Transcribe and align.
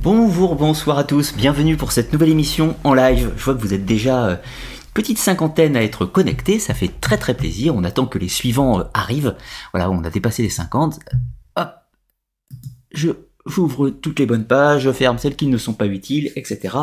Bonjour, 0.00 0.54
bonsoir 0.54 0.96
à 0.96 1.02
tous, 1.02 1.34
bienvenue 1.34 1.76
pour 1.76 1.90
cette 1.90 2.12
nouvelle 2.12 2.28
émission 2.28 2.76
en 2.84 2.94
live. 2.94 3.32
Je 3.36 3.44
vois 3.44 3.54
que 3.54 3.60
vous 3.60 3.74
êtes 3.74 3.84
déjà 3.84 4.28
euh, 4.28 4.36
petite 4.94 5.18
cinquantaine 5.18 5.76
à 5.76 5.82
être 5.82 6.06
connectés, 6.06 6.60
ça 6.60 6.72
fait 6.72 7.00
très 7.00 7.18
très 7.18 7.34
plaisir. 7.34 7.74
On 7.74 7.82
attend 7.82 8.06
que 8.06 8.16
les 8.16 8.28
suivants 8.28 8.78
euh, 8.78 8.84
arrivent. 8.94 9.34
Voilà, 9.72 9.90
on 9.90 10.04
a 10.04 10.10
dépassé 10.10 10.44
les 10.44 10.50
50. 10.50 11.00
Hop, 11.56 11.70
je 12.92 13.10
j'ouvre 13.44 13.90
toutes 13.90 14.20
les 14.20 14.26
bonnes 14.26 14.46
pages, 14.46 14.82
je 14.82 14.92
ferme 14.92 15.18
celles 15.18 15.34
qui 15.34 15.48
ne 15.48 15.58
sont 15.58 15.72
pas 15.72 15.86
utiles, 15.86 16.30
etc. 16.36 16.76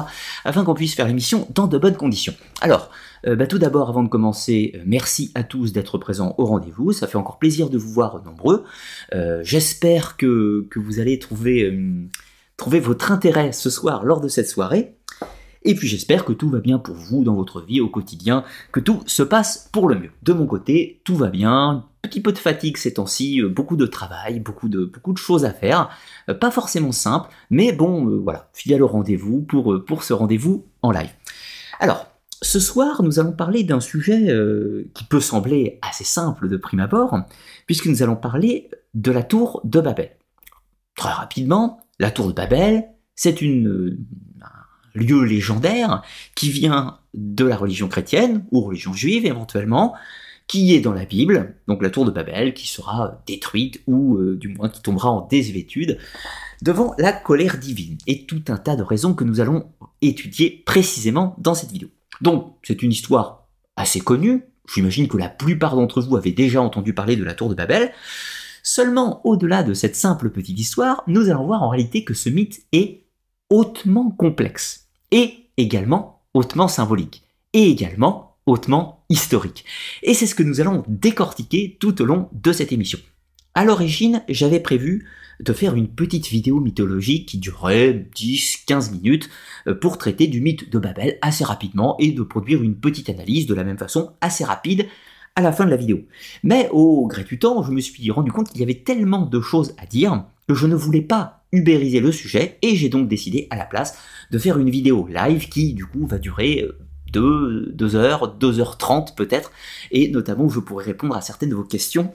afin 0.44 0.66
qu'on 0.66 0.74
puisse 0.74 0.96
faire 0.96 1.08
l'émission 1.08 1.48
dans 1.56 1.68
de 1.68 1.78
bonnes 1.78 1.96
conditions. 1.96 2.34
Alors, 2.60 2.90
euh, 3.28 3.38
bah, 3.38 3.48
tout 3.48 3.60
d'abord, 3.60 3.88
avant 3.88 4.04
de 4.04 4.10
commencer, 4.10 4.82
merci 4.86 5.32
à 5.36 5.44
tous 5.44 5.72
d'être 5.72 5.98
présents 6.00 6.36
au 6.38 6.46
rendez-vous. 6.46 6.92
Ça 6.92 7.08
fait 7.08 7.18
encore 7.18 7.40
plaisir 7.40 7.70
de 7.70 7.78
vous 7.78 7.92
voir 7.92 8.22
nombreux. 8.26 8.66
J'espère 9.42 10.18
que, 10.18 10.68
que 10.70 10.80
vous 10.80 11.00
allez 11.00 11.18
trouver, 11.18 11.72
trouver 12.58 12.80
votre 12.80 13.12
intérêt 13.12 13.52
ce 13.52 13.70
soir 13.70 14.04
lors 14.06 14.22
de 14.22 14.28
cette 14.28 14.50
soirée. 14.50 14.98
Et 15.64 15.74
puis 15.74 15.88
j'espère 15.88 16.26
que 16.26 16.34
tout 16.34 16.50
va 16.50 16.60
bien 16.60 16.78
pour 16.78 16.96
vous 16.96 17.24
dans 17.24 17.34
votre 17.34 17.62
vie 17.62 17.82
au 17.82 17.90
quotidien, 17.90 18.44
que 18.72 18.80
tout 18.80 19.02
se 19.08 19.24
passe 19.24 19.70
pour 19.72 19.88
le 19.90 19.96
mieux. 19.96 20.12
De 20.22 20.34
mon 20.34 20.46
côté, 20.46 21.02
tout 21.04 21.16
va 21.16 21.30
bien, 21.30 21.86
petit 22.08 22.22
peu 22.22 22.32
de 22.32 22.38
fatigue 22.38 22.78
ces 22.78 22.94
temps-ci, 22.94 23.42
euh, 23.42 23.50
beaucoup 23.50 23.76
de 23.76 23.86
travail, 23.86 24.40
beaucoup 24.40 24.70
de, 24.70 24.86
beaucoup 24.86 25.14
de 25.14 25.18
choses 25.18 25.46
à 25.46 25.52
faire, 25.52 25.90
euh, 26.30 26.34
pas 26.34 26.52
forcément 26.52 26.92
simple, 26.92 27.30
mais 27.50 27.72
bon, 27.72 28.08
euh, 28.08 28.18
voilà, 28.18 28.50
fidèle 28.54 28.84
au 28.84 28.88
rendez-vous 28.88 29.42
pour, 29.42 29.84
pour 29.86 30.04
ce 30.04 30.14
rendez-vous 30.14 30.66
en 30.82 30.92
live. 30.92 31.12
Alors, 31.80 32.08
ce 32.42 32.60
soir, 32.60 33.02
nous 33.02 33.20
allons 33.20 33.32
parler 33.32 33.64
d'un 33.64 33.80
sujet 33.80 34.28
qui 34.94 35.04
peut 35.06 35.22
sembler 35.22 35.80
assez 35.82 36.04
simple 36.04 36.48
de 36.48 36.58
prime 36.58 36.82
abord, 36.82 37.18
puisque 37.66 37.88
nous 37.88 38.04
allons 38.04 38.18
parler 38.18 38.70
de 38.94 39.12
la 39.12 39.24
tour 39.24 39.62
de 39.64 39.80
Babel. 39.80 40.12
Très 40.96 41.12
rapidement, 41.12 41.80
la 42.00 42.12
tour 42.12 42.28
de 42.28 42.34
Babel, 42.34 42.86
c'est 43.16 43.42
euh, 43.44 43.98
un 44.42 45.00
lieu 45.00 45.24
légendaire 45.24 46.02
qui 46.36 46.50
vient 46.50 47.00
de 47.14 47.46
la 47.46 47.56
religion 47.56 47.88
chrétienne, 47.88 48.46
ou 48.52 48.62
religion 48.62 48.94
juive 48.94 49.26
éventuellement, 49.26 49.96
qui 50.48 50.76
est 50.76 50.82
dans 50.82 50.94
la 50.94 51.06
Bible, 51.06 51.56
donc 51.68 51.82
la 51.82 51.90
tour 51.90 52.06
de 52.06 52.12
Babel, 52.12 52.54
qui 52.54 52.68
sera 52.68 53.24
détruite, 53.26 53.82
ou 53.88 54.18
euh, 54.18 54.38
du 54.38 54.50
moins 54.50 54.70
qui 54.70 54.82
tombera 54.82 55.10
en 55.10 55.28
désuétude, 55.28 55.98
devant 56.62 56.94
la 56.98 57.14
colère 57.14 57.58
divine, 57.58 57.98
et 58.06 58.26
tout 58.26 58.44
un 58.50 58.58
tas 58.58 58.76
de 58.76 58.84
raisons 58.84 59.14
que 59.14 59.24
nous 59.24 59.40
allons 59.40 59.72
étudier 60.02 60.64
précisément 60.66 61.36
dans 61.40 61.56
cette 61.56 61.72
vidéo. 61.72 61.90
Donc, 62.22 62.56
c'est 62.64 62.84
une 62.84 62.92
histoire 62.92 63.48
assez 63.76 64.00
connue, 64.00 64.44
j'imagine 64.74 65.08
que 65.08 65.18
la 65.18 65.30
plupart 65.30 65.76
d'entre 65.76 66.02
vous 66.02 66.16
avez 66.16 66.32
déjà 66.32 66.62
entendu 66.62 66.94
parler 66.94 67.16
de 67.16 67.24
la 67.24 67.34
tour 67.34 67.50
de 67.50 67.56
Babel, 67.56 67.92
seulement 68.66 69.22
au-delà 69.26 69.64
de 69.64 69.74
cette 69.74 69.96
simple 69.96 70.32
petite 70.32 70.60
histoire, 70.60 71.04
nous 71.08 71.30
allons 71.30 71.46
voir 71.46 71.64
en 71.64 71.70
réalité 71.70 72.04
que 72.04 72.16
ce 72.16 72.30
mythe 72.30 72.64
est 72.72 73.06
hautement 73.50 74.10
complexe, 74.10 74.88
et 75.12 75.52
également 75.56 76.24
hautement 76.34 76.68
symbolique, 76.68 77.24
et 77.54 77.70
également 77.70 78.38
hautement 78.48 79.06
historique. 79.10 79.66
Et 80.02 80.16
c'est 80.16 80.26
ce 80.26 80.36
que 80.36 80.44
nous 80.44 80.62
allons 80.62 80.84
décortiquer 80.88 81.78
tout 81.80 82.02
au 82.02 82.06
long 82.06 82.28
de 82.34 82.52
cette 82.52 82.72
émission. 82.72 83.00
À 83.54 83.66
l'origine, 83.66 84.24
j'avais 84.28 84.60
prévu 84.60 85.08
de 85.40 85.54
faire 85.54 85.76
une 85.76 85.88
petite 85.88 86.28
vidéo 86.28 86.60
mythologique 86.60 87.28
qui 87.28 87.38
durerait 87.38 88.08
10-15 88.16 88.92
minutes 88.92 89.30
euh, 89.68 89.76
pour 89.76 89.98
traiter 89.98 90.28
du 90.28 90.42
mythe 90.42 90.70
de 90.70 90.80
Babel 90.80 91.18
assez 91.22 91.44
rapidement 91.44 91.98
et 92.00 92.12
de 92.12 92.24
produire 92.24 92.64
une 92.64 92.76
petite 92.76 93.10
analyse 93.10 93.46
de 93.46 93.54
la 93.54 93.64
même 93.64 93.78
façon 93.78 94.14
assez 94.22 94.44
rapide 94.44 94.88
à 95.36 95.42
la 95.42 95.52
fin 95.52 95.66
de 95.66 95.70
la 95.70 95.76
vidéo. 95.76 96.00
Mais 96.44 96.70
au 96.72 97.08
gré 97.08 97.24
du 97.24 97.38
temps, 97.38 97.62
je 97.64 97.72
me 97.72 97.82
suis 97.82 98.10
rendu 98.12 98.32
compte 98.32 98.50
qu'il 98.50 98.62
y 98.62 98.64
avait 98.64 98.84
tellement 98.84 99.26
de 99.26 99.42
choses 99.42 99.76
à 99.78 99.86
dire 99.86 100.26
que 100.48 100.54
je 100.54 100.68
ne 100.68 100.76
voulais 100.76 101.02
pas 101.02 101.44
ubériser 101.52 102.00
le 102.00 102.12
sujet 102.12 102.58
et 102.62 102.76
j'ai 102.76 102.90
donc 102.90 103.08
décidé 103.08 103.48
à 103.50 103.56
la 103.56 103.66
place 103.66 103.98
de 104.32 104.38
faire 104.38 104.58
une 104.58 104.70
vidéo 104.70 105.08
live 105.08 105.50
qui 105.50 105.74
du 105.74 105.86
coup 105.86 106.06
va 106.06 106.18
durer 106.18 106.62
euh, 106.62 106.78
2, 107.12 107.72
2 107.74 107.96
heures, 107.96 108.38
2h30 108.38 109.16
peut-être, 109.16 109.52
et 109.92 110.10
notamment 110.10 110.50
je 110.50 110.60
pourrai 110.60 110.86
répondre 110.86 111.16
à 111.16 111.22
certaines 111.22 111.50
de 111.50 111.56
vos 111.56 111.64
questions 111.64 112.12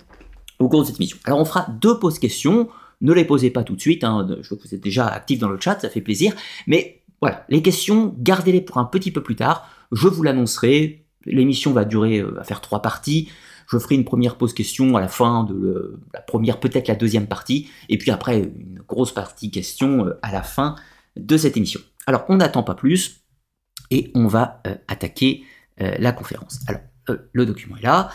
au 0.59 0.69
cours 0.69 0.83
de 0.83 0.87
cette 0.87 0.97
émission. 0.97 1.17
Alors 1.25 1.39
on 1.39 1.45
fera 1.45 1.67
deux 1.81 1.99
pauses 1.99 2.19
questions, 2.19 2.69
ne 3.01 3.13
les 3.13 3.25
posez 3.25 3.51
pas 3.51 3.65
tout 3.65 3.77
de 3.77 3.81
suite, 3.81 4.05
hein, 4.05 4.27
je 4.43 4.49
vois 4.49 4.59
que 4.59 4.69
vous 4.69 4.75
êtes 4.75 4.83
déjà 4.83 5.07
actifs 5.07 5.39
dans 5.39 5.49
le 5.49 5.59
chat, 5.59 5.81
ça 5.81 5.89
fait 5.89 6.03
plaisir, 6.03 6.35
mais 6.67 7.01
voilà, 7.23 7.45
les 7.49 7.63
questions, 7.63 8.15
gardez-les 8.19 8.61
pour 8.61 8.79
un 8.79 8.85
petit 8.85 9.11
peu 9.11 9.23
plus 9.23 9.37
tard, 9.37 9.69
je 9.93 10.09
vous 10.09 10.23
l'annoncerai, 10.23 11.05
l'émission 11.25 11.73
va 11.73 11.85
durer, 11.85 12.19
euh, 12.19 12.31
va 12.31 12.45
faire 12.45 12.61
trois 12.61 12.83
parties, 12.83 13.29
je 13.69 13.79
ferai 13.79 13.95
une 13.95 14.05
première 14.05 14.37
pause 14.37 14.53
question 14.53 14.97
à 14.97 15.01
la 15.01 15.09
fin 15.09 15.45
de 15.45 16.01
la 16.13 16.21
première, 16.21 16.59
peut-être 16.59 16.89
la 16.89 16.97
deuxième 16.97 17.27
partie, 17.27 17.69
et 17.89 17.99
puis 17.99 18.11
après 18.11 18.41
une 18.41 18.81
grosse 18.89 19.13
partie 19.13 19.51
question 19.51 20.07
euh, 20.07 20.19
à 20.23 20.33
la 20.33 20.43
fin 20.43 20.77
de 21.17 21.37
cette 21.37 21.57
émission. 21.57 21.81
Alors 22.07 22.25
on 22.29 22.37
n'attend 22.37 22.63
pas 22.63 22.75
plus, 22.75 23.23
et 23.91 24.11
on 24.15 24.27
va 24.27 24.61
euh, 24.67 24.75
attaquer 24.89 25.45
la 25.99 26.13
conférence. 26.13 26.61
Alors, 26.67 26.83
le 27.33 27.47
document 27.47 27.75
est 27.79 27.83
là. 27.83 28.11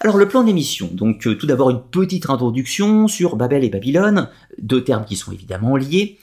Alors, 0.00 0.16
le 0.16 0.26
plan 0.26 0.44
d'émission. 0.44 0.88
Donc, 0.90 1.28
tout 1.38 1.46
d'abord, 1.46 1.68
une 1.68 1.82
petite 1.82 2.30
introduction 2.30 3.06
sur 3.06 3.36
Babel 3.36 3.64
et 3.64 3.68
Babylone, 3.68 4.30
deux 4.56 4.82
termes 4.82 5.04
qui 5.04 5.16
sont 5.16 5.30
évidemment 5.30 5.76
liés. 5.76 6.18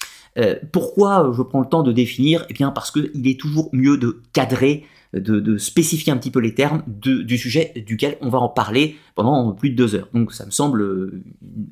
Pourquoi 0.71 1.31
je 1.37 1.43
prends 1.43 1.61
le 1.61 1.69
temps 1.69 1.83
de 1.83 1.91
définir? 1.91 2.43
Eh 2.49 2.53
bien, 2.53 2.71
parce 2.71 2.89
qu'il 2.89 3.27
est 3.27 3.39
toujours 3.39 3.69
mieux 3.71 3.97
de 3.97 4.23
cadrer, 4.33 4.87
de, 5.13 5.57
spécifier 5.57 6.11
un 6.13 6.17
petit 6.17 6.31
peu 6.31 6.39
les 6.39 6.53
termes 6.53 6.83
du 6.87 7.37
sujet 7.37 7.73
duquel 7.85 8.17
on 8.21 8.29
va 8.29 8.39
en 8.39 8.49
parler 8.49 8.97
pendant 9.15 9.53
plus 9.53 9.71
de 9.71 9.75
deux 9.75 9.95
heures. 9.95 10.09
Donc, 10.13 10.33
ça 10.33 10.45
me 10.45 10.51
semble 10.51 10.81
euh, 10.81 11.23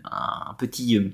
un 0.06 0.54
petit... 0.58 0.98
euh, 0.98 1.10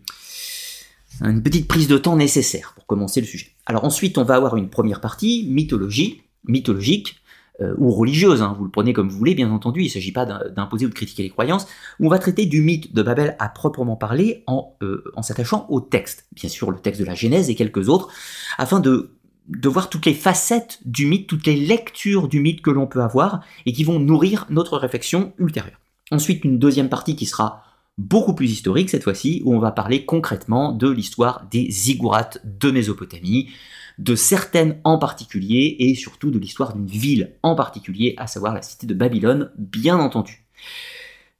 une 1.22 1.44
petite 1.44 1.68
prise 1.68 1.88
de 1.88 1.98
temps 1.98 2.16
nécessaire 2.16 2.74
pour 2.74 2.88
commencer 2.88 3.22
le 3.22 3.28
sujet. 3.28 3.52
Alors 3.68 3.84
ensuite, 3.84 4.18
on 4.18 4.24
va 4.24 4.36
avoir 4.36 4.58
une 4.58 4.70
première 4.70 5.00
partie, 5.00 5.48
mythologie, 5.48 6.24
mythologique, 6.46 7.18
euh, 7.62 7.76
ou 7.78 7.92
religieuse, 7.92 8.42
hein, 8.42 8.56
vous 8.58 8.66
le 8.66 8.72
prenez 8.72 8.94
comme 8.94 9.10
vous 9.10 9.18
voulez, 9.18 9.36
bien 9.36 9.52
entendu, 9.52 9.82
il 9.82 9.86
ne 9.86 9.92
s'agit 9.92 10.12
pas 10.12 10.26
d'im- 10.26 10.42
d'imposer 10.56 10.88
ou 10.88 10.90
de 10.90 10.94
critiquer 10.96 11.22
les 11.22 11.30
croyances, 11.30 11.68
où 12.00 12.08
on 12.08 12.10
va 12.10 12.18
traiter 12.18 12.48
du 12.48 12.62
mythe 12.62 12.96
de 12.96 13.04
Babel 13.04 13.36
à 13.38 13.48
proprement 13.48 13.96
parler 13.96 14.44
en 14.48 14.76
s'attachant 15.22 15.68
au 15.70 15.82
texte, 15.82 16.26
bien 16.32 16.50
sûr 16.50 16.72
le 16.72 16.80
texte 16.80 17.00
de 17.00 17.06
la 17.06 17.14
Genèse 17.14 17.52
et 17.52 17.56
quelques 17.56 17.90
autres, 17.90 18.12
afin 18.58 18.80
de, 18.80 19.12
de 19.48 19.70
voir 19.70 19.90
toutes 19.90 20.06
les 20.06 20.14
facettes 20.14 20.80
du 20.86 21.06
mythe, 21.06 21.28
toutes 21.28 21.46
les 21.46 21.56
lectures 21.56 22.28
du 22.28 22.40
mythe 22.40 22.62
que 22.62 22.72
l'on 22.72 22.88
peut 22.88 23.02
avoir, 23.02 23.44
et 23.66 23.74
qui 23.74 23.84
vont 23.84 24.00
nourrir 24.00 24.46
notre 24.50 24.78
réflexion 24.78 25.34
ultérieure. 25.38 25.80
Ensuite, 26.12 26.44
une 26.44 26.60
deuxième 26.60 26.90
partie 26.90 27.16
qui 27.16 27.26
sera 27.26 27.64
beaucoup 27.98 28.34
plus 28.34 28.52
historique 28.52 28.90
cette 28.90 29.04
fois-ci, 29.04 29.42
où 29.46 29.56
on 29.56 29.60
va 29.60 29.72
parler 29.72 30.06
concrètement 30.06 30.72
de 30.72 30.90
l'histoire 30.90 31.48
des 31.52 31.70
ziggourats 31.70 32.32
de 32.44 32.72
Mésopotamie, 32.72 33.50
de 34.00 34.16
certaines 34.16 34.80
en 34.84 34.98
particulier, 34.98 35.76
et 35.80 35.96
surtout 35.96 36.32
de 36.32 36.40
l'histoire 36.40 36.74
d'une 36.74 36.88
ville 36.88 37.34
en 37.44 37.56
particulier, 37.56 38.16
à 38.18 38.28
savoir 38.28 38.54
la 38.54 38.62
cité 38.62 38.88
de 38.88 38.94
Babylone, 38.94 39.52
bien 39.58 40.00
entendu. 40.00 40.46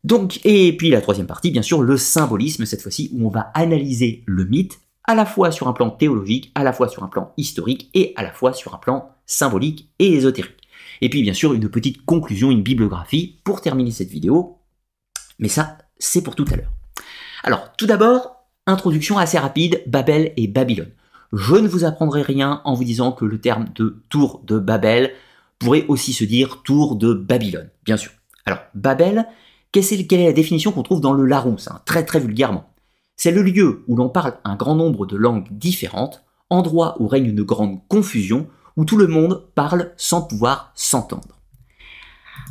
Donc, 0.04 0.42
et 0.44 0.76
puis 0.76 0.90
la 0.90 1.02
troisième 1.02 1.28
partie, 1.28 1.50
bien 1.50 1.62
sûr, 1.62 1.82
le 1.82 1.98
symbolisme, 1.98 2.66
cette 2.66 2.82
fois-ci, 2.82 3.10
où 3.14 3.26
on 3.26 3.30
va 3.30 3.52
analyser 3.54 4.24
le 4.26 4.46
mythe, 4.46 4.80
à 5.06 5.16
la 5.16 5.26
fois 5.26 5.52
sur 5.52 5.68
un 5.68 5.74
plan 5.74 5.90
théologique, 5.90 6.52
à 6.56 6.64
la 6.64 6.74
fois 6.74 6.88
sur 6.88 7.04
un 7.04 7.08
plan 7.08 7.34
historique, 7.38 7.90
et 7.94 8.14
à 8.16 8.24
la 8.24 8.32
fois 8.32 8.54
sur 8.54 8.74
un 8.74 8.78
plan 8.78 9.10
symbolique 9.26 9.90
et 10.00 10.14
ésotérique. 10.14 10.70
Et 11.02 11.10
puis, 11.10 11.22
bien 11.22 11.34
sûr, 11.34 11.54
une 11.54 11.70
petite 11.70 12.06
conclusion, 12.06 12.52
une 12.52 12.64
bibliographie, 12.64 13.40
pour 13.44 13.62
terminer 13.62 13.92
cette 13.92 14.10
vidéo, 14.10 14.60
mais 15.40 15.50
ça, 15.50 15.78
c'est 15.98 16.24
pour 16.24 16.36
tout 16.36 16.46
à 16.52 16.56
l'heure. 16.56 16.72
Alors, 17.44 17.74
tout 17.78 17.86
d'abord, 17.86 18.46
introduction 18.68 19.18
assez 19.18 19.38
rapide, 19.38 19.84
Babel 19.88 20.34
et 20.38 20.48
Babylone. 20.48 20.92
Je 21.34 21.56
ne 21.56 21.68
vous 21.68 21.84
apprendrai 21.84 22.22
rien 22.22 22.62
en 22.64 22.74
vous 22.74 22.84
disant 22.84 23.12
que 23.12 23.26
le 23.26 23.42
terme 23.42 23.66
de 23.76 24.04
tour 24.10 24.42
de 24.46 24.60
Babel 24.60 25.14
pourrait 25.60 25.86
aussi 25.88 26.14
se 26.14 26.24
dire 26.24 26.62
tour 26.64 26.96
de 26.96 27.14
Babylone, 27.14 27.70
bien 27.84 27.98
sûr. 27.98 28.12
Alors, 28.46 28.60
Babel, 28.76 29.28
quelle 29.72 29.84
est, 29.84 30.26
la 30.26 30.34
définition 30.34 30.72
qu'on 30.72 30.84
trouve 30.84 31.02
dans 31.02 31.14
le 31.14 31.26
Larousse, 31.26 31.68
hein, 31.68 31.82
très 31.86 32.06
très 32.06 32.20
vulgairement? 32.20 32.73
C'est 33.16 33.32
le 33.32 33.44
lieu 33.44 33.84
où 33.88 33.96
l'on 33.96 34.10
parle 34.10 34.38
un 34.44 34.56
grand 34.56 34.76
nombre 34.76 35.06
de 35.06 35.16
langues 35.16 35.48
différentes, 35.52 36.24
endroit 36.50 37.02
où 37.02 37.08
règne 37.08 37.28
une 37.28 37.44
grande 37.44 37.80
confusion, 37.88 38.48
où 38.76 38.86
tout 38.86 38.98
le 38.98 39.08
monde 39.08 39.48
parle 39.56 39.92
sans 39.98 40.22
pouvoir 40.22 40.72
s'entendre. 40.76 41.40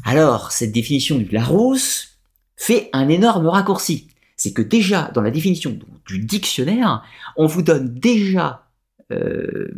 Alors, 0.05 0.53
cette 0.53 0.73
définition 0.73 1.19
du 1.19 1.27
Larousse 1.27 2.19
fait 2.57 2.89
un 2.93 3.09
énorme 3.09 3.47
raccourci. 3.47 4.09
C'est 4.37 4.53
que 4.53 4.63
déjà, 4.63 5.11
dans 5.15 5.21
la 5.21 5.31
définition 5.31 5.79
du 6.07 6.19
dictionnaire, 6.21 7.05
on 7.37 7.47
vous 7.47 7.63
donne 7.63 7.95
déjà 7.95 8.67
euh, 9.13 9.69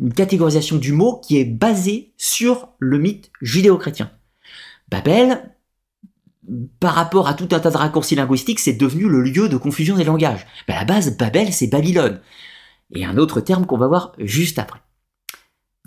une 0.00 0.12
catégorisation 0.12 0.76
du 0.76 0.92
mot 0.92 1.20
qui 1.20 1.38
est 1.38 1.44
basée 1.44 2.12
sur 2.16 2.68
le 2.78 2.98
mythe 2.98 3.30
judéo-chrétien. 3.40 4.10
Babel, 4.88 5.55
par 6.80 6.94
rapport 6.94 7.28
à 7.28 7.34
tout 7.34 7.48
un 7.52 7.60
tas 7.60 7.70
de 7.70 7.76
raccourcis 7.76 8.14
linguistiques, 8.14 8.60
c'est 8.60 8.72
devenu 8.72 9.08
le 9.08 9.22
lieu 9.22 9.48
de 9.48 9.56
confusion 9.56 9.96
des 9.96 10.04
langages. 10.04 10.46
Ben, 10.68 10.74
la 10.74 10.84
base, 10.84 11.16
Babel, 11.16 11.52
c'est 11.52 11.66
Babylone. 11.66 12.20
Et 12.94 13.04
un 13.04 13.16
autre 13.16 13.40
terme 13.40 13.66
qu'on 13.66 13.78
va 13.78 13.88
voir 13.88 14.12
juste 14.18 14.58
après. 14.58 14.80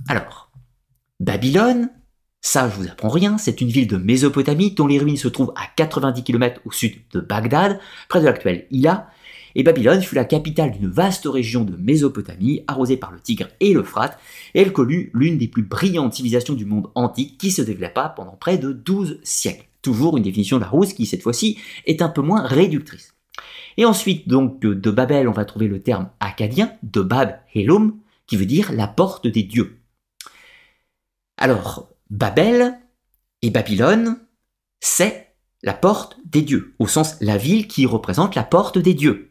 Alors, 0.07 0.51
Babylone, 1.19 1.89
ça 2.41 2.69
je 2.69 2.75
vous 2.75 2.87
apprends 2.87 3.09
rien, 3.09 3.37
c'est 3.37 3.61
une 3.61 3.69
ville 3.69 3.87
de 3.87 3.97
Mésopotamie 3.97 4.71
dont 4.71 4.87
les 4.87 4.99
ruines 4.99 5.17
se 5.17 5.27
trouvent 5.27 5.53
à 5.55 5.67
90 5.75 6.23
km 6.23 6.61
au 6.65 6.71
sud 6.71 6.95
de 7.13 7.19
Bagdad, 7.19 7.79
près 8.07 8.21
de 8.21 8.25
l'actuel 8.25 8.65
Hilla, 8.71 9.09
Et 9.55 9.63
Babylone 9.63 10.01
fut 10.01 10.15
la 10.15 10.25
capitale 10.25 10.71
d'une 10.71 10.89
vaste 10.89 11.25
région 11.25 11.63
de 11.63 11.75
Mésopotamie, 11.75 12.63
arrosée 12.67 12.97
par 12.97 13.11
le 13.11 13.19
Tigre 13.19 13.47
et 13.59 13.73
l'Euphrate, 13.73 14.17
et 14.53 14.61
elle 14.61 14.73
connut 14.73 15.11
l'une 15.13 15.37
des 15.37 15.47
plus 15.47 15.63
brillantes 15.63 16.13
civilisations 16.13 16.53
du 16.53 16.65
monde 16.65 16.89
antique 16.95 17.37
qui 17.37 17.51
se 17.51 17.61
développa 17.61 18.09
pendant 18.09 18.35
près 18.35 18.57
de 18.57 18.71
12 18.71 19.19
siècles. 19.23 19.68
Toujours 19.81 20.17
une 20.17 20.23
définition 20.23 20.57
de 20.57 20.61
la 20.61 20.67
Larousse 20.67 20.93
qui, 20.93 21.05
cette 21.05 21.23
fois-ci, 21.23 21.57
est 21.85 22.01
un 22.01 22.09
peu 22.09 22.21
moins 22.21 22.41
réductrice. 22.41 23.15
Et 23.77 23.85
ensuite, 23.85 24.27
donc, 24.27 24.59
de 24.59 24.91
Babel, 24.91 25.27
on 25.27 25.33
va 25.33 25.45
trouver 25.45 25.67
le 25.67 25.81
terme 25.81 26.09
acadien, 26.19 26.73
de 26.83 27.01
Bab 27.01 27.39
Helum, 27.55 27.97
qui 28.27 28.35
veut 28.35 28.45
dire 28.45 28.71
la 28.71 28.87
porte 28.87 29.27
des 29.27 29.43
dieux. 29.43 29.79
Alors, 31.37 31.89
Babel 32.09 32.77
et 33.41 33.49
Babylone, 33.49 34.19
c'est 34.81 35.33
la 35.63 35.73
porte 35.73 36.17
des 36.25 36.41
dieux, 36.41 36.73
au 36.79 36.87
sens 36.87 37.15
la 37.21 37.37
ville 37.37 37.67
qui 37.67 37.85
représente 37.85 38.35
la 38.35 38.43
porte 38.43 38.77
des 38.77 38.93
dieux. 38.93 39.28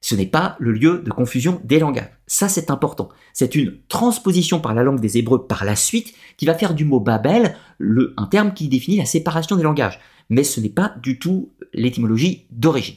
Ce 0.00 0.14
n'est 0.14 0.26
pas 0.26 0.56
le 0.58 0.72
lieu 0.72 1.02
de 1.04 1.10
confusion 1.10 1.60
des 1.64 1.78
langages. 1.78 2.10
Ça, 2.26 2.48
c'est 2.48 2.70
important. 2.70 3.08
C'est 3.32 3.54
une 3.54 3.78
transposition 3.88 4.60
par 4.60 4.74
la 4.74 4.82
langue 4.82 5.00
des 5.00 5.18
Hébreux 5.18 5.46
par 5.46 5.64
la 5.64 5.76
suite 5.76 6.14
qui 6.36 6.46
va 6.46 6.54
faire 6.54 6.74
du 6.74 6.84
mot 6.84 7.00
Babel 7.00 7.56
un 8.16 8.26
terme 8.26 8.54
qui 8.54 8.68
définit 8.68 8.98
la 8.98 9.06
séparation 9.06 9.56
des 9.56 9.62
langages. 9.62 9.98
Mais 10.30 10.44
ce 10.44 10.60
n'est 10.60 10.68
pas 10.68 10.94
du 11.02 11.18
tout 11.18 11.52
l'étymologie 11.72 12.46
d'origine. 12.50 12.96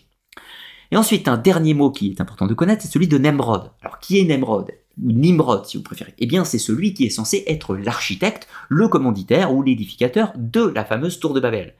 Et 0.91 0.97
ensuite, 0.97 1.27
un 1.27 1.37
dernier 1.37 1.73
mot 1.73 1.89
qui 1.89 2.11
est 2.11 2.21
important 2.21 2.47
de 2.47 2.53
connaître, 2.53 2.81
c'est 2.81 2.91
celui 2.91 3.07
de 3.07 3.17
Nemrod. 3.17 3.71
Alors, 3.81 3.99
qui 3.99 4.19
est 4.19 4.25
Nemrod? 4.25 4.69
Ou 5.01 5.11
Nimrod, 5.13 5.65
si 5.65 5.77
vous 5.77 5.83
préférez? 5.83 6.13
Eh 6.19 6.25
bien, 6.25 6.43
c'est 6.43 6.59
celui 6.59 6.93
qui 6.93 7.05
est 7.05 7.09
censé 7.09 7.45
être 7.47 7.77
l'architecte, 7.77 8.47
le 8.67 8.89
commanditaire 8.89 9.53
ou 9.53 9.63
l'édificateur 9.63 10.33
de 10.35 10.63
la 10.63 10.83
fameuse 10.83 11.19
tour 11.19 11.33
de 11.33 11.39
Babel. 11.39 11.75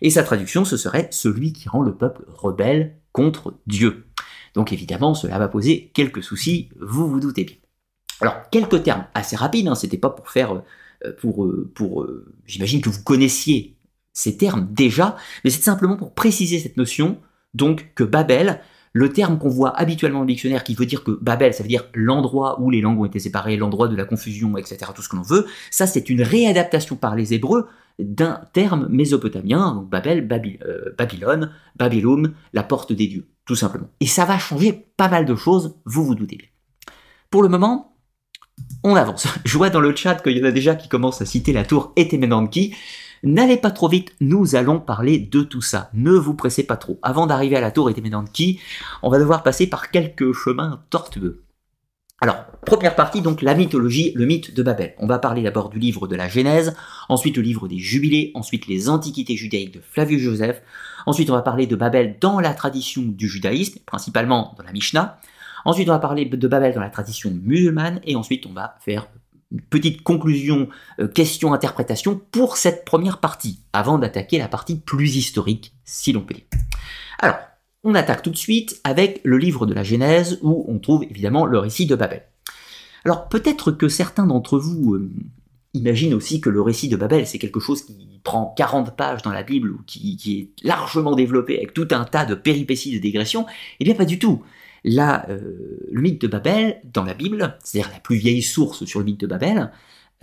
Et 0.00 0.10
sa 0.10 0.22
traduction, 0.22 0.64
ce 0.64 0.76
serait 0.76 1.08
celui 1.10 1.52
qui 1.52 1.68
rend 1.68 1.82
le 1.82 1.94
peuple 1.94 2.24
rebelle 2.28 2.96
contre 3.12 3.54
Dieu. 3.66 4.06
Donc 4.54 4.72
évidemment, 4.72 5.14
cela 5.14 5.38
va 5.38 5.48
poser 5.48 5.90
quelques 5.94 6.22
soucis, 6.22 6.68
vous 6.80 7.08
vous 7.08 7.20
doutez 7.20 7.44
bien. 7.44 7.56
Alors, 8.20 8.48
quelques 8.50 8.84
termes 8.84 9.06
assez 9.14 9.36
rapides, 9.36 9.66
hein, 9.66 9.74
c'était 9.74 9.98
pas 9.98 10.10
pour 10.10 10.30
faire, 10.30 10.62
euh, 11.04 11.12
pour, 11.20 11.44
euh, 11.44 11.72
euh, 11.80 12.34
j'imagine 12.46 12.80
que 12.80 12.88
vous 12.88 13.02
connaissiez 13.02 13.76
ces 14.12 14.36
termes 14.36 14.68
déjà, 14.70 15.16
mais 15.42 15.50
c'est 15.50 15.62
simplement 15.62 15.96
pour 15.96 16.14
préciser 16.14 16.58
cette 16.58 16.76
notion, 16.76 17.18
donc 17.54 17.92
que 17.94 18.04
Babel, 18.04 18.60
le 18.92 19.12
terme 19.12 19.38
qu'on 19.38 19.48
voit 19.48 19.70
habituellement 19.70 20.18
dans 20.18 20.24
le 20.24 20.28
dictionnaire 20.28 20.64
qui 20.64 20.74
veut 20.74 20.86
dire 20.86 21.02
que 21.02 21.12
Babel, 21.12 21.54
ça 21.54 21.62
veut 21.62 21.68
dire 21.68 21.88
l'endroit 21.94 22.60
où 22.60 22.70
les 22.70 22.80
langues 22.80 23.00
ont 23.00 23.06
été 23.06 23.18
séparées, 23.18 23.56
l'endroit 23.56 23.88
de 23.88 23.96
la 23.96 24.04
confusion, 24.04 24.56
etc., 24.58 24.78
tout 24.94 25.02
ce 25.02 25.08
que 25.08 25.16
l'on 25.16 25.22
veut, 25.22 25.46
ça 25.70 25.86
c'est 25.86 26.10
une 26.10 26.22
réadaptation 26.22 26.96
par 26.96 27.16
les 27.16 27.34
Hébreux 27.34 27.68
d'un 27.98 28.40
terme 28.52 28.86
mésopotamien, 28.88 29.74
donc 29.74 29.88
Babel, 29.88 30.26
Babylone, 30.28 31.52
la 32.52 32.62
porte 32.62 32.92
des 32.92 33.06
dieux, 33.06 33.26
tout 33.44 33.56
simplement. 33.56 33.88
Et 34.00 34.06
ça 34.06 34.24
va 34.24 34.38
changer 34.38 34.86
pas 34.96 35.08
mal 35.08 35.24
de 35.24 35.34
choses, 35.34 35.76
vous 35.84 36.04
vous 36.04 36.14
doutez. 36.14 36.52
Pour 37.30 37.42
le 37.42 37.48
moment, 37.48 37.96
on 38.84 38.94
avance. 38.94 39.26
Je 39.44 39.56
vois 39.56 39.70
dans 39.70 39.80
le 39.80 39.94
chat 39.94 40.16
qu'il 40.16 40.36
y 40.36 40.42
en 40.42 40.48
a 40.48 40.52
déjà 40.52 40.74
qui 40.74 40.88
commencent 40.88 41.22
à 41.22 41.26
citer 41.26 41.52
la 41.52 41.64
tour 41.64 41.92
Etemenanki. 41.96 42.74
N'allez 43.24 43.56
pas 43.56 43.70
trop 43.70 43.88
vite, 43.88 44.14
nous 44.20 44.56
allons 44.56 44.80
parler 44.80 45.18
de 45.18 45.42
tout 45.42 45.62
ça. 45.62 45.90
Ne 45.94 46.12
vous 46.12 46.34
pressez 46.34 46.64
pas 46.64 46.76
trop. 46.76 46.98
Avant 47.02 47.26
d'arriver 47.26 47.56
à 47.56 47.60
la 47.60 47.70
tour 47.70 47.88
Etemenanki, 47.88 48.58
on 49.02 49.10
va 49.10 49.20
devoir 49.20 49.44
passer 49.44 49.68
par 49.68 49.90
quelques 49.90 50.32
chemins 50.32 50.82
tortueux. 50.90 51.44
Alors, 52.20 52.46
première 52.64 52.94
partie, 52.94 53.20
donc 53.20 53.42
la 53.42 53.54
mythologie, 53.54 54.12
le 54.14 54.26
mythe 54.26 54.54
de 54.54 54.62
Babel. 54.62 54.94
On 54.98 55.08
va 55.08 55.18
parler 55.18 55.42
d'abord 55.42 55.70
du 55.70 55.80
livre 55.80 56.06
de 56.06 56.14
la 56.14 56.28
Genèse, 56.28 56.76
ensuite 57.08 57.36
le 57.36 57.42
livre 57.42 57.66
des 57.66 57.78
Jubilés, 57.78 58.30
ensuite 58.34 58.68
les 58.68 58.88
Antiquités 58.88 59.34
judaïques 59.34 59.74
de 59.74 59.80
Flavius 59.80 60.20
Joseph, 60.20 60.62
ensuite 61.06 61.30
on 61.30 61.34
va 61.34 61.42
parler 61.42 61.66
de 61.66 61.76
Babel 61.76 62.16
dans 62.20 62.40
la 62.40 62.54
tradition 62.54 63.02
du 63.02 63.28
judaïsme, 63.28 63.80
principalement 63.86 64.54
dans 64.56 64.64
la 64.64 64.72
Mishnah, 64.72 65.18
ensuite 65.64 65.88
on 65.88 65.92
va 65.92 65.98
parler 65.98 66.24
de 66.24 66.48
Babel 66.48 66.74
dans 66.74 66.80
la 66.80 66.90
tradition 66.90 67.30
musulmane, 67.30 68.00
et 68.04 68.16
ensuite 68.16 68.46
on 68.46 68.52
va 68.52 68.76
faire 68.80 69.08
une 69.50 69.60
petite 69.60 70.02
conclusion, 70.02 70.68
euh, 70.98 71.08
question-interprétation 71.08 72.20
pour 72.30 72.56
cette 72.56 72.84
première 72.84 73.18
partie, 73.18 73.60
avant 73.72 73.98
d'attaquer 73.98 74.38
la 74.38 74.48
partie 74.48 74.76
plus 74.76 75.16
historique, 75.16 75.74
si 75.84 76.12
l'on 76.12 76.22
peut 76.22 76.34
dire. 76.34 76.44
Alors, 77.18 77.36
on 77.84 77.94
attaque 77.94 78.22
tout 78.22 78.30
de 78.30 78.36
suite 78.36 78.80
avec 78.84 79.20
le 79.24 79.38
livre 79.38 79.66
de 79.66 79.74
la 79.74 79.82
Genèse 79.82 80.38
où 80.42 80.64
on 80.68 80.78
trouve 80.78 81.04
évidemment 81.04 81.46
le 81.46 81.58
récit 81.58 81.86
de 81.86 81.96
Babel. 81.96 82.22
Alors 83.04 83.28
peut-être 83.28 83.72
que 83.72 83.88
certains 83.88 84.26
d'entre 84.26 84.58
vous 84.58 84.94
euh, 84.94 85.10
imaginent 85.74 86.14
aussi 86.14 86.40
que 86.40 86.50
le 86.50 86.60
récit 86.60 86.88
de 86.88 86.96
Babel 86.96 87.26
c'est 87.26 87.38
quelque 87.38 87.60
chose 87.60 87.82
qui 87.82 88.20
prend 88.24 88.54
40 88.56 88.96
pages 88.96 89.22
dans 89.22 89.32
la 89.32 89.42
Bible 89.42 89.70
ou 89.70 89.80
qui, 89.86 90.18
est 90.26 90.66
largement 90.66 91.14
développé 91.14 91.56
avec 91.56 91.74
tout 91.74 91.88
un 91.90 92.04
tas 92.04 92.24
de 92.24 92.34
péripéties 92.34 92.94
de 92.94 92.98
dégression. 92.98 93.46
Eh 93.80 93.84
bien 93.84 93.94
pas 93.94 94.04
du 94.04 94.18
tout. 94.18 94.42
Là, 94.84 95.26
euh, 95.28 95.78
le 95.90 96.00
mythe 96.00 96.20
de 96.20 96.26
Babel 96.26 96.80
dans 96.84 97.04
la 97.04 97.14
Bible, 97.14 97.56
c'est-à-dire 97.62 97.90
la 97.92 98.00
plus 98.00 98.16
vieille 98.16 98.42
source 98.42 98.84
sur 98.84 98.98
le 98.98 99.04
mythe 99.04 99.20
de 99.20 99.26
Babel, 99.26 99.70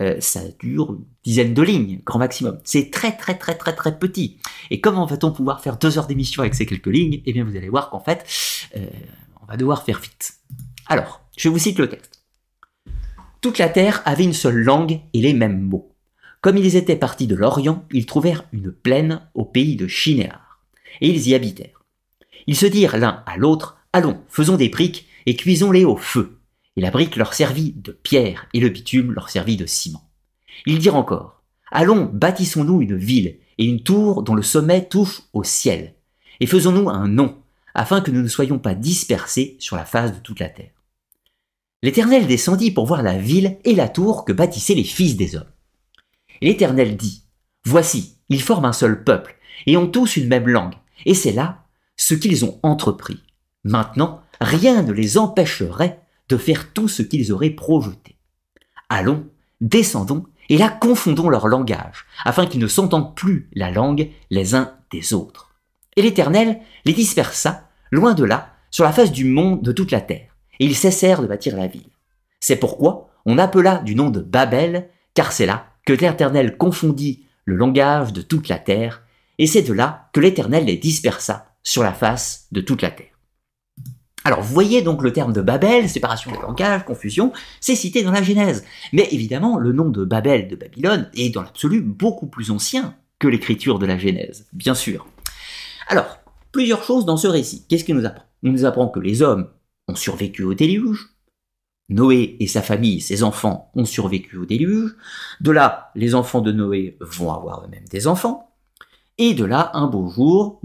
euh, 0.00 0.16
ça 0.20 0.40
dure 0.58 0.92
une 0.92 1.04
dizaine 1.24 1.52
de 1.52 1.62
lignes, 1.62 2.00
grand 2.04 2.18
maximum. 2.18 2.58
C'est 2.64 2.90
très 2.90 3.16
très 3.16 3.36
très 3.36 3.54
très 3.54 3.74
très 3.74 3.98
petit. 3.98 4.38
Et 4.70 4.80
comment 4.80 5.04
va-t-on 5.04 5.32
pouvoir 5.32 5.60
faire 5.60 5.76
deux 5.76 5.98
heures 5.98 6.06
d'émission 6.06 6.42
avec 6.42 6.54
ces 6.54 6.64
quelques 6.64 6.86
lignes? 6.86 7.22
Eh 7.26 7.32
bien, 7.32 7.44
vous 7.44 7.56
allez 7.56 7.68
voir 7.68 7.90
qu'en 7.90 8.00
fait, 8.00 8.24
euh, 8.76 8.86
on 9.42 9.46
va 9.46 9.56
devoir 9.56 9.82
faire 9.84 9.98
vite. 9.98 10.34
Alors, 10.86 11.20
je 11.36 11.48
vous 11.48 11.58
cite 11.58 11.78
le 11.78 11.88
texte. 11.88 12.19
Toute 13.40 13.58
la 13.58 13.68
terre 13.68 14.02
avait 14.04 14.24
une 14.24 14.32
seule 14.32 14.62
langue 14.62 15.00
et 15.12 15.20
les 15.20 15.32
mêmes 15.32 15.60
mots. 15.60 15.94
Comme 16.40 16.56
ils 16.56 16.76
étaient 16.76 16.96
partis 16.96 17.26
de 17.26 17.34
l'Orient, 17.34 17.86
ils 17.92 18.06
trouvèrent 18.06 18.44
une 18.52 18.72
plaine 18.72 19.22
au 19.34 19.44
pays 19.44 19.76
de 19.76 19.86
Chinéar, 19.86 20.60
et 21.00 21.08
ils 21.08 21.28
y 21.28 21.34
habitèrent. 21.34 21.84
Ils 22.46 22.56
se 22.56 22.66
dirent 22.66 22.96
l'un 22.96 23.22
à 23.26 23.36
l'autre, 23.36 23.76
Allons, 23.92 24.20
faisons 24.28 24.56
des 24.56 24.68
briques 24.68 25.06
et 25.26 25.36
cuisons-les 25.36 25.84
au 25.84 25.96
feu 25.96 26.40
et 26.76 26.80
la 26.80 26.90
brique 26.90 27.16
leur 27.16 27.34
servit 27.34 27.74
de 27.76 27.92
pierre, 27.92 28.46
et 28.54 28.60
le 28.60 28.68
bitume 28.68 29.12
leur 29.12 29.28
servit 29.28 29.56
de 29.56 29.66
ciment. 29.66 30.08
Ils 30.66 30.78
dirent 30.78 30.96
encore, 30.96 31.42
Allons, 31.70 32.10
bâtissons-nous 32.12 32.80
une 32.82 32.96
ville, 32.96 33.38
et 33.58 33.64
une 33.64 33.82
tour 33.82 34.22
dont 34.22 34.34
le 34.34 34.42
sommet 34.42 34.86
touche 34.88 35.22
au 35.32 35.44
ciel, 35.44 35.94
et 36.40 36.46
faisons-nous 36.46 36.88
un 36.88 37.06
nom, 37.06 37.36
afin 37.74 38.00
que 38.00 38.10
nous 38.10 38.22
ne 38.22 38.28
soyons 38.28 38.58
pas 38.58 38.74
dispersés 38.74 39.56
sur 39.58 39.76
la 39.76 39.84
face 39.84 40.14
de 40.14 40.20
toute 40.20 40.40
la 40.40 40.48
terre. 40.48 40.70
L'Éternel 41.82 42.26
descendit 42.26 42.70
pour 42.70 42.86
voir 42.86 43.02
la 43.02 43.16
ville 43.16 43.58
et 43.64 43.74
la 43.74 43.88
tour 43.88 44.24
que 44.24 44.32
bâtissaient 44.32 44.74
les 44.74 44.84
fils 44.84 45.16
des 45.16 45.36
hommes. 45.36 45.50
L'Éternel 46.42 46.96
dit, 46.96 47.24
Voici, 47.64 48.16
ils 48.28 48.42
forment 48.42 48.66
un 48.66 48.72
seul 48.72 49.02
peuple, 49.04 49.36
et 49.66 49.76
ont 49.76 49.86
tous 49.86 50.16
une 50.16 50.28
même 50.28 50.48
langue, 50.48 50.74
et 51.06 51.14
c'est 51.14 51.32
là 51.32 51.64
ce 51.96 52.14
qu'ils 52.14 52.44
ont 52.44 52.58
entrepris. 52.62 53.22
Maintenant, 53.64 54.22
rien 54.40 54.82
ne 54.82 54.92
les 54.92 55.18
empêcherait 55.18 56.00
de 56.28 56.36
faire 56.36 56.72
tout 56.72 56.88
ce 56.88 57.02
qu'ils 57.02 57.32
auraient 57.32 57.50
projeté. 57.50 58.16
Allons, 58.88 59.26
descendons, 59.60 60.24
et 60.48 60.56
là 60.56 60.68
confondons 60.68 61.28
leur 61.28 61.48
langage, 61.48 62.06
afin 62.24 62.46
qu'ils 62.46 62.60
ne 62.60 62.66
s'entendent 62.66 63.14
plus 63.14 63.48
la 63.52 63.70
langue 63.70 64.10
les 64.30 64.54
uns 64.54 64.74
des 64.90 65.12
autres. 65.12 65.54
Et 65.96 66.02
l'Éternel 66.02 66.60
les 66.84 66.92
dispersa, 66.92 67.68
loin 67.90 68.14
de 68.14 68.24
là, 68.24 68.54
sur 68.70 68.84
la 68.84 68.92
face 68.92 69.12
du 69.12 69.24
monde 69.24 69.62
de 69.62 69.72
toute 69.72 69.90
la 69.90 70.00
terre, 70.00 70.29
et 70.60 70.66
ils 70.66 70.76
cessèrent 70.76 71.22
de 71.22 71.26
bâtir 71.26 71.56
la 71.56 71.66
ville. 71.66 71.90
C'est 72.38 72.56
pourquoi 72.56 73.10
on 73.26 73.38
appela 73.38 73.78
du 73.78 73.96
nom 73.96 74.10
de 74.10 74.20
Babel, 74.20 74.88
car 75.14 75.32
c'est 75.32 75.46
là 75.46 75.66
que 75.84 75.92
l'Éternel 75.92 76.56
confondit 76.56 77.24
le 77.44 77.56
langage 77.56 78.12
de 78.12 78.22
toute 78.22 78.48
la 78.48 78.58
terre, 78.58 79.02
et 79.38 79.46
c'est 79.46 79.62
de 79.62 79.72
là 79.72 80.08
que 80.12 80.20
l'Éternel 80.20 80.66
les 80.66 80.76
dispersa 80.76 81.46
sur 81.62 81.82
la 81.82 81.92
face 81.92 82.46
de 82.52 82.60
toute 82.60 82.82
la 82.82 82.90
terre. 82.90 83.06
Alors, 84.24 84.42
vous 84.42 84.52
voyez 84.52 84.82
donc 84.82 85.02
le 85.02 85.14
terme 85.14 85.32
de 85.32 85.40
Babel, 85.40 85.88
séparation 85.88 86.30
des 86.30 86.38
langages, 86.38 86.84
confusion, 86.84 87.32
c'est 87.58 87.74
cité 87.74 88.02
dans 88.02 88.10
la 88.10 88.22
Genèse. 88.22 88.64
Mais 88.92 89.08
évidemment, 89.12 89.56
le 89.56 89.72
nom 89.72 89.88
de 89.88 90.04
Babel 90.04 90.46
de 90.46 90.56
Babylone 90.56 91.10
est 91.14 91.30
dans 91.30 91.42
l'absolu 91.42 91.80
beaucoup 91.80 92.26
plus 92.26 92.50
ancien 92.50 92.94
que 93.18 93.28
l'écriture 93.28 93.78
de 93.78 93.86
la 93.86 93.96
Genèse, 93.96 94.46
bien 94.52 94.74
sûr. 94.74 95.06
Alors, 95.88 96.18
plusieurs 96.52 96.84
choses 96.84 97.06
dans 97.06 97.16
ce 97.16 97.28
récit. 97.28 97.64
Qu'est-ce 97.66 97.84
qu'il 97.84 97.96
nous 97.96 98.04
apprend? 98.04 98.24
Il 98.42 98.52
nous 98.52 98.66
apprend 98.66 98.88
que 98.88 99.00
les 99.00 99.22
hommes 99.22 99.48
ont 99.90 99.96
survécu 99.96 100.42
au 100.44 100.54
déluge, 100.54 101.10
Noé 101.90 102.36
et 102.38 102.46
sa 102.46 102.62
famille, 102.62 103.00
ses 103.00 103.24
enfants, 103.24 103.70
ont 103.74 103.84
survécu 103.84 104.36
au 104.36 104.46
déluge. 104.46 104.94
De 105.40 105.50
là, 105.50 105.90
les 105.96 106.14
enfants 106.14 106.40
de 106.40 106.52
Noé 106.52 106.96
vont 107.00 107.32
avoir 107.32 107.64
eux-mêmes 107.64 107.88
des 107.90 108.06
enfants. 108.06 108.54
Et 109.18 109.34
de 109.34 109.44
là, 109.44 109.72
un 109.74 109.88
beau 109.88 110.08
jour, 110.08 110.60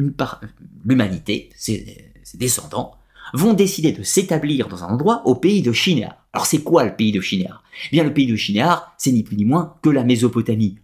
l'humanité, 0.86 1.50
ses 1.55 2.13
descendants, 2.36 2.94
vont 3.34 3.53
décider 3.53 3.91
de 3.91 4.03
s'établir 4.03 4.67
dans 4.67 4.84
un 4.84 4.89
endroit 4.89 5.24
au 5.25 5.36
pays 5.36 5.63
de 5.63 5.72
Shinéar. 5.72 6.15
Alors 6.32 6.46
c'est 6.46 6.62
quoi 6.62 6.84
le 6.84 6.96
pays 6.96 7.12
de 7.12 7.22
Shinéar 7.22 7.63
Eh 7.88 7.89
bien 7.91 8.03
le 8.03 8.13
pays 8.13 8.27
de 8.27 8.36
Shinéar, 8.36 8.94
c'est 8.98 9.12
ni 9.12 9.24
plus 9.24 9.36
ni 9.36 9.46
moins 9.46 9.75
que 9.82 9.89
la 9.89 10.03
Mésopotamie. 10.03 10.77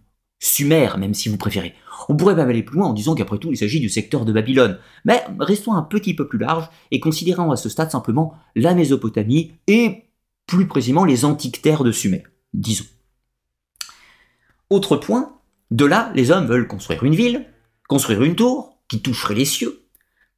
Sumer, 0.44 0.88
même 0.98 1.14
si 1.14 1.28
vous 1.28 1.36
préférez. 1.36 1.72
On 2.08 2.16
pourrait 2.16 2.34
même 2.34 2.48
aller 2.48 2.64
plus 2.64 2.76
loin 2.76 2.88
en 2.88 2.92
disant 2.92 3.14
qu'après 3.14 3.38
tout, 3.38 3.52
il 3.52 3.56
s'agit 3.56 3.78
du 3.78 3.88
secteur 3.88 4.24
de 4.24 4.32
Babylone. 4.32 4.76
Mais 5.04 5.22
restons 5.38 5.72
un 5.72 5.82
petit 5.82 6.14
peu 6.14 6.26
plus 6.26 6.40
large 6.40 6.68
et 6.90 6.98
considérons 6.98 7.52
à 7.52 7.56
ce 7.56 7.68
stade 7.68 7.92
simplement 7.92 8.34
la 8.56 8.74
Mésopotamie 8.74 9.52
et 9.68 10.08
plus 10.48 10.66
précisément 10.66 11.04
les 11.04 11.24
antiques 11.24 11.62
terres 11.62 11.84
de 11.84 11.92
Sumer, 11.92 12.24
disons. 12.54 12.86
Autre 14.68 14.96
point, 14.96 15.32
de 15.70 15.84
là, 15.84 16.10
les 16.16 16.32
hommes 16.32 16.46
veulent 16.46 16.66
construire 16.66 17.04
une 17.04 17.14
ville, 17.14 17.46
construire 17.88 18.24
une 18.24 18.34
tour 18.34 18.80
qui 18.88 19.00
toucherait 19.00 19.36
les 19.36 19.44
cieux, 19.44 19.84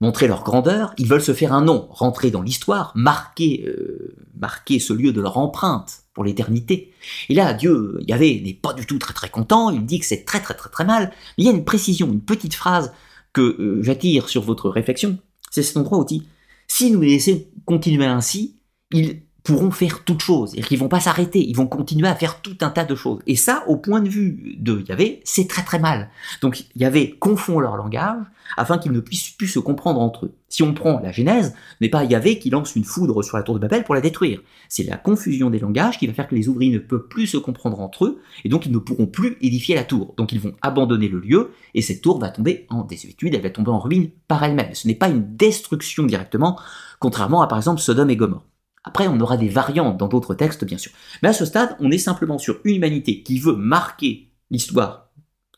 montrer 0.03 0.29
leur 0.29 0.45
grandeur, 0.45 0.93
ils 0.99 1.09
veulent 1.09 1.23
se 1.23 1.33
faire 1.33 1.55
un 1.55 1.63
nom, 1.63 1.89
rentrer 1.89 2.31
dans 2.31 2.43
l'histoire, 2.43 2.93
marquer, 2.95 3.65
euh, 3.67 4.15
marquer 4.39 4.81
ce 4.81 4.93
lieu 4.93 5.13
de 5.13 5.23
leur 5.23 5.39
empreinte 5.39 6.04
pour 6.15 6.25
l'éternité. 6.25 6.93
Et 7.29 7.35
là, 7.35 7.53
Dieu, 7.53 7.99
Yahvé, 8.07 8.41
n'est 8.41 8.55
pas 8.55 8.73
du 8.73 8.87
tout 8.87 8.99
très 8.99 9.13
très 9.13 9.29
content, 9.29 9.71
il 9.71 9.85
dit 9.85 9.99
que 9.99 10.07
c'est 10.07 10.25
très 10.25 10.41
très 10.41 10.55
très 10.55 10.71
très 10.71 10.85
mal. 10.85 11.13
Il 11.37 11.45
y 11.45 11.49
a 11.49 11.53
une 11.53 11.65
précision, 11.65 12.07
une 12.07 12.23
petite 12.23 12.55
phrase 12.55 12.93
que 13.33 13.43
euh, 13.43 13.83
j'attire 13.83 14.29
sur 14.29 14.43
votre 14.43 14.71
réflexion, 14.71 15.19
c'est 15.51 15.63
cet 15.63 15.77
endroit 15.77 15.99
où 15.99 16.03
il 16.03 16.21
dit, 16.21 16.29
si 16.69 16.91
nous 16.91 17.01
laissons 17.01 17.43
continuer 17.67 18.07
ainsi, 18.07 18.57
ils 18.93 19.23
pourront 19.45 19.71
faire 19.71 20.05
toutes 20.05 20.23
choses, 20.23 20.55
et 20.57 20.63
qu'ils 20.63 20.79
vont 20.79 20.89
pas 20.89 21.01
s'arrêter, 21.01 21.47
ils 21.47 21.55
vont 21.55 21.67
continuer 21.67 22.09
à 22.09 22.15
faire 22.15 22.41
tout 22.41 22.57
un 22.63 22.71
tas 22.71 22.87
de 22.87 22.95
choses. 22.95 23.21
Et 23.27 23.37
ça, 23.37 23.63
au 23.69 23.77
point 23.77 24.01
de 24.01 24.09
vue 24.09 24.57
de 24.59 24.83
Yahvé, 24.89 25.21
c'est 25.25 25.47
très 25.47 25.63
très 25.63 25.79
mal. 25.79 26.09
Donc 26.41 26.65
Yahvé 26.75 27.17
confond 27.21 27.61
leur 27.61 27.77
langage 27.77 28.25
afin 28.57 28.79
qu'ils 28.79 28.93
ne 28.93 29.01
puissent 29.01 29.31
plus 29.31 29.49
se 29.49 29.59
comprendre 29.59 30.01
entre 30.01 30.27
eux. 30.27 30.35
Si 30.49 30.63
on 30.63 30.73
prend 30.73 30.99
la 31.01 31.13
Genèse, 31.13 31.55
n'est 31.83 31.91
pas 31.91 32.05
Yahvé 32.05 32.39
qui 32.39 32.49
lance 32.49 32.75
une 32.75 32.85
foudre 32.85 33.23
sur 33.23 33.37
la 33.37 33.43
tour 33.43 33.55
de 33.55 33.61
Babel 33.61 33.85
pour 33.85 33.95
la 33.95 34.01
détruire. 34.01 34.41
C'est 34.71 34.85
la 34.85 34.97
confusion 34.97 35.51
des 35.51 35.59
langages 35.59 35.99
qui 35.99 36.07
va 36.07 36.15
faire 36.15 36.29
que 36.29 36.35
les 36.35 36.49
ouvriers 36.49 36.73
ne 36.73 36.79
peuvent 36.79 37.09
plus 37.09 37.27
se 37.27 37.37
comprendre 37.37 37.81
entre 37.81 38.07
eux, 38.07 38.23
et 38.45 38.49
donc 38.49 38.65
ils 38.65 38.73
ne 38.73 38.79
pourront 38.79 39.07
plus 39.07 39.37
édifier 39.43 39.75
la 39.75 39.85
tour. 39.85 40.15
Donc 40.17 40.33
ils 40.33 40.41
vont 40.41 40.55
abandonner 40.63 41.09
le 41.09 41.21
lieu, 41.21 41.51
et 41.75 41.83
cette 41.83 42.01
tour 42.01 42.19
va 42.19 42.31
tomber 42.31 42.67
en 42.71 42.83
désuétude, 42.83 43.35
elle 43.35 43.43
va 43.43 43.51
tomber 43.51 43.71
en 43.71 43.79
ruine 43.79 44.09
par 44.27 44.43
elle-même. 44.43 44.73
Ce 44.73 44.89
n'est 44.89 44.95
pas 44.95 45.11
une 45.11 45.37
destruction 45.37 46.05
directement, 46.05 46.59
contrairement 46.99 47.43
à 47.43 47.47
par 47.47 47.59
exemple 47.59 47.83
Sodome 47.83 48.09
et 48.09 48.17
Gomorre. 48.17 48.45
Après, 48.85 49.09
on 49.09 49.19
aura 49.21 49.37
des 49.37 49.49
variantes 49.49 49.97
dans 49.97 50.09
d'autres 50.09 50.35
textes, 50.35 50.65
bien 50.65 50.79
sûr. 50.79 50.93
Mais 51.23 51.31
à 51.31 51.33
ce 51.33 51.47
stade, 51.47 51.77
on 51.81 51.91
est 51.91 51.99
simplement 51.99 52.39
sur 52.39 52.61
une 52.65 52.77
humanité 52.77 53.23
qui 53.23 53.39
veut 53.39 53.57
marquer 53.57 54.31
l'histoire, 54.51 55.09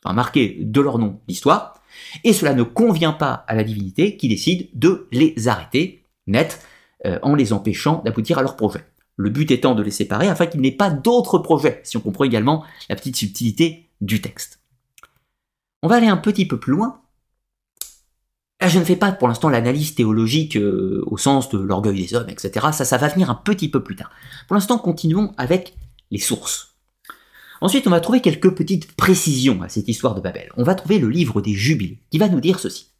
enfin 0.03 0.13
marquer 0.13 0.57
de 0.61 0.81
leur 0.81 0.97
nom 0.97 1.19
l'histoire, 1.27 1.81
et 2.23 2.33
cela 2.33 2.53
ne 2.53 2.63
convient 2.63 3.11
pas 3.11 3.45
à 3.47 3.55
la 3.55 3.63
divinité 3.63 4.15
qui 4.17 4.29
décide 4.29 4.69
de 4.73 5.07
les 5.11 5.47
arrêter 5.47 6.05
net 6.25 6.61
euh, 7.05 7.19
en 7.21 7.35
les 7.35 7.53
empêchant 7.53 8.01
d'aboutir 8.05 8.37
à 8.37 8.41
leur 8.41 8.55
projet. 8.55 8.85
Le 9.17 9.29
but 9.29 9.49
étant 9.51 9.75
de 9.75 9.83
les 9.83 9.91
séparer 9.91 10.27
afin 10.27 10.45
qu'il 10.45 10.61
n'y 10.61 10.67
ait 10.67 10.71
pas 10.71 10.89
d'autres 10.89 11.39
projets, 11.39 11.81
si 11.83 11.97
on 11.97 12.01
comprend 12.01 12.23
également 12.23 12.63
la 12.89 12.95
petite 12.95 13.15
subtilité 13.15 13.89
du 13.99 14.21
texte. 14.21 14.59
On 15.83 15.87
va 15.87 15.95
aller 15.95 16.07
un 16.07 16.17
petit 16.17 16.47
peu 16.47 16.59
plus 16.59 16.73
loin 16.73 17.01
Là, 18.59 18.67
je 18.67 18.79
ne 18.79 18.83
fais 18.83 18.95
pas 18.95 19.11
pour 19.11 19.27
l'instant 19.27 19.49
l'analyse 19.49 19.93
théologique 19.93 20.57
euh, 20.57 21.03
au 21.05 21.17
sens 21.17 21.49
de 21.49 21.59
l'orgueil 21.59 22.01
des 22.01 22.15
hommes, 22.15 22.29
etc. 22.29 22.67
Ça, 22.71 22.85
ça 22.85 22.97
va 22.97 23.07
venir 23.07 23.29
un 23.29 23.35
petit 23.35 23.69
peu 23.69 23.83
plus 23.83 23.95
tard. 23.95 24.09
Pour 24.47 24.55
l'instant, 24.55 24.79
continuons 24.79 25.33
avec 25.37 25.75
les 26.09 26.17
sources. 26.17 26.75
Ensuite, 27.61 27.87
on 27.87 27.91
va 27.91 27.99
trouver 27.99 28.21
quelques 28.21 28.53
petites 28.55 28.93
précisions 28.93 29.61
à 29.61 29.69
cette 29.69 29.87
histoire 29.87 30.15
de 30.15 30.21
Babel. 30.21 30.51
On 30.57 30.63
va 30.63 30.75
trouver 30.75 30.99
le 30.99 31.09
livre 31.09 31.41
des 31.41 31.53
Jubiles, 31.53 31.97
qui 32.09 32.17
va 32.17 32.29
nous 32.29 32.39
dire 32.39 32.59
ceci. 32.59 32.91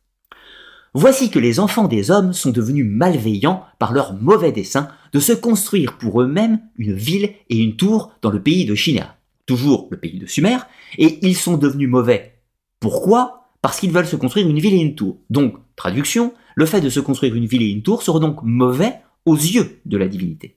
Voici 0.94 1.30
que 1.30 1.40
les 1.40 1.60
enfants 1.60 1.88
des 1.88 2.12
hommes 2.12 2.34
sont 2.34 2.52
devenus 2.52 2.86
malveillants 2.88 3.64
par 3.78 3.94
leur 3.94 4.14
mauvais 4.14 4.52
dessein 4.52 4.90
de 5.14 5.20
se 5.20 5.34
construire 5.34 5.98
pour 5.98 6.22
eux-mêmes 6.22 6.60
une 6.78 6.94
ville 6.94 7.34
et 7.50 7.58
une 7.58 7.76
tour 7.76 8.14
dans 8.22 8.32
le 8.32 8.42
pays 8.42 8.66
de 8.66 8.74
China, 8.74 9.16
toujours 9.46 9.88
le 9.92 9.98
pays 9.98 10.18
de 10.18 10.26
Sumer, 10.26 10.58
et 10.98 11.20
ils 11.22 11.38
sont 11.38 11.58
devenus 11.58 11.90
mauvais. 11.90 12.40
Pourquoi? 12.80 13.47
Parce 13.68 13.82
qu'ils 13.82 13.92
veulent 13.92 14.08
se 14.08 14.16
construire 14.16 14.48
une 14.48 14.60
ville 14.60 14.76
et 14.76 14.82
une 14.82 14.96
tour. 14.96 15.18
Donc, 15.30 15.58
traduction, 15.76 16.34
le 16.56 16.66
fait 16.66 16.80
de 16.80 16.90
se 16.90 17.02
construire 17.02 17.36
une 17.36 17.48
ville 17.48 17.64
et 17.64 17.70
une 17.70 17.84
tour 17.84 18.02
sera 18.02 18.18
donc 18.18 18.42
mauvais 18.42 19.02
aux 19.26 19.36
yeux 19.36 19.82
de 19.86 19.98
la 19.98 20.08
divinité. 20.08 20.56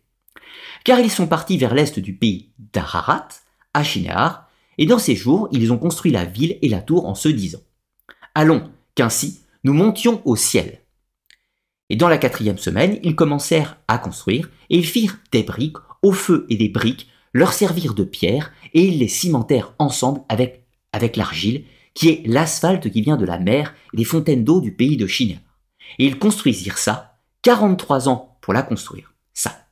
Car 0.85 1.01
ils 1.01 1.11
sont 1.11 1.27
partis 1.27 1.59
vers 1.59 1.75
l'est 1.75 1.99
du 1.99 2.15
pays 2.15 2.51
d'Ararat, 2.73 3.27
à 3.75 3.83
Shinar, 3.83 4.49
et 4.79 4.87
dans 4.87 5.01
ces 5.01 5.17
jours, 5.17 5.49
ils 5.51 5.73
ont 5.73 5.77
construit 5.77 6.13
la 6.13 6.25
ville 6.25 6.57
et 6.63 6.69
la 6.69 6.81
tour 6.81 7.05
en 7.07 7.17
se 7.17 7.29
disant 7.29 7.59
Allons, 8.37 8.71
qu'ainsi 8.95 9.41
nous 9.65 9.75
montions 9.75 10.23
au 10.25 10.37
ciel. 10.37 10.79
Et 11.89 11.97
dans 11.97 12.09
la 12.09 12.17
quatrième 12.17 12.59
semaine, 12.59 13.01
ils 13.03 13.17
commencèrent 13.17 13.77
à 13.89 13.99
construire, 13.99 14.51
et 14.71 14.79
ils 14.79 14.87
firent 14.87 15.19
des 15.33 15.43
briques, 15.43 15.79
au 16.03 16.13
feu 16.13 16.47
et 16.49 16.57
des 16.57 16.69
briques, 16.69 17.09
leur 17.33 17.55
servirent 17.55 17.95
de 17.95 18.05
pierre, 18.05 18.53
et 18.73 18.85
ils 18.85 19.01
les 19.01 19.09
cimentèrent 19.09 19.75
ensemble 19.81 20.21
avec, 20.29 20.65
avec 20.93 21.17
l'argile, 21.17 21.65
qui 22.01 22.09
est 22.09 22.23
l'asphalte 22.27 22.91
qui 22.91 23.03
vient 23.03 23.19
de 23.19 23.27
la 23.27 23.39
mer 23.39 23.75
et 23.93 23.99
des 23.99 24.05
fontaines 24.05 24.43
d'eau 24.43 24.63
du 24.63 24.73
pays 24.73 24.97
de 24.97 25.07
Chine. 25.07 25.39
Et 25.99 26.07
ils 26.07 26.19
construisirent 26.19 26.79
ça, 26.79 27.19
43 27.43 28.09
ans 28.09 28.39
pour 28.41 28.55
la 28.55 28.63
construire. 28.63 29.13
Ça. 29.35 29.67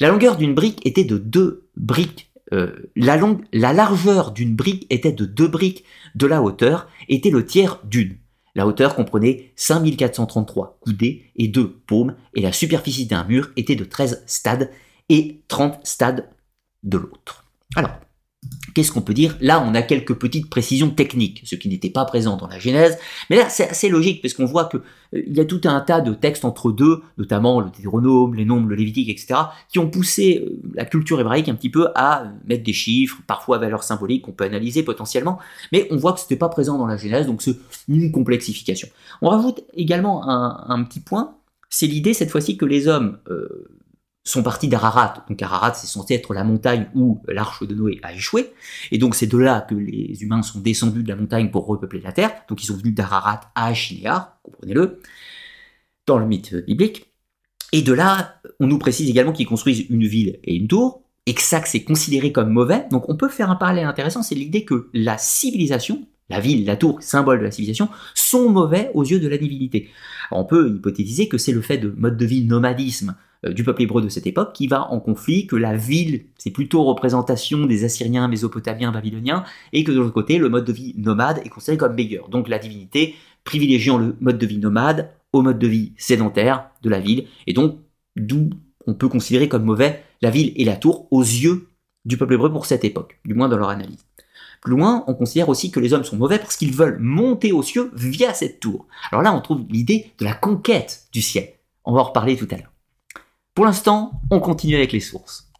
La 0.00 0.08
longueur 0.08 0.36
d'une 0.36 0.56
brique 0.56 0.84
était 0.84 1.04
de 1.04 1.18
deux 1.18 1.68
briques. 1.76 2.32
Euh, 2.52 2.90
la, 2.96 3.16
la 3.52 3.72
largeur 3.72 4.32
d'une 4.32 4.56
brique 4.56 4.88
était 4.90 5.12
de 5.12 5.24
deux 5.24 5.46
briques 5.46 5.84
de 6.16 6.26
la 6.26 6.42
hauteur, 6.42 6.88
était 7.08 7.30
le 7.30 7.46
tiers 7.46 7.78
d'une. 7.84 8.16
La 8.56 8.66
hauteur 8.66 8.96
comprenait 8.96 9.52
5433 9.54 10.80
coudées 10.80 11.30
et 11.36 11.46
deux 11.46 11.70
paumes, 11.70 12.16
et 12.34 12.40
la 12.40 12.50
superficie 12.50 13.06
d'un 13.06 13.22
mur 13.22 13.50
était 13.54 13.76
de 13.76 13.84
13 13.84 14.24
stades 14.26 14.68
et 15.10 15.44
30 15.46 15.78
stades 15.86 16.28
de 16.82 16.98
l'autre. 16.98 17.44
Alors, 17.76 18.00
Qu'est-ce 18.74 18.92
qu'on 18.92 19.02
peut 19.02 19.12
dire? 19.12 19.36
Là, 19.40 19.62
on 19.66 19.74
a 19.74 19.82
quelques 19.82 20.14
petites 20.14 20.48
précisions 20.48 20.88
techniques, 20.88 21.42
ce 21.44 21.56
qui 21.56 21.68
n'était 21.68 21.90
pas 21.90 22.04
présent 22.04 22.36
dans 22.36 22.46
la 22.46 22.58
Genèse. 22.58 22.96
Mais 23.28 23.36
là, 23.36 23.48
c'est 23.48 23.68
assez 23.68 23.88
logique, 23.88 24.22
parce 24.22 24.34
qu'on 24.34 24.46
voit 24.46 24.66
qu'il 24.66 24.80
euh, 25.14 25.22
y 25.26 25.40
a 25.40 25.44
tout 25.44 25.60
un 25.64 25.80
tas 25.80 26.00
de 26.00 26.14
textes 26.14 26.44
entre 26.44 26.70
deux, 26.70 27.02
notamment 27.18 27.60
le 27.60 27.66
Deutéronome, 27.66 28.34
les 28.34 28.44
Nombres, 28.44 28.68
le 28.68 28.76
Lévitique, 28.76 29.08
etc., 29.08 29.40
qui 29.68 29.80
ont 29.80 29.90
poussé 29.90 30.44
euh, 30.46 30.60
la 30.74 30.84
culture 30.84 31.20
hébraïque 31.20 31.48
un 31.48 31.54
petit 31.54 31.70
peu 31.70 31.88
à 31.96 32.22
euh, 32.22 32.26
mettre 32.46 32.62
des 32.62 32.72
chiffres, 32.72 33.18
parfois 33.26 33.56
à 33.56 33.58
valeur 33.58 33.82
symbolique, 33.82 34.22
qu'on 34.22 34.32
peut 34.32 34.44
analyser 34.44 34.84
potentiellement. 34.84 35.38
Mais 35.72 35.88
on 35.90 35.96
voit 35.96 36.12
que 36.12 36.20
ce 36.20 36.24
n'était 36.24 36.36
pas 36.36 36.48
présent 36.48 36.78
dans 36.78 36.86
la 36.86 36.96
Genèse, 36.96 37.26
donc 37.26 37.42
c'est 37.42 37.56
une 37.88 38.12
complexification. 38.12 38.88
On 39.22 39.28
rajoute 39.28 39.64
également 39.74 40.26
un, 40.28 40.84
petit 40.84 41.00
point, 41.00 41.34
c'est 41.68 41.86
l'idée 41.86 42.14
cette 42.14 42.30
fois-ci 42.30 42.56
que 42.56 42.64
les 42.64 42.86
hommes 42.86 43.18
sont 44.24 44.42
partis 44.42 44.68
d'Ararat. 44.68 45.24
Donc 45.28 45.42
Ararat, 45.42 45.74
c'est 45.74 45.86
censé 45.86 46.14
être 46.14 46.32
la 46.34 46.44
montagne 46.44 46.88
où 46.94 47.22
l'arche 47.26 47.62
de 47.64 47.74
Noé 47.74 47.98
a 48.02 48.12
échoué. 48.12 48.52
Et 48.90 48.98
donc 48.98 49.14
c'est 49.14 49.26
de 49.26 49.36
là 49.36 49.60
que 49.62 49.74
les 49.74 50.22
humains 50.22 50.42
sont 50.42 50.60
descendus 50.60 51.02
de 51.02 51.08
la 51.08 51.16
montagne 51.16 51.50
pour 51.50 51.66
repeupler 51.66 52.00
la 52.00 52.12
terre. 52.12 52.32
Donc 52.48 52.62
ils 52.62 52.66
sont 52.66 52.76
venus 52.76 52.94
d'Ararat 52.94 53.40
à 53.54 53.66
Achinéar, 53.66 54.38
comprenez-le, 54.42 55.00
dans 56.06 56.18
le 56.18 56.26
mythe 56.26 56.54
biblique. 56.66 57.12
Et 57.72 57.82
de 57.82 57.92
là, 57.92 58.40
on 58.60 58.66
nous 58.66 58.78
précise 58.78 59.08
également 59.08 59.32
qu'ils 59.32 59.46
construisent 59.46 59.86
une 59.88 60.06
ville 60.06 60.38
et 60.44 60.54
une 60.54 60.68
tour, 60.68 61.02
et 61.26 61.34
que 61.34 61.42
ça, 61.42 61.62
c'est 61.64 61.84
considéré 61.84 62.30
comme 62.32 62.50
mauvais. 62.50 62.86
Donc 62.90 63.08
on 63.08 63.16
peut 63.16 63.28
faire 63.28 63.50
un 63.50 63.56
parallèle 63.56 63.86
intéressant, 63.86 64.22
c'est 64.22 64.34
l'idée 64.34 64.64
que 64.64 64.90
la 64.92 65.18
civilisation, 65.18 66.06
la 66.28 66.40
ville, 66.40 66.66
la 66.66 66.76
tour, 66.76 67.02
symbole 67.02 67.38
de 67.38 67.44
la 67.44 67.50
civilisation, 67.50 67.88
sont 68.14 68.50
mauvais 68.50 68.90
aux 68.94 69.04
yeux 69.04 69.20
de 69.20 69.28
la 69.28 69.38
divinité. 69.38 69.88
on 70.30 70.44
peut 70.44 70.74
hypothétiser 70.76 71.28
que 71.28 71.38
c'est 71.38 71.52
le 71.52 71.62
fait 71.62 71.78
de 71.78 71.94
mode 71.96 72.16
de 72.16 72.26
vie 72.26 72.44
nomadisme, 72.44 73.16
du 73.44 73.64
peuple 73.64 73.82
hébreu 73.82 74.02
de 74.02 74.08
cette 74.08 74.26
époque 74.26 74.52
qui 74.52 74.66
va 74.66 74.90
en 74.90 75.00
conflit, 75.00 75.46
que 75.46 75.56
la 75.56 75.76
ville, 75.76 76.26
c'est 76.38 76.50
plutôt 76.50 76.84
représentation 76.84 77.66
des 77.66 77.84
Assyriens, 77.84 78.28
Mésopotamiens, 78.28 78.92
Babyloniens, 78.92 79.44
et 79.72 79.82
que 79.84 79.90
de 79.90 79.98
l'autre 79.98 80.12
côté, 80.12 80.38
le 80.38 80.48
mode 80.48 80.64
de 80.64 80.72
vie 80.72 80.94
nomade 80.96 81.40
est 81.44 81.48
considéré 81.48 81.76
comme 81.76 81.94
meilleur. 81.94 82.28
Donc 82.28 82.48
la 82.48 82.58
divinité 82.58 83.14
privilégiant 83.44 83.98
le 83.98 84.16
mode 84.20 84.38
de 84.38 84.46
vie 84.46 84.58
nomade 84.58 85.10
au 85.32 85.42
mode 85.42 85.58
de 85.58 85.66
vie 85.66 85.92
sédentaire 85.96 86.70
de 86.82 86.90
la 86.90 87.00
ville, 87.00 87.26
et 87.46 87.52
donc 87.52 87.78
d'où 88.16 88.50
on 88.86 88.94
peut 88.94 89.08
considérer 89.08 89.48
comme 89.48 89.64
mauvais 89.64 90.02
la 90.20 90.30
ville 90.30 90.52
et 90.56 90.64
la 90.64 90.76
tour 90.76 91.08
aux 91.10 91.22
yeux 91.22 91.68
du 92.04 92.16
peuple 92.16 92.34
hébreu 92.34 92.52
pour 92.52 92.66
cette 92.66 92.84
époque, 92.84 93.18
du 93.24 93.34
moins 93.34 93.48
dans 93.48 93.56
leur 93.56 93.68
analyse. 93.68 94.04
Plus 94.60 94.72
loin, 94.72 95.04
on 95.08 95.14
considère 95.14 95.48
aussi 95.48 95.70
que 95.70 95.80
les 95.80 95.92
hommes 95.92 96.04
sont 96.04 96.16
mauvais 96.16 96.38
parce 96.38 96.56
qu'ils 96.56 96.72
veulent 96.72 96.98
monter 97.00 97.50
aux 97.50 97.62
cieux 97.62 97.90
via 97.94 98.32
cette 98.32 98.60
tour. 98.60 98.86
Alors 99.10 99.22
là, 99.22 99.34
on 99.34 99.40
trouve 99.40 99.64
l'idée 99.68 100.12
de 100.18 100.24
la 100.24 100.34
conquête 100.34 101.08
du 101.12 101.20
ciel. 101.20 101.48
On 101.84 101.92
va 101.92 102.00
en 102.00 102.04
reparler 102.04 102.36
tout 102.36 102.46
à 102.50 102.56
l'heure. 102.56 102.71
Pour 103.54 103.66
l'instant, 103.66 104.12
on 104.30 104.40
continue 104.40 104.76
avec 104.76 104.92
les 104.92 105.00
sources. 105.00 105.50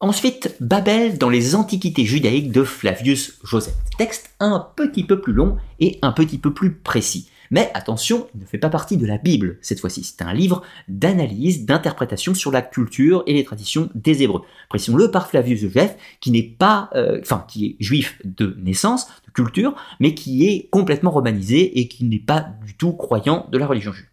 Ensuite, 0.00 0.56
Babel 0.60 1.16
dans 1.16 1.28
les 1.28 1.54
Antiquités 1.54 2.04
judaïques 2.04 2.50
de 2.50 2.64
Flavius 2.64 3.38
Joseph. 3.44 3.76
Texte 3.96 4.34
un 4.40 4.66
petit 4.74 5.04
peu 5.04 5.20
plus 5.20 5.32
long 5.32 5.58
et 5.78 5.98
un 6.02 6.10
petit 6.10 6.38
peu 6.38 6.52
plus 6.52 6.74
précis. 6.74 7.28
Mais 7.52 7.70
attention, 7.74 8.26
il 8.34 8.40
ne 8.40 8.46
fait 8.46 8.58
pas 8.58 8.68
partie 8.68 8.96
de 8.96 9.06
la 9.06 9.18
Bible 9.18 9.58
cette 9.60 9.78
fois-ci. 9.78 10.02
C'est 10.02 10.22
un 10.22 10.32
livre 10.32 10.62
d'analyse, 10.88 11.66
d'interprétation 11.66 12.34
sur 12.34 12.50
la 12.50 12.62
culture 12.62 13.22
et 13.26 13.34
les 13.34 13.44
traditions 13.44 13.90
des 13.94 14.24
Hébreux. 14.24 14.42
Précisons-le 14.70 15.12
par 15.12 15.28
Flavius 15.28 15.60
Joseph, 15.60 15.96
qui 16.20 16.32
n'est 16.32 16.42
pas, 16.42 16.90
euh, 16.94 17.20
enfin, 17.20 17.44
qui 17.46 17.66
est 17.66 17.76
juif 17.78 18.20
de 18.24 18.56
naissance, 18.60 19.06
de 19.26 19.30
culture, 19.32 19.76
mais 20.00 20.14
qui 20.14 20.48
est 20.48 20.68
complètement 20.70 21.10
romanisé 21.12 21.78
et 21.78 21.86
qui 21.86 22.04
n'est 22.04 22.18
pas 22.18 22.40
du 22.66 22.76
tout 22.76 22.92
croyant 22.92 23.46
de 23.52 23.58
la 23.58 23.68
religion 23.68 23.92
juive. 23.92 24.06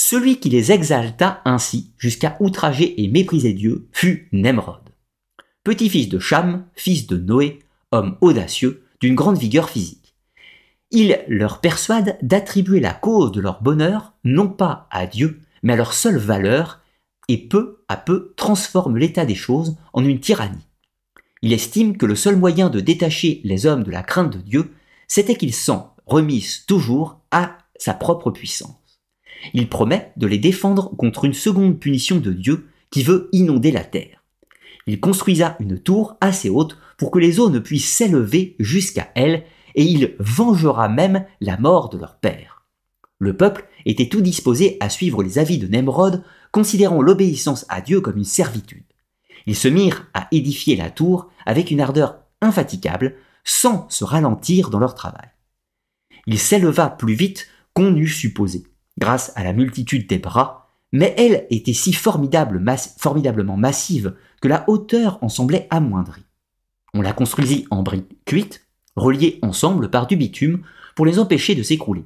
Celui 0.00 0.38
qui 0.38 0.48
les 0.48 0.70
exalta 0.70 1.42
ainsi 1.44 1.90
jusqu'à 1.98 2.36
outrager 2.38 3.02
et 3.02 3.08
mépriser 3.08 3.52
Dieu 3.52 3.88
fut 3.90 4.28
Nemrod. 4.30 4.78
Petit-fils 5.64 6.08
de 6.08 6.20
Cham, 6.20 6.66
fils 6.76 7.08
de 7.08 7.16
Noé, 7.16 7.58
homme 7.90 8.16
audacieux, 8.20 8.84
d'une 9.00 9.16
grande 9.16 9.38
vigueur 9.38 9.68
physique. 9.68 10.14
Il 10.92 11.18
leur 11.26 11.60
persuade 11.60 12.16
d'attribuer 12.22 12.78
la 12.78 12.94
cause 12.94 13.32
de 13.32 13.40
leur 13.40 13.60
bonheur 13.60 14.12
non 14.22 14.48
pas 14.48 14.86
à 14.92 15.08
Dieu, 15.08 15.40
mais 15.64 15.72
à 15.72 15.76
leur 15.76 15.92
seule 15.92 16.18
valeur, 16.18 16.80
et 17.26 17.48
peu 17.48 17.82
à 17.88 17.96
peu 17.96 18.34
transforme 18.36 18.98
l'état 18.98 19.24
des 19.24 19.34
choses 19.34 19.76
en 19.92 20.04
une 20.04 20.20
tyrannie. 20.20 20.68
Il 21.42 21.52
estime 21.52 21.96
que 21.96 22.06
le 22.06 22.14
seul 22.14 22.36
moyen 22.36 22.70
de 22.70 22.78
détacher 22.78 23.40
les 23.42 23.66
hommes 23.66 23.82
de 23.82 23.90
la 23.90 24.04
crainte 24.04 24.32
de 24.32 24.42
Dieu, 24.42 24.72
c'était 25.08 25.34
qu'ils 25.34 25.54
s'en 25.54 25.96
remise 26.06 26.66
toujours 26.66 27.20
à 27.32 27.58
sa 27.76 27.94
propre 27.94 28.30
puissance. 28.30 28.87
Il 29.54 29.68
promet 29.68 30.12
de 30.16 30.26
les 30.26 30.38
défendre 30.38 30.94
contre 30.96 31.24
une 31.24 31.34
seconde 31.34 31.78
punition 31.78 32.18
de 32.18 32.32
Dieu 32.32 32.68
qui 32.90 33.02
veut 33.02 33.28
inonder 33.32 33.70
la 33.70 33.84
terre. 33.84 34.24
Il 34.86 35.00
construisa 35.00 35.56
une 35.60 35.78
tour 35.78 36.16
assez 36.20 36.48
haute 36.48 36.78
pour 36.96 37.10
que 37.10 37.18
les 37.18 37.40
eaux 37.40 37.50
ne 37.50 37.58
puissent 37.58 37.92
s'élever 37.92 38.56
jusqu'à 38.58 39.10
elle, 39.14 39.44
et 39.74 39.84
il 39.84 40.16
vengera 40.18 40.88
même 40.88 41.26
la 41.40 41.58
mort 41.58 41.90
de 41.90 41.98
leur 41.98 42.18
père. 42.18 42.64
Le 43.18 43.36
peuple 43.36 43.68
était 43.84 44.08
tout 44.08 44.20
disposé 44.20 44.76
à 44.80 44.88
suivre 44.88 45.22
les 45.22 45.38
avis 45.38 45.58
de 45.58 45.66
Nemrod, 45.66 46.22
considérant 46.52 47.02
l'obéissance 47.02 47.66
à 47.68 47.80
Dieu 47.80 48.00
comme 48.00 48.16
une 48.16 48.24
servitude. 48.24 48.84
Ils 49.46 49.56
se 49.56 49.68
mirent 49.68 50.06
à 50.14 50.28
édifier 50.32 50.76
la 50.76 50.90
tour 50.90 51.30
avec 51.46 51.70
une 51.70 51.80
ardeur 51.80 52.18
infatigable, 52.40 53.16
sans 53.44 53.88
se 53.90 54.04
ralentir 54.04 54.70
dans 54.70 54.78
leur 54.78 54.94
travail. 54.94 55.28
Il 56.26 56.38
s'éleva 56.38 56.90
plus 56.90 57.14
vite 57.14 57.48
qu'on 57.74 57.94
eût 57.96 58.08
supposé, 58.08 58.64
grâce 58.98 59.32
à 59.36 59.44
la 59.44 59.52
multitude 59.52 60.06
des 60.06 60.18
bras, 60.18 60.70
mais 60.92 61.14
elle 61.16 61.46
était 61.50 61.72
si 61.72 61.92
formidable, 61.92 62.62
formidablement 62.98 63.56
massive 63.56 64.14
que 64.40 64.48
la 64.48 64.68
hauteur 64.68 65.18
en 65.22 65.28
semblait 65.28 65.66
amoindrie. 65.70 66.24
On 66.94 67.02
la 67.02 67.12
construisit 67.12 67.66
en 67.70 67.82
briques 67.82 68.24
cuites, 68.24 68.66
reliées 68.96 69.38
ensemble 69.42 69.90
par 69.90 70.06
du 70.06 70.16
bitume, 70.16 70.62
pour 70.96 71.06
les 71.06 71.18
empêcher 71.18 71.54
de 71.54 71.62
s'écrouler. 71.62 72.04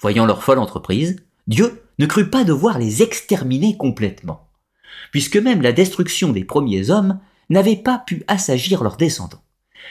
Voyant 0.00 0.26
leur 0.26 0.42
folle 0.42 0.58
entreprise, 0.58 1.16
Dieu 1.46 1.82
ne 1.98 2.06
crut 2.06 2.30
pas 2.30 2.44
devoir 2.44 2.78
les 2.78 3.02
exterminer 3.02 3.76
complètement, 3.76 4.48
puisque 5.10 5.36
même 5.36 5.62
la 5.62 5.72
destruction 5.72 6.32
des 6.32 6.44
premiers 6.44 6.90
hommes 6.90 7.20
n'avait 7.50 7.76
pas 7.76 7.98
pu 7.98 8.24
assagir 8.26 8.82
leurs 8.82 8.96
descendants. 8.96 9.42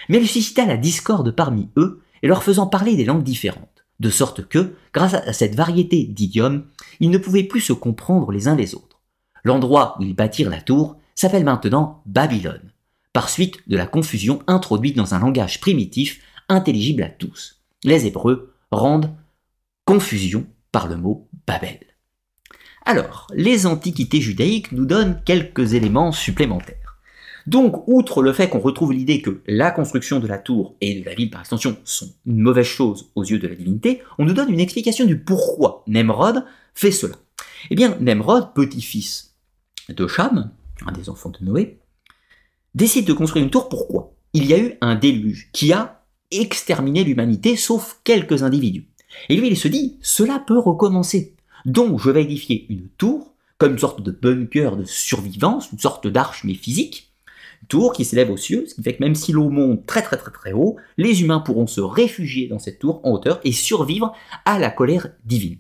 Mais 0.10 0.18
il 0.18 0.28
suscita 0.28 0.66
la 0.66 0.78
discorde 0.78 1.36
parmi 1.36 1.70
eux, 1.78 2.02
et 2.24 2.28
leur 2.28 2.44
faisant 2.44 2.68
parler 2.68 2.96
des 2.96 3.06
langues 3.06 3.24
différentes, 3.24 3.75
de 4.00 4.10
sorte 4.10 4.48
que, 4.48 4.76
grâce 4.94 5.14
à 5.14 5.34
cette 5.34 5.56
variété 5.56 6.04
d'idiomes, 6.04 6.66
ils 7.00 7.10
ne 7.10 7.18
pouvaient 7.18 7.44
plus 7.44 7.62
se 7.62 7.74
comprendre 7.74 8.32
les 8.32 8.48
uns 8.48 8.56
les 8.56 8.76
autres. 8.76 9.02
L'endroit 9.44 9.96
où 10.00 10.04
ils 10.04 10.16
bâtirent 10.16 10.50
la 10.50 10.62
tour 10.62 10.98
s'appelle 11.16 11.46
maintenant 11.46 12.02
Babylone, 12.06 12.72
par 13.14 13.30
suite 13.30 13.58
de 13.68 13.78
la 13.78 13.88
confusion 13.88 14.42
introduite 14.48 14.98
dans 14.98 15.14
un 15.14 15.20
langage 15.20 15.62
primitif 15.62 16.22
intelligible 16.50 17.04
à 17.04 17.10
tous. 17.10 17.62
Les 17.84 18.06
Hébreux 18.06 18.54
rendent 18.72 19.16
confusion 19.86 20.46
par 20.72 20.88
le 20.88 20.98
mot 20.98 21.28
Babel. 21.48 21.80
Alors, 22.86 23.28
les 23.34 23.66
antiquités 23.66 24.22
judaïques 24.22 24.72
nous 24.72 24.86
donnent 24.86 25.22
quelques 25.26 25.74
éléments 25.74 26.12
supplémentaires. 26.12 26.85
Donc, 27.48 27.88
outre 27.88 28.24
le 28.24 28.34
fait 28.34 28.50
qu'on 28.50 28.60
retrouve 28.60 28.92
l'idée 28.92 29.22
que 29.22 29.42
la 29.48 29.70
construction 29.72 30.20
de 30.20 30.28
la 30.28 30.40
tour 30.40 30.76
et 30.82 31.00
de 31.00 31.06
la 31.06 31.14
ville 31.14 31.30
par 31.30 31.42
extension 31.42 31.78
sont 31.84 32.10
une 32.26 32.40
mauvaise 32.40 32.66
chose 32.66 33.12
aux 33.16 33.24
yeux 33.24 33.38
de 33.38 33.48
la 33.48 33.56
divinité, 33.56 34.02
on 34.18 34.26
nous 34.26 34.34
donne 34.34 34.52
une 34.52 34.60
explication 34.60 35.06
du 35.06 35.20
pourquoi 35.20 35.84
Nemrod 35.88 36.44
fait 36.74 36.92
cela. 36.92 37.16
Eh 37.70 37.76
bien, 37.76 37.98
Nemrod, 38.00 38.54
petit-fils 38.56 39.36
de 39.90 40.08
Cham, 40.08 40.52
un 40.88 40.92
des 40.92 41.10
enfants 41.10 41.30
de 41.30 41.46
Noé, 41.46 41.80
décide 42.74 43.06
de 43.06 43.14
construire 43.14 43.46
une 43.46 43.52
tour. 43.52 43.70
Pourquoi? 43.70 44.16
Il 44.34 44.46
y 44.48 44.54
a 44.54 44.60
eu 44.60 44.74
un 44.82 44.96
déluge 44.96 45.50
qui 45.54 45.72
a 45.72 46.04
exterminé 46.32 47.04
l'humanité, 47.04 47.56
sauf 47.56 48.00
quelques 48.04 48.42
individus. 48.42 48.88
Et 49.30 49.36
lui, 49.36 49.48
il 49.48 49.58
se 49.58 49.68
dit, 49.68 49.98
cela 50.02 50.44
peut 50.46 50.58
recommencer. 50.58 51.36
Donc, 51.66 52.00
je 52.00 52.10
vais 52.10 52.24
édifier 52.24 52.66
une 52.70 52.90
tour, 52.98 53.34
comme 53.58 53.74
une 53.74 53.80
sorte 53.80 54.02
de 54.02 54.12
bunker 54.12 54.76
de 54.76 54.84
survivance, 54.84 55.72
une 55.72 55.80
sorte 55.80 56.08
d'arche 56.08 56.44
mais 56.44 56.56
physique, 56.56 57.14
tour 57.68 57.94
qui 57.94 58.06
s'élève 58.06 58.32
aux 58.32 58.38
cieux, 58.38 58.66
ce 58.68 58.76
qui 58.76 58.84
fait 58.84 58.96
que 58.96 59.04
même 59.04 59.16
si 59.16 59.32
l'eau 59.32 59.50
monte 59.50 59.86
très 59.86 60.02
très 60.02 60.18
très 60.18 60.32
très 60.32 60.54
haut, 60.54 60.78
les 60.98 61.22
humains 61.22 61.40
pourront 61.40 61.68
se 61.68 61.82
réfugier 61.82 62.48
dans 62.48 62.60
cette 62.60 62.80
tour 62.80 63.02
en 63.04 63.12
hauteur 63.12 63.40
et 63.44 63.52
survivre 63.52 64.14
à 64.46 64.60
la 64.60 64.70
colère 64.70 65.10
divine. 65.24 65.60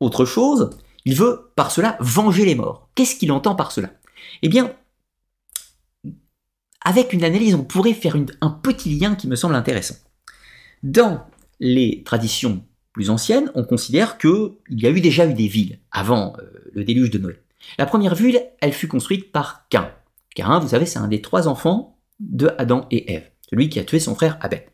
Autre 0.00 0.24
chose, 0.24 0.70
il 1.04 1.14
veut 1.14 1.52
par 1.56 1.70
cela 1.70 1.96
venger 2.00 2.44
les 2.44 2.54
morts. 2.54 2.88
Qu'est-ce 2.94 3.16
qu'il 3.16 3.32
entend 3.32 3.54
par 3.54 3.72
cela? 3.72 3.90
Eh 4.42 4.48
bien, 4.48 4.74
avec 6.80 7.12
une 7.12 7.24
analyse, 7.24 7.54
on 7.54 7.64
pourrait 7.64 7.94
faire 7.94 8.16
un 8.40 8.50
petit 8.50 8.98
lien 8.98 9.14
qui 9.14 9.28
me 9.28 9.36
semble 9.36 9.54
intéressant. 9.54 9.96
Dans 10.82 11.26
les 11.60 12.02
traditions 12.04 12.64
plus 12.92 13.10
anciennes, 13.10 13.50
on 13.54 13.64
considère 13.64 14.18
qu'il 14.18 14.52
y 14.70 14.86
a 14.86 14.90
eu 14.90 15.00
déjà 15.00 15.26
eu 15.26 15.34
des 15.34 15.48
villes 15.48 15.80
avant 15.90 16.34
euh, 16.38 16.70
le 16.72 16.84
déluge 16.84 17.10
de 17.10 17.18
Noé. 17.18 17.40
La 17.78 17.86
première 17.86 18.14
ville, 18.14 18.40
elle 18.60 18.72
fut 18.72 18.88
construite 18.88 19.32
par 19.32 19.66
Cain. 19.68 19.92
Cain, 20.34 20.58
vous 20.58 20.68
savez, 20.68 20.86
c'est 20.86 20.98
un 20.98 21.08
des 21.08 21.22
trois 21.22 21.48
enfants 21.48 21.98
de 22.20 22.50
Adam 22.58 22.86
et 22.90 23.12
Ève, 23.14 23.30
celui 23.50 23.68
qui 23.68 23.78
a 23.78 23.84
tué 23.84 24.00
son 24.00 24.14
frère 24.14 24.38
Abel. 24.40 24.64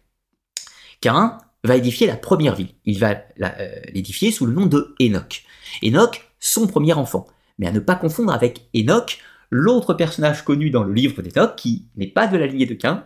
Cain 1.00 1.38
va 1.64 1.76
édifier 1.76 2.06
la 2.06 2.16
première 2.16 2.54
ville. 2.54 2.74
Il 2.84 2.98
va 2.98 3.16
euh, 3.42 3.80
l'édifier 3.92 4.30
sous 4.30 4.46
le 4.46 4.52
nom 4.52 4.66
de 4.66 4.94
Enoch. 5.00 5.44
Enoch, 5.82 6.30
son 6.38 6.66
premier 6.66 6.92
enfant. 6.92 7.26
Mais 7.58 7.66
à 7.66 7.72
ne 7.72 7.80
pas 7.80 7.94
confondre 7.94 8.32
avec 8.32 8.68
Enoch, 8.74 9.18
l'autre 9.50 9.94
personnage 9.94 10.44
connu 10.44 10.70
dans 10.70 10.84
le 10.84 10.92
livre 10.92 11.22
d'Enoch, 11.22 11.56
qui 11.56 11.88
n'est 11.96 12.08
pas 12.08 12.26
de 12.26 12.36
la 12.36 12.46
lignée 12.46 12.66
de 12.66 12.74
Cain, 12.74 13.04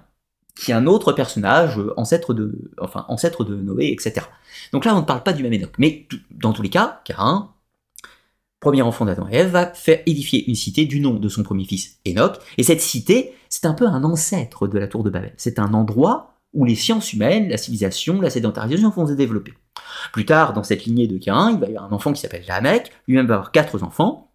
qui 0.57 0.73
est 0.73 0.75
un 0.75 0.87
autre 0.87 1.13
personnage, 1.13 1.79
euh, 1.79 1.93
ancêtre 1.97 2.35
de, 2.35 2.73
enfin, 2.81 3.05
ancêtre 3.09 3.45
de 3.45 3.55
Noé, 3.55 3.93
etc. 3.93 4.27
Donc 4.73 4.85
là, 4.85 4.95
on 4.95 5.01
ne 5.01 5.05
parle 5.07 5.23
pas 5.23 5.33
du 5.33 5.43
même 5.43 5.53
Enoch. 5.53 5.75
Mais 5.79 6.09
dans 6.31 6.53
tous 6.53 6.63
les 6.63 6.71
cas, 6.71 7.01
Cain, 7.05 7.51
premier 8.61 8.83
enfant 8.83 9.05
d'Adam 9.05 9.27
et 9.31 9.37
Ève, 9.37 9.51
va 9.51 9.67
faire 9.67 10.01
édifier 10.07 10.49
une 10.49 10.55
cité 10.55 10.85
du 10.85 11.01
nom 11.01 11.15
de 11.15 11.29
son 11.29 11.43
premier 11.43 11.65
fils 11.65 12.01
Enoch. 12.07 12.37
Et 12.57 12.63
cette 12.63 12.81
cité, 12.81 13.35
c'est 13.49 13.67
un 13.67 13.75
peu 13.75 13.87
un 13.87 14.05
ancêtre 14.05 14.67
de 14.67 14.79
la 14.79 14.89
tour 14.89 15.05
de 15.05 15.11
Babel. 15.11 15.35
C'est 15.37 15.59
un 15.59 15.75
endroit 15.75 16.35
où 16.55 16.65
les 16.65 16.75
sciences 16.75 17.13
humaines, 17.13 17.49
la 17.49 17.57
civilisation, 17.57 18.21
la 18.21 18.31
sédentarisation 18.31 18.91
vont 18.91 19.07
se 19.07 19.13
développer. 19.13 19.55
Plus 20.13 20.25
tard, 20.25 20.53
dans 20.53 20.65
cette 20.65 20.85
lignée 20.85 21.07
de 21.07 21.19
Cain, 21.19 21.53
il 21.53 21.61
va 21.61 21.67
y 21.67 21.77
avoir 21.77 21.93
un 21.93 21.95
enfant 21.95 22.13
qui 22.13 22.21
s'appelle 22.21 22.45
Lamech, 22.49 22.91
lui-même 23.07 23.27
va 23.27 23.35
avoir 23.35 23.53
quatre 23.53 23.83
enfants, 23.83 24.33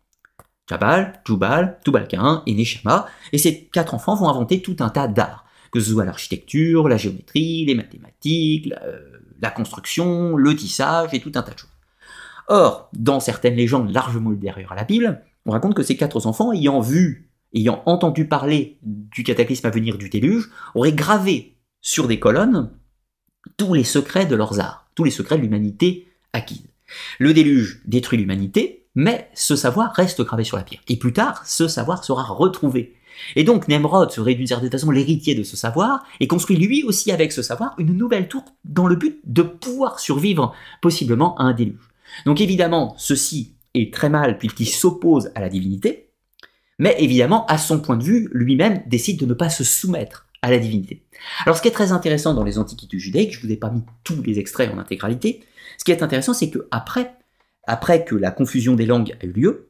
Jabal, 0.70 1.22
Jubal, 1.26 1.80
Tubal-Cain 1.84 2.44
et 2.46 2.54
Neshama, 2.54 3.08
et 3.34 3.38
ces 3.38 3.66
quatre 3.66 3.94
enfants 3.94 4.16
vont 4.16 4.30
inventer 4.30 4.62
tout 4.62 4.78
un 4.80 4.90
tas 4.90 5.08
d'arts, 5.08 5.46
que 5.72 5.80
ce 5.80 5.92
soit 5.92 6.06
l'architecture, 6.06 6.88
la 6.88 6.98
géométrie, 6.98 7.66
les 7.66 7.76
mathématiques, 7.76 8.68
la, 8.68 8.82
euh, 8.84 9.00
la, 9.42 9.52
construction, 9.52 10.38
le 10.38 10.56
tissage 10.56 11.14
et 11.14 11.20
tout 11.20 11.32
un 11.36 11.42
tas 11.42 11.52
de 11.52 11.60
choses. 11.60 11.73
Or, 12.48 12.90
dans 12.94 13.20
certaines 13.20 13.56
légendes 13.56 13.92
largement 13.92 14.32
ultérieures 14.32 14.72
à 14.72 14.76
la 14.76 14.84
Bible, 14.84 15.22
on 15.46 15.52
raconte 15.52 15.76
que 15.76 15.84
ces 15.84 15.98
quatre 15.98 16.26
enfants, 16.28 16.52
ayant 16.54 16.80
vu, 16.80 17.30
ayant 17.54 17.84
entendu 17.86 18.28
parler 18.28 18.78
du 18.82 19.24
cataclysme 19.24 19.68
à 19.68 19.72
venir 19.72 19.98
du 19.98 20.10
déluge, 20.10 20.50
auraient 20.76 20.94
gravé 20.94 21.56
sur 21.82 22.08
des 22.08 22.20
colonnes 22.20 22.72
tous 23.58 23.74
les 23.74 23.84
secrets 23.84 24.26
de 24.26 24.36
leurs 24.36 24.60
arts, 24.60 24.88
tous 24.96 25.04
les 25.04 25.12
secrets 25.12 25.38
de 25.38 25.44
l'humanité 25.44 26.08
acquise. 26.32 26.68
Le 27.20 27.34
déluge 27.34 27.82
détruit 27.86 28.18
l'humanité, 28.18 28.88
mais 28.96 29.30
ce 29.34 29.56
savoir 29.56 29.94
reste 29.94 30.22
gravé 30.22 30.44
sur 30.44 30.58
la 30.58 30.64
pierre. 30.64 30.82
Et 30.88 30.98
plus 30.98 31.14
tard, 31.14 31.46
ce 31.46 31.68
savoir 31.68 32.04
sera 32.04 32.24
retrouvé. 32.24 32.96
Et 33.36 33.44
donc 33.44 33.68
Nemrod 33.68 34.12
serait 34.12 34.36
d'une 34.36 34.48
certaine 34.48 34.72
façon 34.72 34.92
l'héritier 34.92 35.36
de 35.36 35.44
ce 35.44 35.56
savoir, 35.56 36.04
et 36.20 36.28
construit 36.28 36.58
lui 36.58 36.84
aussi 36.84 37.12
avec 37.12 37.32
ce 37.32 37.42
savoir 37.42 37.76
une 37.78 37.96
nouvelle 37.96 38.28
tour 38.28 38.44
dans 38.64 38.88
le 38.88 38.96
but 38.96 39.20
de 39.26 39.42
pouvoir 39.42 40.00
survivre 40.00 40.54
possiblement 40.82 41.38
à 41.38 41.44
un 41.44 41.54
déluge. 41.54 41.93
Donc 42.26 42.42
évidemment, 42.42 42.96
ceci 42.98 43.56
est 43.74 43.94
très 43.94 44.10
mal 44.10 44.38
puisqu'il 44.38 44.68
s'oppose 44.68 45.32
à 45.36 45.42
la 45.42 45.50
divinité, 45.50 46.12
mais 46.80 46.96
évidemment, 47.00 47.46
à 47.46 47.58
son 47.58 47.80
point 47.80 47.98
de 47.98 48.04
vue, 48.04 48.30
lui-même 48.34 48.84
décide 48.88 49.20
de 49.20 49.26
ne 49.26 49.34
pas 49.34 49.50
se 49.50 49.64
soumettre 49.64 50.28
à 50.42 50.52
la 50.52 50.58
divinité. 50.58 51.06
Alors 51.46 51.56
ce 51.58 51.62
qui 51.62 51.68
est 51.68 51.72
très 51.72 51.92
intéressant 51.92 52.34
dans 52.34 52.44
les 52.44 52.58
antiquités 52.58 53.00
judaïques, 53.00 53.34
je 53.34 53.42
vous 53.46 53.52
ai 53.52 53.58
pas 53.58 53.70
mis 53.70 53.84
tous 54.04 54.22
les 54.24 54.40
extraits 54.40 54.72
en 54.74 54.78
intégralité, 54.78 55.44
ce 55.78 55.86
qui 55.86 55.92
est 55.92 56.04
intéressant 56.04 56.34
c'est 56.34 56.50
que 56.50 56.68
après 56.72 57.16
que 58.06 58.16
la 58.16 58.32
confusion 58.32 58.76
des 58.76 58.86
langues 58.86 59.16
a 59.22 59.26
eu 59.26 59.32
lieu, 59.32 59.70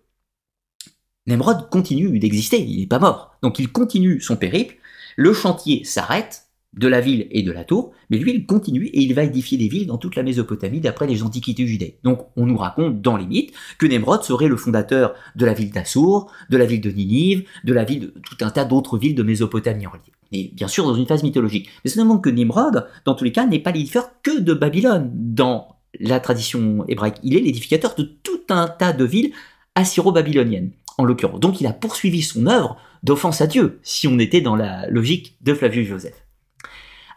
Nemrod 1.28 1.70
continue 1.70 2.20
d'exister, 2.20 2.62
il 2.62 2.80
n'est 2.80 2.88
pas 2.88 3.00
mort. 3.00 3.38
Donc 3.42 3.60
il 3.60 3.72
continue 3.72 4.20
son 4.20 4.36
périple, 4.36 4.76
le 5.16 5.34
chantier 5.34 5.84
s'arrête, 5.84 6.43
de 6.74 6.88
la 6.88 7.02
ville 7.02 7.28
et 7.32 7.44
de 7.44 7.52
la 7.52 7.64
tour, 7.64 7.92
mais 8.10 8.18
lui, 8.18 8.34
il 8.34 8.46
continue 8.46 8.88
et 8.88 9.02
il 9.02 9.14
va 9.14 9.24
édifier 9.24 9.58
des 9.58 9.68
villes 9.68 9.88
dans 9.88 9.98
toute 9.98 10.16
la 10.16 10.24
Mésopotamie 10.24 10.80
d'après 10.80 11.08
les 11.08 11.24
antiquités 11.24 11.68
judaïques. 11.68 11.98
Donc, 12.04 12.28
on 12.36 12.46
nous 12.46 12.58
raconte 12.58 13.02
dans 13.02 13.16
les 13.16 13.26
mythes 13.26 13.54
que 13.78 13.86
Nemrod 13.86 14.24
serait 14.24 14.48
le 14.48 14.58
fondateur 14.58 15.14
de 15.36 15.46
la 15.46 15.54
ville 15.54 15.72
d'Assour, 15.72 16.32
de 16.50 16.58
la 16.58 16.66
ville 16.66 16.82
de 16.82 16.90
Ninive, 16.90 17.44
de 17.64 17.74
la 17.74 17.84
ville 17.84 18.00
de 18.02 18.08
tout 18.08 18.38
un 18.42 18.50
tas 18.50 18.66
d'autres 18.66 18.98
villes 18.98 19.16
de 19.16 19.24
Mésopotamie 19.24 19.86
en 19.86 19.92
réalité. 19.92 20.12
Et 20.32 20.52
bien 20.54 20.68
sûr, 20.68 20.86
dans 20.86 20.96
une 20.96 21.06
phase 21.06 21.24
mythologique. 21.24 21.70
Mais 21.84 21.92
c'est 21.92 22.02
que 22.22 22.30
Nimrod, 22.30 22.88
dans 23.06 23.14
tous 23.14 23.24
les 23.24 23.32
cas, 23.32 23.46
n'est 23.46 23.60
pas 23.60 23.72
l'édificateur 23.72 24.12
que 24.24 24.40
de 24.40 24.54
Babylone 24.54 25.12
dans 25.14 25.78
la 26.00 26.20
tradition 26.20 26.86
hébraïque. 26.88 27.18
Il 27.24 27.36
est 27.36 27.42
l'édificateur 27.42 27.94
de 27.96 28.04
tout 28.04 28.42
un 28.50 28.68
tas 28.68 28.94
de 28.94 29.06
villes 29.06 29.32
assyro-babyloniennes, 29.76 30.72
en 30.98 31.06
l'occurrence. 31.06 31.40
Donc, 31.40 31.62
il 31.62 31.68
a 31.68 31.74
poursuivi 31.74 32.24
son 32.24 32.48
œuvre 32.48 32.78
d'offense 33.04 33.42
à 33.42 33.48
Dieu, 33.48 33.80
si 33.84 34.08
on 34.08 34.18
était 34.18 34.42
dans 34.42 34.56
la 34.56 34.88
logique 34.90 35.36
de 35.42 35.54
Flavius 35.54 35.88
Joseph. 35.88 36.23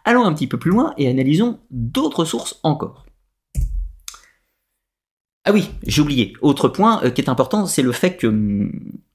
Allons 0.08 0.24
un 0.24 0.32
petit 0.32 0.46
peu 0.46 0.56
plus 0.56 0.70
loin 0.70 0.94
et 0.96 1.08
analysons 1.08 1.58
d'autres 1.72 2.24
sources 2.24 2.60
encore. 2.62 3.06
Ah 5.44 5.52
oui, 5.52 5.68
j'ai 5.84 6.00
oublié. 6.00 6.32
Autre 6.42 6.68
point 6.68 7.02
euh, 7.02 7.10
qui 7.10 7.20
est 7.20 7.28
important, 7.28 7.66
c'est 7.66 7.82
le 7.82 7.90
fait 7.90 8.16
que 8.16 8.28
hum, 8.28 8.70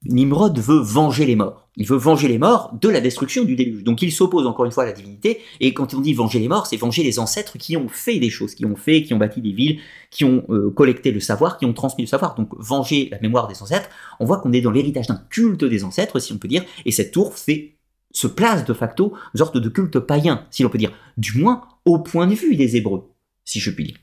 Nimrod 0.06 0.60
veut 0.60 0.82
venger 0.82 1.26
les 1.26 1.38
morts. 1.38 1.70
Il 1.78 1.88
veut 1.88 1.98
venger 1.98 2.28
les 2.28 2.38
morts 2.38 2.74
de 2.82 2.90
la 2.90 3.00
destruction 3.00 3.46
du 3.46 3.56
déluge. 3.56 3.86
Donc 3.86 4.02
il 4.02 4.12
s'oppose 4.12 4.46
encore 4.46 4.66
une 4.66 4.72
fois 4.74 4.84
à 4.84 4.86
la 4.86 4.92
divinité, 4.92 5.40
et 5.62 5.74
quand 5.74 5.94
on 5.94 6.02
dit 6.02 6.14
venger 6.14 6.40
les 6.40 6.50
morts, 6.50 6.68
c'est 6.68 6.76
venger 6.76 7.04
les 7.04 7.20
ancêtres 7.20 7.58
qui 7.58 7.78
ont 7.78 7.88
fait 7.88 8.20
des 8.20 8.30
choses, 8.30 8.54
qui 8.54 8.66
ont 8.66 8.76
fait, 8.76 9.04
qui 9.04 9.14
ont 9.14 9.18
bâti 9.18 9.40
des 9.40 9.54
villes, 9.54 9.80
qui 10.10 10.26
ont 10.26 10.44
euh, 10.50 10.72
collecté 10.72 11.12
le 11.12 11.22
savoir, 11.22 11.58
qui 11.58 11.66
ont 11.66 11.74
transmis 11.74 12.04
le 12.04 12.10
savoir. 12.10 12.36
Donc 12.36 12.50
venger 12.58 13.08
la 13.12 13.20
mémoire 13.20 13.48
des 13.48 13.62
ancêtres, 13.62 13.90
on 14.20 14.26
voit 14.26 14.40
qu'on 14.40 14.52
est 14.52 14.62
dans 14.62 14.72
l'héritage 14.72 15.08
d'un 15.08 15.22
culte 15.30 15.64
des 15.64 15.86
ancêtres, 15.86 16.20
si 16.20 16.34
on 16.34 16.38
peut 16.38 16.50
dire, 16.50 16.64
et 16.86 16.92
cette 16.92 17.12
tour 17.12 17.34
fait 17.34 17.76
se 18.14 18.28
place 18.28 18.66
de 18.66 18.74
facto 18.74 19.14
une 19.34 19.38
sorte 19.38 19.58
de 19.58 19.70
culte 19.70 20.00
païen, 20.00 20.46
si 20.52 20.64
l'on 20.64 20.70
peut 20.70 20.78
dire, 20.78 20.94
du 21.18 21.38
moins 21.38 21.64
au 21.86 22.00
point 22.00 22.28
de 22.28 22.36
vue 22.36 22.56
des 22.56 22.76
Hébreux, 22.76 23.12
si 23.46 23.60
je 23.60 23.72
puis 23.72 23.86
dire. 23.86 23.98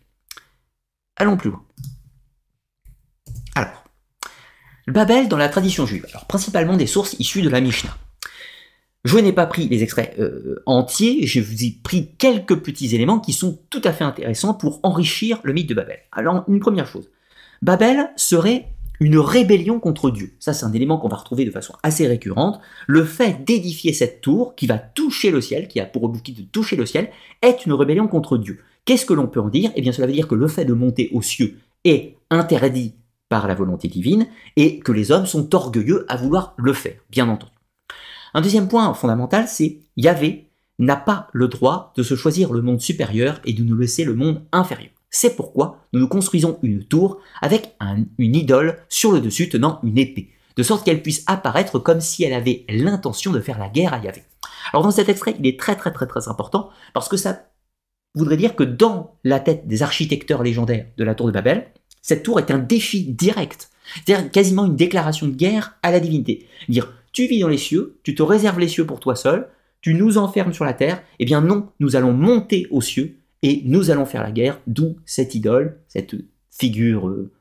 Allons 1.17 1.37
plus 1.37 1.51
loin. 1.51 1.65
Alors, 3.55 3.85
Babel 4.87 5.29
dans 5.29 5.37
la 5.37 5.49
tradition 5.49 5.87
juive, 5.87 6.07
alors 6.11 6.27
principalement 6.27 6.77
des 6.77 6.87
sources 6.87 7.15
issues 7.19 7.43
de 7.43 7.49
la 7.49 7.61
Mishnah. 7.61 7.97
Je 9.05 9.17
n'ai 9.19 9.33
pas 9.33 9.47
pris 9.47 9.69
les 9.69 9.83
extraits 9.83 10.19
euh, 10.19 10.63
entiers, 10.67 11.27
je 11.27 11.41
vous 11.41 11.65
ai 11.65 11.71
pris 11.83 12.15
quelques 12.19 12.57
petits 12.57 12.95
éléments 12.95 13.21
qui 13.21 13.33
sont 13.33 13.61
tout 13.71 13.81
à 13.85 13.93
fait 13.93 14.05
intéressants 14.05 14.55
pour 14.55 14.81
enrichir 14.83 15.41
le 15.45 15.53
mythe 15.53 15.69
de 15.69 15.75
Babel. 15.75 16.01
Alors, 16.13 16.45
une 16.49 16.61
première 16.61 16.87
chose, 16.87 17.09
Babel 17.63 18.11
serait 18.17 18.69
une 19.01 19.19
rébellion 19.19 19.81
contre 19.81 20.11
Dieu. 20.11 20.35
Ça, 20.39 20.53
c'est 20.53 20.65
un 20.65 20.73
élément 20.73 20.99
qu'on 20.99 21.09
va 21.09 21.17
retrouver 21.17 21.45
de 21.45 21.51
façon 21.51 21.75
assez 21.83 22.07
récurrente. 22.07 22.61
Le 22.87 23.05
fait 23.05 23.45
d'édifier 23.45 23.93
cette 23.93 24.21
tour 24.21 24.55
qui 24.55 24.67
va 24.67 24.79
toucher 24.79 25.31
le 25.31 25.41
ciel, 25.41 25.69
qui 25.69 25.81
a 25.81 25.87
pour 25.87 26.05
objectif 26.05 26.37
de 26.37 26.43
toucher 26.43 26.77
le 26.77 26.87
ciel, 26.87 27.11
est 27.43 27.67
une 27.67 27.73
rébellion 27.73 28.09
contre 28.09 28.39
Dieu. 28.39 28.61
Qu'est-ce 28.85 29.07
que 29.07 29.15
l'on 29.15 29.27
peut 29.27 29.41
en 29.41 29.49
dire? 29.49 29.71
Eh 29.77 29.83
bien, 29.83 29.93
cela 29.93 30.07
veut 30.07 30.13
dire 30.13 30.29
que 30.29 30.35
le 30.35 30.49
fait 30.49 30.65
de 30.65 30.73
monter 30.73 31.11
aux 31.13 31.23
cieux 31.23 31.59
est 31.85 32.17
interdit 32.31 32.95
par 33.29 33.47
la 33.47 33.55
volonté 33.55 33.89
divine 33.89 34.27
et 34.57 34.81
que 34.81 34.93
les 34.93 35.13
hommes 35.13 35.27
sont 35.27 35.55
orgueilleux 35.55 36.07
à 36.09 36.17
vouloir 36.17 36.55
le 36.57 36.73
faire, 36.73 36.97
bien 37.11 37.29
entendu. 37.29 37.53
Un 38.35 38.41
deuxième 38.41 38.69
point 38.69 38.93
fondamental, 38.95 39.47
c'est 39.49 39.81
Yahvé 39.97 40.47
n'a 40.79 40.97
pas 40.97 41.29
le 41.33 41.49
droit 41.49 41.93
de 41.97 42.03
se 42.03 42.15
choisir 42.15 42.53
le 42.53 42.63
monde 42.63 42.81
supérieur 42.81 43.41
et 43.45 43.53
de 43.53 43.65
nous 43.65 43.77
laisser 43.77 44.05
le 44.05 44.15
monde 44.15 44.43
inférieur. 44.53 44.93
C'est 45.11 45.37
pourquoi 45.37 45.87
nous 45.93 46.01
nous 46.01 46.09
construisons 46.09 46.59
une 46.63 46.85
tour 46.85 47.19
avec 47.41 47.77
une 48.19 48.37
idole 48.37 48.79
sur 48.89 49.13
le 49.13 49.21
dessus 49.21 49.49
tenant 49.49 49.81
une 49.83 49.99
épée, 49.99 50.31
de 50.57 50.63
sorte 50.63 50.85
qu'elle 50.85 51.03
puisse 51.03 51.25
apparaître 51.27 51.79
comme 51.79 52.01
si 52.01 52.25
elle 52.25 52.35
avait 52.35 52.65
l'intention 52.69 53.33
de 53.33 53.41
faire 53.41 53.59
la 53.59 53.69
guerre 53.69 53.95
à 53.95 53.99
Yahvé. 53.99 54.25
Alors 54.73 54.83
dans 54.83 54.91
cet 54.91 55.09
extrait, 55.09 55.35
il 55.39 55.47
est 55.47 55.59
très 55.59 55.77
très 55.77 55.93
très 55.93 56.07
très 56.07 56.29
important 56.29 56.71
parce 56.93 57.09
que 57.09 57.17
ça 57.17 57.47
voudrait 58.15 58.37
dire 58.37 58.55
que 58.55 58.65
dans 58.65 59.19
la 59.25 59.41
tête 59.41 59.67
des 59.67 59.83
architecteurs 59.83 60.43
légendaires 60.43 60.87
de 60.97 61.05
la 61.05 61.15
tour 61.15 61.27
de 61.27 61.33
Babel, 61.33 61.73
cette 62.03 62.23
tour 62.23 62.39
est 62.39 62.51
un 62.51 62.59
défi 62.59 63.05
direct, 63.05 63.71
c'est-à-dire 63.95 64.31
quasiment 64.31 64.67
une 64.67 64.77
déclaration 64.77 65.27
de 65.27 65.35
guerre 65.35 65.77
à 65.83 65.91
la 65.91 66.01
divinité. 66.01 66.47
Dire 66.69 66.93
tu 67.13 67.27
vis 67.27 67.41
dans 67.41 67.49
les 67.49 67.59
cieux, 67.59 67.99
tu 68.03 68.15
te 68.15 68.23
réserves 68.23 68.61
les 68.61 68.69
cieux 68.69 68.87
pour 68.87 69.01
toi 69.01 69.17
seul, 69.17 69.49
tu 69.81 69.95
nous 69.95 70.19
enfermes 70.19 70.53
sur 70.53 70.65
la 70.65 70.75
terre, 70.75 71.03
eh 71.19 71.25
bien 71.25 71.41
non, 71.41 71.71
nous 71.81 71.97
allons 71.97 72.13
monter 72.13 72.67
aux 72.71 72.81
cieux 72.81 73.18
et 73.43 73.63
nous 73.65 73.91
allons 73.91 74.07
faire 74.07 74.23
la 74.23 74.33
guerre, 74.33 74.61
d'où 74.67 74.97
cette 75.07 75.35
idole, 75.35 75.81
cette 75.89 76.17
figure 76.51 77.09
euh, 77.09 77.33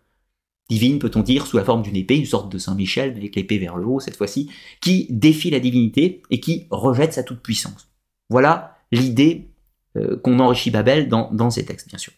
divine, 0.69 0.99
peut-on 0.99 1.23
dire, 1.23 1.47
sous 1.47 1.57
la 1.57 1.63
forme 1.63 1.81
d'une 1.81 1.95
épée, 1.95 2.17
une 2.17 2.25
sorte 2.25 2.51
de 2.51 2.57
Saint-Michel, 2.57 3.11
avec 3.15 3.35
l'épée 3.35 3.57
vers 3.57 3.77
le 3.77 3.85
haut 3.85 3.99
cette 3.99 4.15
fois-ci, 4.15 4.51
qui 4.81 5.07
défie 5.09 5.49
la 5.49 5.59
divinité 5.59 6.21
et 6.29 6.39
qui 6.39 6.67
rejette 6.69 7.13
sa 7.13 7.23
toute-puissance. 7.23 7.89
Voilà 8.29 8.77
l'idée 8.91 9.49
euh, 9.95 10.17
qu'on 10.17 10.39
enrichit 10.39 10.71
Babel 10.71 11.07
dans, 11.07 11.31
dans 11.31 11.49
ces 11.49 11.65
textes, 11.65 11.87
bien 11.87 11.97
sûr. 11.97 12.13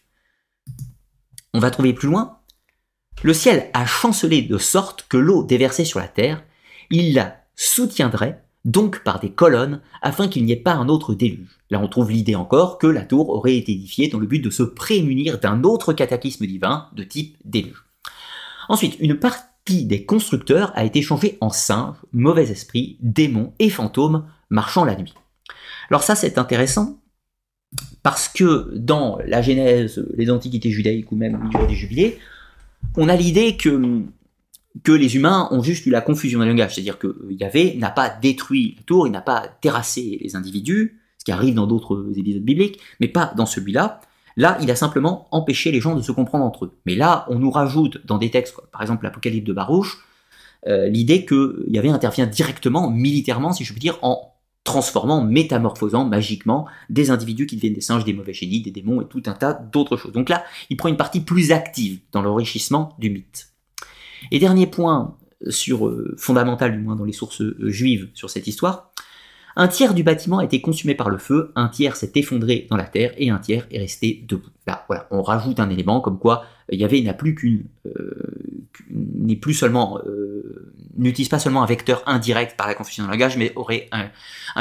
On 1.54 1.58
va 1.60 1.70
trouver 1.70 1.92
plus 1.92 2.08
loin. 2.08 2.38
Le 3.22 3.34
ciel 3.34 3.70
a 3.72 3.86
chancelé 3.86 4.42
de 4.42 4.58
sorte 4.58 5.06
que 5.08 5.16
l'eau 5.16 5.42
déversée 5.42 5.84
sur 5.84 5.98
la 5.98 6.08
terre, 6.08 6.44
il 6.90 7.14
la 7.14 7.44
soutiendrait 7.54 8.44
donc 8.64 9.02
par 9.02 9.20
des 9.20 9.30
colonnes, 9.30 9.80
afin 10.02 10.28
qu'il 10.28 10.44
n'y 10.44 10.52
ait 10.52 10.56
pas 10.56 10.74
un 10.74 10.88
autre 10.88 11.14
déluge. 11.14 11.58
Là 11.70 11.80
on 11.80 11.88
trouve 11.88 12.10
l'idée 12.10 12.34
encore 12.34 12.78
que 12.78 12.86
la 12.86 13.02
tour 13.02 13.30
aurait 13.30 13.56
été 13.56 13.72
édifiée 13.72 14.08
dans 14.08 14.18
le 14.18 14.26
but 14.26 14.40
de 14.40 14.50
se 14.50 14.62
prémunir 14.62 15.38
d'un 15.38 15.64
autre 15.64 15.92
cataclysme 15.92 16.46
divin 16.46 16.88
de 16.94 17.04
type 17.04 17.36
déluge. 17.44 17.84
Ensuite, 18.68 18.96
une 19.00 19.16
partie 19.16 19.84
des 19.84 20.04
constructeurs 20.04 20.72
a 20.74 20.84
été 20.84 21.02
changée 21.02 21.38
en 21.40 21.50
singes, 21.50 21.96
mauvais 22.12 22.50
esprits, 22.50 22.98
démons 23.00 23.52
et 23.58 23.70
fantômes 23.70 24.26
marchant 24.48 24.84
la 24.84 24.96
nuit. 24.96 25.14
Alors 25.88 26.02
ça 26.02 26.14
c'est 26.14 26.38
intéressant, 26.38 27.00
parce 28.02 28.28
que 28.28 28.72
dans 28.76 29.18
la 29.26 29.42
Genèse, 29.42 30.04
les 30.16 30.30
Antiquités 30.30 30.70
judaïques 30.70 31.12
ou 31.12 31.16
même 31.16 31.50
le 31.52 31.66
des 31.66 31.74
Jubilés, 31.74 32.18
on 32.96 33.08
a 33.08 33.16
l'idée 33.16 33.56
que 33.56 34.02
que 34.84 34.92
les 34.92 35.16
humains 35.16 35.48
ont 35.50 35.62
juste 35.62 35.86
eu 35.86 35.90
la 35.90 36.00
confusion 36.00 36.38
dans 36.38 36.44
le 36.44 36.52
langage, 36.52 36.74
c'est-à-dire 36.74 36.98
que 36.98 37.26
Yahvé 37.30 37.76
n'a 37.76 37.90
pas 37.90 38.08
détruit 38.08 38.76
la 38.78 38.84
tour, 38.84 39.06
il 39.06 39.10
n'a 39.10 39.20
pas 39.20 39.48
terrassé 39.60 40.18
les 40.22 40.36
individus, 40.36 41.00
ce 41.18 41.24
qui 41.24 41.32
arrive 41.32 41.54
dans 41.54 41.66
d'autres 41.66 42.06
épisodes 42.16 42.42
bibliques, 42.42 42.80
mais 43.00 43.08
pas 43.08 43.32
dans 43.36 43.46
celui-là. 43.46 44.00
Là, 44.36 44.56
il 44.62 44.70
a 44.70 44.76
simplement 44.76 45.26
empêché 45.32 45.72
les 45.72 45.80
gens 45.80 45.96
de 45.96 46.02
se 46.02 46.12
comprendre 46.12 46.44
entre 46.44 46.66
eux. 46.66 46.78
Mais 46.86 46.94
là, 46.94 47.26
on 47.28 47.38
nous 47.38 47.50
rajoute 47.50 48.04
dans 48.06 48.16
des 48.16 48.30
textes, 48.30 48.54
par 48.72 48.80
exemple 48.80 49.04
l'Apocalypse 49.04 49.44
de 49.44 49.52
Barouche, 49.52 49.98
euh, 50.66 50.88
l'idée 50.88 51.24
que 51.24 51.64
Yahvé 51.68 51.88
intervient 51.88 52.26
directement, 52.26 52.90
militairement, 52.90 53.52
si 53.52 53.64
je 53.64 53.72
puis 53.72 53.80
dire, 53.80 53.98
en 54.02 54.34
transformant, 54.62 55.22
métamorphosant 55.22 56.04
magiquement 56.04 56.66
des 56.90 57.10
individus 57.10 57.46
qui 57.46 57.56
deviennent 57.56 57.74
des 57.74 57.80
singes, 57.80 58.04
des 58.04 58.12
mauvais 58.12 58.34
génies, 58.34 58.60
des 58.60 58.70
démons 58.70 59.00
et 59.00 59.06
tout 59.06 59.22
un 59.26 59.32
tas 59.32 59.54
d'autres 59.54 59.96
choses. 59.96 60.12
Donc 60.12 60.28
là, 60.28 60.44
il 60.68 60.76
prend 60.76 60.88
une 60.88 60.98
partie 60.98 61.20
plus 61.20 61.50
active 61.50 62.00
dans 62.12 62.22
l'enrichissement 62.22 62.94
du 62.98 63.10
mythe. 63.10 63.49
Et 64.30 64.38
dernier 64.38 64.66
point 64.66 65.16
sur 65.48 65.86
euh, 65.86 66.14
fondamental 66.18 66.72
du 66.72 66.78
moins 66.78 66.96
dans 66.96 67.04
les 67.04 67.12
sources 67.12 67.40
euh, 67.40 67.70
juives 67.70 68.10
sur 68.14 68.28
cette 68.28 68.46
histoire, 68.46 68.89
un 69.56 69.68
tiers 69.68 69.94
du 69.94 70.02
bâtiment 70.02 70.38
a 70.38 70.44
été 70.44 70.60
consumé 70.60 70.94
par 70.94 71.10
le 71.10 71.18
feu, 71.18 71.52
un 71.56 71.68
tiers 71.68 71.96
s'est 71.96 72.12
effondré 72.14 72.66
dans 72.70 72.76
la 72.76 72.84
terre 72.84 73.12
et 73.16 73.30
un 73.30 73.38
tiers 73.38 73.66
est 73.70 73.78
resté 73.78 74.24
debout. 74.26 74.50
Là, 74.66 74.84
voilà, 74.88 75.06
on 75.10 75.22
rajoute 75.22 75.60
un 75.60 75.70
élément 75.70 76.00
comme 76.00 76.18
quoi 76.18 76.44
euh, 76.72 76.76
Yahvé 76.76 77.02
n'a 77.02 77.14
plus 77.14 77.34
qu'une, 77.34 77.64
n'est 78.90 79.36
plus 79.36 79.54
seulement, 79.54 80.00
n'utilise 80.96 81.28
pas 81.28 81.38
seulement 81.38 81.62
un 81.62 81.66
vecteur 81.66 82.02
indirect 82.06 82.56
par 82.56 82.66
la 82.66 82.74
confusion 82.74 83.04
de 83.04 83.10
langage, 83.10 83.36
mais 83.36 83.52
aurait 83.56 83.88
un, 83.92 84.10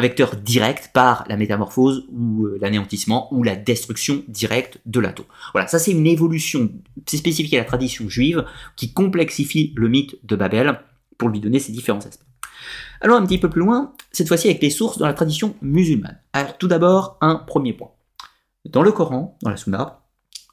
vecteur 0.01 0.35
direct 0.35 0.91
par 0.93 1.25
la 1.27 1.37
métamorphose 1.37 2.05
ou 2.11 2.47
l'anéantissement 2.59 3.33
ou 3.33 3.43
la 3.43 3.55
destruction 3.55 4.23
directe 4.27 4.79
de 4.85 4.99
l'atome. 4.99 5.25
Voilà, 5.53 5.67
ça 5.67 5.79
c'est 5.79 5.91
une 5.91 6.07
évolution 6.07 6.71
spécifique 7.07 7.53
à 7.53 7.57
la 7.57 7.65
tradition 7.65 8.09
juive 8.09 8.45
qui 8.75 8.93
complexifie 8.93 9.73
le 9.75 9.87
mythe 9.89 10.17
de 10.23 10.35
Babel 10.35 10.79
pour 11.17 11.29
lui 11.29 11.39
donner 11.39 11.59
ses 11.59 11.71
différents 11.71 11.99
aspects. 11.99 12.23
Allons 13.01 13.15
un 13.15 13.25
petit 13.25 13.37
peu 13.37 13.49
plus 13.49 13.61
loin, 13.61 13.93
cette 14.11 14.27
fois-ci 14.27 14.49
avec 14.49 14.61
les 14.61 14.69
sources 14.69 14.97
dans 14.97 15.07
la 15.07 15.13
tradition 15.13 15.55
musulmane. 15.61 16.19
Alors 16.33 16.57
tout 16.57 16.67
d'abord, 16.67 17.17
un 17.21 17.35
premier 17.35 17.73
point. 17.73 17.91
Dans 18.65 18.81
le 18.81 18.91
Coran, 18.91 19.37
dans 19.41 19.49
la 19.49 19.57
Sunna, 19.57 20.01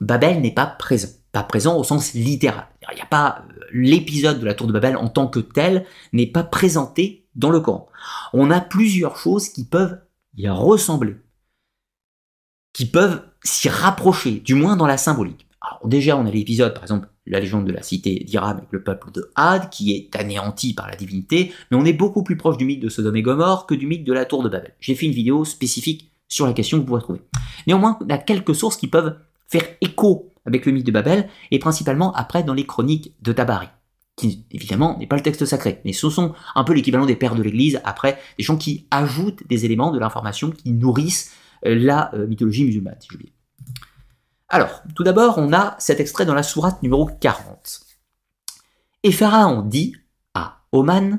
Babel 0.01 0.41
n'est 0.41 0.55
pas 0.55 0.67
présent. 0.67 1.09
Pas 1.33 1.43
présent 1.43 1.77
au 1.77 1.85
sens 1.85 2.15
littéral. 2.15 2.67
Il 2.93 2.95
n'y 2.95 3.03
a 3.03 3.07
pas 3.07 3.45
euh, 3.51 3.61
l'épisode 3.73 4.41
de 4.41 4.47
la 4.47 4.55
tour 4.55 4.67
de 4.67 4.73
Babel 4.73 4.97
en 4.97 5.09
tant 5.09 5.27
que 5.27 5.41
tel 5.41 5.85
n'est 6.13 6.27
pas 6.27 6.45
présenté 6.45 7.27
dans 7.35 7.51
le 7.51 7.61
Coran. 7.61 7.89
On 8.33 8.51
a 8.51 8.61
plusieurs 8.61 9.17
choses 9.17 9.49
qui 9.49 9.67
peuvent 9.67 10.01
y 10.37 10.49
ressembler, 10.49 11.17
qui 12.73 12.87
peuvent 12.87 13.23
s'y 13.43 13.69
rapprocher, 13.69 14.41
du 14.41 14.55
moins 14.55 14.77
dans 14.77 14.87
la 14.87 14.97
symbolique. 14.97 15.47
Alors 15.61 15.87
déjà, 15.89 16.17
on 16.17 16.27
a 16.27 16.31
l'épisode, 16.31 16.75
par 16.75 16.85
exemple, 16.85 17.09
la 17.27 17.41
légende 17.41 17.67
de 17.67 17.73
la 17.73 17.83
cité 17.83 18.23
d'Iram 18.25 18.57
avec 18.57 18.71
le 18.71 18.83
peuple 18.83 19.11
de 19.13 19.31
Had, 19.35 19.71
qui 19.71 19.93
est 19.93 20.15
anéanti 20.17 20.75
par 20.75 20.89
la 20.89 20.97
divinité, 20.97 21.53
mais 21.71 21.77
on 21.77 21.85
est 21.85 21.93
beaucoup 21.93 22.23
plus 22.23 22.37
proche 22.37 22.57
du 22.57 22.65
mythe 22.65 22.81
de 22.81 22.89
Sodome 22.89 23.17
et 23.17 23.23
Gomorre 23.23 23.67
que 23.67 23.75
du 23.75 23.87
mythe 23.87 24.05
de 24.05 24.13
la 24.13 24.25
tour 24.25 24.43
de 24.43 24.49
Babel. 24.49 24.75
J'ai 24.81 24.95
fait 24.95 25.07
une 25.07 25.13
vidéo 25.13 25.45
spécifique 25.45 26.11
sur 26.29 26.47
la 26.47 26.53
question 26.53 26.79
que 26.79 26.83
vous 26.83 26.87
pourrez 26.87 27.03
trouver. 27.03 27.21
Néanmoins, 27.67 27.99
on 28.01 28.09
a 28.11 28.19
quelques 28.19 28.55
sources 28.55 28.77
qui 28.77 28.89
peuvent 28.89 29.17
faire 29.49 29.65
écho 29.81 30.33
avec 30.45 30.65
le 30.67 30.73
mythe 30.73 30.87
de 30.87 30.93
Babel, 30.93 31.29
et 31.51 31.59
principalement 31.59 32.13
après 32.15 32.45
dans 32.45 32.55
les 32.55 32.67
chroniques 32.67 33.13
de 33.23 33.33
Tabari, 33.33 33.69
qui 34.15 34.45
évidemment 34.53 34.97
n'est 34.99 35.07
pas 35.07 35.17
le 35.17 35.23
texte 35.23 35.45
sacré, 35.45 35.81
mais 35.85 35.93
ce 35.93 36.09
sont 36.09 36.35
un 36.55 36.65
peu 36.65 36.73
l'équivalent 36.73 37.07
des 37.07 37.17
pères 37.17 37.35
de 37.35 37.43
l'Église, 37.43 37.81
après 37.85 38.19
des 38.39 38.45
gens 38.45 38.57
qui 38.57 38.87
ajoutent 38.91 39.47
des 39.49 39.65
éléments 39.65 39.91
de 39.91 39.99
l'information 39.99 40.51
qui 40.51 40.71
nourrissent 40.73 41.33
euh, 41.67 41.75
la 41.75 42.15
euh, 42.15 42.27
mythologie 42.27 42.65
musulmane, 42.65 42.97
si 43.01 43.09
je 43.11 43.17
veux 43.17 43.25
dire. 43.25 43.33
Alors, 44.49 44.83
tout 44.95 45.03
d'abord, 45.03 45.39
on 45.39 45.53
a 45.53 45.75
cet 45.81 45.99
extrait 45.99 46.25
dans 46.25 46.35
la 46.35 46.45
sourate 46.45 46.81
numéro 46.83 47.07
40. 47.21 47.81
Et 49.03 49.11
Pharaon 49.11 49.63
dit 49.63 49.97
à 50.35 50.63
Oman, 50.71 51.19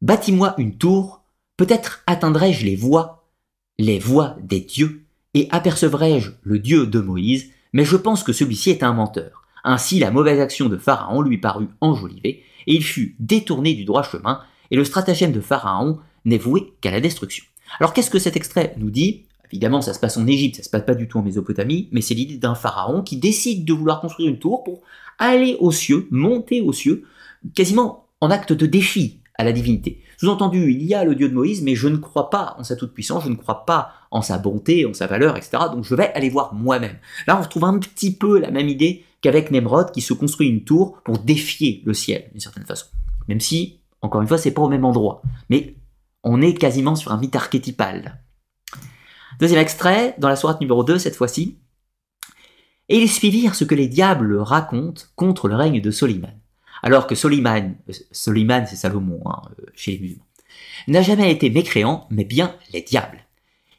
bâtis-moi 0.00 0.54
une 0.56 0.78
tour, 0.78 1.22
peut-être 1.58 2.02
atteindrai-je 2.06 2.64
les 2.64 2.76
voies, 2.76 3.28
les 3.78 3.98
voies 3.98 4.36
des 4.42 4.60
dieux, 4.60 5.04
et 5.34 5.48
apercevrai-je 5.50 6.30
le 6.42 6.58
Dieu 6.58 6.86
de 6.86 7.00
Moïse, 7.00 7.50
mais 7.74 7.84
je 7.84 7.96
pense 7.96 8.22
que 8.22 8.32
celui-ci 8.32 8.70
est 8.70 8.82
un 8.82 8.92
menteur. 8.94 9.44
Ainsi 9.64 9.98
la 9.98 10.10
mauvaise 10.10 10.40
action 10.40 10.68
de 10.70 10.78
Pharaon 10.78 11.20
lui 11.20 11.38
parut 11.38 11.68
enjolivée, 11.82 12.42
et 12.66 12.74
il 12.74 12.84
fut 12.84 13.16
détourné 13.18 13.74
du 13.74 13.84
droit 13.84 14.02
chemin, 14.02 14.40
et 14.70 14.76
le 14.76 14.84
stratagème 14.84 15.32
de 15.32 15.40
Pharaon 15.42 16.00
n'est 16.24 16.38
voué 16.38 16.72
qu'à 16.80 16.90
la 16.90 17.00
destruction. 17.00 17.44
Alors 17.80 17.92
qu'est-ce 17.92 18.10
que 18.10 18.18
cet 18.18 18.36
extrait 18.36 18.74
nous 18.78 18.90
dit? 18.90 19.26
Évidemment, 19.52 19.82
ça 19.82 19.92
se 19.92 20.00
passe 20.00 20.16
en 20.16 20.26
Égypte, 20.26 20.56
ça 20.56 20.62
se 20.62 20.70
passe 20.70 20.84
pas 20.84 20.94
du 20.94 21.08
tout 21.08 21.18
en 21.18 21.22
Mésopotamie, 21.22 21.88
mais 21.92 22.00
c'est 22.00 22.14
l'idée 22.14 22.38
d'un 22.38 22.54
pharaon 22.54 23.02
qui 23.02 23.18
décide 23.18 23.66
de 23.66 23.72
vouloir 23.74 24.00
construire 24.00 24.30
une 24.30 24.38
tour 24.38 24.64
pour 24.64 24.80
aller 25.18 25.56
aux 25.60 25.72
cieux, 25.72 26.08
monter 26.10 26.62
aux 26.62 26.72
cieux, 26.72 27.04
quasiment 27.54 28.06
en 28.22 28.30
acte 28.30 28.54
de 28.54 28.64
défi 28.64 29.20
à 29.36 29.44
la 29.44 29.52
divinité. 29.52 30.00
Sous-entendu, 30.16 30.72
il 30.72 30.82
y 30.84 30.94
a 30.94 31.04
le 31.04 31.14
Dieu 31.14 31.28
de 31.28 31.34
Moïse, 31.34 31.62
mais 31.62 31.74
je 31.74 31.88
ne 31.88 31.96
crois 31.96 32.30
pas 32.30 32.54
en 32.58 32.64
sa 32.64 32.76
toute-puissance, 32.76 33.24
je 33.24 33.28
ne 33.28 33.34
crois 33.34 33.66
pas 33.66 33.92
en 34.10 34.22
sa 34.22 34.38
bonté, 34.38 34.86
en 34.86 34.94
sa 34.94 35.06
valeur, 35.06 35.36
etc. 35.36 35.64
Donc 35.72 35.84
je 35.84 35.94
vais 35.94 36.12
aller 36.14 36.30
voir 36.30 36.54
moi-même. 36.54 36.96
Là, 37.26 37.36
on 37.38 37.42
retrouve 37.42 37.64
un 37.64 37.78
petit 37.78 38.14
peu 38.14 38.38
la 38.38 38.50
même 38.50 38.68
idée 38.68 39.04
qu'avec 39.20 39.50
Nemrod 39.50 39.90
qui 39.90 40.00
se 40.00 40.14
construit 40.14 40.48
une 40.48 40.64
tour 40.64 41.02
pour 41.04 41.18
défier 41.18 41.82
le 41.84 41.92
ciel, 41.92 42.28
d'une 42.30 42.40
certaine 42.40 42.64
façon. 42.64 42.86
Même 43.28 43.40
si, 43.40 43.80
encore 44.00 44.22
une 44.22 44.28
fois, 44.28 44.38
c'est 44.38 44.52
pas 44.52 44.62
au 44.62 44.68
même 44.68 44.84
endroit. 44.84 45.22
Mais 45.50 45.74
on 46.24 46.40
est 46.40 46.54
quasiment 46.54 46.94
sur 46.94 47.12
un 47.12 47.18
mythe 47.18 47.36
archétypal. 47.36 48.21
Deuxième 49.42 49.60
extrait, 49.60 50.14
dans 50.18 50.28
la 50.28 50.36
sourate 50.36 50.60
numéro 50.60 50.84
2, 50.84 51.00
cette 51.00 51.16
fois-ci. 51.16 51.58
Et 52.88 53.02
ils 53.02 53.10
suivirent 53.10 53.56
ce 53.56 53.64
que 53.64 53.74
les 53.74 53.88
diables 53.88 54.38
racontent 54.38 55.02
contre 55.16 55.48
le 55.48 55.56
règne 55.56 55.80
de 55.80 55.90
Soliman. 55.90 56.40
Alors 56.80 57.08
que 57.08 57.16
Soliman, 57.16 57.74
euh, 57.88 57.92
Soliman 58.12 58.66
c'est 58.68 58.76
Salomon 58.76 59.20
hein, 59.26 59.42
euh, 59.58 59.64
chez 59.74 59.94
les 59.94 59.98
musulmans, 59.98 60.26
n'a 60.86 61.02
jamais 61.02 61.32
été 61.32 61.50
mécréant, 61.50 62.06
mais 62.08 62.22
bien 62.22 62.54
les 62.72 62.82
diables. 62.82 63.26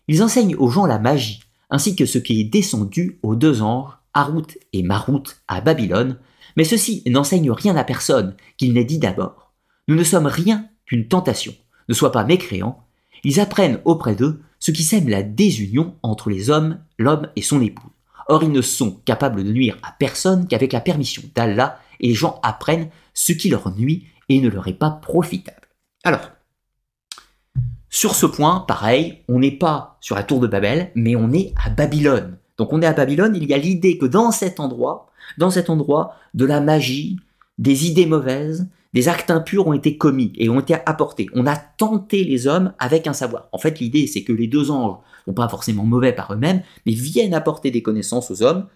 Ils 0.10 0.22
enseignent 0.22 0.58
aux 0.58 0.70
gens 0.70 0.86
la 0.86 1.00
magie, 1.00 1.40
ainsi 1.70 1.96
que 1.96 2.06
ce 2.06 2.18
qui 2.18 2.42
est 2.42 2.44
descendu 2.44 3.22
aux 3.24 3.38
deux 3.38 3.62
anges, 3.62 3.94
Harut 4.14 4.58
et 4.74 4.84
Marut, 4.84 5.24
à 5.48 5.62
Babylone, 5.62 6.20
mais 6.58 6.66
ceux-ci 6.66 7.04
n'enseignent 7.06 7.52
rien 7.52 7.78
à 7.78 7.86
personne, 7.86 8.36
qu'il 8.58 8.74
n'ait 8.74 8.84
dit 8.84 9.00
d'abord. 9.00 9.54
Nous 9.88 9.96
ne 9.96 10.04
sommes 10.04 10.28
rien 10.28 10.68
qu'une 10.86 11.08
tentation. 11.08 11.56
Ne 11.88 11.94
sois 11.94 12.12
pas 12.12 12.26
mécréant. 12.26 12.86
Ils 13.24 13.40
apprennent 13.40 13.80
auprès 13.86 14.16
d'eux 14.16 14.42
ce 14.64 14.72
qui 14.72 14.84
sème 14.84 15.10
la 15.10 15.24
désunion 15.24 15.96
entre 16.04 16.30
les 16.30 16.50
hommes, 16.50 16.80
l'homme 16.98 17.28
et 17.36 17.42
son 17.42 17.62
épouse. 17.62 17.92
Or, 18.30 18.44
ils 18.44 18.52
ne 18.52 18.62
sont 18.62 18.92
capables 19.04 19.44
de 19.44 19.52
nuire 19.52 19.78
à 19.84 19.92
personne 19.92 20.48
qu'avec 20.48 20.72
la 20.72 20.80
permission 20.80 21.22
d'Allah, 21.36 21.82
et 22.00 22.08
les 22.08 22.14
gens 22.14 22.40
apprennent 22.44 22.88
ce 23.14 23.34
qui 23.34 23.50
leur 23.50 23.76
nuit 23.76 24.08
et 24.30 24.40
ne 24.40 24.48
leur 24.48 24.70
est 24.70 24.74
pas 24.74 24.90
profitable. 24.90 25.68
Alors, 26.06 26.32
sur 27.90 28.16
ce 28.16 28.26
point, 28.26 28.62
pareil, 28.62 29.20
on 29.28 29.40
n'est 29.40 29.52
pas 29.52 29.98
sur 30.00 30.16
la 30.16 30.24
tour 30.24 30.40
de 30.40 30.48
Babel, 30.48 30.92
mais 30.96 31.18
on 31.18 31.34
est 31.34 31.54
à 31.62 31.70
Babylone. 31.70 32.38
Donc 32.58 32.72
on 32.72 32.82
est 32.82 32.88
à 32.88 32.94
Babylone, 32.94 33.36
il 33.36 33.44
y 33.44 33.54
a 33.54 33.58
l'idée 33.58 33.98
que 33.98 34.06
dans 34.06 34.32
cet 34.32 34.62
endroit, 34.62 35.12
dans 35.38 35.52
cet 35.52 35.70
endroit, 35.70 36.16
de 36.36 36.46
la 36.46 36.62
magie, 36.62 37.18
des 37.58 37.86
idées 37.86 38.06
mauvaises, 38.06 38.70
des 38.94 39.10
actes 39.10 39.32
impurs 39.32 39.68
ont 39.68 39.74
été 39.74 39.98
commis 39.98 40.34
et 40.38 40.50
ont 40.50 40.60
été 40.60 40.76
apportés. 40.86 41.28
On 41.34 41.48
a 41.48 41.56
tenté 41.56 42.24
les 42.24 42.48
hommes 42.48 42.74
avec 42.80 43.08
un 43.08 43.14
savoir. 43.14 43.50
En 43.52 43.58
fait, 43.58 43.80
l'idée, 43.80 44.08
c'est 44.08 44.24
que 44.24 44.34
les 44.34 44.48
deux 44.48 44.72
anges 44.72 44.98
sont 45.26 45.34
pas 45.34 45.50
forcément 45.50 45.84
mauvais 45.84 46.14
par 46.14 46.34
eux-mêmes, 46.34 46.62
mais 46.86 46.94
viennent 46.94 47.34
apporter 47.34 47.72
des 47.72 47.82
connaissances 47.82 48.30
aux 48.30 48.44
hommes 48.44 48.68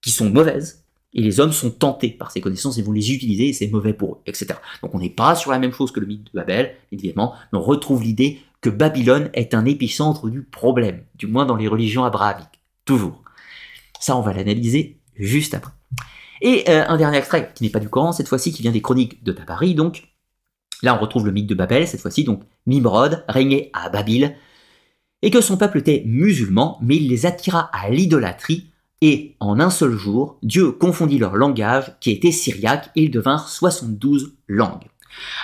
qui 0.00 0.10
sont 0.10 0.30
mauvaises. 0.30 0.84
Et 1.14 1.22
les 1.22 1.38
hommes 1.38 1.52
sont 1.52 1.70
tentés 1.70 2.10
par 2.10 2.30
ces 2.32 2.40
connaissances 2.40 2.76
et 2.78 2.82
vont 2.82 2.92
les 2.92 3.12
utiliser 3.12 3.48
et 3.48 3.52
c'est 3.52 3.68
mauvais 3.68 3.92
pour 3.92 4.14
eux, 4.14 4.18
etc. 4.26 4.54
Donc 4.82 4.94
on 4.94 4.98
n'est 4.98 5.10
pas 5.10 5.36
sur 5.36 5.52
la 5.52 5.60
même 5.60 5.72
chose 5.72 5.92
que 5.92 6.00
le 6.00 6.06
mythe 6.06 6.24
de 6.24 6.30
Babel, 6.34 6.74
évidemment, 6.90 7.34
mais 7.52 7.58
on 7.58 7.62
retrouve 7.62 8.02
l'idée 8.02 8.40
que 8.60 8.68
Babylone 8.68 9.30
est 9.32 9.54
un 9.54 9.64
épicentre 9.64 10.28
du 10.28 10.42
problème, 10.42 11.04
du 11.14 11.26
moins 11.28 11.46
dans 11.46 11.54
les 11.54 11.68
religions 11.68 12.04
abrahamiques. 12.04 12.60
Toujours. 12.84 13.22
Ça, 14.00 14.16
on 14.16 14.22
va 14.22 14.32
l'analyser 14.32 14.98
juste 15.16 15.54
après. 15.54 15.72
Et 16.44 16.64
euh, 16.68 16.84
un 16.86 16.98
dernier 16.98 17.16
extrait 17.16 17.50
qui 17.54 17.64
n'est 17.64 17.70
pas 17.70 17.80
du 17.80 17.88
Coran, 17.88 18.12
cette 18.12 18.28
fois-ci 18.28 18.52
qui 18.52 18.60
vient 18.60 18.70
des 18.70 18.82
chroniques 18.82 19.24
de 19.24 19.32
Tabari, 19.32 19.74
donc. 19.74 20.10
Là, 20.82 20.94
on 20.94 21.00
retrouve 21.00 21.24
le 21.24 21.32
mythe 21.32 21.46
de 21.46 21.54
Babel, 21.54 21.88
cette 21.88 22.02
fois-ci, 22.02 22.24
donc 22.24 22.42
Nimrod 22.66 23.24
régnait 23.28 23.70
à 23.72 23.88
Babyle, 23.88 24.36
et 25.22 25.30
que 25.30 25.40
son 25.40 25.56
peuple 25.56 25.78
était 25.78 26.02
musulman, 26.04 26.78
mais 26.82 26.96
il 26.96 27.08
les 27.08 27.24
attira 27.24 27.70
à 27.72 27.88
l'idolâtrie, 27.88 28.66
et 29.00 29.36
en 29.40 29.58
un 29.58 29.70
seul 29.70 29.92
jour, 29.92 30.36
Dieu 30.42 30.72
confondit 30.72 31.18
leur 31.18 31.36
langage, 31.36 31.96
qui 32.00 32.10
était 32.10 32.32
syriaque, 32.32 32.90
et 32.94 33.04
ils 33.04 33.10
devinrent 33.10 33.48
72 33.48 34.34
langues. 34.46 34.84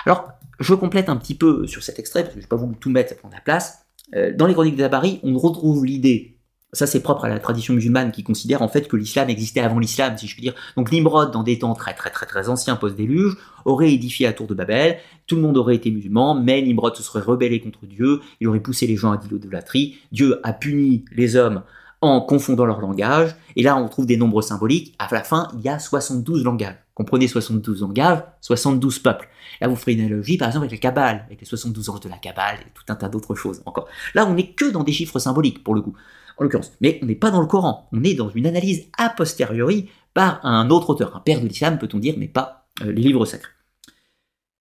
Alors, 0.05 0.29
je 0.59 0.75
complète 0.75 1.09
un 1.09 1.15
petit 1.15 1.33
peu 1.33 1.65
sur 1.65 1.81
cet 1.81 1.97
extrait, 1.97 2.21
parce 2.21 2.35
que 2.35 2.41
je 2.41 2.45
ne 2.45 2.47
vais 2.47 2.47
pas 2.47 2.63
vous 2.63 2.75
tout 2.79 2.91
mettre 2.91 3.13
à 3.23 3.29
la 3.33 3.41
place. 3.41 3.87
Euh, 4.15 4.31
dans 4.35 4.45
les 4.45 4.53
chroniques 4.53 4.75
de 4.75 4.81
Tabari, 4.81 5.19
on 5.23 5.35
retrouve 5.39 5.83
l'idée 5.83 6.37
ça, 6.73 6.87
c'est 6.87 7.01
propre 7.01 7.25
à 7.25 7.29
la 7.29 7.39
tradition 7.39 7.73
musulmane 7.73 8.11
qui 8.11 8.23
considère 8.23 8.61
en 8.61 8.69
fait 8.69 8.87
que 8.87 8.95
l'islam 8.95 9.29
existait 9.29 9.59
avant 9.59 9.79
l'islam, 9.79 10.17
si 10.17 10.27
je 10.27 10.33
puis 10.33 10.41
dire. 10.41 10.53
Donc 10.77 10.91
Nimrod, 10.91 11.31
dans 11.31 11.43
des 11.43 11.59
temps 11.59 11.73
très 11.73 11.93
très 11.93 12.09
très 12.09 12.25
très 12.25 12.47
anciens 12.47 12.77
post-déluge, 12.77 13.35
aurait 13.65 13.91
édifié 13.91 14.25
la 14.25 14.33
tour 14.33 14.47
de 14.47 14.53
Babel, 14.53 14.97
tout 15.27 15.35
le 15.35 15.41
monde 15.41 15.57
aurait 15.57 15.75
été 15.75 15.91
musulman, 15.91 16.33
mais 16.33 16.61
Nimrod 16.61 16.95
se 16.95 17.03
serait 17.03 17.19
rebellé 17.19 17.59
contre 17.59 17.85
Dieu, 17.85 18.21
il 18.39 18.47
aurait 18.47 18.61
poussé 18.61 18.87
les 18.87 18.95
gens 18.95 19.11
à 19.11 19.19
l'idolâtrie, 19.29 19.97
Dieu 20.11 20.39
a 20.43 20.53
puni 20.53 21.03
les 21.11 21.35
hommes 21.35 21.63
en 21.99 22.21
confondant 22.21 22.65
leur 22.65 22.79
langage, 22.79 23.35
et 23.55 23.63
là 23.63 23.75
on 23.75 23.87
trouve 23.89 24.05
des 24.05 24.17
nombres 24.17 24.41
symboliques, 24.41 24.95
à 24.97 25.07
la 25.11 25.23
fin 25.23 25.49
il 25.53 25.61
y 25.61 25.69
a 25.69 25.77
72 25.77 26.43
langages. 26.43 26.77
Comprenez 26.95 27.27
72 27.27 27.81
langages, 27.81 28.23
72 28.41 28.99
peuples. 28.99 29.27
Là 29.59 29.67
vous 29.67 29.75
ferez 29.75 29.93
une 29.93 30.05
analogie 30.05 30.37
par 30.37 30.47
exemple 30.47 30.65
avec 30.65 30.81
la 30.81 30.89
Kabbale, 30.89 31.23
avec 31.27 31.41
les 31.41 31.45
72 31.45 31.89
anges 31.89 31.99
de 31.99 32.09
la 32.09 32.17
Kabbale, 32.17 32.59
et 32.61 32.71
tout 32.73 32.83
un 32.87 32.95
tas 32.95 33.09
d'autres 33.09 33.35
choses 33.35 33.61
encore. 33.65 33.87
Là 34.15 34.25
on 34.25 34.33
n'est 34.33 34.51
que 34.51 34.71
dans 34.71 34.83
des 34.83 34.93
chiffres 34.93 35.19
symboliques 35.19 35.63
pour 35.63 35.75
le 35.75 35.81
coup 35.81 35.95
en 36.41 36.45
l'occurrence. 36.45 36.73
Mais 36.81 36.99
on 37.01 37.05
n'est 37.05 37.15
pas 37.15 37.31
dans 37.31 37.39
le 37.39 37.47
Coran, 37.47 37.87
on 37.93 38.03
est 38.03 38.15
dans 38.15 38.29
une 38.29 38.47
analyse 38.47 38.87
a 38.97 39.09
posteriori 39.09 39.89
par 40.13 40.45
un 40.45 40.69
autre 40.69 40.89
auteur, 40.89 41.15
un 41.15 41.19
père 41.19 41.39
de 41.39 41.47
l'islam 41.47 41.77
peut-on 41.77 41.99
dire, 41.99 42.15
mais 42.17 42.27
pas 42.27 42.67
euh, 42.81 42.91
les 42.91 43.03
livres 43.03 43.25
sacrés. 43.25 43.51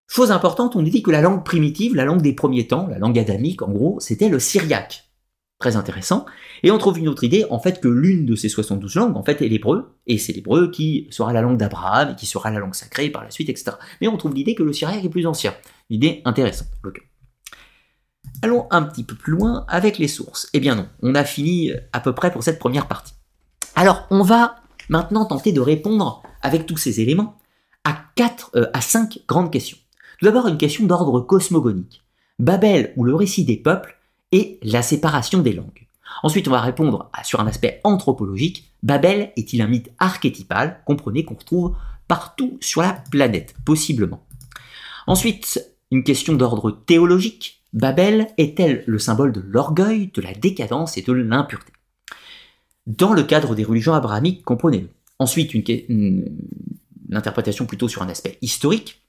Chose 0.07 0.31
importante, 0.31 0.77
on 0.77 0.83
nous 0.83 0.91
dit 0.91 1.03
que 1.03 1.11
la 1.11 1.23
langue 1.23 1.45
primitive, 1.45 1.95
la 1.95 2.05
langue 2.05 2.23
des 2.23 2.35
premiers 2.35 2.67
temps, 2.67 2.87
la 2.89 2.99
langue 2.99 3.19
adamique 3.19 3.63
en 3.63 3.71
gros, 3.71 3.99
c'était 4.01 4.29
le 4.29 4.39
syriaque. 4.39 5.07
Très 5.59 5.77
intéressant. 5.77 6.25
Et 6.63 6.71
on 6.71 6.79
trouve 6.79 6.99
une 6.99 7.09
autre 7.09 7.23
idée, 7.23 7.45
en 7.51 7.59
fait, 7.59 7.81
que 7.81 7.89
l'une 7.89 8.25
de 8.25 8.35
ces 8.35 8.49
72 8.49 8.95
langues, 8.95 9.17
en 9.17 9.23
fait, 9.23 9.43
est 9.43 9.49
l'hébreu, 9.49 9.99
et 10.07 10.17
c'est 10.17 10.33
l'hébreu 10.33 10.71
qui 10.71 11.07
sera 11.11 11.35
la 11.35 11.43
langue 11.43 11.59
d'Abraham, 11.59 12.13
et 12.13 12.17
qui 12.17 12.27
sera 12.27 12.51
la 12.51 12.59
langue 12.59 12.75
sacrée 12.75 13.11
par 13.11 13.25
la 13.25 13.31
suite, 13.31 13.51
etc. 13.51 13.73
Mais 14.01 14.09
on 14.09 14.17
trouve 14.17 14.35
l'idée 14.35 14.55
que 14.55 14.63
le 14.63 14.73
syriaque 14.73 15.05
est 15.05 15.11
plus 15.11 15.27
ancien. 15.27 15.55
Idée 15.91 16.23
intéressante. 16.25 16.69
Allons 18.43 18.67
un 18.71 18.83
petit 18.83 19.05
peu 19.05 19.15
plus 19.15 19.33
loin 19.33 19.65
avec 19.69 19.99
les 19.99 20.09
sources. 20.09 20.49
Eh 20.53 20.61
bien 20.61 20.75
non, 20.75 20.89
on 21.03 21.15
a 21.15 21.25
fini 21.25 21.73
à 21.93 22.01
peu 22.01 22.15
près 22.15 22.33
pour 22.33 22.43
cette 22.43 22.59
première 22.59 22.89
partie. 22.89 23.15
Alors, 23.77 24.07
on 24.11 24.23
va 24.23 24.57
maintenant 24.89 25.25
tenter 25.25 25.53
de 25.53 25.61
répondre 25.61 26.23
avec 26.43 26.67
tous 26.67 26.77
ces 26.77 27.01
éléments 27.01 27.39
à 27.85 27.97
quatre, 28.15 28.51
euh, 28.57 28.67
à 28.73 28.81
cinq 28.81 29.21
grandes 29.29 29.53
questions. 29.53 29.79
Tout 30.19 30.27
d'abord, 30.27 30.49
une 30.49 30.59
question 30.59 30.87
d'ordre 30.87 31.21
cosmogonique. 31.21 32.03
Babel 32.39 32.93
ou 32.97 33.05
le 33.05 33.15
récit 33.15 33.45
des 33.45 33.57
peuples 33.57 33.99
et 34.33 34.59
la 34.63 34.83
séparation 34.83 35.41
des 35.41 35.53
langues. 35.53 35.87
Ensuite, 36.23 36.49
on 36.49 36.51
va 36.51 36.61
répondre 36.61 37.11
sur 37.25 37.41
un 37.41 37.47
aspect 37.47 37.81
anthropologique. 37.85 38.71
Babel 38.83 39.33
est-il 39.37 39.63
un 39.63 39.67
mythe 39.67 39.91
archétypal, 39.99 40.83
comprenez 40.87 41.25
qu'on 41.25 41.35
retrouve 41.35 41.77
partout 42.09 42.59
sur 42.61 42.83
la 42.83 42.93
planète, 43.11 43.55
possiblement? 43.65 44.25
Ensuite, 45.07 45.65
une 45.91 46.05
question 46.05 46.35
d'ordre 46.35 46.71
théologique. 46.71 47.60
Babel 47.73 48.29
est-elle 48.37 48.83
le 48.87 48.99
symbole 48.99 49.33
de 49.33 49.41
l'orgueil, 49.41 50.11
de 50.13 50.21
la 50.21 50.33
décadence 50.33 50.97
et 50.97 51.03
de 51.03 51.13
l'impureté? 51.13 51.73
Dans 52.87 53.13
le 53.13 53.23
cadre 53.23 53.55
des 53.55 53.65
religions 53.65 53.95
abrahamiques, 53.95 54.43
comprenez-le. 54.45 54.89
Ensuite, 55.19 55.55
une, 55.55 56.37
interprétation 57.13 57.67
plutôt 57.67 57.89
sur 57.89 58.03
un 58.03 58.09
aspect 58.09 58.39
historique. 58.41 59.03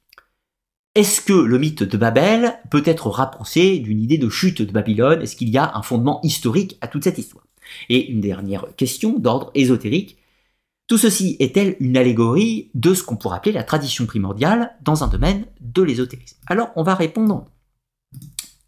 Est-ce 0.93 1.21
que 1.21 1.33
le 1.33 1.57
mythe 1.57 1.83
de 1.83 1.97
Babel 1.97 2.59
peut 2.69 2.83
être 2.85 3.09
rapproché 3.09 3.79
d'une 3.79 4.01
idée 4.01 4.17
de 4.17 4.29
chute 4.29 4.61
de 4.61 4.71
Babylone? 4.71 5.21
Est-ce 5.21 5.35
qu'il 5.35 5.49
y 5.49 5.57
a 5.57 5.75
un 5.75 5.81
fondement 5.81 6.19
historique 6.21 6.77
à 6.81 6.87
toute 6.87 7.03
cette 7.03 7.17
histoire? 7.17 7.45
Et 7.89 8.09
une 8.11 8.21
dernière 8.21 8.65
question 8.75 9.17
d'ordre 9.17 9.51
ésotérique. 9.55 10.17
Tout 10.87 10.97
ceci 10.97 11.37
est-elle 11.39 11.77
une 11.79 11.95
allégorie 11.95 12.69
de 12.73 12.93
ce 12.93 13.03
qu'on 13.03 13.15
pourrait 13.15 13.37
appeler 13.37 13.53
la 13.53 13.63
tradition 13.63 14.05
primordiale 14.05 14.75
dans 14.81 15.05
un 15.05 15.07
domaine 15.07 15.45
de 15.61 15.81
l'ésotérisme? 15.81 16.37
Alors, 16.47 16.71
on 16.75 16.83
va 16.83 16.95
répondre 16.95 17.45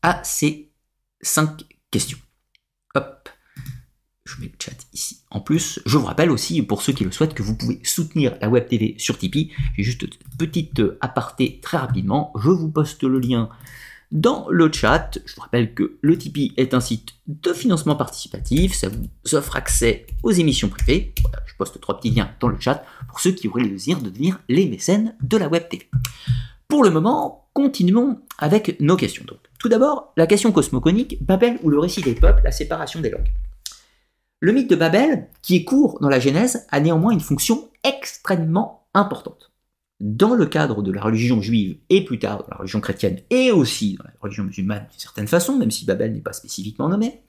à 0.03 0.21
ces 0.23 0.71
cinq 1.21 1.63
questions. 1.89 2.19
Hop, 2.93 3.29
je 4.25 4.39
mets 4.39 4.47
le 4.47 4.53
chat 4.59 4.77
ici. 4.93 5.21
En 5.31 5.39
plus, 5.39 5.79
je 5.85 5.97
vous 5.97 6.05
rappelle 6.05 6.29
aussi, 6.29 6.61
pour 6.61 6.81
ceux 6.81 6.93
qui 6.93 7.05
le 7.05 7.11
souhaitent, 7.11 7.33
que 7.33 7.41
vous 7.41 7.55
pouvez 7.55 7.79
soutenir 7.83 8.37
la 8.41 8.49
Web 8.49 8.67
TV 8.67 8.95
sur 8.99 9.17
Tipeee. 9.17 9.51
J'ai 9.75 9.83
juste 9.83 10.03
une 10.03 10.37
petite 10.37 10.81
aparté 11.01 11.59
très 11.61 11.77
rapidement. 11.77 12.33
Je 12.37 12.49
vous 12.49 12.69
poste 12.69 13.03
le 13.03 13.19
lien 13.19 13.49
dans 14.11 14.47
le 14.49 14.71
chat. 14.71 15.17
Je 15.25 15.35
vous 15.35 15.41
rappelle 15.41 15.73
que 15.73 15.97
le 16.01 16.17
Tipeee 16.17 16.53
est 16.57 16.73
un 16.73 16.81
site 16.81 17.13
de 17.27 17.53
financement 17.53 17.95
participatif. 17.95 18.75
Ça 18.75 18.89
vous 18.89 19.35
offre 19.35 19.55
accès 19.55 20.05
aux 20.21 20.31
émissions 20.31 20.69
privées. 20.69 21.13
Voilà, 21.21 21.39
je 21.45 21.55
poste 21.55 21.79
trois 21.79 21.97
petits 21.97 22.11
liens 22.11 22.29
dans 22.39 22.49
le 22.49 22.59
chat 22.59 22.85
pour 23.07 23.21
ceux 23.21 23.31
qui 23.31 23.47
auraient 23.47 23.63
le 23.63 23.69
désir 23.69 24.01
de 24.01 24.09
devenir 24.09 24.39
les 24.49 24.67
mécènes 24.67 25.15
de 25.21 25.37
la 25.37 25.47
Web 25.47 25.69
TV. 25.69 25.89
Pour 26.67 26.83
le 26.83 26.91
moment, 26.91 27.49
continuons 27.53 28.21
avec 28.37 28.79
nos 28.79 28.97
questions. 28.97 29.25
Tout 29.63 29.69
d'abord, 29.69 30.11
la 30.17 30.27
question 30.27 30.51
cosmogonique, 30.51 31.25
Babel 31.25 31.57
ou 31.63 31.69
le 31.69 31.79
récit 31.79 32.01
des 32.01 32.15
peuples, 32.15 32.43
la 32.43 32.51
séparation 32.51 32.99
des 32.99 33.09
langues. 33.09 33.31
Le 34.41 34.51
mythe 34.51 34.69
de 34.69 34.75
Babel, 34.75 35.29
qui 35.41 35.55
est 35.55 35.63
court 35.63 35.99
dans 36.01 36.09
la 36.09 36.19
Genèse, 36.19 36.67
a 36.69 36.81
néanmoins 36.81 37.13
une 37.13 37.21
fonction 37.21 37.69
extrêmement 37.85 38.85
importante. 38.93 39.53
Dans 40.01 40.33
le 40.33 40.47
cadre 40.47 40.81
de 40.81 40.91
la 40.91 41.01
religion 41.01 41.41
juive 41.41 41.77
et 41.89 42.03
plus 42.03 42.19
tard 42.19 42.43
de 42.43 42.51
la 42.51 42.57
religion 42.57 42.81
chrétienne 42.81 43.21
et 43.29 43.51
aussi 43.51 43.95
dans 43.95 44.03
la 44.03 44.11
religion 44.19 44.43
musulmane 44.43 44.85
d'une 44.91 44.99
certaine 44.99 45.29
façon, 45.29 45.57
même 45.57 45.71
si 45.71 45.85
Babel 45.85 46.11
n'est 46.11 46.19
pas 46.19 46.33
spécifiquement 46.33 46.89
nommé, 46.89 47.21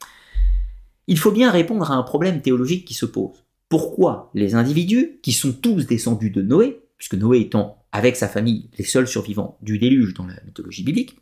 il 1.07 1.21
faut 1.21 1.31
bien 1.31 1.53
répondre 1.53 1.89
à 1.89 1.95
un 1.95 2.03
problème 2.03 2.43
théologique 2.43 2.85
qui 2.85 2.95
se 2.95 3.07
pose. 3.07 3.45
Pourquoi 3.69 4.33
les 4.35 4.57
individus, 4.57 5.21
qui 5.23 5.31
sont 5.31 5.53
tous 5.53 5.87
descendus 5.87 6.31
de 6.31 6.43
Noé, 6.43 6.83
puisque 6.97 7.15
Noé 7.15 7.43
étant 7.43 7.85
avec 7.93 8.17
sa 8.17 8.27
famille 8.27 8.71
les 8.77 8.85
seuls 8.85 9.07
survivants 9.07 9.57
du 9.63 9.79
déluge 9.79 10.15
dans 10.15 10.27
la 10.27 10.35
mythologie 10.45 10.83
biblique, 10.83 11.17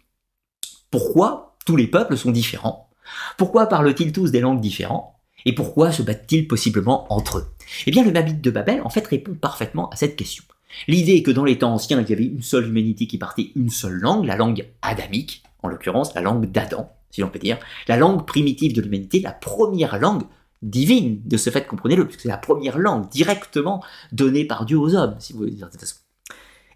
Pourquoi 0.92 1.57
tous 1.64 1.76
les 1.76 1.87
peuples 1.87 2.18
sont 2.18 2.31
différents? 2.31 2.90
Pourquoi 3.38 3.66
parlent-ils 3.66 4.12
tous 4.12 4.31
des 4.31 4.40
langues 4.40 4.61
différentes? 4.61 5.11
Et 5.46 5.55
pourquoi 5.55 5.90
se 5.90 6.02
battent-ils 6.02 6.46
possiblement 6.46 7.11
entre 7.11 7.38
eux? 7.38 7.46
Eh 7.87 7.90
bien, 7.90 8.05
le 8.05 8.12
Mabit 8.12 8.35
de 8.35 8.50
Babel, 8.50 8.83
en 8.83 8.90
fait, 8.90 9.07
répond 9.07 9.33
parfaitement 9.33 9.88
à 9.88 9.96
cette 9.96 10.16
question. 10.16 10.44
L'idée 10.88 11.14
est 11.14 11.22
que 11.22 11.31
dans 11.31 11.46
les 11.46 11.57
temps 11.57 11.72
anciens, 11.72 11.98
il 12.02 12.11
y 12.11 12.12
avait 12.12 12.26
une 12.26 12.42
seule 12.42 12.68
humanité 12.68 13.07
qui 13.07 13.16
partait 13.16 13.52
une 13.57 13.70
seule 13.70 13.94
langue, 13.94 14.26
la 14.26 14.37
langue 14.37 14.68
adamique, 14.83 15.42
en 15.62 15.68
l'occurrence 15.68 16.14
la 16.14 16.20
langue 16.20 16.50
d'Adam, 16.52 16.92
si 17.11 17.22
l'on 17.22 17.28
peut 17.28 17.38
dire, 17.38 17.59
la 17.88 17.96
langue 17.96 18.26
primitive 18.26 18.74
de 18.74 18.83
l'humanité, 18.83 19.20
la 19.20 19.33
première 19.33 19.98
langue 19.98 20.24
divine 20.61 21.22
de 21.24 21.38
ce 21.38 21.48
fait, 21.48 21.66
comprenez-le, 21.66 22.05
puisque 22.05 22.20
c'est 22.20 22.28
la 22.28 22.37
première 22.37 22.78
langue 22.78 23.09
directement 23.09 23.83
donnée 24.12 24.44
par 24.44 24.66
Dieu 24.66 24.78
aux 24.78 24.94
hommes, 24.94 25.16
si 25.20 25.33
vous 25.33 25.38
voulez 25.40 25.52
dire. 25.52 25.70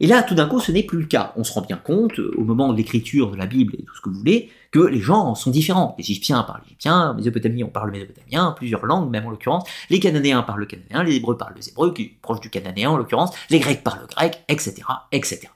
Et 0.01 0.07
là, 0.07 0.23
tout 0.23 0.35
d'un 0.35 0.47
coup, 0.47 0.61
ce 0.61 0.73
n'est 0.73 0.83
plus 0.83 1.01
le 1.01 1.07
cas. 1.07 1.33
On 1.37 1.45
se 1.45 1.53
rend 1.53 1.63
bien 1.63 1.77
compte, 1.77 2.19
au 2.19 2.43
moment 2.43 2.73
de 2.73 2.77
l'écriture 2.77 3.31
de 3.31 3.37
la 3.37 3.47
Bible 3.47 3.75
et 3.79 3.83
tout 3.83 3.95
ce 3.95 4.01
que 4.01 4.09
vous 4.09 4.19
voulez, 4.19 4.51
que 4.71 4.81
les 4.81 5.01
gens 5.01 5.35
sont 5.35 5.51
différents. 5.51 5.95
Les 5.99 6.05
Égyptiens 6.05 6.43
parlent 6.43 6.63
égyptien, 6.67 7.13
les 7.13 7.17
Mésopotamiens 7.17 7.67
on 7.67 7.71
parle 7.71 7.91
mésopotamien, 7.91 8.55
plusieurs 8.57 8.85
langues, 8.85 9.11
même 9.11 9.27
en 9.27 9.31
l'occurrence. 9.31 9.69
Les 9.91 10.01
Cananéens 10.01 10.43
parlent 10.43 10.61
le 10.61 10.67
cananéen, 10.67 11.03
les 11.03 11.17
Hébreux 11.17 11.37
parlent 11.37 11.55
le 11.55 11.69
hébreu, 11.69 11.95
qui 11.95 12.03
est 12.03 12.13
proche 12.21 12.41
du 12.41 12.51
cananéen 12.51 12.91
en 12.91 12.97
l'occurrence. 12.97 13.35
Les 13.51 13.59
Grecs 13.59 13.83
parlent 13.83 14.01
le 14.01 14.07
grec, 14.07 14.43
etc., 14.49 14.83
etc. 15.13 15.49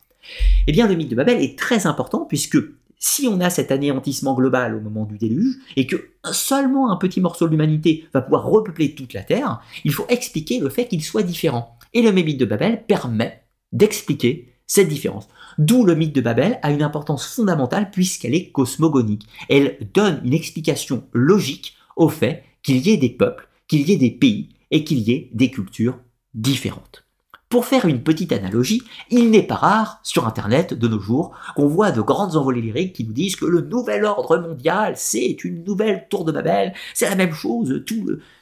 Eh 0.67 0.73
bien, 0.73 0.87
le 0.87 0.95
mythe 0.95 1.11
de 1.11 1.17
Babel 1.17 1.43
est 1.43 1.59
très 1.59 1.87
important 1.87 2.25
puisque 2.25 2.59
si 3.01 3.27
on 3.27 3.41
a 3.41 3.51
cet 3.51 3.73
anéantissement 3.73 4.35
global 4.35 4.75
au 4.75 4.81
moment 4.81 5.07
du 5.07 5.17
déluge, 5.17 5.57
et 5.75 5.87
que 5.87 6.11
seulement 6.33 6.93
un 6.93 6.97
petit 6.97 7.21
morceau 7.21 7.47
de 7.47 7.51
l'humanité 7.51 8.07
va 8.13 8.21
pouvoir 8.21 8.45
repeupler 8.45 8.95
toute 8.95 9.15
la 9.15 9.23
Terre, 9.23 9.61
il 9.85 9.93
faut 9.93 10.05
expliquer 10.11 10.61
le 10.61 10.69
fait 10.69 10.87
qu'il 10.87 11.03
soit 11.03 11.23
différent. 11.23 11.79
Et 11.95 12.03
le 12.03 12.13
mythe 12.13 12.39
de 12.39 12.45
Babel 12.45 12.85
permet 12.87 13.43
d'expliquer 13.73 14.55
cette 14.67 14.89
différence. 14.89 15.29
D'où 15.59 15.85
le 15.85 15.95
mythe 15.95 16.15
de 16.15 16.21
Babel 16.21 16.59
a 16.63 16.71
une 16.71 16.83
importance 16.83 17.27
fondamentale 17.27 17.91
puisqu'elle 17.91 18.35
est 18.35 18.51
cosmogonique. 18.51 19.27
Elle 19.49 19.79
donne 19.93 20.21
une 20.25 20.35
explication 20.35 21.05
logique 21.13 21.77
au 21.97 22.09
fait 22.09 22.45
qu'il 22.63 22.79
y 22.87 22.91
ait 22.91 22.97
des 22.97 23.11
peuples, 23.11 23.49
qu'il 23.67 23.89
y 23.89 23.93
ait 23.93 23.97
des 23.97 24.11
pays 24.11 24.51
et 24.71 24.85
qu'il 24.85 25.01
y 25.01 25.13
ait 25.13 25.31
des 25.33 25.51
cultures 25.51 25.99
différentes. 26.35 27.05
Pour 27.51 27.67
faire 27.67 27.87
une 27.87 28.05
petite 28.05 28.31
analogie, 28.31 28.85
il 29.11 29.29
n'est 29.33 29.43
pas 29.43 29.57
rare 29.57 29.99
sur 30.05 30.25
Internet 30.25 30.73
de 30.73 30.87
nos 30.87 31.01
jours 31.01 31.33
qu'on 31.57 31.67
voit 31.67 31.91
de 31.91 32.01
grandes 32.01 32.37
envolées 32.37 32.61
lyriques 32.61 32.93
qui 32.93 33.05
nous 33.05 33.13
disent 33.13 33.35
que 33.35 33.45
le 33.45 33.63
nouvel 33.63 34.05
ordre 34.05 34.39
mondial, 34.39 34.93
c'est 34.95 35.43
une 35.43 35.65
nouvelle 35.65 36.07
tour 36.09 36.25
de 36.25 36.31
Babel, 36.31 36.73
c'est 36.95 37.09
la 37.09 37.17
même 37.17 37.33
chose, 37.33 37.83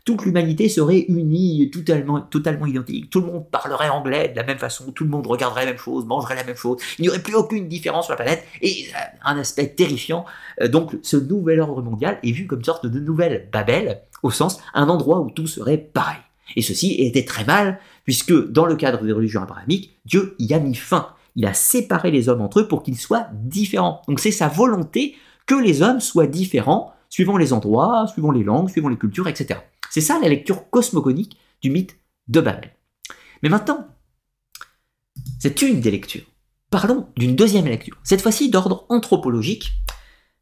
toute 0.05 0.25
l'humanité 0.27 0.69
serait 0.69 1.07
unie, 1.09 1.71
totalement, 1.71 2.21
totalement 2.21 2.67
identique, 2.67 3.09
tout 3.09 3.23
le 3.23 3.29
monde 3.29 3.51
parlerait 3.51 3.89
anglais 3.89 4.29
de 4.29 4.37
la 4.37 4.45
même 4.45 4.59
façon, 4.59 4.93
tout 4.93 5.05
le 5.05 5.11
monde 5.11 5.27
regarderait 5.27 5.65
la 5.65 5.71
même 5.71 5.81
chose, 5.81 6.05
mangerait 6.05 6.37
la 6.37 6.45
même 6.45 6.57
chose, 6.57 6.77
il 6.99 7.03
n'y 7.03 7.09
aurait 7.09 7.23
plus 7.23 7.35
aucune 7.35 7.67
différence 7.67 8.05
sur 8.05 8.13
la 8.13 8.23
planète, 8.23 8.45
et 8.61 8.89
euh, 8.95 8.99
un 9.25 9.39
aspect 9.39 9.69
terrifiant. 9.69 10.27
Euh, 10.61 10.69
donc 10.69 10.99
ce 11.01 11.17
nouvel 11.17 11.61
ordre 11.61 11.81
mondial 11.81 12.19
est 12.23 12.33
vu 12.33 12.47
comme 12.47 12.63
sorte 12.63 12.85
de 12.85 13.01
nouvelle 13.01 13.49
Babel, 13.51 14.03
au 14.23 14.31
sens 14.31 14.61
un 14.75 14.91
endroit 14.91 15.21
où 15.21 15.31
tout 15.31 15.47
serait 15.47 15.79
pareil. 15.79 16.19
Et 16.57 16.63
ceci 16.63 16.95
était 16.95 17.25
très 17.25 17.45
mal, 17.45 17.81
puisque 18.05 18.33
dans 18.51 18.67
le 18.67 18.77
cadre 18.77 19.05
des 19.05 19.13
religions 19.13 19.43
abrahamiques, 19.43 19.99
Dieu 20.05 20.35
y 20.39 20.55
a 20.55 20.59
mis 20.59 20.75
fin. 20.75 21.15
Il 21.37 21.47
a 21.47 21.55
séparé 21.55 22.11
les 22.11 22.29
hommes 22.29 22.41
entre 22.41 22.61
eux 22.61 22.69
pour 22.69 22.83
qu'ils 22.83 22.99
soient 22.99 23.29
différents. 23.33 24.03
Donc 24.09 24.21
c'est 24.21 24.33
sa 24.33 24.49
volonté 24.49 25.15
que 25.47 25.55
les 25.55 25.83
hommes 25.83 26.01
soient 26.01 26.27
différents, 26.27 26.93
suivant 27.09 27.37
les 27.37 27.53
endroits, 27.53 28.07
suivant 28.09 28.31
les 28.31 28.45
langues, 28.45 28.71
suivant 28.71 28.89
les 28.89 28.99
cultures, 28.99 29.29
etc. 29.29 29.61
C'est 29.91 30.01
ça 30.01 30.19
la 30.21 30.29
lecture 30.29 30.69
cosmogonique 30.71 31.39
du 31.63 31.71
mythe 31.71 31.97
de 32.29 32.41
Babel. 32.41 32.73
Mais 33.43 33.49
maintenant, 33.49 33.87
c'est 35.39 35.63
une 35.63 35.81
des 35.81 35.91
lectures. 35.91 36.27
Parlons 36.71 37.09
d'une 37.17 37.35
deuxième 37.35 37.67
lecture, 37.67 37.97
cette 38.05 38.21
fois-ci 38.21 38.51
d'ordre 38.51 38.85
anthropologique. 38.89 39.73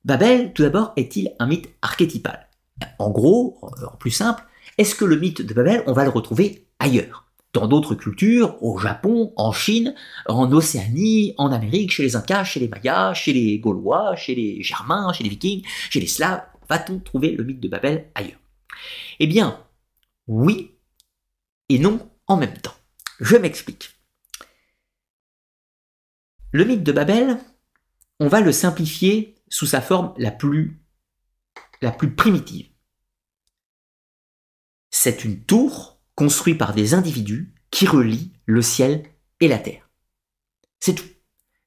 Babel, 0.05 0.53
tout 0.53 0.62
d'abord, 0.62 0.92
est-il 0.97 1.35
un 1.38 1.47
mythe 1.47 1.69
archétypal? 1.83 2.49
En 2.99 3.11
gros, 3.11 3.59
en 3.62 3.97
plus 3.97 4.11
simple, 4.11 4.45
est-ce 4.78 4.94
que 4.94 5.04
le 5.04 5.16
mythe 5.16 5.42
de 5.42 5.54
Babel, 5.54 5.82
on 5.86 5.92
va 5.92 6.04
le 6.04 6.10
retrouver 6.10 6.68
ailleurs? 6.78 7.24
Dans 7.52 7.66
d'autres 7.66 7.94
cultures, 7.94 8.62
au 8.62 8.76
Japon, 8.76 9.32
en 9.36 9.50
Chine, 9.50 9.94
en 10.26 10.52
Océanie, 10.52 11.34
en 11.38 11.50
Amérique, 11.50 11.92
chez 11.92 12.02
les 12.02 12.14
Incas, 12.14 12.44
chez 12.44 12.60
les 12.60 12.68
Mayas, 12.68 13.14
chez 13.14 13.32
les 13.32 13.58
Gaulois, 13.58 14.14
chez 14.16 14.34
les 14.34 14.62
Germains, 14.62 15.12
chez 15.14 15.24
les 15.24 15.30
Vikings, 15.30 15.64
chez 15.88 16.00
les 16.00 16.06
Slaves, 16.06 16.42
va-t-on 16.68 16.98
trouver 16.98 17.32
le 17.32 17.44
mythe 17.44 17.60
de 17.60 17.68
Babel 17.68 18.10
ailleurs? 18.14 18.38
Eh 19.18 19.26
bien, 19.26 19.58
oui 20.26 20.72
et 21.70 21.78
non 21.78 22.10
en 22.26 22.36
même 22.36 22.58
temps. 22.58 22.74
Je 23.20 23.36
m'explique. 23.36 23.96
Le 26.52 26.64
mythe 26.64 26.82
de 26.82 26.92
Babel, 26.92 27.38
on 28.20 28.28
va 28.28 28.42
le 28.42 28.52
simplifier 28.52 29.36
sous 29.48 29.66
sa 29.66 29.80
forme 29.80 30.12
la 30.18 30.30
plus, 30.30 30.78
la 31.80 31.90
plus 31.90 32.14
primitive 32.14 32.68
c'est 35.07 35.25
une 35.25 35.40
tour 35.40 36.01
construite 36.16 36.59
par 36.59 36.75
des 36.75 36.92
individus 36.92 37.55
qui 37.71 37.87
relient 37.87 38.33
le 38.45 38.61
ciel 38.61 39.05
et 39.38 39.47
la 39.47 39.61
terre. 39.61 39.88
C'est 40.81 40.97
tout. 40.97 41.07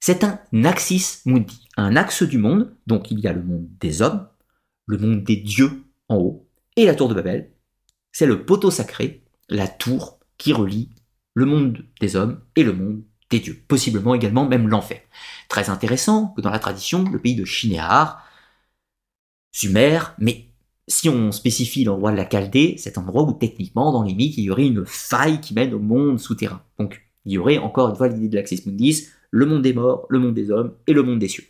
C'est 0.02 0.26
un 0.26 0.42
axis 0.66 1.22
mundi, 1.26 1.66
un 1.78 1.96
axe 1.96 2.24
du 2.24 2.38
monde, 2.38 2.76
donc 2.86 3.12
il 3.12 3.20
y 3.22 3.28
a 3.28 3.32
le 3.32 3.42
monde 3.42 3.70
des 3.80 4.02
hommes, 4.02 4.28
le 4.88 4.98
monde 4.98 5.24
des 5.24 5.38
dieux 5.38 5.86
en 6.10 6.18
haut, 6.18 6.50
et 6.76 6.86
la 6.86 6.96
tour 6.96 7.08
de 7.08 7.14
Babel, 7.14 7.54
c'est 8.12 8.26
le 8.26 8.46
poteau 8.46 8.72
sacré, 8.72 9.24
la 9.48 9.70
tour 9.70 10.20
qui 10.38 10.52
relie 10.52 10.90
le 11.34 11.46
monde 11.46 11.86
des 12.02 12.18
hommes 12.18 12.42
et 12.58 12.64
le 12.64 12.74
monde 12.74 13.04
des 13.30 13.40
dieux, 13.40 13.64
possiblement 13.70 14.16
également 14.16 14.50
même 14.50 14.68
l'enfer. 14.68 15.00
Très 15.48 15.70
intéressant 15.70 16.34
que 16.36 16.42
dans 16.42 16.52
la 16.52 16.60
tradition, 16.60 17.10
le 17.10 17.22
pays 17.22 17.36
de 17.38 17.46
Shinéar, 17.46 18.22
Sumer, 19.54 20.00
mais 20.18 20.49
si 20.90 21.08
on 21.08 21.32
spécifie 21.32 21.84
l'endroit 21.84 22.12
de 22.12 22.18
la 22.18 22.28
Chaldée, 22.28 22.76
c'est 22.78 22.98
un 22.98 23.02
endroit 23.02 23.24
où 23.24 23.34
techniquement, 23.34 23.92
dans 23.92 24.04
les 24.04 24.16
mythes, 24.16 24.38
il 24.38 24.44
y 24.44 24.50
aurait 24.50 24.66
une 24.66 24.86
faille 24.86 25.40
qui 25.40 25.54
mène 25.54 25.74
au 25.74 25.80
monde 25.80 26.20
souterrain. 26.20 26.62
Donc, 26.80 27.02
il 27.26 27.34
y 27.34 27.38
aurait 27.38 27.60
encore 27.60 27.90
une 27.90 27.96
fois 27.96 28.08
l'idée 28.08 28.28
de 28.28 28.36
l'Axis 28.36 28.64
Mundis, 28.66 29.08
le 29.30 29.46
monde 29.46 29.62
des 29.62 29.74
morts, 29.74 30.08
le 30.10 30.20
monde 30.20 30.34
des 30.34 30.50
hommes 30.50 30.74
et 30.88 30.94
le 30.94 31.04
monde 31.04 31.20
des 31.20 31.28
cieux. 31.28 31.46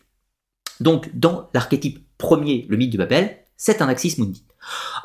Donc, 0.81 1.09
dans 1.17 1.49
l'archétype 1.53 2.05
premier, 2.17 2.65
le 2.69 2.77
mythe 2.77 2.91
de 2.91 2.97
Babel, 2.97 3.37
c'est 3.55 3.81
un 3.81 3.87
Axis 3.87 4.15
Mundi. 4.19 4.43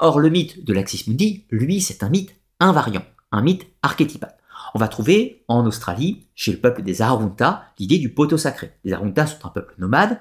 Or, 0.01 0.19
le 0.19 0.31
mythe 0.31 0.65
de 0.65 0.73
l'Axis 0.73 1.05
Mundi, 1.09 1.45
lui, 1.51 1.81
c'est 1.81 2.03
un 2.03 2.09
mythe 2.09 2.35
invariant, 2.59 3.05
un 3.31 3.43
mythe 3.43 3.67
archétypal. 3.83 4.37
On 4.75 4.81
va 4.81 4.89
trouver 4.89 5.45
en 5.47 5.65
Australie, 5.67 6.27
chez 6.35 6.51
le 6.51 6.59
peuple 6.59 6.83
des 6.83 7.03
Arunta, 7.03 7.67
l'idée 7.79 7.99
du 7.99 8.13
poteau 8.13 8.37
sacré. 8.37 8.73
Les 8.83 8.93
Arunta 8.93 9.27
sont 9.27 9.47
un 9.47 9.51
peuple 9.51 9.75
nomade, 9.79 10.19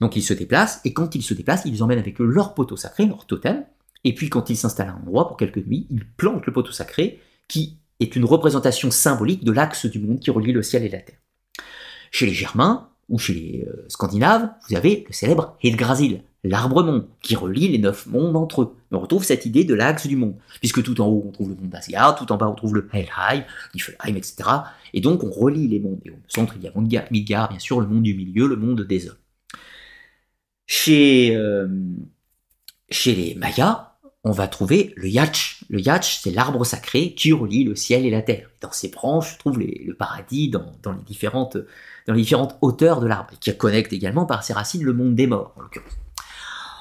donc 0.00 0.16
ils 0.16 0.22
se 0.22 0.34
déplacent, 0.34 0.80
et 0.84 0.92
quand 0.92 1.14
ils 1.14 1.22
se 1.22 1.34
déplacent, 1.34 1.64
ils 1.66 1.82
emmènent 1.82 1.98
avec 1.98 2.20
eux 2.20 2.26
leur 2.26 2.54
poteau 2.54 2.76
sacré, 2.76 3.06
leur 3.06 3.26
totem, 3.26 3.64
et 4.04 4.14
puis 4.14 4.28
quand 4.28 4.50
ils 4.50 4.56
s'installent 4.56 4.88
à 4.88 4.92
un 4.92 5.02
endroit 5.02 5.28
pour 5.28 5.36
quelques 5.36 5.64
nuits, 5.66 5.86
ils 5.90 6.06
plantent 6.06 6.46
le 6.46 6.52
poteau 6.52 6.72
sacré, 6.72 7.20
qui 7.48 7.78
est 8.00 8.16
une 8.16 8.24
représentation 8.24 8.90
symbolique 8.90 9.44
de 9.44 9.52
l'axe 9.52 9.86
du 9.86 9.98
monde 9.98 10.20
qui 10.20 10.30
relie 10.30 10.52
le 10.52 10.62
ciel 10.62 10.84
et 10.84 10.88
la 10.88 11.00
terre. 11.00 11.18
Chez 12.10 12.26
les 12.26 12.32
Germains, 12.32 12.88
ou 13.10 13.18
chez 13.18 13.34
les 13.34 13.66
euh, 13.68 13.84
Scandinaves, 13.88 14.48
vous 14.68 14.76
avez 14.76 15.04
le 15.06 15.12
célèbre 15.12 15.56
Helgrasil, 15.62 16.22
l'arbre-monde, 16.44 17.08
qui 17.20 17.34
relie 17.34 17.68
les 17.68 17.78
neuf 17.78 18.06
mondes 18.06 18.36
entre 18.36 18.62
eux. 18.62 18.76
On 18.92 19.00
retrouve 19.00 19.24
cette 19.24 19.44
idée 19.44 19.64
de 19.64 19.74
l'axe 19.74 20.06
du 20.06 20.16
monde, 20.16 20.36
puisque 20.60 20.82
tout 20.82 21.00
en 21.00 21.08
haut 21.08 21.24
on 21.26 21.32
trouve 21.32 21.50
le 21.50 21.56
monde 21.56 21.70
d'Asgard, 21.70 22.14
tout 22.14 22.30
en 22.32 22.36
bas 22.36 22.48
on 22.48 22.54
trouve 22.54 22.74
le 22.74 22.88
Helheim, 22.92 23.44
Niflheim, 23.74 24.16
etc. 24.16 24.48
Et 24.94 25.00
donc 25.00 25.22
on 25.24 25.30
relie 25.30 25.68
les 25.68 25.80
mondes. 25.80 26.00
Et 26.04 26.10
au 26.10 26.14
centre 26.28 26.54
il 26.56 26.62
y 26.62 26.96
a 26.96 27.04
Midgard, 27.10 27.50
bien 27.50 27.58
sûr, 27.58 27.80
le 27.80 27.86
monde 27.86 28.02
du 28.02 28.14
milieu, 28.14 28.46
le 28.46 28.56
monde 28.56 28.80
des 28.82 29.08
hommes. 29.08 29.16
Chez, 30.72 31.34
euh, 31.34 31.66
chez 32.90 33.12
les 33.16 33.34
Mayas, 33.34 33.96
on 34.22 34.30
va 34.30 34.46
trouver 34.46 34.94
le 34.94 35.08
yach. 35.08 35.64
Le 35.68 35.80
yach, 35.80 36.20
c'est 36.22 36.30
l'arbre 36.30 36.64
sacré 36.64 37.12
qui 37.14 37.32
relie 37.32 37.64
le 37.64 37.74
ciel 37.74 38.06
et 38.06 38.10
la 38.10 38.22
terre. 38.22 38.50
Dans 38.60 38.70
ses 38.70 38.88
branches, 38.88 39.34
on 39.34 39.38
trouve 39.38 39.58
le 39.58 39.94
paradis 39.94 40.48
dans, 40.48 40.70
les 40.86 41.02
différentes, 41.04 41.56
hauteurs 42.60 43.00
de 43.00 43.08
l'arbre, 43.08 43.34
qui 43.40 43.54
connecte 43.56 43.92
également 43.92 44.26
par 44.26 44.44
ses 44.44 44.52
racines 44.52 44.84
le 44.84 44.92
monde 44.92 45.16
des 45.16 45.26
morts, 45.26 45.52
en 45.56 45.62
l'occurrence. 45.62 45.90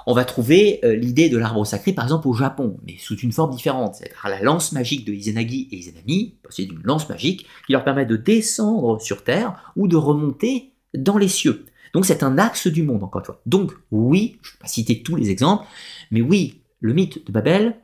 On 0.05 0.13
va 0.13 0.23
trouver 0.23 0.81
euh, 0.83 0.95
l'idée 0.95 1.29
de 1.29 1.39
l'arbre 1.39 1.65
sacré, 1.65 1.91
par 1.91 2.05
exemple, 2.05 2.27
au 2.27 2.33
Japon, 2.35 2.77
mais 2.85 2.95
sous 2.99 3.17
une 3.17 3.31
forme 3.31 3.55
différente. 3.55 3.95
C'est 3.95 4.11
la 4.23 4.43
lance 4.43 4.71
magique 4.71 5.03
de 5.03 5.13
Izanagi 5.13 5.67
et 5.71 5.77
Izanami, 5.77 6.35
c'est 6.51 6.65
une 6.65 6.79
lance 6.83 7.09
magique 7.09 7.47
qui 7.65 7.73
leur 7.73 7.83
permet 7.83 8.05
de 8.05 8.17
descendre 8.17 9.01
sur 9.01 9.23
Terre 9.23 9.73
ou 9.75 9.87
de 9.87 9.95
remonter 9.95 10.73
dans 10.93 11.17
les 11.17 11.27
cieux. 11.27 11.65
Donc 11.93 12.05
c'est 12.05 12.23
un 12.23 12.37
axe 12.37 12.67
du 12.67 12.83
monde, 12.83 13.03
encore 13.03 13.21
une 13.21 13.25
fois. 13.25 13.41
Donc 13.45 13.71
oui, 13.91 14.39
je 14.41 14.49
ne 14.49 14.53
vais 14.53 14.59
pas 14.59 14.67
citer 14.67 15.01
tous 15.01 15.15
les 15.15 15.29
exemples, 15.29 15.65
mais 16.11 16.21
oui, 16.21 16.61
le 16.79 16.93
mythe 16.93 17.25
de 17.25 17.31
Babel, 17.31 17.79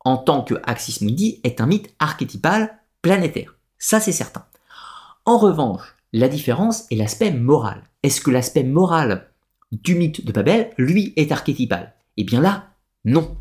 en 0.00 0.16
tant 0.16 0.42
que 0.42 0.54
Axis 0.64 1.04
Mundi, 1.04 1.40
est 1.44 1.60
un 1.60 1.66
mythe 1.66 1.94
archétypal 1.98 2.78
planétaire. 3.02 3.56
Ça 3.78 4.00
c'est 4.00 4.12
certain. 4.12 4.44
En 5.24 5.38
revanche, 5.38 5.96
la 6.12 6.28
différence 6.28 6.86
est 6.90 6.96
l'aspect 6.96 7.32
moral. 7.32 7.82
Est-ce 8.02 8.20
que 8.20 8.30
l'aspect 8.30 8.64
moral 8.64 9.30
du 9.72 9.94
mythe 9.94 10.24
de 10.24 10.32
Babel, 10.32 10.70
lui, 10.78 11.12
est 11.16 11.32
archétypal? 11.32 11.94
Eh 12.16 12.24
bien 12.24 12.40
là, 12.40 12.70
non. 13.04 13.36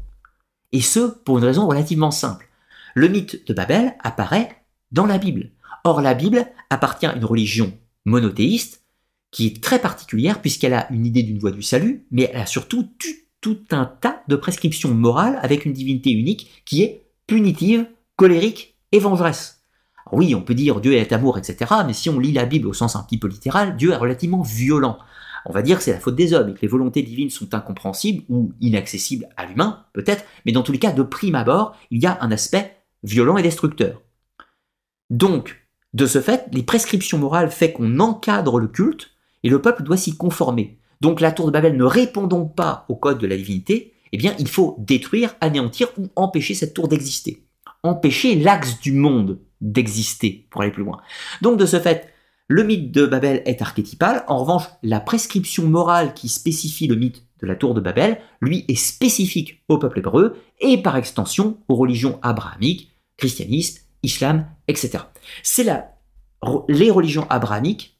Et 0.73 0.81
ce, 0.81 0.99
pour 0.99 1.37
une 1.37 1.45
raison 1.45 1.67
relativement 1.67 2.11
simple. 2.11 2.49
Le 2.93 3.07
mythe 3.07 3.47
de 3.47 3.53
Babel 3.53 3.95
apparaît 4.03 4.63
dans 4.91 5.05
la 5.05 5.17
Bible. 5.17 5.51
Or, 5.83 6.01
la 6.01 6.13
Bible 6.13 6.45
appartient 6.69 7.05
à 7.05 7.15
une 7.15 7.23
religion 7.23 7.71
monothéiste 8.05 8.83
qui 9.37 9.45
est 9.45 9.61
très 9.61 9.77
particulière 9.77 10.41
puisqu'elle 10.41 10.73
a 10.73 10.91
une 10.91 11.05
idée 11.05 11.21
d'une 11.21 11.37
voie 11.37 11.51
du 11.51 11.61
salut, 11.61 12.07
mais 12.09 12.27
elle 12.33 12.41
a 12.41 12.47
surtout 12.47 12.89
tout 13.39 13.59
un 13.69 13.85
tas 13.85 14.23
de 14.27 14.35
prescriptions 14.35 14.91
morales 14.91 15.37
avec 15.43 15.63
une 15.63 15.73
divinité 15.73 16.09
unique 16.09 16.63
qui 16.65 16.81
est 16.81 17.05
punitive, 17.27 17.85
colérique 18.15 18.79
et 18.91 18.97
vengeresse. 18.97 19.63
oui, 20.11 20.33
on 20.33 20.41
peut 20.41 20.55
dire 20.55 20.81
Dieu 20.81 20.93
est 20.93 21.13
amour, 21.13 21.37
etc., 21.37 21.71
mais 21.85 21.93
si 21.93 22.09
on 22.09 22.17
lit 22.17 22.31
la 22.31 22.45
Bible 22.45 22.67
au 22.67 22.73
sens 22.73 22.95
un 22.95 23.03
petit 23.03 23.19
peu 23.19 23.27
littéral, 23.27 23.77
Dieu 23.77 23.91
est 23.91 23.97
relativement 23.97 24.41
violent. 24.41 24.97
On 25.45 25.53
va 25.53 25.61
dire 25.61 25.77
que 25.77 25.83
c'est 25.83 25.93
la 25.93 25.99
faute 25.99 26.15
des 26.15 26.33
hommes 26.33 26.49
et 26.49 26.53
que 26.55 26.61
les 26.63 26.67
volontés 26.67 27.03
divines 27.03 27.29
sont 27.29 27.53
incompréhensibles 27.53 28.23
ou 28.29 28.53
inaccessibles 28.59 29.29
à 29.37 29.45
l'humain, 29.45 29.85
peut-être, 29.93 30.25
mais 30.47 30.51
dans 30.51 30.63
tous 30.63 30.71
les 30.71 30.79
cas, 30.79 30.93
de 30.93 31.03
prime 31.03 31.35
abord, 31.35 31.77
il 31.91 32.01
y 32.01 32.07
a 32.07 32.17
un 32.21 32.31
aspect 32.31 32.75
violent 33.03 33.37
et 33.37 33.43
destructeur. 33.43 34.01
Donc, 35.11 35.69
de 35.93 36.07
ce 36.07 36.21
fait, 36.21 36.47
les 36.53 36.63
prescriptions 36.63 37.19
morales 37.19 37.51
font 37.51 37.67
qu'on 37.67 37.99
encadre 37.99 38.57
le 38.57 38.67
culte 38.67 39.11
et 39.43 39.49
le 39.49 39.61
peuple 39.61 39.83
doit 39.83 39.97
s'y 39.97 40.15
conformer. 40.15 40.79
Donc 41.01 41.21
la 41.21 41.31
tour 41.31 41.45
de 41.45 41.51
Babel 41.51 41.77
ne 41.77 41.83
répondant 41.83 42.45
pas 42.45 42.85
au 42.89 42.95
code 42.95 43.19
de 43.19 43.27
la 43.27 43.37
divinité, 43.37 43.93
eh 44.11 44.17
bien 44.17 44.33
il 44.39 44.47
faut 44.47 44.75
détruire, 44.79 45.35
anéantir 45.41 45.89
ou 45.97 46.07
empêcher 46.15 46.53
cette 46.53 46.73
tour 46.73 46.87
d'exister. 46.87 47.43
Empêcher 47.83 48.35
l'axe 48.35 48.79
du 48.79 48.91
monde 48.91 49.39
d'exister, 49.61 50.47
pour 50.49 50.61
aller 50.61 50.71
plus 50.71 50.83
loin. 50.83 51.01
Donc 51.41 51.57
de 51.57 51.65
ce 51.65 51.79
fait, 51.79 52.13
le 52.47 52.63
mythe 52.63 52.91
de 52.91 53.05
Babel 53.05 53.41
est 53.45 53.61
archétypal, 53.61 54.23
en 54.27 54.37
revanche, 54.37 54.63
la 54.81 54.99
prescription 54.99 55.67
morale 55.67 56.13
qui 56.13 56.29
spécifie 56.29 56.87
le 56.87 56.95
mythe 56.95 57.23
de 57.41 57.47
la 57.47 57.55
tour 57.55 57.73
de 57.73 57.81
Babel, 57.81 58.19
lui, 58.41 58.65
est 58.67 58.75
spécifique 58.75 59.63
au 59.67 59.77
peuple 59.77 59.99
hébreu 59.99 60.37
et 60.59 60.81
par 60.81 60.95
extension 60.95 61.57
aux 61.67 61.75
religions 61.75 62.19
abrahamiques, 62.21 62.91
christianisme, 63.17 63.81
islam, 64.01 64.47
etc. 64.67 64.99
C'est 65.43 65.67
les 66.69 66.91
religions 66.91 67.27
abrahamiques 67.29 67.96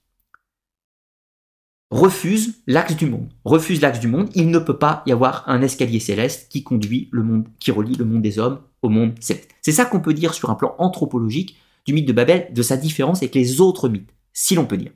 refuse 1.90 2.62
l'axe 2.68 2.96
du 2.96 3.06
monde. 3.06 3.30
Refuse 3.46 3.82
l'axe 3.82 4.00
du 4.00 4.08
monde, 4.08 4.30
il 4.36 4.50
ne 4.50 4.60
peut 4.60 4.78
pas 4.78 5.04
y 5.06 5.12
avoir 5.12 5.44
un 5.48 5.62
escalier 5.62 6.00
céleste 6.00 6.48
qui 6.50 6.64
conduit 6.64 7.10
le 7.12 7.24
monde, 7.24 7.48
qui 7.60 7.72
relie 7.72 7.96
le 7.96 8.06
monde 8.06 8.22
des 8.22 8.40
hommes 8.40 8.60
au 8.82 8.90
monde 8.90 9.16
céleste. 9.20 9.50
C'est 9.62 9.72
ça 9.72 9.86
qu'on 9.86 10.02
peut 10.02 10.14
dire 10.14 10.34
sur 10.34 10.50
un 10.50 10.56
plan 10.56 10.76
anthropologique 10.80 11.58
du 11.86 11.94
mythe 11.94 12.08
de 12.08 12.14
Babel, 12.14 12.50
de 12.54 12.62
sa 12.62 12.78
différence 12.78 13.20
avec 13.20 13.36
les 13.36 13.62
autres 13.62 13.90
mythes, 13.90 14.14
si 14.34 14.56
l'on 14.56 14.66
peut 14.66 14.78
dire. 14.78 14.92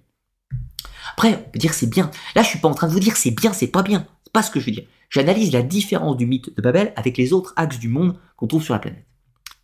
Après, 1.14 1.34
on 1.48 1.52
peut 1.52 1.60
dire 1.60 1.74
c'est 1.74 1.90
bien. 1.90 2.12
Là, 2.36 2.44
je 2.44 2.50
suis 2.50 2.60
pas 2.60 2.68
en 2.68 2.74
train 2.74 2.88
de 2.88 2.94
vous 2.94 3.00
dire 3.00 3.16
c'est 3.16 3.32
bien, 3.32 3.54
c'est 3.54 3.68
pas 3.68 3.84
bien. 3.84 4.06
C'est 4.24 4.34
pas 4.34 4.44
ce 4.44 4.52
que 4.52 4.60
je 4.60 4.66
veux 4.66 4.72
dire. 4.72 4.86
J'analyse 5.10 5.52
la 5.52 5.62
différence 5.62 6.18
du 6.18 6.26
mythe 6.26 6.56
de 6.56 6.62
Babel 6.62 6.94
avec 6.96 7.18
les 7.18 7.34
autres 7.34 7.54
axes 7.56 7.80
du 7.80 7.88
monde 7.88 8.16
qu'on 8.36 8.48
trouve 8.48 8.64
sur 8.64 8.74
la 8.74 8.80
planète. 8.80 9.06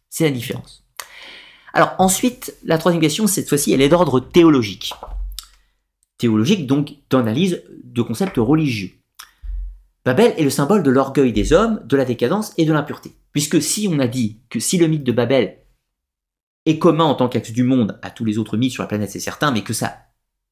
C'est 0.10 0.26
la 0.26 0.32
différence. 0.32 0.86
Alors 1.74 1.94
ensuite, 2.00 2.56
la 2.64 2.78
troisième 2.78 3.02
question, 3.02 3.28
cette 3.28 3.48
fois-ci, 3.48 3.72
elle 3.72 3.82
est 3.82 3.90
d'ordre 3.90 4.20
théologique 4.20 4.94
théologique, 6.18 6.68
donc 6.68 6.96
d'analyse 7.10 7.64
de 7.84 8.02
concepts 8.02 8.38
religieux. 8.38 8.92
Babel 10.06 10.34
est 10.38 10.44
le 10.44 10.50
symbole 10.50 10.84
de 10.84 10.90
l'orgueil 10.90 11.34
des 11.34 11.52
hommes, 11.54 11.82
de 11.86 11.98
la 11.98 12.06
décadence 12.06 12.54
et 12.58 12.66
de 12.66 12.72
l'impureté. 12.72 13.14
Puisque 13.34 13.62
si 13.62 13.90
on 13.92 14.00
a 14.00 14.08
dit 14.08 14.40
que 14.50 14.60
si 14.60 14.78
le 14.78 14.88
mythe 14.88 15.04
de 15.04 15.12
Babel 15.12 15.60
est 16.66 16.80
commun 16.80 17.04
en 17.04 17.16
tant 17.16 17.28
qu'axe 17.28 17.52
du 17.52 17.64
monde 17.64 18.00
à 18.02 18.10
tous 18.10 18.24
les 18.24 18.38
autres 18.38 18.58
mythes 18.58 18.72
sur 18.72 18.84
la 18.84 18.88
planète, 18.88 19.12
c'est 19.12 19.20
certain, 19.20 19.52
mais 19.52 19.64
que 19.64 19.74
sa 19.74 19.98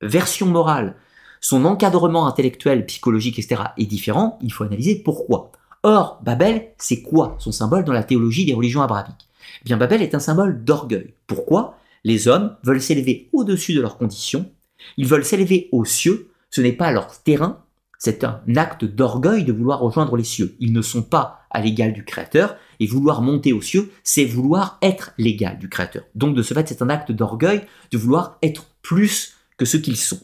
version 0.02 0.46
morale, 0.46 0.96
son 1.42 1.64
encadrement 1.66 2.28
intellectuel, 2.28 2.86
psychologique, 2.86 3.40
etc. 3.40 3.62
est 3.78 3.86
différent, 3.86 4.40
il 4.42 4.52
faut 4.52 4.64
analyser 4.66 4.96
pourquoi. 4.96 5.52
Or, 5.84 6.20
Babel, 6.24 6.74
c'est 6.78 7.02
quoi 7.02 7.36
son 7.40 7.52
symbole 7.52 7.86
dans 7.86 7.94
la 7.94 8.04
théologie 8.04 8.46
des 8.46 8.54
religions 8.54 8.82
abrahamiques? 8.82 9.30
Eh 9.62 9.66
bien, 9.66 9.78
Babel 9.78 10.02
est 10.02 10.16
un 10.16 10.20
symbole 10.20 10.64
d'orgueil. 10.64 11.14
Pourquoi? 11.28 11.78
Les 12.04 12.28
hommes 12.28 12.58
veulent 12.64 12.82
s'élever 12.82 13.30
au-dessus 13.34 13.74
de 13.74 13.82
leurs 13.82 13.98
conditions 13.98 14.52
ils 14.98 15.08
veulent 15.08 15.26
s'élever 15.26 15.70
aux 15.72 15.86
cieux, 15.86 16.30
ce 16.50 16.62
n'est 16.62 16.72
pas 16.72 16.92
leur 16.92 17.22
terrain, 17.24 17.64
c'est 17.98 18.24
un 18.24 18.42
acte 18.56 18.86
d'orgueil 18.86 19.44
de 19.44 19.54
vouloir 19.54 19.80
rejoindre 19.80 20.18
les 20.18 20.24
cieux. 20.24 20.56
Ils 20.60 20.74
ne 20.74 20.82
sont 20.82 21.02
pas 21.02 21.42
à 21.50 21.62
l'égal 21.62 21.94
du 21.94 22.04
Créateur, 22.04 22.58
et 22.80 22.88
vouloir 22.88 23.22
monter 23.22 23.54
aux 23.54 23.62
cieux, 23.62 23.92
c'est 24.04 24.26
vouloir 24.26 24.78
être 24.82 25.14
l'égal 25.18 25.58
du 25.58 25.70
Créateur. 25.70 26.04
Donc 26.14 26.36
de 26.36 26.42
ce 26.42 26.54
fait, 26.54 26.68
c'est 26.68 26.82
un 26.82 26.90
acte 26.90 27.12
d'orgueil 27.12 27.62
de 27.92 27.98
vouloir 27.98 28.38
être 28.44 28.66
plus 28.82 29.36
que 29.58 29.66
ce 29.66 29.78
qu'ils 29.78 29.98
sont. 29.98 30.20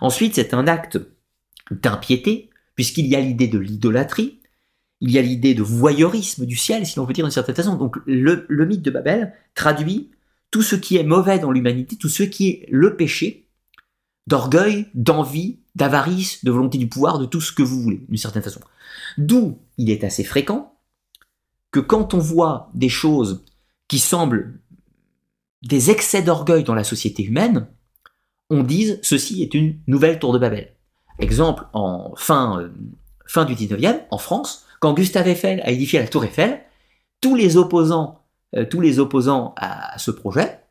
Ensuite, 0.00 0.34
c'est 0.36 0.54
un 0.54 0.66
acte 0.66 0.98
d'impiété, 1.70 2.50
puisqu'il 2.74 3.06
y 3.06 3.16
a 3.16 3.20
l'idée 3.20 3.48
de 3.48 3.58
l'idolâtrie, 3.58 4.40
il 5.00 5.10
y 5.10 5.18
a 5.18 5.22
l'idée 5.22 5.54
de 5.54 5.62
voyeurisme 5.62 6.46
du 6.46 6.56
ciel, 6.56 6.86
si 6.86 6.96
l'on 6.96 7.04
veut 7.04 7.12
dire 7.12 7.24
d'une 7.24 7.32
certaine 7.32 7.54
façon. 7.54 7.76
Donc 7.76 7.96
le, 8.06 8.46
le 8.48 8.66
mythe 8.66 8.82
de 8.82 8.90
Babel 8.90 9.34
traduit 9.54 10.10
tout 10.50 10.62
ce 10.62 10.76
qui 10.76 10.96
est 10.96 11.04
mauvais 11.04 11.38
dans 11.38 11.50
l'humanité, 11.50 11.96
tout 11.96 12.08
ce 12.08 12.22
qui 12.22 12.48
est 12.48 12.66
le 12.70 12.96
péché, 12.96 13.43
d'orgueil, 14.26 14.86
d'envie, 14.94 15.60
d'avarice, 15.74 16.44
de 16.44 16.50
volonté 16.50 16.78
du 16.78 16.88
pouvoir, 16.88 17.18
de 17.18 17.26
tout 17.26 17.40
ce 17.40 17.52
que 17.52 17.62
vous 17.62 17.80
voulez, 17.80 18.04
d'une 18.08 18.18
certaine 18.18 18.42
façon. 18.42 18.60
D'où 19.18 19.58
il 19.76 19.90
est 19.90 20.04
assez 20.04 20.24
fréquent 20.24 20.74
que 21.70 21.80
quand 21.80 22.14
on 22.14 22.18
voit 22.18 22.70
des 22.74 22.88
choses 22.88 23.44
qui 23.88 23.98
semblent 23.98 24.60
des 25.62 25.90
excès 25.90 26.22
d'orgueil 26.22 26.64
dans 26.64 26.74
la 26.74 26.84
société 26.84 27.24
humaine, 27.24 27.66
on 28.50 28.62
dise 28.62 29.00
ceci 29.02 29.42
est 29.42 29.54
une 29.54 29.78
nouvelle 29.86 30.18
tour 30.18 30.32
de 30.32 30.38
Babel. 30.38 30.74
Exemple, 31.18 31.64
en 31.72 32.14
fin, 32.16 32.60
euh, 32.60 32.68
fin 33.26 33.44
du 33.44 33.54
19e, 33.54 34.02
en 34.10 34.18
France, 34.18 34.66
quand 34.80 34.94
Gustave 34.94 35.28
Eiffel 35.28 35.60
a 35.62 35.70
édifié 35.70 35.98
la 35.98 36.08
tour 36.08 36.24
Eiffel, 36.24 36.60
tous 37.20 37.34
les 37.34 37.56
opposants, 37.56 38.24
euh, 38.54 38.66
tous 38.66 38.80
les 38.80 38.98
opposants 38.98 39.54
à 39.56 39.98
ce 39.98 40.10
projet 40.10 40.63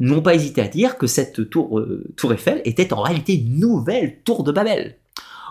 n'ont 0.00 0.22
pas 0.22 0.34
hésité 0.34 0.62
à 0.62 0.68
dire 0.68 0.98
que 0.98 1.06
cette 1.06 1.50
tour, 1.50 1.78
euh, 1.78 2.04
tour 2.16 2.32
Eiffel 2.32 2.62
était 2.64 2.92
en 2.92 3.02
réalité 3.02 3.34
une 3.34 3.60
nouvelle 3.60 4.22
tour 4.24 4.42
de 4.42 4.52
Babel. 4.52 4.96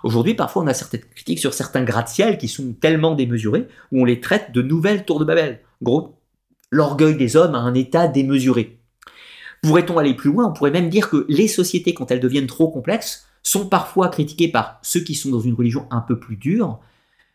Aujourd'hui, 0.03 0.33
parfois, 0.33 0.63
on 0.63 0.67
a 0.67 0.73
certaines 0.73 1.01
critiques 1.01 1.39
sur 1.39 1.53
certains 1.53 1.83
gratte-ciel 1.83 2.37
qui 2.37 2.47
sont 2.47 2.73
tellement 2.73 3.15
démesurés, 3.15 3.67
où 3.91 4.01
on 4.01 4.05
les 4.05 4.19
traite 4.19 4.51
de 4.51 4.61
nouvelles 4.61 5.05
tours 5.05 5.19
de 5.19 5.25
Babel. 5.25 5.59
Gros, 5.81 6.15
l'orgueil 6.71 7.15
des 7.15 7.35
hommes 7.35 7.55
a 7.55 7.59
un 7.59 7.73
état 7.73 8.07
démesuré. 8.07 8.79
Pourrait-on 9.61 9.97
aller 9.97 10.13
plus 10.13 10.31
loin? 10.31 10.47
On 10.47 10.53
pourrait 10.53 10.71
même 10.71 10.89
dire 10.89 11.09
que 11.09 11.25
les 11.27 11.47
sociétés, 11.47 11.93
quand 11.93 12.11
elles 12.11 12.21
deviennent 12.21 12.47
trop 12.47 12.69
complexes, 12.69 13.27
sont 13.43 13.67
parfois 13.67 14.09
critiquées 14.09 14.47
par 14.47 14.79
ceux 14.83 15.01
qui 15.01 15.15
sont 15.15 15.29
dans 15.29 15.39
une 15.41 15.53
religion 15.53 15.85
un 15.91 16.01
peu 16.01 16.17
plus 16.17 16.37
dure, 16.37 16.79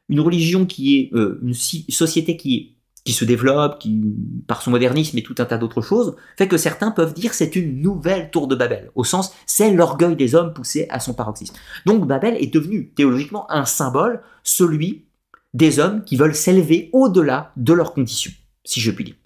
une 0.09 0.21
religion 0.21 0.67
qui 0.67 0.99
est 0.99 1.15
euh, 1.15 1.41
une 1.43 1.55
société 1.55 2.37
qui 2.37 2.57
est 2.57 2.74
qui 3.05 3.13
se 3.13 3.25
développe, 3.25 3.79
qui, 3.79 4.03
par 4.47 4.63
son 4.63 4.71
modernisme 4.71 5.17
et 5.19 5.23
tout 5.23 5.35
un 5.39 5.45
tas 5.45 5.59
d'autres 5.59 5.83
choses, 5.83 6.17
fait 6.39 6.49
que 6.49 6.57
certains 6.57 6.91
peuvent 6.91 7.13
dire 7.13 7.35
c'est 7.35 7.55
une 7.55 7.81
nouvelle 7.81 8.31
tour 8.31 8.49
de 8.49 8.55
Babel, 8.55 8.91
au 8.95 9.05
sens 9.05 9.33
c'est 9.47 9.73
l'orgueil 9.73 10.17
des 10.17 10.35
hommes 10.35 10.55
poussé 10.55 10.87
à 10.91 11.01
son 11.01 11.13
paroxysme. 11.13 11.55
Donc 11.85 12.07
Babel 12.07 12.37
est 12.43 12.53
devenu 12.53 12.89
théologiquement 12.91 13.51
un 13.51 13.67
symbole, 13.67 14.23
celui 14.43 15.05
des 15.53 15.79
hommes 15.79 16.03
qui 16.03 16.17
veulent 16.17 16.35
s'élever 16.35 16.89
au-delà 16.93 17.53
de 17.57 17.73
leurs 17.75 17.93
conditions, 17.93 18.33
si 18.65 18.81
je 18.81 18.91
puis 18.91 19.05
dire. 19.05 19.17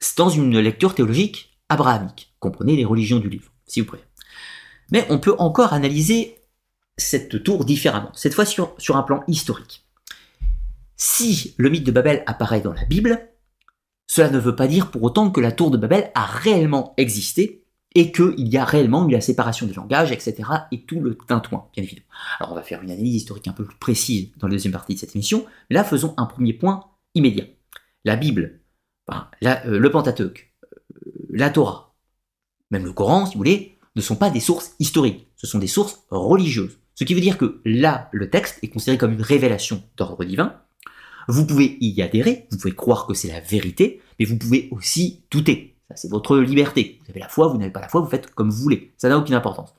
C'est 0.00 0.18
dans 0.18 0.30
une 0.30 0.58
lecture 0.58 0.94
théologique 0.94 1.58
abrahamique, 1.68 2.34
comprenez 2.40 2.76
les 2.76 2.84
religions 2.84 3.18
du 3.18 3.28
livre, 3.28 3.50
si 3.66 3.80
vous 3.80 3.86
préférez. 3.86 4.08
Mais 4.90 5.06
on 5.10 5.18
peut 5.18 5.34
encore 5.38 5.72
analyser 5.72 6.38
cette 6.96 7.42
tour 7.42 7.64
différemment, 7.64 8.10
cette 8.14 8.34
fois 8.34 8.44
sur, 8.44 8.74
sur 8.78 8.96
un 8.96 9.02
plan 9.02 9.22
historique. 9.28 9.83
Si 10.96 11.54
le 11.58 11.70
mythe 11.70 11.84
de 11.84 11.92
Babel 11.92 12.22
apparaît 12.26 12.60
dans 12.60 12.72
la 12.72 12.84
Bible, 12.84 13.28
cela 14.06 14.30
ne 14.30 14.38
veut 14.38 14.56
pas 14.56 14.66
dire 14.66 14.90
pour 14.90 15.02
autant 15.02 15.30
que 15.30 15.40
la 15.40 15.52
tour 15.52 15.70
de 15.70 15.76
Babel 15.76 16.10
a 16.14 16.24
réellement 16.24 16.94
existé 16.96 17.64
et 17.94 18.10
qu'il 18.12 18.48
y 18.48 18.56
a 18.56 18.64
réellement 18.64 19.08
eu 19.08 19.12
la 19.12 19.20
séparation 19.20 19.66
des 19.66 19.74
langages, 19.74 20.10
etc. 20.10 20.42
et 20.72 20.82
tout 20.84 21.00
le 21.00 21.16
tintouin, 21.16 21.68
bien 21.74 21.84
évidemment. 21.84 22.06
Alors 22.38 22.52
on 22.52 22.54
va 22.56 22.62
faire 22.62 22.82
une 22.82 22.90
analyse 22.90 23.14
historique 23.14 23.48
un 23.48 23.52
peu 23.52 23.64
plus 23.64 23.76
précise 23.76 24.32
dans 24.38 24.48
la 24.48 24.52
deuxième 24.52 24.72
partie 24.72 24.94
de 24.94 24.98
cette 24.98 25.14
émission, 25.14 25.46
mais 25.70 25.74
là 25.74 25.84
faisons 25.84 26.14
un 26.16 26.26
premier 26.26 26.52
point 26.52 26.84
immédiat. 27.14 27.44
La 28.04 28.16
Bible, 28.16 28.60
euh, 29.10 29.78
le 29.78 29.90
Pentateuque, 29.90 30.54
euh, 30.64 31.10
la 31.30 31.50
Torah, 31.50 31.94
même 32.70 32.84
le 32.84 32.92
Coran, 32.92 33.26
si 33.26 33.34
vous 33.34 33.38
voulez, 33.38 33.78
ne 33.94 34.02
sont 34.02 34.16
pas 34.16 34.30
des 34.30 34.40
sources 34.40 34.74
historiques, 34.80 35.28
ce 35.36 35.46
sont 35.46 35.58
des 35.58 35.68
sources 35.68 36.04
religieuses. 36.10 36.78
Ce 36.96 37.04
qui 37.04 37.14
veut 37.14 37.20
dire 37.20 37.38
que 37.38 37.60
là, 37.64 38.08
le 38.12 38.28
texte 38.30 38.58
est 38.62 38.68
considéré 38.68 38.98
comme 38.98 39.12
une 39.12 39.22
révélation 39.22 39.82
d'ordre 39.96 40.24
divin, 40.24 40.60
vous 41.28 41.46
pouvez 41.46 41.76
y 41.80 42.00
adhérer, 42.02 42.46
vous 42.50 42.58
pouvez 42.58 42.74
croire 42.74 43.06
que 43.06 43.14
c'est 43.14 43.28
la 43.28 43.40
vérité, 43.40 44.00
mais 44.18 44.24
vous 44.24 44.36
pouvez 44.36 44.68
aussi 44.70 45.24
douter. 45.30 45.76
Ça, 45.88 45.96
c'est 45.96 46.10
votre 46.10 46.38
liberté. 46.38 46.98
Vous 47.04 47.10
avez 47.10 47.20
la 47.20 47.28
foi, 47.28 47.48
vous 47.48 47.58
n'avez 47.58 47.70
pas 47.70 47.80
la 47.80 47.88
foi, 47.88 48.00
vous 48.00 48.08
faites 48.08 48.30
comme 48.34 48.50
vous 48.50 48.62
voulez. 48.62 48.92
Ça 48.96 49.08
n'a 49.08 49.18
aucune 49.18 49.34
importance. 49.34 49.74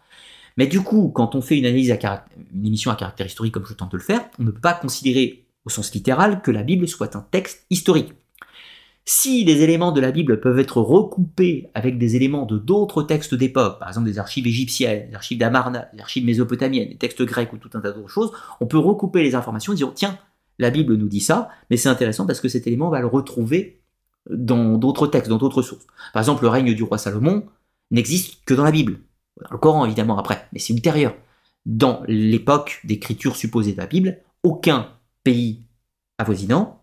Mais 0.57 0.67
du 0.67 0.81
coup, 0.81 1.09
quand 1.13 1.35
on 1.35 1.41
fait 1.41 1.57
une 1.57 1.65
analyse 1.65 1.91
à 1.91 2.25
une 2.53 2.65
émission 2.65 2.91
à 2.91 2.95
caractère 2.95 3.25
historique 3.25 3.53
comme 3.53 3.65
je 3.65 3.73
tente 3.73 3.91
de 3.91 3.97
le 3.97 4.03
faire, 4.03 4.21
on 4.39 4.43
ne 4.43 4.51
peut 4.51 4.61
pas 4.61 4.73
considérer 4.73 5.45
au 5.65 5.69
sens 5.69 5.93
littéral 5.93 6.41
que 6.41 6.51
la 6.51 6.63
Bible 6.63 6.87
soit 6.87 7.15
un 7.15 7.25
texte 7.31 7.65
historique. 7.69 8.13
Si 9.07 9.43
les 9.43 9.61
éléments 9.61 9.91
de 9.91 10.01
la 10.01 10.11
Bible 10.11 10.39
peuvent 10.39 10.57
être 10.57 10.81
recoupés 10.81 11.69
avec 11.75 11.99
des 11.99 12.15
éléments 12.15 12.45
de 12.45 12.57
d'autres 12.57 13.03
textes 13.03 13.35
d'époque, 13.35 13.77
par 13.77 13.89
exemple 13.89 14.07
des 14.07 14.17
archives 14.17 14.47
égyptiennes, 14.47 15.09
des 15.09 15.15
archives 15.15 15.37
d'Amarna, 15.37 15.89
des 15.93 15.99
archives 15.99 16.25
mésopotamiennes, 16.25 16.89
des 16.89 16.97
textes 16.97 17.21
grecs 17.21 17.53
ou 17.53 17.57
tout 17.57 17.69
un 17.75 17.81
tas 17.81 17.91
d'autres 17.91 18.07
choses, 18.07 18.31
on 18.61 18.65
peut 18.65 18.79
recouper 18.79 19.21
les 19.21 19.35
informations 19.35 19.73
et 19.73 19.75
dire 19.75 19.91
tiens, 19.93 20.17
la 20.59 20.69
Bible 20.69 20.95
nous 20.95 21.07
dit 21.07 21.19
ça, 21.19 21.49
mais 21.69 21.77
c'est 21.77 21.89
intéressant 21.89 22.25
parce 22.25 22.39
que 22.39 22.47
cet 22.47 22.67
élément, 22.67 22.89
va 22.89 22.99
le 22.99 23.07
retrouver 23.07 23.81
dans 24.29 24.77
d'autres 24.77 25.07
textes, 25.07 25.29
dans 25.29 25.37
d'autres 25.37 25.61
sources. 25.61 25.85
Par 26.13 26.21
exemple, 26.21 26.43
le 26.43 26.49
règne 26.49 26.73
du 26.73 26.83
roi 26.83 26.97
Salomon 26.97 27.45
n'existe 27.91 28.43
que 28.45 28.53
dans 28.53 28.63
la 28.63 28.71
Bible. 28.71 28.99
Dans 29.41 29.51
le 29.51 29.57
Coran, 29.57 29.85
évidemment, 29.85 30.17
après, 30.17 30.47
mais 30.53 30.59
c'est 30.59 30.73
ultérieur. 30.73 31.13
Dans 31.65 32.03
l'époque 32.07 32.81
d'écriture 32.83 33.35
supposée 33.35 33.73
de 33.73 33.77
la 33.77 33.87
Bible, 33.87 34.19
aucun 34.43 34.89
pays 35.23 35.63
avoisinant, 36.17 36.81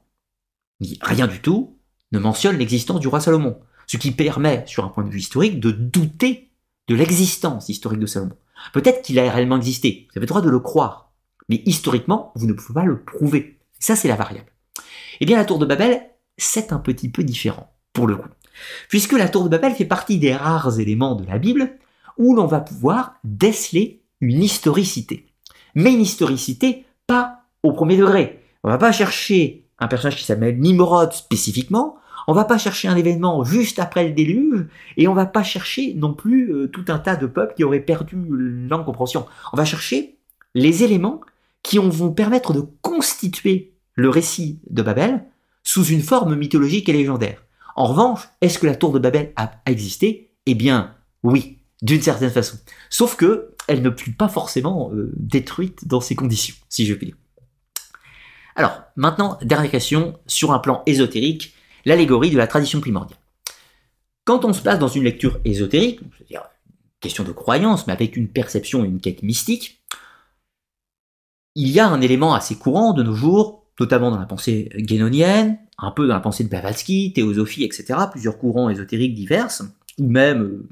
ni 0.80 0.98
rien 1.00 1.26
du 1.26 1.40
tout, 1.40 1.78
ne 2.12 2.18
mentionne 2.18 2.58
l'existence 2.58 3.00
du 3.00 3.08
roi 3.08 3.20
Salomon. 3.20 3.58
Ce 3.86 3.96
qui 3.96 4.10
permet, 4.10 4.64
sur 4.66 4.84
un 4.84 4.88
point 4.88 5.04
de 5.04 5.10
vue 5.10 5.18
historique, 5.18 5.60
de 5.60 5.70
douter 5.70 6.50
de 6.88 6.94
l'existence 6.94 7.68
historique 7.68 8.00
de 8.00 8.06
Salomon. 8.06 8.36
Peut-être 8.72 9.02
qu'il 9.02 9.18
a 9.18 9.30
réellement 9.30 9.56
existé, 9.56 10.08
vous 10.10 10.18
avez 10.18 10.26
le 10.26 10.28
droit 10.28 10.40
de 10.40 10.50
le 10.50 10.60
croire, 10.60 11.12
mais 11.48 11.62
historiquement, 11.66 12.32
vous 12.36 12.46
ne 12.46 12.52
pouvez 12.52 12.74
pas 12.74 12.84
le 12.84 13.02
prouver. 13.02 13.58
Ça, 13.82 13.96
c'est 13.96 14.06
la 14.06 14.14
variable. 14.14 14.46
Eh 15.20 15.26
bien, 15.26 15.36
la 15.36 15.44
tour 15.44 15.58
de 15.58 15.66
Babel, 15.66 16.00
c'est 16.36 16.72
un 16.72 16.78
petit 16.78 17.08
peu 17.08 17.24
différent, 17.24 17.74
pour 17.92 18.06
le 18.06 18.14
coup. 18.14 18.28
Puisque 18.88 19.14
la 19.14 19.28
tour 19.28 19.42
de 19.42 19.48
Babel 19.48 19.74
fait 19.74 19.84
partie 19.84 20.18
des 20.18 20.36
rares 20.36 20.78
éléments 20.78 21.16
de 21.16 21.26
la 21.26 21.38
Bible 21.38 21.78
où 22.16 22.36
l'on 22.36 22.46
va 22.46 22.60
pouvoir 22.60 23.14
déceler 23.24 24.04
une 24.20 24.40
historicité. 24.40 25.26
Mais 25.74 25.92
une 25.92 26.00
historicité 26.00 26.84
pas 27.08 27.40
au 27.64 27.72
premier 27.72 27.96
degré. 27.96 28.44
On 28.62 28.68
va 28.68 28.78
pas 28.78 28.92
chercher 28.92 29.66
un 29.80 29.88
personnage 29.88 30.16
qui 30.16 30.24
s'appelle 30.24 30.60
Nimrod 30.60 31.12
spécifiquement, 31.12 31.96
on 32.28 32.34
va 32.34 32.44
pas 32.44 32.58
chercher 32.58 32.86
un 32.86 32.94
événement 32.94 33.42
juste 33.42 33.80
après 33.80 34.06
le 34.06 34.12
déluge, 34.12 34.64
et 34.96 35.08
on 35.08 35.14
va 35.14 35.26
pas 35.26 35.42
chercher 35.42 35.94
non 35.94 36.14
plus 36.14 36.52
euh, 36.52 36.68
tout 36.68 36.84
un 36.86 37.00
tas 37.00 37.16
de 37.16 37.26
peuples 37.26 37.54
qui 37.56 37.64
auraient 37.64 37.80
perdu 37.80 38.16
l'incompréhension. 38.68 39.26
On 39.52 39.56
va 39.56 39.64
chercher 39.64 40.18
les 40.54 40.84
éléments 40.84 41.20
qui 41.64 41.78
vont 41.78 42.12
permettre 42.12 42.52
de 42.52 42.64
constituer 42.80 43.71
le 43.94 44.08
récit 44.08 44.60
de 44.70 44.82
Babel 44.82 45.24
sous 45.64 45.84
une 45.84 46.02
forme 46.02 46.34
mythologique 46.34 46.88
et 46.88 46.92
légendaire. 46.92 47.42
En 47.76 47.86
revanche, 47.86 48.28
est-ce 48.40 48.58
que 48.58 48.66
la 48.66 48.74
tour 48.74 48.92
de 48.92 48.98
Babel 48.98 49.32
a, 49.36 49.50
existé? 49.66 50.34
Eh 50.46 50.54
bien, 50.54 50.94
oui, 51.22 51.58
d'une 51.80 52.02
certaine 52.02 52.30
façon. 52.30 52.58
Sauf 52.90 53.16
que 53.16 53.54
elle 53.68 53.82
ne 53.82 53.90
fut 53.90 54.12
pas 54.12 54.28
forcément 54.28 54.90
euh, 54.92 55.12
détruite 55.16 55.86
dans 55.86 56.00
ces 56.00 56.16
conditions, 56.16 56.56
si 56.68 56.84
je 56.84 56.94
puis 56.94 57.06
dire. 57.06 57.16
Alors, 58.56 58.82
maintenant, 58.96 59.38
dernière 59.42 59.70
question 59.70 60.18
sur 60.26 60.52
un 60.52 60.58
plan 60.58 60.82
ésotérique, 60.86 61.54
l'allégorie 61.84 62.30
de 62.30 62.36
la 62.36 62.46
tradition 62.46 62.80
primordiale. 62.80 63.18
Quand 64.24 64.44
on 64.44 64.52
se 64.52 64.62
place 64.62 64.78
dans 64.78 64.88
une 64.88 65.04
lecture 65.04 65.40
ésotérique, 65.44 66.00
c'est-à-dire 66.16 66.42
question 67.00 67.24
de 67.24 67.32
croyance, 67.32 67.86
mais 67.86 67.92
avec 67.92 68.16
une 68.16 68.28
perception 68.28 68.84
et 68.84 68.88
une 68.88 69.00
quête 69.00 69.22
mystique, 69.22 69.82
il 71.54 71.68
y 71.68 71.80
a 71.80 71.88
un 71.88 72.00
élément 72.00 72.34
assez 72.34 72.56
courant 72.56 72.92
de 72.92 73.02
nos 73.02 73.14
jours, 73.14 73.61
notamment 73.80 74.10
dans 74.10 74.18
la 74.18 74.26
pensée 74.26 74.70
guénonienne, 74.76 75.58
un 75.78 75.90
peu 75.90 76.06
dans 76.06 76.14
la 76.14 76.20
pensée 76.20 76.44
de 76.44 76.48
Blavatsky, 76.48 77.12
théosophie, 77.12 77.64
etc., 77.64 77.98
plusieurs 78.10 78.38
courants 78.38 78.70
ésotériques 78.70 79.14
divers, 79.14 79.48
ou 79.98 80.08
même 80.08 80.42
euh, 80.42 80.68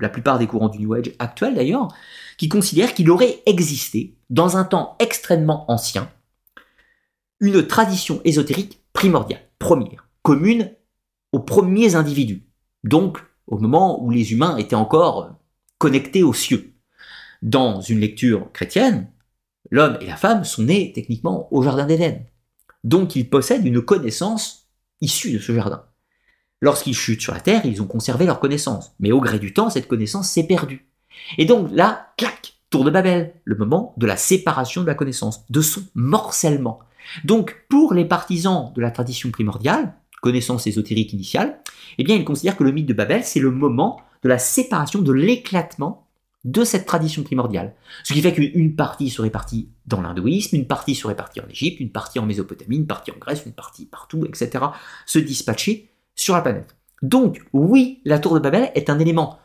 la 0.00 0.08
plupart 0.08 0.38
des 0.38 0.46
courants 0.46 0.68
du 0.68 0.78
New 0.80 0.94
Age 0.94 1.12
actuels 1.18 1.54
d'ailleurs, 1.54 1.88
qui 2.36 2.48
considèrent 2.48 2.94
qu'il 2.94 3.10
aurait 3.10 3.40
existé, 3.46 4.16
dans 4.30 4.56
un 4.56 4.64
temps 4.64 4.96
extrêmement 4.98 5.70
ancien, 5.70 6.10
une 7.40 7.66
tradition 7.66 8.20
ésotérique 8.24 8.80
primordiale, 8.92 9.42
première, 9.58 10.08
commune 10.22 10.70
aux 11.32 11.40
premiers 11.40 11.94
individus, 11.94 12.44
donc 12.84 13.18
au 13.46 13.58
moment 13.58 14.02
où 14.02 14.10
les 14.10 14.32
humains 14.32 14.56
étaient 14.56 14.74
encore 14.74 15.34
connectés 15.78 16.22
aux 16.22 16.32
cieux. 16.32 16.72
Dans 17.42 17.80
une 17.80 18.00
lecture 18.00 18.50
chrétienne, 18.52 19.10
l'homme 19.70 19.98
et 20.00 20.06
la 20.06 20.16
femme 20.16 20.44
sont 20.44 20.62
nés 20.62 20.92
techniquement 20.94 21.48
au 21.52 21.62
Jardin 21.62 21.86
d'Éden. 21.86 22.24
Donc 22.84 23.16
ils 23.16 23.28
possèdent 23.28 23.66
une 23.66 23.82
connaissance 23.82 24.68
issue 25.00 25.32
de 25.32 25.38
ce 25.38 25.52
jardin. 25.52 25.84
Lorsqu'ils 26.60 26.94
chutent 26.94 27.20
sur 27.20 27.34
la 27.34 27.40
terre, 27.40 27.66
ils 27.66 27.82
ont 27.82 27.86
conservé 27.86 28.26
leur 28.26 28.40
connaissance. 28.40 28.94
Mais 29.00 29.12
au 29.12 29.20
gré 29.20 29.38
du 29.38 29.52
temps, 29.52 29.70
cette 29.70 29.88
connaissance 29.88 30.30
s'est 30.30 30.46
perdue. 30.46 30.88
Et 31.38 31.44
donc 31.44 31.68
là, 31.72 32.12
clac, 32.16 32.54
tour 32.70 32.84
de 32.84 32.90
Babel, 32.90 33.34
le 33.44 33.56
moment 33.56 33.94
de 33.96 34.06
la 34.06 34.16
séparation 34.16 34.82
de 34.82 34.86
la 34.86 34.94
connaissance, 34.94 35.44
de 35.50 35.60
son 35.60 35.82
morcellement. 35.94 36.78
Donc 37.24 37.66
pour 37.68 37.94
les 37.94 38.04
partisans 38.04 38.72
de 38.74 38.80
la 38.80 38.90
tradition 38.90 39.30
primordiale, 39.30 39.94
connaissance 40.22 40.66
ésotérique 40.66 41.12
initiale, 41.12 41.60
eh 41.98 42.04
bien 42.04 42.16
ils 42.16 42.24
considèrent 42.24 42.56
que 42.56 42.64
le 42.64 42.72
mythe 42.72 42.86
de 42.86 42.94
Babel, 42.94 43.24
c'est 43.24 43.40
le 43.40 43.50
moment 43.50 44.00
de 44.22 44.28
la 44.28 44.38
séparation, 44.38 45.02
de 45.02 45.12
l'éclatement 45.12 46.03
de 46.44 46.62
cette 46.62 46.86
tradition 46.86 47.22
primordiale. 47.22 47.74
Ce 48.04 48.12
qui 48.12 48.20
fait 48.20 48.32
qu'une 48.32 48.76
partie 48.76 49.10
serait 49.10 49.30
partie 49.30 49.70
dans 49.86 50.02
l'hindouisme, 50.02 50.56
une 50.56 50.66
partie 50.66 50.94
serait 50.94 51.16
partie 51.16 51.40
en 51.40 51.48
Égypte, 51.48 51.80
une 51.80 51.90
partie 51.90 52.18
en 52.18 52.26
Mésopotamie, 52.26 52.76
une 52.76 52.86
partie 52.86 53.10
en 53.10 53.18
Grèce, 53.18 53.44
une 53.46 53.52
partie 53.52 53.86
partout, 53.86 54.24
etc. 54.26 54.64
se 55.06 55.18
dispatcher 55.18 55.90
sur 56.14 56.34
la 56.34 56.42
planète. 56.42 56.76
Donc 57.02 57.42
oui, 57.52 58.00
la 58.04 58.18
tour 58.18 58.34
de 58.34 58.40
Babel 58.40 58.70
est 58.74 58.90
un 58.90 58.98
élément 58.98 59.38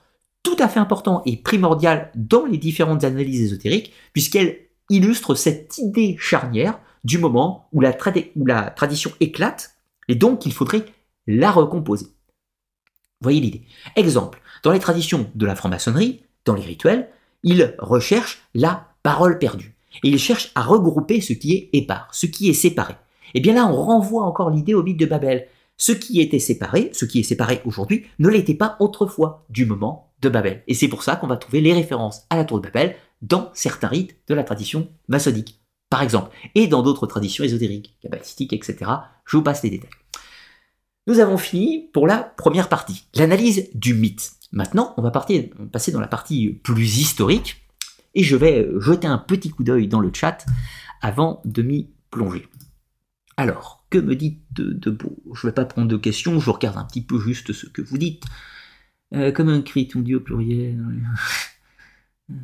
tout 0.43 0.56
à 0.60 0.68
fait 0.68 0.80
important 0.80 1.22
et 1.26 1.38
primordial 1.38 2.12
dans 2.16 2.45
les 2.45 2.58
différentes 2.58 3.04
analyses 3.04 3.41
ésotériques, 3.41 3.93
puisqu'elle 4.14 4.58
illustre 4.89 5.36
cette 5.36 5.78
idée 5.78 6.18
charnière 6.20 6.80
du 7.04 7.18
moment 7.18 7.70
où 7.72 7.82
la, 7.82 7.95
où 8.36 8.45
la 8.45 8.70
tradition 8.70 9.12
éclate, 9.20 9.76
et 10.08 10.16
donc 10.16 10.45
il 10.45 10.54
faudrait 10.54 10.86
la 11.28 11.52
recomposer. 11.52 12.08
Voyez 13.22 13.41
l'idée. 13.41 13.64
Exemple, 13.95 14.41
dans 14.64 14.72
les 14.72 14.80
traditions 14.80 15.30
de 15.36 15.45
la 15.45 15.56
franc-maçonnerie, 15.56 16.24
les 16.56 16.66
rituels, 16.66 17.10
il 17.43 17.76
recherche 17.80 18.41
la 18.54 18.88
parole 19.04 19.39
perdue. 19.39 19.76
Et 20.04 20.10
il 20.10 20.20
cherche 20.20 20.52
à 20.56 20.62
regrouper 20.62 21.22
ce 21.22 21.34
qui 21.34 21.54
est 21.54 21.70
épars, 21.74 22.08
ce 22.12 22.26
qui 22.26 22.50
est 22.50 22.54
séparé. 22.54 22.95
Et 23.34 23.41
bien 23.41 23.54
là, 23.54 23.66
on 23.66 23.76
renvoie 23.76 24.24
encore 24.24 24.50
l'idée 24.50 24.74
au 24.74 24.84
mythe 24.84 25.00
de 25.00 25.06
Babel. 25.06 25.47
Ce 25.78 25.91
qui 25.91 26.20
était 26.20 26.39
séparé, 26.39 26.89
ce 26.93 27.06
qui 27.06 27.20
est 27.20 27.24
séparé 27.24 27.62
aujourd'hui, 27.66 28.06
ne 28.20 28.30
l'était 28.30 28.54
pas 28.54 28.76
autrefois, 28.80 29.45
du 29.50 29.66
moment 29.66 30.12
de 30.22 30.30
Babel. 30.30 30.64
Et 30.68 30.74
c'est 30.74 30.88
pour 30.88 31.04
ça 31.04 31.16
qu'on 31.16 31.28
va 31.28 31.38
trouver 31.38 31.62
les 31.62 31.74
références 31.74 32.26
à 32.30 32.36
la 32.36 32.43
tour 32.45 32.60
de 32.60 32.64
Babel 32.64 32.95
dans 33.22 33.50
certains 33.54 33.88
rites 33.88 34.18
de 34.28 34.34
la 34.34 34.43
tradition 34.43 34.89
maçonnique, 35.08 35.62
par 35.89 36.02
exemple, 36.02 36.36
et 36.56 36.68
dans 36.68 36.84
d'autres 36.84 37.08
traditions 37.08 37.43
ésotériques, 37.43 37.97
kabbalistiques, 38.02 38.54
etc. 38.54 38.91
Je 39.26 39.38
vous 39.38 39.43
passe 39.43 39.64
les 39.64 39.70
détails. 39.70 39.89
Nous 41.08 41.20
avons 41.20 41.38
fini 41.38 41.89
pour 41.93 42.08
la 42.08 42.18
première 42.18 42.70
partie, 42.70 43.06
l'analyse 43.16 43.70
du 43.74 43.93
mythe. 43.93 44.32
Maintenant, 44.52 44.93
on 44.97 45.02
va 45.02 45.12
passer 45.12 45.52
dans 45.91 46.00
la 46.00 46.08
partie 46.08 46.50
plus 46.50 46.97
historique, 46.97 47.66
et 48.16 48.24
je 48.24 48.36
vais 48.36 48.68
jeter 48.80 49.08
un 49.08 49.20
petit 49.20 49.50
coup 49.52 49.64
d'œil 49.64 49.88
dans 49.88 50.00
le 50.00 50.12
chat 50.14 50.45
avant 51.02 51.41
de 51.45 51.62
m'y 51.62 51.89
plonger. 52.10 52.47
Alors, 53.38 53.86
que 53.89 53.97
me 53.97 54.16
dites 54.16 54.41
de, 54.52 54.91
beau? 54.91 55.18
Je 55.34 55.45
ne 55.45 55.52
vais 55.52 55.56
pas 55.56 55.66
prendre 55.66 55.88
de 55.88 55.97
questions, 55.97 56.39
je 56.39 56.50
regarde 56.50 56.78
un 56.78 56.84
petit 56.84 57.04
peu 57.04 57.20
juste 57.20 57.54
ce 57.54 57.68
que 57.68 57.82
vous 57.82 57.97
dites. 57.97 58.24
Euh, 59.14 59.32
comme 59.32 59.50
un 59.50 59.62
cri, 59.62 59.89
on 59.95 60.00
dit 60.02 60.16
au 60.16 60.20
pluriel. 60.20 60.78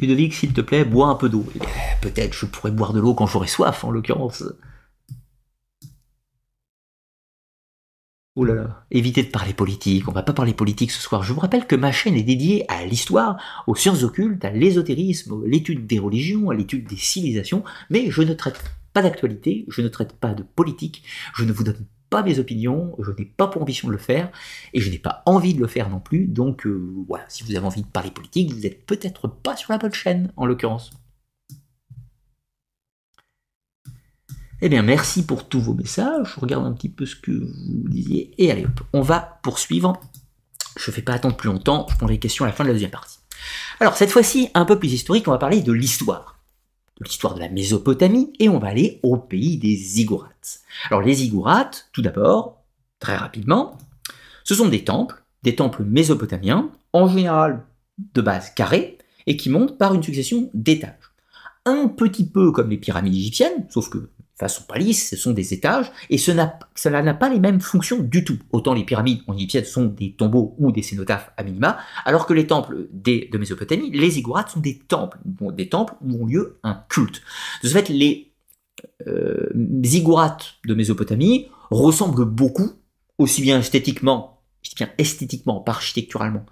Ludovic, 0.00 0.32
s'il 0.34 0.52
te 0.52 0.60
plaît, 0.60 0.84
bois 0.84 1.08
un 1.08 1.16
peu 1.16 1.28
d'eau. 1.28 1.44
Eh 1.54 1.58
peut-être 2.00 2.32
je 2.32 2.46
pourrais 2.46 2.70
boire 2.70 2.92
de 2.92 3.00
l'eau 3.00 3.14
quand 3.14 3.26
j'aurai 3.26 3.48
soif, 3.48 3.84
en 3.84 3.90
l'occurrence. 3.90 4.44
Oh 8.40 8.44
là 8.44 8.54
là, 8.54 8.84
évitez 8.92 9.24
de 9.24 9.30
parler 9.30 9.52
politique, 9.52 10.06
on 10.06 10.12
va 10.12 10.22
pas 10.22 10.32
parler 10.32 10.54
politique 10.54 10.92
ce 10.92 11.02
soir. 11.02 11.24
Je 11.24 11.32
vous 11.32 11.40
rappelle 11.40 11.66
que 11.66 11.74
ma 11.74 11.90
chaîne 11.90 12.14
est 12.14 12.22
dédiée 12.22 12.64
à 12.68 12.84
l'histoire, 12.84 13.36
aux 13.66 13.74
sciences 13.74 14.04
occultes, 14.04 14.44
à 14.44 14.50
l'ésotérisme, 14.50 15.42
à 15.44 15.48
l'étude 15.48 15.88
des 15.88 15.98
religions, 15.98 16.48
à 16.48 16.54
l'étude 16.54 16.86
des 16.86 16.96
civilisations, 16.96 17.64
mais 17.90 18.12
je 18.12 18.22
ne 18.22 18.32
traite 18.34 18.62
pas 18.92 19.02
d'actualité, 19.02 19.64
je 19.66 19.82
ne 19.82 19.88
traite 19.88 20.12
pas 20.12 20.34
de 20.34 20.44
politique, 20.44 21.02
je 21.34 21.42
ne 21.42 21.50
vous 21.50 21.64
donne 21.64 21.84
pas 22.10 22.22
mes 22.22 22.38
opinions, 22.38 22.94
je 23.00 23.10
n'ai 23.10 23.24
pas 23.24 23.48
pour 23.48 23.62
ambition 23.62 23.88
de 23.88 23.92
le 23.92 23.98
faire, 23.98 24.30
et 24.72 24.80
je 24.80 24.88
n'ai 24.88 25.00
pas 25.00 25.24
envie 25.26 25.54
de 25.54 25.60
le 25.60 25.66
faire 25.66 25.90
non 25.90 25.98
plus, 25.98 26.28
donc 26.28 26.64
euh, 26.64 26.94
voilà, 27.08 27.24
si 27.26 27.42
vous 27.42 27.56
avez 27.56 27.66
envie 27.66 27.82
de 27.82 27.88
parler 27.88 28.12
politique, 28.12 28.52
vous 28.52 28.60
n'êtes 28.60 28.86
peut-être 28.86 29.26
pas 29.26 29.56
sur 29.56 29.72
la 29.72 29.78
bonne 29.78 29.92
chaîne, 29.92 30.30
en 30.36 30.46
l'occurrence. 30.46 30.92
Eh 34.60 34.68
bien, 34.68 34.82
merci 34.82 35.24
pour 35.24 35.48
tous 35.48 35.60
vos 35.60 35.74
messages. 35.74 36.34
Je 36.34 36.40
regarde 36.40 36.66
un 36.66 36.72
petit 36.72 36.88
peu 36.88 37.06
ce 37.06 37.14
que 37.14 37.30
vous 37.30 37.88
disiez. 37.88 38.34
Et 38.38 38.50
allez 38.50 38.64
hop, 38.64 38.80
on 38.92 39.02
va 39.02 39.38
poursuivre. 39.42 40.00
Je 40.76 40.90
ne 40.90 40.94
fais 40.94 41.02
pas 41.02 41.12
attendre 41.12 41.36
plus 41.36 41.48
longtemps. 41.48 41.86
Je 41.88 41.96
prends 41.96 42.08
les 42.08 42.18
questions 42.18 42.44
à 42.44 42.48
la 42.48 42.52
fin 42.52 42.64
de 42.64 42.68
la 42.68 42.74
deuxième 42.74 42.90
partie. 42.90 43.18
Alors, 43.78 43.96
cette 43.96 44.10
fois-ci, 44.10 44.48
un 44.54 44.64
peu 44.64 44.76
plus 44.78 44.92
historique, 44.92 45.28
on 45.28 45.30
va 45.30 45.38
parler 45.38 45.60
de 45.60 45.72
l'histoire. 45.72 46.40
De 47.00 47.04
l'histoire 47.04 47.34
de 47.34 47.40
la 47.40 47.48
Mésopotamie, 47.48 48.32
et 48.40 48.48
on 48.48 48.58
va 48.58 48.68
aller 48.68 48.98
au 49.04 49.16
pays 49.16 49.58
des 49.58 49.76
Ziggourats. 49.76 50.32
Alors, 50.90 51.02
les 51.02 51.14
Ziggourats, 51.14 51.70
tout 51.92 52.02
d'abord, 52.02 52.64
très 52.98 53.16
rapidement, 53.16 53.78
ce 54.42 54.56
sont 54.56 54.68
des 54.68 54.82
temples, 54.82 55.22
des 55.44 55.54
temples 55.54 55.84
mésopotamiens, 55.84 56.72
en 56.92 57.06
général 57.06 57.64
de 58.14 58.20
base 58.20 58.50
carrée, 58.50 58.98
et 59.28 59.36
qui 59.36 59.50
montent 59.50 59.78
par 59.78 59.94
une 59.94 60.02
succession 60.02 60.50
d'étages. 60.52 61.12
Un 61.64 61.86
petit 61.86 62.28
peu 62.28 62.50
comme 62.50 62.70
les 62.70 62.78
pyramides 62.78 63.14
égyptiennes, 63.14 63.66
sauf 63.70 63.88
que 63.88 64.10
façon 64.38 64.62
palisse, 64.68 65.10
ce 65.10 65.16
sont 65.16 65.32
des 65.32 65.52
étages, 65.52 65.90
et 66.10 66.18
cela 66.18 66.58
n'a 66.84 67.14
pas 67.14 67.28
les 67.28 67.40
mêmes 67.40 67.60
fonctions 67.60 67.98
du 67.98 68.24
tout. 68.24 68.38
Autant 68.52 68.74
les 68.74 68.84
pyramides 68.84 69.20
en 69.26 69.34
égyptienne 69.34 69.64
sont 69.64 69.86
des 69.86 70.12
tombeaux 70.12 70.54
ou 70.58 70.72
des 70.72 70.82
cénotaphes 70.82 71.30
à 71.36 71.42
minima, 71.42 71.78
alors 72.04 72.26
que 72.26 72.34
les 72.34 72.46
temples 72.46 72.88
de 72.92 73.38
Mésopotamie, 73.38 73.90
les 73.90 74.10
ziggourats 74.10 74.46
sont 74.48 74.60
des 74.60 74.78
temples, 74.78 75.18
des 75.24 75.68
temples 75.68 75.94
où 76.02 76.22
ont 76.22 76.26
lieu 76.26 76.58
un 76.62 76.82
culte. 76.88 77.20
De 77.62 77.68
ce 77.68 77.72
fait, 77.72 77.88
les 77.88 78.32
euh, 79.06 79.48
de 79.52 80.74
Mésopotamie 80.74 81.48
ressemblent 81.70 82.24
beaucoup 82.24 82.70
aussi 83.18 83.42
bien 83.42 83.58
esthétiquement, 83.58 84.40
bien 84.76 84.90
esthétiquement, 84.98 85.60
pas 85.60 85.72
architecturalement, 85.72 86.46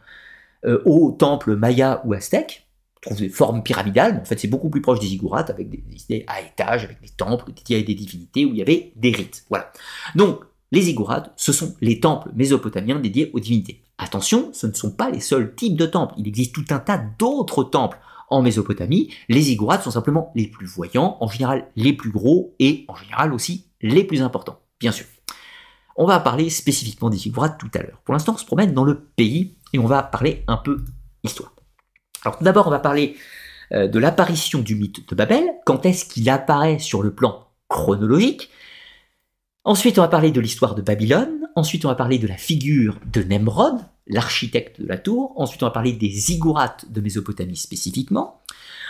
euh, 0.65 0.83
aux 0.85 1.13
temples 1.13 1.55
mayas 1.57 2.03
ou 2.05 2.13
aztèques. 2.13 2.66
Trouve 3.01 3.19
des 3.19 3.29
formes 3.29 3.63
pyramidales, 3.63 4.15
mais 4.15 4.21
en 4.21 4.25
fait 4.25 4.39
c'est 4.39 4.49
beaucoup 4.49 4.71
plus 4.71 4.81
proche 4.81 5.01
des 5.01 5.07
ziggourats, 5.07 5.45
avec 5.49 5.69
des, 5.69 5.83
idées 6.05 6.25
à 6.27 6.41
étages, 6.41 6.85
avec 6.85 7.01
des 7.01 7.11
temples 7.11 7.53
dédiés 7.53 7.79
à 7.79 7.83
des 7.83 7.95
divinités, 7.95 8.45
où 8.45 8.51
il 8.51 8.57
y 8.57 8.63
avait 8.63 8.93
des 8.97 9.11
rites. 9.11 9.45
Voilà. 9.49 9.73
Donc, 10.15 10.41
les 10.73 10.83
ziggourats, 10.83 11.33
ce 11.37 11.53
sont 11.53 11.77
les 11.81 12.01
temples 12.01 12.31
mésopotamiens 12.35 12.99
dédiés 12.99 13.31
aux 13.33 13.41
divinités. 13.41 13.83
Attention, 13.99 14.51
ce 14.53 14.67
ne 14.67 14.73
sont 14.73 14.91
pas 14.91 15.11
les 15.11 15.21
seuls 15.21 15.55
types 15.55 15.77
de 15.77 15.87
temples. 15.87 16.15
Il 16.19 16.27
existe 16.27 16.55
tout 16.55 16.65
un 16.71 16.81
tas 16.81 16.99
d'autres 17.19 17.65
temples 17.65 17.99
en 18.29 18.43
Mésopotamie. 18.43 19.13
Les 19.29 19.43
ziggourats 19.43 19.81
sont 19.81 19.91
simplement 19.91 20.33
les 20.35 20.49
plus 20.49 20.67
voyants, 20.67 21.17
en 21.21 21.29
général 21.29 21.69
les 21.77 21.93
plus 21.93 22.11
gros 22.11 22.55
et 22.59 22.85
en 22.89 22.97
général 22.97 23.33
aussi 23.33 23.67
les 23.81 24.05
plus 24.05 24.23
importants, 24.23 24.61
bien 24.81 24.93
sûr. 24.93 25.07
On 25.97 26.07
va 26.07 26.21
parler 26.21 26.51
spécifiquement 26.51 27.09
des 27.09 27.17
ziggourats 27.17 27.51
tout 27.51 27.71
à 27.75 27.79
l'heure. 27.79 28.01
Pour 28.05 28.13
l'instant, 28.13 28.35
on 28.35 28.39
se 28.39 28.45
promène 28.45 28.75
dans 28.75 28.85
le 28.85 29.01
pays 29.17 29.57
et 29.73 29.79
on 29.79 29.87
va 29.87 30.03
parler 30.03 30.45
un 30.47 30.59
peu 30.59 30.85
histoire. 31.23 31.56
Alors 32.27 32.39
tout 32.39 32.45
d'abord, 32.45 32.67
on 32.67 32.71
va 32.71 32.81
parler 32.81 33.15
euh, 33.71 33.87
de 33.87 34.01
l'apparition 34.01 34.59
du 34.59 34.75
mythe 34.75 35.09
de 35.09 35.15
Babel, 35.15 35.45
quand 35.65 35.87
est-ce 35.87 36.05
qu'il 36.05 36.29
apparaît 36.29 36.81
sur 36.81 37.01
le 37.01 37.15
plan 37.15 37.47
chronologique? 37.69 38.51
Ensuite, 39.63 39.97
on 40.01 40.03
va 40.03 40.09
parler 40.09 40.33
de 40.33 40.41
l'histoire 40.41 40.75
de 40.75 40.83
Babylone. 40.83 41.47
Ensuite, 41.55 41.85
on 41.85 41.89
va 41.89 41.95
parler 41.95 42.19
de 42.19 42.27
la 42.27 42.37
figure 42.37 42.99
de 43.13 43.23
Nemrod, 43.23 43.77
l'architecte 44.09 44.81
de 44.81 44.89
la 44.89 44.99
tour. 44.99 45.35
Ensuite, 45.37 45.63
on 45.63 45.67
va 45.67 45.71
parler 45.71 45.93
des 45.93 46.11
ziggourats 46.11 46.77
de 46.89 47.01
Mésopotamie 47.01 47.55
spécifiquement. 47.55 48.41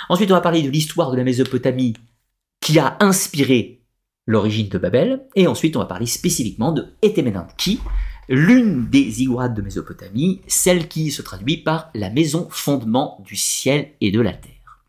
Ensuite, 0.09 0.31
on 0.31 0.35
va 0.35 0.41
parler 0.41 0.63
de 0.63 0.71
l'histoire 0.71 1.11
de 1.11 1.19
la 1.19 1.25
Mésopotamie 1.25 1.93
qui 2.63 2.79
a 2.79 2.97
inspiré 3.01 3.83
l'origine 4.27 4.71
de 4.71 4.79
Babel. 4.79 5.27
Et 5.35 5.47
ensuite, 5.47 5.77
on 5.77 5.81
va 5.81 5.85
parler 5.85 6.07
spécifiquement 6.07 6.73
de 6.73 6.87
Etemenanki, 7.03 7.81
l'une 8.29 8.89
des 8.89 9.11
ziggourats 9.11 9.49
de 9.49 9.63
Mésopotamie, 9.63 10.41
celle 10.47 10.89
qui 10.89 11.11
se 11.11 11.23
traduit 11.23 11.59
par 11.59 11.91
la 11.95 12.11
maison 12.11 12.49
fondement 12.51 13.23
du 13.25 13.37
ciel 13.37 13.93
et 14.01 14.11
de 14.11 14.21
la 14.21 14.33
terre. 14.33 14.83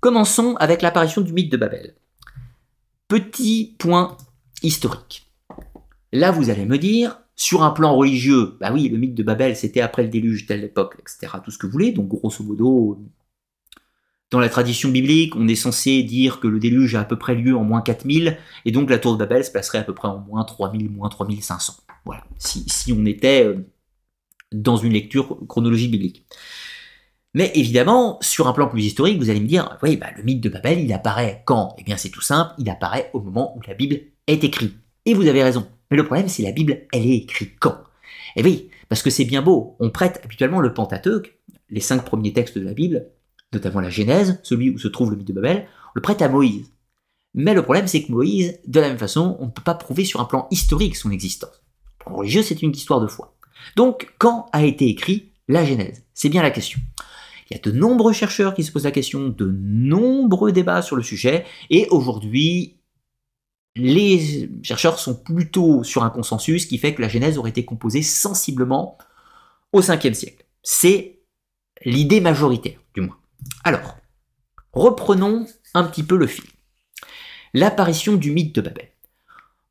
Commençons 0.00 0.56
avec 0.56 0.82
l'apparition 0.82 1.20
du 1.20 1.32
mythe 1.32 1.50
de 1.50 1.56
Babel. 1.56 1.94
Petit 3.08 3.74
point 3.78 4.16
historique. 4.62 5.26
Là, 6.12 6.30
vous 6.30 6.50
allez 6.50 6.66
me 6.66 6.78
dire, 6.78 7.18
sur 7.36 7.62
un 7.62 7.70
plan 7.70 7.94
religieux, 7.94 8.56
bah 8.60 8.70
oui, 8.72 8.88
le 8.88 8.98
mythe 8.98 9.14
de 9.14 9.22
Babel, 9.22 9.56
c'était 9.56 9.80
après 9.80 10.02
le 10.02 10.08
déluge, 10.08 10.46
telle 10.46 10.64
époque, 10.64 10.96
etc., 11.00 11.34
tout 11.44 11.50
ce 11.50 11.58
que 11.58 11.66
vous 11.66 11.72
voulez, 11.72 11.92
donc 11.92 12.08
grosso 12.08 12.44
modo, 12.44 13.00
dans 14.30 14.40
la 14.40 14.48
tradition 14.48 14.88
biblique, 14.88 15.36
on 15.36 15.46
est 15.46 15.54
censé 15.54 16.02
dire 16.02 16.40
que 16.40 16.48
le 16.48 16.58
déluge 16.58 16.94
a 16.94 17.00
à 17.00 17.04
peu 17.04 17.18
près 17.18 17.34
lieu 17.34 17.56
en 17.56 17.64
moins 17.64 17.82
4000, 17.82 18.38
et 18.64 18.72
donc 18.72 18.90
la 18.90 18.98
tour 18.98 19.12
de 19.12 19.18
Babel 19.18 19.44
se 19.44 19.50
placerait 19.50 19.78
à 19.78 19.84
peu 19.84 19.94
près 19.94 20.08
en 20.08 20.18
moins 20.18 20.44
3000, 20.44 20.90
moins 20.90 21.08
3500. 21.08 21.74
Voilà, 22.04 22.24
si, 22.38 22.92
on 22.92 23.04
était 23.06 23.44
euh, 23.44 23.70
dans 24.52 24.76
une 24.76 24.92
lecture 24.92 25.38
chronologique 25.48 25.90
biblique. 25.90 26.26
Mais 27.34 27.50
évidemment, 27.54 28.18
sur 28.20 28.48
un 28.48 28.52
plan 28.52 28.68
plus 28.68 28.84
historique, 28.84 29.18
vous 29.18 29.30
allez 29.30 29.40
me 29.40 29.46
dire, 29.46 29.78
oui, 29.82 29.96
bah, 29.96 30.08
le 30.16 30.22
mythe 30.22 30.42
de 30.42 30.48
Babel, 30.48 30.80
il 30.80 30.92
apparaît 30.92 31.42
quand? 31.46 31.74
Eh 31.78 31.82
bien, 31.82 31.96
c'est 31.96 32.10
tout 32.10 32.20
simple, 32.20 32.54
il 32.58 32.68
apparaît 32.68 33.10
au 33.14 33.20
moment 33.20 33.56
où 33.56 33.60
la 33.66 33.74
Bible 33.74 34.00
est 34.26 34.44
écrite. 34.44 34.74
Et 35.06 35.14
vous 35.14 35.26
avez 35.26 35.42
raison. 35.42 35.66
Mais 35.90 35.96
le 35.96 36.04
problème, 36.04 36.28
c'est 36.28 36.42
la 36.42 36.52
Bible, 36.52 36.86
elle 36.92 37.06
est 37.06 37.16
écrite 37.16 37.54
quand? 37.58 37.78
Eh 38.36 38.42
oui, 38.42 38.68
parce 38.88 39.02
que 39.02 39.10
c'est 39.10 39.24
bien 39.24 39.42
beau. 39.42 39.76
On 39.80 39.90
prête 39.90 40.20
habituellement 40.24 40.60
le 40.60 40.74
Pentateuque, 40.74 41.38
les 41.70 41.80
cinq 41.80 42.04
premiers 42.04 42.32
textes 42.32 42.58
de 42.58 42.64
la 42.64 42.74
Bible, 42.74 43.08
notamment 43.52 43.80
la 43.80 43.90
Genèse, 43.90 44.38
celui 44.42 44.70
où 44.70 44.78
se 44.78 44.88
trouve 44.88 45.10
le 45.10 45.16
mythe 45.16 45.28
de 45.28 45.32
Babel, 45.32 45.66
on 45.88 45.92
le 45.94 46.02
prête 46.02 46.22
à 46.22 46.28
Moïse. 46.28 46.70
Mais 47.34 47.54
le 47.54 47.62
problème, 47.62 47.86
c'est 47.86 48.02
que 48.02 48.12
Moïse, 48.12 48.60
de 48.66 48.80
la 48.80 48.88
même 48.88 48.98
façon, 48.98 49.36
on 49.40 49.46
ne 49.46 49.50
peut 49.50 49.62
pas 49.62 49.74
prouver 49.74 50.04
sur 50.04 50.20
un 50.20 50.26
plan 50.26 50.46
historique 50.50 50.96
son 50.96 51.10
existence. 51.10 51.61
Religieux, 52.06 52.42
c'est 52.42 52.62
une 52.62 52.72
histoire 52.72 53.00
de 53.00 53.06
foi. 53.06 53.36
Donc, 53.76 54.12
quand 54.18 54.48
a 54.52 54.64
été 54.64 54.88
écrit 54.88 55.32
la 55.48 55.64
Genèse? 55.64 56.04
C'est 56.14 56.28
bien 56.28 56.42
la 56.42 56.50
question. 56.50 56.80
Il 57.50 57.56
y 57.56 57.60
a 57.60 57.62
de 57.62 57.70
nombreux 57.70 58.12
chercheurs 58.12 58.54
qui 58.54 58.64
se 58.64 58.72
posent 58.72 58.84
la 58.84 58.90
question, 58.90 59.28
de 59.28 59.50
nombreux 59.50 60.52
débats 60.52 60.82
sur 60.82 60.96
le 60.96 61.02
sujet, 61.02 61.44
et 61.70 61.86
aujourd'hui, 61.90 62.78
les 63.76 64.50
chercheurs 64.62 64.98
sont 64.98 65.14
plutôt 65.14 65.82
sur 65.84 66.02
un 66.02 66.10
consensus 66.10 66.66
qui 66.66 66.78
fait 66.78 66.94
que 66.94 67.02
la 67.02 67.08
Genèse 67.08 67.38
aurait 67.38 67.50
été 67.50 67.64
composée 67.64 68.02
sensiblement 68.02 68.98
au 69.72 69.80
5e 69.80 70.14
siècle. 70.14 70.44
C'est 70.62 71.20
l'idée 71.84 72.20
majoritaire, 72.20 72.78
du 72.94 73.00
moins. 73.00 73.18
Alors, 73.64 73.96
reprenons 74.72 75.46
un 75.74 75.84
petit 75.84 76.02
peu 76.02 76.16
le 76.16 76.26
fil. 76.26 76.44
L'apparition 77.54 78.14
du 78.14 78.30
mythe 78.30 78.54
de 78.54 78.60
Babel. 78.60 78.91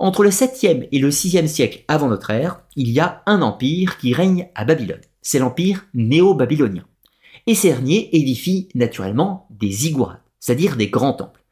Entre 0.01 0.23
le 0.23 0.31
7e 0.31 0.87
et 0.91 0.97
le 0.97 1.11
6e 1.11 1.45
siècle 1.45 1.83
avant 1.87 2.07
notre 2.07 2.31
ère, 2.31 2.63
il 2.75 2.89
y 2.89 2.99
a 2.99 3.21
un 3.27 3.43
empire 3.43 3.99
qui 3.99 4.15
règne 4.15 4.49
à 4.55 4.65
Babylone. 4.65 4.99
C'est 5.21 5.37
l'empire 5.37 5.85
néo-babylonien. 5.93 6.85
Et 7.45 7.53
ces 7.53 7.67
derniers 7.67 8.09
édifient 8.11 8.67
naturellement 8.73 9.47
des 9.51 9.69
ziggourats, 9.69 10.21
c'est-à-dire 10.39 10.75
des 10.75 10.87
grands 10.87 11.13
temples. 11.13 11.43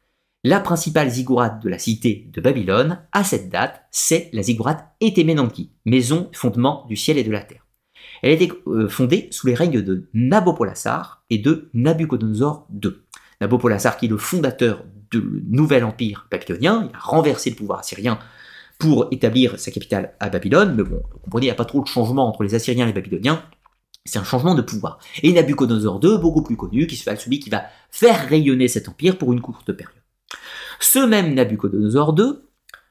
La 0.42 0.58
principale 0.58 1.10
ziggourate 1.10 1.62
de 1.62 1.68
la 1.68 1.78
cité 1.78 2.28
de 2.32 2.40
Babylone, 2.40 2.98
à 3.12 3.22
cette 3.22 3.50
date, 3.50 3.82
c'est 3.92 4.30
la 4.32 4.42
ziggourate 4.42 4.84
Etemenanki, 5.00 5.70
maison 5.84 6.28
fondement 6.32 6.86
du 6.88 6.96
ciel 6.96 7.18
et 7.18 7.24
de 7.24 7.30
la 7.30 7.44
terre. 7.44 7.68
Elle 8.20 8.30
a 8.30 8.34
été 8.34 8.50
euh, 8.66 8.88
fondée 8.88 9.28
sous 9.30 9.46
les 9.46 9.54
règnes 9.54 9.80
de 9.80 10.08
Nabopolassar 10.12 11.22
et 11.30 11.38
de 11.38 11.70
Nabucodonosor 11.72 12.66
II. 12.82 12.94
Nabopolassar 13.40 13.96
qui 13.96 14.06
est 14.06 14.08
le 14.08 14.18
fondateur 14.18 14.84
du 15.12 15.22
nouvel 15.48 15.84
empire 15.84 16.26
babylonien, 16.32 16.88
il 16.90 16.96
a 16.96 16.98
renversé 16.98 17.50
le 17.50 17.56
pouvoir 17.56 17.78
assyrien 17.78 18.18
pour 18.80 19.06
établir 19.12 19.60
sa 19.60 19.70
capitale 19.70 20.14
à 20.18 20.30
Babylone, 20.30 20.74
mais 20.74 20.82
bon, 20.82 21.02
vous 21.12 21.18
comprenez, 21.20 21.46
il 21.46 21.48
n'y 21.48 21.52
a 21.52 21.54
pas 21.54 21.66
trop 21.66 21.82
de 21.82 21.86
changement 21.86 22.26
entre 22.26 22.42
les 22.42 22.54
Assyriens 22.54 22.84
et 22.84 22.88
les 22.88 22.92
Babyloniens, 22.94 23.44
c'est 24.04 24.18
un 24.18 24.24
changement 24.24 24.54
de 24.54 24.62
pouvoir. 24.62 24.98
Et 25.22 25.32
Nabucodonosor 25.32 26.00
II, 26.02 26.18
beaucoup 26.18 26.42
plus 26.42 26.56
connu, 26.56 26.86
qui 26.86 26.96
fait 26.96 27.14
celui 27.16 27.38
qui 27.38 27.50
va 27.50 27.64
faire 27.90 28.26
rayonner 28.28 28.66
cet 28.66 28.88
empire 28.88 29.18
pour 29.18 29.32
une 29.32 29.42
courte 29.42 29.70
période. 29.72 30.02
Ce 30.80 30.98
même 30.98 31.34
Nabucodonosor 31.34 32.14
II 32.18 32.32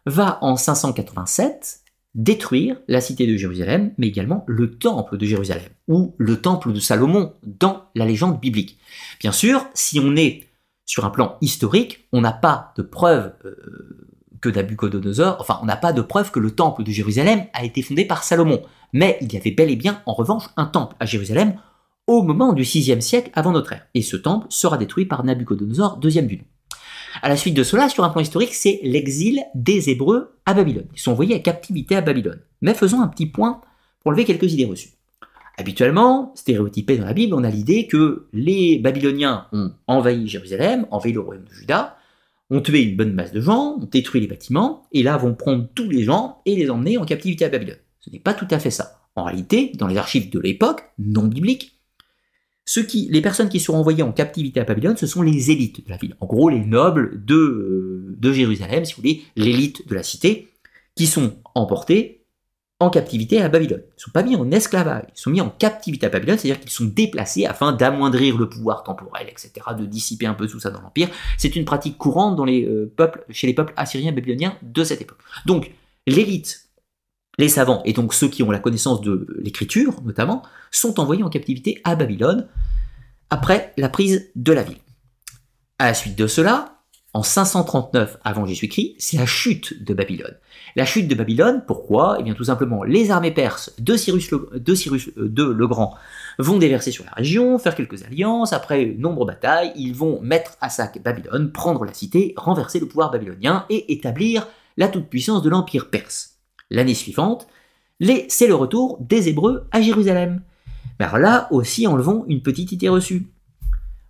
va 0.05 0.37
en 0.41 0.55
587 0.55 1.81
détruire 2.13 2.77
la 2.87 3.01
cité 3.01 3.25
de 3.25 3.35
Jérusalem, 3.35 3.93
mais 3.97 4.07
également 4.07 4.43
le 4.47 4.77
temple 4.77 5.17
de 5.17 5.25
Jérusalem, 5.25 5.69
ou 5.87 6.15
le 6.17 6.39
temple 6.39 6.71
de 6.71 6.79
Salomon 6.79 7.33
dans 7.43 7.85
la 7.95 8.05
légende 8.05 8.39
biblique. 8.39 8.79
Bien 9.19 9.31
sûr, 9.31 9.65
si 9.73 9.99
on 9.99 10.15
est 10.15 10.47
sur 10.85 11.05
un 11.05 11.09
plan 11.09 11.37
historique, 11.41 12.07
on 12.11 12.21
n'a 12.21 12.31
pas 12.31 12.73
de 12.77 12.83
preuve 12.83 13.33
euh, 13.45 14.08
que 14.41 14.49
Nabucodonosor, 14.49 15.37
enfin, 15.39 15.59
on 15.61 15.65
n'a 15.65 15.75
pas 15.75 15.93
de 15.93 16.01
preuve 16.01 16.31
que 16.31 16.39
le 16.39 16.51
temple 16.51 16.83
de 16.83 16.91
Jérusalem 16.91 17.45
a 17.53 17.63
été 17.63 17.81
fondé 17.81 18.05
par 18.05 18.23
Salomon. 18.23 18.61
Mais 18.93 19.17
il 19.21 19.31
y 19.33 19.37
avait 19.37 19.51
bel 19.51 19.69
et 19.69 19.75
bien, 19.75 20.01
en 20.05 20.13
revanche, 20.13 20.45
un 20.57 20.65
temple 20.65 20.95
à 20.99 21.05
Jérusalem 21.05 21.55
au 22.07 22.23
moment 22.23 22.53
du 22.53 22.63
6e 22.63 23.01
siècle 23.01 23.29
avant 23.33 23.51
notre 23.51 23.73
ère. 23.73 23.85
Et 23.93 24.01
ce 24.01 24.17
temple 24.17 24.47
sera 24.49 24.77
détruit 24.77 25.05
par 25.05 25.23
Nabucodonosor, 25.23 25.97
deuxième 25.97 26.27
du 26.27 26.37
nom. 26.37 26.43
À 27.21 27.29
la 27.29 27.37
suite 27.37 27.53
de 27.55 27.63
cela, 27.63 27.89
sur 27.89 28.03
un 28.03 28.09
plan 28.09 28.21
historique, 28.21 28.53
c'est 28.53 28.79
l'exil 28.83 29.43
des 29.55 29.89
Hébreux 29.89 30.35
à 30.45 30.53
Babylone. 30.53 30.87
Ils 30.93 30.99
sont 30.99 31.11
envoyés 31.11 31.35
à 31.35 31.39
captivité 31.39 31.95
à 31.95 32.01
Babylone. 32.01 32.39
Mais 32.61 32.73
faisons 32.73 33.01
un 33.01 33.07
petit 33.07 33.25
point 33.25 33.61
pour 34.01 34.11
lever 34.11 34.25
quelques 34.25 34.53
idées 34.53 34.65
reçues. 34.65 34.91
Habituellement, 35.57 36.31
stéréotypé 36.35 36.97
dans 36.97 37.05
la 37.05 37.13
Bible, 37.13 37.33
on 37.33 37.43
a 37.43 37.49
l'idée 37.49 37.85
que 37.85 38.27
les 38.31 38.79
Babyloniens 38.79 39.47
ont 39.51 39.73
envahi 39.87 40.27
Jérusalem, 40.27 40.85
envahi 40.89 41.11
le 41.11 41.19
royaume 41.19 41.43
de 41.43 41.53
Juda, 41.53 41.97
ont 42.49 42.61
tué 42.61 42.81
une 42.81 42.95
bonne 42.95 43.13
masse 43.13 43.31
de 43.31 43.41
gens, 43.41 43.77
ont 43.79 43.85
détruit 43.85 44.21
les 44.21 44.27
bâtiments, 44.27 44.87
et 44.91 45.03
là 45.03 45.17
vont 45.17 45.35
prendre 45.35 45.67
tous 45.75 45.89
les 45.89 46.03
gens 46.03 46.41
et 46.45 46.55
les 46.55 46.69
emmener 46.69 46.97
en 46.97 47.05
captivité 47.05 47.45
à 47.45 47.49
Babylone. 47.49 47.77
Ce 47.99 48.09
n'est 48.09 48.19
pas 48.19 48.33
tout 48.33 48.47
à 48.49 48.59
fait 48.59 48.71
ça. 48.71 49.01
En 49.15 49.23
réalité, 49.23 49.71
dans 49.75 49.87
les 49.87 49.97
archives 49.97 50.29
de 50.29 50.39
l'époque, 50.39 50.83
non 50.97 51.27
bibliques, 51.27 51.79
les 52.93 53.21
personnes 53.21 53.49
qui 53.49 53.59
seront 53.59 53.79
envoyées 53.79 54.03
en 54.03 54.11
captivité 54.11 54.59
à 54.59 54.63
Babylone, 54.63 54.95
ce 54.95 55.07
sont 55.07 55.21
les 55.21 55.51
élites 55.51 55.85
de 55.85 55.89
la 55.89 55.97
ville. 55.97 56.15
En 56.19 56.27
gros, 56.27 56.49
les 56.49 56.63
nobles 56.63 57.23
de, 57.25 57.35
euh, 57.35 58.15
de 58.17 58.31
Jérusalem, 58.31 58.85
si 58.85 58.93
vous 58.93 59.01
voulez, 59.01 59.23
l'élite 59.35 59.87
de 59.87 59.95
la 59.95 60.03
cité, 60.03 60.49
qui 60.95 61.07
sont 61.07 61.37
emportés 61.55 62.18
en 62.79 62.89
captivité 62.89 63.41
à 63.41 63.49
Babylone. 63.49 63.81
Ils 63.81 63.97
ne 63.97 64.01
sont 64.01 64.11
pas 64.11 64.23
mis 64.23 64.35
en 64.35 64.49
esclavage, 64.51 65.03
ils 65.15 65.19
sont 65.19 65.29
mis 65.29 65.41
en 65.41 65.49
captivité 65.49 66.05
à 66.05 66.09
Babylone, 66.09 66.37
c'est-à-dire 66.37 66.61
qu'ils 66.61 66.71
sont 66.71 66.85
déplacés 66.85 67.45
afin 67.45 67.73
d'amoindrir 67.73 68.37
le 68.37 68.47
pouvoir 68.47 68.83
temporel, 68.83 69.27
etc., 69.29 69.51
de 69.77 69.85
dissiper 69.85 70.25
un 70.25 70.33
peu 70.33 70.47
tout 70.47 70.59
ça 70.59 70.69
dans 70.69 70.81
l'Empire. 70.81 71.09
C'est 71.37 71.55
une 71.55 71.65
pratique 71.65 71.97
courante 71.97 72.39
euh, 72.39 72.89
chez 73.29 73.47
les 73.47 73.53
peuples 73.53 73.73
assyriens 73.75 74.11
et 74.11 74.15
babyloniens 74.15 74.57
de 74.61 74.83
cette 74.83 75.01
époque. 75.01 75.19
Donc, 75.45 75.71
l'élite 76.07 76.69
les 77.39 77.47
savants, 77.47 77.81
et 77.85 77.93
donc 77.93 78.13
ceux 78.13 78.27
qui 78.27 78.43
ont 78.43 78.51
la 78.51 78.59
connaissance 78.59 78.99
de 78.99 79.25
l'écriture 79.39 80.01
notamment, 80.03 80.43
sont 80.71 80.99
envoyés 80.99 81.23
en 81.23 81.29
captivité 81.29 81.79
à 81.85 81.95
Babylone 81.95 82.47
après 83.29 83.73
la 83.77 83.87
prise 83.87 84.29
de 84.35 84.51
la 84.51 84.63
ville. 84.63 84.79
À 85.79 85.85
la 85.85 85.93
suite 85.93 86.17
de 86.17 86.27
cela, 86.27 86.78
en 87.13 87.23
539 87.23 88.17
avant 88.23 88.45
Jésus-Christ, 88.45 88.95
c'est 88.99 89.17
la 89.17 89.25
chute 89.25 89.83
de 89.83 89.93
Babylone. 89.93 90.35
La 90.75 90.85
chute 90.85 91.07
de 91.07 91.15
Babylone, 91.15 91.63
pourquoi? 91.65 92.17
Eh 92.19 92.23
bien 92.23 92.35
tout 92.35 92.43
simplement, 92.43 92.83
les 92.83 93.09
armées 93.09 93.31
perses 93.31 93.73
de 93.79 93.95
Cyrus, 93.95 94.31
le, 94.31 94.49
euh, 95.17 95.53
le 95.53 95.67
Grand 95.67 95.95
vont 96.37 96.59
déverser 96.59 96.91
sur 96.91 97.05
la 97.05 97.11
région, 97.11 97.57
faire 97.57 97.75
quelques 97.75 98.03
alliances, 98.03 98.53
après 98.53 98.85
nombre 98.97 99.25
batailles, 99.25 99.73
ils 99.75 99.95
vont 99.95 100.21
mettre 100.21 100.55
à 100.61 100.69
sac 100.69 101.01
Babylone, 101.03 101.51
prendre 101.51 101.83
la 101.83 101.93
cité, 101.93 102.33
renverser 102.37 102.79
le 102.79 102.87
pouvoir 102.87 103.11
babylonien 103.11 103.65
et 103.69 103.91
établir 103.91 104.47
la 104.77 104.87
toute-puissance 104.87 105.41
de 105.41 105.49
l'empire 105.49 105.89
perse. 105.89 106.37
l'année 106.69 106.93
suivante, 106.93 107.47
c'est 108.29 108.47
le 108.47 108.55
retour 108.55 108.97
des 109.01 109.27
Hébreux 109.27 109.67
à 109.71 109.81
Jérusalem. 109.81 110.41
Alors 110.99 111.17
là 111.17 111.47
aussi, 111.51 111.87
enlevons 111.87 112.25
une 112.27 112.41
petite 112.41 112.71
idée 112.71 112.89
reçue. 112.89 113.27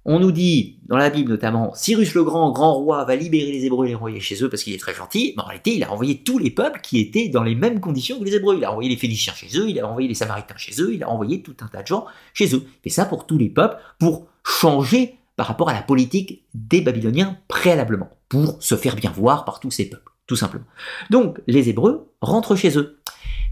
On 0.06 0.20
nous 0.20 0.32
dit, 0.32 0.80
dans 0.88 0.97
la 0.97 1.10
Bible 1.10 1.30
notamment, 1.30 1.74
Cyrus 1.76 2.14
le 2.14 2.24
Grand, 2.24 2.52
grand 2.52 2.74
roi, 2.74 3.04
va 3.04 3.16
libérer 3.16 3.52
les 3.52 3.66
Hébreux 3.66 3.86
et 3.86 3.89
les 3.89 3.95
renvoyer 3.95 4.20
chez 4.20 4.41
eux 4.43 4.50
parce 4.50 4.64
qu'il 4.64 4.74
est 4.74 4.80
très 4.80 4.93
gentil. 4.93 5.34
Mais 5.36 5.43
en 5.43 5.45
réalité, 5.45 5.76
il 5.76 5.84
a 5.84 5.91
envoyé 5.91 6.24
tous 6.24 6.38
les 6.38 6.50
peuples 6.50 6.80
qui 6.82 7.00
étaient 7.00 7.28
dans 7.28 7.43
les 7.43 7.56
mêmes 7.56 7.80
conditions 7.80 8.18
que 8.18 8.24
les 8.24 8.36
Hébreux. 8.36 8.56
Il 8.58 8.66
a 8.66 8.72
envoyé 8.72 8.89
les 8.89 8.97
Phéniciens 8.97 9.34
chez 9.34 9.60
eux, 9.60 9.70
il 9.70 9.80
a 9.80 9.88
envoyé 9.88 10.08
les 10.08 10.14
Samaritains 10.14 10.58
chez 10.58 10.82
eux, 10.82 10.93
il 10.93 11.04
a 11.04 11.10
envoyé 11.10 11.41
tout 11.41 11.56
un 11.62 11.68
tas 11.68 11.82
de 11.82 11.88
gens 11.88 12.06
chez 12.34 12.56
eux. 12.56 12.64
Et 12.86 12.89
ça 12.89 13.06
pour 13.06 13.28
tous 13.28 13.38
les 13.38 13.50
peuples, 13.50 13.78
pour 14.00 14.28
changer 14.45 15.18
par 15.36 15.47
rapport 15.47 15.70
à 15.70 15.74
la 15.74 15.82
politique 15.82 16.43
des 16.54 16.82
Babyloniens 16.82 17.38
préalablement, 17.47 18.10
pour 18.30 18.62
se 18.62 18.76
faire 18.76 18.95
bien 18.95 19.12
voir 19.12 19.45
par 19.45 19.60
tous 19.60 19.72
ces 19.72 19.89
peuples, 19.89 20.12
tout 20.28 20.36
simplement. 20.36 20.66
Donc, 21.10 21.39
les 21.47 21.70
Hébreux 21.70 22.12
rentrent 22.22 22.56
chez 22.56 22.78
eux. 22.78 23.00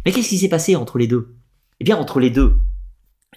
Mais 0.06 0.12
qu'est-ce 0.12 0.30
qui 0.30 0.38
s'est 0.38 0.50
passé 0.50 0.76
entre 0.76 0.98
les 0.98 1.08
deux? 1.08 1.36
Eh 1.80 1.84
bien, 1.84 1.98
entre 1.98 2.20
les 2.20 2.30
deux, 2.30 2.56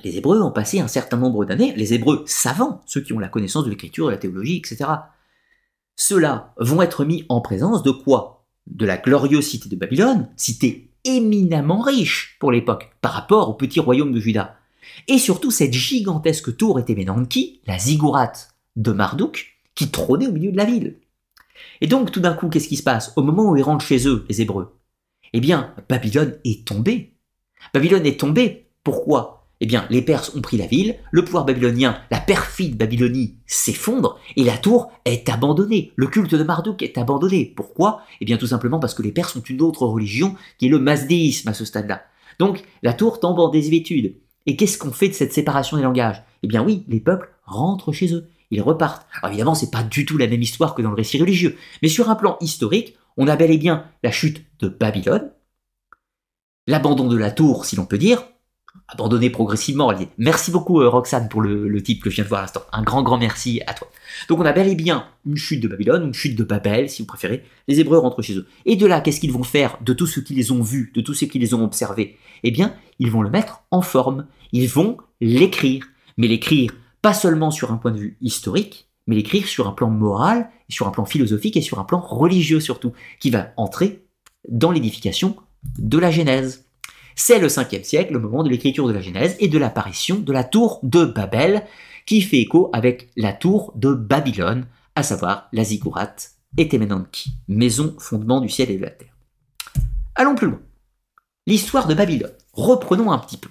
les 0.05 0.17
Hébreux 0.17 0.41
ont 0.43 0.51
passé 0.51 0.81
un 0.81 0.89
certain 0.89 1.17
nombre 1.17 1.45
d'années, 1.45 1.75
les 1.77 1.95
Hébreux 1.95 2.25
savants, 2.27 2.83
ceux 2.87 3.01
qui 3.01 3.13
ont 3.13 3.19
la 3.19 3.29
connaissance 3.29 3.65
de 3.65 3.71
l'écriture, 3.71 4.07
de 4.07 4.13
la 4.13 4.19
théologie, 4.19 4.57
etc. 4.57 4.91
Ceux-là 5.97 6.55
vont 6.59 6.83
être 6.83 7.05
mis 7.05 7.25
en 7.29 7.41
présence 7.41 7.83
de 7.83 7.91
quoi? 7.91 8.47
De 8.67 8.87
la 8.87 8.97
glorieuse 8.97 9.47
cité 9.47 9.69
de 9.69 9.77
Babylone, 9.77 10.31
cité 10.37 10.91
éminemment 11.05 11.81
riche 11.81 12.37
pour 12.41 12.53
l'époque, 12.53 12.91
par 13.01 13.13
rapport 13.13 13.49
au 13.49 13.55
petit 13.55 13.81
royaume 13.81 14.13
de 14.13 14.21
Juda. 14.21 14.57
Et 15.09 15.19
surtout 15.19 15.51
cette 15.51 15.73
gigantesque 15.73 16.57
tour 16.57 16.79
était 16.79 16.95
Ménanki, 16.95 17.61
la 17.67 17.79
ziggourate 17.79 18.55
de 18.77 18.93
Marduk, 18.93 19.59
qui 19.75 19.91
trônait 19.91 20.27
au 20.27 20.33
milieu 20.33 20.53
de 20.53 20.57
la 20.57 20.65
ville. 20.65 20.99
Et 21.81 21.87
donc 21.87 22.11
tout 22.13 22.21
d'un 22.21 22.35
coup, 22.35 22.49
qu'est-ce 22.49 22.69
qui 22.69 22.77
se 22.77 22.83
passe? 22.83 23.13
Au 23.17 23.23
moment 23.23 23.51
où 23.51 23.57
ils 23.57 23.63
rentrent 23.63 23.85
chez 23.85 24.07
eux, 24.07 24.25
les 24.29 24.41
Hébreux, 24.41 24.77
eh 25.33 25.41
bien, 25.41 25.75
Babylone 25.89 26.39
est 26.45 26.67
tombée. 26.67 27.15
Babylone 27.73 28.07
est 28.07 28.19
tombée. 28.19 28.71
Pourquoi? 28.83 29.40
Eh 29.61 29.67
bien, 29.67 29.87
les 29.91 30.01
Perses 30.01 30.35
ont 30.35 30.41
pris 30.41 30.57
la 30.57 30.67
ville, 30.67 30.97
le 31.11 31.25
pouvoir 31.25 31.45
babylonien, 31.45 31.99
la 32.11 32.19
perfide 32.19 32.79
Babylonie 32.79 33.37
s'effondre, 33.47 34.19
et 34.37 34.45
la 34.45 34.57
tour 34.57 34.91
est 35.05 35.29
abandonnée. 35.29 35.93
Le 35.97 36.07
culte 36.07 36.35
de 36.35 36.43
Marduk 36.43 36.83
est 36.83 36.97
abandonné. 36.97 37.53
Pourquoi? 37.55 38.03
Eh 38.21 38.25
bien, 38.25 38.39
tout 38.39 38.47
simplement 38.47 38.79
parce 38.79 38.95
que 38.95 39.03
les 39.03 39.13
Perses 39.13 39.37
ont 39.37 39.43
une 39.43 39.61
autre 39.61 39.87
religion, 39.87 40.35
qui 40.59 40.67
est 40.67 40.71
le 40.71 40.79
masdéisme 40.79 41.49
à 41.49 41.55
ce 41.55 41.67
stade-là. 41.67 42.03
Donc, 42.39 42.63
la 42.83 42.95
tour 42.95 43.21
tombe 43.21 43.39
en 43.39 43.51
désuétude. 43.51 44.17
Et 44.47 44.57
qu'est-ce 44.57 44.79
qu'on 44.79 44.93
fait 44.93 45.09
de 45.09 45.15
cette 45.15 45.35
séparation 45.35 45.77
des 45.77 45.83
langages? 45.83 46.23
Eh 46.43 46.49
bien 46.49 46.65
oui, 46.65 46.85
les 46.89 47.01
peuples 47.01 47.31
rentrent 47.45 47.93
chez 47.93 48.15
eux. 48.15 48.29
Ils 48.51 48.63
repartent. 48.63 49.07
Alors 49.19 49.31
évidemment, 49.31 49.55
c'est 49.55 49.71
pas 49.71 49.83
du 49.83 50.07
tout 50.07 50.17
la 50.17 50.27
même 50.27 50.43
histoire 50.43 50.75
que 50.75 50.81
dans 50.83 50.89
le 50.89 50.97
récit 50.97 51.21
religieux. 51.21 51.57
Mais 51.83 51.89
sur 51.89 52.09
un 52.09 52.17
plan 52.17 52.39
historique, 52.41 52.97
on 53.17 53.29
a 53.29 53.37
bel 53.37 53.51
et 53.51 53.59
bien 53.59 53.85
la 54.03 54.11
chute 54.11 54.43
de 54.61 54.69
Babylone, 54.69 55.31
l'abandon 56.67 57.07
de 57.09 57.17
la 57.17 57.31
tour, 57.31 57.67
si 57.67 57.77
l'on 57.77 57.85
peut 57.85 57.99
dire, 57.99 58.25
abandonné 58.89 59.31
progressivement. 59.31 59.93
Merci 60.19 60.51
beaucoup 60.51 60.81
euh, 60.81 60.89
Roxane 60.89 61.29
pour 61.29 61.41
le, 61.41 61.83
type 61.83 62.03
que 62.03 62.11
je 62.11 62.17
viens 62.17 62.25
de 62.25 62.29
voir 62.29 62.41
à 62.41 62.45
l'instant. 62.45 62.63
Un 62.73 62.83
grand 62.83 63.03
grand 63.03 63.19
merci 63.19 63.61
à 63.67 63.75
toi. 63.75 63.89
Donc 64.29 64.41
on 64.41 64.45
a 64.45 64.53
bel 64.53 64.69
et 64.69 64.75
bien 64.75 65.07
une 65.27 65.37
chute 65.37 65.63
de 65.63 65.69
Babylone, 65.69 66.05
une 66.05 66.15
chute 66.15 66.37
de 66.37 66.45
Babel 66.45 66.91
si 66.91 67.03
vous 67.03 67.07
préférez. 67.07 67.45
Les 67.69 67.81
Hébreux 67.81 67.99
rentrent 67.99 68.23
chez 68.23 68.37
eux. 68.37 68.47
Et 68.67 68.77
de 68.77 68.87
là, 68.87 69.01
qu'est-ce 69.01 69.21
qu'ils 69.21 69.33
vont 69.33 69.43
faire 69.43 69.79
de 69.85 69.93
tout 69.93 70.07
ce 70.07 70.21
qu'ils 70.21 70.53
ont 70.53 70.63
vus, 70.63 70.93
de 70.95 71.01
tout 71.01 71.15
ce 71.15 71.25
qu'ils 71.25 71.55
ont 71.55 71.65
observés 71.65 72.17
Eh 72.43 72.51
bien, 72.51 72.75
ils 72.99 73.11
vont 73.11 73.23
le 73.23 73.31
mettre 73.31 73.63
en 73.71 73.83
forme. 73.83 74.27
Ils 74.53 74.69
vont 74.69 74.99
l'écrire. 75.21 75.87
Mais 76.17 76.29
l'écrire 76.29 76.73
pas 77.03 77.15
seulement 77.15 77.51
sur 77.51 77.73
un 77.73 77.77
point 77.77 77.93
de 77.93 77.99
vue 77.99 78.19
historique, 78.21 78.89
mais 79.07 79.17
l'écrire 79.17 79.47
sur 79.47 79.67
un 79.67 79.73
plan 79.73 79.89
moral, 79.89 80.51
sur 80.69 80.87
un 80.87 80.91
plan 80.91 81.05
philosophique 81.05 81.57
et 81.57 81.63
sur 81.63 81.79
un 81.79 81.85
plan 81.85 82.01
religieux 82.01 82.61
surtout, 82.61 82.93
qui 83.21 83.31
va 83.31 83.53
entrer 83.57 84.05
dans 84.49 84.71
l'édification 84.71 85.37
de 85.79 85.99
la 85.99 86.11
Genèse. 86.11 86.67
C'est 87.15 87.39
le 87.39 87.49
5e 87.49 87.85
siècle, 87.85 88.13
le 88.13 88.19
moment 88.19 88.43
de 88.43 88.49
l'écriture 88.49 88.89
de 88.89 88.93
la 88.93 89.01
Genèse 89.01 89.37
et 89.41 89.49
de 89.49 89.59
l'apparition 89.59 90.17
de 90.19 90.33
la 90.33 90.45
tour 90.45 90.81
de 90.83 91.05
Babel, 91.05 91.65
qui 92.07 92.23
fait 92.23 92.41
écho 92.41 92.71
avec 92.73 93.11
la 93.17 93.33
tour 93.33 93.73
de 93.77 93.93
Babylone, 93.93 94.67
à 94.95 95.03
savoir 95.03 95.49
la 95.53 95.65
ziggourate 95.65 96.33
et 96.57 96.69
Temenanki, 96.69 97.31
maison 97.49 97.95
fondement 97.99 98.41
du 98.41 98.49
ciel 98.49 98.71
et 98.71 98.77
de 98.77 98.83
la 98.83 98.91
terre. 98.91 99.17
Allons 100.15 100.35
plus 100.35 100.49
loin. 100.49 100.61
L'histoire 101.47 101.87
de 101.87 101.95
Babylone. 101.95 102.33
Reprenons 102.53 103.13
un 103.13 103.19
petit 103.19 103.37
peu. 103.37 103.49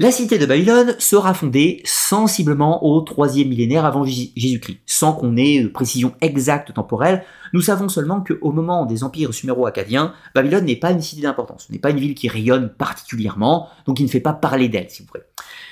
La 0.00 0.12
cité 0.12 0.38
de 0.38 0.46
Babylone 0.46 0.94
sera 1.00 1.34
fondée 1.34 1.82
sensiblement 1.84 2.86
au 2.86 3.00
troisième 3.00 3.48
millénaire 3.48 3.84
avant 3.84 4.04
Jésus-Christ. 4.04 4.78
Sans 4.86 5.12
qu'on 5.12 5.36
ait 5.36 5.64
de 5.64 5.66
précision 5.66 6.14
exacte 6.20 6.72
temporelle, 6.72 7.24
nous 7.52 7.62
savons 7.62 7.88
seulement 7.88 8.22
qu'au 8.22 8.52
moment 8.52 8.86
des 8.86 9.02
empires 9.02 9.34
suméro-acadiens, 9.34 10.14
Babylone 10.36 10.66
n'est 10.66 10.76
pas 10.76 10.92
une 10.92 11.02
cité 11.02 11.22
d'importance, 11.22 11.64
ce 11.66 11.72
n'est 11.72 11.80
pas 11.80 11.90
une 11.90 11.98
ville 11.98 12.14
qui 12.14 12.28
rayonne 12.28 12.72
particulièrement, 12.72 13.70
donc 13.86 13.96
qui 13.96 14.04
ne 14.04 14.08
fait 14.08 14.20
pas 14.20 14.32
parler 14.32 14.68
d'elle, 14.68 14.88
si 14.88 15.02
vous 15.02 15.08
voulez. 15.12 15.24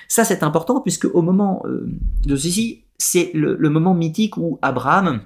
Ça, 0.09 0.25
c'est 0.25 0.43
important 0.43 0.81
puisque 0.81 1.05
au 1.05 1.23
moment 1.23 1.63
euh, 1.65 1.89
de 2.25 2.35
ceci, 2.35 2.83
c'est 2.99 3.31
le, 3.33 3.57
moment 3.71 3.95
mythique 3.95 4.37
où 4.39 4.59
Abraham 4.61 5.23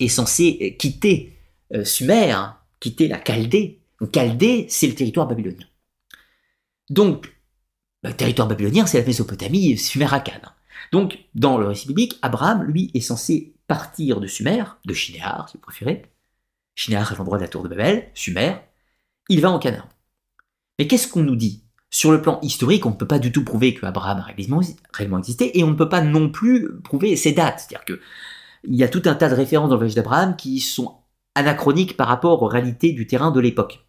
est 0.00 0.08
censé 0.08 0.76
quitter 0.80 1.38
euh, 1.74 1.84
Sumer, 1.84 2.34
quitter 2.80 3.06
la 3.06 3.22
Chaldée. 3.22 3.82
Donc 4.00 4.12
Chaldée, 4.12 4.66
c'est 4.68 4.88
le 4.88 4.96
territoire 4.96 5.28
babylonien. 5.28 5.66
Donc, 6.90 7.32
le 8.02 8.14
territoire 8.14 8.48
babylonien, 8.48 8.86
c'est 8.86 8.98
la 8.98 9.06
Mésopotamie, 9.06 9.78
Sumer 9.78 10.08
Donc, 10.92 11.18
dans 11.34 11.58
le 11.58 11.66
récit 11.66 11.86
biblique, 11.88 12.18
Abraham, 12.22 12.64
lui, 12.64 12.90
est 12.94 13.00
censé 13.00 13.54
partir 13.68 14.20
de 14.20 14.26
Sumer, 14.26 14.64
de 14.84 14.92
Shinéar, 14.92 15.48
si 15.48 15.56
vous 15.56 15.62
préférez. 15.62 16.02
Shinéar 16.74 17.12
est 17.12 17.16
l'endroit 17.16 17.38
de 17.38 17.42
la 17.42 17.48
tour 17.48 17.62
de 17.62 17.68
Babel, 17.68 18.10
Sumer. 18.14 18.56
Il 19.28 19.40
va 19.40 19.50
en 19.50 19.58
Canaan. 19.58 19.88
Mais 20.78 20.86
qu'est-ce 20.86 21.08
qu'on 21.08 21.22
nous 21.22 21.36
dit? 21.36 21.64
Sur 21.90 22.10
le 22.10 22.22
plan 22.22 22.40
historique, 22.40 22.86
on 22.86 22.90
ne 22.90 22.96
peut 22.96 23.06
pas 23.06 23.18
du 23.18 23.30
tout 23.30 23.44
prouver 23.44 23.74
que 23.74 23.84
Abraham 23.86 24.18
a 24.18 24.22
réellement 24.92 25.18
existé, 25.18 25.58
et 25.58 25.62
on 25.62 25.70
ne 25.70 25.76
peut 25.76 25.88
pas 25.88 26.00
non 26.00 26.30
plus 26.30 26.80
prouver 26.82 27.16
ses 27.16 27.32
dates. 27.32 27.60
C'est-à-dire 27.60 27.84
que 27.84 28.00
il 28.64 28.76
y 28.76 28.84
a 28.84 28.88
tout 28.88 29.02
un 29.06 29.14
tas 29.14 29.28
de 29.28 29.34
références 29.34 29.68
dans 29.68 29.74
le 29.74 29.80
voyage 29.80 29.94
d'Abraham 29.94 30.36
qui 30.36 30.60
sont 30.60 30.98
anachroniques 31.34 31.96
par 31.96 32.08
rapport 32.08 32.42
aux 32.42 32.46
réalités 32.46 32.92
du 32.92 33.06
terrain 33.06 33.30
de 33.30 33.40
l'époque. 33.40 33.86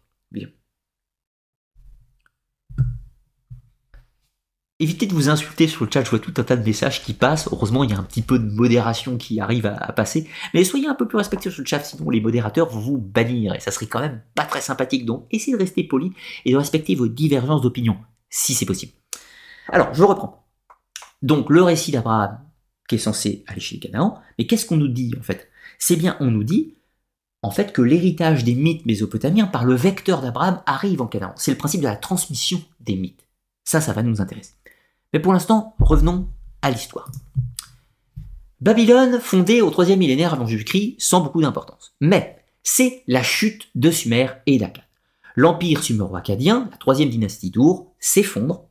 Évitez 4.80 5.06
de 5.06 5.14
vous 5.14 5.28
insulter 5.28 5.68
sur 5.68 5.84
le 5.84 5.90
chat, 5.90 6.02
je 6.02 6.10
vois 6.10 6.18
tout 6.18 6.34
un 6.36 6.42
tas 6.42 6.56
de 6.56 6.64
messages 6.64 7.04
qui 7.04 7.14
passent. 7.14 7.48
Heureusement, 7.52 7.84
il 7.84 7.90
y 7.90 7.92
a 7.92 7.98
un 7.98 8.02
petit 8.02 8.22
peu 8.22 8.40
de 8.40 8.50
modération 8.50 9.16
qui 9.16 9.38
arrive 9.38 9.66
à, 9.66 9.92
passer. 9.92 10.28
Mais 10.52 10.64
soyez 10.64 10.88
un 10.88 10.96
peu 10.96 11.06
plus 11.06 11.16
respectueux 11.16 11.52
sur 11.52 11.62
le 11.62 11.66
chat, 11.66 11.78
sinon 11.78 12.10
les 12.10 12.20
modérateurs 12.20 12.68
vont 12.68 12.80
vous 12.80 12.98
bannir. 12.98 13.54
Et 13.54 13.60
ça 13.60 13.70
serait 13.70 13.86
quand 13.86 14.00
même 14.00 14.20
pas 14.34 14.44
très 14.44 14.60
sympathique. 14.60 15.06
Donc, 15.06 15.26
essayez 15.30 15.56
de 15.56 15.62
rester 15.62 15.84
poli 15.84 16.12
et 16.44 16.50
de 16.50 16.56
respecter 16.56 16.96
vos 16.96 17.06
divergences 17.06 17.62
d'opinion, 17.62 17.98
si 18.30 18.52
c'est 18.52 18.66
possible. 18.66 18.92
Alors, 19.68 19.94
je 19.94 20.02
reprends. 20.02 20.44
Donc, 21.22 21.50
le 21.50 21.62
récit 21.62 21.92
d'Abraham, 21.92 22.40
qui 22.88 22.96
est 22.96 22.98
censé 22.98 23.44
aller 23.46 23.60
chez 23.60 23.76
les 23.76 23.80
Canaan. 23.80 24.20
Mais 24.38 24.46
qu'est-ce 24.46 24.66
qu'on 24.66 24.76
nous 24.76 24.88
dit, 24.88 25.14
en 25.18 25.22
fait? 25.22 25.48
C'est 25.78 25.96
bien, 25.96 26.16
on 26.18 26.32
nous 26.32 26.44
dit, 26.44 26.74
en 27.42 27.52
fait, 27.52 27.72
que 27.72 27.80
l'héritage 27.80 28.42
des 28.42 28.56
mythes 28.56 28.86
mésopotamiens 28.86 29.46
par 29.46 29.64
le 29.64 29.74
vecteur 29.74 30.20
d'Abraham 30.20 30.62
arrive 30.66 31.00
en 31.00 31.06
Canaan. 31.06 31.32
C'est 31.36 31.52
le 31.52 31.58
principe 31.58 31.80
de 31.80 31.86
la 31.86 31.96
transmission 31.96 32.60
des 32.80 32.96
mythes. 32.96 33.23
Ça, 33.64 33.80
ça 33.80 33.92
va 33.92 34.02
nous 34.02 34.20
intéresser. 34.20 34.52
Mais 35.12 35.20
pour 35.20 35.32
l'instant, 35.32 35.74
revenons 35.78 36.28
à 36.62 36.70
l'histoire. 36.70 37.10
Babylone, 38.60 39.20
fondée 39.20 39.60
au 39.60 39.70
troisième 39.70 39.98
millénaire 39.98 40.32
avant 40.32 40.46
Jésus-Christ, 40.46 40.96
sans 40.98 41.20
beaucoup 41.20 41.42
d'importance. 41.42 41.94
Mais 42.00 42.42
c'est 42.62 43.02
la 43.06 43.22
chute 43.22 43.68
de 43.74 43.90
Sumer 43.90 44.28
et 44.46 44.58
d'Akkad. 44.58 44.84
L'empire 45.36 45.82
suméro-akkadien, 45.82 46.68
la 46.70 46.76
troisième 46.76 47.10
dynastie 47.10 47.50
d'Our, 47.50 47.92
s'effondre 47.98 48.64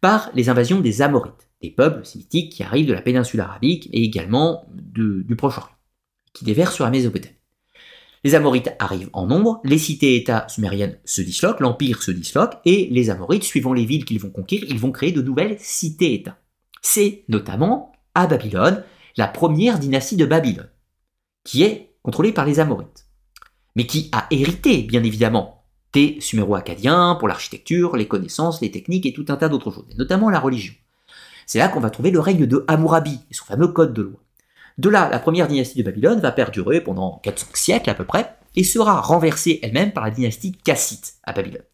par 0.00 0.30
les 0.34 0.48
invasions 0.48 0.80
des 0.80 1.02
Amorites, 1.02 1.48
des 1.62 1.70
peuples 1.70 2.04
sémitiques 2.04 2.52
qui 2.52 2.62
arrivent 2.62 2.88
de 2.88 2.92
la 2.92 3.02
péninsule 3.02 3.40
arabique 3.40 3.88
et 3.92 4.02
également 4.02 4.66
du 4.72 5.36
Proche-Orient, 5.36 5.70
qui 6.32 6.44
déversent 6.44 6.74
sur 6.74 6.84
la 6.84 6.90
Mésopotamie. 6.90 7.34
Les 8.22 8.34
Amorites 8.34 8.74
arrivent 8.78 9.08
en 9.14 9.26
nombre, 9.26 9.60
les 9.64 9.78
cités-États 9.78 10.46
sumériennes 10.48 10.98
se 11.04 11.22
disloquent, 11.22 11.60
l'Empire 11.60 12.02
se 12.02 12.10
disloque, 12.10 12.54
et 12.66 12.88
les 12.90 13.08
Amorites, 13.08 13.44
suivant 13.44 13.72
les 13.72 13.86
villes 13.86 14.04
qu'ils 14.04 14.20
vont 14.20 14.30
conquérir, 14.30 14.68
ils 14.68 14.78
vont 14.78 14.92
créer 14.92 15.12
de 15.12 15.22
nouvelles 15.22 15.56
cités-États. 15.58 16.38
C'est 16.82 17.24
notamment 17.28 17.92
à 18.14 18.26
Babylone, 18.26 18.84
la 19.16 19.26
première 19.26 19.78
dynastie 19.78 20.16
de 20.16 20.26
Babylone, 20.26 20.68
qui 21.44 21.62
est 21.62 21.94
contrôlée 22.02 22.32
par 22.32 22.44
les 22.44 22.60
Amorites, 22.60 23.06
mais 23.74 23.86
qui 23.86 24.10
a 24.12 24.26
hérité, 24.30 24.82
bien 24.82 25.02
évidemment, 25.02 25.64
des 25.94 26.18
Suméro-Acadiens 26.20 27.16
pour 27.18 27.26
l'architecture, 27.26 27.96
les 27.96 28.06
connaissances, 28.06 28.60
les 28.60 28.70
techniques 28.70 29.06
et 29.06 29.12
tout 29.14 29.24
un 29.28 29.36
tas 29.36 29.48
d'autres 29.48 29.70
choses, 29.70 29.96
notamment 29.96 30.28
la 30.28 30.40
religion. 30.40 30.74
C'est 31.46 31.58
là 31.58 31.68
qu'on 31.68 31.80
va 31.80 31.90
trouver 31.90 32.10
le 32.10 32.20
règne 32.20 32.46
de 32.46 32.64
Hammurabi 32.68 33.18
et 33.30 33.34
son 33.34 33.44
fameux 33.44 33.68
code 33.68 33.94
de 33.94 34.02
loi. 34.02 34.20
De 34.80 34.88
là, 34.88 35.10
la 35.10 35.18
première 35.18 35.46
dynastie 35.46 35.78
de 35.78 35.82
Babylone 35.82 36.20
va 36.20 36.32
perdurer 36.32 36.80
pendant 36.80 37.20
400 37.22 37.48
siècles 37.52 37.90
à 37.90 37.94
peu 37.94 38.06
près, 38.06 38.34
et 38.56 38.64
sera 38.64 39.02
renversée 39.02 39.60
elle-même 39.62 39.92
par 39.92 40.02
la 40.02 40.10
dynastie 40.10 40.52
cassite 40.52 41.16
à 41.22 41.34
Babylone. 41.34 41.64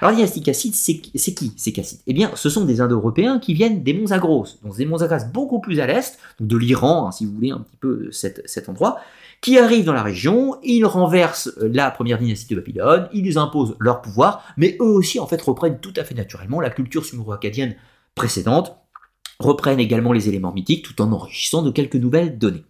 Alors 0.00 0.12
la 0.12 0.16
dynastie 0.16 0.42
cassite, 0.42 0.74
c'est 0.74 1.34
qui 1.34 1.52
ces 1.54 1.72
Cassites? 1.72 2.00
Eh 2.06 2.14
bien, 2.14 2.30
ce 2.34 2.48
sont 2.48 2.64
des 2.64 2.80
Indo-Européens 2.80 3.40
qui 3.40 3.52
viennent 3.52 3.82
des 3.82 3.92
monts 3.92 4.06
Zagros, 4.06 4.46
donc 4.64 4.74
des 4.74 4.86
monts 4.86 4.96
Zagros 4.98 5.26
beaucoup 5.34 5.60
plus 5.60 5.80
à 5.80 5.86
l'est, 5.86 6.18
de 6.40 6.56
l'Iran, 6.56 7.08
hein, 7.08 7.12
si 7.12 7.26
vous 7.26 7.32
voulez, 7.34 7.50
un 7.50 7.58
petit 7.58 7.76
peu 7.76 8.10
cet, 8.10 8.40
cet 8.48 8.70
endroit, 8.70 9.00
qui 9.42 9.58
arrivent 9.58 9.84
dans 9.84 9.92
la 9.92 10.02
région, 10.02 10.58
ils 10.62 10.86
renversent 10.86 11.52
euh, 11.58 11.68
la 11.70 11.90
première 11.90 12.16
dynastie 12.16 12.54
de 12.54 12.58
Babylone, 12.58 13.10
ils 13.12 13.36
imposent 13.36 13.76
leur 13.80 14.00
pouvoir, 14.00 14.42
mais 14.56 14.78
eux 14.80 14.84
aussi 14.84 15.20
en 15.20 15.26
fait 15.26 15.42
reprennent 15.42 15.78
tout 15.78 15.92
à 15.94 16.04
fait 16.04 16.14
naturellement 16.14 16.62
la 16.62 16.70
culture 16.70 17.04
suméro-acadienne 17.04 17.76
précédente, 18.14 18.78
reprennent 19.38 19.80
également 19.80 20.12
les 20.12 20.28
éléments 20.28 20.52
mythiques 20.52 20.84
tout 20.84 21.00
en 21.02 21.12
enrichissant 21.12 21.62
de 21.62 21.70
quelques 21.70 21.96
nouvelles 21.96 22.38
données. 22.38 22.64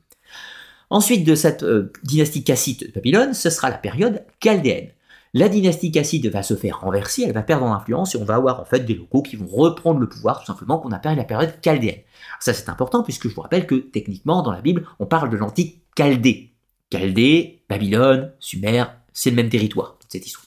Ensuite 0.91 1.25
de 1.25 1.35
cette 1.35 1.63
euh, 1.63 1.93
dynastie 2.05 2.45
cassite 2.45 2.87
de 2.87 2.93
Babylone, 2.93 3.35
ce 3.35 3.51
sera 3.51 3.71
la 3.71 3.79
période 3.79 4.25
chaldéenne. 4.41 4.91
La 5.35 5.49
dynastie 5.49 5.91
cassite 5.91 6.27
va 6.27 6.43
se 6.43 6.55
faire 6.55 6.81
renverser, 6.81 7.25
elle 7.25 7.35
va 7.35 7.43
perdre 7.43 7.67
en 7.67 7.75
influence 7.75 8.15
et 8.15 8.19
on 8.19 8.25
va 8.25 8.37
avoir 8.37 8.61
en 8.61 8.65
fait 8.65 8.81
des 8.81 8.95
locaux 8.95 9.23
qui 9.23 9.37
vont 9.37 9.49
reprendre 9.49 10.01
le 10.01 10.09
pouvoir 10.09 10.41
tout 10.41 10.47
simplement 10.47 10.79
qu'on 10.79 10.93
appelle 10.93 11.17
la 11.17 11.25
période 11.25 11.53
chaldéenne. 11.63 12.01
Ça 12.41 12.55
c'est 12.55 12.69
important 12.69 13.03
puisque 13.03 13.29
je 13.29 13.35
vous 13.35 13.43
rappelle 13.43 13.67
que 13.67 13.75
techniquement 13.75 14.43
dans 14.43 14.53
la 14.53 14.63
Bible 14.63 14.87
on 14.99 15.07
parle 15.07 15.29
de 15.31 15.37
l'antique 15.37 15.83
Chaldée. 15.97 16.53
Chaldée, 16.93 17.63
Babylone, 17.69 18.33
Sumer, 18.39 18.85
c'est 19.13 19.31
le 19.31 19.37
même 19.37 19.49
territoire, 19.49 19.97
toute 19.99 20.13
cette 20.13 20.27
histoire. 20.27 20.46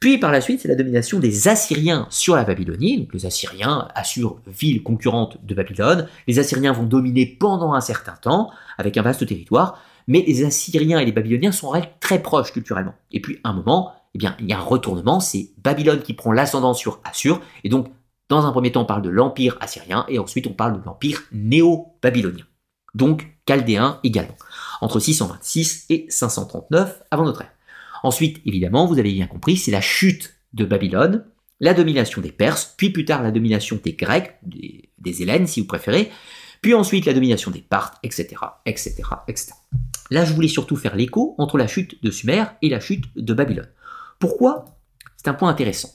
Puis 0.00 0.18
par 0.18 0.30
la 0.30 0.40
suite, 0.40 0.60
c'est 0.60 0.68
la 0.68 0.76
domination 0.76 1.18
des 1.18 1.48
Assyriens 1.48 2.06
sur 2.10 2.36
la 2.36 2.44
Babylonie. 2.44 2.98
Donc 2.98 3.14
les 3.14 3.26
Assyriens 3.26 3.88
assurent 3.94 4.40
ville 4.46 4.82
concurrente 4.82 5.38
de 5.44 5.54
Babylone. 5.54 6.08
Les 6.26 6.38
Assyriens 6.38 6.72
vont 6.72 6.84
dominer 6.84 7.26
pendant 7.26 7.74
un 7.74 7.80
certain 7.80 8.14
temps, 8.14 8.50
avec 8.78 8.96
un 8.96 9.02
vaste 9.02 9.26
territoire, 9.26 9.80
mais 10.06 10.24
les 10.26 10.44
Assyriens 10.44 11.00
et 11.00 11.04
les 11.04 11.12
Babyloniens 11.12 11.52
sont 11.52 11.68
en 11.68 11.82
très 12.00 12.22
proches 12.22 12.52
culturellement. 12.52 12.94
Et 13.10 13.20
puis 13.20 13.40
à 13.42 13.50
un 13.50 13.52
moment, 13.52 13.92
eh 14.14 14.18
bien, 14.18 14.36
il 14.40 14.48
y 14.48 14.52
a 14.52 14.58
un 14.58 14.62
retournement, 14.62 15.20
c'est 15.20 15.50
Babylone 15.58 16.00
qui 16.00 16.14
prend 16.14 16.32
l'ascendant 16.32 16.74
sur 16.74 17.00
Assur, 17.04 17.40
et 17.64 17.68
donc 17.68 17.88
dans 18.28 18.46
un 18.46 18.52
premier 18.52 18.72
temps 18.72 18.82
on 18.82 18.86
parle 18.86 19.02
de 19.02 19.10
l'empire 19.10 19.56
assyrien, 19.60 20.04
et 20.08 20.18
ensuite 20.18 20.46
on 20.46 20.52
parle 20.52 20.80
de 20.80 20.84
l'empire 20.84 21.22
néo-babylonien. 21.32 22.44
Donc 22.94 23.26
chaldéen 23.46 24.00
également 24.02 24.36
entre 24.80 25.00
626 25.00 25.86
et 25.90 26.06
539 26.08 27.02
avant 27.10 27.24
notre 27.24 27.42
ère. 27.42 27.52
Ensuite, 28.02 28.40
évidemment, 28.44 28.86
vous 28.86 28.98
avez 28.98 29.12
bien 29.12 29.26
compris, 29.26 29.56
c'est 29.56 29.70
la 29.70 29.80
chute 29.80 30.40
de 30.52 30.64
Babylone, 30.64 31.24
la 31.60 31.74
domination 31.74 32.20
des 32.20 32.32
Perses, 32.32 32.74
puis 32.76 32.90
plus 32.90 33.04
tard 33.04 33.22
la 33.22 33.30
domination 33.30 33.80
des 33.82 33.94
Grecs, 33.94 34.38
des, 34.42 35.22
Hélènes 35.22 35.46
si 35.46 35.60
vous 35.60 35.66
préférez, 35.66 36.10
puis 36.60 36.74
ensuite 36.74 37.06
la 37.06 37.14
domination 37.14 37.50
des 37.50 37.60
Parthes, 37.62 37.98
etc., 38.02 38.36
etc., 38.66 39.02
etc. 39.26 39.52
Là, 40.10 40.24
je 40.24 40.32
voulais 40.32 40.48
surtout 40.48 40.76
faire 40.76 40.96
l'écho 40.96 41.34
entre 41.38 41.58
la 41.58 41.66
chute 41.66 42.02
de 42.02 42.10
Sumer 42.10 42.44
et 42.62 42.68
la 42.68 42.80
chute 42.80 43.04
de 43.16 43.34
Babylone. 43.34 43.70
Pourquoi? 44.18 44.64
C'est 45.16 45.28
un 45.28 45.34
point 45.34 45.50
intéressant. 45.50 45.90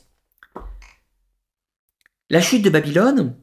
La 2.30 2.42
chute 2.42 2.64
de 2.64 2.70
Babylone 2.70 3.38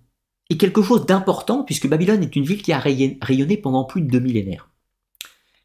est 0.49 0.57
quelque 0.57 0.83
chose 0.83 1.07
d'important 1.07 1.65
puisque 1.65 1.89
Babylone 1.89 2.23
est 2.23 2.37
une 2.37 2.45
ville 2.45 2.63
qui 2.63 2.73
a 2.73 2.79
rayonné 2.79 3.57
pendant 3.57 3.85
plus 3.85 4.03
de 4.03 4.09
deux 4.09 4.21
millénaires. 4.21 4.70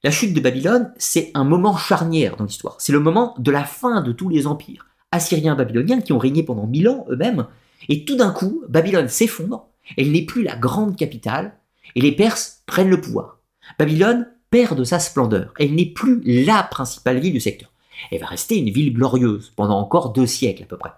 La 0.05 0.11
chute 0.11 0.35
de 0.35 0.39
Babylone, 0.39 0.93
c'est 0.97 1.31
un 1.33 1.43
moment 1.43 1.75
charnière 1.75 2.35
dans 2.35 2.45
l'histoire. 2.45 2.75
C'est 2.77 2.91
le 2.91 2.99
moment 2.99 3.33
de 3.39 3.49
la 3.49 3.63
fin 3.63 4.01
de 4.01 4.11
tous 4.11 4.29
les 4.29 4.45
empires 4.45 4.85
assyriens 5.11 5.55
babyloniens 5.55 5.99
qui 5.99 6.13
ont 6.13 6.19
régné 6.19 6.43
pendant 6.43 6.67
mille 6.67 6.89
ans 6.89 7.07
eux-mêmes. 7.09 7.47
Et 7.89 8.05
tout 8.05 8.15
d'un 8.15 8.29
coup, 8.29 8.63
Babylone 8.69 9.07
s'effondre, 9.07 9.65
elle 9.97 10.11
n'est 10.11 10.27
plus 10.27 10.43
la 10.43 10.57
grande 10.57 10.95
capitale, 10.95 11.57
et 11.95 12.01
les 12.01 12.11
Perses 12.11 12.61
prennent 12.67 12.91
le 12.91 13.01
pouvoir. 13.01 13.39
Babylone 13.79 14.27
perd 14.51 14.77
de 14.77 14.83
sa 14.83 14.99
splendeur, 14.99 15.55
elle 15.57 15.73
n'est 15.73 15.91
plus 15.91 16.21
la 16.23 16.61
principale 16.61 17.17
ville 17.17 17.33
du 17.33 17.39
secteur. 17.39 17.71
Elle 18.11 18.19
va 18.19 18.27
rester 18.27 18.59
une 18.59 18.69
ville 18.69 18.93
glorieuse 18.93 19.53
pendant 19.55 19.79
encore 19.79 20.13
deux 20.13 20.27
siècles 20.27 20.61
à 20.61 20.67
peu 20.67 20.77
près. 20.77 20.91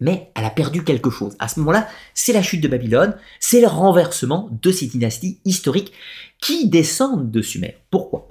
Mais 0.00 0.30
elle 0.34 0.44
a 0.44 0.50
perdu 0.50 0.84
quelque 0.84 1.10
chose. 1.10 1.34
À 1.38 1.48
ce 1.48 1.58
moment-là, 1.60 1.88
c'est 2.14 2.32
la 2.32 2.42
chute 2.42 2.60
de 2.60 2.68
Babylone, 2.68 3.16
c'est 3.40 3.60
le 3.60 3.66
renversement 3.66 4.48
de 4.62 4.70
ces 4.70 4.86
dynasties 4.86 5.40
historiques 5.44 5.92
qui 6.40 6.68
descendent 6.68 7.30
de 7.30 7.42
Sumer. 7.42 7.76
Pourquoi? 7.90 8.28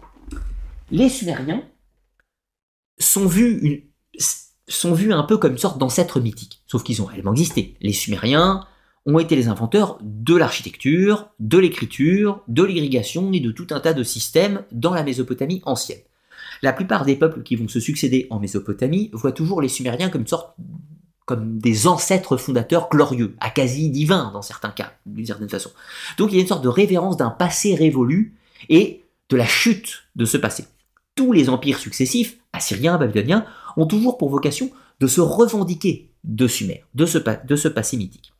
Les 0.92 1.10
Sumériens 1.10 1.64
sont 3.00 3.26
vus, 3.28 3.82
un 5.12 5.24
peu 5.24 5.38
comme 5.38 5.52
une 5.52 5.58
sorte 5.58 5.78
d'ancêtres 5.78 6.20
mythiques, 6.20 6.62
sauf 6.68 6.84
qu'ils 6.84 7.02
ont 7.02 7.06
réellement 7.06 7.34
existé. 7.34 7.76
Les 7.82 7.94
Sumériens 7.94 8.66
ont 9.06 9.20
été 9.20 9.36
les 9.36 9.48
inventeurs 9.48 10.00
de 10.02 10.36
l'architecture, 10.36 11.30
de 11.40 11.58
l'écriture, 11.58 12.44
de 12.48 12.64
l'irrigation 12.64 13.32
et 13.34 13.40
de 13.40 13.52
tout 13.52 13.68
un 13.72 13.80
tas 13.80 13.94
de 13.94 14.04
systèmes 14.04 14.64
dans 14.72 14.94
la 14.94 15.04
Mésopotamie 15.04 15.62
ancienne. 15.66 16.00
La 16.62 16.74
plupart 16.74 17.06
des 17.06 17.16
peuples 17.16 17.44
qui 17.44 17.56
vont 17.56 17.68
se 17.68 17.80
succéder 17.80 18.28
en 18.30 18.40
Mésopotamie 18.40 19.10
voient 19.14 19.32
toujours 19.32 19.62
les 19.62 19.70
Sumériens 19.70 20.10
comme 20.10 20.22
une 20.22 20.28
sorte 20.28 20.56
comme 21.28 21.60
des 21.60 21.88
ancêtres 21.88 22.38
fondateurs 22.38 22.88
glorieux, 22.90 23.36
à 23.42 23.50
quasi 23.50 23.90
divins 23.90 24.32
dans 24.32 24.42
certains 24.42 24.72
cas, 24.72 24.94
d'une 25.06 25.26
certaine 25.26 25.50
façon. 25.50 25.70
Donc 26.18 26.32
il 26.32 26.36
y 26.36 26.38
a 26.38 26.42
une 26.42 26.48
sorte 26.48 26.64
de 26.64 26.70
révérence 26.70 27.18
d'un 27.18 27.30
passé 27.30 27.76
révolu 27.76 28.34
et 28.70 29.04
de 29.30 29.36
la 29.36 29.46
chute 29.46 30.06
de 30.16 30.24
ce 30.24 30.38
passé. 30.38 30.66
Tous 31.16 31.34
les 31.34 31.50
empires 31.50 31.80
successifs, 31.80 32.38
assyriens, 32.54 32.98
babyloniens, 32.98 33.46
ont 33.76 33.86
toujours 33.86 34.18
pour 34.18 34.30
vocation 34.30 34.72
de 35.02 35.08
se 35.08 35.20
revendiquer 35.20 36.10
de 36.24 36.48
Sumer, 36.48 36.86
de 36.94 37.06
ce, 37.06 37.18
passé 37.68 37.98
mythique. 37.98 38.32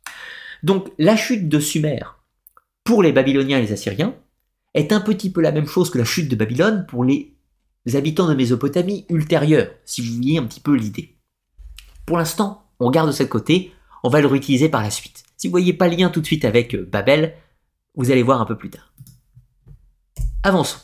Donc 0.62 0.90
la 0.98 1.14
chute 1.14 1.46
de 1.46 1.60
Sumer 1.60 2.00
pour 2.84 3.02
les 3.02 3.12
Babyloniens 3.12 3.58
et 3.58 3.62
les 3.62 3.72
Assyriens 3.72 4.14
est 4.72 4.92
un 4.92 5.00
petit 5.00 5.28
peu 5.28 5.42
la 5.42 5.52
même 5.52 5.66
chose 5.66 5.90
que 5.90 5.98
la 5.98 6.06
chute 6.06 6.30
de 6.30 6.36
Babylone 6.36 6.86
pour 6.88 7.04
les 7.04 7.34
habitants 7.94 8.28
de 8.28 8.34
Mésopotamie 8.34 9.04
ultérieure, 9.10 9.68
si 9.84 10.00
vous 10.00 10.14
voyez 10.14 10.38
un 10.38 10.44
petit 10.44 10.60
peu 10.60 10.74
l'idée. 10.74 11.18
Pour 12.06 12.16
l'instant, 12.16 12.67
on 12.80 12.90
garde 12.90 13.12
ça 13.12 13.24
côté, 13.24 13.72
on 14.02 14.08
va 14.08 14.20
le 14.20 14.26
réutiliser 14.26 14.68
par 14.68 14.82
la 14.82 14.90
suite. 14.90 15.24
Si 15.36 15.46
vous 15.46 15.52
voyez 15.52 15.72
pas 15.72 15.88
le 15.88 15.96
lien 15.96 16.10
tout 16.10 16.20
de 16.20 16.26
suite 16.26 16.44
avec 16.44 16.74
euh, 16.74 16.84
Babel, 16.90 17.34
vous 17.94 18.10
allez 18.10 18.22
voir 18.22 18.40
un 18.40 18.44
peu 18.44 18.56
plus 18.56 18.70
tard. 18.70 18.92
Avançons. 20.42 20.80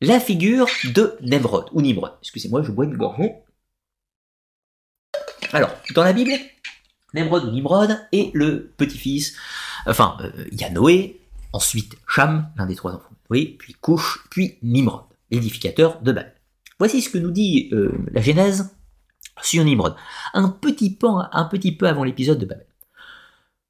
La 0.00 0.20
figure 0.20 0.68
de 0.84 1.16
Nemrod, 1.22 1.66
ou 1.72 1.82
Nimrod. 1.82 2.12
Excusez-moi, 2.22 2.62
je 2.62 2.70
bois 2.70 2.84
une 2.84 2.96
gorgée. 2.96 3.32
Alors, 5.52 5.70
dans 5.94 6.04
la 6.04 6.12
Bible, 6.12 6.32
Nemrod 7.14 7.44
ou 7.44 7.50
Nimrod 7.50 7.98
est 8.12 8.30
le 8.34 8.72
petit-fils, 8.76 9.36
enfin, 9.86 10.16
euh, 10.20 10.44
il 10.52 10.60
y 10.60 10.64
a 10.64 10.70
Noé, 10.70 11.20
ensuite 11.52 11.96
Cham, 12.06 12.50
l'un 12.56 12.66
des 12.66 12.76
trois 12.76 12.92
enfants 12.92 13.10
de 13.10 13.34
Noé, 13.34 13.56
puis 13.58 13.74
Couche, 13.74 14.26
puis 14.30 14.58
Nimrod, 14.62 15.04
l'édificateur 15.30 16.00
de 16.00 16.12
Babel. 16.12 16.34
Voici 16.78 17.02
ce 17.02 17.10
que 17.10 17.18
nous 17.18 17.32
dit 17.32 17.70
euh, 17.72 17.92
la 18.12 18.20
Genèse 18.20 18.70
sur 19.42 19.64
Nimrod, 19.64 19.94
un 20.34 20.48
petit 20.48 20.96
peu, 20.96 21.08
avant 21.86 22.04
l'épisode 22.04 22.38
de 22.38 22.46
Babel. 22.46 22.66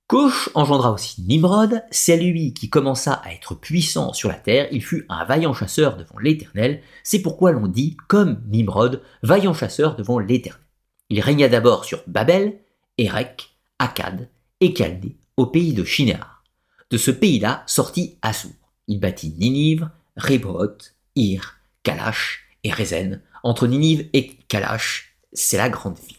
Kosh 0.09 0.49
engendra 0.55 0.93
aussi 0.93 1.21
Nimrod, 1.23 1.83
c'est 1.91 2.17
lui 2.17 2.55
qui 2.55 2.71
commença 2.71 3.13
à 3.13 3.33
être 3.33 3.55
puissant 3.55 4.15
sur 4.15 4.31
la 4.31 4.37
terre, 4.37 4.67
il 4.73 4.83
fut 4.83 5.05
un 5.11 5.25
vaillant 5.27 5.53
chasseur 5.53 5.99
devant 5.99 6.19
l'Éternel, 6.19 6.81
c'est 7.03 7.21
pourquoi 7.21 7.53
l'on 7.53 7.67
dit, 7.67 7.97
comme 8.09 8.41
Nimrod, 8.47 9.03
vaillant 9.23 9.53
chasseur 9.53 9.97
devant 9.97 10.19
l'Éternel. 10.19 10.63
Il 11.11 11.21
régna 11.21 11.49
d'abord 11.49 11.85
sur 11.85 12.03
Babel, 12.07 12.59
Érec, 12.97 13.51
Akkad 13.79 14.29
et 14.61 14.75
Chaldée, 14.75 15.17
au 15.37 15.47
pays 15.47 15.73
de 15.73 15.85
Shinéar. 15.85 16.43
De 16.91 16.97
ce 16.97 17.11
pays-là 17.11 17.63
sortit 17.67 18.17
Assur. 18.23 18.51
Il 18.87 19.01
bâtit 19.01 19.35
Ninive, 19.39 19.91
Rébroth, 20.17 20.95
Ir, 21.17 21.59
Kalash 21.83 22.47
et 22.65 22.73
Rezen. 22.73 23.21
Entre 23.43 23.67
Ninive 23.67 24.09
et 24.15 24.39
Kalash, 24.49 25.08
c'est 25.33 25.57
la 25.57 25.69
grande 25.69 25.99
ville. 25.99 26.17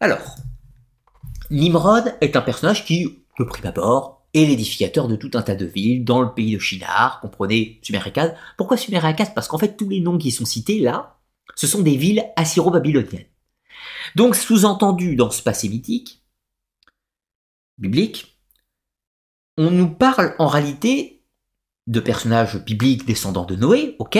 Alors, 0.00 0.36
Nimrod 1.50 2.14
est 2.20 2.36
un 2.36 2.40
personnage 2.40 2.84
qui, 2.84 3.24
le 3.38 3.46
prime 3.46 3.66
abord, 3.66 4.20
est 4.34 4.46
l'édificateur 4.46 5.08
de 5.08 5.16
tout 5.16 5.30
un 5.34 5.42
tas 5.42 5.56
de 5.56 5.66
villes 5.66 6.04
dans 6.04 6.20
le 6.20 6.32
pays 6.32 6.54
de 6.54 6.58
Shinar, 6.60 7.20
comprenez 7.20 7.80
Sumer 7.82 8.00
Pourquoi 8.56 8.76
Sumer 8.76 9.00
Parce 9.34 9.48
qu'en 9.48 9.58
fait, 9.58 9.76
tous 9.76 9.88
les 9.88 10.00
noms 10.00 10.18
qui 10.18 10.30
sont 10.30 10.44
cités 10.44 10.78
là, 10.78 11.18
ce 11.56 11.66
sont 11.66 11.82
des 11.82 11.96
villes 11.96 12.24
assyro-babyloniennes. 12.36 13.26
Donc, 14.14 14.36
sous-entendu 14.36 15.16
dans 15.16 15.30
ce 15.30 15.42
passé 15.42 15.68
mythique, 15.68 16.22
biblique, 17.78 18.38
on 19.56 19.70
nous 19.70 19.90
parle 19.90 20.34
en 20.38 20.46
réalité 20.46 21.24
de 21.86 22.00
personnages 22.00 22.64
bibliques 22.64 23.04
descendants 23.04 23.44
de 23.44 23.56
Noé, 23.56 23.96
ok, 23.98 24.18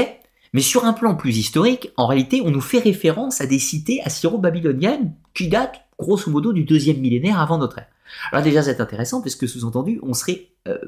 mais 0.53 0.61
sur 0.61 0.85
un 0.85 0.93
plan 0.93 1.15
plus 1.15 1.37
historique, 1.37 1.93
en 1.97 2.07
réalité, 2.07 2.43
on 2.45 2.51
nous 2.51 2.61
fait 2.61 2.81
référence 2.81 3.41
à 3.41 3.47
des 3.47 3.59
cités 3.59 4.03
assyro-babyloniennes 4.03 5.15
qui 5.35 5.49
datent 5.49 5.81
grosso 5.99 6.31
modo 6.31 6.53
du 6.53 6.65
deuxième 6.65 6.99
millénaire 6.99 7.39
avant 7.39 7.59
notre 7.59 7.79
ère. 7.79 7.89
Alors 8.33 8.43
déjà, 8.43 8.63
c'est 8.63 8.81
intéressant 8.81 9.21
parce 9.21 9.37
que 9.37 9.47
sous-entendu, 9.47 10.01
on 10.03 10.15
serait 10.15 10.49
euh, 10.67 10.79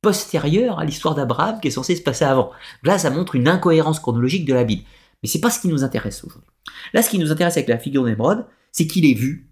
postérieur 0.00 0.78
à 0.78 0.84
l'histoire 0.84 1.14
d'Abraham 1.14 1.60
qui 1.60 1.68
est 1.68 1.72
censée 1.72 1.96
se 1.96 2.02
passer 2.02 2.24
avant. 2.24 2.50
Là, 2.82 2.98
ça 2.98 3.10
montre 3.10 3.34
une 3.34 3.48
incohérence 3.48 4.00
chronologique 4.00 4.46
de 4.46 4.54
la 4.54 4.64
Bible. 4.64 4.84
Mais 5.22 5.28
c'est 5.28 5.40
pas 5.40 5.50
ce 5.50 5.60
qui 5.60 5.68
nous 5.68 5.84
intéresse 5.84 6.24
aujourd'hui. 6.24 6.50
Là, 6.92 7.02
ce 7.02 7.10
qui 7.10 7.18
nous 7.18 7.32
intéresse 7.32 7.56
avec 7.56 7.68
la 7.68 7.78
figure 7.78 8.04
d'Emeraude, 8.04 8.46
c'est 8.72 8.86
qu'il 8.86 9.06
est 9.06 9.14
vu 9.14 9.50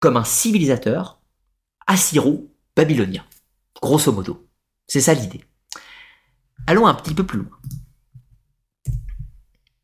comme 0.00 0.16
un 0.16 0.24
civilisateur 0.24 1.20
assyro-babylonien. 1.86 3.24
Grosso 3.80 4.12
modo. 4.12 4.46
C'est 4.86 5.00
ça 5.00 5.14
l'idée. 5.14 5.40
Allons 6.66 6.86
un 6.86 6.94
petit 6.94 7.14
peu 7.14 7.24
plus 7.24 7.38
loin. 7.38 7.50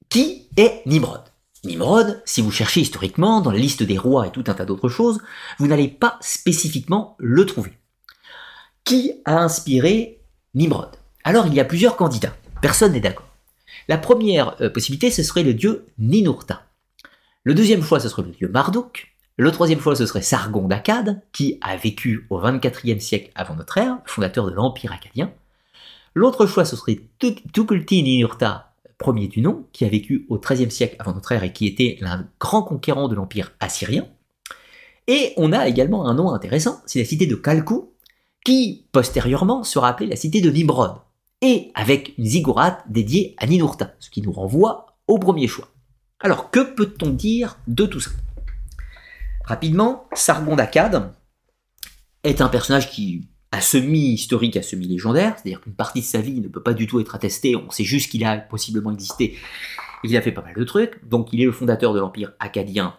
Qui 0.09 0.49
est 0.57 0.83
Nimrod? 0.87 1.23
Nimrod, 1.65 2.21
si 2.25 2.43
vous 2.43 2.51
cherchez 2.51 2.81
historiquement 2.81 3.41
dans 3.41 3.53
la 3.53 3.59
liste 3.59 3.85
des 3.85 3.97
rois 3.97 4.27
et 4.27 4.33
tout 4.33 4.45
un 4.49 4.55
tas 4.55 4.65
d'autres 4.65 4.89
choses, 4.89 5.21
vous 5.59 5.69
n'allez 5.69 5.89
pas 5.89 6.19
spécifiquement 6.21 7.17
le 7.19 7.47
trouver. 7.47 7.73
Qui 8.85 9.13
a 9.25 9.39
inspiré 9.39 10.21
Nimrod? 10.55 10.91
Alors 11.23 11.47
il 11.47 11.55
y 11.55 11.61
a 11.61 11.65
plusieurs 11.65 11.97
candidats, 11.97 12.35
personne 12.61 12.93
n'est 12.93 13.01
d'accord. 13.01 13.29
La 13.89 13.97
première 13.97 14.61
euh, 14.61 14.71
possibilité, 14.71 15.11
ce 15.11 15.23
serait 15.23 15.45
le 15.45 15.55
dieu 15.55 15.87
Ninurta. 15.99 16.67
Le 17.45 17.55
deuxième 17.55 17.83
choix, 17.83 18.01
ce 18.01 18.09
serait 18.09 18.23
le 18.23 18.31
dieu 18.31 18.49
Marduk. 18.49 19.15
Le 19.37 19.51
troisième 19.51 19.81
choix, 19.81 19.97
ce 19.97 20.07
serait 20.07 20.23
Sargon 20.23 20.69
d'Akkad, 20.69 21.23
qui 21.33 21.59
a 21.63 21.77
vécu 21.77 22.27
au 22.29 22.41
24e 22.41 23.01
siècle 23.01 23.31
avant 23.35 23.55
notre 23.55 23.79
ère, 23.79 23.99
fondateur 24.05 24.47
de 24.47 24.53
l'Empire 24.53 24.93
akkadien. 24.93 25.33
L'autre 26.15 26.47
choix, 26.47 26.65
ce 26.65 26.77
serait 26.77 27.01
Tukulti 27.19 28.03
Ninurta, 28.03 28.75
premier 28.99 29.29
du 29.29 29.41
nom, 29.41 29.67
qui 29.73 29.85
a 29.85 29.89
vécu 29.89 30.27
au 30.29 30.39
XIIIe 30.39 30.71
siècle 30.71 30.97
avant 30.99 31.15
notre 31.15 31.33
ère 31.33 31.43
et 31.43 31.53
qui 31.53 31.67
était 31.67 31.97
l'un 32.01 32.29
grand 32.39 32.63
conquérant 32.63 33.09
de 33.09 33.15
l'Empire 33.15 33.53
assyrien. 33.61 34.07
Et 35.09 35.33
on 35.37 35.53
a 35.53 35.67
également 35.67 36.07
un 36.07 36.15
nom 36.15 36.33
intéressant, 36.33 36.83
c'est 36.87 37.01
la 37.01 37.05
cité 37.05 37.27
de 37.27 37.35
Kalkou, 37.35 37.95
qui 38.45 38.87
postérieurement 38.93 39.65
sera 39.65 39.89
appelée 39.89 40.07
la 40.07 40.17
cité 40.17 40.41
de 40.41 40.51
Nimrod, 40.51 40.97
et 41.41 41.73
avec 41.75 42.17
une 42.19 42.27
ziggourate 42.27 42.85
dédiée 42.89 43.35
à 43.39 43.47
Ninurta, 43.47 43.95
ce 43.99 44.11
qui 44.11 44.23
nous 44.23 44.33
renvoie 44.33 44.87
au 45.09 45.19
premier 45.19 45.49
choix. 45.49 45.69
Alors, 46.21 46.51
que 46.51 46.61
peut-on 46.61 47.11
dire 47.11 47.59
de 47.67 47.85
tout 47.85 48.01
ça? 48.01 48.11
Rapidement, 49.45 50.07
Sargon 50.13 50.55
d'Akkad 50.55 51.13
est 52.23 52.41
un 52.41 52.49
personnage 52.49 52.91
qui 52.91 53.29
a 53.53 53.61
semi-historique, 53.61 54.57
à 54.57 54.63
semi-légendaire, 54.63 55.35
c'est-à-dire 55.37 55.61
qu'une 55.61 55.75
partie 55.75 56.01
de 56.01 56.07
sa 56.07 56.21
vie 56.21 56.41
ne 56.41 56.49
peut 56.49 56.63
pas 56.63 56.73
du 56.73 56.87
tout 56.87 57.01
être 57.01 57.15
attestée, 57.15 57.55
on 57.55 57.71
sait 57.71 57.85
juste 57.85 58.11
qu'il 58.11 58.25
a 58.25 58.39
possiblement 58.39 58.91
existé, 58.91 59.37
qu'il 60.03 60.17
a 60.17 60.23
fait 60.23 60.33
pas 60.33 60.43
mal 60.43 60.55
de 60.55 60.65
trucs, 60.65 61.07
donc 61.07 61.33
il 61.33 61.41
est 61.41 61.45
le 61.45 61.53
fondateur 61.53 61.93
de 61.93 62.01
l'Empire 62.01 62.33
akkadien 62.41 62.97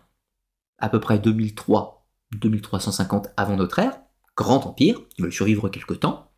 à 0.77 0.89
peu 0.89 0.99
près 0.99 1.17
2003, 1.17 2.07
2350 2.35 3.29
avant 3.35 3.55
notre 3.55 3.79
ère, 3.79 3.99
grand 4.37 4.65
empire, 4.65 4.99
il 5.17 5.25
va 5.25 5.31
survivre 5.31 5.69
quelque 5.69 5.93
temps, 5.93 6.31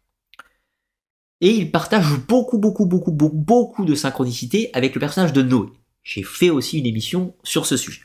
et 1.41 1.49
il 1.49 1.71
partage 1.71 2.17
beaucoup, 2.27 2.57
beaucoup, 2.57 2.85
beaucoup, 2.85 3.11
beaucoup, 3.11 3.35
beaucoup 3.35 3.85
de 3.85 3.95
synchronicité 3.95 4.69
avec 4.73 4.95
le 4.95 4.99
personnage 4.99 5.33
de 5.33 5.41
Noé. 5.41 5.67
J'ai 6.03 6.23
fait 6.23 6.49
aussi 6.49 6.79
une 6.79 6.85
émission 6.85 7.35
sur 7.43 7.65
ce 7.65 7.75
sujet. 7.75 8.01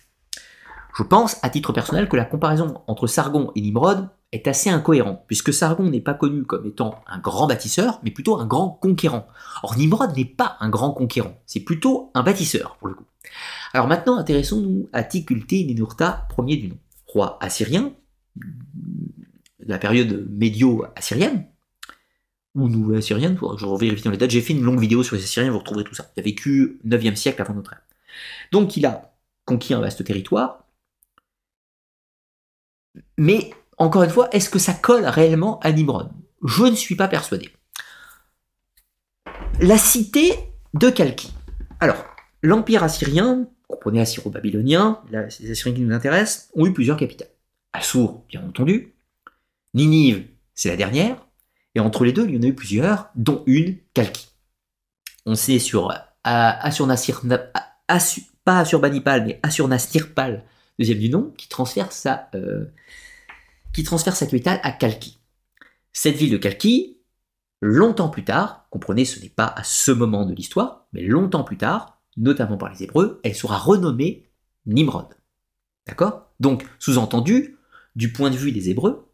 Je 0.96 1.04
pense, 1.04 1.36
à 1.42 1.50
titre 1.50 1.72
personnel, 1.72 2.08
que 2.08 2.16
la 2.16 2.24
comparaison 2.24 2.82
entre 2.88 3.06
Sargon 3.06 3.52
et 3.54 3.61
Nimrod 3.61 4.08
est 4.32 4.46
assez 4.46 4.70
incohérente, 4.70 5.24
puisque 5.26 5.52
Sargon 5.52 5.90
n'est 5.90 6.00
pas 6.00 6.14
connu 6.14 6.44
comme 6.44 6.66
étant 6.66 7.02
un 7.06 7.18
grand 7.18 7.46
bâtisseur, 7.46 8.00
mais 8.04 8.10
plutôt 8.10 8.38
un 8.38 8.46
grand 8.46 8.70
conquérant. 8.70 9.26
Or, 9.62 9.76
Nimrod 9.76 10.16
n'est 10.16 10.24
pas 10.24 10.56
un 10.60 10.68
grand 10.68 10.92
conquérant, 10.92 11.40
c'est 11.46 11.60
plutôt 11.60 12.10
un 12.14 12.22
bâtisseur, 12.22 12.76
pour 12.76 12.88
le 12.88 12.94
coup. 12.94 13.06
Alors 13.72 13.88
maintenant, 13.88 14.16
intéressons-nous 14.16 14.88
à 14.92 15.02
Tikulti 15.02 15.66
Ninurta, 15.66 16.26
premier 16.28 16.56
du 16.56 16.68
nom. 16.68 16.78
Roi 17.06 17.38
assyrien, 17.40 17.92
de 18.36 19.68
la 19.68 19.78
période 19.78 20.28
médio-assyrienne, 20.30 21.46
ou 22.54 22.68
nouvelle 22.68 22.98
assyrienne, 22.98 23.38
je 23.56 23.78
vérifie 23.78 24.02
dans 24.02 24.10
les 24.10 24.16
dates, 24.16 24.30
j'ai 24.30 24.40
fait 24.40 24.52
une 24.52 24.62
longue 24.62 24.80
vidéo 24.80 25.02
sur 25.02 25.16
les 25.16 25.22
Assyriens, 25.22 25.50
vous 25.50 25.58
retrouverez 25.58 25.84
tout 25.84 25.94
ça. 25.94 26.10
Il 26.16 26.20
a 26.20 26.22
vécu 26.22 26.80
9e 26.84 27.14
siècle 27.14 27.40
avant 27.42 27.54
notre 27.54 27.72
ère. 27.72 27.82
Donc 28.50 28.76
il 28.76 28.86
a 28.86 29.12
conquis 29.44 29.74
un 29.74 29.80
vaste 29.80 30.04
territoire, 30.04 30.64
mais 33.16 33.52
encore 33.80 34.02
une 34.02 34.10
fois, 34.10 34.28
est-ce 34.32 34.50
que 34.50 34.58
ça 34.58 34.74
colle 34.74 35.06
réellement 35.06 35.58
à 35.60 35.72
Nimrod? 35.72 36.10
Je 36.46 36.64
ne 36.64 36.76
suis 36.76 36.96
pas 36.96 37.08
persuadé. 37.08 37.50
La 39.58 39.78
cité 39.78 40.34
de 40.74 40.90
Kalki. 40.90 41.32
Alors, 41.80 42.04
l'empire 42.42 42.84
assyrien, 42.84 43.48
comprenez 43.68 44.02
assyro-babylonien, 44.02 45.00
les 45.10 45.50
Assyriens 45.50 45.74
qui 45.74 45.80
nous 45.80 45.94
intéressent, 45.94 46.50
ont 46.54 46.66
eu 46.66 46.74
plusieurs 46.74 46.98
capitales. 46.98 47.30
Assur, 47.72 48.22
bien 48.28 48.46
entendu. 48.46 48.94
Ninive, 49.72 50.26
c'est 50.54 50.68
la 50.68 50.76
dernière. 50.76 51.16
Et 51.74 51.80
entre 51.80 52.04
les 52.04 52.12
deux, 52.12 52.26
il 52.28 52.34
y 52.34 52.38
en 52.38 52.42
a 52.42 52.46
eu 52.46 52.54
plusieurs, 52.54 53.08
dont 53.14 53.42
une, 53.46 53.78
Kalki. 53.94 54.28
On 55.24 55.34
sait 55.34 55.58
sur 55.58 55.90
euh, 55.90 55.94
Assur-Nasir, 56.22 57.22
pas 58.44 58.58
Assur-Banipal, 58.58 59.24
mais 59.24 59.40
Assur-Nastirpal, 59.42 60.44
deuxième 60.78 60.98
du 60.98 61.08
nom, 61.08 61.32
qui 61.38 61.48
transfère 61.48 61.92
sa, 61.92 62.28
euh, 62.34 62.66
qui 63.72 63.82
transfère 63.82 64.16
sa 64.16 64.26
capitale 64.26 64.60
à 64.62 64.72
Kalki. 64.72 65.20
Cette 65.92 66.16
ville 66.16 66.30
de 66.30 66.36
Kalki, 66.36 66.98
longtemps 67.60 68.08
plus 68.08 68.24
tard, 68.24 68.66
comprenez, 68.70 69.04
ce 69.04 69.20
n'est 69.20 69.28
pas 69.28 69.46
à 69.46 69.64
ce 69.64 69.90
moment 69.90 70.24
de 70.24 70.34
l'histoire, 70.34 70.88
mais 70.92 71.02
longtemps 71.02 71.44
plus 71.44 71.56
tard, 71.56 72.00
notamment 72.16 72.56
par 72.56 72.72
les 72.72 72.84
Hébreux, 72.84 73.20
elle 73.24 73.34
sera 73.34 73.58
renommée 73.58 74.30
Nimrod. 74.66 75.08
D'accord? 75.86 76.32
Donc, 76.40 76.66
sous-entendu, 76.78 77.58
du 77.96 78.12
point 78.12 78.30
de 78.30 78.36
vue 78.36 78.52
des 78.52 78.70
Hébreux, 78.70 79.12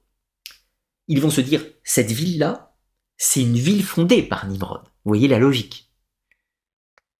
ils 1.08 1.20
vont 1.20 1.30
se 1.30 1.40
dire, 1.40 1.64
cette 1.84 2.10
ville-là, 2.10 2.76
c'est 3.16 3.42
une 3.42 3.56
ville 3.56 3.84
fondée 3.84 4.22
par 4.22 4.46
Nimrod. 4.46 4.82
Vous 4.82 5.10
voyez 5.10 5.28
la 5.28 5.38
logique. 5.38 5.92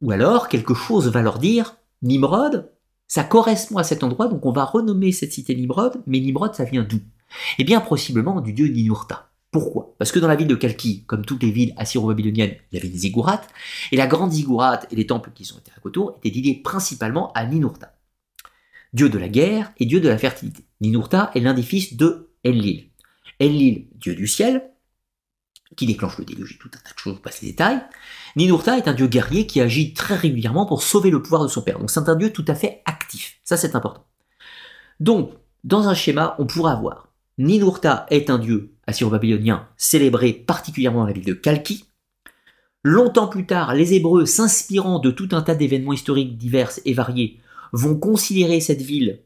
Ou 0.02 0.10
alors, 0.10 0.48
quelque 0.48 0.74
chose 0.74 1.08
va 1.08 1.22
leur 1.22 1.38
dire, 1.38 1.76
Nimrod, 2.02 2.72
ça 3.08 3.24
correspond 3.24 3.78
à 3.78 3.84
cet 3.84 4.02
endroit, 4.02 4.28
donc 4.28 4.44
on 4.44 4.52
va 4.52 4.64
renommer 4.64 5.12
cette 5.12 5.32
cité 5.32 5.54
Nimrod, 5.54 6.02
mais 6.06 6.20
Nimrod, 6.20 6.54
ça 6.54 6.64
vient 6.64 6.82
d'où? 6.82 7.00
Eh 7.58 7.64
bien, 7.64 7.80
possiblement 7.80 8.40
du 8.40 8.52
dieu 8.52 8.66
Ninurta. 8.68 9.30
Pourquoi? 9.50 9.94
Parce 9.98 10.12
que 10.12 10.18
dans 10.18 10.28
la 10.28 10.36
ville 10.36 10.48
de 10.48 10.54
Kalki, 10.54 11.04
comme 11.06 11.24
toutes 11.24 11.42
les 11.42 11.50
villes 11.50 11.72
assyro-babyloniennes, 11.76 12.56
il 12.70 12.76
y 12.76 12.78
avait 12.78 12.88
des 12.88 12.98
ziggourats, 12.98 13.40
et 13.90 13.96
la 13.96 14.06
grande 14.06 14.32
ziggourate 14.32 14.86
et 14.90 14.96
les 14.96 15.06
temples 15.06 15.30
qui 15.34 15.44
sont 15.44 15.58
été 15.58 15.70
autour 15.82 16.18
étaient 16.18 16.34
dédiés 16.34 16.60
principalement 16.62 17.32
à 17.32 17.46
Ninurta. 17.46 17.94
Dieu 18.92 19.08
de 19.08 19.18
la 19.18 19.28
guerre 19.28 19.72
et 19.78 19.86
dieu 19.86 20.00
de 20.00 20.08
la 20.08 20.18
fertilité. 20.18 20.64
Ninurta 20.80 21.30
est 21.34 21.40
l'un 21.40 21.54
des 21.54 21.62
fils 21.62 21.96
de 21.96 22.30
Enlil. 22.46 22.90
Enlil, 23.40 23.88
dieu 23.94 24.14
du 24.14 24.26
ciel, 24.26 24.70
qui 25.76 25.86
déclenche 25.86 26.18
le 26.18 26.24
déluge 26.24 26.58
tout 26.58 26.70
un 26.74 26.78
tas 26.78 26.92
de 26.92 26.98
choses, 26.98 27.16
on 27.18 27.22
passe 27.22 27.42
les 27.42 27.48
détails. 27.48 27.80
Ninurta 28.36 28.78
est 28.78 28.88
un 28.88 28.94
dieu 28.94 29.06
guerrier 29.06 29.46
qui 29.46 29.60
agit 29.60 29.94
très 29.94 30.16
régulièrement 30.16 30.66
pour 30.66 30.82
sauver 30.82 31.10
le 31.10 31.22
pouvoir 31.22 31.42
de 31.42 31.48
son 31.48 31.62
père. 31.62 31.78
Donc 31.78 31.90
c'est 31.90 32.08
un 32.08 32.14
dieu 32.14 32.32
tout 32.32 32.44
à 32.48 32.54
fait 32.54 32.82
actif. 32.84 33.40
Ça 33.44 33.56
c'est 33.56 33.74
important. 33.74 34.06
Donc, 35.00 35.32
dans 35.64 35.88
un 35.88 35.94
schéma, 35.94 36.36
on 36.38 36.46
pourra 36.46 36.72
avoir 36.72 37.05
Ninurta 37.38 38.06
est 38.10 38.30
un 38.30 38.38
dieu 38.38 38.74
assyro-babylonien 38.86 39.68
célébré 39.76 40.32
particulièrement 40.32 41.00
dans 41.00 41.06
la 41.06 41.12
ville 41.12 41.24
de 41.24 41.34
Kalki. 41.34 41.84
Longtemps 42.82 43.28
plus 43.28 43.46
tard, 43.46 43.74
les 43.74 43.94
Hébreux, 43.94 44.26
s'inspirant 44.26 45.00
de 45.00 45.10
tout 45.10 45.28
un 45.32 45.42
tas 45.42 45.54
d'événements 45.54 45.92
historiques 45.92 46.38
divers 46.38 46.70
et 46.84 46.94
variés, 46.94 47.40
vont 47.72 47.98
considérer 47.98 48.60
cette 48.60 48.80
ville 48.80 49.22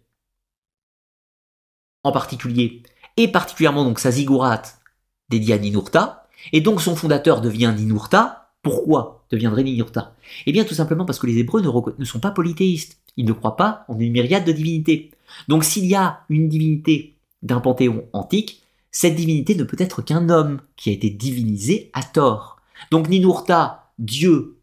en 2.03 2.13
particulier 2.13 2.83
et 3.17 3.29
particulièrement 3.29 3.85
donc 3.85 3.99
sa 3.99 4.11
ziggourate 4.11 4.81
dédiée 5.29 5.55
à 5.55 5.59
Ninurta, 5.59 6.27
et 6.53 6.61
donc 6.61 6.81
son 6.81 6.97
fondateur 6.97 7.41
devient 7.41 7.73
Ninurta. 7.77 8.53
Pourquoi 8.63 9.25
deviendrait 9.31 9.63
Ninurta? 9.63 10.17
Eh 10.47 10.53
bien 10.53 10.65
tout 10.65 10.75
simplement 10.75 11.05
parce 11.05 11.19
que 11.19 11.27
les 11.27 11.39
Hébreux 11.39 11.63
ne, 11.63 12.05
sont 12.05 12.21
pas 12.21 12.31
polythéistes, 12.31 12.99
ils 13.17 13.27
ne 13.27 13.33
croient 13.33 13.57
pas 13.57 13.85
en 13.89 13.99
une 13.99 14.13
myriade 14.13 14.45
de 14.45 14.53
divinités. 14.53 15.13
Donc 15.49 15.65
s'il 15.65 15.87
y 15.87 15.95
a 15.95 16.21
une 16.29 16.49
divinité 16.49 17.20
d'un 17.43 17.61
panthéon 17.61 18.09
antique, 18.13 18.63
cette 18.91 19.15
divinité 19.15 19.55
ne 19.55 19.65
peut 19.65 19.77
être 19.79 20.03
qu'un 20.03 20.29
homme 20.29 20.61
qui 20.77 20.91
a 20.91 20.93
été 20.93 21.11
divinisé 21.11 21.91
à 21.93 22.03
tort. 22.03 22.61
Donc 22.91 23.09
Ninurta, 23.09 23.93
dieu 23.99 24.59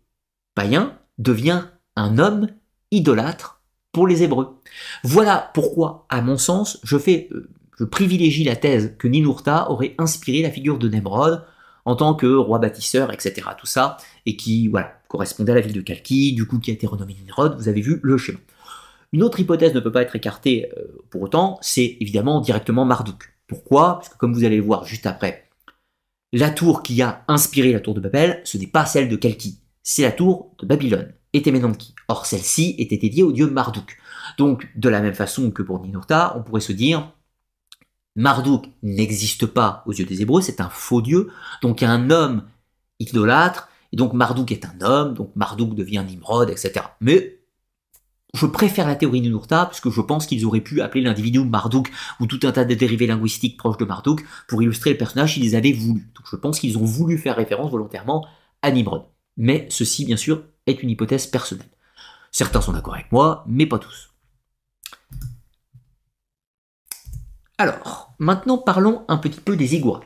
païen, 0.56 0.98
devient 1.18 1.64
un 1.96 2.18
homme 2.18 2.48
idolâtre 2.92 3.62
pour 3.92 4.08
les 4.08 4.24
Hébreux. 4.24 4.60
Voilà 5.04 5.52
pourquoi, 5.54 6.06
à 6.10 6.22
mon 6.22 6.38
sens, 6.38 6.80
je 6.84 6.98
euh, 6.98 7.86
privilégie 7.86 8.44
la 8.44 8.56
thèse 8.56 8.96
que 8.98 9.08
Ninurta 9.08 9.72
aurait 9.72 9.96
inspiré 9.98 10.42
la 10.42 10.52
figure 10.52 10.78
de 10.78 10.90
Nemrod 10.90 11.44
en 11.86 11.96
tant 11.96 12.16
que 12.16 12.28
roi 12.28 12.60
bâtisseur, 12.60 13.14
etc. 13.14 13.48
Tout 13.58 13.66
ça, 13.66 13.98
et 14.26 14.36
qui, 14.36 14.68
voilà, 14.68 15.00
correspondait 15.08 15.54
à 15.54 15.56
la 15.56 15.62
ville 15.62 15.74
de 15.74 15.82
Kalki, 15.82 16.34
du 16.34 16.46
coup 16.46 16.60
qui 16.60 16.70
a 16.70 16.74
été 16.74 16.86
renommé 16.86 17.14
Nimrod, 17.14 17.56
vous 17.58 17.70
avez 17.70 17.82
vu 17.82 18.00
le 18.04 18.18
schéma. 18.18 18.40
Une 19.14 19.24
autre 19.24 19.40
hypothèse 19.40 19.74
ne 19.74 19.80
peut 19.80 19.92
pas 19.92 20.02
être 20.02 20.16
écartée 20.16 20.72
euh, 20.78 21.04
pour 21.10 21.22
autant, 21.22 21.58
c'est 21.62 21.98
évidemment 22.00 22.42
directement 22.42 22.86
Marduk. 22.86 23.34
Pourquoi? 23.48 23.96
Parce 23.96 24.10
que 24.10 24.18
comme 24.18 24.34
vous 24.34 24.44
allez 24.44 24.58
le 24.58 24.64
voir 24.64 24.86
juste 24.86 25.06
après, 25.06 25.50
la 26.34 26.50
tour 26.50 26.84
qui 26.84 27.02
a 27.02 27.24
inspiré 27.28 27.72
la 27.72 27.80
tour 27.80 27.94
de 27.94 28.02
Babel, 28.02 28.42
ce 28.44 28.58
n'est 28.58 28.68
pas 28.68 28.86
celle 28.86 29.08
de 29.08 29.16
Kalki, 29.16 29.60
c'est 29.82 30.02
la 30.02 30.12
tour 30.12 30.52
de 30.60 30.66
Babylone, 30.66 31.14
et 31.34 31.42
Temenanki. 31.42 31.96
Or 32.10 32.26
celle-ci 32.26 32.76
était 32.78 32.98
dédiée 32.98 33.24
au 33.24 33.32
dieu 33.32 33.50
Marduk. 33.50 33.98
Donc 34.38 34.68
de 34.76 34.90
la 34.90 35.02
même 35.02 35.14
façon 35.14 35.52
que 35.52 35.62
pour 35.62 35.80
Ninurta, 35.82 36.36
on 36.38 36.44
pourrait 36.44 36.62
se 36.62 36.74
dire, 36.74 37.14
Marduk 38.16 38.66
n'existe 38.84 39.46
pas 39.46 39.84
aux 39.86 39.94
yeux 39.94 40.06
des 40.06 40.22
Hébreux, 40.22 40.42
c'est 40.42 40.60
un 40.60 40.70
faux 40.70 41.02
dieu, 41.02 41.30
donc 41.62 41.84
un 41.84 42.10
homme 42.10 42.44
idolâtre, 43.00 43.70
et 43.94 43.96
donc 43.96 44.14
Marduk 44.14 44.52
est 44.52 44.66
un 44.66 44.82
homme, 44.82 45.14
donc 45.14 45.32
Marduk 45.36 45.76
devient 45.76 46.04
Nimrod, 46.06 46.50
etc. 46.50 46.86
Mais 47.00 47.37
je 48.34 48.46
préfère 48.46 48.88
la 48.88 48.96
théorie 48.96 49.22
de 49.22 49.30
Nurta, 49.30 49.66
puisque 49.68 49.90
je 49.90 50.02
pense 50.02 50.26
qu'ils 50.26 50.46
auraient 50.46 50.62
pu 50.62 50.82
appeler 50.82 51.02
l'individu 51.02 51.40
Marduk, 51.40 51.92
ou 52.20 52.28
tout 52.28 52.40
un 52.44 52.52
tas 52.52 52.66
de 52.66 52.74
dérivés 52.74 53.08
linguistiques 53.08 53.58
proches 53.58 53.78
de 53.78 53.86
Marduk, 53.86 54.24
pour 54.48 54.62
illustrer 54.62 54.92
le 54.92 54.98
personnage 54.98 55.34
s'ils 55.34 55.56
avaient 55.56 55.72
voulu. 55.72 56.02
Donc 56.16 56.26
je 56.30 56.36
pense 56.36 56.60
qu'ils 56.60 56.78
ont 56.78 56.86
voulu 56.86 57.18
faire 57.18 57.36
référence 57.36 57.72
volontairement 57.72 58.26
à 58.62 58.72
Nimrod. 58.72 59.04
Mais 59.38 59.68
ceci, 59.70 60.06
bien 60.06 60.18
sûr, 60.18 60.44
est 60.66 60.84
une 60.84 60.90
hypothèse 60.90 61.28
personnelle. 61.28 61.70
Certains 62.32 62.62
sont 62.62 62.74
d'accord 62.74 62.96
avec 62.96 63.12
moi, 63.12 63.44
mais 63.48 63.66
pas 63.66 63.80
tous. 63.80 64.10
Alors, 67.58 68.14
maintenant 68.20 68.60
parlons 68.60 69.04
un 69.08 69.18
petit 69.18 69.40
peu 69.40 69.56
des 69.56 69.68
ziggourats. 69.68 70.04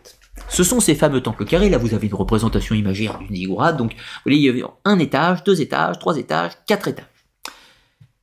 Ce 0.47 0.63
sont 0.63 0.79
ces 0.79 0.95
fameux 0.95 1.21
temples 1.21 1.45
carrés, 1.45 1.69
là 1.69 1.77
vous 1.77 1.93
avez 1.93 2.07
une 2.07 2.13
représentation 2.13 2.75
imaginaire 2.75 3.19
d'une 3.19 3.35
ziggourate, 3.35 3.77
donc 3.77 3.93
vous 3.93 3.99
voyez, 4.25 4.49
il 4.49 4.57
y 4.57 4.61
a 4.61 4.69
un 4.85 4.99
étage, 4.99 5.43
deux 5.43 5.59
étages, 5.59 5.99
trois 5.99 6.17
étages, 6.17 6.53
quatre 6.65 6.87
étages. 6.87 7.10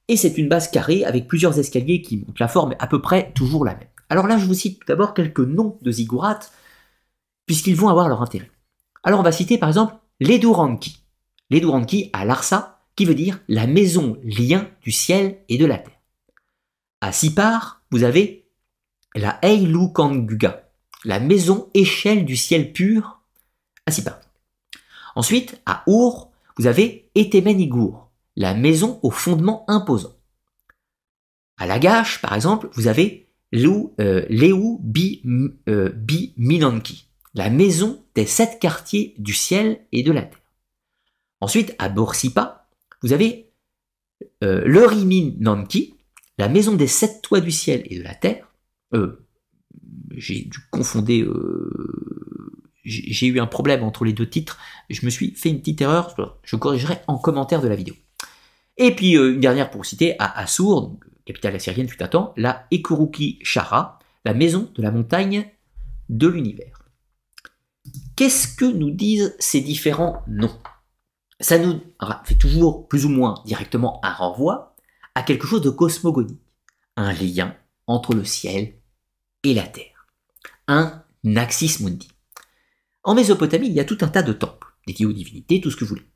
Et 0.09 0.17
c'est 0.17 0.39
une 0.39 0.49
base 0.49 0.71
carrée 0.71 1.05
avec 1.05 1.29
plusieurs 1.29 1.59
escaliers 1.59 2.03
qui 2.03 2.17
montent. 2.17 2.41
La 2.41 2.49
forme 2.49 2.73
est 2.73 2.83
à 2.83 2.87
peu 2.87 3.01
près 3.01 3.33
toujours 3.35 3.65
la 3.65 3.75
même. 3.75 3.89
Alors 4.09 4.27
là, 4.27 4.39
je 4.39 4.47
vous 4.47 4.55
cite 4.55 4.81
tout 4.81 4.87
d'abord 4.87 5.13
quelques 5.13 5.41
noms 5.41 5.79
de 5.83 5.91
ziggourats, 5.91 6.41
puisqu'ils 7.47 7.77
vont 7.77 7.89
avoir 7.89 8.09
leur 8.09 8.23
intérêt. 8.23 8.51
Alors 9.03 9.21
on 9.21 9.23
va 9.23 9.33
citer 9.33 9.59
par 9.59 9.69
exemple 9.69 9.95
l'Eduranki. 10.21 11.03
L'Eduranki 11.51 12.11
à 12.13 12.25
Larsa, 12.25 12.81
qui 12.97 13.05
veut 13.05 13.15
dire 13.15 13.41
la 13.49 13.67
maison 13.67 14.19
lien 14.25 14.69
du 14.83 14.91
ciel 14.91 15.39
et 15.49 15.59
de 15.59 15.67
la 15.67 15.79
terre. 15.79 16.01
À 17.01 17.13
Sipar, 17.13 17.83
vous 17.91 18.03
avez 18.03 18.49
la 19.15 19.39
Eilu 19.43 19.93
Kanguga, 19.93 20.69
la 21.05 21.21
maison 21.21 21.71
échelle 21.75 22.25
du 22.25 22.37
ciel 22.37 22.73
pur 22.73 23.21
à 23.87 23.93
Sipar. 23.93 24.19
Ensuite, 25.15 25.61
à 25.65 25.85
Our, 25.87 26.31
vous 26.57 26.67
avez 26.67 27.11
Etemenigur, 27.15 28.08
la 28.39 28.55
maison 28.55 29.01
au 29.03 29.11
fondement 29.11 29.65
imposant. 29.69 30.15
À 31.57 31.67
Lagash, 31.67 32.23
par 32.23 32.35
exemple, 32.35 32.69
vous 32.75 32.87
avez 32.87 33.29
Leu 33.51 33.93
euh, 34.01 34.79
Bi, 34.81 35.23
euh, 35.69 35.91
Bi 35.91 36.35
Minanki, 36.37 37.11
la 37.35 37.51
maison 37.51 38.05
des 38.15 38.27
sept 38.27 38.61
quartiers 38.61 39.17
du 39.19 39.35
ciel 39.35 39.85
et 39.91 40.05
de 40.05 40.13
la 40.13 40.23
terre. 40.23 40.41
Ensuite, 41.41 41.75
à 41.81 41.89
Borsipa, 41.89 42.69
vous 43.03 43.13
avez 43.13 43.51
euh, 44.45 44.63
la 46.39 46.49
maison 46.49 46.75
des 46.75 46.87
sept 46.87 47.21
toits 47.23 47.41
du 47.41 47.51
ciel 47.51 47.83
et 47.87 47.99
de 47.99 48.05
la 48.05 48.15
terre. 48.15 48.53
Euh, 48.95 49.27
j'ai 50.17 50.45
dû 50.45 50.59
confonder, 50.71 51.23
euh, 51.23 51.73
j'ai 52.85 53.27
eu 53.27 53.41
un 53.41 53.49
problème 53.49 53.83
entre 53.83 54.05
les 54.05 54.13
deux 54.13 54.31
titres, 54.31 54.59
je 54.91 55.05
me 55.05 55.11
suis 55.11 55.35
fait 55.35 55.51
une 55.51 55.59
petite 55.59 55.81
erreur, 55.81 56.15
je 56.45 56.55
corrigerai 56.55 56.99
en 57.09 57.19
commentaire 57.19 57.63
de 57.63 57.69
la 57.69 57.75
vidéo. 57.75 57.95
Et 58.79 58.95
puis 58.95 59.17
euh, 59.17 59.35
une 59.35 59.41
dernière 59.41 59.71
pour 59.71 59.85
citer, 59.85 60.15
à 60.19 60.39
Assur, 60.41 60.97
capitale 61.27 61.57
assyrienne 61.57 61.89
fut 61.89 62.03
à 62.03 62.09
temps, 62.09 62.33
la 62.37 62.67
Ekuruki 62.71 63.39
Shara, 63.43 63.99
la 64.25 64.35
maison 64.35 64.71
de 64.75 64.83
la 64.83 64.91
montagne 64.91 65.51
de 66.09 66.29
l'univers. 66.29 66.83
Qu'est-ce 68.17 68.49
que 68.49 68.65
nous 68.65 68.91
disent 68.91 69.37
ces 69.39 69.61
différents 69.61 70.23
noms? 70.27 70.57
Ça 71.41 71.59
nous 71.59 71.81
fait 72.25 72.35
toujours 72.35 72.89
plus 72.89 73.05
ou 73.05 73.09
moins 73.09 73.43
directement 73.45 74.01
un 74.05 74.13
renvoi 74.13 74.75
à 75.15 75.23
quelque 75.23 75.47
chose 75.47 75.63
de 75.63 75.71
cosmogonique, 75.71 76.41
un 76.97 77.13
lien 77.13 77.55
entre 77.87 78.15
le 78.15 78.25
ciel 78.25 78.75
et 79.45 79.55
la 79.55 79.63
terre. 79.63 80.07
Un 80.67 81.05
Naxis 81.25 81.83
Mundi. 81.83 82.09
En 83.05 83.15
Mésopotamie, 83.15 83.69
il 83.69 83.73
y 83.73 83.81
a 83.81 83.85
tout 83.85 83.99
un 84.01 84.09
tas 84.09 84.23
de 84.23 84.33
temples, 84.33 84.67
dédiés 84.87 85.07
aux 85.07 85.13
divinités, 85.13 85.61
tout 85.61 85.71
ce 85.71 85.77
que 85.77 85.85
vous 85.85 85.91
voulez. 85.91 86.11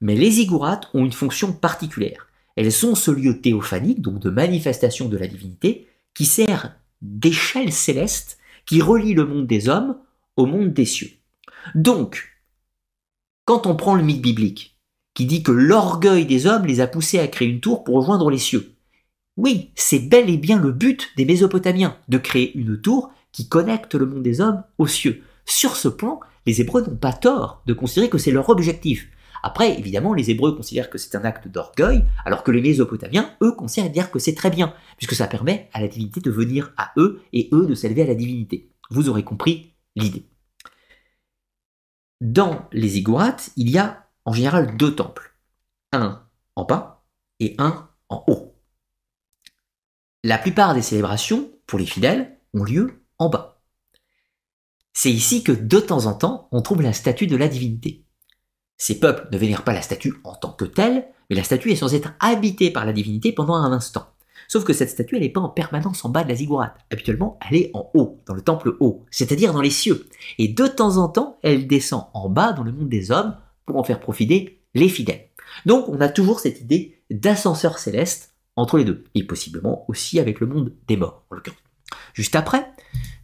Mais 0.00 0.14
les 0.14 0.32
ziggourats 0.32 0.80
ont 0.94 1.04
une 1.04 1.12
fonction 1.12 1.52
particulière. 1.52 2.28
Elles 2.56 2.72
sont 2.72 2.94
ce 2.94 3.10
lieu 3.10 3.40
théophanique, 3.40 4.00
donc 4.00 4.18
de 4.20 4.30
manifestation 4.30 5.08
de 5.08 5.16
la 5.16 5.26
divinité, 5.26 5.88
qui 6.14 6.26
sert 6.26 6.76
d'échelle 7.02 7.72
céleste 7.72 8.38
qui 8.66 8.82
relie 8.82 9.14
le 9.14 9.24
monde 9.24 9.46
des 9.46 9.68
hommes 9.68 9.96
au 10.36 10.46
monde 10.46 10.72
des 10.72 10.84
cieux. 10.84 11.10
Donc, 11.74 12.38
quand 13.44 13.66
on 13.66 13.76
prend 13.76 13.94
le 13.94 14.02
mythe 14.02 14.20
biblique, 14.20 14.76
qui 15.14 15.24
dit 15.26 15.42
que 15.42 15.52
l'orgueil 15.52 16.26
des 16.26 16.46
hommes 16.46 16.66
les 16.66 16.80
a 16.80 16.86
poussés 16.86 17.18
à 17.18 17.28
créer 17.28 17.48
une 17.48 17.60
tour 17.60 17.82
pour 17.82 17.96
rejoindre 17.96 18.30
les 18.30 18.38
cieux, 18.38 18.74
oui, 19.36 19.70
c'est 19.74 20.00
bel 20.00 20.28
et 20.28 20.36
bien 20.36 20.58
le 20.58 20.72
but 20.72 21.10
des 21.16 21.24
Mésopotamiens, 21.24 21.96
de 22.08 22.18
créer 22.18 22.56
une 22.58 22.80
tour 22.80 23.10
qui 23.32 23.48
connecte 23.48 23.94
le 23.94 24.06
monde 24.06 24.22
des 24.22 24.40
hommes 24.40 24.62
aux 24.78 24.86
cieux. 24.86 25.22
Sur 25.46 25.76
ce 25.76 25.88
point, 25.88 26.20
les 26.44 26.60
Hébreux 26.60 26.84
n'ont 26.84 26.96
pas 26.96 27.12
tort 27.12 27.62
de 27.66 27.72
considérer 27.72 28.10
que 28.10 28.18
c'est 28.18 28.32
leur 28.32 28.50
objectif. 28.50 29.08
Après, 29.42 29.78
évidemment, 29.78 30.14
les 30.14 30.30
Hébreux 30.30 30.56
considèrent 30.56 30.90
que 30.90 30.98
c'est 30.98 31.16
un 31.16 31.24
acte 31.24 31.48
d'orgueil, 31.48 32.04
alors 32.24 32.42
que 32.42 32.50
les 32.50 32.60
Mésopotamiens, 32.60 33.34
eux, 33.42 33.52
considèrent 33.52 34.10
que 34.10 34.18
c'est 34.18 34.34
très 34.34 34.50
bien, 34.50 34.74
puisque 34.96 35.14
ça 35.14 35.26
permet 35.26 35.68
à 35.72 35.80
la 35.80 35.88
divinité 35.88 36.20
de 36.20 36.30
venir 36.30 36.72
à 36.76 36.92
eux 36.96 37.22
et 37.32 37.48
eux 37.52 37.66
de 37.66 37.74
s'élever 37.74 38.02
à 38.02 38.06
la 38.06 38.14
divinité. 38.14 38.70
Vous 38.90 39.08
aurez 39.08 39.24
compris 39.24 39.74
l'idée. 39.96 40.26
Dans 42.20 42.68
les 42.72 42.88
ziggourats, 42.88 43.36
il 43.56 43.70
y 43.70 43.78
a 43.78 44.08
en 44.24 44.32
général 44.32 44.76
deux 44.76 44.94
temples. 44.94 45.34
Un 45.92 46.26
en 46.56 46.64
bas 46.64 47.04
et 47.38 47.54
un 47.58 47.88
en 48.08 48.24
haut. 48.26 48.56
La 50.24 50.38
plupart 50.38 50.74
des 50.74 50.82
célébrations, 50.82 51.50
pour 51.66 51.78
les 51.78 51.86
fidèles, 51.86 52.38
ont 52.54 52.64
lieu 52.64 53.04
en 53.18 53.28
bas. 53.28 53.62
C'est 54.92 55.12
ici 55.12 55.44
que 55.44 55.52
de 55.52 55.78
temps 55.78 56.06
en 56.06 56.14
temps, 56.14 56.48
on 56.50 56.60
trouve 56.60 56.82
la 56.82 56.92
statue 56.92 57.28
de 57.28 57.36
la 57.36 57.46
divinité. 57.46 58.04
Ces 58.78 59.00
peuples 59.00 59.28
ne 59.32 59.38
vénèrent 59.38 59.64
pas 59.64 59.72
la 59.72 59.82
statue 59.82 60.14
en 60.24 60.34
tant 60.34 60.52
que 60.52 60.64
telle, 60.64 61.08
mais 61.28 61.36
la 61.36 61.42
statue 61.42 61.70
est 61.70 61.76
censée 61.76 61.96
être 61.96 62.14
habitée 62.20 62.70
par 62.70 62.86
la 62.86 62.92
divinité 62.92 63.32
pendant 63.32 63.56
un 63.56 63.72
instant. 63.72 64.06
Sauf 64.46 64.64
que 64.64 64.72
cette 64.72 64.88
statue, 64.88 65.16
elle 65.16 65.22
n'est 65.22 65.28
pas 65.28 65.40
en 65.40 65.48
permanence 65.48 66.04
en 66.04 66.08
bas 66.08 66.24
de 66.24 66.28
la 66.28 66.36
ziggourate. 66.36 66.78
Habituellement, 66.90 67.38
elle 67.50 67.56
est 67.56 67.70
en 67.74 67.90
haut, 67.92 68.22
dans 68.26 68.34
le 68.34 68.40
temple 68.40 68.76
haut, 68.80 69.04
c'est-à-dire 69.10 69.52
dans 69.52 69.60
les 69.60 69.70
cieux. 69.70 70.06
Et 70.38 70.48
de 70.48 70.66
temps 70.66 70.96
en 70.96 71.08
temps, 71.08 71.38
elle 71.42 71.66
descend 71.66 72.06
en 72.14 72.30
bas 72.30 72.52
dans 72.52 72.62
le 72.62 72.72
monde 72.72 72.88
des 72.88 73.10
hommes 73.10 73.36
pour 73.66 73.76
en 73.76 73.84
faire 73.84 74.00
profiter 74.00 74.62
les 74.74 74.88
fidèles. 74.88 75.28
Donc, 75.66 75.88
on 75.88 76.00
a 76.00 76.08
toujours 76.08 76.40
cette 76.40 76.60
idée 76.60 77.02
d'ascenseur 77.10 77.78
céleste 77.78 78.34
entre 78.56 78.78
les 78.78 78.84
deux, 78.84 79.04
et 79.14 79.24
possiblement 79.24 79.84
aussi 79.88 80.18
avec 80.18 80.40
le 80.40 80.46
monde 80.46 80.72
des 80.86 80.96
morts, 80.96 81.24
en 81.30 81.34
l'occurrence. 81.34 81.60
Juste 82.14 82.36
après, 82.36 82.70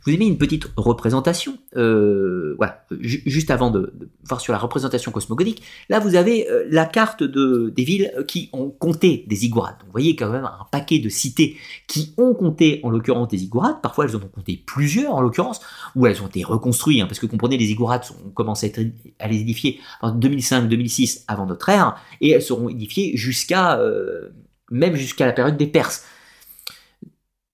je 0.05 0.11
vous 0.11 0.17
ai 0.17 0.19
mis 0.19 0.29
une 0.29 0.37
petite 0.37 0.67
représentation, 0.77 1.57
euh, 1.77 2.55
voilà, 2.59 2.85
juste 3.01 3.51
avant 3.51 3.71
de, 3.71 3.95
voir 4.25 4.41
sur 4.41 4.53
la 4.53 4.59
représentation 4.59 5.11
cosmogonique, 5.11 5.63
là 5.89 5.99
vous 5.99 6.15
avez 6.15 6.51
euh, 6.51 6.67
la 6.71 6.85
carte 6.85 7.23
de, 7.23 7.73
des 7.75 7.85
villes 7.85 8.13
qui 8.29 8.51
ont 8.53 8.69
compté 8.69 9.25
des 9.27 9.37
ziggourats. 9.37 9.79
vous 9.87 9.93
voyez 9.93 10.15
quand 10.15 10.29
même 10.29 10.45
un 10.45 10.67
paquet 10.71 10.99
de 10.99 11.09
cités 11.09 11.57
qui 11.87 12.13
ont 12.19 12.35
compté 12.35 12.81
en 12.83 12.91
l'occurrence 12.91 13.29
des 13.29 13.39
ziggourats, 13.39 13.81
parfois 13.83 14.05
elles 14.05 14.17
en 14.17 14.21
ont 14.21 14.29
compté 14.29 14.63
plusieurs 14.67 15.15
en 15.15 15.23
l'occurrence, 15.23 15.61
ou 15.97 16.07
elles 16.07 16.23
ont 16.23 16.27
été 16.27 16.43
reconstruites, 16.43 17.01
hein, 17.01 17.07
parce 17.07 17.19
que 17.19 17.27
comprenez, 17.27 17.57
les 17.57 17.67
ziggourats 17.67 18.03
ont 18.27 18.31
commencé 18.31 18.73
à, 19.19 19.29
les 19.29 19.41
édifier 19.41 19.81
en 20.03 20.15
2005-2006 20.15 21.25
avant 21.29 21.47
notre 21.47 21.71
ère, 21.71 21.97
et 22.21 22.31
elles 22.31 22.43
seront 22.43 22.69
édifiées 22.69 23.17
jusqu'à... 23.17 23.79
Euh, 23.79 24.29
même 24.71 24.97
jusqu'à 24.97 25.27
la 25.27 25.33
période 25.33 25.57
des 25.57 25.67
Perses. 25.67 26.05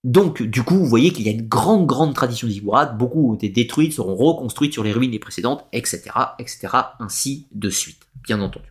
Donc, 0.02 0.42
du 0.42 0.62
coup, 0.62 0.76
vous 0.76 0.86
voyez 0.86 1.12
qu'il 1.12 1.26
y 1.26 1.28
a 1.28 1.32
une 1.32 1.46
grande, 1.46 1.86
grande 1.86 2.14
tradition 2.14 2.48
d'Iguarat, 2.48 2.86
beaucoup 2.86 3.30
ont 3.30 3.34
été 3.34 3.50
détruites, 3.50 3.92
seront 3.92 4.16
reconstruites 4.16 4.72
sur 4.72 4.82
les 4.82 4.92
ruines 4.92 5.10
des 5.10 5.18
précédentes, 5.18 5.66
etc., 5.72 6.10
etc., 6.38 6.68
ainsi 7.00 7.48
de 7.52 7.68
suite, 7.68 8.06
bien 8.22 8.40
entendu. 8.40 8.70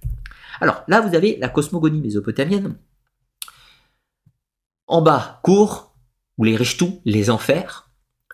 Alors, 0.60 0.84
là, 0.88 1.02
vous 1.02 1.16
avez 1.16 1.38
la 1.38 1.50
cosmogonie 1.50 2.02
mésopotamienne. 2.02 2.78
En 4.88 5.04
bas, 5.04 5.40
cours, 5.44 5.94
ou 6.40 6.46
les 6.46 6.56
Rishtou, 6.56 7.00
les 7.06 7.30
enfers, 7.30 7.92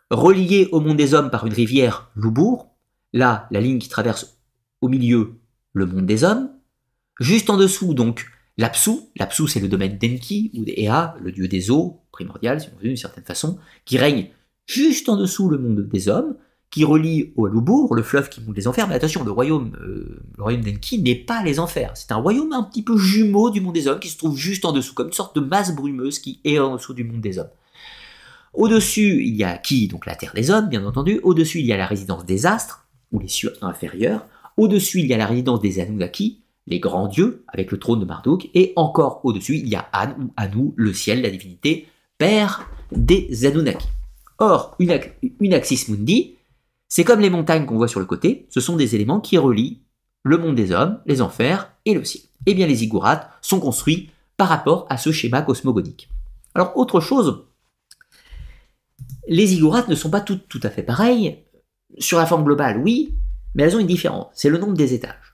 reliés 0.09 0.69
au 0.71 0.79
monde 0.79 0.97
des 0.97 1.13
hommes 1.13 1.29
par 1.29 1.45
une 1.45 1.53
rivière, 1.53 2.09
Loubourg. 2.15 2.69
Là, 3.11 3.47
la 3.51 3.59
ligne 3.59 3.79
qui 3.79 3.89
traverse 3.89 4.37
au 4.81 4.87
milieu 4.87 5.39
le 5.73 5.85
monde 5.85 6.05
des 6.05 6.23
hommes. 6.23 6.49
Juste 7.19 7.49
en 7.49 7.57
dessous, 7.57 7.93
donc, 7.93 8.25
L'Apsu, 8.57 8.91
l'Apsu 9.17 9.47
c'est 9.47 9.59
le 9.59 9.67
domaine 9.67 9.97
d'Enki 9.97 10.51
ou 10.53 10.63
d'Ea, 10.63 11.15
le 11.21 11.31
dieu 11.31 11.47
des 11.47 11.71
eaux, 11.71 12.01
primordial 12.11 12.61
si 12.61 12.69
on 12.73 12.77
veut 12.77 12.87
d'une 12.87 12.97
certaine 12.97 13.25
façon, 13.25 13.57
qui 13.83 13.97
règne 13.97 14.29
juste 14.65 15.09
en 15.09 15.17
dessous 15.17 15.49
le 15.49 15.57
monde 15.57 15.87
des 15.87 16.07
hommes, 16.07 16.35
qui 16.71 16.83
relie 16.83 17.31
au 17.35 17.45
Alubour, 17.45 17.95
le 17.95 18.03
fleuve 18.03 18.29
qui 18.29 18.41
monte 18.41 18.57
les 18.57 18.67
enfers. 18.67 18.87
Mais 18.87 18.95
attention, 18.95 19.23
le 19.23 19.31
royaume, 19.31 19.77
euh, 19.81 20.21
le 20.37 20.43
royaume 20.43 20.61
d'Enki 20.61 21.01
n'est 21.01 21.15
pas 21.15 21.41
les 21.43 21.59
enfers. 21.59 21.91
C'est 21.95 22.11
un 22.11 22.17
royaume 22.17 22.51
un 22.51 22.63
petit 22.63 22.83
peu 22.83 22.97
jumeau 22.97 23.49
du 23.49 23.61
monde 23.61 23.75
des 23.75 23.87
hommes 23.87 23.99
qui 23.99 24.09
se 24.09 24.17
trouve 24.17 24.37
juste 24.37 24.65
en 24.65 24.73
dessous, 24.73 24.93
comme 24.93 25.07
une 25.07 25.13
sorte 25.13 25.35
de 25.35 25.41
masse 25.41 25.73
brumeuse 25.73 26.19
qui 26.19 26.41
est 26.43 26.59
en 26.59 26.75
dessous 26.75 26.93
du 26.93 27.03
monde 27.03 27.21
des 27.21 27.39
hommes. 27.39 27.49
Au-dessus, 28.53 29.23
il 29.23 29.35
y 29.35 29.43
a 29.43 29.57
qui? 29.57 29.87
Donc 29.87 30.05
la 30.05 30.15
terre 30.15 30.33
des 30.33 30.49
hommes, 30.49 30.67
bien 30.67 30.85
entendu. 30.85 31.19
Au-dessus, 31.23 31.59
il 31.59 31.65
y 31.65 31.73
a 31.73 31.77
la 31.77 31.87
résidence 31.87 32.25
des 32.25 32.45
astres, 32.45 32.85
ou 33.11 33.19
les 33.19 33.27
cieux 33.27 33.53
inférieurs. 33.61 34.25
Au-dessus, 34.57 34.99
il 34.99 35.07
y 35.07 35.13
a 35.13 35.17
la 35.17 35.27
résidence 35.27 35.61
des 35.61 35.79
Anunnaki, 35.79 36.41
les 36.67 36.79
grands 36.79 37.07
dieux, 37.07 37.43
avec 37.47 37.71
le 37.71 37.79
trône 37.79 37.99
de 37.99 38.05
Marduk, 38.05 38.49
et 38.53 38.73
encore 38.75 39.21
au-dessus, 39.23 39.57
il 39.57 39.67
y 39.67 39.75
a 39.75 39.87
An 39.93 40.15
ou 40.19 40.33
Anu, 40.35 40.73
le 40.75 40.93
ciel, 40.93 41.21
la 41.21 41.29
divinité, 41.29 41.87
père 42.17 42.69
des 42.91 43.45
Anunnaki. 43.45 43.87
Or, 44.37 44.75
une, 44.79 45.53
axis 45.53 45.87
mundi, 45.89 46.35
c'est 46.87 47.03
comme 47.03 47.19
les 47.19 47.29
montagnes 47.29 47.65
qu'on 47.65 47.77
voit 47.77 47.87
sur 47.87 47.99
le 47.99 48.05
côté, 48.05 48.47
ce 48.49 48.59
sont 48.59 48.75
des 48.75 48.95
éléments 48.95 49.21
qui 49.21 49.37
relient 49.37 49.81
le 50.23 50.37
monde 50.37 50.55
des 50.55 50.71
hommes, 50.71 50.99
les 51.05 51.21
enfers 51.21 51.71
et 51.85 51.93
le 51.93 52.03
ciel. 52.03 52.23
Eh 52.45 52.53
bien, 52.53 52.67
les 52.67 52.75
ziggourats 52.75 53.29
sont 53.41 53.59
construits 53.59 54.09
par 54.37 54.49
rapport 54.49 54.85
à 54.89 54.97
ce 54.97 55.11
schéma 55.11 55.41
cosmogonique. 55.41 56.09
Alors, 56.53 56.75
autre 56.77 56.99
chose, 56.99 57.45
les 59.27 59.47
ziggourats 59.47 59.85
ne 59.87 59.95
sont 59.95 60.09
pas 60.09 60.21
toutes 60.21 60.47
tout 60.47 60.59
à 60.63 60.69
fait 60.69 60.83
pareilles. 60.83 61.43
Sur 61.99 62.17
la 62.17 62.25
forme 62.25 62.43
globale, 62.43 62.81
oui, 62.83 63.13
mais 63.53 63.63
elles 63.63 63.75
ont 63.75 63.79
une 63.79 63.87
différence, 63.87 64.27
c'est 64.33 64.49
le 64.49 64.57
nombre 64.57 64.73
des 64.73 64.93
étages. 64.93 65.24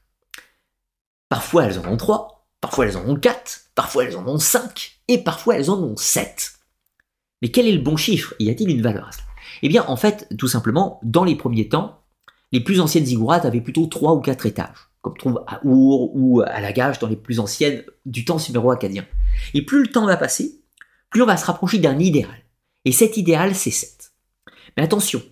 Parfois 1.32 1.66
elles 1.66 1.80
en 1.80 1.86
ont 1.86 1.98
trois, 1.98 2.41
Parfois 2.62 2.86
elles 2.86 2.95
en 2.95 3.08
ont 3.10 3.16
4, 3.16 3.72
parfois 3.74 4.06
elles 4.06 4.16
en 4.16 4.28
ont 4.28 4.38
5, 4.38 5.02
et 5.08 5.18
parfois 5.18 5.56
elles 5.56 5.72
en 5.72 5.82
ont 5.82 5.98
7. 5.98 6.53
Mais 7.41 7.49
quel 7.49 7.68
est 7.68 7.72
le 7.72 7.82
bon 7.82 7.98
chiffre? 7.98 8.36
Y 8.40 8.52
a-t-il 8.52 8.70
une 8.70 8.84
valeur 8.84 9.08
à 9.08 9.12
cela 9.12 9.24
Eh 9.64 9.68
bien, 9.68 9.84
en 9.88 9.95
fait, 9.95 10.30
tout 10.38 10.48
simplement, 10.48 10.99
dans 11.02 11.24
les 11.24 11.36
premiers 11.36 11.68
temps, 11.68 12.03
les 12.52 12.60
plus 12.60 12.80
anciennes 12.80 13.08
ziggourats 13.08 13.48
avaient 13.48 13.62
plutôt 13.62 13.88
3 13.88 14.14
ou 14.14 14.22
4 14.22 14.45
étages, 14.45 14.90
comme 15.02 15.14
on 15.14 15.18
trouve 15.18 15.44
à 15.48 15.60
Our 15.66 16.16
ou 16.16 16.41
à 16.45 16.62
Lagache 16.62 16.99
dans 16.99 17.08
les 17.08 17.16
plus 17.16 17.40
anciennes 17.40 17.84
du 18.06 18.26
temps 18.26 18.38
suméro-acadien. 18.38 19.08
Et 19.56 19.66
plus 19.66 19.82
le 19.82 19.91
temps 19.91 20.06
va 20.06 20.18
passer, 20.18 20.62
plus 21.10 21.24
on 21.24 21.26
va 21.26 21.38
se 21.38 21.45
rapprocher 21.45 21.80
d'un 21.80 21.98
idéal. 21.98 22.45
Et 22.86 22.91
cet 22.91 23.18
idéal, 23.18 23.56
c'est 23.56 23.72
7. 23.72 24.12
Mais 24.78 24.84
attention, 24.84 25.24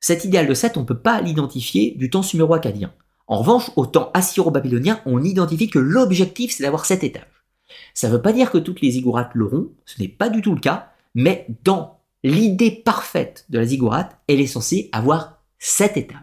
cet 0.00 0.24
idéal 0.24 0.46
de 0.46 0.54
7, 0.54 0.78
on 0.78 0.80
ne 0.80 0.86
peut 0.86 0.98
pas 0.98 1.20
l'identifier 1.20 1.94
du 1.98 2.08
temps 2.08 2.22
suméro-acadien. 2.22 2.94
En 3.28 3.38
revanche, 3.38 3.70
au 3.76 3.86
temps 3.86 4.10
assyro-babylonien, 4.14 5.02
on 5.04 5.22
identifie 5.22 5.68
que 5.68 5.78
l'objectif, 5.78 6.52
c'est 6.52 6.62
d'avoir 6.62 6.86
7 6.86 7.04
étages. 7.04 7.44
Ça 7.92 8.08
ne 8.08 8.14
veut 8.14 8.22
pas 8.22 8.32
dire 8.32 8.50
que 8.50 8.58
toutes 8.58 8.80
les 8.80 8.92
ziggourats 8.92 9.30
l'auront, 9.34 9.70
ce 9.84 10.00
n'est 10.00 10.08
pas 10.08 10.30
du 10.30 10.40
tout 10.40 10.54
le 10.54 10.60
cas, 10.60 10.92
mais 11.14 11.46
dans 11.62 12.00
l'idée 12.24 12.70
parfaite 12.70 13.44
de 13.50 13.58
la 13.58 13.66
ziggourate, 13.66 14.18
elle 14.28 14.40
est 14.40 14.46
censée 14.46 14.88
avoir 14.92 15.42
7 15.58 15.98
étages. 15.98 16.16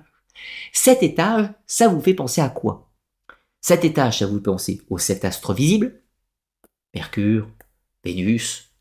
7 0.73 1.03
étages, 1.03 1.49
ça 1.68 1.88
vous 1.88 2.02
fait 2.02 2.15
penser 2.15 2.41
à 2.41 2.49
quoi? 2.49 2.91
7 3.61 3.86
étages, 3.86 4.19
ça 4.19 4.26
vous 4.26 4.38
fait 4.38 4.44
penser 4.44 4.82
aux 4.90 4.98
7 4.98 5.26
astres 5.26 5.53
visibles, 5.53 6.02
Mercure, 6.95 7.48
Vénus, 8.03 8.72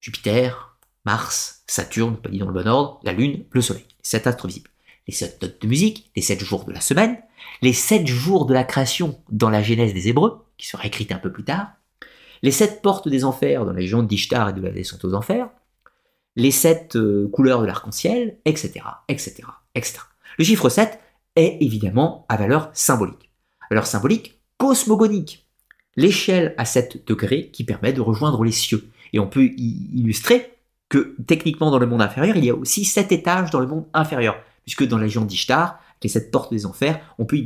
Jupiter, 0.00 0.78
Mars, 1.04 1.62
Saturne, 1.66 2.16
pas 2.16 2.28
dit 2.28 2.38
dans 2.38 2.48
le 2.48 2.52
bon 2.52 2.68
ordre, 2.68 3.00
la 3.02 3.12
Lune, 3.12 3.44
le 3.50 3.62
Soleil, 3.62 3.86
7 4.02 4.26
astres 4.26 4.46
visibles. 4.46 4.70
Les 5.06 5.14
7 5.14 5.40
notes 5.40 5.62
de 5.62 5.66
musique, 5.68 6.10
les 6.16 6.22
7 6.22 6.44
jours 6.44 6.64
de 6.64 6.72
la 6.72 6.80
semaine, 6.80 7.22
les 7.62 7.72
7 7.72 8.06
jours 8.06 8.46
de 8.46 8.54
la 8.54 8.64
création 8.64 9.18
dans 9.30 9.50
la 9.50 9.62
Genèse 9.62 9.94
des 9.94 10.08
Hébreux, 10.08 10.44
qui 10.56 10.66
sera 10.66 10.84
écrite 10.84 11.12
un 11.12 11.18
peu 11.18 11.32
plus 11.32 11.44
tard, 11.44 11.72
les 12.42 12.50
7 12.50 12.82
portes 12.82 13.08
des 13.08 13.24
enfers 13.24 13.64
dans 13.64 13.72
la 13.72 13.80
légende 13.80 14.06
d'Ishtar 14.06 14.50
et 14.50 14.52
de 14.52 14.60
la 14.60 14.70
descente 14.70 15.04
aux 15.04 15.14
enfers, 15.14 15.48
les 16.36 16.50
7 16.50 16.96
euh, 16.96 17.28
couleurs 17.32 17.62
de 17.62 17.66
l'arc-en-ciel, 17.66 18.38
etc., 18.44 18.84
etc., 19.08 19.42
etc. 19.74 19.98
Le 20.38 20.44
chiffre 20.44 20.68
7 20.68 21.00
est 21.34 21.58
évidemment 21.60 22.26
à 22.28 22.36
valeur 22.36 22.70
symbolique. 22.74 23.30
Valeur 23.70 23.86
symbolique 23.86 24.38
cosmogonique. 24.58 25.46
L'échelle 25.96 26.54
à 26.58 26.64
7 26.64 27.06
degrés 27.06 27.50
qui 27.50 27.64
permet 27.64 27.92
de 27.92 28.00
rejoindre 28.00 28.44
les 28.44 28.52
cieux. 28.52 28.90
Et 29.12 29.18
on 29.18 29.26
peut 29.26 29.44
illustrer 29.56 30.52
que 30.88 31.16
techniquement 31.26 31.70
dans 31.70 31.78
le 31.78 31.86
monde 31.86 32.02
inférieur, 32.02 32.36
il 32.36 32.44
y 32.44 32.50
a 32.50 32.54
aussi 32.54 32.84
7 32.84 33.12
étages 33.12 33.50
dans 33.50 33.60
le 33.60 33.66
monde 33.66 33.86
inférieur. 33.94 34.36
Puisque 34.64 34.86
dans 34.86 34.98
la 34.98 35.04
légende 35.04 35.26
d'Ishtar, 35.26 35.80
les 36.02 36.08
7 36.08 36.30
portes 36.30 36.52
des 36.52 36.66
enfers, 36.66 37.14
on 37.18 37.24
peut 37.24 37.42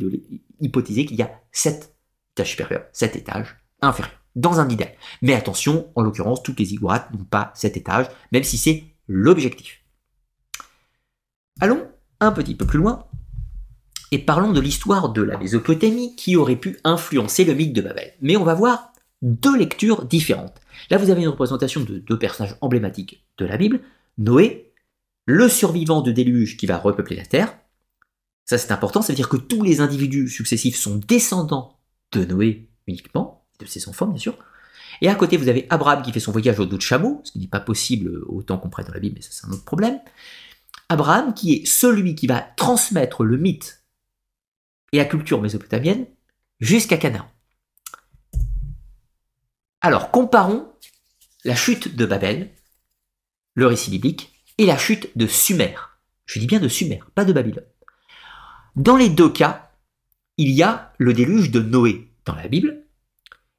hypothéser 0.60 1.06
qu'il 1.06 1.16
y 1.16 1.22
a 1.22 1.30
7 1.52 1.94
étages 2.34 2.50
supérieurs, 2.50 2.84
7 2.92 3.16
étages 3.16 3.56
inférieurs, 3.80 4.20
dans 4.36 4.60
un 4.60 4.68
idéal. 4.68 4.92
Mais 5.22 5.34
attention, 5.34 5.90
en 5.94 6.02
l'occurrence, 6.02 6.42
toutes 6.42 6.58
les 6.58 6.66
ziggourats 6.66 7.08
n'ont 7.12 7.24
pas 7.24 7.52
7 7.54 7.76
étages, 7.76 8.06
même 8.32 8.44
si 8.44 8.58
c'est 8.58 8.84
l'objectif. 9.08 9.82
Allons 11.60 11.86
un 12.20 12.32
petit 12.32 12.54
peu 12.54 12.66
plus 12.66 12.78
loin 12.78 13.06
et 14.12 14.18
parlons 14.18 14.52
de 14.52 14.60
l'histoire 14.60 15.12
de 15.12 15.22
la 15.22 15.38
Mésopotamie 15.38 16.16
qui 16.16 16.36
aurait 16.36 16.56
pu 16.56 16.78
influencer 16.84 17.44
le 17.44 17.54
mythe 17.54 17.72
de 17.72 17.82
Babel. 17.82 18.14
Mais 18.20 18.36
on 18.36 18.44
va 18.44 18.54
voir 18.54 18.92
deux 19.22 19.56
lectures 19.56 20.04
différentes. 20.04 20.60
Là, 20.90 20.96
vous 20.96 21.10
avez 21.10 21.22
une 21.22 21.28
représentation 21.28 21.82
de 21.82 21.98
deux 21.98 22.18
personnages 22.18 22.56
emblématiques 22.60 23.24
de 23.38 23.44
la 23.44 23.56
Bible, 23.56 23.80
Noé, 24.18 24.72
le 25.26 25.48
survivant 25.48 26.02
de 26.02 26.12
déluge 26.12 26.56
qui 26.56 26.66
va 26.66 26.78
repeupler 26.78 27.16
la 27.16 27.26
terre. 27.26 27.56
Ça, 28.50 28.58
c'est 28.58 28.72
important, 28.72 29.00
ça 29.00 29.12
veut 29.12 29.16
dire 29.16 29.28
que 29.28 29.36
tous 29.36 29.62
les 29.62 29.80
individus 29.80 30.28
successifs 30.28 30.76
sont 30.76 30.96
descendants 30.96 31.78
de 32.10 32.24
Noé 32.24 32.68
uniquement, 32.88 33.46
de 33.60 33.64
ses 33.64 33.88
enfants, 33.88 34.08
bien 34.08 34.18
sûr. 34.18 34.36
Et 35.00 35.08
à 35.08 35.14
côté, 35.14 35.36
vous 35.36 35.46
avez 35.46 35.68
Abraham 35.70 36.02
qui 36.02 36.10
fait 36.10 36.18
son 36.18 36.32
voyage 36.32 36.58
au 36.58 36.66
dos 36.66 36.76
de 36.76 36.82
chameau, 36.82 37.20
ce 37.22 37.30
qui 37.30 37.38
n'est 37.38 37.46
pas 37.46 37.60
possible 37.60 38.24
autant 38.26 38.58
qu'on 38.58 38.68
prête 38.68 38.88
dans 38.88 38.92
la 38.92 38.98
Bible, 38.98 39.14
mais 39.14 39.22
ça, 39.22 39.28
c'est 39.30 39.46
un 39.46 39.52
autre 39.52 39.64
problème. 39.64 40.00
Abraham 40.88 41.32
qui 41.32 41.52
est 41.52 41.64
celui 41.64 42.16
qui 42.16 42.26
va 42.26 42.40
transmettre 42.40 43.22
le 43.22 43.36
mythe 43.36 43.84
et 44.90 44.96
la 44.96 45.04
culture 45.04 45.40
mésopotamienne 45.40 46.06
jusqu'à 46.58 46.96
Canaan. 46.96 47.30
Alors, 49.80 50.10
comparons 50.10 50.66
la 51.44 51.54
chute 51.54 51.94
de 51.94 52.04
Babel, 52.04 52.50
le 53.54 53.68
récit 53.68 53.92
biblique, 53.92 54.32
et 54.58 54.66
la 54.66 54.76
chute 54.76 55.16
de 55.16 55.28
Sumer. 55.28 55.76
Je 56.26 56.40
dis 56.40 56.48
bien 56.48 56.58
de 56.58 56.66
Sumer, 56.66 56.98
pas 57.14 57.24
de 57.24 57.32
Babylone. 57.32 57.62
Dans 58.80 58.96
les 58.96 59.10
deux 59.10 59.28
cas, 59.28 59.72
il 60.38 60.52
y 60.52 60.62
a 60.62 60.94
le 60.96 61.12
déluge 61.12 61.50
de 61.50 61.60
Noé 61.60 62.08
dans 62.24 62.34
la 62.34 62.48
Bible, 62.48 62.86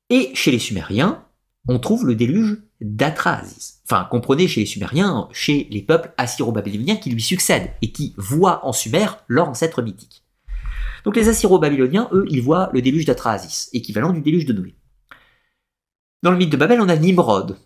et 0.10 0.32
chez 0.34 0.50
les 0.50 0.58
Sumériens, 0.58 1.24
on 1.68 1.78
trouve 1.78 2.08
le 2.08 2.16
déluge 2.16 2.58
d'Atrasis. 2.82 3.82
Enfin, 3.86 4.08
comprenez 4.10 4.48
chez 4.48 4.62
les 4.62 4.66
Sumériens, 4.66 5.30
chez 5.32 5.68
les 5.70 5.84
peuples 5.84 6.12
assyro-babyloniens 6.18 6.96
qui 6.96 7.12
lui 7.12 7.22
succèdent 7.22 7.70
et 7.84 7.92
qui 7.92 8.16
voient 8.18 8.66
en 8.66 8.74
Sumer 8.74 9.06
leur 9.28 9.48
ancêtre 9.48 9.84
mythique. 9.84 10.24
Donc 11.06 11.16
les 11.16 11.30
assyro-babyloniens, 11.30 12.10
eux, 12.14 12.26
ils 12.32 12.42
voient 12.42 12.72
le 12.74 12.82
déluge 12.82 13.06
d'Atrasis, 13.06 13.70
équivalent 13.74 14.14
du 14.14 14.22
déluge 14.22 14.48
de 14.48 14.54
Noé. 14.54 14.74
Dans 16.24 16.32
le 16.32 16.38
mythe 16.38 16.52
de 16.52 16.58
Babel, 16.58 16.82
on 16.82 16.90
a 16.90 16.96
Nimrod, 16.96 17.60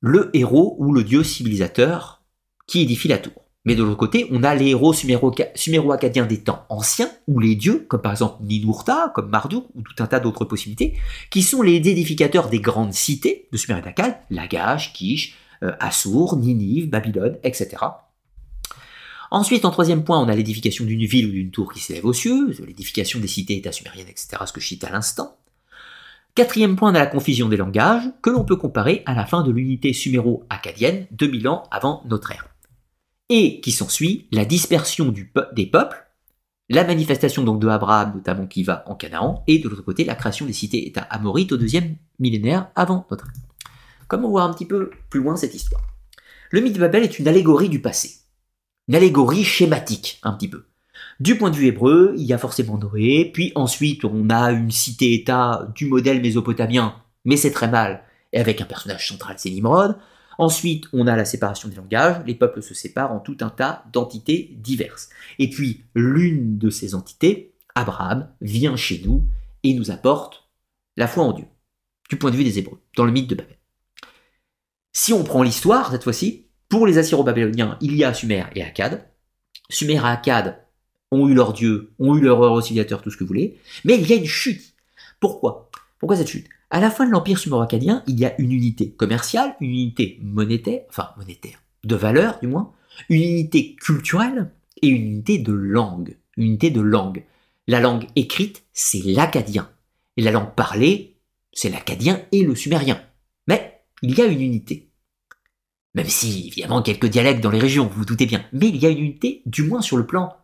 le 0.00 0.30
héros 0.32 0.76
ou 0.78 0.94
le 0.94 1.04
dieu 1.04 1.22
civilisateur 1.22 2.22
qui 2.66 2.80
édifie 2.80 3.08
la 3.08 3.18
tour. 3.18 3.41
Mais 3.64 3.76
de 3.76 3.84
l'autre 3.84 3.96
côté, 3.96 4.26
on 4.32 4.42
a 4.42 4.54
les 4.56 4.70
héros 4.70 4.92
suméro-acadiens 4.92 6.26
des 6.26 6.40
temps 6.40 6.66
anciens, 6.68 7.10
ou 7.28 7.38
les 7.38 7.54
dieux, 7.54 7.86
comme 7.88 8.02
par 8.02 8.10
exemple 8.10 8.42
Ninurta, 8.42 9.12
comme 9.14 9.30
Marduk, 9.30 9.66
ou 9.74 9.82
tout 9.82 10.02
un 10.02 10.06
tas 10.06 10.18
d'autres 10.18 10.44
possibilités, 10.44 10.98
qui 11.30 11.42
sont 11.42 11.62
les 11.62 11.76
édificateurs 11.76 12.48
des 12.48 12.60
grandes 12.60 12.92
cités 12.92 13.48
de 13.52 13.56
Sumer 13.56 13.78
et 13.78 13.82
d'Akkad, 13.82 14.16
Lagash, 14.30 14.92
Kish, 14.92 15.36
euh, 15.62 15.72
Assur, 15.78 16.36
Ninive, 16.36 16.90
Babylone, 16.90 17.38
etc. 17.44 17.76
Ensuite, 19.30 19.64
en 19.64 19.70
troisième 19.70 20.02
point, 20.02 20.20
on 20.20 20.28
a 20.28 20.34
l'édification 20.34 20.84
d'une 20.84 21.06
ville 21.06 21.26
ou 21.28 21.32
d'une 21.32 21.52
tour 21.52 21.72
qui 21.72 21.80
s'élève 21.80 22.04
aux 22.04 22.12
cieux, 22.12 22.52
l'édification 22.66 23.20
des 23.20 23.28
cités-états 23.28 23.72
sumériennes, 23.72 24.08
etc., 24.08 24.42
ce 24.44 24.52
que 24.52 24.60
je 24.60 24.66
cite 24.66 24.84
à 24.84 24.90
l'instant. 24.90 25.36
Quatrième 26.34 26.76
point, 26.76 26.90
on 26.90 26.94
a 26.94 26.98
la 26.98 27.06
confusion 27.06 27.48
des 27.48 27.56
langages, 27.56 28.10
que 28.22 28.30
l'on 28.30 28.44
peut 28.44 28.56
comparer 28.56 29.02
à 29.06 29.14
la 29.14 29.24
fin 29.24 29.42
de 29.42 29.52
l'unité 29.52 29.92
suméro-acadienne, 29.92 31.06
2000 31.12 31.46
ans 31.46 31.64
avant 31.70 32.02
notre 32.06 32.32
ère 32.32 32.51
et 33.34 33.60
qui 33.62 33.72
s'ensuit 33.72 34.26
la 34.30 34.44
dispersion 34.44 35.10
des 35.52 35.66
peuples, 35.66 36.06
la 36.68 36.84
manifestation 36.84 37.42
donc 37.42 37.60
de 37.60 37.68
Abraham 37.68 38.12
notamment 38.14 38.46
qui 38.46 38.62
va 38.62 38.84
en 38.86 38.94
Canaan, 38.94 39.42
et 39.46 39.58
de 39.58 39.70
l'autre 39.70 39.82
côté 39.82 40.04
la 40.04 40.14
création 40.14 40.44
des 40.44 40.52
cités-États 40.52 41.00
amorites 41.00 41.50
au 41.52 41.56
deuxième 41.56 41.96
millénaire 42.18 42.68
avant 42.74 43.06
notre 43.10 43.28
ère. 43.28 43.32
Comment 44.06 44.28
voir 44.28 44.46
un 44.46 44.52
petit 44.52 44.66
peu 44.66 44.90
plus 45.08 45.20
loin 45.20 45.36
cette 45.36 45.54
histoire 45.54 45.82
Le 46.50 46.60
mythe 46.60 46.74
de 46.74 46.80
Babel 46.80 47.04
est 47.04 47.18
une 47.18 47.26
allégorie 47.26 47.70
du 47.70 47.80
passé, 47.80 48.18
une 48.88 48.96
allégorie 48.96 49.44
schématique 49.44 50.20
un 50.22 50.32
petit 50.32 50.48
peu. 50.48 50.66
Du 51.18 51.38
point 51.38 51.50
de 51.50 51.56
vue 51.56 51.68
hébreu, 51.68 52.12
il 52.18 52.24
y 52.24 52.34
a 52.34 52.38
forcément 52.38 52.76
Noé, 52.76 53.30
puis 53.32 53.52
ensuite 53.54 54.04
on 54.04 54.28
a 54.28 54.52
une 54.52 54.70
cité-État 54.70 55.72
du 55.74 55.86
modèle 55.86 56.20
mésopotamien, 56.20 56.96
mais 57.24 57.38
c'est 57.38 57.50
très 57.50 57.68
mal, 57.68 58.02
et 58.34 58.40
avec 58.40 58.60
un 58.60 58.66
personnage 58.66 59.08
central, 59.08 59.36
c'est 59.38 59.48
Nimrod. 59.48 59.96
Ensuite, 60.38 60.86
on 60.92 61.06
a 61.06 61.16
la 61.16 61.24
séparation 61.24 61.68
des 61.68 61.76
langages, 61.76 62.22
les 62.26 62.34
peuples 62.34 62.62
se 62.62 62.74
séparent 62.74 63.12
en 63.12 63.20
tout 63.20 63.36
un 63.40 63.50
tas 63.50 63.84
d'entités 63.92 64.56
diverses. 64.58 65.08
Et 65.38 65.50
puis, 65.50 65.84
l'une 65.94 66.58
de 66.58 66.70
ces 66.70 66.94
entités, 66.94 67.54
Abraham, 67.74 68.28
vient 68.40 68.76
chez 68.76 69.02
nous 69.04 69.24
et 69.62 69.74
nous 69.74 69.90
apporte 69.90 70.48
la 70.96 71.06
foi 71.06 71.24
en 71.24 71.32
Dieu, 71.32 71.46
du 72.10 72.16
point 72.16 72.30
de 72.30 72.36
vue 72.36 72.44
des 72.44 72.58
Hébreux, 72.58 72.80
dans 72.96 73.04
le 73.04 73.12
mythe 73.12 73.30
de 73.30 73.34
Babel. 73.34 73.56
Si 74.92 75.12
on 75.12 75.24
prend 75.24 75.42
l'histoire, 75.42 75.90
cette 75.90 76.04
fois-ci, 76.04 76.46
pour 76.68 76.86
les 76.86 76.98
Assyro-Babyloniens, 76.98 77.78
il 77.80 77.96
y 77.96 78.04
a 78.04 78.12
Sumer 78.14 78.44
et 78.54 78.62
Akkad. 78.62 79.06
Sumer 79.70 79.94
et 79.94 79.98
Akkad 79.98 80.58
ont 81.10 81.28
eu 81.28 81.34
leur 81.34 81.52
dieu, 81.52 81.92
ont 81.98 82.16
eu 82.16 82.20
leur 82.20 82.40
oscillateur, 82.40 83.02
tout 83.02 83.10
ce 83.10 83.16
que 83.16 83.24
vous 83.24 83.28
voulez, 83.28 83.58
mais 83.84 83.98
il 83.98 84.08
y 84.08 84.12
a 84.12 84.16
une 84.16 84.26
chute. 84.26 84.74
Pourquoi? 85.20 85.70
Pourquoi 85.98 86.16
cette 86.16 86.28
chute? 86.28 86.48
À 86.72 86.80
la 86.80 86.90
fin 86.90 87.06
de 87.06 87.10
l'Empire 87.10 87.38
suméro-acadien, 87.38 88.02
il 88.06 88.18
y 88.18 88.24
a 88.24 88.34
une 88.40 88.50
unité 88.50 88.92
commerciale, 88.92 89.54
une 89.60 89.70
unité 89.70 90.18
monétaire, 90.22 90.80
enfin 90.88 91.10
monétaire, 91.18 91.62
de 91.84 91.94
valeur 91.94 92.38
du 92.40 92.48
moins, 92.48 92.72
une 93.10 93.22
unité 93.22 93.76
culturelle 93.76 94.50
et 94.80 94.88
une 94.88 95.02
unité 95.02 95.38
de 95.38 95.52
langue. 95.52 96.16
Unité 96.38 96.70
de 96.70 96.80
langue. 96.80 97.24
La 97.66 97.78
langue 97.78 98.06
écrite, 98.16 98.64
c'est 98.72 99.02
l'acadien. 99.04 99.70
Et 100.16 100.22
la 100.22 100.30
langue 100.30 100.54
parlée, 100.54 101.18
c'est 101.52 101.68
l'acadien 101.68 102.22
et 102.32 102.42
le 102.42 102.54
sumérien. 102.54 103.02
Mais 103.46 103.82
il 104.00 104.16
y 104.16 104.22
a 104.22 104.26
une 104.26 104.40
unité. 104.40 104.90
Même 105.94 106.08
si, 106.08 106.46
évidemment, 106.46 106.80
quelques 106.80 107.06
dialectes 107.06 107.42
dans 107.42 107.50
les 107.50 107.60
régions, 107.60 107.86
vous 107.86 107.98
vous 107.98 108.06
doutez 108.06 108.24
bien. 108.24 108.46
Mais 108.54 108.68
il 108.68 108.76
y 108.76 108.86
a 108.86 108.88
une 108.88 108.98
unité, 108.98 109.42
du 109.44 109.62
moins 109.62 109.82
sur 109.82 109.98
le 109.98 110.06
plan 110.06 110.38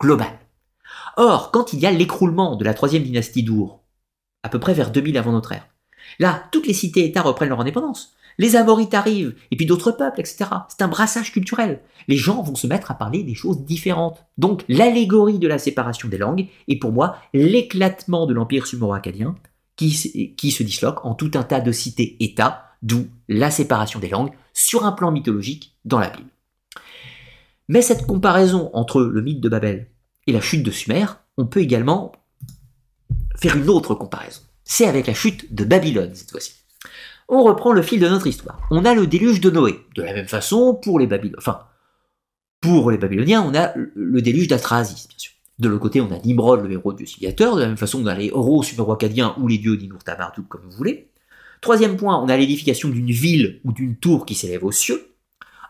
global. 0.00 0.36
Or, 1.16 1.52
quand 1.52 1.72
il 1.72 1.78
y 1.78 1.86
a 1.86 1.92
l'écroulement 1.92 2.56
de 2.56 2.64
la 2.64 2.74
troisième 2.74 3.04
dynastie 3.04 3.44
d'Our, 3.44 3.79
à 4.42 4.48
peu 4.48 4.58
près 4.58 4.74
vers 4.74 4.90
2000 4.90 5.18
avant 5.18 5.32
notre 5.32 5.52
ère. 5.52 5.68
Là, 6.18 6.44
toutes 6.52 6.66
les 6.66 6.74
cités-États 6.74 7.22
reprennent 7.22 7.50
leur 7.50 7.60
indépendance. 7.60 8.14
Les 8.38 8.56
Amorites 8.56 8.94
arrivent, 8.94 9.34
et 9.50 9.56
puis 9.56 9.66
d'autres 9.66 9.92
peuples, 9.92 10.20
etc. 10.20 10.46
C'est 10.68 10.82
un 10.82 10.88
brassage 10.88 11.32
culturel. 11.32 11.80
Les 12.08 12.16
gens 12.16 12.42
vont 12.42 12.54
se 12.54 12.66
mettre 12.66 12.90
à 12.90 12.94
parler 12.94 13.22
des 13.22 13.34
choses 13.34 13.64
différentes. 13.64 14.24
Donc, 14.38 14.64
l'allégorie 14.68 15.38
de 15.38 15.48
la 15.48 15.58
séparation 15.58 16.08
des 16.08 16.16
langues 16.16 16.48
est 16.66 16.78
pour 16.78 16.92
moi 16.92 17.16
l'éclatement 17.34 18.26
de 18.26 18.32
l'empire 18.32 18.66
suméro-acadien 18.66 19.34
qui, 19.76 20.34
qui 20.36 20.50
se 20.50 20.62
disloquent 20.62 21.06
en 21.06 21.14
tout 21.14 21.32
un 21.34 21.42
tas 21.42 21.60
de 21.60 21.72
cités-États, 21.72 22.64
d'où 22.82 23.08
la 23.28 23.50
séparation 23.50 24.00
des 24.00 24.08
langues 24.08 24.32
sur 24.54 24.86
un 24.86 24.92
plan 24.92 25.10
mythologique 25.10 25.76
dans 25.84 25.98
la 25.98 26.08
Bible. 26.08 26.30
Mais 27.68 27.82
cette 27.82 28.06
comparaison 28.06 28.70
entre 28.72 29.02
le 29.02 29.22
mythe 29.22 29.40
de 29.40 29.48
Babel 29.48 29.90
et 30.26 30.32
la 30.32 30.40
chute 30.40 30.62
de 30.62 30.70
Sumer, 30.70 31.06
on 31.36 31.46
peut 31.46 31.60
également 31.60 32.12
faire 33.40 33.56
une 33.56 33.68
autre 33.68 33.94
comparaison. 33.94 34.42
C'est 34.64 34.86
avec 34.86 35.06
la 35.06 35.14
chute 35.14 35.52
de 35.54 35.64
Babylone 35.64 36.14
cette 36.14 36.30
fois-ci. 36.30 36.54
On 37.28 37.42
reprend 37.42 37.72
le 37.72 37.82
fil 37.82 38.00
de 38.00 38.08
notre 38.08 38.26
histoire. 38.26 38.60
On 38.70 38.84
a 38.84 38.94
le 38.94 39.06
déluge 39.06 39.40
de 39.40 39.50
Noé. 39.50 39.78
De 39.94 40.02
la 40.02 40.12
même 40.12 40.28
façon, 40.28 40.74
pour 40.74 40.98
les 40.98 41.06
Babyloniens, 41.06 41.38
enfin, 41.38 41.60
pour 42.60 42.90
les 42.90 42.98
Babyloniens, 42.98 43.42
on 43.42 43.54
a 43.54 43.72
le 43.74 44.20
déluge 44.20 44.48
d'Atrasis, 44.48 45.08
bien 45.08 45.18
sûr. 45.18 45.32
De 45.58 45.68
l'autre 45.68 45.82
côté, 45.82 46.00
on 46.00 46.10
a 46.10 46.18
Nimrod, 46.18 46.62
le 46.64 46.72
héros 46.72 46.92
dieu 46.92 47.06
civiateur. 47.06 47.56
De 47.56 47.60
la 47.60 47.68
même 47.68 47.76
façon, 47.76 48.02
on 48.02 48.06
a 48.06 48.14
les 48.14 48.26
héros 48.26 48.62
suméro-acadiens 48.62 49.34
ou 49.38 49.46
les 49.46 49.58
dieux 49.58 49.76
d'Inurta 49.76 50.16
Marduk, 50.16 50.48
comme 50.48 50.62
vous 50.62 50.76
voulez. 50.76 51.10
Troisième 51.60 51.96
point, 51.96 52.18
on 52.18 52.28
a 52.28 52.36
l'édification 52.36 52.88
d'une 52.88 53.10
ville 53.10 53.60
ou 53.64 53.72
d'une 53.72 53.96
tour 53.96 54.24
qui 54.24 54.34
s'élève 54.34 54.64
aux 54.64 54.72
cieux. 54.72 55.14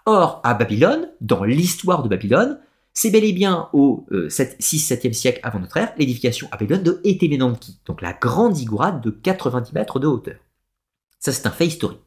Or, 0.07 0.41
à 0.45 0.55
Babylone, 0.55 1.09
dans 1.21 1.45
l'histoire 1.45 2.03
de 2.03 2.09
Babylone, 2.09 2.61
c'est 2.93 3.11
bel 3.11 3.25
et 3.25 3.33
bien 3.33 3.69
au 3.73 4.07
6-7e 4.11 5.13
siècle 5.13 5.41
avant 5.43 5.61
notre 5.61 5.77
ère, 5.77 5.93
l'édification 5.97 6.49
à 6.51 6.57
Babylone 6.57 6.83
de 6.83 7.01
Etemenanki, 7.05 7.81
donc 7.87 8.03
la 8.03 8.13
grande 8.13 8.57
ziggourate 8.57 9.03
de 9.03 9.11
90 9.11 9.73
mètres 9.73 10.01
de 10.01 10.07
hauteur. 10.07 10.37
Ça, 11.19 11.33
c'est 11.33 11.47
un 11.47 11.51
fait 11.51 11.67
historique. 11.67 12.01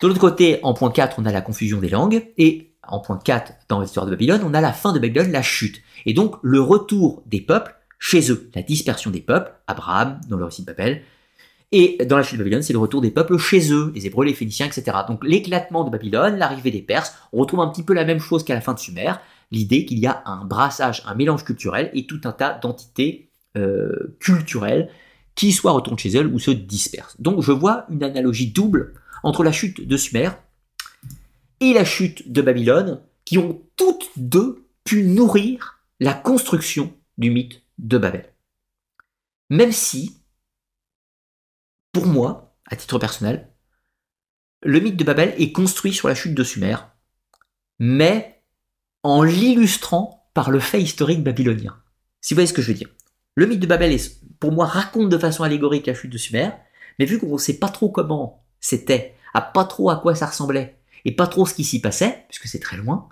De 0.00 0.08
l'autre 0.08 0.20
côté, 0.20 0.60
en 0.62 0.74
point 0.74 0.90
4, 0.90 1.16
on 1.18 1.26
a 1.26 1.32
la 1.32 1.40
confusion 1.40 1.78
des 1.78 1.88
langues, 1.88 2.32
et 2.36 2.74
en 2.86 3.00
point 3.00 3.18
4, 3.18 3.52
dans 3.68 3.80
l'histoire 3.80 4.06
de 4.06 4.10
Babylone, 4.10 4.42
on 4.44 4.54
a 4.54 4.60
la 4.60 4.72
fin 4.72 4.92
de 4.92 4.98
Babylone, 4.98 5.30
la 5.30 5.42
chute, 5.42 5.80
et 6.06 6.12
donc 6.12 6.36
le 6.42 6.60
retour 6.60 7.22
des 7.26 7.40
peuples 7.40 7.74
chez 7.98 8.30
eux, 8.32 8.50
la 8.54 8.62
dispersion 8.62 9.10
des 9.10 9.20
peuples, 9.20 9.52
Abraham, 9.68 10.20
dans 10.28 10.36
le 10.36 10.44
récit 10.44 10.62
de 10.62 10.66
Babel, 10.66 11.02
et 11.70 12.04
dans 12.04 12.18
la 12.18 12.22
chute 12.22 12.38
de 12.38 12.42
Babylone, 12.42 12.62
c'est 12.62 12.74
le 12.74 12.78
retour 12.78 13.00
des 13.00 13.10
peuples 13.10 13.38
chez 13.38 13.72
eux, 13.72 13.92
les 13.94 14.06
Hébreux, 14.06 14.26
les 14.26 14.34
Phéniciens, 14.34 14.66
etc. 14.66 14.98
Donc 15.08 15.24
l'éclatement 15.24 15.84
de 15.84 15.90
Babylone, 15.90 16.36
l'arrivée 16.36 16.70
des 16.70 16.82
Perses, 16.82 17.14
on 17.32 17.38
retrouve 17.38 17.60
un 17.60 17.68
petit 17.68 17.82
peu 17.82 17.94
la 17.94 18.04
même 18.04 18.18
chose 18.18 18.44
qu'à 18.44 18.54
la 18.54 18.60
fin 18.60 18.74
de 18.74 18.78
Sumer, 18.78 19.12
l'idée 19.52 19.84
qu'il 19.84 20.00
y 20.00 20.06
a 20.06 20.22
un 20.26 20.44
brassage, 20.44 21.02
un 21.06 21.14
mélange 21.14 21.44
culturel 21.44 21.90
et 21.92 22.06
tout 22.06 22.20
un 22.24 22.32
tas 22.32 22.54
d'entités 22.54 23.30
euh, 23.56 24.16
culturelles 24.18 24.90
qui 25.34 25.52
soit 25.52 25.72
retournent 25.72 25.98
chez 25.98 26.10
elles 26.10 26.26
ou 26.26 26.38
se 26.38 26.50
dispersent. 26.50 27.20
Donc 27.20 27.42
je 27.42 27.52
vois 27.52 27.86
une 27.90 28.02
analogie 28.02 28.50
double 28.50 28.94
entre 29.22 29.44
la 29.44 29.52
chute 29.52 29.86
de 29.86 29.96
Sumer 29.96 30.30
et 31.60 31.72
la 31.74 31.84
chute 31.84 32.32
de 32.32 32.42
Babylone, 32.42 33.02
qui 33.24 33.38
ont 33.38 33.62
toutes 33.76 34.10
deux 34.16 34.66
pu 34.84 35.04
nourrir 35.04 35.78
la 36.00 36.12
construction 36.12 36.92
du 37.18 37.30
mythe 37.30 37.62
de 37.78 37.98
Babel. 37.98 38.34
Même 39.48 39.70
si, 39.70 40.18
pour 41.92 42.06
moi, 42.06 42.56
à 42.66 42.74
titre 42.74 42.98
personnel, 42.98 43.48
le 44.64 44.80
mythe 44.80 44.96
de 44.96 45.04
Babel 45.04 45.34
est 45.38 45.52
construit 45.52 45.92
sur 45.92 46.08
la 46.08 46.14
chute 46.14 46.34
de 46.34 46.42
Sumer, 46.42 46.76
mais 47.78 48.31
en 49.02 49.22
l'illustrant 49.22 50.28
par 50.34 50.50
le 50.50 50.60
fait 50.60 50.80
historique 50.80 51.22
babylonien. 51.22 51.76
Si 52.20 52.34
vous 52.34 52.36
voyez 52.36 52.46
ce 52.46 52.52
que 52.52 52.62
je 52.62 52.68
veux 52.68 52.78
dire. 52.78 52.88
Le 53.34 53.46
mythe 53.46 53.60
de 53.60 53.66
Babel, 53.66 53.98
pour 54.38 54.52
moi, 54.52 54.66
raconte 54.66 55.08
de 55.08 55.18
façon 55.18 55.42
allégorique 55.42 55.86
la 55.86 55.94
chute 55.94 56.12
de 56.12 56.18
Sumer, 56.18 56.50
mais 56.98 57.06
vu 57.06 57.18
qu'on 57.18 57.32
ne 57.32 57.38
sait 57.38 57.58
pas 57.58 57.68
trop 57.68 57.88
comment 57.88 58.44
c'était, 58.60 59.14
à 59.34 59.40
pas 59.40 59.64
trop 59.64 59.90
à 59.90 59.96
quoi 59.96 60.14
ça 60.14 60.26
ressemblait, 60.26 60.78
et 61.04 61.16
pas 61.16 61.26
trop 61.26 61.46
ce 61.46 61.54
qui 61.54 61.64
s'y 61.64 61.80
passait, 61.80 62.24
puisque 62.28 62.46
c'est 62.46 62.60
très 62.60 62.76
loin, 62.76 63.08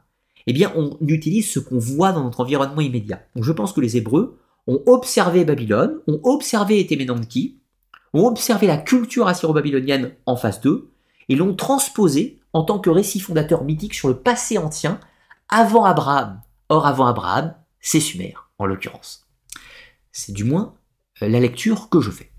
eh 0.46 0.52
bien, 0.52 0.72
on 0.76 0.96
utilise 1.06 1.50
ce 1.50 1.58
qu'on 1.58 1.78
voit 1.78 2.12
dans 2.12 2.22
notre 2.22 2.40
environnement 2.40 2.80
immédiat. 2.80 3.22
Donc, 3.34 3.44
je 3.44 3.52
pense 3.52 3.72
que 3.72 3.80
les 3.80 3.96
Hébreux 3.96 4.38
ont 4.66 4.82
observé 4.86 5.44
Babylone, 5.44 6.00
ont 6.06 6.20
observé 6.22 6.80
Etemenanki, 6.80 7.58
ont 8.12 8.26
observé 8.26 8.66
la 8.66 8.76
culture 8.76 9.26
assyro-babylonienne 9.26 10.12
en 10.26 10.36
face 10.36 10.60
d'eux, 10.60 10.90
et 11.28 11.36
l'ont 11.36 11.54
transposé 11.54 12.40
en 12.52 12.64
tant 12.64 12.78
que 12.78 12.90
récit 12.90 13.20
fondateur 13.20 13.64
mythique 13.64 13.94
sur 13.94 14.08
le 14.08 14.16
passé 14.16 14.58
ancien, 14.58 15.00
avant 15.50 15.84
Abraham. 15.84 16.40
Or, 16.68 16.86
avant 16.86 17.06
Abraham, 17.06 17.54
c'est 17.80 18.00
Sumer, 18.00 18.34
en 18.58 18.66
l'occurrence. 18.66 19.26
C'est 20.12 20.32
du 20.32 20.44
moins 20.44 20.74
euh, 21.22 21.28
la 21.28 21.40
lecture 21.40 21.88
que 21.88 22.00
je 22.00 22.10
fais. 22.10 22.30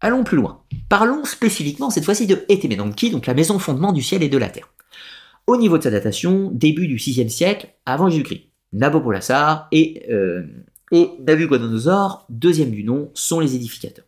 Allons 0.00 0.24
plus 0.24 0.36
loin. 0.36 0.62
Parlons 0.88 1.24
spécifiquement 1.24 1.90
cette 1.90 2.04
fois-ci 2.04 2.26
de 2.26 2.44
Etemenanki, 2.48 3.10
donc 3.10 3.26
la 3.26 3.34
maison 3.34 3.58
fondement 3.58 3.92
du 3.92 4.02
ciel 4.02 4.22
et 4.22 4.28
de 4.28 4.38
la 4.38 4.50
terre. 4.50 4.68
Au 5.46 5.56
niveau 5.56 5.78
de 5.78 5.82
sa 5.82 5.90
datation, 5.90 6.50
début 6.52 6.86
du 6.86 6.96
6e 6.96 7.28
siècle 7.28 7.68
avant 7.86 8.10
Jésus-Christ. 8.10 8.50
Nabopolassar 8.72 9.68
et, 9.72 10.04
euh, 10.10 10.42
deuxième 12.28 12.70
du 12.70 12.84
nom, 12.84 13.10
sont 13.14 13.40
les 13.40 13.54
édificateurs. 13.54 14.04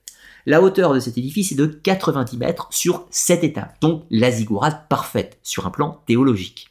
La 0.46 0.60
hauteur 0.62 0.94
de 0.94 1.00
cet 1.00 1.16
édifice 1.16 1.52
est 1.52 1.56
de 1.56 1.66
90 1.66 2.36
mètres 2.38 2.68
sur 2.70 3.06
7 3.10 3.44
étages, 3.44 3.70
donc 3.80 4.04
la 4.10 4.30
ziggourate 4.30 4.88
parfaite 4.88 5.38
sur 5.42 5.66
un 5.66 5.70
plan 5.70 6.02
théologique. 6.06 6.67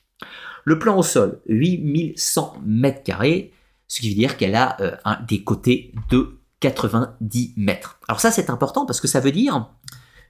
Le 0.67 0.77
plan 0.77 0.97
au 0.97 1.01
sol, 1.01 1.39
8100 1.47 2.57
mètres 2.65 3.01
carrés, 3.01 3.53
ce 3.87 4.01
qui 4.01 4.09
veut 4.09 4.15
dire 4.15 4.35
qu'elle 4.35 4.53
a 4.53 4.75
euh, 4.81 4.91
des 5.25 5.41
côtés 5.41 5.93
de 6.09 6.39
90 6.59 7.53
mètres. 7.55 7.97
Alors 8.09 8.19
ça 8.19 8.31
c'est 8.31 8.49
important 8.49 8.85
parce 8.85 8.99
que 8.99 9.07
ça 9.07 9.21
veut 9.21 9.31
dire 9.31 9.69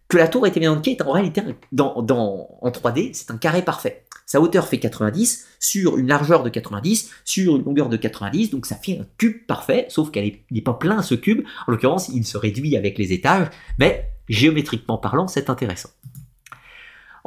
que 0.07 0.15
la 0.15 0.27
tour 0.27 0.45
Etemenanke 0.45 0.89
est 0.89 1.01
en 1.01 1.11
réalité 1.11 1.41
dans, 1.71 2.03
dans, 2.03 2.49
en 2.61 2.69
3D, 2.69 3.09
c'est 3.13 3.31
un 3.31 3.37
carré 3.37 3.63
parfait. 3.63 4.05
Sa 4.27 4.39
hauteur 4.39 4.67
fait 4.67 4.77
90 4.77 5.47
sur 5.59 5.97
une 5.97 6.07
largeur 6.07 6.43
de 6.43 6.49
90 6.49 7.09
sur 7.25 7.55
une 7.55 7.63
longueur 7.63 7.89
de 7.89 7.97
90, 7.97 8.51
donc 8.51 8.67
ça 8.67 8.75
fait 8.75 8.99
un 8.99 9.07
cube 9.17 9.43
parfait, 9.47 9.87
sauf 9.89 10.11
qu'elle 10.11 10.33
n'est 10.51 10.61
pas 10.61 10.75
plein 10.75 11.01
ce 11.01 11.15
cube. 11.15 11.47
En 11.65 11.71
l'occurrence, 11.71 12.09
il 12.09 12.27
se 12.27 12.37
réduit 12.37 12.77
avec 12.77 12.99
les 12.99 13.11
étages, 13.11 13.47
mais 13.79 14.07
géométriquement 14.29 14.99
parlant, 14.99 15.27
c'est 15.27 15.49
intéressant. 15.49 15.89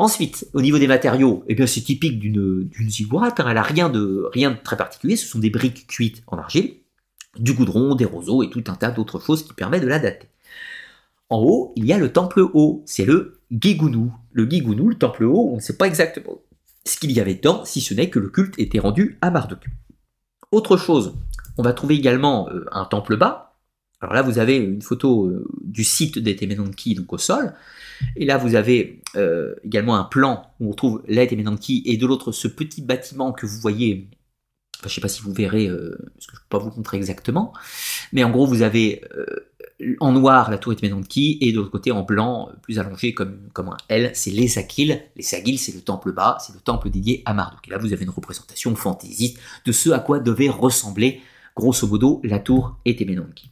Ensuite, 0.00 0.48
au 0.54 0.62
niveau 0.62 0.78
des 0.78 0.86
matériaux, 0.86 1.44
eh 1.46 1.54
bien 1.54 1.66
c'est 1.66 1.82
typique 1.82 2.18
d'une 2.18 2.70
ziggourate, 2.88 3.38
hein, 3.38 3.44
elle 3.48 3.56
n'a 3.56 3.62
rien 3.62 3.90
de, 3.90 4.30
rien 4.32 4.50
de 4.50 4.56
très 4.56 4.78
particulier, 4.78 5.14
ce 5.14 5.26
sont 5.26 5.38
des 5.38 5.50
briques 5.50 5.86
cuites 5.88 6.22
en 6.26 6.38
argile, 6.38 6.76
du 7.38 7.52
goudron, 7.52 7.94
des 7.94 8.06
roseaux 8.06 8.42
et 8.42 8.48
tout 8.48 8.64
un 8.68 8.76
tas 8.76 8.90
d'autres 8.92 9.20
choses 9.20 9.42
qui 9.42 9.52
permettent 9.52 9.82
de 9.82 9.88
la 9.88 9.98
dater. 9.98 10.28
En 11.28 11.40
haut, 11.40 11.74
il 11.76 11.84
y 11.84 11.92
a 11.92 11.98
le 11.98 12.10
temple 12.10 12.40
haut, 12.54 12.82
c'est 12.86 13.04
le 13.04 13.42
Gigounou. 13.50 14.10
Le 14.32 14.48
Gigounou, 14.48 14.88
le 14.88 14.94
temple 14.94 15.24
haut, 15.24 15.50
on 15.52 15.56
ne 15.56 15.60
sait 15.60 15.76
pas 15.76 15.86
exactement 15.86 16.40
ce 16.86 16.96
qu'il 16.96 17.12
y 17.12 17.20
avait 17.20 17.34
dedans, 17.34 17.66
si 17.66 17.82
ce 17.82 17.92
n'est 17.92 18.08
que 18.08 18.18
le 18.18 18.30
culte 18.30 18.58
était 18.58 18.78
rendu 18.78 19.18
à 19.20 19.30
Marduk. 19.30 19.66
Autre 20.50 20.78
chose, 20.78 21.12
on 21.58 21.62
va 21.62 21.74
trouver 21.74 21.96
également 21.96 22.48
euh, 22.48 22.64
un 22.72 22.86
temple 22.86 23.18
bas. 23.18 23.58
Alors 24.00 24.14
là, 24.14 24.22
vous 24.22 24.38
avez 24.38 24.56
une 24.56 24.80
photo 24.80 25.26
euh, 25.26 25.46
du 25.62 25.84
site 25.84 26.18
d'Etemenanki, 26.18 26.94
donc 26.94 27.12
au 27.12 27.18
sol. 27.18 27.52
Et 28.16 28.24
là, 28.24 28.38
vous 28.38 28.54
avez 28.54 29.02
euh, 29.16 29.54
également 29.64 29.96
un 29.96 30.04
plan 30.04 30.52
où 30.60 30.70
on 30.70 30.74
trouve 30.74 31.02
l'Etemenanki 31.06 31.82
et 31.86 31.96
de 31.96 32.06
l'autre 32.06 32.32
ce 32.32 32.48
petit 32.48 32.82
bâtiment 32.82 33.32
que 33.32 33.46
vous 33.46 33.58
voyez 33.58 34.08
je 34.82 34.86
ne 34.88 34.94
sais 34.94 35.00
pas 35.00 35.08
si 35.08 35.22
vous 35.22 35.32
verrez, 35.32 35.66
euh, 35.66 35.96
parce 36.14 36.26
que 36.26 36.36
je 36.36 36.40
ne 36.40 36.42
peux 36.48 36.58
pas 36.58 36.58
vous 36.58 36.72
montrer 36.76 36.96
exactement, 36.96 37.52
mais 38.12 38.24
en 38.24 38.30
gros, 38.30 38.46
vous 38.46 38.62
avez 38.62 39.02
euh, 39.14 39.96
en 40.00 40.12
noir 40.12 40.50
la 40.50 40.58
tour 40.58 40.72
Etmenanki 40.72 41.38
et 41.40 41.52
de 41.52 41.56
l'autre 41.56 41.70
côté 41.70 41.90
en 41.90 42.02
blanc, 42.02 42.48
euh, 42.48 42.56
plus 42.62 42.78
allongé 42.78 43.12
comme, 43.12 43.48
comme 43.52 43.68
un 43.68 43.76
L, 43.88 44.10
c'est 44.14 44.30
les 44.30 44.48
Sakil. 44.48 45.02
Les 45.16 45.22
Sakil, 45.22 45.58
c'est 45.58 45.74
le 45.74 45.80
temple 45.80 46.12
bas, 46.12 46.38
c'est 46.40 46.54
le 46.54 46.60
temple 46.60 46.90
dédié 46.90 47.22
à 47.26 47.34
Marduk. 47.34 47.66
Et 47.66 47.70
là, 47.70 47.78
vous 47.78 47.92
avez 47.92 48.04
une 48.04 48.10
représentation 48.10 48.74
fantaisiste 48.74 49.38
de 49.64 49.72
ce 49.72 49.90
à 49.90 50.00
quoi 50.00 50.18
devait 50.18 50.48
ressembler, 50.48 51.20
grosso 51.56 51.86
modo, 51.86 52.20
la 52.24 52.38
tour 52.38 52.78
Etemenanki. 52.84 53.50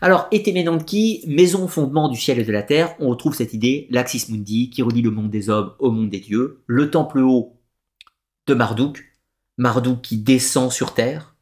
Alors, 0.00 0.28
Etemenanki, 0.30 1.24
maison 1.26 1.68
fondement 1.68 2.08
du 2.08 2.18
ciel 2.18 2.38
et 2.38 2.44
de 2.44 2.52
la 2.52 2.62
terre, 2.62 2.94
on 3.00 3.08
retrouve 3.08 3.34
cette 3.34 3.54
idée, 3.54 3.86
l'Axis 3.90 4.26
Mundi, 4.30 4.68
qui 4.68 4.82
relie 4.82 5.00
le 5.00 5.10
monde 5.10 5.30
des 5.30 5.48
hommes 5.48 5.72
au 5.78 5.90
monde 5.90 6.10
des 6.10 6.20
dieux, 6.20 6.62
le 6.66 6.90
temple 6.90 7.20
haut 7.20 7.56
de 8.46 8.54
Marduk, 8.54 9.04
Marduk 9.56 10.02
qui 10.02 10.18
descend 10.18 10.70
sur 10.70 10.92
terre, 10.92 11.34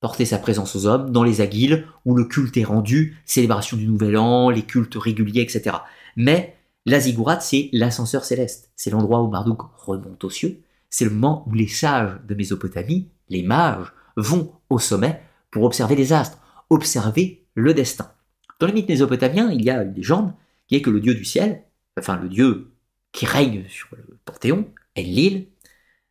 porter 0.00 0.26
sa 0.26 0.38
présence 0.38 0.76
aux 0.76 0.86
hommes, 0.86 1.10
dans 1.10 1.24
les 1.24 1.40
aguiles, 1.40 1.86
où 2.04 2.14
le 2.14 2.24
culte 2.24 2.58
est 2.58 2.64
rendu, 2.64 3.16
célébration 3.24 3.76
du 3.78 3.86
Nouvel 3.86 4.18
An, 4.18 4.50
les 4.50 4.62
cultes 4.62 4.96
réguliers, 4.96 5.40
etc. 5.40 5.76
Mais 6.14 6.56
la 6.84 7.00
ziggourate, 7.00 7.42
c'est 7.42 7.70
l'ascenseur 7.72 8.24
céleste. 8.24 8.70
C'est 8.76 8.90
l'endroit 8.90 9.22
où 9.22 9.28
Marduk 9.28 9.62
remonte 9.78 10.22
aux 10.24 10.30
cieux. 10.30 10.60
C'est 10.90 11.04
le 11.04 11.10
moment 11.10 11.44
où 11.48 11.54
les 11.54 11.66
sages 11.66 12.18
de 12.26 12.34
Mésopotamie, 12.34 13.08
les 13.28 13.42
mages, 13.42 13.92
vont 14.16 14.52
au 14.68 14.78
sommet 14.78 15.22
pour 15.50 15.64
observer 15.64 15.96
les 15.96 16.12
astres, 16.12 16.38
observer 16.70 17.46
le 17.58 17.74
destin. 17.74 18.12
Dans 18.60 18.66
le 18.66 18.72
mythe 18.72 18.88
mésopotamien, 18.88 19.50
il 19.52 19.62
y 19.62 19.70
a 19.70 19.82
une 19.82 19.94
légende 19.94 20.32
qui 20.66 20.76
est 20.76 20.82
que 20.82 20.90
le 20.90 21.00
dieu 21.00 21.14
du 21.14 21.24
ciel, 21.24 21.64
enfin 21.98 22.16
le 22.16 22.28
dieu 22.28 22.72
qui 23.12 23.26
règne 23.26 23.64
sur 23.68 23.88
le 23.96 24.18
panthéon, 24.24 24.68
Enlil, 24.96 25.48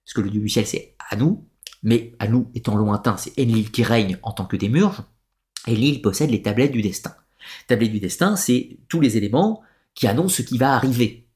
parce 0.05 0.13
que 0.13 0.21
le 0.21 0.29
dieu 0.29 0.41
du 0.41 0.49
ciel 0.49 0.65
c'est 0.65 0.95
nous, 1.17 1.45
mais 1.83 2.13
nous 2.29 2.49
étant 2.55 2.75
lointain, 2.75 3.17
c'est 3.17 3.39
Enlil 3.39 3.71
qui 3.71 3.83
règne 3.83 4.17
en 4.23 4.31
tant 4.31 4.45
que 4.45 4.57
démurge. 4.57 5.03
Enlil 5.67 6.01
possède 6.01 6.31
les 6.31 6.41
tablettes 6.41 6.71
du 6.71 6.81
destin. 6.81 7.15
Tablettes 7.67 7.91
du 7.91 7.99
destin, 7.99 8.35
c'est 8.35 8.77
tous 8.87 8.99
les 8.99 9.17
éléments 9.17 9.61
qui 9.93 10.07
annoncent 10.07 10.35
ce 10.35 10.41
qui 10.41 10.57
va 10.57 10.73
arriver. 10.73 11.27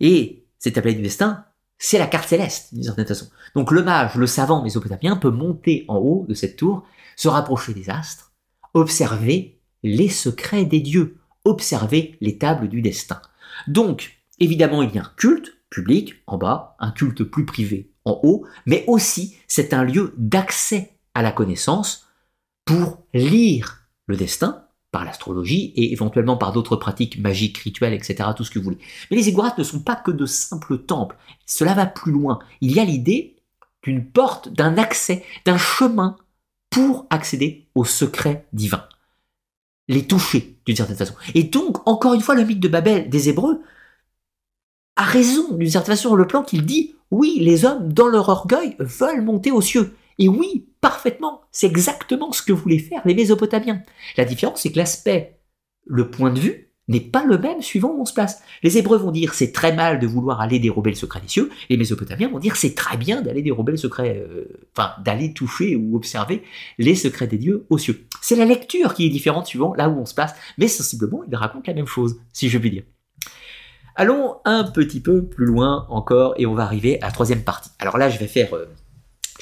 Et 0.00 0.44
ces 0.58 0.72
tablettes 0.72 0.96
du 0.96 1.02
destin, 1.02 1.44
c'est 1.78 1.98
la 1.98 2.06
carte 2.06 2.28
céleste, 2.28 2.74
d'une 2.74 2.82
certaine 2.82 3.06
façon. 3.06 3.28
Donc 3.54 3.70
le 3.70 3.82
mage, 3.82 4.14
le 4.14 4.26
savant 4.26 4.62
mésopotamien 4.62 5.16
peut 5.16 5.30
monter 5.30 5.84
en 5.88 5.96
haut 5.96 6.26
de 6.28 6.34
cette 6.34 6.56
tour, 6.56 6.86
se 7.16 7.28
rapprocher 7.28 7.74
des 7.74 7.90
astres, 7.90 8.29
observer 8.74 9.60
les 9.82 10.08
secrets 10.08 10.64
des 10.64 10.80
dieux, 10.80 11.18
observer 11.44 12.16
les 12.20 12.38
tables 12.38 12.68
du 12.68 12.82
destin. 12.82 13.20
Donc, 13.66 14.18
évidemment, 14.38 14.82
il 14.82 14.94
y 14.94 14.98
a 14.98 15.02
un 15.02 15.12
culte 15.16 15.56
public 15.70 16.16
en 16.26 16.36
bas, 16.36 16.76
un 16.80 16.90
culte 16.90 17.24
plus 17.24 17.46
privé 17.46 17.92
en 18.04 18.20
haut, 18.22 18.44
mais 18.66 18.84
aussi 18.86 19.36
c'est 19.46 19.72
un 19.72 19.84
lieu 19.84 20.14
d'accès 20.16 20.96
à 21.14 21.22
la 21.22 21.32
connaissance 21.32 22.06
pour 22.64 23.04
lire 23.14 23.84
le 24.06 24.16
destin 24.16 24.64
par 24.90 25.04
l'astrologie 25.04 25.72
et 25.76 25.92
éventuellement 25.92 26.36
par 26.36 26.52
d'autres 26.52 26.76
pratiques 26.76 27.18
magiques, 27.18 27.58
rituelles, 27.58 27.94
etc., 27.94 28.30
tout 28.36 28.44
ce 28.44 28.50
que 28.50 28.58
vous 28.58 28.64
voulez. 28.64 28.78
Mais 29.10 29.16
les 29.16 29.24
Ziggourats 29.24 29.54
ne 29.56 29.62
sont 29.62 29.80
pas 29.80 29.94
que 29.96 30.10
de 30.10 30.26
simples 30.26 30.78
temples. 30.78 31.16
Cela 31.46 31.74
va 31.74 31.86
plus 31.86 32.10
loin. 32.10 32.40
Il 32.60 32.72
y 32.72 32.80
a 32.80 32.84
l'idée 32.84 33.36
d'une 33.84 34.04
porte, 34.04 34.48
d'un 34.48 34.76
accès, 34.78 35.24
d'un 35.44 35.58
chemin 35.58 36.16
pour 36.70 37.06
accéder 37.10 37.68
au 37.74 37.84
secret 37.84 38.46
divin. 38.52 38.84
Les 39.88 40.06
toucher, 40.06 40.56
d'une 40.66 40.76
certaine 40.76 40.96
façon. 40.96 41.14
Et 41.34 41.42
donc, 41.42 41.86
encore 41.86 42.14
une 42.14 42.20
fois, 42.20 42.36
le 42.36 42.44
mythe 42.44 42.60
de 42.60 42.68
Babel 42.68 43.10
des 43.10 43.28
Hébreux 43.28 43.60
a 44.96 45.02
raison, 45.02 45.54
d'une 45.54 45.70
certaine 45.70 45.96
façon, 45.96 46.10
sur 46.10 46.16
le 46.16 46.26
plan 46.26 46.42
qu'il 46.42 46.64
dit, 46.64 46.94
oui, 47.10 47.38
les 47.40 47.64
hommes, 47.64 47.92
dans 47.92 48.06
leur 48.06 48.28
orgueil, 48.28 48.76
veulent 48.78 49.22
monter 49.22 49.50
aux 49.50 49.60
cieux. 49.60 49.96
Et 50.18 50.28
oui, 50.28 50.68
parfaitement, 50.80 51.42
c'est 51.50 51.66
exactement 51.66 52.30
ce 52.30 52.42
que 52.42 52.52
voulaient 52.52 52.78
faire 52.78 53.02
les 53.04 53.14
Mésopotamiens. 53.14 53.82
La 54.16 54.24
différence, 54.24 54.62
c'est 54.62 54.70
que 54.70 54.78
l'aspect, 54.78 55.40
le 55.86 56.10
point 56.10 56.30
de 56.30 56.38
vue, 56.38 56.69
n'est 56.90 57.00
pas 57.00 57.24
le 57.24 57.38
même 57.38 57.62
suivant 57.62 57.90
où 57.90 58.02
on 58.02 58.04
se 58.04 58.12
place. 58.12 58.42
Les 58.62 58.76
Hébreux 58.76 58.98
vont 58.98 59.12
dire 59.12 59.32
c'est 59.32 59.52
très 59.52 59.72
mal 59.72 59.98
de 60.00 60.06
vouloir 60.06 60.40
aller 60.40 60.58
dérober 60.58 60.90
le 60.90 60.96
secret 60.96 61.20
des 61.20 61.28
cieux, 61.28 61.50
les 61.68 61.76
Mésopotamiens 61.76 62.28
vont 62.28 62.38
dire 62.38 62.56
c'est 62.56 62.74
très 62.74 62.96
bien 62.96 63.22
d'aller 63.22 63.42
dérober 63.42 63.72
le 63.72 63.78
secret, 63.78 64.26
euh, 64.28 64.44
enfin 64.76 64.92
d'aller 65.02 65.32
toucher 65.32 65.76
ou 65.76 65.96
observer 65.96 66.42
les 66.78 66.94
secrets 66.94 67.28
des 67.28 67.38
dieux 67.38 67.66
aux 67.70 67.78
cieux. 67.78 68.06
C'est 68.20 68.36
la 68.36 68.44
lecture 68.44 68.94
qui 68.94 69.06
est 69.06 69.08
différente 69.08 69.46
suivant 69.46 69.72
là 69.74 69.88
où 69.88 69.98
on 69.98 70.04
se 70.04 70.14
place, 70.14 70.34
mais 70.58 70.68
sensiblement 70.68 71.22
il 71.26 71.34
raconte 71.36 71.66
la 71.68 71.74
même 71.74 71.86
chose, 71.86 72.20
si 72.32 72.48
je 72.48 72.58
puis 72.58 72.70
dire. 72.70 72.82
Allons 73.94 74.38
un 74.44 74.64
petit 74.64 75.00
peu 75.00 75.24
plus 75.24 75.46
loin 75.46 75.86
encore 75.90 76.34
et 76.38 76.46
on 76.46 76.54
va 76.54 76.64
arriver 76.64 77.00
à 77.02 77.06
la 77.06 77.12
troisième 77.12 77.42
partie. 77.42 77.70
Alors 77.78 77.98
là 77.98 78.10
je 78.10 78.18
vais 78.18 78.26
faire, 78.26 78.54
euh, 78.54 78.66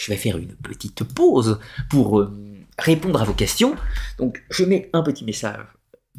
une 0.09 0.55
petite 0.57 1.03
pause 1.03 1.59
pour 1.89 2.21
euh, 2.21 2.31
répondre 2.79 3.21
à 3.23 3.25
vos 3.25 3.33
questions. 3.33 3.75
Donc 4.19 4.43
je 4.51 4.65
mets 4.65 4.91
un 4.93 5.03
petit 5.03 5.25
message 5.25 5.65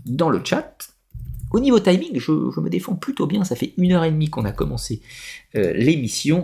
dans 0.06 0.30
le 0.30 0.42
chat 0.44 0.90
au 1.52 1.60
niveau 1.60 1.80
timing, 1.80 2.20
je, 2.20 2.32
me 2.32 2.70
défends 2.70 2.96
plutôt 2.96 3.26
bien. 3.26 3.44
Ça 3.44 3.56
fait 3.56 3.74
une 3.78 3.92
heure 3.92 4.04
et 4.04 4.12
demie 4.12 4.30
qu'on 4.30 4.46
a 4.46 4.52
commencé 4.52 5.02
euh, 5.56 5.74
l'émission. 5.74 6.44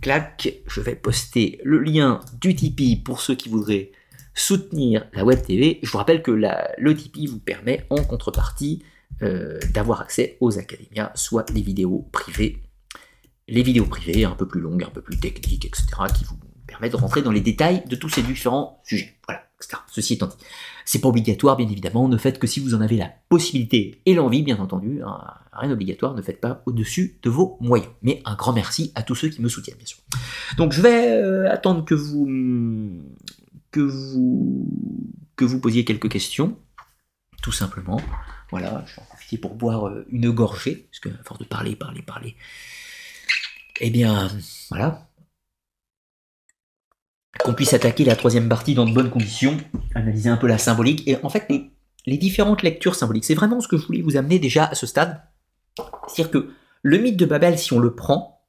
Clac, 0.00 0.54
je 0.66 0.80
vais 0.80 0.94
poster 0.94 1.60
le 1.64 1.78
lien 1.78 2.20
du 2.40 2.54
Tipeee 2.54 2.96
pour 2.96 3.20
ceux 3.20 3.34
qui 3.34 3.48
voudraient 3.48 3.90
soutenir 4.34 5.06
la 5.12 5.24
Web 5.24 5.42
TV. 5.42 5.80
Je 5.82 5.90
vous 5.90 5.98
rappelle 5.98 6.22
que 6.22 6.30
le 6.30 6.94
Tipeee 6.94 7.26
vous 7.26 7.40
permet 7.40 7.84
en 7.90 8.02
contrepartie 8.04 8.82
euh, 9.22 9.58
d'avoir 9.74 10.00
accès 10.00 10.36
aux 10.40 10.58
académias, 10.58 11.10
soit 11.16 11.50
les 11.50 11.60
vidéos 11.60 12.08
privées, 12.12 12.62
les 13.48 13.62
vidéos 13.62 13.86
privées 13.86 14.24
un 14.24 14.36
peu 14.36 14.46
plus 14.46 14.60
longues, 14.60 14.84
un 14.84 14.90
peu 14.90 15.02
plus 15.02 15.18
techniques, 15.18 15.64
etc., 15.64 15.86
qui 16.16 16.24
vous 16.24 16.36
permettent 16.68 16.92
de 16.92 16.98
rentrer 16.98 17.22
dans 17.22 17.32
les 17.32 17.40
détails 17.40 17.82
de 17.86 17.96
tous 17.96 18.08
ces 18.08 18.22
différents 18.22 18.80
sujets. 18.84 19.16
Voilà, 19.26 19.42
etc. 19.56 19.82
Ceci 19.88 20.14
étant 20.14 20.28
dit. 20.28 20.36
C'est 20.90 21.02
pas 21.02 21.08
obligatoire, 21.08 21.58
bien 21.58 21.68
évidemment. 21.68 22.08
Ne 22.08 22.16
faites 22.16 22.38
que 22.38 22.46
si 22.46 22.60
vous 22.60 22.74
en 22.74 22.80
avez 22.80 22.96
la 22.96 23.12
possibilité 23.28 24.00
et 24.06 24.14
l'envie, 24.14 24.42
bien 24.42 24.56
entendu. 24.56 25.02
Hein, 25.02 25.20
rien 25.52 25.68
d'obligatoire. 25.68 26.14
Ne 26.14 26.22
faites 26.22 26.40
pas 26.40 26.62
au-dessus 26.64 27.18
de 27.22 27.28
vos 27.28 27.58
moyens. 27.60 27.90
Mais 28.00 28.22
un 28.24 28.34
grand 28.34 28.54
merci 28.54 28.90
à 28.94 29.02
tous 29.02 29.14
ceux 29.14 29.28
qui 29.28 29.42
me 29.42 29.50
soutiennent, 29.50 29.76
bien 29.76 29.84
sûr. 29.84 29.98
Donc, 30.56 30.72
je 30.72 30.80
vais 30.80 31.08
euh, 31.08 31.52
attendre 31.52 31.84
que 31.84 31.94
vous 35.44 35.60
posiez 35.60 35.84
quelques 35.84 36.08
questions, 36.08 36.56
tout 37.42 37.52
simplement. 37.52 38.00
Voilà, 38.50 38.82
je 38.86 38.96
vais 38.96 39.02
en 39.02 39.04
profiter 39.10 39.36
pour 39.36 39.56
boire 39.56 39.88
euh, 39.88 40.06
une 40.08 40.30
gorgée, 40.30 40.88
parce 40.90 41.00
que 41.00 41.10
à 41.10 41.22
force 41.22 41.38
de 41.38 41.44
parler, 41.44 41.76
parler, 41.76 42.00
parler. 42.00 42.34
Eh 43.82 43.90
bien, 43.90 44.30
voilà, 44.70 45.07
qu'on 47.40 47.54
puisse 47.54 47.74
attaquer 47.74 48.04
la 48.04 48.16
troisième 48.16 48.48
partie 48.48 48.74
dans 48.74 48.86
de 48.86 48.92
bonnes 48.92 49.10
conditions, 49.10 49.56
analyser 49.94 50.28
un 50.28 50.36
peu 50.36 50.46
la 50.46 50.58
symbolique, 50.58 51.06
et 51.06 51.16
en 51.22 51.28
fait 51.28 51.46
les, 52.06 52.18
différentes 52.18 52.62
lectures 52.62 52.94
symboliques. 52.94 53.24
C'est 53.24 53.34
vraiment 53.34 53.60
ce 53.60 53.68
que 53.68 53.76
je 53.76 53.86
voulais 53.86 54.02
vous 54.02 54.16
amener 54.16 54.38
déjà 54.38 54.64
à 54.64 54.74
ce 54.74 54.86
stade. 54.86 55.22
C'est-à-dire 56.08 56.30
que 56.30 56.50
le 56.82 56.98
mythe 56.98 57.16
de 57.16 57.26
Babel, 57.26 57.58
si 57.58 57.72
on 57.72 57.78
le 57.78 57.94
prend, 57.94 58.42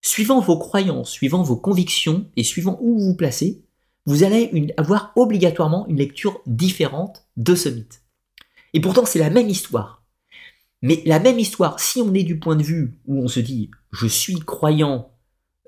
suivant 0.00 0.40
vos 0.40 0.58
croyances, 0.58 1.10
suivant 1.10 1.42
vos 1.42 1.56
convictions, 1.56 2.30
et 2.36 2.44
suivant 2.44 2.78
où 2.80 2.98
vous 2.98 3.06
vous 3.06 3.16
placez, 3.16 3.64
vous 4.06 4.22
allez 4.22 4.72
avoir 4.76 5.12
obligatoirement 5.16 5.86
une 5.88 5.98
lecture 5.98 6.40
différente 6.46 7.26
de 7.36 7.54
ce 7.54 7.68
mythe. 7.68 8.02
Et 8.72 8.80
pourtant, 8.80 9.04
c'est 9.04 9.18
la 9.18 9.30
même 9.30 9.48
histoire. 9.48 10.04
Mais 10.82 11.02
la 11.06 11.18
même 11.18 11.38
histoire, 11.38 11.80
si 11.80 12.00
on 12.00 12.14
est 12.14 12.22
du 12.22 12.38
point 12.38 12.56
de 12.56 12.62
vue 12.62 12.98
où 13.06 13.22
on 13.22 13.28
se 13.28 13.40
dit 13.40 13.70
je 13.90 14.06
suis 14.06 14.38
croyant 14.38 15.10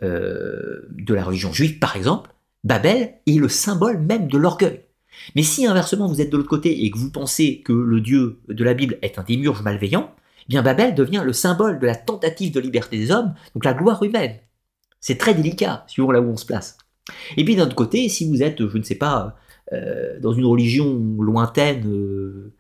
euh, 0.03 0.89
de 0.91 1.15
la 1.15 1.25
religion 1.25 1.53
juive, 1.53 1.79
par 1.79 1.97
exemple, 1.97 2.31
Babel 2.65 3.15
est 3.27 3.39
le 3.39 3.49
symbole 3.49 3.99
même 3.99 4.29
de 4.29 4.39
l'orgueil. 4.39 4.81
Mais 5.35 5.43
si 5.43 5.66
inversement 5.66 6.07
vous 6.07 6.20
êtes 6.20 6.31
de 6.31 6.37
l'autre 6.37 6.49
côté 6.49 6.85
et 6.85 6.91
que 6.91 6.99
vous 6.99 7.11
pensez 7.11 7.61
que 7.62 7.73
le 7.73 8.01
Dieu 8.01 8.41
de 8.49 8.65
la 8.65 8.75
Bible 8.75 8.99
est 9.03 9.19
un 9.19 9.25
démiurge 9.25 9.62
malveillant, 9.62 10.15
eh 10.43 10.45
bien 10.49 10.62
Babel 10.62 10.95
devient 10.95 11.23
le 11.25 11.33
symbole 11.33 11.79
de 11.79 11.87
la 11.87 11.95
tentative 11.95 12.53
de 12.53 12.61
liberté 12.61 12.99
des 12.99 13.11
hommes, 13.11 13.35
donc 13.55 13.65
la 13.65 13.75
gloire 13.75 14.03
humaine. 14.03 14.37
C'est 15.01 15.19
très 15.19 15.35
délicat, 15.35 15.85
suivant 15.87 16.11
là 16.11 16.20
où 16.20 16.29
on 16.29 16.37
se 16.37 16.47
place. 16.47 16.79
Et 17.37 17.45
puis 17.45 17.57
d'un 17.57 17.65
autre 17.65 17.75
côté, 17.75 18.09
si 18.09 18.29
vous 18.29 18.43
êtes, 18.43 18.66
je 18.66 18.79
ne 18.79 18.83
sais 18.83 18.97
pas, 18.97 19.37
euh, 19.73 20.19
dans 20.20 20.33
une 20.33 20.45
religion 20.45 21.16
lointaine, 21.20 21.87
euh, 21.87 22.55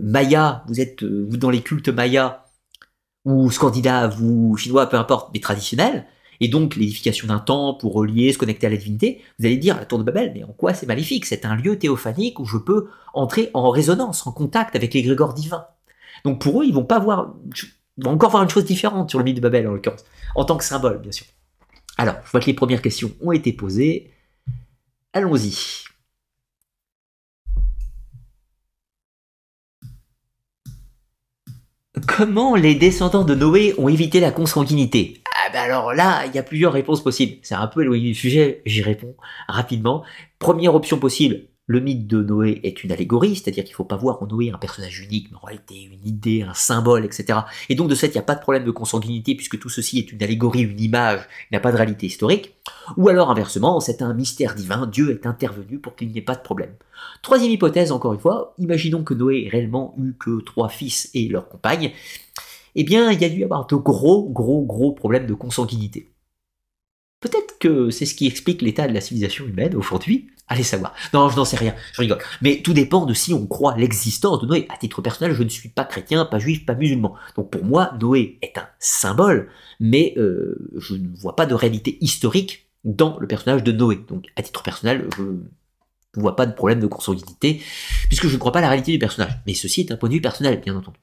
maya, 0.00 0.64
vous 0.68 0.80
êtes 0.80 1.04
dans 1.04 1.50
les 1.50 1.62
cultes 1.62 1.88
mayas, 1.88 2.44
ou 3.24 3.50
scandinaves, 3.50 4.20
ou 4.22 4.56
chinois, 4.56 4.86
peu 4.86 4.96
importe, 4.96 5.30
mais 5.32 5.40
traditionnels, 5.40 6.06
et 6.40 6.48
donc 6.48 6.76
l'édification 6.76 7.28
d'un 7.28 7.38
temple 7.38 7.80
pour 7.80 7.94
relier, 7.94 8.32
se 8.32 8.38
connecter 8.38 8.66
à 8.66 8.70
la 8.70 8.76
divinité, 8.76 9.22
vous 9.38 9.46
allez 9.46 9.56
dire 9.56 9.76
la 9.76 9.84
tour 9.84 9.98
de 9.98 10.04
Babel, 10.04 10.32
mais 10.34 10.44
en 10.44 10.52
quoi 10.52 10.74
c'est 10.74 10.86
maléfique 10.86 11.24
C'est 11.26 11.44
un 11.44 11.54
lieu 11.54 11.78
théophanique 11.78 12.40
où 12.40 12.44
je 12.44 12.58
peux 12.58 12.88
entrer 13.14 13.50
en 13.54 13.70
résonance, 13.70 14.26
en 14.26 14.32
contact 14.32 14.74
avec 14.76 14.94
les 14.94 15.02
grégores 15.02 15.34
divins. 15.34 15.66
Donc 16.24 16.40
pour 16.40 16.62
eux, 16.62 16.64
ils 16.64 16.74
vont 16.74 16.84
pas 16.84 16.98
voir, 16.98 17.34
vont 17.98 18.12
encore 18.12 18.30
voir 18.30 18.42
une 18.42 18.48
chose 18.48 18.64
différente 18.64 19.10
sur 19.10 19.18
le 19.18 19.24
mythe 19.24 19.36
de 19.36 19.40
Babel 19.40 19.68
en 19.68 19.72
l'occurrence, 19.72 20.04
en 20.34 20.44
tant 20.44 20.56
que 20.56 20.64
symbole 20.64 21.00
bien 21.00 21.12
sûr. 21.12 21.26
Alors, 21.98 22.16
je 22.24 22.30
vois 22.30 22.40
que 22.40 22.46
les 22.46 22.54
premières 22.54 22.82
questions 22.82 23.12
ont 23.20 23.32
été 23.32 23.52
posées. 23.52 24.10
Allons-y. 25.12 25.84
Comment 32.08 32.56
les 32.56 32.74
descendants 32.74 33.24
de 33.24 33.34
Noé 33.34 33.74
ont 33.78 33.88
évité 33.88 34.18
la 34.20 34.32
consanguinité? 34.32 35.21
Ah 35.34 35.50
ben 35.52 35.60
alors 35.60 35.94
là, 35.94 36.26
il 36.26 36.34
y 36.34 36.38
a 36.38 36.42
plusieurs 36.42 36.72
réponses 36.72 37.02
possibles. 37.02 37.38
C'est 37.42 37.54
un 37.54 37.66
peu 37.66 37.82
éloigné 37.82 38.08
du 38.08 38.14
sujet, 38.14 38.62
j'y 38.66 38.82
réponds 38.82 39.16
rapidement. 39.48 40.04
Première 40.38 40.74
option 40.74 40.98
possible, 40.98 41.46
le 41.66 41.80
mythe 41.80 42.06
de 42.06 42.22
Noé 42.22 42.60
est 42.64 42.82
une 42.82 42.92
allégorie, 42.92 43.36
c'est-à-dire 43.36 43.64
qu'il 43.64 43.72
ne 43.72 43.76
faut 43.76 43.84
pas 43.84 43.96
voir 43.96 44.22
en 44.22 44.26
Noé 44.26 44.50
un 44.50 44.58
personnage 44.58 45.00
unique, 45.00 45.28
mais 45.30 45.38
en 45.40 45.46
réalité 45.46 45.82
une 45.82 46.06
idée, 46.06 46.42
un 46.42 46.54
symbole, 46.54 47.04
etc. 47.04 47.40
Et 47.68 47.74
donc 47.74 47.88
de 47.88 47.94
fait, 47.94 48.08
il 48.08 48.12
n'y 48.12 48.18
a 48.18 48.22
pas 48.22 48.34
de 48.34 48.40
problème 48.40 48.64
de 48.64 48.70
consanguinité 48.70 49.34
puisque 49.34 49.58
tout 49.58 49.68
ceci 49.68 49.98
est 49.98 50.12
une 50.12 50.22
allégorie, 50.22 50.62
une 50.62 50.80
image, 50.80 51.20
il 51.42 51.54
n'y 51.54 51.56
a 51.56 51.60
pas 51.60 51.72
de 51.72 51.76
réalité 51.76 52.06
historique. 52.06 52.54
Ou 52.96 53.08
alors 53.08 53.30
inversement, 53.30 53.80
c'est 53.80 54.02
un 54.02 54.12
mystère 54.12 54.54
divin, 54.54 54.86
Dieu 54.86 55.12
est 55.12 55.26
intervenu 55.26 55.78
pour 55.78 55.94
qu'il 55.94 56.08
n'y 56.08 56.18
ait 56.18 56.22
pas 56.22 56.34
de 56.34 56.42
problème. 56.42 56.74
Troisième 57.22 57.52
hypothèse, 57.52 57.92
encore 57.92 58.12
une 58.12 58.20
fois, 58.20 58.54
imaginons 58.58 59.04
que 59.04 59.14
Noé 59.14 59.44
ait 59.46 59.48
réellement 59.48 59.94
eu 59.98 60.14
que 60.18 60.40
trois 60.42 60.68
fils 60.68 61.10
et 61.14 61.28
leurs 61.28 61.48
compagnes. 61.48 61.92
Eh 62.74 62.84
bien, 62.84 63.10
il 63.10 63.20
y 63.20 63.24
a 63.24 63.28
dû 63.28 63.40
y 63.40 63.44
avoir 63.44 63.66
de 63.66 63.76
gros, 63.76 64.28
gros, 64.30 64.62
gros 64.64 64.92
problèmes 64.92 65.26
de 65.26 65.34
consanguinité. 65.34 66.12
Peut-être 67.20 67.58
que 67.58 67.90
c'est 67.90 68.06
ce 68.06 68.14
qui 68.14 68.26
explique 68.26 68.62
l'état 68.62 68.88
de 68.88 68.94
la 68.94 69.00
civilisation 69.00 69.46
humaine 69.46 69.76
aujourd'hui, 69.76 70.28
Allez 70.52 70.64
savoir. 70.64 70.94
Non, 71.14 71.30
je 71.30 71.36
n'en 71.36 71.46
sais 71.46 71.56
rien, 71.56 71.74
je 71.94 72.00
rigole. 72.02 72.18
Mais 72.42 72.60
tout 72.62 72.74
dépend 72.74 73.06
de 73.06 73.14
si 73.14 73.32
on 73.32 73.46
croit 73.46 73.74
l'existence 73.76 74.42
de 74.42 74.46
Noé. 74.46 74.66
À 74.68 74.76
titre 74.76 75.00
personnel, 75.00 75.34
je 75.34 75.42
ne 75.42 75.48
suis 75.48 75.70
pas 75.70 75.84
chrétien, 75.84 76.26
pas 76.26 76.38
juif, 76.38 76.66
pas 76.66 76.74
musulman. 76.74 77.14
Donc 77.36 77.50
pour 77.50 77.64
moi, 77.64 77.94
Noé 77.98 78.38
est 78.42 78.58
un 78.58 78.66
symbole, 78.78 79.48
mais 79.80 80.12
euh, 80.18 80.70
je 80.76 80.94
ne 80.94 81.08
vois 81.16 81.36
pas 81.36 81.46
de 81.46 81.54
réalité 81.54 81.96
historique 82.02 82.68
dans 82.84 83.18
le 83.18 83.26
personnage 83.26 83.64
de 83.64 83.72
Noé. 83.72 84.00
Donc 84.08 84.26
à 84.36 84.42
titre 84.42 84.62
personnel, 84.62 85.08
je 85.16 85.22
ne 85.22 85.40
vois 86.20 86.36
pas 86.36 86.44
de 86.44 86.52
problème 86.52 86.80
de 86.80 86.86
consanguinité, 86.86 87.62
puisque 88.08 88.26
je 88.26 88.34
ne 88.34 88.38
crois 88.38 88.52
pas 88.52 88.58
à 88.58 88.62
la 88.62 88.68
réalité 88.68 88.92
du 88.92 88.98
personnage. 88.98 89.38
Mais 89.46 89.54
ceci 89.54 89.80
est 89.80 89.92
un 89.92 89.96
point 89.96 90.10
de 90.10 90.14
vue 90.14 90.20
personnel, 90.20 90.60
bien 90.60 90.76
entendu. 90.76 90.98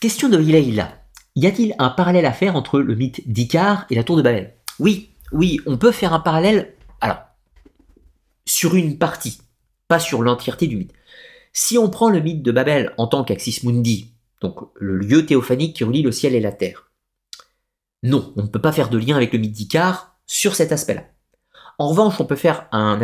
Question 0.00 0.28
de 0.28 0.36
Leïla. 0.36 0.92
Y 1.34 1.48
a-t-il 1.48 1.74
un 1.80 1.88
parallèle 1.88 2.26
à 2.26 2.32
faire 2.32 2.54
entre 2.54 2.78
le 2.78 2.94
mythe 2.94 3.28
d'Icare 3.28 3.84
et 3.90 3.96
la 3.96 4.04
tour 4.04 4.16
de 4.16 4.22
Babel? 4.22 4.54
Oui, 4.78 5.10
oui, 5.32 5.60
on 5.66 5.76
peut 5.76 5.90
faire 5.90 6.12
un 6.12 6.20
parallèle, 6.20 6.72
alors, 7.00 7.18
sur 8.46 8.76
une 8.76 8.96
partie, 8.96 9.38
pas 9.88 9.98
sur 9.98 10.22
l'entièreté 10.22 10.68
du 10.68 10.76
mythe. 10.76 10.92
Si 11.52 11.78
on 11.78 11.90
prend 11.90 12.10
le 12.10 12.20
mythe 12.20 12.44
de 12.44 12.52
Babel 12.52 12.94
en 12.96 13.08
tant 13.08 13.24
qu'Axis 13.24 13.62
Mundi, 13.64 14.12
donc 14.40 14.60
le 14.76 14.98
lieu 14.98 15.26
théophanique 15.26 15.74
qui 15.74 15.82
relie 15.82 16.02
le 16.02 16.12
ciel 16.12 16.36
et 16.36 16.40
la 16.40 16.52
terre, 16.52 16.92
non, 18.04 18.32
on 18.36 18.42
ne 18.42 18.48
peut 18.48 18.60
pas 18.60 18.70
faire 18.70 18.90
de 18.90 18.98
lien 18.98 19.16
avec 19.16 19.32
le 19.32 19.40
mythe 19.40 19.50
d'Icare 19.50 20.16
sur 20.26 20.54
cet 20.54 20.70
aspect-là. 20.70 21.06
En 21.78 21.88
revanche, 21.88 22.20
on 22.20 22.24
peut 22.24 22.36
faire 22.36 22.68
un, 22.70 23.00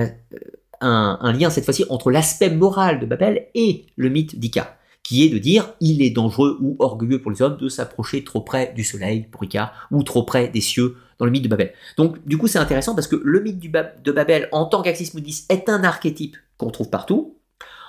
un, 0.81 1.19
un 1.21 1.33
lien 1.33 1.51
cette 1.51 1.65
fois-ci 1.65 1.87
entre 1.91 2.13
l'aspect 2.13 2.51
moral 2.51 3.01
de 3.01 3.07
Babel 3.07 3.49
et 3.57 3.87
le 3.97 4.11
mythe 4.11 4.39
d'Icare, 4.39 4.77
qui 5.05 5.25
est 5.25 5.29
de 5.29 5.39
dire 5.39 5.73
il 5.81 6.03
est 6.03 6.11
dangereux 6.11 6.59
ou 6.61 6.75
orgueilleux 6.81 7.23
pour 7.23 7.31
les 7.31 7.43
hommes 7.43 7.57
de 7.57 7.69
s'approcher 7.69 8.25
trop 8.25 8.41
près 8.41 8.73
du 8.75 8.83
soleil 8.83 9.29
pour 9.31 9.45
Icare 9.45 9.87
ou 9.93 10.03
trop 10.03 10.25
près 10.25 10.49
des 10.49 10.61
cieux 10.61 10.97
dans 11.19 11.27
le 11.27 11.31
mythe 11.31 11.45
de 11.45 11.49
Babel. 11.49 11.73
Donc 11.97 12.27
du 12.27 12.37
coup 12.37 12.49
c'est 12.49 12.59
intéressant 12.59 12.97
parce 12.97 13.07
que 13.07 13.21
le 13.23 13.41
mythe 13.41 13.61
de 13.61 14.13
Babel 14.13 14.49
en 14.51 14.67
tant 14.67 14.83
qu'Axis 14.83 15.13
Moudis 15.15 15.45
est 15.49 15.69
un 15.69 15.85
archétype 15.85 16.37
qu'on 16.59 16.71
trouve 16.71 16.91
partout. 16.91 17.37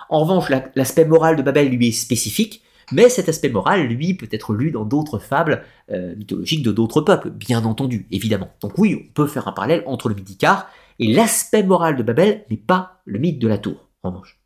En 0.09 0.19
revanche 0.19 0.51
l'aspect 0.75 1.05
moral 1.05 1.35
de 1.35 1.41
Babel 1.41 1.69
lui 1.69 1.87
est 1.87 1.91
spécifique, 1.91 2.61
mais 2.91 3.09
cet 3.09 3.29
aspect 3.29 3.49
moral, 3.49 3.87
lui, 3.87 4.13
peut 4.13 4.27
être 4.31 4.53
lu 4.53 4.71
dans 4.71 4.85
d'autres 4.85 5.19
fables 5.19 5.63
euh, 5.91 6.15
mythologiques 6.15 6.63
de 6.63 6.71
d'autres 6.71 7.01
peuples, 7.01 7.31
bien 7.31 7.65
entendu, 7.65 8.05
évidemment. 8.11 8.49
Donc 8.61 8.77
oui, 8.77 9.03
on 9.09 9.13
peut 9.13 9.27
faire 9.27 9.47
un 9.47 9.53
parallèle 9.53 9.83
entre 9.87 10.09
le 10.09 10.15
mythe 10.15 10.25
d'Icare 10.25 10.69
et 10.99 11.11
l'aspect 11.11 11.63
moral 11.63 11.95
de 11.95 12.03
Babel 12.03 12.45
n'est 12.49 12.57
pas 12.57 13.01
le 13.05 13.19
mythe 13.19 13.39
de 13.39 13.47
la 13.47 13.57
tour, 13.57 13.89
en 14.03 14.11
revanche. 14.11 14.39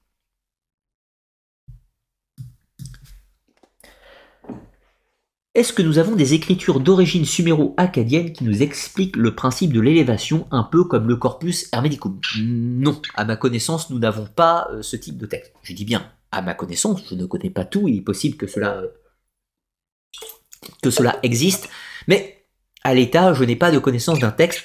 Est-ce 5.60 5.74
que 5.74 5.82
nous 5.82 5.98
avons 5.98 6.16
des 6.16 6.34
écritures 6.36 6.80
d'origine 6.80 7.26
suméro-acadienne 7.26 8.32
qui 8.32 8.46
nous 8.46 8.64
expliquent 8.64 9.18
le 9.18 9.36
principe 9.36 9.74
de 9.74 9.82
l'élévation 9.82 10.48
un 10.52 10.64
peu 10.64 10.86
comme 10.86 11.10
le 11.10 11.18
corpus 11.18 11.68
hermeticum 11.74 12.18
Non, 12.38 13.02
à 13.14 13.26
ma 13.26 13.36
connaissance, 13.36 13.90
nous 13.90 14.00
n'avons 14.00 14.26
pas 14.26 14.70
euh, 14.72 14.82
ce 14.82 14.96
type 14.96 15.18
de 15.18 15.26
texte. 15.26 15.52
Je 15.62 15.74
dis 15.74 15.84
bien, 15.84 16.10
à 16.32 16.42
ma 16.42 16.54
connaissance, 16.54 17.02
je 17.10 17.14
ne 17.14 17.26
connais 17.26 17.50
pas 17.50 17.66
tout, 17.66 17.90
il 17.90 17.98
est 17.98 18.02
possible 18.02 18.38
que 18.38 18.48
cela, 18.48 18.78
euh, 20.86 21.12
existe, 21.24 21.68
mais 22.08 22.46
à 22.86 22.94
l'état, 22.94 23.34
je 23.34 23.44
n'ai 23.44 23.58
pas 23.58 23.72
de 23.72 23.80
connaissance 23.80 24.20
d'un 24.20 24.32
texte 24.32 24.64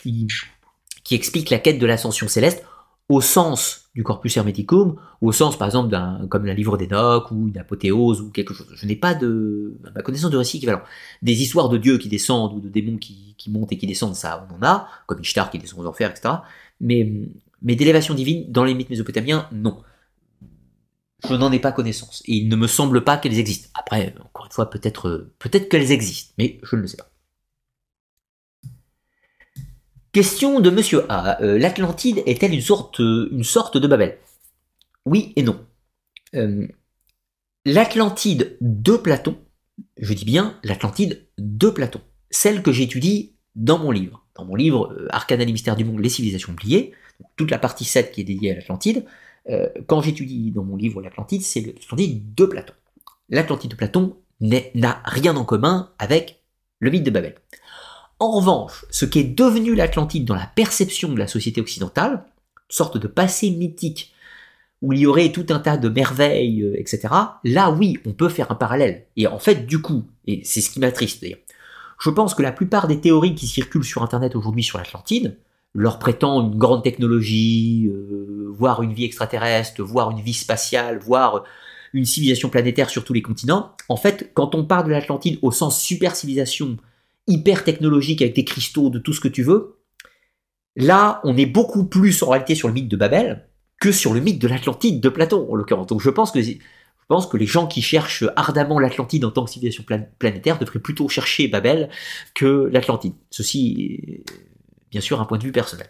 qui 1.02 1.16
explique 1.16 1.50
la 1.50 1.58
quête 1.58 1.80
de 1.80 1.86
l'ascension 1.86 2.28
céleste 2.28 2.64
au 3.08 3.20
sens 3.20 3.83
du 3.94 4.02
corpus 4.02 4.36
hermeticum, 4.36 4.96
ou 5.20 5.28
au 5.28 5.32
sens 5.32 5.56
par 5.56 5.68
exemple 5.68 5.88
d'un 5.88 6.26
comme 6.28 6.46
la 6.46 6.54
livre 6.54 6.76
d'Enoch 6.76 7.30
ou 7.30 7.48
une 7.48 7.58
apothéose 7.58 8.20
ou 8.20 8.30
quelque 8.30 8.52
chose. 8.52 8.66
Je 8.74 8.86
n'ai 8.86 8.96
pas 8.96 9.14
de 9.14 9.78
ma 9.94 10.02
connaissance 10.02 10.30
de 10.30 10.36
récit 10.36 10.56
équivalent. 10.56 10.82
Des 11.22 11.40
histoires 11.42 11.68
de 11.68 11.78
dieux 11.78 11.98
qui 11.98 12.08
descendent 12.08 12.54
ou 12.54 12.60
de 12.60 12.68
démons 12.68 12.98
qui, 12.98 13.34
qui, 13.38 13.50
montent 13.50 13.72
et 13.72 13.78
qui 13.78 13.86
descendent, 13.86 14.16
ça 14.16 14.46
on 14.50 14.54
en 14.54 14.66
a, 14.66 14.88
comme 15.06 15.20
Ishtar 15.20 15.50
qui 15.50 15.58
descend 15.58 15.80
aux 15.80 15.86
enfers, 15.86 16.10
etc. 16.10 16.34
Mais, 16.80 17.12
mais 17.62 17.76
d'élévation 17.76 18.14
divine 18.14 18.50
dans 18.50 18.64
les 18.64 18.74
mythes 18.74 18.90
mésopotamiens, 18.90 19.48
non. 19.52 19.80
Je 21.28 21.34
n'en 21.34 21.52
ai 21.52 21.58
pas 21.60 21.72
connaissance. 21.72 22.22
Et 22.26 22.34
il 22.34 22.48
ne 22.48 22.56
me 22.56 22.66
semble 22.66 23.02
pas 23.04 23.16
qu'elles 23.16 23.38
existent. 23.38 23.70
Après, 23.74 24.14
encore 24.22 24.46
une 24.46 24.52
fois, 24.52 24.68
peut-être 24.68 25.30
peut-être 25.38 25.68
qu'elles 25.68 25.92
existent, 25.92 26.34
mais 26.36 26.60
je 26.62 26.76
ne 26.76 26.82
le 26.82 26.88
sais 26.88 26.96
pas. 26.96 27.13
Question 30.14 30.60
de 30.60 30.70
Monsieur 30.70 31.10
A. 31.10 31.42
Euh, 31.42 31.58
L'Atlantide 31.58 32.22
est-elle 32.24 32.54
une 32.54 32.60
sorte, 32.60 33.00
euh, 33.00 33.28
de 33.32 33.86
Babel? 33.88 34.16
Oui 35.04 35.32
et 35.34 35.42
non. 35.42 35.58
Euh, 36.36 36.68
L'Atlantide 37.64 38.56
de 38.60 38.96
Platon, 38.96 39.36
je 39.98 40.14
dis 40.14 40.24
bien 40.24 40.56
l'Atlantide 40.62 41.26
de 41.36 41.68
Platon, 41.68 42.00
celle 42.30 42.62
que 42.62 42.70
j'étudie 42.70 43.34
dans 43.56 43.80
mon 43.80 43.90
livre. 43.90 44.24
Dans 44.36 44.44
mon 44.44 44.54
livre 44.54 44.96
Arcana 45.10 45.42
et 45.42 45.46
mystères 45.46 45.74
du 45.74 45.84
monde, 45.84 45.98
les 45.98 46.08
civilisations 46.08 46.52
oubliées, 46.52 46.92
toute 47.34 47.50
la 47.50 47.58
partie 47.58 47.84
7 47.84 48.12
qui 48.12 48.20
est 48.20 48.24
dédiée 48.24 48.52
à 48.52 48.54
l'Atlantide, 48.54 49.04
quand 49.88 50.00
j'étudie 50.00 50.52
dans 50.52 50.62
mon 50.62 50.76
livre 50.76 51.02
l'Atlantide, 51.02 51.42
c'est 51.42 51.60
l'Atlantide 51.60 52.36
de 52.36 52.44
Platon. 52.44 52.74
L'Atlantide 53.30 53.72
de 53.72 53.76
Platon 53.76 54.16
n'a 54.40 55.02
rien 55.06 55.34
en 55.34 55.44
commun 55.44 55.90
avec 55.98 56.44
le 56.78 56.90
mythe 56.90 57.02
de 57.02 57.10
Babel. 57.10 57.34
En 58.18 58.30
revanche, 58.30 58.84
ce 58.90 59.04
qui 59.04 59.18
est 59.18 59.24
devenu 59.24 59.74
l'Atlantide 59.74 60.24
dans 60.24 60.34
la 60.34 60.50
perception 60.54 61.12
de 61.12 61.18
la 61.18 61.26
société 61.26 61.60
occidentale, 61.60 62.24
sorte 62.68 62.98
de 62.98 63.08
passé 63.08 63.50
mythique, 63.50 64.12
où 64.82 64.92
il 64.92 65.00
y 65.00 65.06
aurait 65.06 65.32
tout 65.32 65.46
un 65.50 65.58
tas 65.58 65.76
de 65.76 65.88
merveilles, 65.88 66.62
euh, 66.62 66.78
etc., 66.78 67.08
là 67.44 67.70
oui, 67.70 67.98
on 68.06 68.12
peut 68.12 68.28
faire 68.28 68.50
un 68.50 68.54
parallèle. 68.54 69.06
Et 69.16 69.26
en 69.26 69.38
fait, 69.38 69.66
du 69.66 69.80
coup, 69.80 70.04
et 70.26 70.42
c'est 70.44 70.60
ce 70.60 70.70
qui 70.70 70.80
m'attriste 70.80 71.22
d'ailleurs, 71.22 71.38
je 72.00 72.10
pense 72.10 72.34
que 72.34 72.42
la 72.42 72.52
plupart 72.52 72.86
des 72.86 73.00
théories 73.00 73.34
qui 73.34 73.46
circulent 73.46 73.84
sur 73.84 74.02
Internet 74.02 74.36
aujourd'hui 74.36 74.62
sur 74.62 74.78
l'Atlantide, 74.78 75.38
leur 75.74 75.98
prétend 75.98 76.42
une 76.42 76.56
grande 76.56 76.84
technologie, 76.84 77.88
euh, 77.88 78.46
voire 78.50 78.82
une 78.82 78.92
vie 78.92 79.04
extraterrestre, 79.04 79.82
voire 79.82 80.10
une 80.10 80.20
vie 80.20 80.34
spatiale, 80.34 80.98
voire 80.98 81.44
une 81.92 82.04
civilisation 82.04 82.48
planétaire 82.48 82.90
sur 82.90 83.04
tous 83.04 83.12
les 83.12 83.22
continents. 83.22 83.72
En 83.88 83.96
fait, 83.96 84.30
quand 84.34 84.54
on 84.54 84.64
parle 84.64 84.86
de 84.86 84.90
l'Atlantide 84.90 85.38
au 85.42 85.50
sens 85.50 85.80
super 85.80 86.14
civilisation, 86.14 86.76
hyper 87.26 87.64
technologique 87.64 88.22
avec 88.22 88.34
des 88.34 88.44
cristaux, 88.44 88.90
de 88.90 88.98
tout 88.98 89.12
ce 89.12 89.20
que 89.20 89.28
tu 89.28 89.42
veux. 89.42 89.80
Là, 90.76 91.20
on 91.24 91.36
est 91.36 91.46
beaucoup 91.46 91.84
plus 91.84 92.22
en 92.22 92.30
réalité 92.30 92.54
sur 92.54 92.68
le 92.68 92.74
mythe 92.74 92.88
de 92.88 92.96
Babel 92.96 93.48
que 93.80 93.92
sur 93.92 94.14
le 94.14 94.20
mythe 94.20 94.40
de 94.40 94.48
l'Atlantide 94.48 95.00
de 95.00 95.08
Platon, 95.08 95.46
en 95.50 95.54
l'occurrence. 95.54 95.86
Donc 95.86 96.00
je 96.00 96.10
pense 96.10 96.32
que 96.32 97.36
les 97.36 97.46
gens 97.46 97.66
qui 97.66 97.82
cherchent 97.82 98.24
ardemment 98.36 98.78
l'Atlantide 98.78 99.24
en 99.24 99.30
tant 99.30 99.44
que 99.44 99.50
civilisation 99.50 99.84
planétaire 100.18 100.58
devraient 100.58 100.80
plutôt 100.80 101.08
chercher 101.08 101.48
Babel 101.48 101.90
que 102.34 102.68
l'Atlantide. 102.72 103.14
Ceci 103.30 104.24
bien 104.90 105.00
sûr 105.00 105.20
un 105.20 105.24
point 105.24 105.38
de 105.38 105.44
vue 105.44 105.52
personnel. 105.52 105.88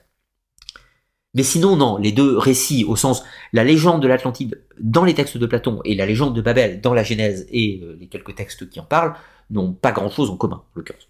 Mais 1.35 1.43
sinon, 1.43 1.77
non, 1.77 1.99
les 1.99 2.13
deux 2.13 2.39
récits, 2.39 2.85
au 2.85 2.97
sens 2.97 3.25
la 3.53 3.65
légende 3.65 4.01
de 4.01 4.09
l'Atlantide 4.09 4.65
dans 4.81 5.05
les 5.05 5.15
textes 5.15 5.37
de 5.37 5.47
Platon 5.47 5.81
et 5.85 5.95
la 5.95 6.07
légende 6.07 6.35
de 6.35 6.41
Babel 6.41 6.81
dans 6.81 6.95
la 6.95 7.03
Genèse 7.03 7.47
et 7.51 7.81
euh, 7.83 7.97
les 8.01 8.07
quelques 8.07 8.37
textes 8.37 8.71
qui 8.71 8.81
en 8.81 8.85
parlent, 8.85 9.15
n'ont 9.51 9.73
pas 9.73 9.93
grand-chose 9.93 10.31
en 10.31 10.37
commun, 10.37 10.63
en 10.65 10.77
l'occurrence. 10.77 11.09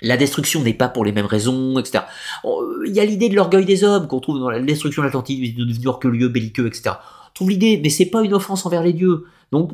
La 0.00 0.16
destruction 0.16 0.62
n'est 0.62 0.74
pas 0.74 0.88
pour 0.88 1.04
les 1.04 1.12
mêmes 1.12 1.26
raisons, 1.26 1.78
etc. 1.78 2.04
Il 2.86 2.94
y 2.94 3.00
a 3.00 3.04
l'idée 3.04 3.28
de 3.28 3.34
l'orgueil 3.34 3.64
des 3.64 3.82
hommes 3.82 4.06
qu'on 4.06 4.20
trouve 4.20 4.38
dans 4.38 4.50
la 4.50 4.60
destruction 4.60 5.02
de 5.02 5.06
l'Atlantide, 5.06 5.56
de 5.56 5.64
devenir 5.64 5.90
orgueilleux, 5.90 6.28
belliqueux, 6.28 6.66
etc. 6.66 6.96
On 7.26 7.32
trouve 7.34 7.50
l'idée, 7.50 7.80
mais 7.82 7.90
c'est 7.90 8.06
pas 8.06 8.22
une 8.22 8.34
offense 8.34 8.64
envers 8.64 8.82
les 8.82 8.92
dieux. 8.92 9.24
Donc, 9.50 9.72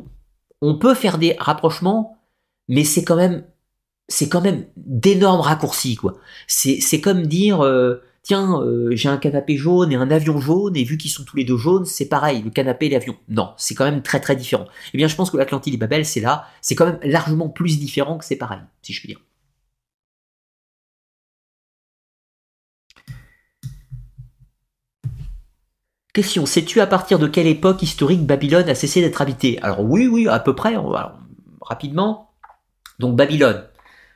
on 0.61 0.77
peut 0.77 0.95
faire 0.95 1.17
des 1.17 1.35
rapprochements, 1.37 2.17
mais 2.67 2.83
c'est 2.83 3.03
quand 3.03 3.15
même, 3.15 3.43
c'est 4.07 4.29
quand 4.29 4.41
même 4.41 4.65
d'énormes 4.77 5.41
raccourcis, 5.41 5.95
quoi. 5.95 6.15
C'est, 6.47 7.01
comme 7.01 7.27
dire, 7.27 7.61
euh, 7.61 8.01
tiens, 8.23 8.61
euh, 8.61 8.95
j'ai 8.95 9.09
un 9.09 9.17
canapé 9.17 9.57
jaune 9.57 9.91
et 9.91 9.95
un 9.95 10.09
avion 10.09 10.39
jaune, 10.39 10.75
et 10.75 10.83
vu 10.83 10.97
qu'ils 10.97 11.11
sont 11.11 11.23
tous 11.23 11.37
les 11.37 11.43
deux 11.43 11.57
jaunes, 11.57 11.85
c'est 11.85 12.09
pareil, 12.09 12.41
le 12.41 12.49
canapé 12.49 12.87
et 12.87 12.89
l'avion. 12.89 13.15
Non, 13.29 13.53
c'est 13.57 13.75
quand 13.75 13.85
même 13.85 14.01
très 14.01 14.19
très 14.19 14.35
différent. 14.35 14.65
Eh 14.93 14.97
bien, 14.97 15.07
je 15.07 15.15
pense 15.15 15.29
que 15.29 15.37
l'Atlantide 15.37 15.75
et 15.75 15.77
Babel, 15.77 16.05
c'est 16.05 16.21
là, 16.21 16.47
c'est 16.61 16.75
quand 16.75 16.85
même 16.85 16.99
largement 17.03 17.49
plus 17.49 17.79
différent 17.79 18.17
que 18.17 18.25
c'est 18.25 18.35
pareil, 18.35 18.61
si 18.81 18.93
je 18.93 18.99
puis 18.99 19.09
dire. 19.09 19.19
Question, 26.15 26.45
sais-tu 26.45 26.79
à 26.79 26.87
partir 26.87 27.19
de 27.19 27.27
quelle 27.27 27.45
époque 27.45 27.83
historique 27.83 28.25
Babylone 28.25 28.69
a 28.69 28.73
cessé 28.73 29.01
d'être 29.01 29.21
habitée? 29.21 29.59
Alors 29.61 29.81
oui, 29.81 30.07
oui, 30.07 30.29
à 30.29 30.39
peu 30.39 30.55
près, 30.55 30.75
rapidement. 31.59 32.29
Donc 32.99 33.17
Babylone, 33.17 33.65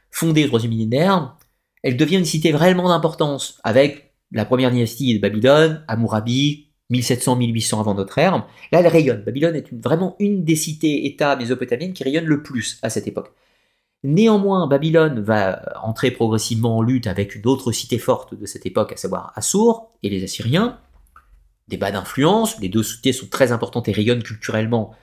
fondée 0.10 0.46
au 0.46 0.48
troisième 0.48 0.72
millénaire, 0.72 1.36
elle 1.84 1.98
devient 1.98 2.16
une 2.16 2.24
cité 2.24 2.56
réellement 2.56 2.88
d'importance, 2.88 3.60
avec 3.66 4.14
la 4.32 4.46
première 4.46 4.72
dynastie 4.72 5.14
de 5.14 5.20
Babylone, 5.20 5.84
Hammurabi, 5.90 6.70
1700-1800 6.90 7.82
avant 7.82 7.96
notre 7.96 8.18
ère. 8.18 8.48
Là, 8.72 8.80
elle 8.80 8.88
rayonne. 8.88 9.26
Babylone 9.26 9.58
est 9.58 9.74
vraiment 9.74 10.16
une 10.20 10.46
des 10.46 10.56
cités-États 10.56 11.36
mésopotamiennes 11.36 11.92
qui 11.92 12.06
rayonnent 12.06 12.24
le 12.24 12.42
plus 12.42 12.80
à 12.82 12.90
cette 12.90 13.08
époque. 13.08 13.34
Néanmoins, 14.06 14.68
Babylone 14.68 15.20
va 15.20 15.62
entrer 15.84 16.12
progressivement 16.12 16.78
en 16.78 16.82
lutte 16.82 17.08
avec 17.08 17.36
une 17.36 17.46
autre 17.46 17.74
cité 17.74 17.98
forte 17.98 18.36
de 18.36 18.46
cette 18.46 18.66
époque, 18.66 18.94
à 18.94 18.96
savoir 18.96 19.34
Assur 19.36 19.90
et 20.02 20.10
les 20.10 20.24
Assyriens 20.24 20.80
débat 21.70 21.92
d'influence. 21.92 22.60
Les 22.60 22.70
deux 22.70 22.84
cités 22.84 23.14
sont 23.14 23.28
très 23.28 23.52
importantes 23.52 23.88
et 23.88 23.92
rayonnent 23.92 24.24
culturellement 24.24 24.94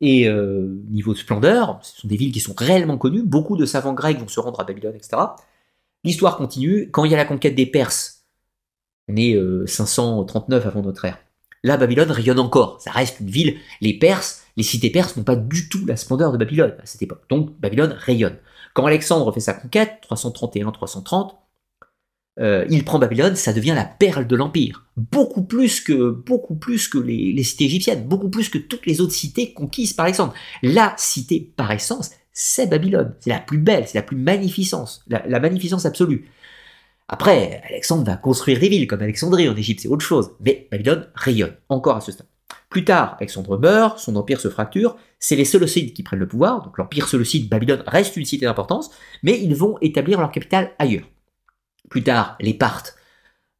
et 0.00 0.28
euh, 0.28 0.82
niveau 0.90 1.14
de 1.14 1.18
splendeur. 1.18 1.78
Ce 1.82 2.00
sont 2.00 2.08
des 2.08 2.16
villes 2.16 2.32
qui 2.32 2.40
sont 2.40 2.54
réellement 2.56 2.98
connues. 2.98 3.22
Beaucoup 3.22 3.56
de 3.56 3.64
savants 3.64 3.94
grecs 3.94 4.18
vont 4.18 4.28
se 4.28 4.40
rendre 4.40 4.60
à 4.60 4.64
Babylone, 4.64 4.94
etc. 4.94 5.16
L'histoire 6.04 6.36
continue. 6.36 6.90
Quand 6.90 7.04
il 7.04 7.12
y 7.12 7.14
a 7.14 7.18
la 7.18 7.24
conquête 7.24 7.54
des 7.54 7.66
Perses, 7.66 8.24
on 9.08 9.16
est 9.16 9.38
539 9.66 10.64
euh, 10.64 10.68
avant 10.68 10.82
notre 10.82 11.04
ère. 11.04 11.18
Là, 11.62 11.76
Babylone 11.76 12.10
rayonne 12.10 12.38
encore. 12.38 12.80
Ça 12.80 12.90
reste 12.90 13.20
une 13.20 13.30
ville. 13.30 13.56
Les 13.80 13.98
Perses, 13.98 14.44
les 14.56 14.62
cités 14.62 14.90
perses 14.90 15.16
n'ont 15.16 15.24
pas 15.24 15.36
du 15.36 15.68
tout 15.68 15.84
la 15.86 15.96
splendeur 15.96 16.32
de 16.32 16.38
Babylone 16.38 16.74
à 16.82 16.86
cette 16.86 17.02
époque. 17.02 17.22
Donc 17.28 17.58
Babylone 17.58 17.92
rayonne. 17.96 18.36
Quand 18.74 18.86
Alexandre 18.86 19.32
fait 19.32 19.40
sa 19.40 19.54
conquête, 19.54 20.02
331-330, 20.10 21.32
euh, 22.38 22.66
il 22.68 22.84
prend 22.84 22.98
Babylone, 22.98 23.34
ça 23.34 23.54
devient 23.54 23.72
la 23.74 23.84
perle 23.84 24.26
de 24.26 24.36
l'empire, 24.36 24.84
beaucoup 24.96 25.42
plus 25.42 25.80
que 25.80 26.10
beaucoup 26.10 26.54
plus 26.54 26.86
que 26.86 26.98
les, 26.98 27.42
cités 27.42 27.64
égyptiennes, 27.64 28.06
beaucoup 28.06 28.28
plus 28.28 28.50
que 28.50 28.58
toutes 28.58 28.84
les 28.84 29.00
autres 29.00 29.14
cités 29.14 29.54
conquises 29.54 29.94
par 29.94 30.04
Alexandre. 30.04 30.34
La 30.62 30.94
cité 30.98 31.52
par 31.56 31.72
essence, 31.72 32.10
c'est 32.32 32.66
Babylone, 32.66 33.14
c'est 33.20 33.30
la 33.30 33.40
plus 33.40 33.58
belle, 33.58 33.86
c'est 33.86 33.96
la 33.96 34.02
plus 34.02 34.18
magnificence, 34.18 35.02
la, 35.08 35.40
magnificence 35.40 35.86
absolue. 35.86 36.28
Après, 37.08 37.62
Alexandre 37.70 38.04
va 38.04 38.16
construire 38.16 38.60
des 38.60 38.68
villes 38.68 38.86
comme 38.86 39.00
Alexandrie 39.00 39.48
en 39.48 39.56
Égypte, 39.56 39.80
c'est 39.80 39.88
autre 39.88 40.04
chose, 40.04 40.32
mais 40.40 40.68
Babylone 40.70 41.08
rayonne 41.14 41.54
encore 41.70 41.96
à 41.96 42.00
ce 42.02 42.12
stade. 42.12 42.26
Plus 42.68 42.84
tard, 42.84 43.16
Alexandre 43.18 43.56
meurt, 43.56 43.98
son 43.98 44.16
empire 44.16 44.40
se 44.40 44.48
fracture, 44.48 44.96
c'est 45.18 45.36
les 45.36 45.44
Séleucides 45.46 45.94
qui 45.94 46.02
prennent 46.02 46.18
le 46.18 46.28
pouvoir, 46.28 46.62
donc 46.62 46.76
l'empire 46.76 47.08
séleucide, 47.08 47.48
Babylone 47.48 47.82
reste 47.86 48.16
une 48.16 48.26
cité 48.26 48.44
d'importance, 48.44 48.90
mais 49.22 49.40
ils 49.40 49.54
vont 49.54 49.78
établir 49.80 50.20
leur 50.20 50.30
capitale 50.30 50.72
ailleurs. 50.78 51.06
Plus 51.88 52.02
tard, 52.02 52.36
les 52.40 52.54
Parthes 52.54 52.96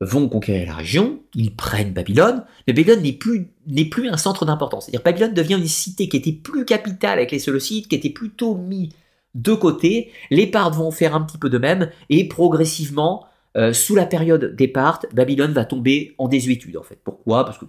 vont 0.01 0.29
conquérir 0.29 0.67
la 0.67 0.75
région, 0.75 1.21
ils 1.35 1.55
prennent 1.55 1.93
Babylone, 1.93 2.45
mais 2.67 2.75
Babylone 2.75 3.03
n'est 3.03 3.13
plus, 3.13 3.49
n'est 3.67 3.87
plus 3.87 4.09
un 4.09 4.19
centre 4.19 4.45
d'importance. 4.45 4.85
C'est-à-dire 4.85 5.03
Babylone 5.03 5.35
devient 5.35 5.55
une 5.55 5.67
cité 5.67 6.09
qui 6.09 6.19
était 6.19 6.33
plus 6.33 6.65
capitale 6.65 7.19
avec 7.19 7.31
les 7.31 7.39
Séleucides, 7.39 7.89
qui 7.89 7.97
était 7.97 8.11
plutôt 8.11 8.55
mis 8.55 8.91
de 9.35 9.55
côté. 9.55 10.13
Les 10.31 10.47
Parthes 10.47 10.75
vont 10.75 10.91
faire 10.91 11.15
un 11.15 11.23
petit 11.23 11.39
peu 11.39 11.49
de 11.49 11.59
même, 11.59 11.91
et 12.11 12.29
progressivement, 12.29 13.27
euh, 13.57 13.73
sous 13.73 13.95
la 13.95 14.05
période 14.05 14.55
des 14.55 14.69
Parthes, 14.69 15.07
Babylone 15.15 15.53
va 15.53 15.65
tomber 15.65 16.15
en 16.19 16.29
désuétude 16.29 16.77
en 16.77 16.83
fait. 16.83 16.99
Pourquoi? 17.03 17.45
Parce 17.47 17.59
que 17.59 17.65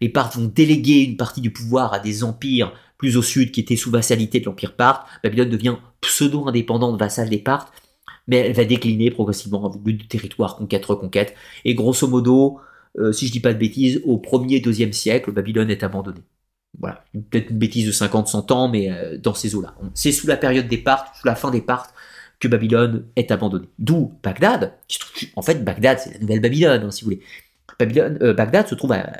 les 0.00 0.08
Parthes 0.08 0.36
vont 0.36 0.46
déléguer 0.46 1.02
une 1.02 1.16
partie 1.16 1.40
du 1.40 1.50
pouvoir 1.50 1.92
à 1.92 1.98
des 1.98 2.22
empires 2.22 2.72
plus 2.98 3.16
au 3.16 3.22
sud 3.22 3.50
qui 3.50 3.60
étaient 3.60 3.76
sous 3.76 3.90
vassalité 3.90 4.38
de 4.38 4.44
l'empire 4.44 4.76
Parthe. 4.76 5.06
Babylone 5.24 5.50
devient 5.50 5.76
pseudo-indépendante 6.00 6.98
vassale 6.98 7.30
des 7.30 7.38
Parthes 7.38 7.72
mais 8.26 8.38
elle 8.38 8.52
va 8.52 8.64
décliner 8.64 9.10
progressivement 9.10 9.64
en 9.64 9.70
but 9.70 9.94
de 9.94 10.04
territoire, 10.04 10.56
conquête, 10.56 10.84
reconquête. 10.84 11.34
Et 11.64 11.74
grosso 11.74 12.06
modo, 12.06 12.58
euh, 12.98 13.12
si 13.12 13.26
je 13.26 13.32
dis 13.32 13.40
pas 13.40 13.52
de 13.52 13.58
bêtises, 13.58 14.00
au 14.04 14.18
1er, 14.18 14.62
2e 14.62 14.92
siècle, 14.92 15.32
Babylone 15.32 15.70
est 15.70 15.82
abandonnée. 15.82 16.22
Voilà, 16.78 17.04
peut-être 17.30 17.50
une 17.50 17.58
bêtise 17.58 17.86
de 17.86 17.92
50-100 17.92 18.52
ans, 18.52 18.68
mais 18.68 18.90
euh, 18.90 19.16
dans 19.18 19.34
ces 19.34 19.54
eaux-là. 19.54 19.74
C'est 19.94 20.12
sous 20.12 20.26
la 20.26 20.36
période 20.36 20.66
des 20.66 20.78
Parthes, 20.78 21.14
sous 21.20 21.26
la 21.26 21.36
fin 21.36 21.50
des 21.50 21.60
Parthes, 21.60 21.94
que 22.40 22.48
Babylone 22.48 23.06
est 23.16 23.30
abandonnée. 23.30 23.68
D'où 23.78 24.12
Bagdad, 24.22 24.74
en 25.36 25.42
fait, 25.42 25.64
Bagdad, 25.64 25.98
c'est 25.98 26.14
la 26.14 26.18
nouvelle 26.18 26.40
Babylone, 26.40 26.82
hein, 26.84 26.90
si 26.90 27.02
vous 27.02 27.10
voulez. 27.10 27.22
Babylone, 27.78 28.18
euh, 28.22 28.34
Bagdad 28.34 28.66
se 28.66 28.74
trouve 28.74 28.92
à 28.92 29.12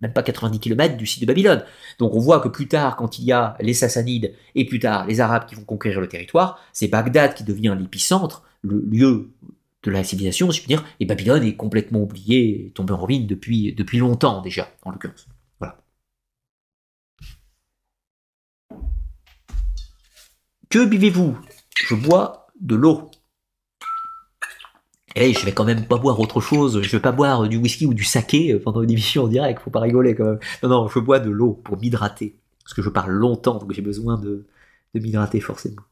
même 0.00 0.12
pas 0.12 0.22
90 0.22 0.60
km 0.60 0.96
du 0.96 1.06
site 1.06 1.22
de 1.22 1.26
Babylone. 1.26 1.64
Donc 1.98 2.14
on 2.14 2.20
voit 2.20 2.40
que 2.40 2.48
plus 2.48 2.68
tard, 2.68 2.96
quand 2.96 3.18
il 3.18 3.24
y 3.24 3.32
a 3.32 3.56
les 3.60 3.74
Sassanides 3.74 4.32
et 4.54 4.64
plus 4.64 4.78
tard 4.78 5.06
les 5.06 5.20
Arabes 5.20 5.46
qui 5.46 5.54
vont 5.54 5.64
conquérir 5.64 6.00
le 6.00 6.08
territoire, 6.08 6.60
c'est 6.72 6.88
Bagdad 6.88 7.34
qui 7.34 7.44
devient 7.44 7.76
l'épicentre 7.78 8.44
le 8.62 8.80
lieu 8.80 9.30
de 9.82 9.90
la 9.90 10.04
civilisation, 10.04 10.50
si 10.50 10.58
je 10.58 10.62
puis 10.64 10.68
dire, 10.68 10.84
et 11.00 11.06
Babylone 11.06 11.44
est 11.44 11.56
complètement 11.56 12.02
oublié, 12.02 12.72
tombé 12.74 12.92
en 12.92 13.00
ruine 13.00 13.26
depuis, 13.26 13.72
depuis 13.72 13.98
longtemps 13.98 14.42
déjà, 14.42 14.70
en 14.84 14.90
l'occurrence. 14.90 15.28
Voilà. 15.60 15.78
Que 20.68 20.84
buvez-vous? 20.84 21.38
Je 21.76 21.94
bois 21.94 22.48
de 22.60 22.74
l'eau. 22.74 23.10
Et 25.14 25.30
eh, 25.30 25.32
je 25.32 25.44
vais 25.44 25.52
quand 25.52 25.64
même 25.64 25.86
pas 25.86 25.96
boire 25.96 26.20
autre 26.20 26.40
chose, 26.40 26.82
je 26.82 26.90
vais 26.90 27.00
pas 27.00 27.12
boire 27.12 27.48
du 27.48 27.56
whisky 27.56 27.86
ou 27.86 27.94
du 27.94 28.04
saké 28.04 28.56
pendant 28.58 28.82
une 28.82 28.90
émission 28.90 29.24
en 29.24 29.28
direct, 29.28 29.60
faut 29.60 29.70
pas 29.70 29.80
rigoler 29.80 30.14
quand 30.14 30.24
même. 30.24 30.38
Non, 30.62 30.68
non, 30.68 30.88
je 30.88 30.98
bois 30.98 31.18
de 31.18 31.30
l'eau 31.30 31.54
pour 31.54 31.76
m'hydrater. 31.78 32.36
Parce 32.62 32.74
que 32.74 32.82
je 32.82 32.90
parle 32.90 33.12
longtemps, 33.12 33.58
donc 33.58 33.72
j'ai 33.72 33.82
besoin 33.82 34.18
de, 34.18 34.46
de 34.94 35.00
m'hydrater 35.00 35.40
forcément. 35.40 35.82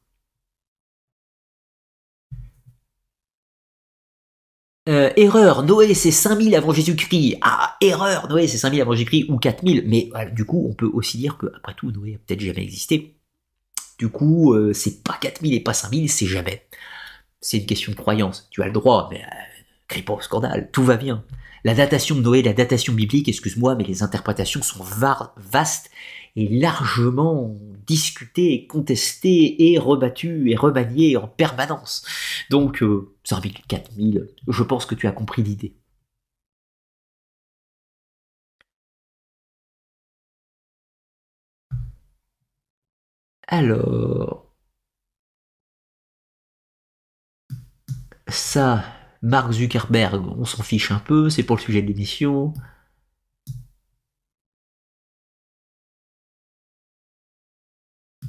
Euh, 4.88 5.10
erreur, 5.16 5.64
Noé 5.64 5.94
c'est 5.94 6.12
5000 6.12 6.54
avant 6.54 6.72
Jésus-Christ. 6.72 7.38
Ah, 7.42 7.76
erreur, 7.80 8.28
Noé 8.28 8.46
c'est 8.46 8.58
5000 8.58 8.80
avant 8.80 8.92
Jésus-Christ 8.92 9.26
ou 9.28 9.38
4000. 9.38 9.84
Mais 9.86 10.10
du 10.32 10.44
coup, 10.44 10.66
on 10.70 10.74
peut 10.74 10.90
aussi 10.92 11.18
dire 11.18 11.36
que, 11.36 11.46
après 11.56 11.74
tout, 11.74 11.90
Noé 11.90 12.14
a 12.14 12.18
peut-être 12.18 12.40
jamais 12.40 12.62
existé. 12.62 13.16
Du 13.98 14.08
coup, 14.08 14.54
euh, 14.54 14.72
c'est 14.72 15.02
pas 15.02 15.18
4000 15.20 15.54
et 15.54 15.60
pas 15.60 15.72
5000, 15.72 16.10
c'est 16.10 16.26
jamais. 16.26 16.66
C'est 17.40 17.58
une 17.58 17.66
question 17.66 17.92
de 17.92 17.96
croyance. 17.96 18.48
Tu 18.50 18.62
as 18.62 18.66
le 18.66 18.72
droit, 18.72 19.08
mais 19.10 19.22
euh, 19.22 20.02
pas 20.02 20.12
au 20.12 20.20
scandale, 20.20 20.70
tout 20.72 20.84
va 20.84 20.96
bien. 20.96 21.24
La 21.64 21.74
datation 21.74 22.14
de 22.14 22.20
Noé, 22.20 22.42
la 22.42 22.52
datation 22.52 22.92
biblique, 22.92 23.28
excuse-moi, 23.28 23.74
mais 23.74 23.84
les 23.84 24.02
interprétations 24.04 24.62
sont 24.62 24.84
vastes 24.84 25.90
largement 26.36 27.54
discutées, 27.86 28.66
contestées 28.66 29.72
et 29.72 29.78
rebattues 29.78 30.50
et 30.50 30.56
remaniées 30.56 31.16
en 31.16 31.28
permanence. 31.28 32.04
Donc, 32.50 32.82
euh, 32.82 33.14
4000, 33.68 34.28
je 34.48 34.62
pense 34.62 34.86
que 34.86 34.94
tu 34.94 35.06
as 35.06 35.12
compris 35.12 35.42
l'idée. 35.42 35.74
Alors, 43.48 44.46
ça, 48.28 48.84
Mark 49.22 49.52
Zuckerberg, 49.52 50.24
on 50.38 50.44
s'en 50.44 50.62
fiche 50.62 50.90
un 50.90 50.98
peu, 50.98 51.30
c'est 51.30 51.42
pour 51.42 51.56
le 51.56 51.62
sujet 51.62 51.82
de 51.82 51.88
l'émission. 51.88 52.52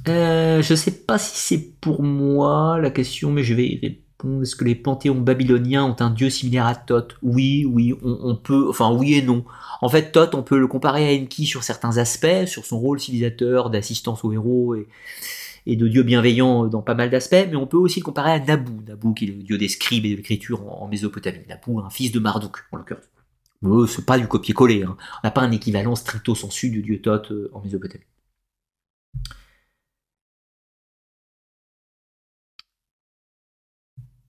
Euh, 0.08 0.62
je 0.62 0.74
sais 0.74 0.90
pas 0.90 1.18
si 1.18 1.36
c'est 1.36 1.80
pour 1.80 2.02
moi 2.02 2.78
la 2.80 2.90
question, 2.90 3.30
mais 3.30 3.42
je 3.42 3.54
vais 3.54 3.66
y 3.66 3.80
répondre. 3.80 4.42
Est-ce 4.42 4.56
que 4.56 4.64
les 4.64 4.74
panthéons 4.74 5.20
babyloniens 5.20 5.84
ont 5.84 5.96
un 6.00 6.10
dieu 6.10 6.28
similaire 6.28 6.66
à 6.66 6.74
Thoth? 6.74 7.16
Oui, 7.22 7.64
oui, 7.64 7.94
on, 8.02 8.34
peut, 8.34 8.68
enfin 8.68 8.92
oui 8.92 9.14
et 9.14 9.22
non. 9.22 9.44
En 9.80 9.88
fait, 9.88 10.10
Thoth, 10.10 10.34
on 10.34 10.42
peut 10.42 10.58
le 10.58 10.66
comparer 10.66 11.08
à 11.08 11.22
Enki 11.22 11.46
sur 11.46 11.62
certains 11.62 11.98
aspects, 11.98 12.46
sur 12.46 12.64
son 12.64 12.80
rôle 12.80 12.98
civilisateur, 12.98 13.70
d'assistance 13.70 14.24
aux 14.24 14.32
héros 14.32 14.74
et, 14.74 14.88
de 15.76 15.86
dieu 15.86 16.02
bienveillant 16.02 16.66
dans 16.66 16.82
pas 16.82 16.94
mal 16.94 17.10
d'aspects, 17.10 17.46
mais 17.50 17.56
on 17.56 17.66
peut 17.66 17.76
aussi 17.76 18.00
le 18.00 18.04
comparer 18.04 18.32
à 18.32 18.40
Nabu, 18.40 18.72
Nabu 18.88 19.14
qui 19.14 19.26
est 19.26 19.28
le 19.28 19.42
dieu 19.42 19.58
des 19.58 19.68
scribes 19.68 20.06
et 20.06 20.12
de 20.12 20.16
l'écriture 20.16 20.66
en, 20.66 20.88
Mésopotamie. 20.88 21.40
Nabu, 21.48 21.78
un 21.78 21.90
fils 21.90 22.10
de 22.10 22.18
Marduk, 22.18 22.64
en 22.72 22.78
l'occurrence. 22.78 23.04
Euh, 23.64 23.86
c'est 23.86 24.06
pas 24.06 24.18
du 24.18 24.26
copier-coller, 24.26 24.84
hein. 24.84 24.96
on 25.22 25.26
n'a 25.26 25.30
pas 25.30 25.42
un 25.42 25.50
équivalent 25.52 25.94
stricto 25.94 26.34
sensu 26.34 26.70
du 26.70 26.80
dieu 26.82 27.00
Thoth 27.00 27.30
euh, 27.32 27.50
en 27.52 27.60
Mésopotamie. 27.60 28.04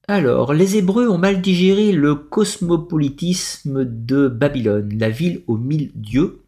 Alors, 0.09 0.55
les 0.55 0.75
Hébreux 0.75 1.07
ont 1.07 1.19
mal 1.19 1.39
digéré 1.39 1.91
le 1.91 2.15
cosmopolitisme 2.15 3.85
de 3.85 4.27
Babylone, 4.27 4.97
la 4.97 5.11
ville 5.11 5.43
aux 5.45 5.57
mille 5.57 5.91
dieux. 5.93 6.41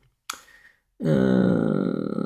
Euh, 1.05 2.25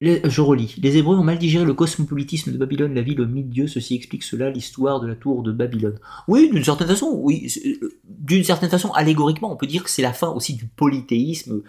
je 0.00 0.40
relis. 0.40 0.76
Les 0.80 0.98
Hébreux 0.98 1.16
ont 1.16 1.24
mal 1.24 1.38
digéré 1.38 1.64
le 1.64 1.74
cosmopolitisme 1.74 2.52
de 2.52 2.58
Babylone, 2.58 2.94
la 2.94 3.02
ville 3.02 3.20
aux 3.20 3.26
mille 3.26 3.48
dieux. 3.48 3.66
Ceci 3.66 3.96
explique 3.96 4.22
cela, 4.22 4.50
l'histoire 4.50 5.00
de 5.00 5.08
la 5.08 5.16
tour 5.16 5.42
de 5.42 5.50
Babylone. 5.50 5.98
Oui, 6.28 6.48
d'une 6.48 6.62
certaine 6.62 6.86
façon, 6.86 7.18
oui. 7.20 7.52
Euh, 7.66 7.98
d'une 8.04 8.44
certaine 8.44 8.70
façon, 8.70 8.92
allégoriquement, 8.92 9.52
on 9.52 9.56
peut 9.56 9.66
dire 9.66 9.82
que 9.82 9.90
c'est 9.90 10.00
la 10.00 10.12
fin 10.12 10.28
aussi 10.28 10.54
du 10.54 10.66
polythéisme 10.66 11.62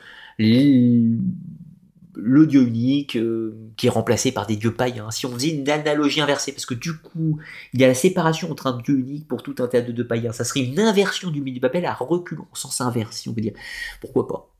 le 2.20 2.48
dieu 2.48 2.62
unique 2.64 3.16
euh, 3.16 3.56
qui 3.78 3.88
est 3.88 3.90
remplacé 3.90 4.32
par 4.32 4.48
des 4.48 4.56
dieux 4.56 4.74
païens. 4.74 5.12
Si 5.12 5.26
on 5.26 5.32
faisait 5.32 5.50
une 5.50 5.70
analogie 5.70 6.22
inversée, 6.22 6.52
parce 6.52 6.66
que 6.66 6.74
du 6.74 6.98
coup, 6.98 7.40
il 7.74 7.82
y 7.82 7.84
a 7.84 7.88
la 7.88 7.94
séparation 7.94 8.52
entre 8.52 8.68
un 8.68 8.78
dieu 8.80 8.98
unique 8.98 9.28
pour 9.28 9.44
tout 9.44 9.56
un 9.60 9.68
tas 9.68 9.82
de 9.82 9.92
dieux 9.92 10.08
païens, 10.08 10.32
ça 10.34 10.44
serait 10.44 10.62
une 10.62 10.80
inversion 10.80 11.32
du 11.32 11.42
mythe 11.42 11.56
de 11.56 11.60
Babel 11.62 11.86
à 11.86 11.94
reculons, 11.94 12.48
au 12.52 12.56
sens 12.56 12.82
inverse, 12.82 13.18
si 13.18 13.30
on 13.30 13.34
veut 13.34 13.42
dire. 13.42 13.54
Pourquoi 14.02 14.28
pas? 14.28 14.54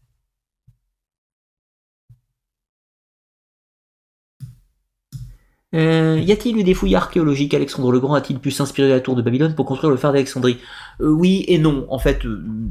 Euh, 5.76 6.20
y 6.20 6.32
a-t-il 6.32 6.58
eu 6.58 6.64
des 6.64 6.74
fouilles 6.74 6.96
archéologiques? 6.96 7.54
Alexandre 7.54 7.92
le 7.92 8.00
Grand 8.00 8.14
a-t-il 8.16 8.40
pu 8.40 8.52
s'inspirer 8.52 8.88
de 8.88 8.94
la 8.94 9.02
tour 9.02 9.16
de 9.16 9.22
Babylone 9.22 9.54
pour 9.54 9.66
construire 9.66 9.92
le 9.92 9.98
phare 9.98 10.14
d'Alexandrie? 10.14 10.58
Euh, 11.02 11.10
Oui 11.10 11.44
et 11.48 11.58
non. 11.58 11.86
En 11.90 12.00
fait, 12.00 12.22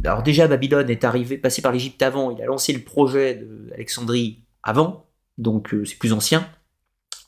alors 0.05 0.23
déjà 0.23 0.49
Babylone 0.49 0.89
est 0.89 1.05
arrivé, 1.05 1.37
passé 1.37 1.61
par 1.63 1.73
l'Égypte 1.73 2.01
avant. 2.03 2.31
Il 2.31 2.41
a 2.43 2.47
lancé 2.47 2.73
le 2.73 2.81
projet 2.81 3.45
d'Alexandrie 3.71 4.46
avant, 4.67 5.07
donc 5.39 5.73
euh, 5.73 5.85
c'est 5.85 5.99
plus 5.99 6.13
ancien. 6.13 6.47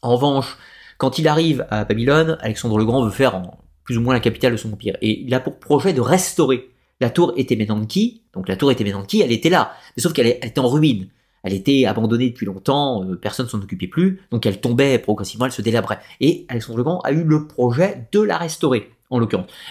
En 0.02 0.14
revanche, 0.14 0.56
quand 0.98 1.18
il 1.18 1.28
arrive 1.28 1.66
à 1.70 1.84
Babylone, 1.84 2.36
Alexandre 2.40 2.76
le 2.76 2.84
Grand 2.84 3.04
veut 3.04 3.10
faire 3.10 3.42
plus 3.84 3.96
ou 3.96 4.02
moins 4.02 4.14
la 4.14 4.20
capitale 4.20 4.52
de 4.52 4.56
son 4.56 4.72
empire. 4.72 4.96
Et 5.00 5.22
il 5.22 5.32
a 5.32 5.40
pour 5.40 5.58
projet 5.58 5.92
de 5.92 6.00
restaurer 6.00 6.70
la 7.00 7.10
tour 7.10 7.32
Etemenanki. 7.36 8.24
Donc 8.34 8.48
la 8.48 8.56
tour 8.56 8.70
Etemenanki, 8.70 9.22
elle 9.22 9.32
était 9.32 9.48
là, 9.48 9.72
mais 9.96 10.02
sauf 10.02 10.12
qu'elle 10.12 10.26
était 10.26 10.58
en 10.58 10.68
ruine. 10.68 11.08
Elle 11.44 11.54
était 11.54 11.86
abandonnée 11.86 12.30
depuis 12.30 12.46
longtemps, 12.46 13.04
euh, 13.04 13.14
personne 13.14 13.46
ne 13.46 13.50
s'en 13.50 13.62
occupait 13.62 13.86
plus, 13.86 14.20
donc 14.32 14.44
elle 14.44 14.60
tombait 14.60 14.98
progressivement, 14.98 15.46
elle 15.46 15.52
se 15.52 15.62
délabrait. 15.62 16.00
Et 16.20 16.44
Alexandre 16.48 16.78
le 16.78 16.82
Grand 16.82 17.00
a 17.00 17.12
eu 17.12 17.22
le 17.22 17.46
projet 17.46 18.08
de 18.10 18.20
la 18.20 18.36
restaurer 18.36 18.90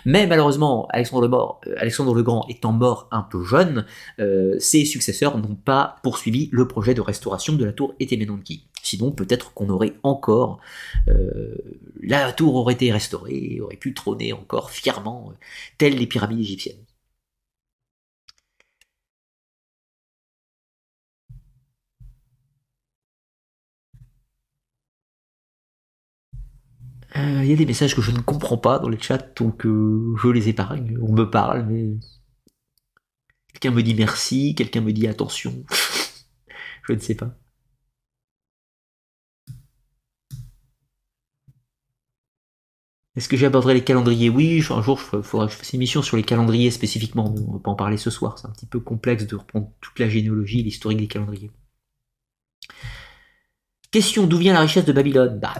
Mais 0.05 0.26
malheureusement, 0.27 0.88
Alexandre 0.89 1.27
le, 1.27 1.72
euh, 1.72 1.76
Alexandre 1.77 2.14
le 2.14 2.23
Grand 2.23 2.45
étant 2.49 2.72
mort 2.72 3.07
un 3.11 3.22
peu 3.22 3.43
jeune, 3.43 3.85
euh, 4.19 4.55
ses 4.59 4.85
successeurs 4.85 5.38
n'ont 5.38 5.55
pas 5.55 5.97
poursuivi 6.03 6.49
le 6.51 6.68
projet 6.68 6.93
de 6.93 7.01
restauration 7.01 7.53
de 7.53 7.65
la 7.65 7.72
tour 7.72 7.93
Etemenanki. 7.99 8.68
Sinon, 8.81 9.11
peut-être 9.11 9.53
qu'on 9.53 9.69
aurait 9.69 9.93
encore... 10.03 10.59
Euh, 11.07 11.55
la 12.01 12.31
tour 12.31 12.55
aurait 12.55 12.73
été 12.73 12.91
restaurée 12.91 13.59
aurait 13.61 13.76
pu 13.76 13.93
trôner 13.93 14.34
encore 14.34 14.72
fièrement, 14.72 15.34
telles 15.77 15.97
les 15.97 16.07
pyramides 16.07 16.39
égyptiennes. 16.39 16.77
Il 27.15 27.21
euh, 27.21 27.45
y 27.45 27.53
a 27.53 27.55
des 27.55 27.65
messages 27.65 27.95
que 27.95 28.01
je 28.01 28.11
ne 28.11 28.19
comprends 28.19 28.57
pas 28.57 28.79
dans 28.79 28.89
les 28.89 28.99
chats, 28.99 29.17
donc 29.17 29.65
euh, 29.65 30.13
je 30.21 30.27
les 30.27 30.49
épargne. 30.49 30.97
On 31.01 31.13
me 31.13 31.29
parle, 31.29 31.65
mais. 31.65 31.97
Quelqu'un 33.53 33.71
me 33.71 33.81
dit 33.81 33.95
merci, 33.95 34.53
quelqu'un 34.55 34.81
me 34.81 34.91
dit 34.93 35.07
attention. 35.07 35.63
je 36.88 36.93
ne 36.93 36.99
sais 36.99 37.15
pas. 37.15 37.35
Est-ce 43.15 43.27
que 43.29 43.35
j'aborderai 43.35 43.73
les 43.73 43.84
calendriers? 43.84 44.29
Oui, 44.29 44.63
un 44.69 44.81
jour, 44.84 45.01
il 45.13 45.23
faudra 45.23 45.47
que 45.47 45.53
je 45.53 45.57
fasse 45.57 45.73
une 45.73 45.79
émission 45.79 46.03
sur 46.03 46.17
les 46.17 46.23
calendriers 46.23 46.69
spécifiquement. 46.69 47.25
On 47.25 47.31
ne 47.31 47.53
va 47.53 47.59
pas 47.59 47.71
en 47.71 47.75
parler 47.75 47.97
ce 47.97 48.11
soir, 48.11 48.38
c'est 48.38 48.45
un 48.47 48.51
petit 48.51 48.67
peu 48.67 48.79
complexe 48.79 49.25
de 49.25 49.35
reprendre 49.35 49.71
toute 49.81 49.97
la 49.97 50.07
généalogie, 50.07 50.61
l'historique 50.61 50.99
des 50.99 51.07
calendriers. 51.07 51.49
Question 53.89 54.27
d'où 54.27 54.38
vient 54.38 54.53
la 54.53 54.59
richesse 54.59 54.85
de 54.85 54.91
Babylone? 54.91 55.39
Bah, 55.39 55.55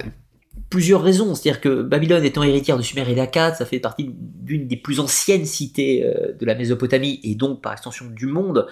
Plusieurs 0.69 1.02
raisons. 1.02 1.34
C'est-à-dire 1.34 1.61
que 1.61 1.81
Babylone 1.81 2.23
étant 2.26 2.44
héritière 2.44 2.77
de 2.77 2.81
Sumer 2.81 3.10
et 3.10 3.15
d'Akkad, 3.15 3.56
ça 3.56 3.65
fait 3.65 3.80
partie 3.80 4.10
d'une 4.14 4.68
des 4.68 4.76
plus 4.76 4.99
anciennes 4.99 5.45
cités 5.45 6.03
euh, 6.03 6.34
de 6.38 6.45
la 6.45 6.56
Mésopotamie 6.56 7.19
et 7.23 7.35
donc 7.35 7.61
par 7.61 7.73
extension 7.73 8.06
du 8.07 8.26
monde. 8.26 8.68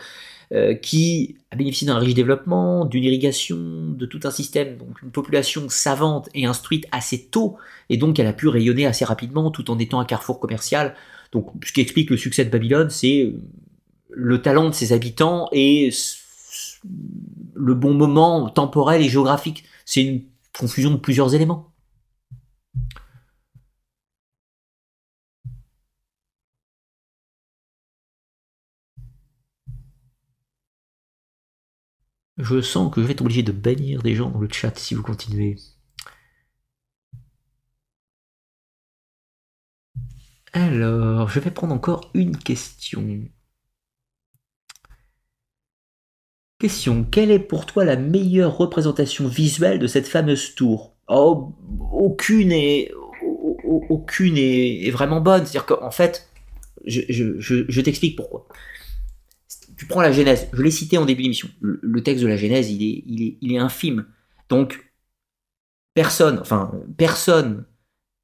Euh, 0.51 0.75
qui 0.75 1.37
a 1.49 1.55
bénéficié 1.55 1.87
d'un 1.87 1.97
riche 1.97 2.13
développement, 2.13 2.85
d'une 2.85 3.03
irrigation, 3.03 3.57
de 3.57 4.05
tout 4.05 4.19
un 4.25 4.29
système, 4.29 4.77
donc 4.77 5.01
une 5.01 5.09
population 5.09 5.69
savante 5.69 6.29
et 6.35 6.45
instruite 6.45 6.85
assez 6.91 7.25
tôt, 7.25 7.57
et 7.89 7.97
donc 7.97 8.19
elle 8.19 8.27
a 8.27 8.33
pu 8.33 8.47
rayonner 8.47 8.85
assez 8.85 9.05
rapidement 9.05 9.49
tout 9.49 9.71
en 9.71 9.79
étant 9.79 9.99
un 9.99 10.05
carrefour 10.05 10.39
commercial. 10.39 10.93
Donc 11.31 11.51
ce 11.65 11.73
qui 11.73 11.81
explique 11.81 12.11
le 12.11 12.17
succès 12.17 12.45
de 12.45 12.51
Babylone, 12.51 12.91
c'est 12.91 13.23
euh, 13.23 13.41
le 14.11 14.39
talent 14.39 14.69
de 14.69 14.75
ses 14.75 14.93
habitants 14.93 15.49
et 15.51 15.89
le 17.55 17.73
bon 17.73 17.95
moment 17.95 18.47
temporel 18.49 19.01
et 19.01 19.09
géographique. 19.09 19.63
C'est 19.83 20.03
une 20.03 20.21
confusion 20.57 20.91
de 20.91 20.97
plusieurs 20.97 21.33
éléments. 21.33 21.71
Je 32.37 32.61
sens 32.61 32.93
que 32.93 33.01
je 33.01 33.07
vais 33.07 33.11
être 33.13 33.19
obligé 33.21 33.43
de 33.43 33.51
bannir 33.51 34.01
des 34.01 34.15
gens 34.15 34.29
dans 34.29 34.39
le 34.39 34.47
chat 34.49 34.77
si 34.77 34.93
vous 34.95 35.03
continuez. 35.03 35.57
Alors, 40.53 41.29
je 41.29 41.39
vais 41.39 41.51
prendre 41.51 41.73
encore 41.73 42.09
une 42.13 42.37
question. 42.37 43.27
Question. 46.59 47.03
Quelle 47.05 47.31
est 47.31 47.39
pour 47.39 47.65
toi 47.65 47.85
la 47.85 47.95
meilleure 47.95 48.57
représentation 48.57 49.27
visuelle 49.27 49.79
de 49.79 49.87
cette 49.87 50.07
fameuse 50.07 50.55
tour? 50.55 50.94
Oh, 51.07 51.53
aucune 51.91 52.51
est, 52.51 52.91
aucune 53.89 54.37
est, 54.37 54.89
vraiment 54.91 55.21
bonne. 55.21 55.45
C'est-à-dire 55.45 55.65
qu'en 55.65 55.91
fait, 55.91 56.29
je 56.85 57.81
t'explique 57.81 58.15
pourquoi 58.15 58.47
tu 59.77 59.85
prends 59.85 60.01
la 60.01 60.11
Genèse, 60.11 60.47
je 60.53 60.61
l'ai 60.61 60.71
cité 60.71 60.97
en 60.97 61.05
début 61.05 61.23
d'émission, 61.23 61.49
le, 61.61 62.01
texte 62.01 62.23
de 62.23 62.27
la 62.27 62.37
Genèse, 62.37 62.71
il 62.71 62.83
est, 62.83 63.03
il 63.05 63.23
est, 63.23 63.37
il 63.41 63.53
est 63.53 63.57
infime. 63.57 64.05
Donc, 64.49 64.91
personne, 65.93 66.39
enfin, 66.39 66.71
personne, 66.97 67.65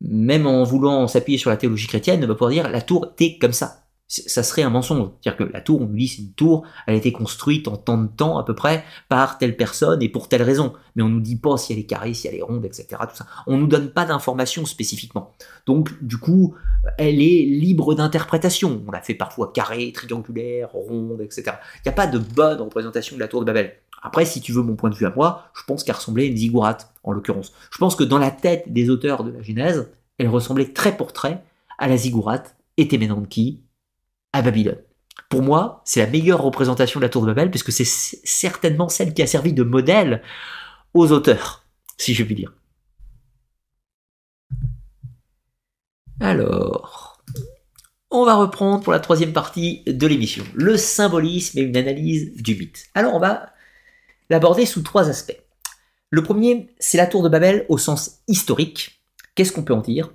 même 0.02 0.48
en 0.48 0.64
voulant 0.64 1.08
s'appuyer 1.08 1.38
sur 1.38 1.50
la 1.50 1.58
théologie 1.58 1.88
chrétienne, 1.88 2.20
ne 2.20 2.26
va 2.26 2.36
pouvoir 2.36 2.52
dire 2.52 2.70
la 2.70 2.82
tour 2.82 3.12
était 3.14 3.38
comme 3.38 3.54
ça 3.54 3.81
ça 4.12 4.44
serait 4.44 4.64
un 4.64 4.70
mensonge. 4.70 5.10
C'est-à-dire 5.22 5.48
que 5.48 5.54
la 5.54 5.62
tour, 5.62 5.82
on 5.82 5.86
nous 5.86 5.96
dit 5.96 6.10
c'est 6.10 6.22
une 6.22 6.34
tour, 6.34 6.64
elle 6.86 6.96
a 6.96 6.98
été 6.98 7.14
construite 7.14 7.70
en 7.70 7.78
tant 7.78 7.98
de 7.98 8.08
temps 8.08 8.38
à 8.38 8.44
peu 8.44 8.54
près 8.54 8.84
par 9.08 9.38
telle 9.38 9.56
personne 9.56 10.02
et 10.02 10.10
pour 10.10 10.28
telle 10.28 10.44
raison. 10.44 10.74
Mais 10.96 11.04
on 11.04 11.08
nous 11.08 11.22
dit 11.22 11.38
pas 11.38 11.56
si 11.56 11.72
elle 11.72 11.80
est 11.80 11.86
carrée, 11.86 12.14
si 12.14 12.28
elle 12.28 12.36
est 12.36 12.42
ronde, 12.42 12.66
etc. 12.66 12.88
Tout 12.90 13.16
ça. 13.16 13.26
On 13.48 13.58
nous 13.58 13.68
donne 13.68 13.92
pas 13.92 14.04
d'informations 14.04 14.66
spécifiquement. 14.66 15.32
Donc 15.66 15.92
du 16.04 16.18
coup, 16.18 16.56
elle 16.98 17.22
est 17.22 17.46
libre 17.46 17.96
d'interprétation. 17.96 18.84
On 18.86 18.92
la 18.92 19.02
fait 19.02 19.16
parfois 19.16 19.54
carrée, 19.54 19.94
triangulaire, 19.94 20.72
ronde, 20.74 21.22
etc. 21.22 21.44
Il 21.78 21.82
n'y 21.86 21.90
a 21.90 21.96
pas 21.96 22.08
de 22.08 22.20
bonne 22.20 22.60
représentation 22.60 23.16
de 23.16 23.22
la 23.22 23.30
tour 23.30 23.40
de 23.40 23.46
Babel. 23.46 23.78
Après, 24.02 24.26
si 24.26 24.42
tu 24.42 24.52
veux 24.52 24.64
mon 24.64 24.76
point 24.76 24.90
de 24.90 24.96
vue 24.96 25.06
à 25.06 25.14
moi, 25.16 25.46
je 25.54 25.64
pense 25.64 25.86
qu'elle 25.86 25.96
ressemblait 25.96 26.24
à 26.24 26.28
une 26.28 26.36
ziggourate, 26.36 26.92
en 27.04 27.14
l'occurrence. 27.14 27.54
Je 27.72 27.78
pense 27.78 27.96
que 27.96 28.04
dans 28.04 28.18
la 28.18 28.32
tête 28.32 28.74
des 28.74 28.90
auteurs 28.90 29.24
de 29.24 29.32
la 29.32 29.42
Genèse, 29.42 29.90
elle 30.18 30.28
ressemblait 30.28 30.74
très 30.74 30.98
pour 30.98 31.14
trait 31.14 31.44
à 31.78 31.88
la 31.88 31.98
ziggourate 31.98 32.56
et 32.78 32.88
Téménanki 32.88 33.62
Babylone. 34.34 34.82
Pour 35.30 35.42
moi, 35.42 35.82
c'est 35.86 36.00
la 36.00 36.08
meilleure 36.08 36.42
représentation 36.42 37.00
de 37.00 37.06
la 37.06 37.10
tour 37.10 37.22
de 37.22 37.28
Babel, 37.28 37.50
puisque 37.50 37.72
c'est 37.72 37.86
certainement 37.86 38.90
celle 38.90 39.14
qui 39.14 39.22
a 39.22 39.28
servi 39.28 39.54
de 39.54 39.64
modèle 39.64 40.22
aux 40.94 41.12
auteurs, 41.12 41.66
si 41.98 42.14
je 42.14 42.24
puis 42.24 42.36
dire. 42.36 42.54
Alors, 46.20 47.24
on 48.10 48.26
va 48.26 48.36
reprendre 48.36 48.84
pour 48.84 48.94
la 48.94 49.00
troisième 49.00 49.34
partie 49.34 49.84
de 49.88 50.08
l'émission, 50.08 50.44
le 50.54 50.78
symbolisme 50.78 51.60
et 51.60 51.62
une 51.62 51.78
analyse 51.78 52.36
du 52.36 52.56
mythe. 52.56 52.88
Alors, 52.94 53.16
on 53.16 53.20
va 53.20 53.54
l'aborder 54.30 54.66
sous 54.66 54.82
trois 54.82 55.10
aspects. 55.10 55.42
Le 56.10 56.24
premier, 56.24 56.70
c'est 56.78 56.98
la 56.98 57.08
tour 57.08 57.24
de 57.24 57.30
Babel 57.30 57.66
au 57.70 57.78
sens 57.78 58.22
historique. 58.28 59.02
Qu'est-ce 59.34 59.54
qu'on 59.54 59.64
peut 59.64 59.74
en 59.74 59.82
dire? 59.82 60.12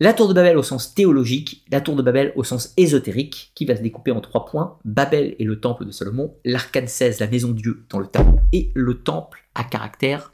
La 0.00 0.12
tour 0.12 0.28
de 0.28 0.34
Babel 0.34 0.58
au 0.58 0.62
sens 0.62 0.94
théologique, 0.94 1.64
la 1.70 1.80
tour 1.80 1.94
de 1.94 2.02
Babel 2.02 2.32
au 2.36 2.44
sens 2.44 2.72
ésotérique, 2.76 3.52
qui 3.54 3.64
va 3.64 3.76
se 3.76 3.82
découper 3.82 4.10
en 4.10 4.20
trois 4.20 4.44
points, 4.44 4.78
Babel 4.84 5.36
et 5.38 5.44
le 5.44 5.60
temple 5.60 5.84
de 5.84 5.92
Salomon, 5.92 6.34
l'arcane 6.44 6.88
16, 6.88 7.20
la 7.20 7.28
maison 7.28 7.48
de 7.48 7.60
Dieu 7.60 7.84
dans 7.90 7.98
le 7.98 8.06
tableau, 8.06 8.40
et 8.52 8.70
le 8.74 9.02
temple 9.02 9.44
à 9.54 9.64
caractère 9.64 10.32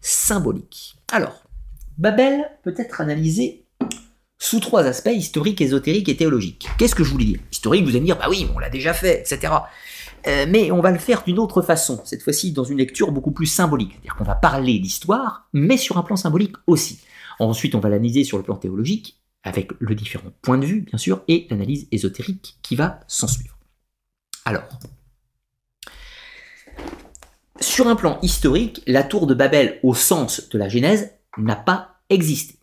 symbolique. 0.00 0.96
Alors, 1.12 1.42
Babel 1.96 2.50
peut 2.62 2.74
être 2.76 3.00
analysé 3.00 3.64
sous 4.38 4.60
trois 4.60 4.84
aspects, 4.84 5.10
historique, 5.12 5.60
ésotérique 5.60 6.08
et 6.08 6.16
théologique. 6.16 6.68
Qu'est-ce 6.78 6.94
que 6.94 7.04
je 7.04 7.10
voulais 7.10 7.24
dire? 7.24 7.40
Historique, 7.50 7.84
vous 7.84 7.90
allez 7.90 8.00
me 8.00 8.06
dire, 8.06 8.18
bah 8.18 8.28
oui, 8.28 8.48
on 8.54 8.58
l'a 8.58 8.70
déjà 8.70 8.92
fait, 8.92 9.20
etc. 9.20 9.52
Euh, 10.26 10.46
mais 10.48 10.70
on 10.70 10.80
va 10.80 10.90
le 10.90 10.98
faire 10.98 11.22
d'une 11.24 11.38
autre 11.38 11.62
façon, 11.62 12.00
cette 12.04 12.22
fois-ci 12.22 12.52
dans 12.52 12.64
une 12.64 12.78
lecture 12.78 13.12
beaucoup 13.12 13.30
plus 13.30 13.46
symbolique. 13.46 13.92
C'est-à-dire 13.92 14.16
qu'on 14.16 14.24
va 14.24 14.34
parler 14.34 14.78
d'histoire, 14.78 15.48
mais 15.52 15.76
sur 15.76 15.98
un 15.98 16.02
plan 16.02 16.16
symbolique 16.16 16.56
aussi. 16.66 17.00
Ensuite, 17.38 17.74
on 17.74 17.80
va 17.80 17.88
l'analyser 17.88 18.24
sur 18.24 18.36
le 18.36 18.44
plan 18.44 18.56
théologique, 18.56 19.20
avec 19.42 19.70
le 19.78 19.94
différent 19.94 20.30
point 20.42 20.58
de 20.58 20.66
vue, 20.66 20.80
bien 20.82 20.98
sûr, 20.98 21.22
et 21.28 21.46
l'analyse 21.50 21.88
ésotérique 21.92 22.58
qui 22.62 22.76
va 22.76 23.00
s'en 23.06 23.28
suivre. 23.28 23.56
Alors, 24.44 24.64
sur 27.60 27.88
un 27.88 27.96
plan 27.96 28.18
historique, 28.22 28.82
la 28.86 29.02
tour 29.02 29.26
de 29.26 29.34
Babel, 29.34 29.78
au 29.82 29.94
sens 29.94 30.48
de 30.48 30.58
la 30.58 30.68
Genèse, 30.68 31.12
n'a 31.36 31.56
pas 31.56 32.00
existé. 32.08 32.56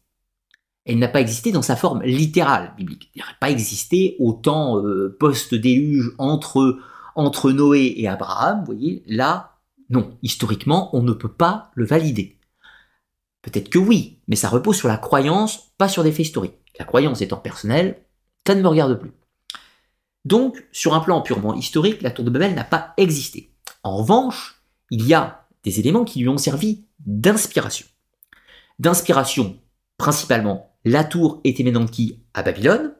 Elle 0.85 0.99
n'a 0.99 1.07
pas 1.07 1.21
existé 1.21 1.51
dans 1.51 1.61
sa 1.61 1.75
forme 1.75 2.03
littérale 2.03 2.73
biblique. 2.77 3.11
Elle 3.15 3.21
n'a 3.21 3.27
pas 3.39 3.49
existé 3.49 4.15
au 4.19 4.33
temps 4.33 4.79
euh, 4.83 5.15
post-déluge 5.19 6.13
entre, 6.17 6.79
entre 7.15 7.51
Noé 7.51 7.93
et 7.97 8.07
Abraham. 8.07 8.59
Vous 8.59 8.65
voyez, 8.65 9.03
là, 9.07 9.57
non. 9.89 10.17
Historiquement, 10.21 10.95
on 10.95 11.01
ne 11.01 11.13
peut 11.13 11.31
pas 11.31 11.71
le 11.73 11.85
valider. 11.85 12.34
Peut-être 13.45 13.69
que 13.69 13.77
oui, 13.77 14.17
mais 14.27 14.35
ça 14.35 14.49
repose 14.49 14.75
sur 14.75 14.87
la 14.87 14.97
croyance, 14.97 15.71
pas 15.77 15.87
sur 15.87 16.03
des 16.03 16.11
faits 16.11 16.25
historiques. 16.25 16.57
La 16.79 16.85
croyance 16.85 17.21
étant 17.21 17.37
personnelle, 17.37 18.01
ça 18.45 18.55
ne 18.55 18.61
me 18.61 18.67
regarde 18.67 18.99
plus. 18.99 19.11
Donc, 20.25 20.65
sur 20.71 20.95
un 20.95 20.99
plan 20.99 21.21
purement 21.21 21.53
historique, 21.53 22.01
la 22.01 22.09
tour 22.09 22.25
de 22.25 22.31
Babel 22.31 22.55
n'a 22.55 22.63
pas 22.63 22.95
existé. 22.97 23.51
En 23.83 23.97
revanche, 23.97 24.63
il 24.89 25.05
y 25.05 25.13
a 25.13 25.45
des 25.63 25.79
éléments 25.79 26.05
qui 26.05 26.21
lui 26.21 26.27
ont 26.27 26.39
servi 26.39 26.85
d'inspiration. 27.05 27.85
D'inspiration, 28.79 29.59
principalement, 29.99 30.75
la 30.83 31.03
tour 31.03 31.43
Téménanki 31.43 32.23
à 32.33 32.41
Babylone, 32.41 32.95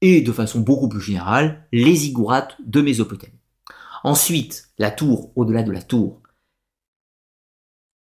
et 0.00 0.20
de 0.20 0.32
façon 0.32 0.58
beaucoup 0.58 0.88
plus 0.88 1.00
générale, 1.00 1.68
les 1.72 1.94
ziggourats 1.94 2.48
de 2.58 2.80
Mésopotamie. 2.80 3.38
Ensuite, 4.02 4.70
la 4.78 4.90
tour, 4.90 5.30
au-delà 5.36 5.62
de 5.62 5.70
la 5.70 5.82
tour, 5.82 6.20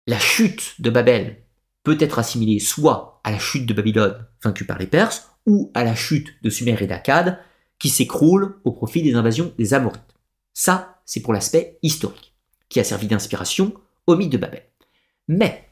la 0.07 0.19
chute 0.19 0.81
de 0.81 0.91
Babel 0.91 1.45
peut 1.85 1.97
être 2.01 2.19
assimilée 2.19 2.59
soit 2.59 3.21
à 3.25 3.31
la 3.31 3.39
chute 3.39 3.67
de 3.67 3.75
Babylone 3.75 4.27
vaincue 4.43 4.65
par 4.65 4.79
les 4.79 4.87
Perses, 4.87 5.29
ou 5.47 5.71
à 5.75 5.85
la 5.85 5.95
chute 5.95 6.35
de 6.43 6.51
Sumer 6.51 6.77
et 6.81 6.87
d'Akkad, 6.87 7.39
qui 7.79 7.89
s'écroule 7.89 8.61
au 8.65 8.73
profit 8.73 9.03
des 9.03 9.15
invasions 9.15 9.53
des 9.59 9.75
Amorites. 9.75 10.03
Ça, 10.55 11.01
c'est 11.05 11.21
pour 11.21 11.33
l'aspect 11.33 11.79
historique, 11.83 12.35
qui 12.69 12.79
a 12.79 12.85
servi 12.85 13.09
d'inspiration 13.09 13.75
au 14.07 14.17
mythe 14.17 14.31
de 14.31 14.39
Babel. 14.39 14.65
Mais, 15.27 15.69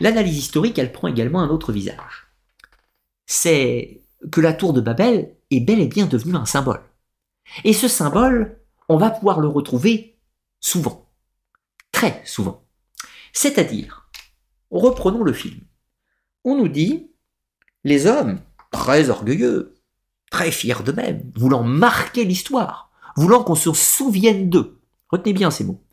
l'analyse 0.00 0.38
historique, 0.38 0.78
elle 0.78 0.92
prend 0.92 1.08
également 1.08 1.40
un 1.40 1.48
autre 1.48 1.72
visage. 1.72 2.28
C'est 3.26 4.02
que 4.30 4.40
la 4.40 4.52
tour 4.52 4.72
de 4.72 4.80
Babel 4.80 5.36
est 5.50 5.60
bel 5.60 5.80
et 5.80 5.88
bien 5.88 6.06
devenue 6.06 6.36
un 6.36 6.46
symbole. 6.46 6.82
Et 7.64 7.72
ce 7.72 7.88
symbole, 7.88 8.60
on 8.88 8.96
va 8.96 9.10
pouvoir 9.10 9.40
le 9.40 9.48
retrouver 9.48 10.18
souvent. 10.60 11.10
Très 11.90 12.22
souvent. 12.24 12.64
C'est-à-dire, 13.32 14.08
reprenons 14.70 15.22
le 15.22 15.32
film. 15.32 15.60
On 16.44 16.56
nous 16.56 16.68
dit, 16.68 17.10
les 17.84 18.06
hommes, 18.06 18.40
très 18.70 19.10
orgueilleux, 19.10 19.74
très 20.30 20.50
fiers 20.50 20.82
d'eux-mêmes, 20.84 21.30
voulant 21.36 21.62
marquer 21.62 22.24
l'histoire, 22.24 22.90
voulant 23.16 23.44
qu'on 23.44 23.54
se 23.54 23.72
souvienne 23.72 24.50
d'eux. 24.50 24.80
Retenez 25.08 25.32
bien 25.32 25.50
ces 25.50 25.64
mots. 25.64 25.84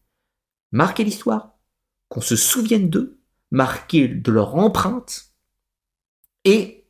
Marquer 0.72 1.04
l'histoire, 1.04 1.58
qu'on 2.10 2.22
se 2.22 2.36
souvienne 2.36 2.90
d'eux, 2.90 3.20
marquer 3.52 4.08
de 4.08 4.32
leur 4.32 4.56
empreinte, 4.56 5.34
et 6.46 6.88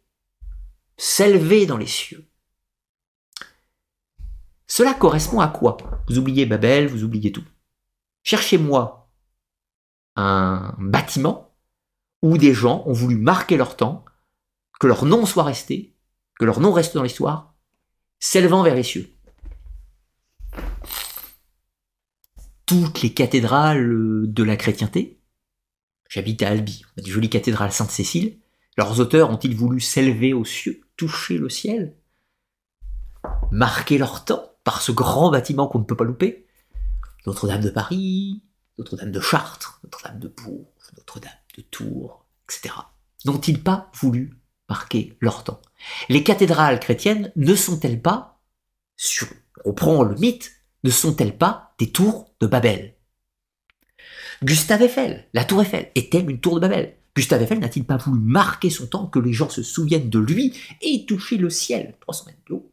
s'élever 0.97 1.65
dans 1.65 1.77
les 1.77 1.87
cieux. 1.87 2.29
Cela 4.67 4.93
correspond 4.93 5.39
à 5.39 5.47
quoi? 5.47 5.77
Vous 6.07 6.19
oubliez 6.19 6.45
Babel, 6.45 6.87
vous 6.87 7.03
oubliez 7.03 7.31
tout. 7.31 7.43
Cherchez-moi 8.23 8.98
bâtiment 10.79 11.55
où 12.21 12.37
des 12.37 12.53
gens 12.53 12.83
ont 12.85 12.93
voulu 12.93 13.15
marquer 13.15 13.57
leur 13.57 13.75
temps 13.75 14.05
que 14.79 14.87
leur 14.87 15.05
nom 15.05 15.25
soit 15.25 15.43
resté, 15.43 15.95
que 16.39 16.45
leur 16.45 16.59
nom 16.59 16.71
reste 16.71 16.95
dans 16.95 17.03
l'histoire, 17.03 17.53
s'élevant 18.19 18.63
vers 18.63 18.75
les 18.75 18.83
cieux. 18.83 19.13
Toutes 22.65 23.01
les 23.01 23.13
cathédrales 23.13 24.31
de 24.31 24.43
la 24.43 24.55
chrétienté, 24.55 25.19
j'habite 26.07 26.43
à 26.43 26.49
Albi, 26.49 26.83
on 26.85 27.01
a 27.01 27.03
des 27.03 27.11
jolies 27.11 27.29
cathédrales 27.29 27.71
Sainte-Cécile, 27.71 28.39
leurs 28.77 28.99
auteurs 28.99 29.31
ont-ils 29.31 29.55
voulu 29.55 29.81
s'élever 29.81 30.33
aux 30.33 30.45
cieux, 30.45 30.81
toucher 30.95 31.37
le 31.37 31.49
ciel, 31.49 31.97
marquer 33.51 33.97
leur 33.97 34.23
temps 34.23 34.53
par 34.63 34.81
ce 34.81 34.91
grand 34.91 35.31
bâtiment 35.31 35.67
qu'on 35.67 35.79
ne 35.79 35.83
peut 35.83 35.97
pas 35.97 36.03
louper? 36.03 36.45
Notre-Dame 37.25 37.61
de 37.61 37.69
Paris, 37.69 38.43
Notre-Dame 38.79 39.11
de 39.11 39.19
Chartres, 39.19 39.79
Notre-Dame 39.83 40.19
de 40.19 40.29
Bourges, 40.29 40.65
Notre-Dame 40.97 41.31
de 41.57 41.61
Tours, 41.61 42.25
etc. 42.45 42.73
N'ont-ils 43.25 43.61
pas 43.61 43.91
voulu 43.93 44.39
marquer 44.69 45.17
leur 45.19 45.43
temps? 45.43 45.61
Les 46.07 46.23
cathédrales 46.23 46.79
chrétiennes 46.79 47.31
ne 47.35 47.55
sont-elles 47.55 48.01
pas, 48.01 48.41
on 49.65 49.73
prend 49.73 50.03
le 50.03 50.15
mythe, 50.15 50.51
ne 50.83 50.89
sont-elles 50.89 51.37
pas 51.37 51.75
des 51.77 51.91
tours 51.91 52.33
de 52.39 52.47
Babel? 52.47 52.95
Gustave 54.43 54.83
Eiffel, 54.83 55.27
la 55.33 55.43
tour 55.43 55.61
Eiffel, 55.61 55.91
est-elle 55.95 56.29
une 56.29 56.39
tour 56.39 56.55
de 56.55 56.61
Babel? 56.61 56.95
Gustave 57.15 57.41
Eiffel 57.41 57.59
n'a-t-il 57.59 57.85
pas 57.85 57.97
voulu 57.97 58.21
marquer 58.21 58.69
son 58.69 58.87
temps 58.87 59.07
que 59.07 59.19
les 59.19 59.33
gens 59.33 59.49
se 59.49 59.61
souviennent 59.61 60.09
de 60.09 60.19
lui 60.19 60.57
et 60.81 61.05
toucher 61.05 61.35
le 61.35 61.49
ciel 61.49 61.97
300 61.99 62.25
mètres 62.27 62.39
haut 62.51 62.71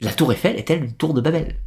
La 0.00 0.14
tour 0.14 0.32
Eiffel 0.32 0.56
est-elle 0.56 0.84
une 0.84 0.96
tour 0.96 1.12
de 1.12 1.20
Babel? 1.20 1.60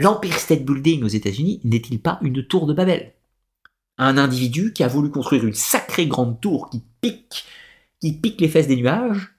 L'Empire 0.00 0.38
State 0.38 0.64
Building 0.64 1.02
aux 1.02 1.08
États-Unis 1.08 1.60
n'est-il 1.64 2.00
pas 2.00 2.20
une 2.22 2.46
tour 2.46 2.66
de 2.66 2.72
Babel? 2.72 3.14
Un 3.96 4.16
individu 4.16 4.72
qui 4.72 4.84
a 4.84 4.88
voulu 4.88 5.10
construire 5.10 5.44
une 5.44 5.54
sacrée 5.54 6.06
grande 6.06 6.40
tour 6.40 6.70
qui 6.70 6.84
pique, 7.00 7.44
qui 8.00 8.12
pique 8.12 8.40
les 8.40 8.48
fesses 8.48 8.68
des 8.68 8.76
nuages, 8.76 9.34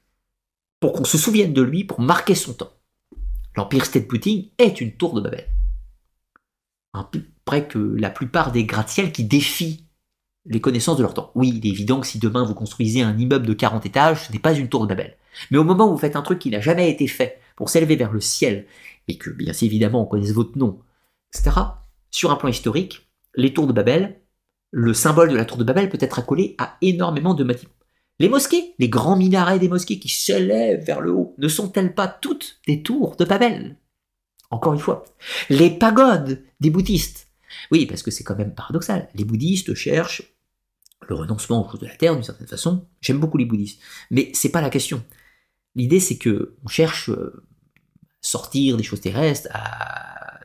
pour 0.81 0.91
qu'on 0.91 1.06
se 1.06 1.18
souvienne 1.18 1.53
de 1.53 1.61
lui, 1.61 1.86
pour 1.86 2.02
marquer 2.02 2.36
son 2.36 2.53
temps. 2.53 2.73
L'Empire 3.56 3.86
State 3.86 4.10
Building 4.10 4.49
est 4.57 4.81
une 4.81 4.91
tour 4.91 5.14
de 5.14 5.22
Babel. 5.22 5.48
Un 6.94 7.03
peu 7.03 7.22
près 7.45 7.65
que 7.68 7.80
la 7.80 8.10
plupart 8.10 8.52
des 8.52 8.65
gratte-ciels 8.65 9.14
qui 9.14 9.23
défient 9.23 9.86
les 10.45 10.60
connaissances 10.60 10.98
de 10.98 11.03
leur 11.03 11.14
temps. 11.14 11.31
Oui, 11.36 11.53
il 11.56 11.65
est 11.65 11.69
évident 11.69 12.02
que 12.02 12.07
si 12.07 12.19
demain 12.19 12.44
vous 12.44 12.53
construisez 12.53 13.02
un 13.02 13.18
immeuble 13.18 13.48
de 13.48 13.53
40 13.53 13.86
étages, 13.86 14.27
ce 14.27 14.34
n'est 14.34 14.40
pas 14.40 14.53
une 14.53 14.68
tour 14.68 14.81
de 14.81 14.88
Babel. 14.88 15.15
Mais 15.52 15.57
au 15.57 15.64
moment 15.64 15.88
où 15.88 15.91
vous 15.91 15.98
faites 15.98 16.18
un 16.18 16.22
truc 16.22 16.40
qui 16.40 16.49
n'a 16.49 16.60
jamais 16.60 16.90
été 16.90 17.07
fait 17.07 17.40
pour 17.56 17.69
s'élever 17.69 17.95
vers 17.95 18.11
le 18.11 18.19
ciel, 18.19 18.65
et 19.10 19.18
que 19.18 19.30
bien 19.30 19.53
évidemment 19.61 20.03
on 20.03 20.06
connaisse 20.06 20.31
votre 20.31 20.57
nom, 20.57 20.80
etc., 21.34 21.52
sur 22.11 22.31
un 22.31 22.36
plan 22.36 22.49
historique, 22.49 23.10
les 23.36 23.53
tours 23.53 23.68
de 23.68 23.73
Babel 23.73 24.19
le 24.72 24.94
symbole 24.94 25.30
de 25.30 25.36
la 25.36 25.45
tour 25.45 25.57
de 25.57 25.64
Babel 25.64 25.90
peut 25.90 25.98
être 25.99 26.19
accolé 26.19 26.56
à 26.57 26.77
énormément 26.81 27.34
de 27.34 27.44
bâtiments. 27.44 27.73
Les 28.19 28.30
mosquées, 28.30 28.76
les 28.80 28.90
grands 28.90 29.15
minarets 29.15 29.60
des 29.60 29.69
mosquées 29.69 29.99
qui 29.99 30.10
s'élèvent 30.10 30.84
vers 30.84 31.02
le 31.02 31.11
haut, 31.11 31.36
ne 31.38 31.48
sont-elles 31.48 31.94
pas 31.94 32.07
toutes 32.07 32.60
des 32.68 32.84
tours 32.84 33.15
de 33.15 33.26
Babel? 33.26 33.77
Encore 34.52 34.73
une 34.73 34.80
fois. 34.80 35.06
Les 35.49 35.69
pagodes 35.69 36.44
des 36.60 36.69
bouddhistes. 36.69 37.27
Oui, 37.72 37.86
parce 37.86 38.03
que 38.03 38.11
c'est 38.11 38.23
quand 38.23 38.36
même 38.36 38.53
paradoxal. 38.53 39.10
Les 39.15 39.23
bouddhistes 39.23 39.73
cherchent 39.73 40.23
le 41.07 41.15
renoncement 41.15 41.65
aux 41.65 41.72
choses 41.72 41.80
de 41.80 41.88
la 41.88 41.95
terre 41.95 42.14
d'une 42.14 42.23
certaine 42.23 42.48
façon. 42.48 42.86
J'aime 43.02 43.19
beaucoup 43.19 43.38
les 43.38 43.45
bouddhistes. 43.45 43.81
Mais 44.11 44.31
c'est 44.34 44.52
pas 44.52 44.61
la 44.61 44.69
question. 44.69 45.03
L'idée, 45.76 45.99
c'est 45.99 46.18
que 46.18 46.57
on 46.65 46.68
cherche 46.68 47.10
euh, 47.10 47.44
sortir 48.22 48.78
des 48.78 48.84
choses 48.84 49.02
terrestres, 49.02 49.50
à 49.54 50.40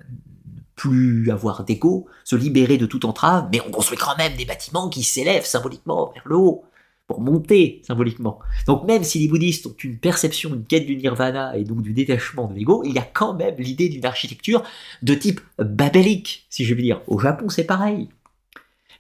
plus 0.76 1.30
avoir 1.30 1.64
d'égo, 1.64 2.06
se 2.24 2.36
libérer 2.36 2.78
de 2.78 2.86
toute 2.86 3.04
entrave, 3.04 3.48
mais 3.52 3.60
on 3.66 3.70
construit 3.70 3.98
quand 3.98 4.16
même 4.18 4.36
des 4.36 4.44
bâtiments 4.44 4.88
qui 4.88 5.02
s'élèvent 5.02 5.46
symboliquement 5.46 6.12
vers 6.12 6.24
le 6.26 6.36
haut, 6.36 6.64
pour 7.06 7.20
monter 7.20 7.82
symboliquement. 7.86 8.38
Donc 8.66 8.84
même 8.86 9.04
si 9.04 9.18
les 9.18 9.28
bouddhistes 9.28 9.66
ont 9.66 9.76
une 9.82 9.98
perception, 9.98 10.54
une 10.54 10.64
quête 10.64 10.86
du 10.86 10.96
nirvana 10.96 11.56
et 11.56 11.64
donc 11.64 11.82
du 11.82 11.92
détachement 11.92 12.48
de 12.48 12.54
l'ego, 12.54 12.82
il 12.84 12.94
y 12.94 12.98
a 12.98 13.02
quand 13.02 13.34
même 13.34 13.56
l'idée 13.58 13.88
d'une 13.88 14.06
architecture 14.06 14.62
de 15.02 15.14
type 15.14 15.40
babélique, 15.58 16.46
si 16.48 16.64
je 16.64 16.74
veux 16.74 16.80
dire. 16.80 17.02
Au 17.06 17.18
Japon, 17.18 17.48
c'est 17.48 17.64
pareil. 17.64 18.08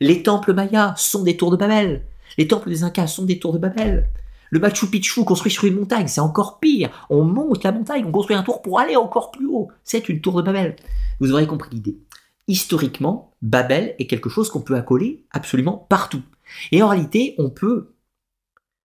Les 0.00 0.22
temples 0.22 0.52
mayas 0.52 0.94
sont 0.96 1.22
des 1.22 1.36
tours 1.36 1.50
de 1.50 1.56
Babel. 1.56 2.04
Les 2.36 2.48
temples 2.48 2.68
des 2.68 2.82
Incas 2.82 3.06
sont 3.06 3.24
des 3.24 3.38
tours 3.38 3.52
de 3.52 3.58
Babel. 3.58 4.10
Le 4.54 4.60
Machu 4.60 4.86
Picchu 4.86 5.24
construit 5.24 5.50
sur 5.50 5.64
une 5.64 5.74
montagne, 5.74 6.06
c'est 6.06 6.20
encore 6.20 6.60
pire. 6.60 7.08
On 7.10 7.24
monte 7.24 7.64
la 7.64 7.72
montagne, 7.72 8.04
on 8.06 8.12
construit 8.12 8.36
un 8.36 8.44
tour 8.44 8.62
pour 8.62 8.78
aller 8.78 8.94
encore 8.94 9.32
plus 9.32 9.46
haut. 9.46 9.72
C'est 9.82 10.08
une 10.08 10.20
tour 10.20 10.36
de 10.36 10.42
Babel. 10.42 10.76
Vous 11.18 11.32
aurez 11.32 11.48
compris 11.48 11.70
l'idée. 11.72 11.98
Historiquement, 12.46 13.34
Babel 13.42 13.96
est 13.98 14.06
quelque 14.06 14.28
chose 14.28 14.50
qu'on 14.50 14.60
peut 14.60 14.76
accoler 14.76 15.26
absolument 15.32 15.76
partout. 15.76 16.22
Et 16.70 16.84
en 16.84 16.88
réalité, 16.88 17.34
on 17.38 17.50
peut 17.50 17.96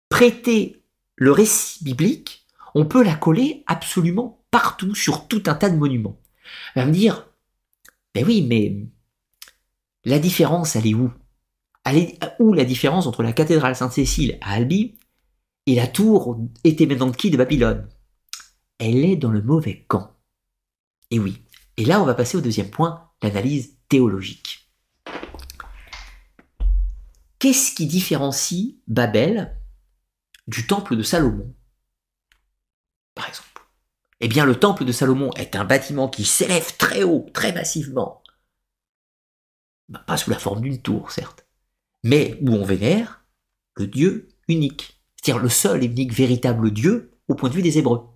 prêter 0.07 0.85
le 1.18 1.34
récit 1.34 1.84
biblique, 1.84 2.45
on 2.73 2.85
peut 2.85 3.03
l'accoler 3.03 3.65
absolument 3.68 4.39
partout, 4.52 4.95
sur 4.95 5.27
tout 5.27 5.44
un 5.48 5.56
tas 5.56 5.69
de 5.69 5.76
monuments. 5.76 6.18
On 6.77 6.80
va 6.80 6.85
me 6.85 6.94
dire, 6.94 7.27
ben 8.15 8.26
oui, 8.26 8.41
mais 8.41 8.73
la 10.06 10.19
différence, 10.19 10.77
elle 10.77 10.88
est 10.88 10.94
où? 10.94 11.11
Elle 11.84 11.98
est 11.98 12.19
où 12.39 12.53
la 12.53 12.64
différence 12.64 13.06
entre 13.06 13.22
la 13.22 13.34
cathédrale 13.34 13.76
Sainte-Cécile 13.76 14.38
à 14.39 14.53
Albi 14.53 14.97
et 15.68 15.76
la 15.76 15.85
tour 15.85 16.39
Etemenanki 16.64 17.30
de 17.30 17.38
Babylone 17.38 17.88
Elle 18.80 19.06
est 19.06 19.18
dans 19.18 19.31
le 19.31 19.44
mauvais 19.44 19.85
camp. 19.88 20.15
Et 21.11 21.19
oui, 21.19 21.44
et 21.76 21.85
là, 21.85 22.02
on 22.02 22.06
va 22.06 22.15
passer 22.15 22.38
au 22.38 22.41
deuxième 22.41 22.72
point, 22.72 23.11
l'analyse 23.22 23.77
théologique. 23.89 24.72
Qu'est-ce 27.39 27.76
qui 27.76 27.85
différencie 27.85 28.76
Babel 28.88 29.56
du 30.48 30.65
temple 30.65 30.95
de 30.95 31.03
Salomon? 31.03 31.53
Par 33.14 33.27
exemple. 33.27 33.61
Eh 34.22 34.27
bien, 34.27 34.45
le 34.45 34.60
temple 34.60 34.85
de 34.85 34.91
Salomon 34.91 35.31
est 35.34 35.56
un 35.56 35.65
bâtiment 35.65 36.07
qui 36.07 36.26
s'élève 36.26 36.77
très 36.77 37.03
haut, 37.03 37.27
très 37.34 37.53
massivement. 37.53 38.23
Bah, 39.89 40.03
pas 40.07 40.18
sous 40.18 40.31
la 40.31 40.39
forme 40.39 40.61
d'une 40.61 40.81
tour, 40.81 41.11
certes, 41.11 41.45
mais 42.03 42.39
où 42.41 42.53
on 42.53 42.65
vénère 42.65 43.26
le 43.76 43.85
Dieu 43.85 44.30
unique, 44.48 44.97
c'est-à-dire 45.28 45.44
le 45.44 45.49
seul 45.49 45.84
et 45.84 45.88
unique 45.88 46.14
véritable 46.14 46.72
Dieu 46.72 47.12
au 47.28 47.36
point 47.36 47.49
de 47.49 47.56
vue 47.56 47.62
des 47.62 47.78
Hébreux. 47.78 48.08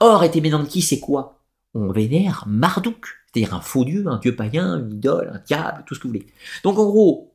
Or, 0.00 0.24
qui 0.68 0.82
c'est 0.82 0.98
quoi? 0.98 1.44
On 1.72 1.92
vénère 1.92 2.44
Marduk, 2.48 3.06
c'est-à-dire 3.26 3.54
un 3.54 3.60
faux 3.60 3.84
dieu, 3.84 4.04
un 4.08 4.18
dieu 4.18 4.34
païen, 4.34 4.80
une 4.80 4.94
idole, 4.94 5.30
un 5.32 5.38
diable, 5.38 5.84
tout 5.86 5.94
ce 5.94 6.00
que 6.00 6.08
vous 6.08 6.14
voulez. 6.14 6.26
Donc 6.64 6.76
en 6.78 6.86
gros, 6.86 7.32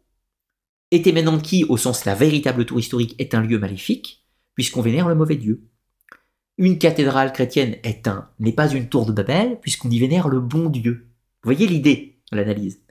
qui, 1.42 1.64
au 1.64 1.78
sens 1.78 2.04
la 2.04 2.16
véritable 2.16 2.66
tour 2.66 2.82
historique, 2.82 3.16
est 3.18 3.34
un 3.34 3.42
lieu 3.42 3.60
maléfique, 3.60 4.26
puisqu'on 4.56 4.82
vénère 4.82 5.08
le 5.08 5.16
mauvais 5.16 5.38
dieu. 5.38 5.64
Une 6.58 6.78
cathédrale 6.78 7.32
chrétienne 7.32 7.78
est 7.84 8.10
un, 8.10 8.28
n'est 8.40 8.52
pas 8.52 8.70
une 8.70 8.90
tour 8.90 9.06
de 9.06 9.14
Babel, 9.14 9.58
puisqu'on 9.62 9.90
y 9.90 10.00
vénère 10.00 10.28
le 10.28 10.42
bon 10.42 10.68
Dieu. 10.68 11.08
Vous 11.44 11.48
voyez 11.48 11.66
l'idée, 11.66 12.20
l'analyse. 12.34 12.82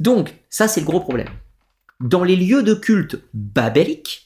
Donc, 0.00 0.34
ça 0.48 0.68
c'est 0.68 0.80
le 0.80 0.86
gros 0.86 1.00
problème. 1.00 1.28
Dans 2.00 2.24
les 2.24 2.36
lieux 2.36 2.62
de 2.62 2.74
culte 2.74 3.22
babéliques, 3.34 4.25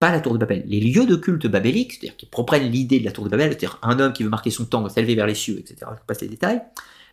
pas 0.00 0.10
la 0.10 0.20
tour 0.20 0.32
de 0.32 0.38
Babel, 0.38 0.64
les 0.66 0.80
lieux 0.80 1.04
de 1.04 1.14
culte 1.14 1.46
babéliques, 1.46 1.92
c'est-à-dire 1.92 2.16
qui 2.16 2.26
reprennent 2.32 2.70
l'idée 2.70 2.98
de 2.98 3.04
la 3.04 3.12
tour 3.12 3.24
de 3.24 3.28
Babel, 3.28 3.50
c'est-à-dire 3.50 3.78
un 3.82 4.00
homme 4.00 4.14
qui 4.14 4.24
veut 4.24 4.30
marquer 4.30 4.50
son 4.50 4.64
temps, 4.64 4.88
s'élever 4.88 5.14
vers 5.14 5.26
les 5.26 5.34
cieux, 5.34 5.58
etc. 5.58 5.76
Je 5.92 6.06
passe 6.06 6.22
les 6.22 6.28
détails. 6.28 6.62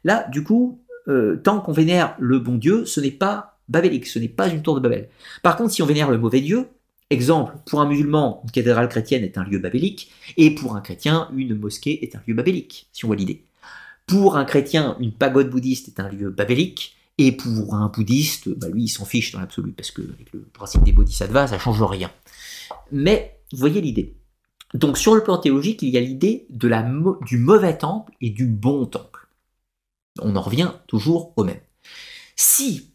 Là, 0.06 0.26
du 0.32 0.44
coup, 0.44 0.82
euh, 1.10 1.36
tant 1.44 1.60
qu'on 1.60 1.74
vénère 1.74 2.16
le 2.18 2.40
bon 2.40 2.56
Dieu, 2.56 2.86
ce 2.86 3.02
n'est 3.02 3.12
pas 3.12 3.60
babélique, 3.68 4.08
ce 4.08 4.20
n'est 4.20 4.30
pas 4.30 4.48
une 4.48 4.62
tour 4.62 4.76
de 4.76 4.80
Babel. 4.80 5.10
Par 5.44 5.58
contre, 5.58 5.74
si 5.74 5.82
on 5.82 5.86
vénère 5.86 6.10
le 6.10 6.18
mauvais 6.18 6.40
Dieu, 6.40 6.68
exemple, 7.10 7.56
pour 7.66 7.82
un 7.82 7.88
musulman, 7.88 8.42
une 8.46 8.52
cathédrale 8.52 8.88
chrétienne 8.88 9.24
est 9.24 9.38
un 9.38 9.44
lieu 9.44 9.60
babélique, 9.60 10.10
et 10.38 10.56
pour 10.56 10.78
un 10.78 10.82
chrétien, 10.82 11.30
une 11.36 11.60
mosquée 11.60 12.06
est 12.06 12.16
un 12.16 12.22
lieu 12.26 12.34
babélique, 12.34 12.88
si 12.94 13.04
on 13.04 13.08
voit 13.08 13.18
l'idée. 13.18 13.44
Pour 14.06 14.38
un 14.38 14.46
chrétien, 14.46 14.96
une 15.02 15.12
pagode 15.12 15.50
bouddhiste 15.50 15.90
est 15.90 16.00
un 16.00 16.08
lieu 16.08 16.30
babélique, 16.30 16.96
et 17.18 17.32
pour 17.34 17.74
un 17.74 17.88
bouddhiste, 17.90 18.48
bah 18.50 18.70
lui, 18.70 18.84
il 18.84 18.88
s'en 18.88 19.04
fiche 19.04 19.34
dans 19.34 19.40
l'absolu, 19.40 19.72
parce 19.72 19.92
que 19.92 20.02
avec 20.02 20.32
le 20.32 20.40
principe 20.54 20.84
des 20.84 20.94
bodhisattvas, 20.94 21.48
ça 21.48 21.60
change 21.60 21.82
rien. 21.84 22.10
Mais 22.92 23.40
vous 23.52 23.58
voyez 23.58 23.82
l'idée. 23.82 24.18
Donc 24.74 24.98
sur 24.98 25.16
le 25.16 25.24
plan 25.24 25.38
théologique, 25.38 25.82
il 25.82 25.90
y 25.90 25.98
a 25.98 26.02
l'idée 26.02 26.48
du 26.50 27.38
mauvais 27.38 27.78
temple 27.78 28.14
et 28.22 28.30
du 28.30 28.48
bon 28.48 28.86
temple. 28.86 29.28
On 30.20 30.36
en 30.36 30.42
revient 30.42 30.74
toujours 30.88 31.34
au 31.38 31.44
même. 31.44 31.60
Si 32.36 32.94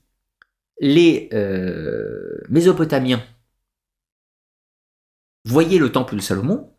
les 0.81 1.29
euh, 1.33 2.41
Mésopotamiens 2.49 3.23
voyaient 5.45 5.79
le 5.79 5.93
temple 5.93 6.17
de 6.17 6.21
Salomon, 6.21 6.72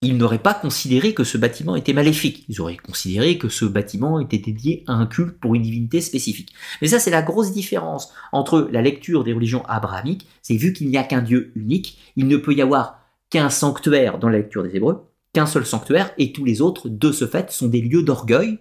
ils 0.00 0.16
n'auraient 0.16 0.38
pas 0.38 0.54
considéré 0.54 1.12
que 1.12 1.24
ce 1.24 1.38
bâtiment 1.38 1.74
était 1.74 1.92
maléfique. 1.92 2.44
Ils 2.48 2.60
auraient 2.60 2.76
considéré 2.76 3.36
que 3.36 3.48
ce 3.48 3.64
bâtiment 3.64 4.20
était 4.20 4.38
dédié 4.38 4.84
à 4.86 4.92
un 4.92 5.06
culte 5.06 5.38
pour 5.40 5.54
une 5.54 5.62
divinité 5.62 6.00
spécifique. 6.00 6.52
Mais 6.80 6.88
ça, 6.88 7.00
c'est 7.00 7.10
la 7.10 7.22
grosse 7.22 7.52
différence 7.52 8.12
entre 8.30 8.68
la 8.70 8.80
lecture 8.80 9.24
des 9.24 9.32
religions 9.32 9.64
abrahamiques. 9.66 10.28
C'est 10.42 10.56
vu 10.56 10.72
qu'il 10.72 10.88
n'y 10.88 10.96
a 10.96 11.02
qu'un 11.02 11.22
Dieu 11.22 11.52
unique, 11.56 11.98
il 12.16 12.28
ne 12.28 12.36
peut 12.36 12.54
y 12.54 12.62
avoir 12.62 13.00
qu'un 13.30 13.50
sanctuaire 13.50 14.18
dans 14.18 14.28
la 14.28 14.38
lecture 14.38 14.62
des 14.62 14.76
Hébreux, 14.76 15.08
qu'un 15.32 15.46
seul 15.46 15.66
sanctuaire, 15.66 16.12
et 16.16 16.32
tous 16.32 16.44
les 16.44 16.60
autres, 16.60 16.88
de 16.88 17.10
ce 17.10 17.26
fait, 17.26 17.50
sont 17.50 17.68
des 17.68 17.80
lieux 17.80 18.02
d'orgueil 18.04 18.58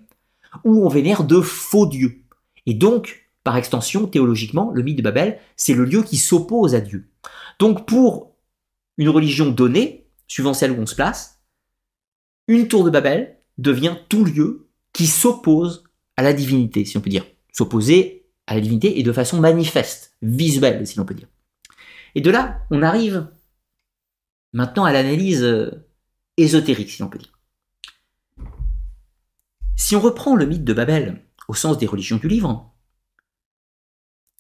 où 0.64 0.86
on 0.86 0.90
vénère 0.90 1.24
de 1.24 1.40
faux 1.40 1.86
dieux. 1.86 2.24
Et 2.66 2.74
donc, 2.74 3.30
par 3.44 3.58
extension, 3.58 4.08
théologiquement, 4.08 4.72
le 4.74 4.84
mythe 4.84 4.98
de 4.98 5.04
Babel, 5.04 5.40
c'est 5.56 5.74
le 5.74 5.86
lieu 5.86 6.02
qui 6.02 6.18
s'oppose 6.18 6.76
à 6.76 6.82
Dieu. 6.82 7.08
Donc 7.60 7.88
pour 7.88 8.34
une 8.98 9.10
religion 9.10 9.50
donnée, 9.50 10.07
suivant 10.28 10.54
celle 10.54 10.72
où 10.72 10.82
on 10.82 10.86
se 10.86 10.96
place, 10.96 11.42
une 12.48 12.68
tour 12.68 12.84
de 12.84 12.90
Babel 12.90 13.38
devient 13.58 13.96
tout 14.10 14.24
lieu 14.24 14.70
qui 14.94 15.08
s'oppose 15.08 15.84
à 16.16 16.24
la 16.24 16.34
divinité, 16.34 16.86
si 16.86 16.98
on 16.98 17.02
peut 17.02 17.10
dire. 17.10 17.26
S'opposer 17.52 18.26
à 18.46 18.56
la 18.56 18.62
divinité 18.62 19.00
et 19.00 19.04
de 19.04 19.12
façon 19.12 19.40
manifeste, 19.40 20.16
visuelle, 20.22 20.86
si 20.88 20.98
l'on 20.98 21.06
peut 21.06 21.14
dire. 21.14 21.28
Et 22.16 22.22
de 22.22 22.32
là, 22.32 22.62
on 22.72 22.82
arrive 22.82 23.28
maintenant 24.54 24.86
à 24.86 24.92
l'analyse 24.92 25.44
euh, 25.44 25.88
ésotérique, 26.38 26.90
si 26.90 27.02
l'on 27.02 27.10
peut 27.10 27.20
dire. 27.20 27.38
Si 29.76 29.96
on 29.96 30.00
reprend 30.00 30.36
le 30.36 30.46
mythe 30.46 30.64
de 30.64 30.74
Babel 30.74 31.24
au 31.48 31.54
sens 31.54 31.78
des 31.78 31.86
religions 31.86 32.18
du 32.18 32.28
livre, 32.28 32.74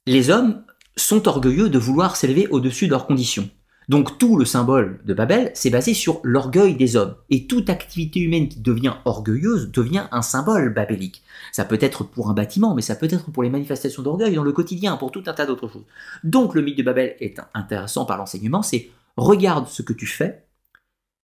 les 0.08 0.30
hommes 0.30 0.66
sont 0.96 1.28
orgueilleux 1.28 1.70
de 1.70 1.78
vouloir 1.78 2.16
s'élever 2.16 2.48
au-dessus 2.48 2.88
de 2.88 2.92
leurs 2.92 3.06
conditions. 3.06 3.50
Donc 3.88 4.18
tout 4.18 4.38
le 4.38 4.44
symbole 4.44 5.00
de 5.06 5.14
Babel, 5.14 5.52
c'est 5.54 5.70
basé 5.70 5.94
sur 5.94 6.20
l'orgueil 6.24 6.76
des 6.76 6.98
hommes. 6.98 7.16
Et 7.30 7.48
toute 7.48 7.70
activité 7.70 8.20
humaine 8.20 8.50
qui 8.50 8.60
devient 8.60 8.96
orgueilleuse 9.06 9.72
devient 9.72 10.08
un 10.12 10.22
symbole 10.22 10.74
babélique. 10.74 11.24
Ça 11.54 11.64
peut 11.64 11.78
être 11.80 12.04
pour 12.04 12.30
un 12.30 12.34
bâtiment, 12.34 12.76
mais 12.76 12.82
ça 12.82 12.96
peut 12.96 13.08
être 13.10 13.32
pour 13.32 13.44
les 13.44 13.50
manifestations 13.50 14.04
d'orgueil 14.04 14.36
dans 14.36 14.44
le 14.44 14.52
quotidien, 14.52 14.98
pour 14.98 15.12
tout 15.12 15.24
un 15.28 15.34
tas 15.34 15.46
d'autres 15.46 15.70
choses. 15.70 15.86
Donc 16.26 16.54
le 16.54 16.62
mythe 16.62 16.78
de 16.78 16.84
Babel 16.84 17.16
est 17.22 17.40
intéressant 17.54 18.06
par 18.06 18.18
l'enseignement, 18.18 18.62
c'est 18.62 18.90
regarde 19.16 19.68
ce 19.68 19.82
que 19.82 19.94
tu 19.94 20.06
fais, 20.06 20.46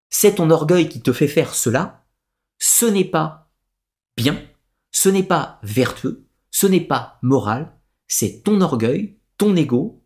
c'est 0.10 0.35
ton 0.35 0.49
orgueil 0.49 0.88
qui 0.88 1.02
te 1.02 1.11
fait 1.11 1.27
faire 1.27 1.53
cela, 1.53 2.06
ce 2.60 2.85
n'est 2.85 3.03
pas 3.03 3.52
bien, 4.15 4.41
ce 4.91 5.10
n'est 5.10 5.23
pas 5.23 5.60
vertueux, 5.64 6.26
ce 6.49 6.68
n'est 6.68 6.80
pas 6.80 7.18
moral, 7.22 7.73
c'est 8.07 8.41
ton 8.44 8.61
orgueil, 8.61 9.18
ton 9.38 9.56
ego, 9.56 10.02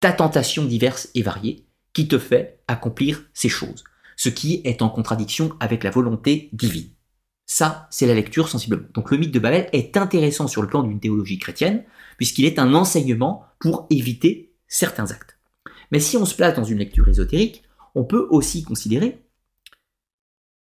ta 0.00 0.12
tentation 0.12 0.64
diverse 0.64 1.10
et 1.14 1.22
variée, 1.22 1.65
qui 1.96 2.08
te 2.08 2.18
fait 2.18 2.62
accomplir 2.68 3.24
ces 3.32 3.48
choses, 3.48 3.82
ce 4.16 4.28
qui 4.28 4.60
est 4.64 4.82
en 4.82 4.90
contradiction 4.90 5.56
avec 5.60 5.82
la 5.82 5.90
volonté 5.90 6.50
divine. 6.52 6.90
Ça, 7.46 7.88
c'est 7.90 8.06
la 8.06 8.12
lecture 8.12 8.50
sensiblement. 8.50 8.86
Donc 8.92 9.10
le 9.10 9.16
mythe 9.16 9.32
de 9.32 9.38
Babel 9.38 9.70
est 9.72 9.96
intéressant 9.96 10.46
sur 10.46 10.60
le 10.60 10.68
plan 10.68 10.82
d'une 10.82 11.00
théologie 11.00 11.38
chrétienne, 11.38 11.84
puisqu'il 12.18 12.44
est 12.44 12.58
un 12.58 12.74
enseignement 12.74 13.46
pour 13.60 13.86
éviter 13.88 14.52
certains 14.68 15.10
actes. 15.10 15.38
Mais 15.90 15.98
si 15.98 16.18
on 16.18 16.26
se 16.26 16.34
place 16.34 16.54
dans 16.54 16.64
une 16.64 16.76
lecture 16.76 17.08
ésotérique, 17.08 17.64
on 17.94 18.04
peut 18.04 18.26
aussi 18.28 18.62
considérer, 18.62 19.24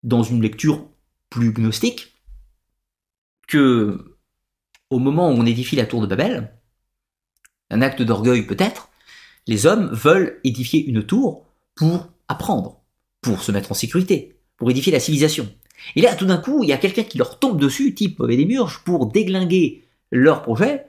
dans 0.03 0.23
une 0.23 0.43
lecture 0.43 0.87
plus 1.31 1.53
gnostique, 1.53 2.15
que 3.49 4.19
au 4.91 4.99
moment 4.99 5.31
où 5.31 5.33
on 5.33 5.47
édifie 5.47 5.77
la 5.77 5.87
tour 5.87 6.03
de 6.03 6.07
Babel, 6.07 6.53
un 7.71 7.81
acte 7.81 8.03
d'orgueil 8.03 8.43
peut-être, 8.43 8.91
les 9.47 9.67
hommes 9.67 9.91
veulent 9.93 10.41
édifier 10.45 10.85
une 10.85 11.03
tour 11.03 11.47
pour 11.75 12.09
apprendre, 12.29 12.81
pour 13.21 13.43
se 13.43 13.53
mettre 13.53 13.73
en 13.73 13.75
sécurité, 13.75 14.37
pour 14.57 14.71
édifier 14.71 14.93
la 14.93 15.01
civilisation. 15.01 15.49
Et 15.97 16.03
là, 16.03 16.15
tout 16.15 16.27
d'un 16.27 16.39
coup, 16.39 16.63
il 16.63 16.69
y 16.69 16.73
a 16.73 16.79
quelqu'un 16.79 17.03
qui 17.03 17.19
leur 17.19 17.39
tombe 17.39 17.61
dessus, 17.61 17.95
type 17.95 18.19
mauvais 18.19 18.37
démurge, 18.37 18.83
pour 18.85 19.07
déglinguer 19.07 19.85
leur 20.11 20.43
projet, 20.43 20.87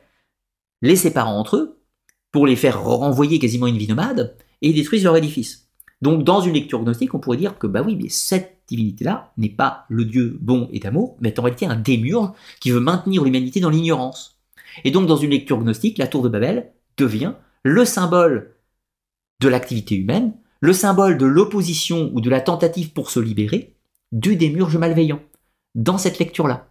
les 0.82 0.96
séparant 0.96 1.40
entre 1.40 1.58
eux, 1.58 1.80
pour 2.32 2.46
les 2.46 2.56
faire 2.56 2.84
renvoyer 2.84 3.40
quasiment 3.40 3.68
une 3.68 3.78
vie 3.78 3.88
nomade, 3.88 4.36
et 4.62 4.70
ils 4.70 4.76
détruisent 4.76 5.04
leur 5.04 5.18
édifice. 5.18 5.70
Donc, 6.02 6.24
dans 6.24 6.42
une 6.42 6.54
lecture 6.54 6.84
gnostique, 6.84 7.14
on 7.14 7.20
pourrait 7.20 7.38
dire 7.38 7.58
que, 7.58 7.68
bah 7.68 7.82
oui, 7.86 7.96
mais 7.96 8.10
cette 8.10 8.60
divinité-là 8.68 9.32
n'est 9.38 9.50
pas 9.50 9.86
le 9.90 10.06
Dieu 10.06 10.38
bon 10.42 10.68
et 10.72 10.80
d'amour, 10.80 11.18
mais 11.22 11.40
en 11.40 11.44
réalité 11.44 11.66
un 11.66 11.76
démurge 11.76 12.32
qui 12.60 12.72
veut 12.72 12.80
maintenir 12.80 13.24
l'humanité 13.24 13.60
dans 13.60 13.70
l'ignorance. 13.70 14.38
Et 14.84 14.92
donc, 14.92 15.08
dans 15.08 15.16
une 15.16 15.32
lecture 15.32 15.60
gnostique, 15.60 15.98
la 15.98 16.08
tour 16.08 16.22
de 16.22 16.30
Babel 16.30 16.72
devient 16.98 17.34
le 17.64 17.86
symbole 17.86 18.56
de 19.40 19.48
l'activité 19.48 19.96
humaine, 19.96 20.34
le 20.62 20.74
symbole 20.74 21.18
de 21.18 21.26
l'opposition 21.26 22.12
ou 22.14 22.22
de 22.22 22.30
la 22.30 22.42
tentative 22.42 22.94
pour 22.94 23.10
se 23.10 23.20
libérer 23.20 23.76
du 24.12 24.36
démurge 24.36 24.78
malveillant, 24.78 25.22
dans 25.76 25.98
cette 25.98 26.20
lecture-là. 26.20 26.70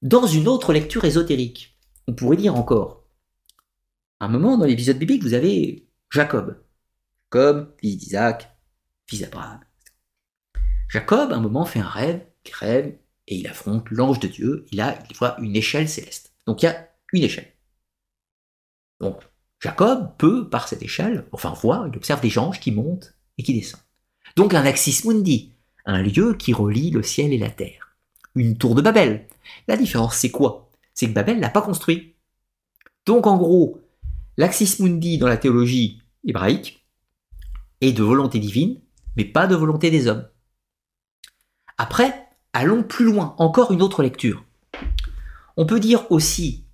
Dans 0.00 0.26
une 0.26 0.48
autre 0.48 0.72
lecture 0.72 1.04
ésotérique, 1.04 1.78
on 2.08 2.14
pourrait 2.14 2.36
dire 2.36 2.56
encore, 2.56 3.04
un 4.20 4.28
moment 4.28 4.56
dans 4.56 4.64
l'épisode 4.64 4.98
biblique, 4.98 5.22
vous 5.22 5.34
avez 5.34 5.86
Jacob. 6.10 6.62
Jacob, 7.24 7.74
fils 7.78 7.98
d'Isaac, 7.98 8.56
fils 9.06 9.20
d'Abraham. 9.20 9.60
Jacob, 10.88 11.32
à 11.32 11.36
un 11.36 11.40
moment, 11.40 11.64
fait 11.64 11.80
un 11.80 11.88
rêve, 11.88 12.26
il 12.46 12.54
rêve, 12.54 12.96
et 13.28 13.36
il 13.36 13.46
affronte 13.46 13.90
l'ange 13.90 14.20
de 14.20 14.28
Dieu, 14.28 14.66
il 14.72 14.80
a, 14.80 14.98
il 15.10 15.16
voit 15.16 15.38
une 15.40 15.56
échelle 15.56 15.88
céleste. 15.88 16.34
Donc 16.46 16.62
il 16.62 16.66
y 16.66 16.68
a 16.68 16.88
une 17.12 17.22
échelle. 17.22 17.52
Donc 19.00 19.22
Jacob 19.62 20.10
peut, 20.18 20.48
par 20.48 20.66
cette 20.66 20.82
échelle, 20.82 21.24
enfin 21.30 21.54
voir, 21.62 21.86
il 21.86 21.96
observe 21.96 22.20
des 22.20 22.36
anges 22.36 22.58
qui 22.58 22.72
montent 22.72 23.14
et 23.38 23.44
qui 23.44 23.54
descendent. 23.54 23.80
Donc 24.34 24.54
un 24.54 24.66
axis 24.66 25.04
mundi, 25.04 25.52
un 25.86 26.02
lieu 26.02 26.34
qui 26.34 26.52
relie 26.52 26.90
le 26.90 27.04
ciel 27.04 27.32
et 27.32 27.38
la 27.38 27.48
terre. 27.48 27.96
Une 28.34 28.58
tour 28.58 28.74
de 28.74 28.82
Babel. 28.82 29.28
La 29.68 29.76
différence, 29.76 30.16
c'est 30.16 30.32
quoi? 30.32 30.68
C'est 30.94 31.06
que 31.06 31.12
Babel 31.12 31.38
l'a 31.38 31.48
pas 31.48 31.62
construit. 31.62 32.16
Donc 33.06 33.28
en 33.28 33.36
gros, 33.36 33.80
l'axis 34.36 34.80
mundi 34.80 35.16
dans 35.18 35.28
la 35.28 35.36
théologie 35.36 36.02
hébraïque 36.26 36.84
est 37.80 37.92
de 37.92 38.02
volonté 38.02 38.40
divine, 38.40 38.80
mais 39.16 39.24
pas 39.24 39.46
de 39.46 39.54
volonté 39.54 39.92
des 39.92 40.08
hommes. 40.08 40.26
Après, 41.78 42.26
allons 42.52 42.82
plus 42.82 43.04
loin, 43.04 43.36
encore 43.38 43.70
une 43.70 43.82
autre 43.82 44.02
lecture. 44.02 44.44
On 45.56 45.66
peut 45.66 45.80
dire 45.80 46.10
aussi 46.10 46.64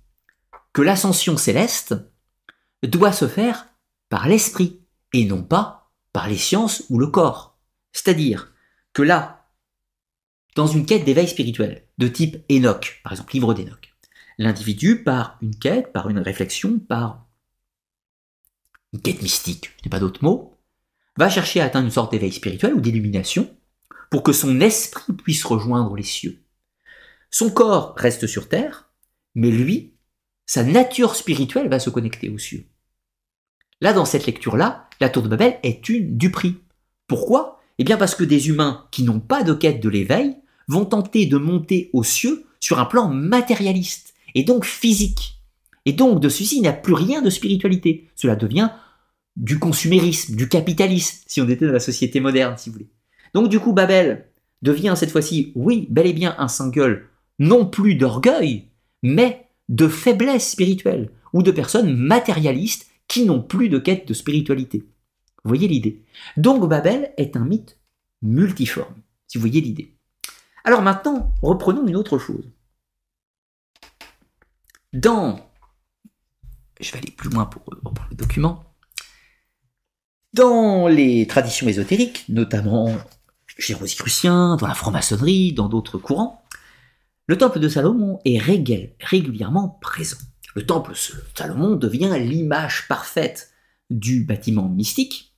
que 0.73 0.81
l'ascension 0.81 1.37
céleste 1.37 1.95
doit 2.83 3.11
se 3.11 3.27
faire 3.27 3.67
par 4.09 4.27
l'esprit 4.27 4.81
et 5.13 5.25
non 5.25 5.43
pas 5.43 5.91
par 6.13 6.27
les 6.27 6.37
sciences 6.37 6.83
ou 6.89 6.99
le 6.99 7.07
corps. 7.07 7.57
C'est-à-dire 7.91 8.53
que 8.93 9.01
là, 9.01 9.47
dans 10.55 10.67
une 10.67 10.85
quête 10.85 11.05
d'éveil 11.05 11.27
spirituel, 11.27 11.87
de 11.97 12.07
type 12.07 12.37
Enoch, 12.51 13.01
par 13.03 13.13
exemple, 13.13 13.33
livre 13.33 13.53
d'Enoch, 13.53 13.93
l'individu, 14.37 15.03
par 15.03 15.37
une 15.41 15.55
quête, 15.55 15.91
par 15.91 16.09
une 16.09 16.19
réflexion, 16.19 16.79
par 16.79 17.27
une 18.93 19.01
quête 19.01 19.21
mystique, 19.21 19.71
je 19.77 19.85
n'ai 19.85 19.89
pas 19.89 19.99
d'autre 19.99 20.23
mot, 20.23 20.57
va 21.17 21.29
chercher 21.29 21.61
à 21.61 21.65
atteindre 21.65 21.85
une 21.85 21.91
sorte 21.91 22.11
d'éveil 22.11 22.31
spirituel 22.31 22.73
ou 22.73 22.81
d'illumination 22.81 23.55
pour 24.09 24.23
que 24.23 24.33
son 24.33 24.59
esprit 24.61 25.13
puisse 25.13 25.43
rejoindre 25.43 25.95
les 25.95 26.03
cieux. 26.03 26.41
Son 27.29 27.51
corps 27.51 27.93
reste 27.95 28.25
sur 28.25 28.49
terre, 28.49 28.89
mais 29.35 29.51
lui 29.51 29.93
sa 30.49 30.63
nature 30.63 31.15
spirituelle 31.15 31.69
va 31.69 31.77
se 31.77 31.91
connecter 31.91 32.27
aux 32.27 32.39
cieux. 32.39 32.65
Là, 33.81 33.93
dans 33.93 34.05
cette 34.05 34.25
lecture-là, 34.25 34.89
la 34.99 35.09
tour 35.09 35.21
de 35.21 35.27
Babel 35.27 35.59
est 35.61 35.87
une 35.89 36.17
du 36.17 36.31
prix. 36.31 36.55
Pourquoi? 37.05 37.61
Eh 37.77 37.83
bien 37.83 37.97
parce 37.97 38.15
que 38.15 38.23
des 38.23 38.49
humains 38.49 38.87
qui 38.89 39.03
n'ont 39.03 39.19
pas 39.19 39.43
de 39.43 39.53
quête 39.53 39.79
de 39.79 39.89
l'éveil 39.89 40.37
vont 40.67 40.85
tenter 40.85 41.27
de 41.27 41.37
monter 41.37 41.91
aux 41.93 42.03
cieux 42.03 42.45
sur 42.59 42.79
un 42.79 42.85
plan 42.85 43.09
matérialiste, 43.09 44.15
et 44.33 44.41
donc 44.41 44.65
physique. 44.65 45.39
Et 45.85 45.93
donc 45.93 46.19
de 46.19 46.29
ceci, 46.29 46.55
il 46.55 46.61
n'y 46.61 46.67
a 46.67 46.73
plus 46.73 46.95
rien 46.95 47.21
de 47.21 47.29
spiritualité. 47.29 48.09
Cela 48.15 48.35
devient 48.35 48.71
du 49.35 49.59
consumérisme, 49.59 50.35
du 50.35 50.49
capitalisme, 50.49 51.25
si 51.27 51.41
on 51.41 51.47
était 51.47 51.67
dans 51.67 51.73
la 51.73 51.79
société 51.79 52.19
moderne, 52.21 52.55
si 52.57 52.69
vous 52.69 52.73
voulez. 52.73 52.89
Donc 53.35 53.49
du 53.49 53.59
coup, 53.59 53.73
Babel 53.73 54.25
devient 54.63 54.95
cette 54.97 55.11
fois-ci, 55.11 55.51
oui, 55.53 55.85
bel 55.91 56.07
et 56.07 56.13
bien 56.13 56.33
un 56.39 56.47
single, 56.47 57.07
non 57.37 57.67
plus 57.67 57.93
d'orgueil, 57.93 58.69
mais 59.03 59.45
de 59.69 59.87
faiblesse 59.87 60.51
spirituelle 60.51 61.11
ou 61.31 61.43
de 61.43 61.51
personnes 61.51 61.95
matérialistes 61.95 62.89
qui 63.07 63.25
n'ont 63.25 63.41
plus 63.41 63.69
de 63.69 63.79
quête 63.79 64.07
de 64.07 64.13
spiritualité. 64.13 64.87
Voyez 65.43 65.67
l'idée? 65.67 66.03
Donc 66.37 66.67
Babel 66.67 67.13
est 67.17 67.37
un 67.37 67.45
mythe 67.45 67.79
multiforme, 68.21 68.95
si 69.27 69.37
vous 69.37 69.43
voyez 69.43 69.61
l'idée. 69.61 69.95
Alors 70.63 70.81
maintenant, 70.81 71.33
reprenons 71.41 71.87
une 71.87 71.95
autre 71.95 72.17
chose. 72.17 72.51
Dans... 74.91 75.39
Je 76.81 76.91
vais 76.91 76.97
aller 76.97 77.11
plus 77.11 77.29
loin 77.29 77.45
pour 77.45 77.63
le 77.73 78.15
document. 78.15 78.65
Dans 80.33 80.87
les 80.87 81.25
traditions 81.27 81.67
ésotériques, 81.67 82.25
notamment 82.29 82.95
chez 83.57 83.73
Rosicrucien, 83.73 84.55
dans 84.57 84.67
la 84.67 84.75
franc-maçonnerie, 84.75 85.53
dans 85.53 85.67
d'autres 85.67 85.97
courants, 85.97 86.43
le 87.29 87.37
temple 87.37 87.59
de 87.59 87.69
Salomon 87.69 88.19
est 88.25 88.39
régulièrement 88.39 89.77
présent. 89.81 90.17
Le 90.55 90.65
temple 90.65 90.93
de 90.93 90.97
Salomon 91.35 91.75
devient 91.75 92.17
l'image 92.19 92.87
parfaite 92.87 93.51
du 93.91 94.23
bâtiment 94.23 94.67
mystique, 94.67 95.35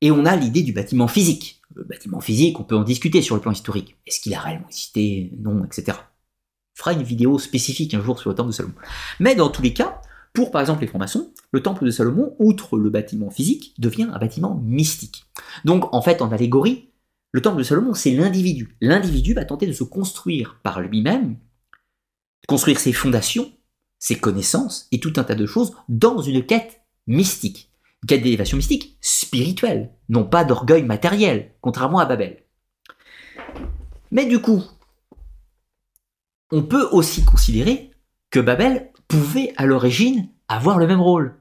et 0.00 0.10
on 0.10 0.24
a 0.24 0.34
l'idée 0.34 0.62
du 0.62 0.72
bâtiment 0.72 1.06
physique. 1.06 1.60
Le 1.74 1.84
bâtiment 1.84 2.20
physique, 2.20 2.58
on 2.58 2.64
peut 2.64 2.74
en 2.74 2.84
discuter 2.84 3.20
sur 3.20 3.34
le 3.34 3.42
plan 3.42 3.52
historique. 3.52 3.96
Est-ce 4.06 4.18
qu'il 4.18 4.32
a 4.32 4.40
réellement 4.40 4.68
existé? 4.68 5.30
Non, 5.40 5.62
etc. 5.66 5.98
On 5.98 6.78
fera 6.78 6.94
une 6.94 7.02
vidéo 7.02 7.38
spécifique 7.38 7.92
un 7.92 8.00
jour 8.00 8.18
sur 8.18 8.30
le 8.30 8.36
temple 8.36 8.48
de 8.48 8.54
Salomon. 8.54 8.74
Mais 9.20 9.34
dans 9.34 9.50
tous 9.50 9.60
les 9.60 9.74
cas, 9.74 10.00
pour 10.32 10.50
par 10.50 10.62
exemple 10.62 10.80
les 10.80 10.86
francs-maçons, 10.86 11.34
le 11.52 11.62
temple 11.62 11.84
de 11.84 11.90
Salomon, 11.90 12.34
outre 12.38 12.78
le 12.78 12.88
bâtiment 12.88 13.28
physique, 13.28 13.74
devient 13.78 14.08
un 14.10 14.18
bâtiment 14.18 14.54
mystique. 14.54 15.26
Donc 15.66 15.92
en 15.92 16.00
fait, 16.00 16.22
en 16.22 16.32
allégorie, 16.32 16.88
le 17.34 17.42
temple 17.42 17.58
de 17.58 17.62
Salomon, 17.64 17.94
c'est 17.94 18.12
l'individu. 18.12 18.76
L'individu 18.80 19.34
va 19.34 19.44
tenter 19.44 19.66
de 19.66 19.72
se 19.72 19.82
construire 19.82 20.60
par 20.62 20.80
lui-même, 20.80 21.36
construire 22.46 22.78
ses 22.78 22.92
fondations 22.92 23.50
ses 23.98 24.20
connaissances 24.20 24.86
et 24.92 25.00
tout 25.00 25.14
un 25.16 25.24
tas 25.24 25.34
de 25.34 25.44
choses 25.44 25.74
dans 25.88 26.20
une 26.20 26.46
quête 26.46 26.82
mystique. 27.08 27.72
Une 28.02 28.06
quête 28.06 28.22
d'élévation 28.22 28.56
mystique 28.56 28.96
spirituelle, 29.00 29.90
non 30.08 30.22
pas 30.22 30.44
d'orgueil 30.44 30.84
matériel, 30.84 31.50
contrairement 31.60 31.98
à 31.98 32.06
Babel. 32.06 32.44
Mais 34.12 34.26
du 34.26 34.40
coup, 34.40 34.62
on 36.52 36.62
peut 36.62 36.86
aussi 36.92 37.24
considérer 37.24 37.90
que 38.30 38.38
Babel 38.38 38.92
pouvait 39.08 39.52
à 39.56 39.66
l'origine 39.66 40.28
avoir 40.46 40.78
le 40.78 40.86
même 40.86 41.00
rôle. 41.00 41.34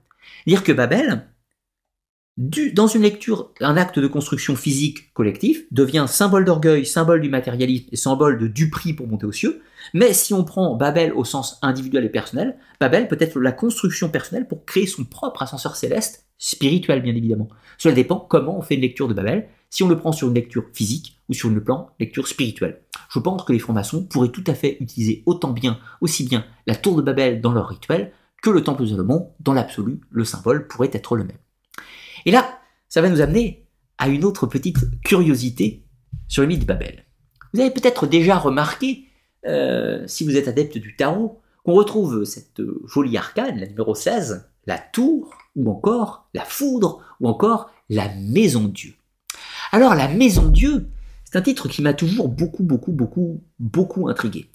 Dire 0.47 0.63
que 0.63 0.71
Babel, 0.71 1.27
dans 2.35 2.87
une 2.87 3.03
lecture, 3.03 3.51
un 3.61 3.77
acte 3.77 3.99
de 3.99 4.07
construction 4.07 4.55
physique 4.55 5.13
collectif 5.13 5.65
devient 5.71 6.05
symbole 6.07 6.45
d'orgueil, 6.45 6.83
symbole 6.83 7.21
du 7.21 7.29
matérialisme 7.29 7.89
et 7.91 7.95
symbole 7.95 8.39
de 8.39 8.47
du 8.47 8.71
prix 8.71 8.93
pour 8.93 9.07
monter 9.07 9.27
aux 9.27 9.31
cieux. 9.31 9.61
Mais 9.93 10.13
si 10.13 10.33
on 10.33 10.43
prend 10.43 10.75
Babel 10.75 11.13
au 11.13 11.25
sens 11.25 11.59
individuel 11.61 12.05
et 12.05 12.09
personnel, 12.09 12.57
Babel 12.79 13.07
peut 13.07 13.17
être 13.19 13.39
la 13.39 13.51
construction 13.51 14.09
personnelle 14.09 14.47
pour 14.47 14.65
créer 14.65 14.87
son 14.87 15.03
propre 15.03 15.43
ascenseur 15.43 15.75
céleste, 15.75 16.25
spirituel 16.39 17.03
bien 17.03 17.15
évidemment. 17.15 17.49
Cela 17.77 17.93
dépend 17.93 18.19
comment 18.19 18.57
on 18.57 18.63
fait 18.63 18.75
une 18.75 18.81
lecture 18.81 19.07
de 19.07 19.13
Babel, 19.13 19.47
si 19.69 19.83
on 19.83 19.87
le 19.87 19.97
prend 19.97 20.11
sur 20.11 20.27
une 20.27 20.33
lecture 20.33 20.65
physique 20.73 21.21
ou 21.29 21.33
sur 21.33 21.49
une 21.49 21.61
plan 21.61 21.91
lecture 21.99 22.27
spirituelle. 22.27 22.81
Je 23.09 23.19
pense 23.19 23.43
que 23.43 23.53
les 23.53 23.59
francs-maçons 23.59 24.05
pourraient 24.05 24.29
tout 24.29 24.43
à 24.47 24.55
fait 24.55 24.77
utiliser 24.79 25.21
autant 25.27 25.51
bien, 25.51 25.77
aussi 26.01 26.23
bien 26.23 26.45
la 26.65 26.75
tour 26.75 26.95
de 26.95 27.03
Babel 27.03 27.41
dans 27.41 27.53
leur 27.53 27.67
rituel 27.67 28.11
que 28.41 28.49
le 28.49 28.63
temple 28.63 28.81
de 28.83 28.87
Salomon, 28.87 29.29
dans 29.39 29.53
l'absolu, 29.53 30.01
le 30.09 30.25
symbole 30.25 30.67
pourrait 30.67 30.91
être 30.93 31.15
le 31.15 31.25
même. 31.25 31.37
Et 32.25 32.31
là, 32.31 32.59
ça 32.89 33.01
va 33.01 33.09
nous 33.09 33.21
amener 33.21 33.65
à 33.97 34.07
une 34.07 34.23
autre 34.23 34.47
petite 34.47 34.77
curiosité 35.01 35.85
sur 36.27 36.41
le 36.41 36.47
mythe 36.47 36.61
de 36.61 36.65
Babel. 36.65 37.05
Vous 37.53 37.61
avez 37.61 37.71
peut-être 37.71 38.07
déjà 38.07 38.37
remarqué, 38.37 39.05
euh, 39.45 40.03
si 40.07 40.23
vous 40.23 40.35
êtes 40.35 40.47
adepte 40.47 40.77
du 40.77 40.95
tarot, 40.95 41.41
qu'on 41.63 41.73
retrouve 41.73 42.23
cette 42.25 42.61
jolie 42.85 43.17
arcane, 43.17 43.59
la 43.59 43.67
numéro 43.67 43.95
16, 43.95 44.49
la 44.65 44.77
tour, 44.77 45.37
ou 45.55 45.69
encore 45.69 46.29
la 46.33 46.43
foudre, 46.43 47.01
ou 47.19 47.27
encore 47.27 47.71
la 47.89 48.09
maison 48.15 48.65
Dieu. 48.65 48.93
Alors 49.71 49.95
la 49.95 50.07
maison 50.07 50.49
Dieu, 50.49 50.89
c'est 51.25 51.37
un 51.37 51.41
titre 51.41 51.67
qui 51.67 51.81
m'a 51.81 51.93
toujours 51.93 52.29
beaucoup, 52.29 52.63
beaucoup, 52.63 52.91
beaucoup, 52.91 53.43
beaucoup 53.59 54.07
intrigué. 54.07 54.49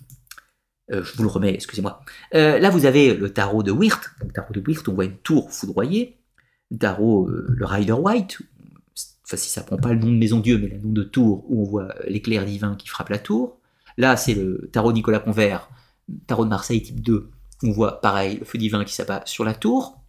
Euh, 0.90 1.03
je 1.03 1.16
vous 1.16 1.23
le 1.23 1.28
remets, 1.28 1.55
excusez-moi. 1.55 2.01
Euh, 2.35 2.59
là, 2.59 2.70
vous 2.70 2.86
avez 2.86 3.15
le 3.15 3.32
tarot 3.32 3.62
de 3.62 3.70
Wirth. 3.70 4.11
Le 4.24 4.32
tarot 4.32 4.53
de 4.53 4.62
Wirth, 4.66 4.89
on 4.89 4.95
voit 4.95 5.05
une 5.05 5.19
tour 5.19 5.51
foudroyée 5.51 6.19
tarot, 6.77 7.28
euh, 7.28 7.47
le 7.49 7.65
Rider 7.65 7.93
White, 7.93 8.39
enfin 9.24 9.36
si 9.36 9.51
ça 9.51 9.62
prend 9.62 9.77
pas 9.77 9.93
le 9.93 10.01
nom 10.01 10.11
de 10.11 10.16
Maison 10.16 10.40
Dieu, 10.40 10.59
mais 10.59 10.69
le 10.69 10.78
nom 10.78 10.93
de 10.93 11.03
tour, 11.03 11.45
où 11.49 11.62
on 11.62 11.65
voit 11.65 11.95
l'éclair 12.07 12.45
divin 12.45 12.77
qui 12.77 12.89
frappe 12.89 13.09
la 13.09 13.19
tour. 13.19 13.59
Là, 13.97 14.16
c'est 14.16 14.35
le 14.35 14.69
tarot 14.73 14.93
Nicolas 14.93 15.19
Convert, 15.19 15.70
tarot 16.27 16.45
de 16.45 16.51
Marseille 16.51 16.82
type 16.82 17.01
2, 17.01 17.31
on 17.62 17.73
voit 17.73 18.01
pareil 18.01 18.39
le 18.39 18.45
feu 18.45 18.59
divin 18.59 18.85
qui 18.85 18.95
s'abat 18.95 19.23
sur 19.24 19.45
la 19.45 19.55
tour, 19.55 20.01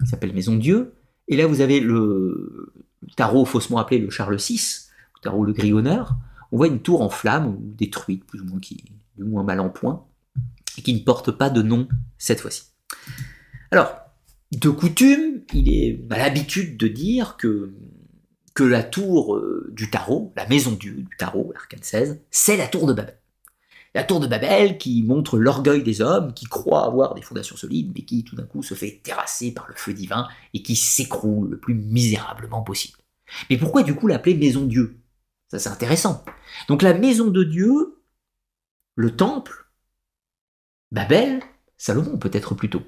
qui 0.00 0.08
s'appelle 0.08 0.32
Maison 0.32 0.56
Dieu. 0.56 0.94
Et 1.28 1.36
là, 1.36 1.46
vous 1.46 1.60
avez 1.60 1.80
le 1.80 2.72
tarot 3.16 3.44
faussement 3.44 3.78
appelé 3.78 3.98
le 3.98 4.10
Charles 4.10 4.36
VI, 4.36 4.86
tarot 5.22 5.44
le 5.44 5.52
Gris 5.52 5.72
Honneur. 5.72 6.16
On 6.52 6.56
voit 6.56 6.68
une 6.68 6.80
tour 6.80 7.02
en 7.02 7.10
flammes, 7.10 7.46
ou 7.46 7.58
détruite, 7.60 8.24
plus 8.24 8.40
ou 8.40 8.44
moins, 8.44 8.60
qui 8.60 8.84
du 9.16 9.24
moins 9.24 9.42
mal 9.42 9.60
en 9.60 9.68
point, 9.68 10.04
et 10.78 10.82
qui 10.82 10.94
ne 10.94 11.00
porte 11.00 11.30
pas 11.32 11.50
de 11.50 11.62
nom 11.62 11.88
cette 12.18 12.40
fois-ci. 12.40 12.64
Alors, 13.70 13.94
de 14.52 14.70
coutume, 14.70 15.42
il 15.52 15.72
est 15.72 16.00
à 16.10 16.18
l'habitude 16.18 16.76
de 16.76 16.88
dire 16.88 17.36
que, 17.36 17.72
la 18.58 18.82
tour 18.82 19.36
euh, 19.36 19.70
du 19.72 19.90
tarot, 19.90 20.32
la 20.34 20.46
maison 20.46 20.72
du, 20.72 21.06
tarot, 21.18 21.52
l'arcane 21.52 21.82
16, 21.82 22.20
c'est 22.30 22.56
la 22.56 22.66
tour 22.66 22.86
de 22.86 22.94
Babel. 22.94 23.18
La 23.94 24.02
tour 24.02 24.20
de 24.20 24.26
Babel 24.26 24.78
qui 24.78 25.02
montre 25.02 25.38
l'orgueil 25.38 25.82
des 25.82 26.00
hommes, 26.00 26.32
qui 26.32 26.46
croient 26.46 26.86
avoir 26.86 27.14
des 27.14 27.22
fondations 27.22 27.56
solides, 27.56 27.92
mais 27.94 28.04
qui 28.04 28.24
tout 28.24 28.36
d'un 28.36 28.44
coup 28.44 28.62
se 28.62 28.74
fait 28.74 29.00
terrasser 29.02 29.52
par 29.52 29.68
le 29.68 29.74
feu 29.74 29.92
divin 29.92 30.28
et 30.54 30.62
qui 30.62 30.76
s'écroule 30.76 31.50
le 31.50 31.58
plus 31.58 31.74
misérablement 31.74 32.62
possible. 32.62 32.98
Mais 33.50 33.58
pourquoi 33.58 33.82
du 33.82 33.94
coup 33.94 34.06
l'appeler 34.06 34.34
maison 34.34 34.64
Dieu? 34.64 35.00
Ça 35.48 35.58
c'est 35.58 35.68
intéressant. 35.68 36.24
Donc 36.68 36.82
la 36.82 36.94
maison 36.94 37.28
de 37.28 37.44
Dieu, 37.44 38.02
le 38.94 39.16
temple, 39.16 39.66
Babel, 40.92 41.42
Salomon 41.76 42.18
peut-être 42.18 42.54
plutôt, 42.54 42.82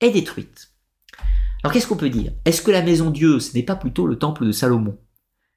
est 0.00 0.10
détruite. 0.10 0.75
Alors 1.66 1.72
qu'est-ce 1.72 1.88
qu'on 1.88 1.96
peut 1.96 2.10
dire? 2.10 2.30
Est-ce 2.44 2.62
que 2.62 2.70
la 2.70 2.80
maison 2.80 3.10
Dieu, 3.10 3.40
ce 3.40 3.52
n'est 3.56 3.64
pas 3.64 3.74
plutôt 3.74 4.06
le 4.06 4.16
temple 4.16 4.46
de 4.46 4.52
Salomon? 4.52 4.96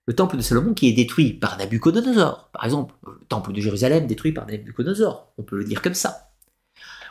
Le 0.07 0.15
temple 0.15 0.38
de 0.38 0.41
Salomon 0.41 0.73
qui 0.73 0.90
est 0.90 0.94
détruit 0.94 1.34
par 1.34 1.56
Nabucodonosor, 1.60 2.49
par 2.52 2.65
exemple, 2.65 2.95
le 3.06 3.27
temple 3.27 3.53
de 3.53 3.61
Jérusalem 3.61 4.07
détruit 4.07 4.31
par 4.31 4.48
Nabucodonosor, 4.48 5.31
on 5.38 5.44
peut 5.44 5.60
le 5.60 5.65
dire 5.65 5.84
comme 5.84 5.94
ça. 5.94 6.31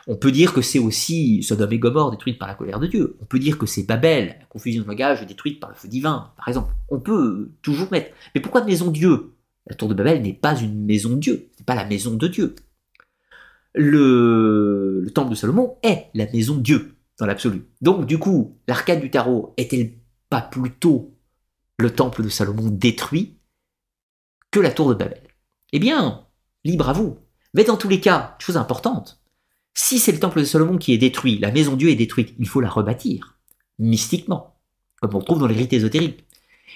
On 0.07 0.17
peut 0.17 0.33
dire 0.33 0.51
que 0.51 0.61
c'est 0.61 0.79
aussi 0.79 1.41
Sodome 1.43 1.71
et 1.71 1.79
Gomorre 1.79 2.11
détruite 2.11 2.37
par 2.37 2.49
la 2.49 2.55
colère 2.55 2.81
de 2.81 2.87
Dieu. 2.87 3.15
On 3.21 3.25
peut 3.25 3.39
dire 3.39 3.57
que 3.57 3.65
c'est 3.65 3.83
Babel, 3.83 4.35
la 4.37 4.45
confusion 4.47 4.83
de 4.83 4.87
langage 4.89 5.25
détruite 5.25 5.61
par 5.61 5.69
le 5.69 5.77
feu 5.77 5.87
divin, 5.87 6.33
par 6.35 6.49
exemple. 6.49 6.73
On 6.89 6.99
peut 6.99 7.51
toujours 7.61 7.89
mettre. 7.93 8.11
Mais 8.35 8.41
pourquoi 8.41 8.65
maison 8.65 8.91
Dieu? 8.91 9.31
La 9.67 9.77
tour 9.77 9.87
de 9.87 9.93
Babel 9.93 10.21
n'est 10.21 10.33
pas 10.33 10.59
une 10.59 10.83
maison 10.83 11.15
Dieu, 11.15 11.47
n'est 11.57 11.65
pas 11.65 11.75
la 11.75 11.85
maison 11.85 12.15
de 12.15 12.27
Dieu. 12.27 12.53
Le... 13.73 14.99
le 15.01 15.11
temple 15.11 15.29
de 15.29 15.35
Salomon 15.35 15.77
est 15.83 16.07
la 16.13 16.29
maison 16.33 16.57
Dieu 16.57 16.98
dans 17.19 17.25
l'absolu. 17.25 17.65
Donc 17.81 18.05
du 18.05 18.17
coup, 18.17 18.57
l'arcade 18.67 19.01
du 19.01 19.11
tarot 19.11 19.53
est-elle 19.57 19.93
pas 20.29 20.41
plutôt 20.41 21.15
le 21.77 21.93
temple 21.93 22.23
de 22.23 22.29
Salomon 22.29 22.69
détruit 22.69 23.37
que 24.51 24.59
la 24.59 24.71
tour 24.71 24.89
de 24.89 24.95
Babel? 24.95 25.21
Eh 25.71 25.79
bien, 25.79 26.25
libre 26.63 26.89
à 26.89 26.93
vous. 26.93 27.17
Mais 27.53 27.63
dans 27.63 27.77
tous 27.77 27.89
les 27.89 27.99
cas, 27.99 28.35
chose 28.39 28.57
importante, 28.57 29.21
si 29.73 29.99
c'est 29.99 30.11
le 30.11 30.19
temple 30.19 30.39
de 30.39 30.45
Salomon 30.45 30.77
qui 30.77 30.93
est 30.93 30.97
détruit, 30.97 31.37
la 31.39 31.51
maison 31.51 31.75
Dieu 31.75 31.89
est 31.89 31.95
détruite, 31.95 32.33
il 32.39 32.47
faut 32.47 32.61
la 32.61 32.69
rebâtir, 32.69 33.39
mystiquement, 33.77 34.59
comme 35.01 35.15
on 35.15 35.21
trouve 35.21 35.39
dans 35.39 35.47
les 35.47 35.55
rites 35.55 35.73
ésotériques. 35.73 36.25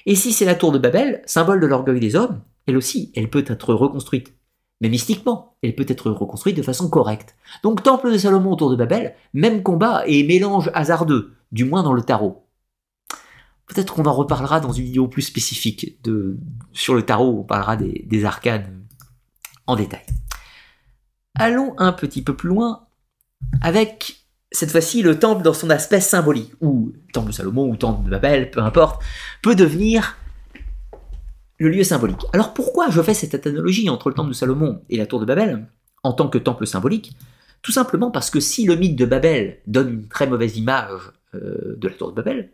Et 0.06 0.16
si 0.16 0.34
c'est 0.34 0.46
la 0.46 0.56
tour 0.56 0.72
de 0.72 0.80
Babel, 0.80 1.22
symbole 1.26 1.60
de 1.60 1.68
l'orgueil 1.68 2.00
des 2.00 2.16
hommes, 2.16 2.42
elle 2.66 2.78
aussi, 2.78 3.12
elle 3.16 3.30
peut 3.30 3.46
être 3.48 3.74
reconstruite 3.74 4.34
mais 4.82 4.90
mystiquement, 4.90 5.56
elle 5.62 5.76
peut 5.76 5.86
être 5.88 6.12
reconstruite 6.12 6.58
de 6.58 6.62
façon 6.62 6.90
correcte. 6.90 7.36
Donc 7.64 7.84
Temple 7.84 8.12
de 8.12 8.18
Salomon 8.18 8.52
autour 8.52 8.70
de 8.70 8.76
Babel, 8.76 9.16
même 9.34 9.64
combat 9.64 10.04
et 10.08 10.24
mélange 10.24 10.72
hasardeux, 10.74 11.36
du 11.52 11.66
moins 11.66 11.84
dans 11.84 11.94
le 11.94 12.02
tarot. 12.02 12.46
Peut-être 13.68 13.94
qu'on 13.94 14.06
en 14.06 14.14
reparlera 14.14 14.60
dans 14.60 14.74
une 14.74 14.86
vidéo 14.86 15.08
plus 15.08 15.22
spécifique 15.22 16.00
sur 16.74 16.96
le 16.96 17.04
tarot, 17.04 17.40
on 17.40 17.44
parlera 17.44 17.78
des, 17.78 18.06
des 18.08 18.26
arcanes 18.26 18.86
en 19.68 19.76
détail. 19.76 20.06
Allons 21.36 21.74
un 21.78 21.94
petit 21.94 22.22
peu 22.22 22.36
plus 22.36 22.50
loin 22.50 22.88
avec 23.62 24.24
cette 24.52 24.72
fois-ci 24.72 25.02
le 25.02 25.18
temple 25.18 25.42
dans 25.42 25.54
son 25.54 25.70
aspect 25.70 26.00
symbolique, 26.00 26.54
ou 26.62 26.94
temple 27.12 27.30
de 27.30 27.34
Salomon 27.34 27.68
ou 27.70 27.76
temple 27.76 28.06
de 28.06 28.10
Babel, 28.12 28.52
peu 28.52 28.62
importe, 28.62 29.02
peut 29.42 29.56
devenir 29.56 30.16
le 31.64 31.70
lieu 31.70 31.84
symbolique. 31.84 32.22
Alors 32.34 32.54
pourquoi 32.54 32.90
je 32.90 33.02
fais 33.02 33.14
cette 33.14 33.48
analogie 33.48 33.90
entre 33.90 34.10
le 34.10 34.16
temple 34.16 34.30
de 34.30 34.36
Salomon 34.36 34.82
et 34.90 34.98
la 34.98 35.06
tour 35.06 35.20
de 35.20 35.26
Babel 35.26 35.68
en 36.04 36.14
tant 36.14 36.28
que 36.28 36.38
temple 36.38 36.68
symbolique? 36.68 37.16
Tout 37.62 37.72
simplement 37.72 38.12
parce 38.12 38.30
que 38.30 38.42
si 38.42 38.66
le 38.66 38.76
mythe 38.76 38.98
de 38.98 39.06
Babel 39.06 39.60
donne 39.66 39.90
une 39.90 40.08
très 40.08 40.28
mauvaise 40.28 40.58
image 40.58 41.00
euh, 41.34 41.76
de 41.78 41.88
la 41.88 41.94
tour 41.94 42.12
de 42.12 42.16
Babel, 42.16 42.52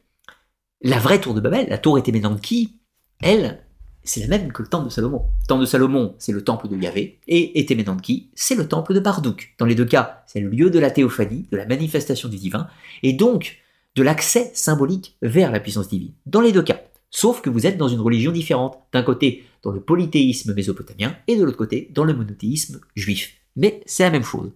la 0.82 1.00
vraie 1.00 1.20
tour 1.20 1.34
de 1.34 1.42
Babel, 1.42 1.68
la 1.68 1.80
tour 1.80 2.00
qui? 2.42 2.76
Elle, 3.22 3.60
c'est 4.04 4.22
la 4.22 4.28
même 4.28 4.54
que 4.54 4.62
le 4.62 4.70
temple 4.70 4.86
de 4.86 4.92
Salomon. 4.92 5.26
Le 5.42 5.48
temple 5.48 5.62
de 5.62 5.66
Salomon, 5.66 6.16
c'est 6.20 6.32
le 6.32 6.44
temple 6.44 6.70
de 6.70 6.78
Yahvé, 6.78 7.20
et 7.28 7.60
Etemenanki, 7.60 8.30
c'est 8.34 8.56
le 8.56 8.68
temple 8.68 8.94
de 8.94 9.00
Bardouk. 9.00 9.56
Dans 9.58 9.66
les 9.66 9.76
deux 9.76 9.86
cas, 9.86 10.24
c'est 10.28 10.40
le 10.40 10.50
lieu 10.50 10.70
de 10.70 10.80
la 10.80 10.92
théophanie, 10.92 11.48
de 11.52 11.58
la 11.58 11.66
manifestation 11.66 12.30
du 12.30 12.38
divin, 12.38 12.68
et 13.04 13.14
donc 13.14 13.58
de 13.96 14.04
l'accès 14.04 14.52
symbolique 14.54 15.18
vers 15.22 15.52
la 15.52 15.60
puissance 15.60 15.90
divine. 15.90 16.14
Dans 16.28 16.42
les 16.42 16.52
deux 16.52 16.64
cas. 16.64 16.80
Sauf 17.12 17.42
que 17.42 17.50
vous 17.50 17.66
êtes 17.66 17.78
dans 17.78 17.88
une 17.88 18.00
religion 18.00 18.32
différente. 18.32 18.80
D'un 18.94 19.04
côté, 19.04 19.46
dans 19.64 19.72
le 19.72 19.82
polythéisme 19.82 20.54
mésopotamien, 20.54 21.16
et 21.28 21.36
de 21.36 21.44
l'autre 21.44 21.58
côté, 21.58 21.90
dans 21.94 22.04
le 22.04 22.14
monothéisme 22.14 22.80
juif. 22.96 23.34
Mais 23.56 23.82
c'est 23.86 24.04
la 24.04 24.12
même 24.12 24.24
chose. 24.24 24.52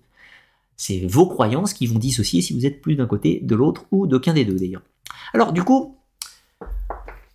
C'est 0.78 1.06
vos 1.06 1.28
croyances 1.28 1.74
qui 1.74 1.88
vont 1.88 2.00
dissocier 2.00 2.42
si 2.42 2.54
vous 2.54 2.66
êtes 2.66 2.82
plus 2.82 2.96
d'un 2.96 3.08
côté, 3.08 3.40
de 3.42 3.56
l'autre, 3.56 3.86
ou 3.92 4.08
d'aucun 4.08 4.34
des 4.34 4.46
deux 4.46 4.56
d'ailleurs. 4.56 4.82
Alors 5.34 5.54
du 5.54 5.64
coup, 5.64 5.98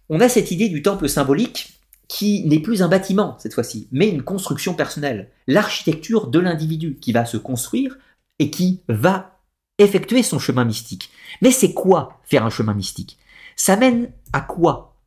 on 0.08 0.20
a 0.20 0.28
cette 0.28 0.50
idée 0.50 0.68
du 0.68 0.82
temple 0.82 1.08
symbolique 1.08 1.74
qui 2.08 2.44
n'est 2.46 2.60
plus 2.60 2.82
un 2.82 2.88
bâtiment 2.88 3.36
cette 3.38 3.54
fois-ci, 3.54 3.88
mais 3.92 4.08
une 4.08 4.22
construction 4.22 4.74
personnelle. 4.74 5.30
L'architecture 5.46 6.28
de 6.28 6.38
l'individu 6.38 6.96
qui 7.00 7.12
va 7.12 7.26
se 7.26 7.36
construire 7.36 7.98
et 8.38 8.50
qui 8.50 8.80
va 8.88 9.40
effectuer 9.78 10.22
son 10.22 10.38
chemin 10.38 10.64
mystique. 10.64 11.10
Mais 11.42 11.50
c'est 11.50 11.74
quoi 11.74 12.20
faire 12.24 12.44
un 12.44 12.50
chemin 12.50 12.74
mystique? 12.74 13.18
Ça 13.56 13.76
mène 13.76 14.10
à 14.32 14.40
quoi? 14.40 14.97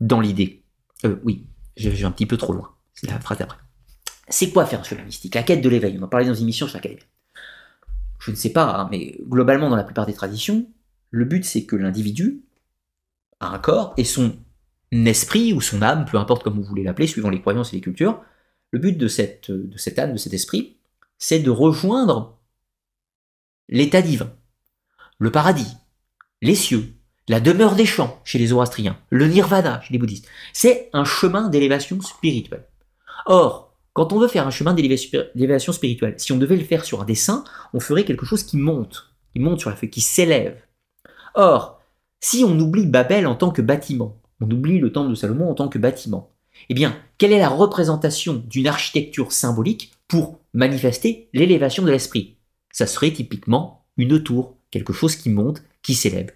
Dans 0.00 0.20
l'idée. 0.20 0.62
Euh, 1.04 1.16
oui, 1.24 1.46
je 1.76 1.88
vais 1.88 2.04
un 2.04 2.10
petit 2.10 2.26
peu 2.26 2.36
trop 2.36 2.52
loin. 2.52 2.74
C'est 2.94 3.08
la 3.08 3.20
phrase 3.20 3.38
d'après. 3.38 3.58
C'est 4.28 4.50
quoi 4.50 4.66
faire 4.66 4.80
un 4.80 4.84
chemin 4.84 5.04
mystique 5.04 5.34
La 5.34 5.42
quête 5.42 5.60
de 5.60 5.68
l'éveil. 5.68 5.98
On 5.98 6.02
en 6.02 6.08
parlait 6.08 6.26
dans 6.26 6.34
une 6.34 6.44
émission 6.44 6.66
sur 6.66 6.76
l'académie. 6.76 7.02
Je 8.18 8.30
ne 8.30 8.36
sais 8.36 8.52
pas, 8.52 8.76
hein, 8.76 8.88
mais 8.90 9.18
globalement, 9.22 9.70
dans 9.70 9.76
la 9.76 9.84
plupart 9.84 10.06
des 10.06 10.12
traditions, 10.12 10.68
le 11.10 11.24
but 11.24 11.44
c'est 11.44 11.64
que 11.64 11.76
l'individu 11.76 12.42
a 13.40 13.48
un 13.48 13.58
corps 13.58 13.94
et 13.96 14.04
son 14.04 14.36
esprit 14.92 15.52
ou 15.52 15.60
son 15.60 15.82
âme, 15.82 16.04
peu 16.04 16.18
importe 16.18 16.42
comme 16.42 16.54
vous 16.54 16.62
voulez 16.62 16.82
l'appeler, 16.82 17.06
suivant 17.06 17.30
les 17.30 17.40
croyances 17.40 17.72
et 17.72 17.76
les 17.76 17.82
cultures, 17.82 18.22
le 18.72 18.78
but 18.78 18.96
de 18.96 19.08
cette, 19.08 19.50
de 19.50 19.76
cette 19.78 19.98
âme, 19.98 20.12
de 20.12 20.18
cet 20.18 20.34
esprit, 20.34 20.76
c'est 21.18 21.40
de 21.40 21.50
rejoindre 21.50 22.38
l'état 23.68 24.02
divin, 24.02 24.32
le 25.18 25.30
paradis, 25.30 25.76
les 26.42 26.54
cieux, 26.54 26.94
la 27.30 27.38
demeure 27.38 27.76
des 27.76 27.86
champs 27.86 28.20
chez 28.24 28.40
les 28.40 28.48
zoroastriens, 28.48 28.98
le 29.08 29.28
nirvana 29.28 29.80
chez 29.82 29.92
les 29.92 30.00
bouddhistes. 30.00 30.26
C'est 30.52 30.90
un 30.92 31.04
chemin 31.04 31.48
d'élévation 31.48 32.00
spirituelle. 32.00 32.66
Or, 33.24 33.76
quand 33.92 34.12
on 34.12 34.18
veut 34.18 34.26
faire 34.26 34.48
un 34.48 34.50
chemin 34.50 34.74
d'élévation 34.74 35.72
spirituelle, 35.72 36.14
si 36.16 36.32
on 36.32 36.38
devait 36.38 36.56
le 36.56 36.64
faire 36.64 36.84
sur 36.84 37.00
un 37.00 37.04
dessin, 37.04 37.44
on 37.72 37.78
ferait 37.78 38.02
quelque 38.02 38.26
chose 38.26 38.42
qui 38.42 38.56
monte, 38.56 39.12
qui 39.32 39.38
monte 39.38 39.60
sur 39.60 39.70
la 39.70 39.76
feuille, 39.76 39.90
qui 39.90 40.00
s'élève. 40.00 40.60
Or, 41.36 41.80
si 42.18 42.42
on 42.44 42.58
oublie 42.58 42.86
Babel 42.86 43.28
en 43.28 43.36
tant 43.36 43.52
que 43.52 43.62
bâtiment, 43.62 44.20
on 44.40 44.50
oublie 44.50 44.80
le 44.80 44.90
temple 44.90 45.10
de 45.10 45.14
Salomon 45.14 45.52
en 45.52 45.54
tant 45.54 45.68
que 45.68 45.78
bâtiment, 45.78 46.32
eh 46.68 46.74
bien, 46.74 46.96
quelle 47.16 47.32
est 47.32 47.38
la 47.38 47.48
représentation 47.48 48.42
d'une 48.44 48.66
architecture 48.66 49.30
symbolique 49.30 49.92
pour 50.08 50.40
manifester 50.52 51.28
l'élévation 51.32 51.84
de 51.84 51.92
l'esprit? 51.92 52.38
Ça 52.72 52.88
serait 52.88 53.12
typiquement 53.12 53.86
une 53.96 54.20
tour, 54.20 54.56
quelque 54.72 54.92
chose 54.92 55.14
qui 55.14 55.30
monte, 55.30 55.62
qui 55.82 55.94
s'élève, 55.94 56.32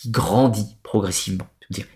qui 0.00 0.10
grandit 0.10 0.78
progressivement, 0.82 1.46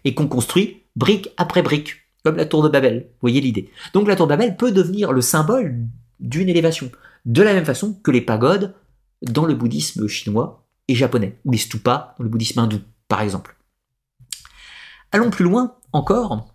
et 0.05 0.15
qu'on 0.15 0.29
construit 0.29 0.83
brique 0.95 1.31
après 1.39 1.63
brique, 1.63 1.97
comme 2.23 2.37
la 2.37 2.45
tour 2.45 2.63
de 2.63 2.69
Babel. 2.69 3.09
Voyez 3.23 3.41
l'idée. 3.41 3.71
Donc 3.95 4.09
la 4.09 4.15
tour 4.15 4.27
de 4.27 4.29
Babel 4.29 4.57
peut 4.59 4.73
devenir 4.73 5.11
le 5.11 5.23
symbole 5.23 5.87
d'une 6.21 6.51
élévation, 6.51 6.91
de 7.25 7.43
la 7.43 7.55
même 7.55 7.65
façon 7.65 7.95
que 7.95 8.11
les 8.11 8.21
pagodes 8.21 8.75
dans 9.23 9.47
le 9.47 9.55
bouddhisme 9.55 10.07
chinois 10.07 10.67
et 10.87 10.95
japonais, 10.95 11.39
ou 11.47 11.53
les 11.53 11.59
stupas 11.59 12.15
dans 12.19 12.25
le 12.25 12.31
bouddhisme 12.31 12.59
hindou, 12.59 12.81
par 13.09 13.23
exemple. 13.23 13.57
Allons 15.11 15.31
plus 15.31 15.45
loin 15.45 15.77
encore, 15.93 16.55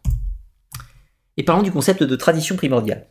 et 1.36 1.44
parlons 1.44 1.64
du 1.64 1.72
concept 1.72 2.04
de 2.04 2.16
tradition 2.16 2.58
primordiale. 2.58 3.08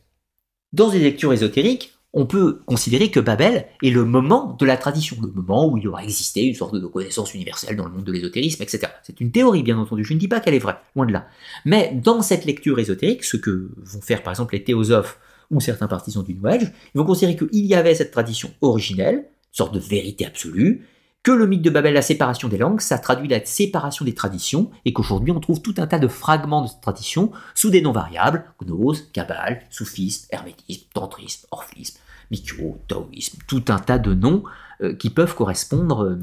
Dans 0.73 0.93
les 0.93 1.01
lectures 1.01 1.33
ésotériques, 1.33 1.98
on 2.15 2.27
peut 2.27 2.61
considérer 2.65 3.11
que 3.11 3.21
Babel 3.21 3.67
est 3.83 3.91
le 3.91 4.05
moment 4.05 4.57
de 4.59 4.65
la 4.65 4.77
tradition, 4.77 5.17
le 5.21 5.31
moment 5.31 5.71
où 5.71 5.77
il 5.77 5.87
aura 5.89 6.03
existé 6.03 6.43
une 6.45 6.55
sorte 6.55 6.75
de 6.75 6.87
connaissance 6.87 7.35
universelle 7.35 7.77
dans 7.77 7.85
le 7.85 7.93
monde 7.93 8.05
de 8.05 8.13
l'ésotérisme, 8.13 8.63
etc. 8.63 8.89
C'est 9.03 9.21
une 9.21 9.31
théorie, 9.31 9.63
bien 9.63 9.79
entendu, 9.79 10.05
je 10.05 10.15
ne 10.15 10.19
dis 10.19 10.29
pas 10.29 10.41
qu'elle 10.41 10.55
est 10.55 10.59
vraie, 10.59 10.79
loin 10.97 11.07
de 11.07 11.13
là. 11.13 11.29
Mais 11.65 11.93
dans 11.95 12.23
cette 12.23 12.47
lecture 12.47 12.79
ésotérique, 12.79 13.25
ce 13.25 13.37
que 13.37 13.71
vont 13.77 14.01
faire 14.01 14.23
par 14.23 14.33
exemple 14.33 14.55
les 14.55 14.65
théosophes 14.65 15.19
ou 15.51 15.61
certains 15.61 15.87
partisans 15.87 16.25
du 16.25 16.35
New 16.35 16.49
ils 16.49 16.71
vont 16.95 17.05
considérer 17.05 17.37
qu'il 17.37 17.67
y 17.67 17.75
avait 17.75 17.95
cette 17.95 18.11
tradition 18.11 18.51
originelle, 18.61 19.17
une 19.17 19.25
sorte 19.53 19.75
de 19.75 19.81
vérité 19.81 20.27
absolue, 20.27 20.87
que 21.23 21.33
le 21.33 21.47
mythe 21.47 21.63
de 21.63 21.71
Babel, 21.71 21.95
la 21.95 22.03
séparation 22.03 22.49
des 22.49 22.59
langues, 22.59 22.81
ça 22.81 22.99
traduit 22.99 23.29
la 23.29 23.45
séparation 23.45 24.05
des 24.05 24.15
traditions, 24.15 24.71
et 24.85 24.93
qu'aujourd'hui 24.93 25.33
on 25.33 25.41
trouve 25.41 25.61
tout 25.61 25.75
un 25.79 25.87
tas 25.87 25.99
de 25.99 26.09
fragments 26.09 26.63
de 26.63 26.69
cette 26.69 26.81
tradition 26.81 27.33
sous 27.55 27.71
des 27.71 27.83
noms 27.83 27.93
variables, 27.93 28.45
gnose, 28.63 29.11
kabbale, 29.13 29.63
soufisme, 29.71 30.27
hermétisme, 30.31 30.87
tantrisme, 30.95 31.47
orphisme, 31.51 31.99
mikyo, 32.31 32.79
taoïsme, 32.89 33.39
tout 33.47 33.65
un 33.69 33.79
tas 33.79 33.99
de 33.99 34.15
noms 34.15 34.45
euh, 34.81 34.95
qui 34.95 35.11
peuvent 35.11 35.35
correspondre 35.35 36.05
euh, 36.05 36.19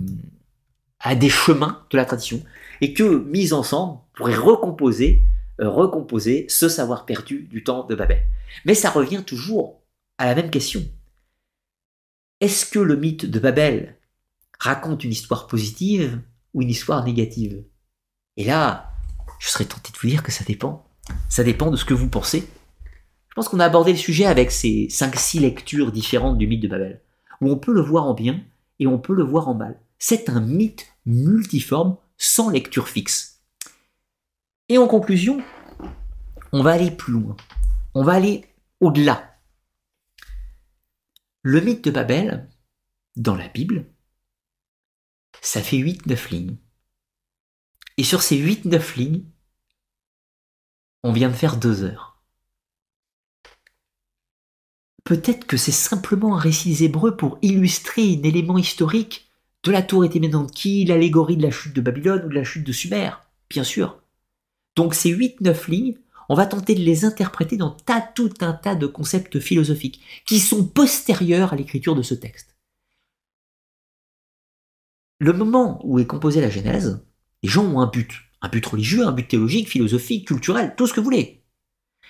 à 0.99 1.15
des 1.15 1.30
chemins 1.30 1.84
de 1.91 1.97
la 1.97 2.05
tradition, 2.05 2.41
et 2.81 2.93
que, 2.93 3.03
mis 3.03 3.53
ensemble, 3.53 3.99
pourraient 4.15 4.35
recomposer, 4.35 5.23
euh, 5.59 5.69
recomposer 5.69 6.45
ce 6.49 6.69
savoir 6.69 7.05
perdu 7.05 7.43
du 7.43 7.63
temps 7.63 7.84
de 7.85 7.95
Babel. 7.95 8.26
Mais 8.65 8.76
ça 8.76 8.89
revient 8.89 9.23
toujours 9.23 9.81
à 10.17 10.26
la 10.26 10.35
même 10.35 10.49
question. 10.49 10.81
Est-ce 12.41 12.65
que 12.65 12.80
le 12.80 12.95
mythe 12.95 13.26
de 13.26 13.39
Babel 13.39 13.94
raconte 14.66 15.04
une 15.04 15.12
histoire 15.12 15.46
positive 15.46 16.22
ou 16.54 16.62
une 16.64 16.70
histoire 16.70 17.04
négative 17.04 17.64
Et 18.36 18.46
là, 18.46 18.92
je 19.40 19.50
serais 19.50 19.66
tenté 19.66 19.92
de 19.92 19.98
vous 19.98 20.08
dire 20.08 20.24
que 20.24 20.32
ça 20.32 20.44
dépend. 20.44 20.88
Ça 21.30 21.44
dépend 21.44 21.70
de 21.70 21.76
ce 21.76 21.86
que 21.86 21.94
vous 21.94 22.10
pensez. 22.10 22.48
Je 23.30 23.34
pense 23.36 23.48
qu'on 23.48 23.60
a 23.60 23.66
abordé 23.66 23.92
le 23.92 23.98
sujet 23.98 24.26
avec 24.26 24.50
ces 24.52 24.88
5-6 24.90 25.42
lectures 25.42 25.92
différentes 25.92 26.40
du 26.40 26.48
mythe 26.48 26.64
de 26.64 26.68
Babel, 26.68 27.02
où 27.42 27.52
on 27.52 27.58
peut 27.58 27.74
le 27.74 27.82
voir 27.82 28.06
en 28.06 28.16
bien 28.16 28.44
et 28.80 28.88
on 28.88 28.98
peut 28.98 29.14
le 29.14 29.24
voir 29.24 29.48
en 29.48 29.54
mal. 29.54 29.80
C'est 30.00 30.30
un 30.30 30.42
mythe 30.42 30.88
multiforme 31.06 31.98
sans 32.18 32.50
lecture 32.50 32.88
fixe. 32.88 33.44
Et 34.68 34.80
en 34.80 34.88
conclusion, 34.88 35.44
on 36.54 36.64
va 36.64 36.72
aller 36.72 36.90
plus 36.90 37.14
loin. 37.14 37.36
On 37.94 38.04
va 38.04 38.14
aller 38.14 38.46
au-delà. 38.80 39.36
Le 41.44 41.62
mythe 41.62 41.84
de 41.84 41.92
Babel, 41.92 42.50
dans 43.16 43.36
la 43.36 43.48
Bible, 43.50 43.86
ça 45.45 45.61
fait 45.61 45.77
8-9 45.77 46.31
lignes. 46.31 46.55
Et 47.97 48.03
sur 48.03 48.22
ces 48.22 48.38
8-9 48.38 48.97
lignes, 48.97 49.23
on 51.03 51.13
vient 51.13 51.30
de 51.30 51.35
faire 51.35 51.57
2 51.57 51.84
heures. 51.84 52.19
Peut-être 55.03 55.45
que 55.45 55.55
c'est 55.55 55.72
simplement 55.72 56.35
un 56.35 56.39
récit 56.39 56.69
des 56.69 56.84
Hébreux 56.85 57.15
pour 57.15 57.38
illustrer 57.43 58.01
un 58.01 58.23
élément 58.23 58.57
historique 58.57 59.30
de 59.63 59.72
la 59.72 59.84
tour 59.84 60.03
était 60.03 60.19
qui, 60.53 60.84
l'allégorie 60.85 61.38
de 61.38 61.43
la 61.43 61.51
chute 61.51 61.76
de 61.76 61.81
Babylone 61.81 62.26
ou 62.26 62.30
de 62.30 62.35
la 62.35 62.43
chute 62.43 62.65
de 62.65 62.72
Sumer, 62.72 63.11
bien 63.49 63.63
sûr. 63.63 64.01
Donc 64.76 64.95
ces 64.95 65.13
8-9 65.13 65.69
lignes, 65.69 65.97
on 66.27 66.35
va 66.35 66.47
tenter 66.47 66.73
de 66.73 66.81
les 66.81 67.05
interpréter 67.05 67.55
dans 67.55 67.77
tout 68.15 68.34
un 68.41 68.53
tas 68.53 68.76
de 68.76 68.88
concepts 68.88 69.39
philosophiques 69.39 70.01
qui 70.26 70.39
sont 70.39 70.65
postérieurs 70.65 71.53
à 71.53 71.55
l'écriture 71.55 71.95
de 71.95 72.01
ce 72.01 72.15
texte 72.15 72.55
le 75.20 75.34
moment 75.34 75.80
où 75.84 76.00
est 76.00 76.06
composée 76.06 76.42
la 76.42 76.50
Genèse, 76.50 77.06
les 77.44 77.50
gens 77.50 77.66
ont 77.66 77.80
un 77.80 77.88
but. 77.88 78.12
Un 78.42 78.50
but 78.50 78.66
religieux, 78.66 79.08
un 79.08 79.12
but 79.12 79.28
théologique, 79.28 79.70
philosophique, 79.70 80.28
culturel, 80.28 80.74
tout 80.76 80.88
ce 80.88 80.94
que 80.94 81.00
vous 81.00 81.06
voulez. 81.06 81.44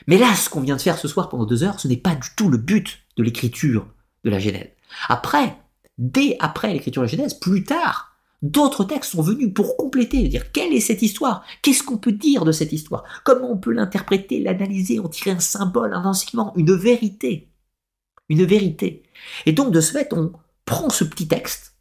Mais 0.07 0.17
là, 0.17 0.33
ce 0.35 0.49
qu'on 0.49 0.61
vient 0.61 0.75
de 0.75 0.81
faire 0.81 0.97
ce 0.97 1.07
soir 1.07 1.29
pendant 1.29 1.45
deux 1.45 1.63
heures, 1.63 1.79
ce 1.79 1.87
n'est 1.87 1.97
pas 1.97 2.15
du 2.15 2.27
tout 2.35 2.49
le 2.49 2.57
but 2.57 3.05
de 3.17 3.23
l'écriture 3.23 3.87
de 4.23 4.29
la 4.29 4.39
Genèse. 4.39 4.69
Après, 5.07 5.57
dès 5.97 6.35
après 6.39 6.73
l'écriture 6.73 7.01
de 7.01 7.07
la 7.07 7.11
Genèse, 7.11 7.33
plus 7.35 7.63
tard, 7.63 8.15
d'autres 8.41 8.83
textes 8.83 9.11
sont 9.11 9.21
venus 9.21 9.53
pour 9.53 9.77
compléter, 9.77 10.27
dire 10.27 10.51
quelle 10.51 10.73
est 10.73 10.81
cette 10.81 11.01
histoire, 11.01 11.45
qu'est-ce 11.61 11.83
qu'on 11.83 11.97
peut 11.97 12.11
dire 12.11 12.43
de 12.43 12.51
cette 12.51 12.73
histoire, 12.73 13.03
comment 13.23 13.51
on 13.51 13.57
peut 13.57 13.71
l'interpréter, 13.71 14.41
l'analyser, 14.41 14.99
en 14.99 15.07
tirer 15.07 15.31
un 15.31 15.39
symbole, 15.39 15.93
un 15.93 16.05
enseignement, 16.05 16.53
une 16.55 16.75
vérité? 16.75 17.49
Une 18.27 18.43
vérité. 18.43 19.03
Et 19.45 19.53
donc, 19.53 19.71
de 19.71 19.79
ce 19.79 19.91
fait, 19.91 20.11
on 20.11 20.33
prend 20.65 20.89
ce 20.89 21.03
petit 21.03 21.27
texte, 21.27 21.74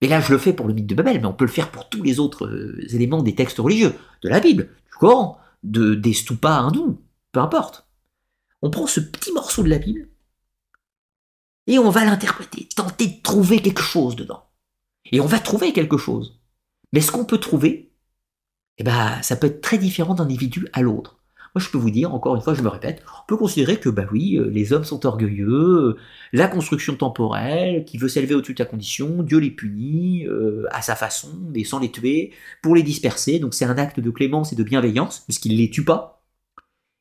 et 0.00 0.08
là, 0.08 0.20
je 0.20 0.32
le 0.32 0.38
fais 0.38 0.52
pour 0.52 0.66
le 0.66 0.74
mythe 0.74 0.86
de 0.86 0.94
Babel, 0.94 1.20
mais 1.20 1.26
on 1.26 1.32
peut 1.32 1.46
le 1.46 1.50
faire 1.50 1.70
pour 1.70 1.88
tous 1.88 2.02
les 2.02 2.20
autres 2.20 2.46
euh, 2.46 2.94
éléments 2.94 3.22
des 3.22 3.34
textes 3.34 3.58
religieux, 3.58 3.94
de 4.22 4.28
la 4.28 4.40
Bible, 4.40 4.68
du 4.86 4.94
Coran, 4.98 5.38
de, 5.62 5.94
des 5.94 6.12
stupas 6.12 6.58
hindous, 6.58 7.00
peu 7.32 7.40
importe. 7.40 7.86
On 8.62 8.70
prend 8.70 8.86
ce 8.86 9.00
petit 9.00 9.32
morceau 9.32 9.62
de 9.62 9.68
la 9.68 9.78
Bible 9.78 10.08
et 11.66 11.78
on 11.78 11.90
va 11.90 12.04
l'interpréter, 12.04 12.68
tenter 12.74 13.06
de 13.06 13.22
trouver 13.22 13.60
quelque 13.60 13.82
chose 13.82 14.16
dedans. 14.16 14.44
Et 15.12 15.20
on 15.20 15.26
va 15.26 15.38
trouver 15.38 15.72
quelque 15.72 15.96
chose. 15.96 16.40
Mais 16.92 17.00
ce 17.00 17.10
qu'on 17.10 17.24
peut 17.24 17.38
trouver, 17.38 17.92
eh 18.78 18.84
ben, 18.84 19.20
ça 19.22 19.36
peut 19.36 19.46
être 19.46 19.60
très 19.60 19.78
différent 19.78 20.14
d'un 20.14 20.24
individu 20.24 20.68
à 20.72 20.82
l'autre. 20.82 21.18
Moi, 21.56 21.62
je 21.62 21.70
peux 21.70 21.78
vous 21.78 21.88
dire, 21.88 22.12
encore 22.12 22.36
une 22.36 22.42
fois, 22.42 22.52
je 22.52 22.60
me 22.60 22.68
répète, 22.68 23.02
on 23.06 23.26
peut 23.26 23.36
considérer 23.38 23.80
que, 23.80 23.88
bah 23.88 24.04
oui, 24.12 24.36
euh, 24.36 24.50
les 24.50 24.74
hommes 24.74 24.84
sont 24.84 25.06
orgueilleux, 25.06 25.48
euh, 25.48 25.96
la 26.34 26.48
construction 26.48 26.96
temporelle, 26.96 27.86
qui 27.86 27.96
veut 27.96 28.10
s'élever 28.10 28.34
au-dessus 28.34 28.52
de 28.52 28.62
la 28.62 28.68
condition, 28.68 29.22
Dieu 29.22 29.38
les 29.38 29.50
punit 29.50 30.26
euh, 30.26 30.66
à 30.70 30.82
sa 30.82 30.94
façon, 30.94 31.30
mais 31.54 31.64
sans 31.64 31.78
les 31.78 31.90
tuer, 31.90 32.34
pour 32.60 32.74
les 32.74 32.82
disperser. 32.82 33.38
Donc 33.38 33.54
c'est 33.54 33.64
un 33.64 33.78
acte 33.78 34.00
de 34.00 34.10
clémence 34.10 34.52
et 34.52 34.54
de 34.54 34.62
bienveillance, 34.62 35.20
puisqu'il 35.20 35.52
ne 35.52 35.56
les 35.56 35.70
tue 35.70 35.82
pas. 35.82 36.26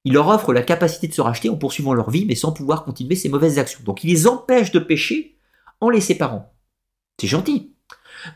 Il 0.06 0.14
leur 0.14 0.30
offre 0.30 0.54
la 0.54 0.62
capacité 0.62 1.10
de 1.10 1.14
se 1.14 1.20
racheter 1.20 1.50
en 1.50 1.58
poursuivant 1.58 1.94
leur 1.94 2.10
vie, 2.10 2.24
mais 2.26 2.36
sans 2.36 2.54
pouvoir 2.54 2.86
continuer 2.86 3.16
ses 3.16 3.28
mauvaises 3.28 3.60
actions. 3.60 3.82
Donc 3.84 4.06
il 4.06 4.10
les 4.10 4.26
empêche 4.26 4.72
de 4.72 4.80
pécher 4.80 5.38
en 5.82 5.90
les 5.90 6.00
séparant. 6.00 6.54
C'est 7.20 7.28
gentil. 7.28 7.74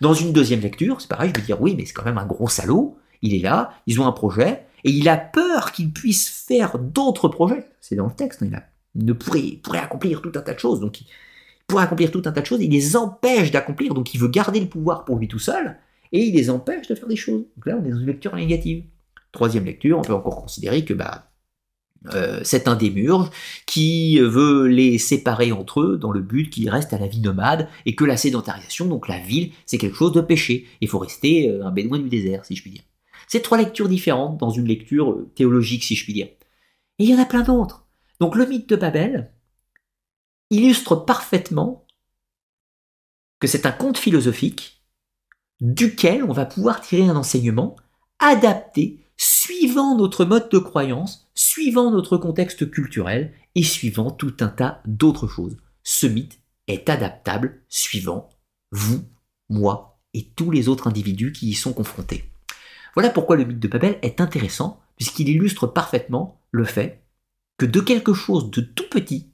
Dans 0.01 0.13
une 0.13 0.33
deuxième 0.33 0.59
lecture, 0.59 0.99
c'est 0.99 1.07
pareil, 1.09 1.31
je 1.33 1.39
vais 1.39 1.45
dire 1.45 1.61
oui, 1.61 1.75
mais 1.77 1.85
c'est 1.85 1.93
quand 1.93 2.03
même 2.03 2.17
un 2.17 2.25
gros 2.25 2.49
salaud. 2.49 2.97
Il 3.21 3.33
est 3.33 3.41
là, 3.41 3.71
ils 3.87 4.01
ont 4.01 4.05
un 4.05 4.11
projet, 4.11 4.65
et 4.83 4.91
il 4.91 5.09
a 5.09 5.17
peur 5.17 5.71
qu'il 5.71 5.91
puisse 5.91 6.29
faire 6.29 6.79
d'autres 6.79 7.27
projets. 7.27 7.67
C'est 7.81 7.95
dans 7.95 8.07
le 8.07 8.13
texte, 8.13 8.43
hein, 8.43 8.61
il, 8.95 9.05
ne 9.05 9.13
pourrait, 9.13 9.59
accomplir 9.73 10.21
tout 10.21 10.31
un 10.35 10.41
tas 10.41 10.53
de 10.53 10.59
choses. 10.59 10.79
Donc, 10.79 11.01
il 11.01 11.07
pourrait 11.67 11.83
accomplir 11.83 12.11
tout 12.11 12.21
un 12.25 12.31
tas 12.31 12.41
de 12.41 12.45
choses, 12.45 12.61
il 12.61 12.71
les 12.71 12.95
empêche 12.95 13.51
d'accomplir. 13.51 13.93
Donc, 13.93 14.13
il 14.13 14.19
veut 14.19 14.27
garder 14.27 14.59
le 14.59 14.67
pouvoir 14.67 15.05
pour 15.05 15.17
lui 15.17 15.27
tout 15.27 15.39
seul, 15.39 15.77
et 16.11 16.23
il 16.23 16.33
les 16.33 16.49
empêche 16.49 16.87
de 16.87 16.95
faire 16.95 17.07
des 17.07 17.15
choses. 17.15 17.43
Donc 17.55 17.65
là, 17.65 17.79
on 17.79 17.85
est 17.85 17.91
dans 17.91 17.99
une 17.99 18.07
lecture 18.07 18.35
négative. 18.35 18.83
Troisième 19.31 19.65
lecture, 19.65 19.99
on 19.99 20.01
peut 20.01 20.13
encore 20.13 20.41
considérer 20.41 20.83
que 20.83 20.95
bah, 20.95 21.29
euh, 22.13 22.39
c'est 22.43 22.67
un 22.67 22.75
démurge 22.75 23.29
qui 23.65 24.19
veut 24.19 24.67
les 24.67 24.97
séparer 24.97 25.51
entre 25.51 25.81
eux 25.81 25.97
dans 25.97 26.11
le 26.11 26.21
but 26.21 26.49
qu'ils 26.49 26.69
restent 26.69 26.93
à 26.93 26.97
la 26.97 27.07
vie 27.07 27.19
nomade 27.19 27.67
et 27.85 27.95
que 27.95 28.05
la 28.05 28.17
sédentarisation, 28.17 28.85
donc 28.85 29.07
la 29.07 29.19
ville, 29.19 29.51
c'est 29.65 29.77
quelque 29.77 29.97
chose 29.97 30.13
de 30.13 30.21
péché. 30.21 30.65
Il 30.81 30.87
faut 30.87 30.99
rester 30.99 31.49
euh, 31.49 31.65
un 31.65 31.71
bédouin 31.71 31.99
du 31.99 32.09
désert, 32.09 32.45
si 32.45 32.55
je 32.55 32.61
puis 32.61 32.71
dire. 32.71 32.83
C'est 33.29 33.41
trois 33.41 33.59
lectures 33.59 33.87
différentes 33.87 34.37
dans 34.37 34.49
une 34.49 34.67
lecture 34.67 35.11
euh, 35.11 35.31
théologique, 35.35 35.83
si 35.83 35.95
je 35.95 36.03
puis 36.03 36.13
dire. 36.13 36.27
Et 36.97 37.03
il 37.03 37.09
y 37.09 37.15
en 37.15 37.21
a 37.21 37.25
plein 37.25 37.43
d'autres. 37.43 37.87
Donc 38.19 38.35
le 38.35 38.45
mythe 38.45 38.67
de 38.67 38.75
Babel 38.75 39.31
illustre 40.49 40.95
parfaitement 40.95 41.85
que 43.39 43.47
c'est 43.47 43.67
un 43.67 43.71
conte 43.71 43.99
philosophique 43.99 44.83
duquel 45.61 46.23
on 46.23 46.33
va 46.33 46.45
pouvoir 46.45 46.81
tirer 46.81 47.07
un 47.07 47.15
enseignement 47.15 47.75
adapté 48.17 49.05
suivant 49.15 49.95
notre 49.95 50.25
mode 50.25 50.49
de 50.49 50.57
croyance, 50.57 51.29
suivant 51.35 51.91
notre 51.91 52.17
contexte 52.17 52.71
culturel 52.71 53.33
et 53.53 53.63
suivant 53.63 54.09
tout 54.09 54.35
un 54.39 54.47
tas 54.47 54.81
d'autres 54.85 55.27
choses. 55.27 55.57
Ce 55.83 56.07
mythe 56.07 56.39
est 56.67 56.89
adaptable 56.89 57.61
suivant 57.69 58.29
vous, 58.71 59.03
moi 59.49 59.99
et 60.15 60.25
tous 60.35 60.49
les 60.49 60.67
autres 60.67 60.87
individus 60.87 61.31
qui 61.31 61.49
y 61.49 61.53
sont 61.53 61.73
confrontés. 61.73 62.23
Voilà 62.95 63.09
pourquoi 63.09 63.35
le 63.35 63.45
mythe 63.45 63.59
de 63.59 63.67
Babel 63.67 63.99
est 64.01 64.21
intéressant, 64.21 64.81
puisqu'il 64.95 65.29
illustre 65.29 65.67
parfaitement 65.67 66.41
le 66.51 66.65
fait 66.65 67.03
que 67.57 67.65
de 67.65 67.79
quelque 67.81 68.13
chose 68.13 68.51
de 68.51 68.61
tout 68.61 68.87
petit, 68.89 69.31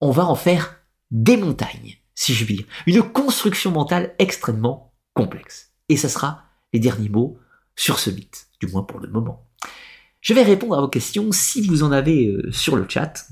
on 0.00 0.10
va 0.10 0.24
en 0.24 0.34
faire 0.34 0.76
des 1.10 1.36
montagnes, 1.36 1.98
si 2.14 2.34
je 2.34 2.44
puis 2.44 2.56
dire. 2.56 2.66
Une 2.86 3.02
construction 3.02 3.70
mentale 3.70 4.14
extrêmement 4.18 4.94
complexe. 5.14 5.72
Et 5.88 5.96
ce 5.96 6.08
sera 6.08 6.44
les 6.72 6.80
derniers 6.80 7.08
mots 7.08 7.38
sur 7.76 7.98
ce 7.98 8.10
mythe, 8.10 8.48
du 8.60 8.66
moins 8.66 8.82
pour 8.82 9.00
le 9.00 9.08
moment. 9.08 9.46
Je 10.20 10.34
vais 10.34 10.42
répondre 10.42 10.76
à 10.76 10.80
vos 10.80 10.88
questions 10.88 11.32
si 11.32 11.66
vous 11.66 11.82
en 11.82 11.92
avez 11.92 12.28
euh, 12.28 12.52
sur 12.52 12.76
le 12.76 12.86
chat. 12.88 13.26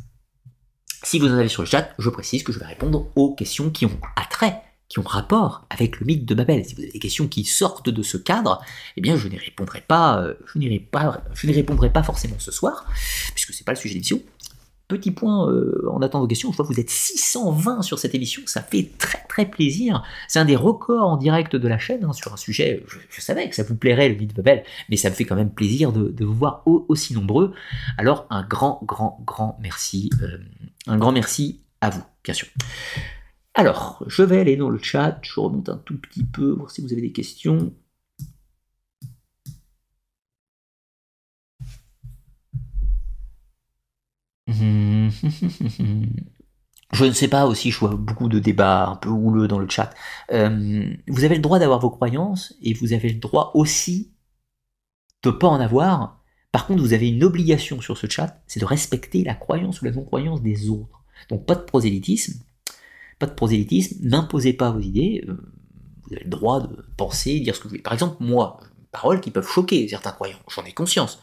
Si 1.02 1.18
vous 1.18 1.28
en 1.28 1.36
avez 1.36 1.48
sur 1.48 1.62
le 1.62 1.68
chat, 1.68 1.90
je 1.98 2.10
précise 2.10 2.42
que 2.42 2.52
je 2.52 2.58
vais 2.58 2.66
répondre 2.66 3.10
aux 3.14 3.34
questions 3.34 3.70
qui 3.70 3.86
ont 3.86 4.00
attrait, 4.16 4.62
qui 4.88 4.98
ont 4.98 5.02
rapport 5.02 5.66
avec 5.70 6.00
le 6.00 6.06
mythe 6.06 6.24
de 6.24 6.34
Babel. 6.34 6.64
Si 6.64 6.74
vous 6.74 6.82
avez 6.82 6.92
des 6.92 6.98
questions 6.98 7.28
qui 7.28 7.44
sortent 7.44 7.90
de 7.90 8.02
ce 8.02 8.16
cadre, 8.16 8.60
eh 8.96 9.00
bien 9.00 9.16
je 9.16 9.28
n'y 9.28 9.36
répondrai 9.36 9.82
pas, 9.86 10.22
euh, 10.22 10.34
je 10.46 10.58
n'y 10.58 10.78
pas, 10.80 11.22
répondrai 11.44 11.92
pas 11.92 12.02
forcément 12.02 12.38
ce 12.38 12.50
soir, 12.50 12.86
puisque 13.34 13.52
c'est 13.52 13.64
pas 13.64 13.72
le 13.72 13.78
sujet 13.78 13.94
d'émission. 13.94 14.20
Petit 14.88 15.10
point 15.10 15.50
euh, 15.50 15.86
en 15.90 16.00
attendant 16.00 16.24
vos 16.24 16.28
questions, 16.28 16.50
je 16.50 16.56
vois 16.56 16.66
que 16.66 16.72
vous 16.72 16.80
êtes 16.80 16.88
620 16.88 17.82
sur 17.82 17.98
cette 17.98 18.14
émission, 18.14 18.40
ça 18.46 18.62
fait 18.62 18.90
très 18.96 19.18
très 19.28 19.44
plaisir. 19.44 20.02
C'est 20.28 20.38
un 20.38 20.46
des 20.46 20.56
records 20.56 21.06
en 21.06 21.18
direct 21.18 21.54
de 21.54 21.68
la 21.68 21.76
chaîne 21.76 22.04
hein, 22.04 22.14
sur 22.14 22.32
un 22.32 22.38
sujet, 22.38 22.82
je, 23.10 23.20
savais 23.20 23.50
que 23.50 23.54
ça 23.54 23.64
vous 23.64 23.76
plairait 23.76 24.08
le 24.08 24.14
mythe 24.14 24.30
de 24.30 24.36
Babel, 24.36 24.64
mais 24.88 24.96
ça 24.96 25.10
me 25.10 25.14
fait 25.14 25.26
quand 25.26 25.36
même 25.36 25.50
plaisir 25.50 25.92
de, 25.92 26.24
vous 26.24 26.32
voir 26.32 26.62
aussi 26.64 27.12
nombreux. 27.12 27.52
Alors 27.98 28.26
un 28.30 28.42
grand 28.42 28.80
grand 28.82 29.22
grand 29.26 29.58
merci, 29.60 30.08
euh, 30.22 30.38
un 30.86 30.96
grand 30.96 31.12
merci 31.12 31.60
à 31.82 31.90
vous, 31.90 32.02
bien 32.24 32.32
sûr. 32.32 32.48
Alors, 33.58 34.04
je 34.06 34.22
vais 34.22 34.38
aller 34.38 34.56
dans 34.56 34.70
le 34.70 34.78
chat, 34.78 35.18
je 35.22 35.40
remonte 35.40 35.68
un 35.68 35.78
tout 35.78 35.98
petit 35.98 36.22
peu, 36.24 36.50
voir 36.52 36.70
si 36.70 36.80
vous 36.80 36.92
avez 36.92 37.02
des 37.02 37.10
questions. 37.10 37.74
Je 46.92 47.04
ne 47.04 47.12
sais 47.12 47.28
pas 47.28 47.46
aussi, 47.46 47.70
je 47.70 47.78
vois 47.80 47.96
beaucoup 47.96 48.28
de 48.28 48.38
débats 48.38 48.86
un 48.86 48.96
peu 48.96 49.08
houleux 49.10 49.48
dans 49.48 49.58
le 49.58 49.68
chat. 49.68 49.90
Euh, 50.32 50.94
vous 51.08 51.24
avez 51.24 51.34
le 51.34 51.42
droit 51.42 51.58
d'avoir 51.58 51.80
vos 51.80 51.90
croyances 51.90 52.54
et 52.62 52.72
vous 52.74 52.92
avez 52.92 53.10
le 53.10 53.18
droit 53.18 53.50
aussi 53.54 54.12
de 55.24 55.30
pas 55.30 55.48
en 55.48 55.60
avoir. 55.60 56.22
Par 56.52 56.66
contre, 56.66 56.80
vous 56.80 56.92
avez 56.94 57.08
une 57.10 57.24
obligation 57.24 57.80
sur 57.80 57.98
ce 57.98 58.06
chat, 58.08 58.40
c'est 58.46 58.60
de 58.60 58.64
respecter 58.64 59.24
la 59.24 59.34
croyance 59.34 59.82
ou 59.82 59.84
la 59.84 59.90
non-croyance 59.90 60.42
des 60.42 60.70
autres. 60.70 61.04
Donc 61.28 61.44
pas 61.44 61.56
de 61.56 61.62
prosélytisme, 61.62 62.40
pas 63.18 63.26
de 63.26 63.34
prosélytisme, 63.34 63.96
n'imposez 64.02 64.52
pas 64.52 64.70
vos 64.70 64.80
idées. 64.80 65.24
Euh, 65.28 65.36
vous 66.04 66.14
avez 66.14 66.24
le 66.24 66.30
droit 66.30 66.60
de 66.60 66.84
penser, 66.96 67.40
dire 67.40 67.54
ce 67.54 67.60
que 67.60 67.64
vous 67.64 67.70
voulez. 67.70 67.82
Par 67.82 67.92
exemple, 67.92 68.16
moi, 68.20 68.60
paroles 68.92 69.20
qui 69.20 69.30
peuvent 69.30 69.48
choquer 69.48 69.86
certains 69.88 70.12
croyants, 70.12 70.38
j'en 70.48 70.64
ai 70.64 70.72
conscience. 70.72 71.20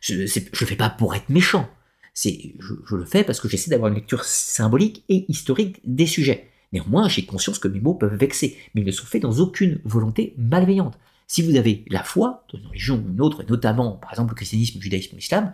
Je 0.00 0.22
ne 0.22 0.26
fais 0.66 0.76
pas 0.76 0.90
pour 0.90 1.14
être 1.14 1.28
méchant. 1.30 1.68
C'est, 2.12 2.54
je, 2.58 2.96
le 2.96 3.04
fais 3.04 3.24
parce 3.24 3.40
que 3.40 3.48
j'essaie 3.48 3.70
d'avoir 3.70 3.88
une 3.88 3.94
lecture 3.94 4.24
symbolique 4.24 5.04
et 5.08 5.30
historique 5.30 5.80
des 5.84 6.06
sujets. 6.06 6.50
Néanmoins, 6.72 7.08
j'ai 7.08 7.24
conscience 7.24 7.58
que 7.58 7.68
mes 7.68 7.80
mots 7.80 7.94
peuvent 7.94 8.16
vexer, 8.16 8.58
mais 8.74 8.80
ils 8.80 8.86
ne 8.86 8.90
sont 8.90 9.06
faits 9.06 9.22
dans 9.22 9.38
aucune 9.38 9.80
volonté 9.84 10.34
malveillante. 10.36 10.98
Si 11.28 11.42
vous 11.42 11.56
avez 11.56 11.84
la 11.88 12.02
foi, 12.02 12.44
dans 12.52 12.58
une 12.58 12.66
religion 12.66 13.04
ou 13.04 13.10
une 13.10 13.20
autre, 13.20 13.42
et 13.42 13.46
notamment 13.46 13.92
par 13.92 14.12
exemple 14.12 14.30
le 14.30 14.36
christianisme, 14.36 14.78
le 14.78 14.82
judaïsme 14.82 15.14
ou 15.14 15.16
l'islam, 15.16 15.52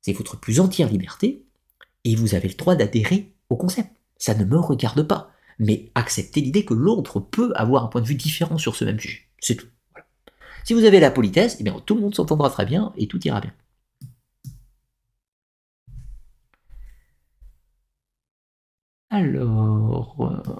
c'est 0.00 0.12
votre 0.12 0.38
plus 0.38 0.60
entière 0.60 0.88
liberté, 0.88 1.44
et 2.04 2.14
vous 2.14 2.34
avez 2.34 2.48
le 2.48 2.54
droit 2.54 2.74
d'adhérer 2.74 3.32
au 3.48 3.56
concept. 3.56 3.90
Ça 4.22 4.34
ne 4.36 4.44
me 4.44 4.56
regarde 4.56 5.02
pas. 5.02 5.32
Mais 5.58 5.90
acceptez 5.96 6.40
l'idée 6.40 6.64
que 6.64 6.74
l'autre 6.74 7.18
peut 7.18 7.52
avoir 7.56 7.82
un 7.84 7.88
point 7.88 8.00
de 8.00 8.06
vue 8.06 8.14
différent 8.14 8.56
sur 8.56 8.76
ce 8.76 8.84
même 8.84 9.00
sujet. 9.00 9.22
C'est 9.40 9.56
tout. 9.56 9.66
Si 10.62 10.74
vous 10.74 10.84
avez 10.84 11.00
la 11.00 11.10
politesse, 11.10 11.56
eh 11.58 11.64
bien, 11.64 11.74
tout 11.84 11.96
le 11.96 12.02
monde 12.02 12.14
s'entendra 12.14 12.48
très 12.48 12.64
bien 12.64 12.92
et 12.96 13.08
tout 13.08 13.20
ira 13.26 13.40
bien. 13.40 13.52
Alors, 19.10 20.16
euh, 20.20 20.56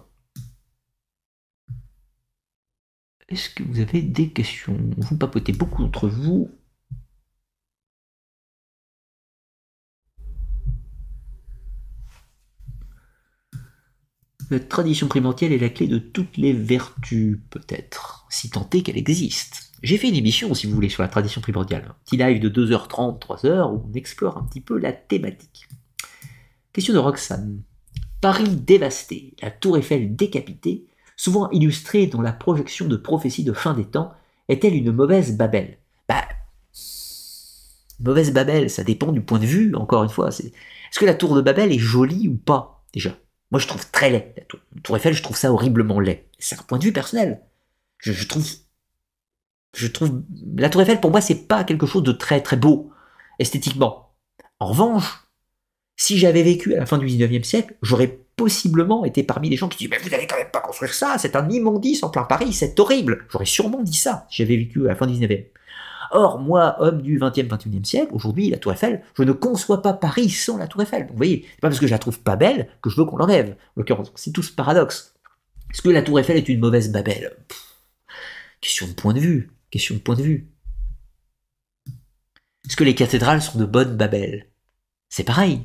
est-ce 3.29 3.49
que 3.51 3.63
vous 3.63 3.79
avez 3.79 4.03
des 4.03 4.31
questions? 4.33 4.77
Vous 4.99 5.17
papotez 5.17 5.53
beaucoup 5.53 5.83
d'entre 5.85 6.09
vous. 6.09 6.51
Tradition 14.59 15.09
primordiale 15.09 15.53
est 15.53 15.59
la 15.59 15.69
clé 15.69 15.87
de 15.87 15.99
toutes 15.99 16.37
les 16.37 16.53
vertus, 16.53 17.39
peut-être, 17.51 18.27
si 18.29 18.51
tant 18.51 18.69
est 18.73 18.83
qu'elle 18.83 18.99
existe. 18.99 19.73
J'ai 19.83 19.99
fait 19.99 20.09
une 20.09 20.17
émission, 20.17 20.55
si 20.55 20.67
vous 20.67 20.75
voulez, 20.75 20.89
sur 20.89 21.03
la 21.03 21.09
tradition 21.09 21.41
primordiale. 21.41 21.87
Un 21.89 21.97
petit 22.05 22.17
live 22.17 22.41
de 22.41 22.49
2h30, 22.49 23.21
3h, 23.21 23.73
où 23.73 23.83
on 23.89 23.93
explore 23.95 24.37
un 24.37 24.45
petit 24.45 24.61
peu 24.61 24.79
la 24.79 24.93
thématique. 24.93 25.69
Question 26.73 26.95
de 26.95 26.99
Roxane. 26.99 27.63
Paris 28.21 28.57
dévasté, 28.57 29.35
la 29.43 29.51
tour 29.51 29.77
Eiffel 29.77 30.15
décapitée, 30.15 30.87
souvent 31.17 31.51
illustrée 31.51 32.07
dans 32.07 32.23
la 32.23 32.33
projection 32.33 32.87
de 32.87 32.97
prophéties 32.97 33.45
de 33.45 33.53
fin 33.53 33.75
des 33.75 33.85
temps, 33.85 34.13
est-elle 34.49 34.75
une 34.75 34.93
mauvaise 34.93 35.37
Babel? 35.37 35.79
Bah, 36.09 36.29
mauvaise 38.01 38.33
Babel, 38.33 38.71
ça 38.71 38.85
dépend 38.85 39.13
du 39.13 39.23
point 39.23 39.39
de 39.39 39.47
vue, 39.47 39.75
encore 39.75 40.05
une 40.05 40.11
fois. 40.11 40.29
Est-ce 40.29 40.99
que 40.99 41.05
la 41.05 41.15
tour 41.15 41.35
de 41.35 41.41
Babel 41.41 41.73
est 41.73 41.79
jolie 41.79 42.29
ou 42.29 42.37
pas, 42.37 42.85
déjà? 42.93 43.17
Moi, 43.53 43.61
je 43.61 43.67
trouve 43.69 43.89
très 43.91 44.11
laid 44.11 44.35
la 44.37 44.45
tour. 44.81 44.97
Eiffel, 44.97 45.13
je 45.13 45.23
trouve 45.23 45.37
ça 45.37 45.53
horriblement 45.53 46.01
laid. 46.01 46.27
C'est 46.39 46.59
un 46.59 46.63
point 46.63 46.79
de 46.79 46.85
vue 46.85 46.93
personnel. 46.93 47.43
Je, 47.99 48.13
je, 48.13 48.27
trouve... 48.27 48.45
Je 49.77 49.87
trouve... 49.87 50.23
La 50.57 50.71
tour 50.71 50.81
Eiffel, 50.81 51.01
pour 51.01 51.11
moi, 51.11 51.21
c'est 51.21 51.47
pas 51.47 51.63
quelque 51.63 51.87
chose 51.87 52.03
de 52.03 52.13
très 52.13 52.41
très 52.41 52.57
beau, 52.57 52.91
esthétiquement. 53.39 54.15
En 54.59 54.69
revanche, 54.69 55.23
si 55.97 56.19
j'avais 56.19 56.43
vécu 56.43 56.75
à 56.75 56.79
la 56.79 56.87
fin 56.87 56.97
du 56.97 57.07
19e 57.07 57.45
siècle, 57.45 57.75
j'aurais 57.83 58.19
possiblement 58.37 59.05
été 59.05 59.23
parmi 59.23 59.51
les 59.51 59.57
gens 59.57 59.69
qui 59.69 59.79
disent 59.79 59.91
Mais 59.91 59.99
vous 59.99 60.09
n'allez 60.09 60.27
quand 60.27 60.39
même 60.39 60.51
pas 60.51 60.61
construire 60.61 60.95
ça, 60.95 61.17
c'est 61.19 61.37
un 61.37 61.49
immondice 61.51 62.03
en 62.03 62.09
plein 62.09 62.25
Paris, 62.25 62.55
c'est 62.55 62.81
horrible. 62.81 63.27
J'aurais 63.29 63.45
sûrement 63.45 63.83
dit 63.83 63.97
ça 63.97 64.27
si 64.31 64.43
j'avais 64.43 64.57
vécu 64.57 64.87
à 64.87 64.89
la 64.89 64.97
fin 64.97 65.07
du 65.07 65.15
19e. 65.15 65.45
Or, 66.15 66.39
moi, 66.39 66.77
homme 66.79 67.01
du 67.01 67.19
20e, 67.19 67.49
21e 67.49 67.85
siècle, 67.85 68.15
aujourd'hui, 68.15 68.51
la 68.51 68.59
Tour 68.59 68.73
Eiffel, 68.73 69.03
je 69.17 69.23
ne 69.23 69.33
conçois 69.33 69.81
pas 69.81 69.95
Paris 69.95 70.29
sans 70.29 70.59
la 70.59 70.67
Tour 70.69 70.83
Eiffel. 70.83 71.07
vous 71.09 71.17
voyez, 71.17 71.47
c'est 71.55 71.61
pas 71.61 71.69
parce 71.69 71.81
que 71.81 71.87
je 71.87 71.93
la 71.93 71.99
trouve 71.99 72.21
pas 72.21 72.37
belle 72.37 72.69
que 72.83 72.91
je 72.91 72.97
veux 72.97 73.07
qu'on 73.07 73.17
l'enlève. 73.17 73.53
En 73.53 73.81
l'occurrence, 73.81 74.13
c'est 74.15 74.31
tout 74.31 74.43
ce 74.43 74.53
paradoxe. 74.53 75.15
Est-ce 75.73 75.81
que 75.81 75.89
la 75.89 76.03
Tour 76.03 76.21
Eiffel 76.21 76.37
est 76.37 76.49
une 76.51 76.61
mauvaise 76.61 76.93
Babel? 76.93 77.35
Question 78.61 78.87
de 78.89 78.93
point 78.93 79.15
de 79.15 79.21
vue. 79.21 79.51
Question 79.71 79.95
de 79.95 80.01
point 80.01 80.15
de 80.15 80.23
vue. 80.23 80.53
Est-ce 82.69 82.77
que 82.77 82.85
les 82.85 82.95
cathédrales 82.95 83.41
sont 83.41 83.59
de 83.59 83.65
bonnes 83.65 83.97
Babel? 83.97 84.51
C'est 85.09 85.25
pareil. 85.25 85.63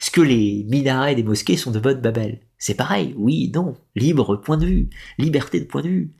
Est-ce 0.00 0.10
que 0.10 0.22
les 0.22 0.64
minarets 0.70 1.14
des 1.14 1.22
mosquées 1.22 1.58
sont 1.58 1.70
de 1.70 1.80
bonne 1.80 2.00
Babel? 2.00 2.40
C'est 2.56 2.74
pareil, 2.74 3.14
oui, 3.18 3.52
non. 3.54 3.76
Libre 3.94 4.36
point 4.36 4.56
de 4.56 4.66
vue, 4.66 4.90
liberté 5.18 5.60
de 5.60 5.66
point 5.66 5.82
de 5.82 5.88
vue. 5.88 6.14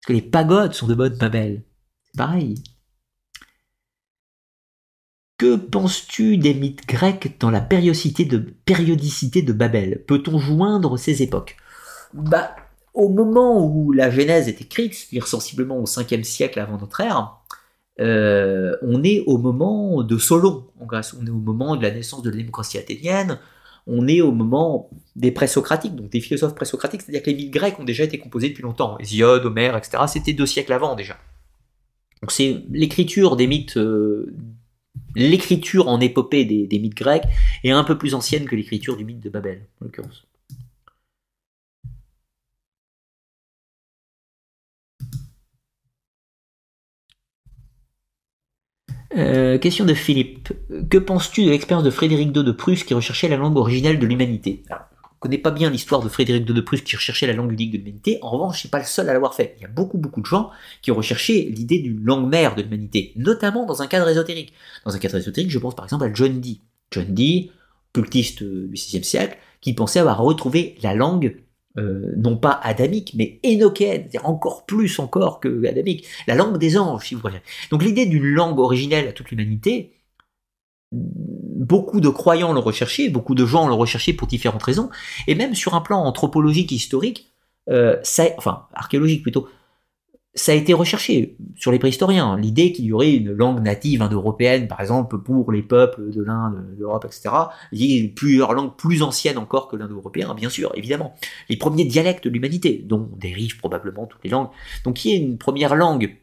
Est-ce 0.00 0.06
que 0.06 0.12
les 0.12 0.22
pagodes 0.22 0.72
sont 0.72 0.86
de 0.86 0.94
bonne 0.94 1.16
Babel? 1.18 1.64
Pareil. 2.18 2.56
Que 5.38 5.54
penses-tu 5.54 6.36
des 6.36 6.52
mythes 6.52 6.86
grecs 6.86 7.38
dans 7.38 7.50
la 7.50 7.60
périodicité 7.60 8.24
de, 8.24 9.52
Babel? 9.52 10.02
Peut-on 10.04 10.38
joindre 10.38 10.98
ces 10.98 11.22
époques? 11.22 11.56
Bah, 12.12 12.56
au 12.92 13.08
moment 13.08 13.64
où 13.64 13.92
la 13.92 14.10
Genèse 14.10 14.48
est 14.48 14.60
écrite, 14.60 14.94
c'est-à-dire 14.94 15.28
sensiblement 15.28 15.78
au 15.78 15.84
5e 15.84 16.24
siècle 16.24 16.58
avant 16.58 16.76
notre 16.76 17.00
ère, 17.00 17.36
euh, 18.00 18.76
on 18.82 19.04
est 19.04 19.22
au 19.26 19.38
moment 19.38 20.02
de 20.02 20.18
Solon 20.18 20.66
en 20.80 20.86
Grèce, 20.86 21.14
on 21.20 21.24
est 21.24 21.30
au 21.30 21.34
moment 21.34 21.76
de 21.76 21.82
la 21.82 21.92
naissance 21.92 22.22
de 22.22 22.30
la 22.30 22.36
démocratie 22.36 22.78
athénienne, 22.78 23.38
on 23.86 24.08
est 24.08 24.20
au 24.20 24.32
moment 24.32 24.90
des 25.14 25.30
présocratiques, 25.30 25.94
donc 25.94 26.10
des 26.10 26.20
philosophes 26.20 26.56
présocratiques, 26.56 27.02
c'est-à-dire 27.02 27.22
que 27.22 27.30
les 27.30 27.36
mythes 27.36 27.52
grecs 27.52 27.78
ont 27.78 27.84
déjà 27.84 28.02
été 28.02 28.18
composés 28.18 28.48
depuis 28.48 28.64
longtemps, 28.64 28.98
Hésiode, 28.98 29.46
Homère, 29.46 29.76
etc. 29.76 30.02
C'était 30.08 30.32
deux 30.32 30.46
siècles 30.46 30.72
avant 30.72 30.96
déjà. 30.96 31.16
Donc 32.22 32.32
c'est 32.32 32.62
l'écriture 32.70 33.36
des 33.36 33.46
mythes, 33.46 33.76
euh, 33.76 34.34
l'écriture 35.14 35.88
en 35.88 36.00
épopée 36.00 36.44
des, 36.44 36.78
mythes 36.78 36.96
grecs 36.96 37.24
est 37.64 37.70
un 37.70 37.84
peu 37.84 37.96
plus 37.98 38.14
ancienne 38.14 38.44
que 38.46 38.56
l'écriture 38.56 38.96
du 38.96 39.04
mythe 39.04 39.20
de 39.20 39.30
Babel, 39.30 39.66
en 39.80 39.84
l'occurrence. 39.84 40.24
Euh, 49.16 49.58
question 49.58 49.84
de 49.84 49.94
Philippe. 49.94 50.52
Que 50.90 50.98
penses-tu 50.98 51.44
de 51.44 51.50
l'expérience 51.50 51.84
de 51.84 51.90
Frédéric 51.90 52.36
II 52.36 52.44
de 52.44 52.52
Prusse 52.52 52.84
qui 52.84 52.94
recherchait 52.94 53.28
la 53.28 53.36
langue 53.36 53.56
originelle 53.56 53.98
de 53.98 54.06
l'humanité? 54.06 54.62
On 55.20 55.26
ne 55.26 55.30
connaît 55.30 55.42
pas 55.42 55.50
bien 55.50 55.68
l'histoire 55.68 56.00
de 56.00 56.08
Frédéric 56.08 56.44
de 56.44 56.60
Prusse 56.60 56.82
qui 56.82 56.94
recherchait 56.94 57.26
la 57.26 57.32
langue 57.32 57.50
unique 57.50 57.72
de 57.72 57.78
l'humanité. 57.78 58.20
En 58.22 58.30
revanche, 58.30 58.54
je 58.54 58.60
suis 58.60 58.68
pas 58.68 58.78
le 58.78 58.84
seul 58.84 59.08
à 59.08 59.12
l'avoir 59.12 59.34
fait. 59.34 59.56
Il 59.58 59.62
y 59.62 59.64
a 59.64 59.68
beaucoup, 59.68 59.98
beaucoup 59.98 60.20
de 60.20 60.26
gens 60.26 60.50
qui 60.80 60.92
ont 60.92 60.94
recherché 60.94 61.42
l'idée 61.42 61.80
d'une 61.80 62.04
langue 62.04 62.28
mère 62.28 62.54
de 62.54 62.62
l'humanité, 62.62 63.12
notamment 63.16 63.66
dans 63.66 63.82
un 63.82 63.88
cadre 63.88 64.08
ésotérique. 64.08 64.52
Dans 64.84 64.94
un 64.94 64.98
cadre 65.00 65.16
ésotérique, 65.16 65.50
je 65.50 65.58
pense 65.58 65.74
par 65.74 65.86
exemple 65.86 66.04
à 66.04 66.14
John 66.14 66.40
Dee. 66.40 66.60
John 66.92 67.06
Dee, 67.12 67.50
cultiste 67.92 68.44
du 68.44 68.68
VIe 68.72 69.02
siècle, 69.02 69.36
qui 69.60 69.72
pensait 69.72 69.98
avoir 69.98 70.22
retrouvé 70.22 70.76
la 70.84 70.94
langue 70.94 71.36
euh, 71.78 72.12
non 72.16 72.36
pas 72.36 72.52
adamique, 72.62 73.12
mais 73.16 73.40
énokéenne, 73.42 74.02
c'est-à-dire 74.02 74.28
encore 74.28 74.66
plus 74.66 74.98
encore 75.00 75.40
que 75.40 75.66
adamique, 75.66 76.06
la 76.26 76.34
langue 76.34 76.58
des 76.58 76.78
anges, 76.78 77.06
si 77.06 77.14
vous 77.14 77.20
voulez. 77.20 77.40
Donc 77.70 77.82
l'idée 77.82 78.06
d'une 78.06 78.24
langue 78.24 78.58
originelle 78.58 79.08
à 79.08 79.12
toute 79.12 79.30
l'humanité, 79.30 79.97
beaucoup 80.92 82.00
de 82.00 82.08
croyants 82.08 82.52
l'ont 82.52 82.60
recherché, 82.60 83.08
beaucoup 83.08 83.34
de 83.34 83.44
gens 83.44 83.68
l'ont 83.68 83.76
recherché 83.76 84.12
pour 84.12 84.26
différentes 84.26 84.62
raisons, 84.62 84.90
et 85.26 85.34
même 85.34 85.54
sur 85.54 85.74
un 85.74 85.80
plan 85.80 86.02
anthropologique, 86.02 86.72
historique, 86.72 87.32
euh, 87.68 87.96
enfin 88.38 88.66
archéologique 88.72 89.22
plutôt, 89.22 89.48
ça 90.34 90.52
a 90.52 90.54
été 90.54 90.72
recherché 90.72 91.36
sur 91.56 91.72
les 91.72 91.78
préhistoriens. 91.78 92.36
L'idée 92.38 92.72
qu'il 92.72 92.84
y 92.84 92.92
aurait 92.92 93.12
une 93.12 93.32
langue 93.32 93.60
native 93.60 94.02
indo-européenne, 94.02 94.68
par 94.68 94.80
exemple, 94.80 95.18
pour 95.18 95.50
les 95.50 95.62
peuples 95.62 96.10
de 96.10 96.22
l'Inde, 96.22 96.74
de 96.76 96.80
l'Europe, 96.80 97.04
etc. 97.04 97.30
Il 97.72 97.84
y 97.84 98.04
a 98.04 98.08
plusieurs 98.14 98.52
langues 98.54 98.76
plus 98.76 99.02
anciennes 99.02 99.38
encore 99.38 99.68
que 99.68 99.76
l'indo-européen, 99.76 100.34
bien 100.34 100.48
sûr, 100.48 100.70
évidemment. 100.76 101.14
Les 101.48 101.56
premiers 101.56 101.84
dialectes 101.84 102.24
de 102.24 102.30
l'humanité, 102.30 102.84
dont 102.86 103.10
dérivent 103.16 103.58
probablement 103.58 104.06
toutes 104.06 104.22
les 104.22 104.30
langues. 104.30 104.48
Donc 104.84 105.04
il 105.04 105.10
y 105.10 105.14
a 105.14 105.16
une 105.18 105.38
première 105.38 105.74
langue 105.74 106.16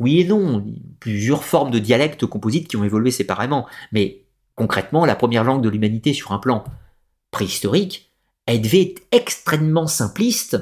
oui 0.00 0.20
et 0.20 0.24
non, 0.24 0.66
plusieurs 0.98 1.44
formes 1.44 1.70
de 1.70 1.78
dialectes 1.78 2.26
composites 2.26 2.68
qui 2.68 2.76
ont 2.76 2.84
évolué 2.84 3.10
séparément, 3.10 3.66
mais 3.92 4.24
concrètement, 4.56 5.04
la 5.04 5.14
première 5.14 5.44
langue 5.44 5.62
de 5.62 5.68
l'humanité 5.68 6.12
sur 6.12 6.32
un 6.32 6.38
plan 6.38 6.64
préhistorique, 7.30 8.10
elle 8.46 8.62
devait 8.62 8.82
être 8.82 9.02
extrêmement 9.12 9.86
simpliste, 9.86 10.58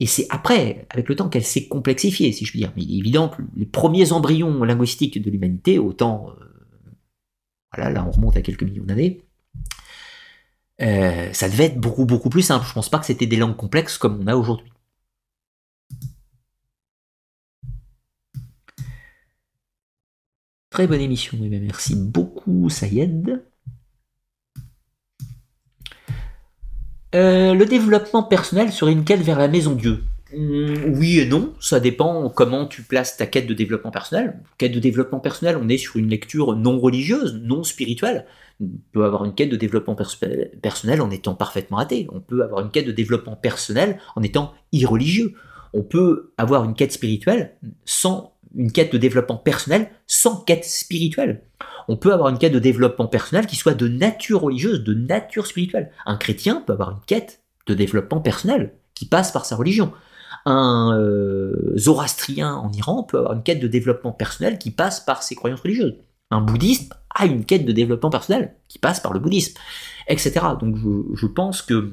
et 0.00 0.06
c'est 0.06 0.26
après, 0.28 0.86
avec 0.90 1.08
le 1.08 1.16
temps, 1.16 1.28
qu'elle 1.28 1.44
s'est 1.44 1.66
complexifiée, 1.68 2.32
si 2.32 2.44
je 2.44 2.50
puis 2.50 2.60
dire. 2.60 2.72
Mais 2.76 2.82
il 2.82 2.96
est 2.96 2.98
évident 2.98 3.28
que 3.28 3.42
les 3.56 3.64
premiers 3.64 4.12
embryons 4.12 4.62
linguistiques 4.64 5.22
de 5.22 5.30
l'humanité, 5.30 5.78
autant, 5.78 6.30
euh, 6.30 6.44
voilà, 7.72 7.90
là 7.90 8.04
on 8.06 8.10
remonte 8.10 8.36
à 8.36 8.42
quelques 8.42 8.64
millions 8.64 8.84
d'années, 8.84 9.22
euh, 10.82 11.32
ça 11.32 11.48
devait 11.48 11.66
être 11.66 11.80
beaucoup 11.80 12.04
beaucoup 12.04 12.28
plus 12.28 12.42
simple. 12.42 12.66
Je 12.66 12.72
pense 12.72 12.88
pas 12.88 12.98
que 12.98 13.06
c'était 13.06 13.26
des 13.26 13.36
langues 13.36 13.56
complexes 13.56 13.96
comme 13.96 14.20
on 14.20 14.26
a 14.26 14.36
aujourd'hui. 14.36 14.73
Très 20.74 20.88
bonne 20.88 21.00
émission, 21.00 21.38
merci 21.40 21.94
beaucoup 21.94 22.68
Sayed. 22.68 23.44
Euh, 27.14 27.54
le 27.54 27.64
développement 27.64 28.24
personnel 28.24 28.72
serait 28.72 28.90
une 28.90 29.04
quête 29.04 29.20
vers 29.20 29.38
la 29.38 29.46
maison 29.46 29.76
Dieu. 29.76 30.02
Hmm, 30.36 30.96
oui 30.96 31.20
et 31.20 31.26
non, 31.26 31.54
ça 31.60 31.78
dépend 31.78 32.28
comment 32.28 32.66
tu 32.66 32.82
places 32.82 33.16
ta 33.16 33.26
quête 33.26 33.46
de 33.46 33.54
développement 33.54 33.92
personnel. 33.92 34.40
Quête 34.58 34.72
de 34.72 34.80
développement 34.80 35.20
personnel, 35.20 35.56
on 35.62 35.68
est 35.68 35.78
sur 35.78 35.94
une 35.94 36.08
lecture 36.08 36.56
non 36.56 36.80
religieuse, 36.80 37.40
non 37.40 37.62
spirituelle. 37.62 38.26
On 38.60 38.66
peut 38.90 39.04
avoir 39.04 39.24
une 39.24 39.36
quête 39.36 39.50
de 39.50 39.56
développement 39.56 39.94
personnel 39.94 41.00
en 41.00 41.10
étant 41.12 41.36
parfaitement 41.36 41.78
athée. 41.78 42.08
On 42.12 42.18
peut 42.18 42.42
avoir 42.42 42.62
une 42.62 42.72
quête 42.72 42.88
de 42.88 42.90
développement 42.90 43.36
personnel 43.36 44.00
en 44.16 44.24
étant 44.24 44.52
irreligieux. 44.72 45.34
On 45.72 45.82
peut 45.82 46.32
avoir 46.36 46.64
une 46.64 46.74
quête 46.74 46.92
spirituelle 46.92 47.54
sans 47.84 48.33
une 48.56 48.72
quête 48.72 48.92
de 48.92 48.98
développement 48.98 49.36
personnel 49.36 49.90
sans 50.06 50.36
quête 50.36 50.64
spirituelle. 50.64 51.42
On 51.88 51.96
peut 51.96 52.12
avoir 52.12 52.28
une 52.28 52.38
quête 52.38 52.52
de 52.52 52.58
développement 52.58 53.06
personnel 53.06 53.46
qui 53.46 53.56
soit 53.56 53.74
de 53.74 53.88
nature 53.88 54.42
religieuse, 54.42 54.84
de 54.84 54.94
nature 54.94 55.46
spirituelle. 55.46 55.90
Un 56.06 56.16
chrétien 56.16 56.62
peut 56.66 56.72
avoir 56.72 56.90
une 56.90 57.04
quête 57.06 57.42
de 57.66 57.74
développement 57.74 58.20
personnel 58.20 58.74
qui 58.94 59.06
passe 59.06 59.32
par 59.32 59.44
sa 59.44 59.56
religion. 59.56 59.92
Un 60.46 60.96
euh, 60.98 61.72
zoroastrien 61.76 62.54
en 62.54 62.70
Iran 62.72 63.02
peut 63.02 63.18
avoir 63.18 63.34
une 63.34 63.42
quête 63.42 63.60
de 63.60 63.68
développement 63.68 64.12
personnel 64.12 64.58
qui 64.58 64.70
passe 64.70 65.00
par 65.00 65.22
ses 65.22 65.34
croyances 65.34 65.60
religieuses. 65.60 65.96
Un 66.30 66.40
bouddhiste 66.40 66.92
a 67.14 67.26
une 67.26 67.44
quête 67.44 67.64
de 67.64 67.72
développement 67.72 68.10
personnel 68.10 68.54
qui 68.68 68.78
passe 68.78 69.00
par 69.00 69.12
le 69.12 69.20
bouddhisme, 69.20 69.58
etc. 70.08 70.40
Donc 70.58 70.76
je, 70.76 71.14
je 71.14 71.26
pense 71.26 71.62
que 71.62 71.92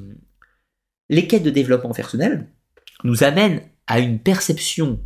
les 1.09 1.27
quêtes 1.27 1.43
de 1.43 1.49
développement 1.49 1.91
personnel 1.91 2.47
nous 3.03 3.23
amènent 3.23 3.61
à 3.87 3.99
une 3.99 4.19
perception 4.19 4.99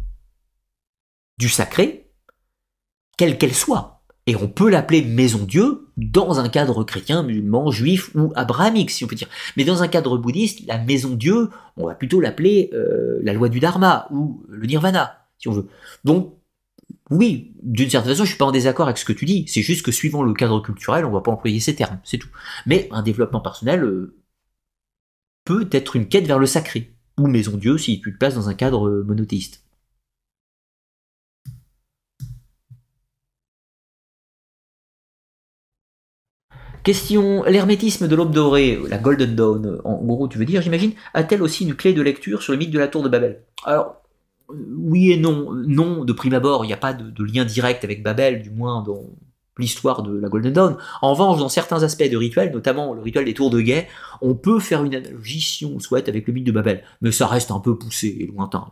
du 1.37 1.49
sacré, 1.49 2.11
quelle 3.17 3.37
qu'elle 3.37 3.53
soit. 3.53 3.95
Et 4.27 4.35
on 4.35 4.47
peut 4.47 4.69
l'appeler 4.69 5.03
maison 5.03 5.45
Dieu 5.45 5.87
dans 5.97 6.39
un 6.39 6.49
cadre 6.49 6.83
chrétien, 6.83 7.21
musulman, 7.21 7.69
juif 7.69 8.09
ou 8.15 8.31
abrahamique, 8.35 8.89
si 8.89 9.03
on 9.03 9.07
peut 9.07 9.15
dire. 9.15 9.29
Mais 9.55 9.63
dans 9.63 9.83
un 9.83 9.87
cadre 9.87 10.17
bouddhiste, 10.17 10.65
la 10.65 10.79
maison 10.79 11.15
Dieu, 11.15 11.49
on 11.77 11.85
va 11.85 11.93
plutôt 11.93 12.19
l'appeler 12.19 12.71
euh, 12.73 13.19
la 13.21 13.33
loi 13.33 13.49
du 13.49 13.59
Dharma 13.59 14.07
ou 14.09 14.43
le 14.49 14.65
nirvana, 14.65 15.27
si 15.37 15.47
on 15.47 15.51
veut. 15.51 15.67
Donc, 16.03 16.33
oui, 17.11 17.53
d'une 17.61 17.89
certaine 17.89 18.13
façon, 18.13 18.23
je 18.23 18.29
suis 18.29 18.37
pas 18.37 18.45
en 18.45 18.51
désaccord 18.51 18.87
avec 18.87 18.97
ce 18.97 19.05
que 19.05 19.13
tu 19.13 19.25
dis. 19.25 19.45
C'est 19.47 19.61
juste 19.61 19.85
que 19.85 19.91
suivant 19.91 20.23
le 20.23 20.33
cadre 20.33 20.59
culturel, 20.59 21.05
on 21.05 21.11
va 21.11 21.21
pas 21.21 21.31
employer 21.31 21.59
ces 21.59 21.75
termes, 21.75 21.99
c'est 22.03 22.17
tout. 22.17 22.29
Mais 22.65 22.87
un 22.91 23.03
développement 23.03 23.41
personnel 23.41 23.83
euh, 23.83 24.17
peut 25.43 25.69
être 25.71 25.95
une 25.95 26.07
quête 26.07 26.25
vers 26.25 26.39
le 26.39 26.47
sacré 26.47 26.95
ou 27.19 27.27
maison 27.27 27.57
Dieu 27.57 27.77
si 27.77 28.01
tu 28.01 28.11
te 28.11 28.17
places 28.17 28.35
dans 28.35 28.49
un 28.49 28.55
cadre 28.55 29.03
monothéiste. 29.05 29.64
Question, 36.85 37.43
l'hermétisme 37.45 38.07
de 38.07 38.15
l'aube 38.15 38.31
dorée, 38.31 38.79
la 38.87 38.99
Golden 38.99 39.35
Dawn, 39.35 39.81
en 39.83 40.03
gros 40.03 40.27
tu 40.27 40.37
veux 40.37 40.45
dire 40.45 40.61
j'imagine, 40.61 40.91
a-t-elle 41.15 41.41
aussi 41.41 41.63
une 41.63 41.73
clé 41.73 41.93
de 41.93 42.01
lecture 42.03 42.43
sur 42.43 42.53
le 42.53 42.59
mythe 42.59 42.69
de 42.69 42.77
la 42.77 42.87
tour 42.87 43.01
de 43.01 43.09
Babel? 43.09 43.41
Alors, 43.63 43.95
oui 44.49 45.11
et 45.11 45.17
non. 45.17 45.51
Non, 45.51 46.05
de 46.05 46.13
prime 46.13 46.35
abord, 46.35 46.63
il 46.63 46.67
n'y 46.67 46.73
a 46.73 46.77
pas 46.77 46.93
de, 46.93 47.23
lien 47.23 47.43
direct 47.43 47.83
avec 47.83 48.03
Babel, 48.03 48.43
du 48.43 48.51
moins 48.51 48.83
dans 48.83 49.01
l'histoire 49.57 50.03
de 50.03 50.15
la 50.15 50.29
Golden 50.29 50.53
Dawn. 50.53 50.77
En 51.01 51.13
revanche, 51.15 51.39
dans 51.39 51.49
certains 51.49 51.81
aspects 51.81 52.07
de 52.07 52.17
rituel, 52.17 52.51
notamment 52.51 52.93
le 52.93 53.01
rituel 53.01 53.25
des 53.25 53.33
tours 53.33 53.49
de 53.49 53.61
guet, 53.61 53.87
on 54.21 54.35
peut 54.35 54.59
faire 54.59 54.83
une 54.83 54.93
analogie, 54.93 55.41
si 55.41 55.65
on 55.65 55.79
souhaite, 55.79 56.07
avec 56.07 56.27
le 56.27 56.33
mythe 56.33 56.45
de 56.45 56.51
Babel. 56.51 56.83
Mais 57.01 57.11
ça 57.11 57.25
reste 57.25 57.49
un 57.49 57.59
peu 57.59 57.75
poussé 57.79 58.15
et 58.19 58.27
lointain. 58.27 58.67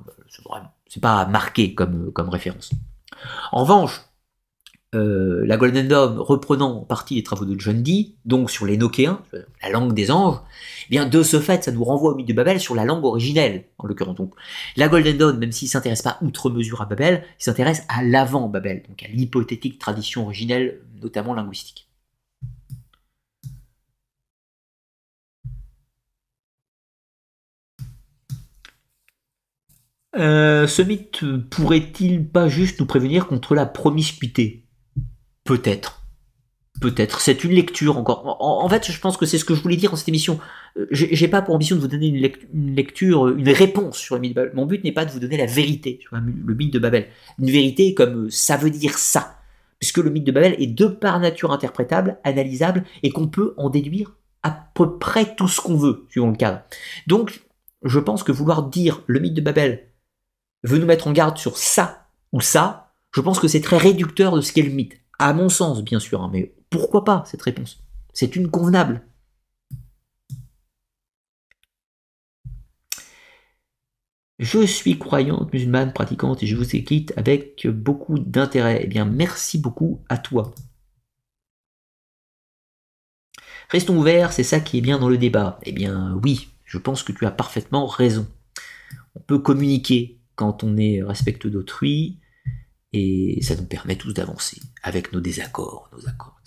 Vraiment, 0.48 0.72
c'est 0.88 1.02
pas 1.02 1.26
marqué 1.26 1.74
comme, 1.74 2.12
comme 2.12 2.30
référence. 2.30 2.70
En 3.52 3.64
revanche, 3.64 4.02
euh, 4.94 5.44
la 5.46 5.58
Golden 5.58 5.88
Dawn 5.88 6.18
reprenant 6.20 6.78
en 6.78 6.86
partie 6.86 7.16
les 7.16 7.24
travaux 7.24 7.46
de 7.46 7.60
John 7.60 7.82
Dee, 7.82 8.16
donc 8.26 8.52
sur 8.52 8.66
les 8.66 8.78
Nokéens, 8.78 9.22
la 9.62 9.70
langue 9.70 9.94
des 9.94 10.12
anges, 10.12 10.38
eh 10.88 10.90
bien 10.90 11.06
de 11.06 11.24
ce 11.24 11.40
fait, 11.40 11.64
ça 11.64 11.72
nous 11.72 11.84
renvoie 11.84 12.12
au 12.12 12.16
mythe 12.16 12.28
de 12.28 12.34
Babel 12.34 12.60
sur 12.60 12.76
la 12.76 12.86
langue 12.86 13.04
originelle, 13.04 13.66
en 13.78 13.88
l'occurrence. 13.88 14.16
Donc, 14.16 14.34
la 14.78 14.88
Golden 14.88 15.18
Dawn, 15.18 15.38
même 15.38 15.52
s'il 15.52 15.68
s'intéresse 15.68 16.02
pas 16.02 16.18
outre 16.22 16.50
mesure 16.50 16.82
à 16.82 16.86
Babel, 16.86 17.24
il 17.40 17.44
s'intéresse 17.44 17.84
à 17.90 18.04
l'avant 18.04 18.48
Babel, 18.50 18.84
donc 18.88 19.04
à 19.04 19.08
l'hypothétique 19.08 19.80
tradition 19.80 20.24
originelle, 20.24 20.82
notamment 21.02 21.34
linguistique. 21.34 21.88
Euh, 30.16 30.68
ce 30.68 30.82
mythe 30.84 31.26
pourrait-il 31.50 32.28
pas 32.28 32.48
juste 32.48 32.80
nous 32.80 32.86
prévenir 32.86 33.28
contre 33.28 33.56
la 33.56 33.66
promiscuité? 33.66 34.63
Peut-être. 35.44 36.02
Peut-être. 36.82 37.22
C'est 37.22 37.44
une 37.44 37.52
lecture 37.52 37.98
encore. 37.98 38.38
En, 38.42 38.68
fait, 38.68 38.92
je 38.92 39.00
pense 39.00 39.16
que 39.16 39.26
c'est 39.26 39.38
ce 39.38 39.46
que 39.46 39.54
je 39.54 39.62
voulais 39.62 39.76
dire 39.76 39.92
dans 39.92 39.96
cette 39.96 40.08
émission. 40.10 40.40
Euh, 40.78 40.88
j'ai 40.92 41.28
pas 41.28 41.42
pour 41.42 41.54
ambition 41.54 41.76
de 41.76 41.82
vous 41.82 41.88
donner 41.88 42.08
une, 42.08 42.76
lecture, 42.76 43.28
une 43.30 43.50
réponse 43.50 43.98
sur 43.98 44.16
le 44.16 44.22
mythe 44.22 44.32
de 44.32 44.42
Babel. 44.42 44.56
Mon 44.56 44.66
but 44.66 44.84
n'est 44.84 44.92
pas 44.92 45.06
de 45.06 45.12
vous 45.12 45.20
donner 45.20 45.38
la 45.38 45.46
vérité 45.46 46.00
sur 46.02 46.16
le 46.16 46.56
mythe 46.56 46.74
de 46.74 46.80
Babel. 46.80 47.08
Une 47.40 47.52
vérité 47.52 47.94
comme 47.94 48.26
euh, 48.26 48.30
ça 48.30 48.58
veut 48.58 48.72
dire 48.72 48.98
ça. 48.98 49.38
Puisque 49.80 50.00
le 50.00 50.10
mythe 50.10 50.24
de 50.24 50.32
Babel 50.32 50.56
est 50.60 50.68
de 50.68 50.88
par 50.88 51.20
nature 51.20 51.52
interprétable, 51.52 52.18
analysable, 52.24 52.84
et 53.04 53.12
qu'on 53.12 53.28
peut 53.28 53.54
en 53.58 53.70
déduire 53.70 54.16
à 54.42 54.52
peu 54.74 54.98
près 54.98 55.36
tout 55.36 55.48
ce 55.48 55.62
qu'on 55.62 55.78
veut, 55.78 56.06
suivant 56.10 56.30
le 56.30 56.36
cadre. 56.36 56.62
Donc, 57.08 57.44
je 57.84 58.00
pense 58.00 58.24
que 58.24 58.32
vouloir 58.32 58.64
dire 58.64 59.02
le 59.08 59.20
mythe 59.20 59.34
de 59.34 59.42
Babel 59.42 59.90
veut 60.64 60.80
nous 60.80 60.86
mettre 60.86 61.08
en 61.08 61.12
garde 61.12 61.38
sur 61.38 61.58
ça 61.58 62.08
ou 62.32 62.42
ça, 62.42 62.94
je 63.12 63.22
pense 63.22 63.40
que 63.40 63.48
c'est 63.48 63.62
très 63.62 63.78
réducteur 63.78 64.36
de 64.36 64.42
ce 64.42 64.52
qu'est 64.54 64.64
le 64.64 64.72
mythe. 64.72 65.03
À 65.20 65.34
mon 65.34 65.50
sens, 65.50 65.84
bien 65.84 66.00
sûr, 66.00 66.22
hein, 66.22 66.30
mais 66.32 66.54
pourquoi 66.70 67.04
pas 67.04 67.24
cette 67.26 67.42
réponse? 67.42 67.84
C'est 68.14 68.36
une 68.36 68.50
convenable. 68.50 69.06
Je 74.40 74.66
suis 74.66 75.00
croyante, 75.00 75.54
musulmane, 75.54 75.94
pratiquante 75.94 76.44
et 76.44 76.48
je 76.48 76.56
vous 76.56 76.76
équite 76.76 77.14
avec 77.18 77.68
beaucoup 77.68 78.20
d'intérêt. 78.20 78.82
Eh 78.84 78.88
bien, 78.88 79.06
merci 79.06 79.58
beaucoup 79.58 80.04
à 80.10 80.18
toi. 80.18 80.54
Restons 83.70 83.98
ouverts, 83.98 84.34
c'est 84.34 84.44
ça 84.44 84.60
qui 84.60 84.78
est 84.78 84.82
bien 84.82 85.00
dans 85.00 85.10
le 85.10 85.18
débat. 85.18 85.60
Eh 85.64 85.72
bien, 85.72 86.20
oui, 86.24 86.50
je 86.66 86.78
pense 86.78 87.04
que 87.04 87.12
tu 87.12 87.26
as 87.26 87.32
parfaitement 87.32 87.86
raison. 87.88 88.28
On 89.16 89.20
peut 89.20 89.40
communiquer 89.40 90.20
quand 90.36 90.64
on 90.64 90.78
est 90.78 91.02
respectueux 91.04 91.52
d'autrui, 91.52 92.20
et 92.94 93.40
ça 93.42 93.56
nous 93.56 93.66
permet 93.66 93.96
tous 93.96 94.14
d'avancer 94.14 94.62
avec 94.84 95.12
nos 95.12 95.20
désaccords, 95.20 95.90
nos 95.92 96.08
accords. 96.08 96.40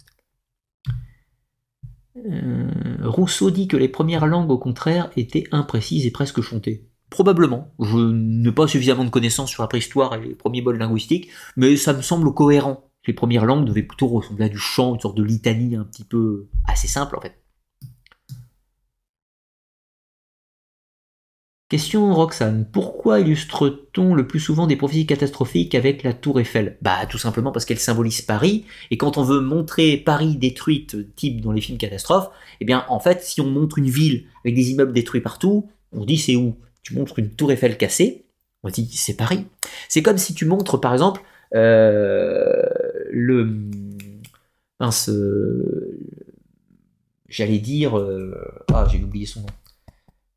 Euh, 2.16 2.96
Rousseau 3.02 3.50
dit 3.50 3.68
que 3.68 3.76
les 3.76 3.88
premières 3.88 4.26
langues, 4.26 4.50
au 4.50 4.58
contraire, 4.58 5.10
étaient 5.16 5.44
imprécises 5.52 6.06
et 6.06 6.10
presque 6.10 6.40
chantées. 6.40 6.88
Probablement. 7.10 7.72
Je 7.78 7.98
n'ai 7.98 8.52
pas 8.52 8.66
suffisamment 8.66 9.04
de 9.04 9.10
connaissances 9.10 9.50
sur 9.50 9.62
la 9.62 9.68
préhistoire 9.68 10.14
et 10.14 10.20
les 10.20 10.34
premiers 10.34 10.62
bols 10.62 10.78
linguistiques, 10.78 11.28
mais 11.56 11.76
ça 11.76 11.92
me 11.92 12.02
semble 12.02 12.32
cohérent. 12.32 12.90
Les 13.06 13.12
premières 13.12 13.44
langues 13.44 13.66
devaient 13.66 13.82
plutôt 13.82 14.08
ressembler 14.08 14.46
à 14.46 14.48
du 14.48 14.58
chant, 14.58 14.94
une 14.94 15.00
sorte 15.00 15.16
de 15.16 15.22
litanie 15.22 15.76
un 15.76 15.84
petit 15.84 16.04
peu 16.04 16.48
assez 16.64 16.88
simple 16.88 17.16
en 17.16 17.20
fait. 17.20 17.40
Question 21.68 22.14
Roxane, 22.14 22.64
pourquoi 22.70 23.18
illustre-t-on 23.18 24.14
le 24.14 24.28
plus 24.28 24.38
souvent 24.38 24.68
des 24.68 24.76
prophéties 24.76 25.04
catastrophiques 25.04 25.74
avec 25.74 26.04
la 26.04 26.12
tour 26.12 26.38
Eiffel? 26.38 26.78
Bah 26.80 27.06
tout 27.10 27.18
simplement 27.18 27.50
parce 27.50 27.64
qu'elle 27.64 27.80
symbolise 27.80 28.22
Paris, 28.22 28.66
et 28.92 28.96
quand 28.96 29.18
on 29.18 29.24
veut 29.24 29.40
montrer 29.40 29.96
Paris 29.96 30.36
détruite, 30.36 31.16
type 31.16 31.40
dans 31.40 31.50
les 31.50 31.60
films 31.60 31.76
catastrophes, 31.76 32.30
eh 32.60 32.64
bien 32.64 32.84
en 32.88 33.00
fait 33.00 33.20
si 33.24 33.40
on 33.40 33.50
montre 33.50 33.78
une 33.78 33.90
ville 33.90 34.26
avec 34.44 34.54
des 34.54 34.70
immeubles 34.70 34.92
détruits 34.92 35.22
partout, 35.22 35.68
on 35.90 36.04
dit 36.04 36.18
c'est 36.18 36.36
où? 36.36 36.54
Tu 36.84 36.94
montres 36.94 37.18
une 37.18 37.30
tour 37.30 37.50
Eiffel 37.50 37.76
cassée, 37.76 38.26
on 38.62 38.68
dit 38.68 38.88
c'est 38.92 39.16
Paris. 39.16 39.44
C'est 39.88 40.02
comme 40.02 40.18
si 40.18 40.34
tu 40.34 40.44
montres 40.44 40.80
par 40.80 40.92
exemple 40.92 41.22
euh, 41.56 42.62
le... 43.10 43.56
Euh, 45.08 45.98
j'allais 47.28 47.58
dire... 47.58 47.98
Euh, 47.98 48.36
ah 48.72 48.86
j'ai 48.88 49.02
oublié 49.02 49.26
son 49.26 49.40
nom. 49.40 49.46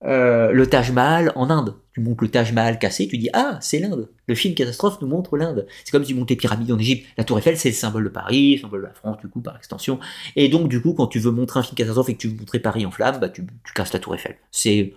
Euh, 0.05 0.51
le 0.51 0.65
Taj 0.65 0.91
Mahal 0.91 1.31
en 1.35 1.49
Inde. 1.49 1.75
Tu 1.93 1.99
montres 1.99 2.23
le 2.23 2.31
Taj 2.31 2.53
Mahal 2.53 2.79
cassé, 2.79 3.07
tu 3.07 3.17
dis 3.17 3.29
Ah, 3.33 3.57
c'est 3.61 3.79
l'Inde. 3.79 4.09
Le 4.27 4.35
film 4.35 4.55
Catastrophe 4.55 5.01
nous 5.01 5.07
montre 5.07 5.35
l'Inde. 5.35 5.67
C'est 5.83 5.91
comme 5.91 6.03
si 6.03 6.13
tu 6.13 6.19
montes 6.19 6.29
les 6.29 6.37
pyramides 6.37 6.71
en 6.71 6.79
Égypte. 6.79 7.05
La 7.17 7.23
Tour 7.23 7.37
Eiffel, 7.37 7.57
c'est 7.57 7.69
le 7.69 7.75
symbole 7.75 8.05
de 8.05 8.09
Paris, 8.09 8.55
le 8.55 8.61
symbole 8.61 8.81
de 8.81 8.87
la 8.87 8.93
France, 8.93 9.17
du 9.19 9.27
coup, 9.27 9.41
par 9.41 9.57
extension. 9.57 9.99
Et 10.35 10.47
donc, 10.47 10.69
du 10.69 10.81
coup, 10.81 10.93
quand 10.93 11.07
tu 11.07 11.19
veux 11.19 11.31
montrer 11.31 11.59
un 11.59 11.63
film 11.63 11.75
Catastrophe 11.75 12.09
et 12.09 12.13
que 12.13 12.19
tu 12.19 12.29
veux 12.29 12.37
montrer 12.37 12.59
Paris 12.59 12.85
en 12.85 12.91
flammes, 12.91 13.19
bah, 13.19 13.29
tu, 13.29 13.45
tu 13.45 13.73
casses 13.73 13.93
la 13.93 13.99
Tour 13.99 14.15
Eiffel. 14.15 14.37
C'est. 14.51 14.93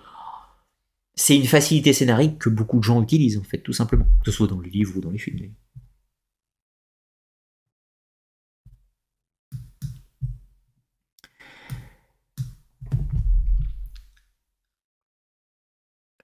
C'est 1.14 1.36
une 1.36 1.44
facilité 1.44 1.92
scénarique 1.92 2.38
que 2.38 2.48
beaucoup 2.48 2.78
de 2.78 2.84
gens 2.84 3.02
utilisent, 3.02 3.36
en 3.36 3.42
fait, 3.42 3.58
tout 3.58 3.74
simplement. 3.74 4.06
Que 4.24 4.30
ce 4.30 4.36
soit 4.36 4.46
dans 4.46 4.60
les 4.60 4.70
livres 4.70 4.96
ou 4.96 5.00
dans 5.02 5.10
les 5.10 5.18
films. 5.18 5.50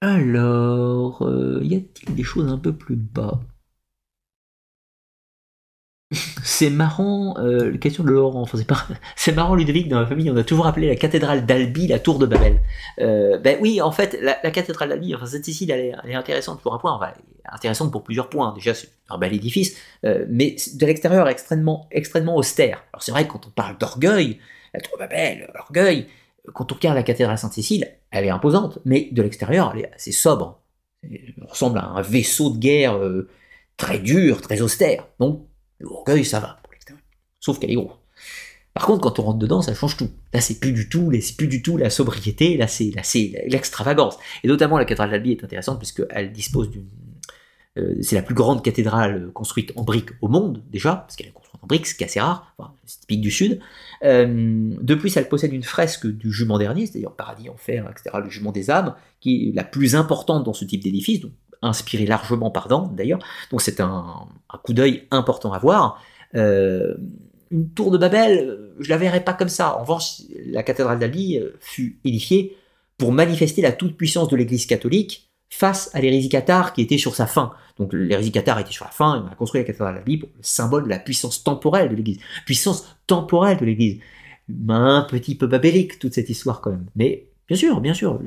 Alors, 0.00 1.22
euh, 1.22 1.60
y 1.62 1.76
a-t-il 1.76 2.14
des 2.14 2.22
choses 2.24 2.50
un 2.52 2.58
peu 2.58 2.72
plus 2.72 2.96
bas? 2.96 3.40
C'est 6.42 6.70
marrant, 6.70 7.34
euh, 7.38 7.76
question 7.76 8.02
de 8.02 8.10
Laurent, 8.10 8.40
enfin, 8.40 8.58
c'est, 9.16 9.32
marrant 9.32 9.54
Ludovic, 9.54 9.88
dans 9.88 10.00
ma 10.00 10.06
famille, 10.06 10.30
on 10.30 10.36
a 10.36 10.44
toujours 10.44 10.66
appelé 10.66 10.88
la 10.88 10.96
cathédrale 10.96 11.44
d'Albi 11.44 11.86
la 11.86 11.98
tour 11.98 12.18
de 12.18 12.24
Babel. 12.24 12.60
Euh, 13.00 13.38
ben 13.38 13.58
oui, 13.60 13.82
en 13.82 13.92
fait, 13.92 14.18
la, 14.22 14.34
cathédrale 14.50 14.88
d'Albi, 14.88 15.14
enfin 15.14 15.26
cette 15.26 15.46
ici, 15.46 15.68
elle 15.70 15.94
est, 16.04 16.14
intéressante 16.14 16.62
pour 16.62 16.74
un 16.74 16.78
point, 16.78 16.98
intéressante 17.44 17.92
pour 17.92 18.02
plusieurs 18.02 18.30
points. 18.30 18.54
Déjà, 18.54 18.72
c'est 18.72 18.88
un 19.10 19.18
bel 19.18 19.34
édifice, 19.34 19.76
euh, 20.06 20.24
mais 20.30 20.56
de 20.74 20.86
l'extérieur 20.86 21.28
extrêmement, 21.28 21.86
extrêmement 21.90 22.36
austère. 22.36 22.84
Alors 22.94 23.02
c'est 23.02 23.12
vrai 23.12 23.26
que 23.26 23.32
quand 23.32 23.46
on 23.46 23.50
parle 23.50 23.76
d'orgueil, 23.76 24.38
la 24.72 24.80
tour 24.80 24.94
de 24.94 25.00
Babel, 25.00 25.50
l'orgueil, 25.54 26.06
quand 26.54 26.72
on 26.72 26.74
regarde 26.74 26.96
la 26.96 27.02
cathédrale 27.02 27.38
Sainte-Cécile, 27.38 27.88
elle 28.10 28.24
est 28.24 28.30
imposante, 28.30 28.78
mais 28.84 29.08
de 29.12 29.22
l'extérieur, 29.22 29.72
elle 29.74 29.82
est 29.82 29.94
assez 29.94 30.12
sobre. 30.12 30.60
Elle 31.02 31.34
ressemble 31.46 31.78
à 31.78 31.86
un 31.86 32.02
vaisseau 32.02 32.50
de 32.50 32.58
guerre 32.58 32.98
très 33.76 33.98
dur, 33.98 34.40
très 34.40 34.60
austère. 34.60 35.06
Donc, 35.20 35.48
L'orgueil, 35.80 36.24
ça 36.24 36.40
va 36.40 36.58
pour 36.62 36.72
l'extérieur. 36.72 37.02
Sauf 37.40 37.58
qu'elle 37.58 37.70
est 37.70 37.76
grosse. 37.76 37.92
Par 38.74 38.86
contre, 38.86 39.00
quand 39.02 39.18
on 39.18 39.22
rentre 39.22 39.38
dedans, 39.38 39.62
ça 39.62 39.74
change 39.74 39.96
tout. 39.96 40.10
Là, 40.32 40.40
c'est 40.40 40.60
plus 40.60 40.72
du 40.72 40.88
tout, 40.88 41.10
c'est 41.20 41.36
plus 41.36 41.48
du 41.48 41.62
tout 41.62 41.76
la 41.76 41.90
sobriété, 41.90 42.56
là, 42.56 42.68
c'est, 42.68 42.92
l'extravagance. 43.46 44.16
Et 44.44 44.48
notamment, 44.48 44.78
la 44.78 44.84
cathédrale 44.84 45.10
d'Albi 45.10 45.32
est 45.32 45.44
intéressante 45.44 45.78
puisqu'elle 45.78 46.32
dispose 46.32 46.70
d'une, 46.70 46.86
euh, 47.78 47.96
c'est 48.02 48.14
la 48.14 48.22
plus 48.22 48.34
grande 48.34 48.62
cathédrale 48.62 49.30
construite 49.32 49.72
en 49.76 49.82
briques 49.82 50.10
au 50.20 50.28
monde, 50.28 50.62
déjà, 50.70 50.96
parce 50.96 51.16
qu'elle 51.16 51.28
est 51.28 51.32
construite 51.32 51.62
en 51.62 51.66
briques, 51.66 51.86
ce 51.86 51.94
qui 51.94 52.04
est 52.04 52.06
assez 52.06 52.20
rare, 52.20 52.54
c'est 52.84 53.00
typique 53.00 53.20
du 53.20 53.30
Sud. 53.30 53.60
Euh, 54.04 54.74
de 54.80 54.94
plus, 54.94 55.16
elle 55.16 55.28
possède 55.28 55.52
une 55.52 55.62
fresque 55.62 56.06
du 56.06 56.32
jument 56.32 56.58
dernier, 56.58 56.86
c'est-à-dire 56.86 57.12
paradis, 57.12 57.48
enfer, 57.48 57.90
etc., 57.90 58.16
le 58.22 58.30
jument 58.30 58.52
des 58.52 58.70
âmes, 58.70 58.94
qui 59.20 59.48
est 59.48 59.52
la 59.54 59.64
plus 59.64 59.96
importante 59.96 60.44
dans 60.44 60.52
ce 60.52 60.64
type 60.64 60.82
d'édifice, 60.82 61.20
donc 61.20 61.32
inspiré 61.62 62.06
largement 62.06 62.50
par 62.50 62.68
Dante 62.68 62.94
d'ailleurs, 62.94 63.18
donc 63.50 63.62
c'est 63.62 63.80
un, 63.80 64.28
coup 64.62 64.72
d'œil 64.72 65.06
important 65.10 65.52
à 65.52 65.58
voir. 65.58 66.00
Euh, 66.34 66.94
une 67.50 67.70
tour 67.70 67.90
de 67.90 67.98
Babel, 67.98 68.72
je 68.78 68.88
la 68.90 68.98
verrais 68.98 69.24
pas 69.24 69.32
comme 69.32 69.48
ça. 69.48 69.76
En 69.76 69.80
revanche, 69.80 70.22
la 70.46 70.62
cathédrale 70.62 70.98
d'Albi 70.98 71.38
euh, 71.38 71.56
fut 71.60 71.98
édifiée 72.04 72.56
pour 72.98 73.12
manifester 73.12 73.62
la 73.62 73.72
toute-puissance 73.72 74.28
de 74.28 74.36
l'Église 74.36 74.66
catholique 74.66 75.27
face 75.50 75.90
à 75.94 76.00
l'hérésie 76.00 76.28
cathare 76.28 76.72
qui 76.72 76.82
était 76.82 76.98
sur 76.98 77.14
sa 77.14 77.26
fin. 77.26 77.52
Donc 77.78 77.92
l'hérésie 77.92 78.32
cathare 78.32 78.58
était 78.58 78.72
sur 78.72 78.84
la 78.84 78.90
fin, 78.90 79.24
on 79.24 79.32
a 79.32 79.34
construit 79.34 79.60
la 79.60 79.66
cathédrale 79.66 79.94
d'Albi 79.94 80.18
pour 80.18 80.28
le 80.36 80.42
symbole 80.42 80.84
de 80.84 80.88
la 80.88 80.98
puissance 80.98 81.44
temporelle 81.44 81.90
de 81.90 81.94
l'Église. 81.94 82.18
Puissance 82.44 82.96
temporelle 83.06 83.58
de 83.58 83.64
l'Église. 83.64 84.00
Un 84.68 85.06
petit 85.08 85.34
peu 85.34 85.46
babélique 85.46 85.98
toute 85.98 86.14
cette 86.14 86.28
histoire 86.28 86.60
quand 86.60 86.70
même. 86.70 86.86
Mais 86.96 87.28
bien 87.46 87.56
sûr, 87.56 87.80
bien 87.80 87.94
sûr, 87.94 88.20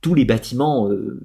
tous 0.00 0.14
les 0.14 0.24
bâtiments 0.24 0.88
euh, 0.88 1.20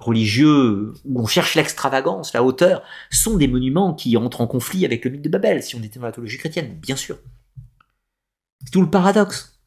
religieux 0.00 0.94
où 1.04 1.20
on 1.20 1.26
cherche 1.26 1.54
l'extravagance, 1.54 2.32
la 2.32 2.42
hauteur, 2.42 2.82
sont 3.10 3.36
des 3.36 3.48
monuments 3.48 3.94
qui 3.94 4.16
entrent 4.16 4.40
en 4.40 4.46
conflit 4.46 4.84
avec 4.84 5.04
le 5.04 5.10
mythe 5.10 5.22
de 5.22 5.28
Babel, 5.28 5.62
si 5.62 5.76
on 5.76 5.82
était 5.82 5.98
dans 5.98 6.06
la 6.06 6.12
théologie 6.12 6.38
chrétienne, 6.38 6.78
bien 6.80 6.96
sûr. 6.96 7.18
C'est 8.64 8.70
tout 8.72 8.82
le 8.82 8.90
paradoxe. 8.90 9.59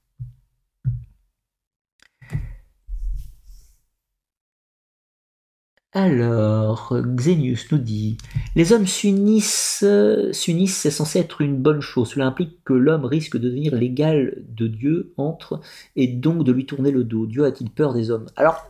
Alors, 5.96 6.92
Xenius 6.92 7.72
nous 7.72 7.78
dit 7.78 8.18
Les 8.56 8.74
hommes 8.74 8.88
s'unissent, 8.88 9.86
s'unissent, 10.32 10.78
c'est 10.78 10.90
censé 10.90 11.20
être 11.20 11.42
une 11.42 11.58
bonne 11.58 11.82
chose. 11.82 12.10
Cela 12.10 12.26
implique 12.26 12.64
que 12.64 12.74
l'homme 12.74 13.06
risque 13.06 13.38
de 13.38 13.48
devenir 13.48 13.76
l'égal 13.76 14.44
de 14.50 14.66
Dieu 14.66 15.14
entre 15.18 15.62
et 15.96 16.08
donc 16.08 16.44
de 16.46 16.52
lui 16.52 16.66
tourner 16.66 16.90
le 16.90 17.04
dos. 17.04 17.28
Dieu 17.28 17.46
a-t-il 17.46 17.70
peur 17.70 17.94
des 17.94 18.10
hommes? 18.10 18.26
Alors, 18.36 18.68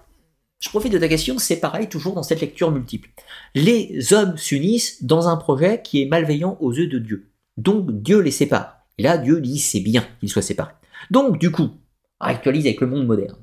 je 0.59 0.67
profite 0.67 0.91
de 0.91 0.97
ta 0.97 1.07
question, 1.07 1.37
c'est 1.39 1.61
pareil 1.61 1.87
toujours 1.87 2.13
dans 2.13 2.23
cette 2.23 2.41
lecture 2.41 2.71
multiple. 2.71 3.09
Les 3.55 4.11
hommes 4.11 4.37
s'unissent 4.37 5.03
dans 5.05 5.29
un 5.29 5.37
projet 5.37 5.81
qui 5.81 6.01
est 6.01 6.05
malveillant 6.05 6.57
aux 6.59 6.73
yeux 6.73 6.87
de 6.87 6.99
Dieu. 6.99 7.31
Donc 7.55 8.01
Dieu 8.01 8.19
les 8.19 8.31
sépare. 8.31 8.79
Et 8.97 9.03
là, 9.03 9.17
Dieu 9.17 9.39
dit 9.39 9.59
c'est 9.59 9.79
bien 9.79 10.05
qu'ils 10.19 10.29
soient 10.29 10.41
séparés. 10.41 10.73
Donc 11.09 11.39
du 11.39 11.51
coup, 11.51 11.69
actualise 12.19 12.65
avec 12.65 12.81
le 12.81 12.87
monde 12.87 13.05
moderne. 13.05 13.37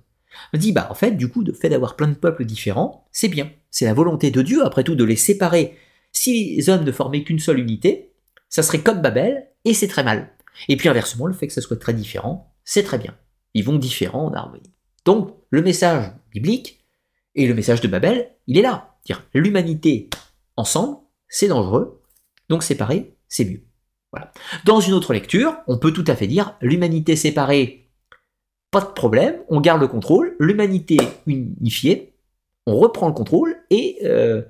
On 0.53 0.59
dit 0.59 0.73
bah 0.73 0.89
en 0.91 0.95
fait, 0.95 1.13
du 1.13 1.29
coup, 1.29 1.43
le 1.43 1.53
fait 1.53 1.69
d'avoir 1.69 1.97
plein 1.97 2.09
de 2.09 2.15
peuples 2.15 2.45
différents, 2.45 3.07
c'est 3.13 3.29
bien. 3.29 3.51
C'est 3.71 3.85
la 3.85 3.95
volonté 3.95 4.31
de 4.31 4.43
Dieu, 4.43 4.65
après 4.65 4.85
tout, 4.85 4.95
de 4.95 5.05
les 5.05 5.17
séparer. 5.17 5.77
Si 6.13 6.57
les 6.57 6.69
hommes 6.69 6.85
ne 6.85 6.93
formaient 6.93 7.23
qu'une 7.23 7.39
seule 7.39 7.61
unité, 7.61 8.13
ça 8.49 8.63
serait 8.63 8.81
comme 8.81 9.01
Babel, 9.01 9.49
et 9.65 9.75
c'est 9.75 9.89
très 9.89 10.03
mal. 10.03 10.33
Et 10.69 10.77
puis 10.77 10.89
inversement, 10.89 11.27
le 11.27 11.35
fait 11.35 11.47
que 11.47 11.53
ça 11.53 11.61
soit 11.61 11.79
très 11.79 11.95
différent, 11.95 12.53
c'est 12.65 12.83
très 12.83 12.99
bien. 12.99 13.17
Ils 13.55 13.65
vont 13.65 13.79
différents 13.79 14.27
en 14.27 14.35
harmonie. 14.35 14.73
Donc, 15.05 15.35
le 15.51 15.63
message 15.63 16.13
biblique, 16.33 16.81
et 17.35 17.47
le 17.47 17.55
message 17.55 17.81
de 17.81 17.89
Babel, 17.89 18.31
il 18.47 18.59
est 18.59 18.63
là. 18.63 18.97
Dire 19.05 19.25
l'humanité 19.35 20.11
ensemble, 20.57 20.99
c'est 21.29 21.49
dangereux, 21.49 22.03
donc 22.49 22.63
séparer, 22.63 23.17
c'est 23.29 23.45
mieux. 23.45 23.63
Voilà. 24.13 24.33
Dans 24.65 24.81
une 24.81 24.95
autre 24.95 25.13
lecture, 25.13 25.57
on 25.69 25.79
peut 25.79 25.93
tout 25.93 26.05
à 26.09 26.17
fait 26.17 26.27
dire 26.27 26.57
l'humanité 26.61 27.15
séparée, 27.17 27.90
pas 28.71 28.81
de 28.81 28.87
problème, 28.87 29.37
on 29.49 29.61
garde 29.61 29.81
le 29.81 29.89
contrôle, 29.89 30.37
l'humanité 30.39 30.99
unifiée, 31.27 32.13
on 32.67 32.79
reprend 32.79 33.09
le 33.09 33.15
contrôle 33.15 33.57
et 33.71 33.99
euh, 34.05 34.43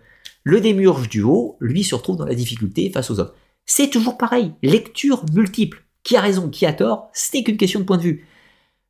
le 0.45 0.61
démurge 0.61 1.09
du 1.09 1.23
haut, 1.23 1.57
lui, 1.61 1.85
se 1.85 1.95
retrouve 1.95 2.17
dans 2.17 2.27
la 2.27 2.35
difficulté 2.35 2.91
face 2.91 3.11
aux 3.11 3.21
hommes. 3.21 3.33
C'est 3.67 3.91
toujours 3.91 4.19
pareil, 4.19 4.53
lecture 4.63 5.25
multiple. 5.33 5.85
Qui 6.03 6.17
a 6.17 6.21
raison, 6.23 6.49
qui 6.49 6.65
a 6.65 6.73
tort, 6.73 7.11
ce 7.13 7.37
n'est 7.37 7.45
qu'une 7.45 7.59
question 7.59 7.79
de 7.79 7.85
point 7.85 7.99
de 7.99 8.03
vue. 8.03 8.27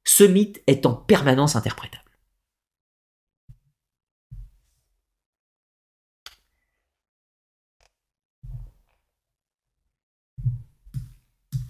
Ce 0.05 0.23
mythe 0.23 0.62
est 0.69 0.86
en 0.86 0.94
permanence 0.94 1.57
interprétable. 1.57 2.00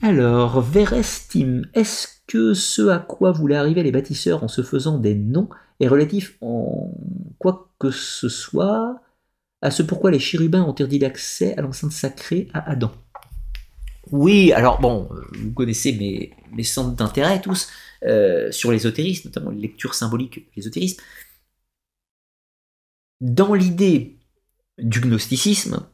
Alors, 0.03 0.63
Verestime, 0.63 1.69
est-ce 1.75 2.09
que 2.27 2.55
ce 2.55 2.89
à 2.89 2.99
quoi 2.99 3.33
voulaient 3.33 3.57
arriver 3.57 3.83
les 3.83 3.93
bâtisseurs 3.93 4.43
en 4.43 4.49
se 4.49 4.63
faisant 4.63 4.99
des 4.99 5.15
noms 5.15 5.51
est 5.79 5.89
relatif 5.89 6.37
en 6.41 6.95
quoi 7.39 7.71
que 7.79 7.91
ce 7.91 8.29
soit 8.29 9.01
à 9.63 9.71
ce 9.71 9.83
pourquoi 9.83 10.11
les 10.11 10.19
chérubins 10.19 10.63
ont 10.63 10.71
interdit 10.71 10.99
l'accès 10.99 11.55
à 11.59 11.63
l'enceinte 11.63 11.93
sacrée 11.93 12.49
à 12.55 12.71
Adam? 12.71 12.93
Oui, 14.11 14.53
alors 14.53 14.81
bon, 14.81 15.09
vous 15.33 15.53
connaissez 15.53 15.93
mes, 15.93 16.33
mes 16.53 16.65
centres 16.65 16.97
d'intérêt 16.97 17.43
tous 17.43 17.69
euh, 18.05 18.51
sur 18.51 18.73
l'ésotérisme, 18.73 19.29
notamment 19.29 19.51
les 19.51 19.61
lectures 19.61 19.95
symboliques 19.95 20.39
de 20.39 20.51
l'ésotérisme. 20.57 21.03
Dans 23.21 23.53
l'idée 23.53 24.17
du 24.79 25.01
gnosticisme, 25.01 25.87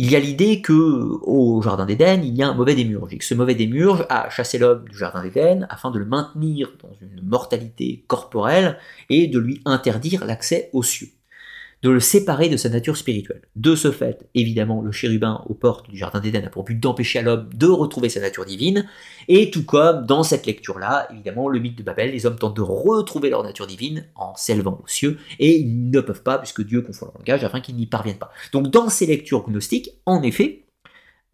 il 0.00 0.12
y 0.12 0.14
a 0.14 0.20
l'idée 0.20 0.62
que 0.62 0.72
au 1.22 1.60
jardin 1.60 1.84
d'Éden, 1.84 2.22
il 2.22 2.36
y 2.36 2.42
a 2.44 2.48
un 2.48 2.54
mauvais 2.54 2.76
démurge, 2.76 3.12
et 3.12 3.18
que 3.18 3.24
ce 3.24 3.34
mauvais 3.34 3.56
démurge 3.56 4.06
a 4.08 4.30
chassé 4.30 4.56
l'homme 4.56 4.88
du 4.88 4.96
jardin 4.96 5.24
d'Éden 5.24 5.66
afin 5.70 5.90
de 5.90 5.98
le 5.98 6.04
maintenir 6.04 6.70
dans 6.80 6.94
une 7.00 7.20
mortalité 7.26 8.04
corporelle 8.06 8.78
et 9.10 9.26
de 9.26 9.40
lui 9.40 9.60
interdire 9.64 10.24
l'accès 10.24 10.70
aux 10.72 10.84
cieux. 10.84 11.08
De 11.82 11.90
le 11.90 12.00
séparer 12.00 12.48
de 12.48 12.56
sa 12.56 12.68
nature 12.68 12.96
spirituelle. 12.96 13.42
De 13.54 13.76
ce 13.76 13.92
fait, 13.92 14.28
évidemment, 14.34 14.82
le 14.82 14.90
chérubin 14.90 15.44
aux 15.46 15.54
portes 15.54 15.88
du 15.88 15.96
Jardin 15.96 16.20
d'Éden 16.20 16.44
a 16.44 16.50
pour 16.50 16.64
but 16.64 16.78
d'empêcher 16.78 17.20
à 17.20 17.22
l'homme 17.22 17.48
de 17.54 17.66
retrouver 17.66 18.08
sa 18.08 18.20
nature 18.20 18.44
divine, 18.44 18.88
et 19.28 19.50
tout 19.50 19.64
comme 19.64 20.04
dans 20.06 20.22
cette 20.22 20.46
lecture-là, 20.46 21.08
évidemment, 21.12 21.48
le 21.48 21.60
mythe 21.60 21.78
de 21.78 21.82
Babel, 21.82 22.10
les 22.10 22.26
hommes 22.26 22.38
tentent 22.38 22.56
de 22.56 22.62
retrouver 22.62 23.30
leur 23.30 23.44
nature 23.44 23.66
divine 23.66 24.06
en 24.16 24.34
s'élevant 24.34 24.80
aux 24.82 24.88
cieux, 24.88 25.18
et 25.38 25.56
ils 25.58 25.90
ne 25.90 26.00
peuvent 26.00 26.22
pas, 26.22 26.38
puisque 26.38 26.64
Dieu 26.64 26.82
confond 26.82 27.06
leur 27.06 27.18
langage, 27.18 27.44
afin 27.44 27.60
qu'ils 27.60 27.76
n'y 27.76 27.86
parviennent 27.86 28.18
pas. 28.18 28.32
Donc 28.52 28.68
dans 28.68 28.88
ces 28.88 29.06
lectures 29.06 29.48
gnostiques, 29.48 29.90
en 30.04 30.22
effet, 30.22 30.64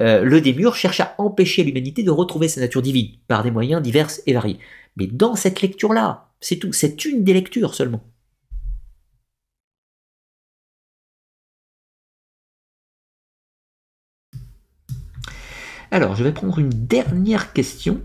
euh, 0.02 0.24
le 0.24 0.40
démur 0.40 0.74
cherche 0.74 1.00
à 1.00 1.14
empêcher 1.18 1.62
l'humanité 1.62 2.02
de 2.02 2.10
retrouver 2.10 2.48
sa 2.48 2.60
nature 2.60 2.82
divine, 2.82 3.12
par 3.28 3.44
des 3.44 3.50
moyens 3.50 3.80
divers 3.80 4.10
et 4.26 4.34
variés. 4.34 4.58
Mais 4.96 5.06
dans 5.06 5.36
cette 5.36 5.62
lecture-là, 5.62 6.28
c'est 6.40 7.04
une 7.04 7.24
des 7.24 7.32
lectures 7.32 7.74
seulement. 7.74 8.02
Alors, 15.94 16.16
je 16.16 16.24
vais 16.24 16.32
prendre 16.32 16.58
une 16.58 16.70
dernière 16.70 17.52
question 17.52 18.02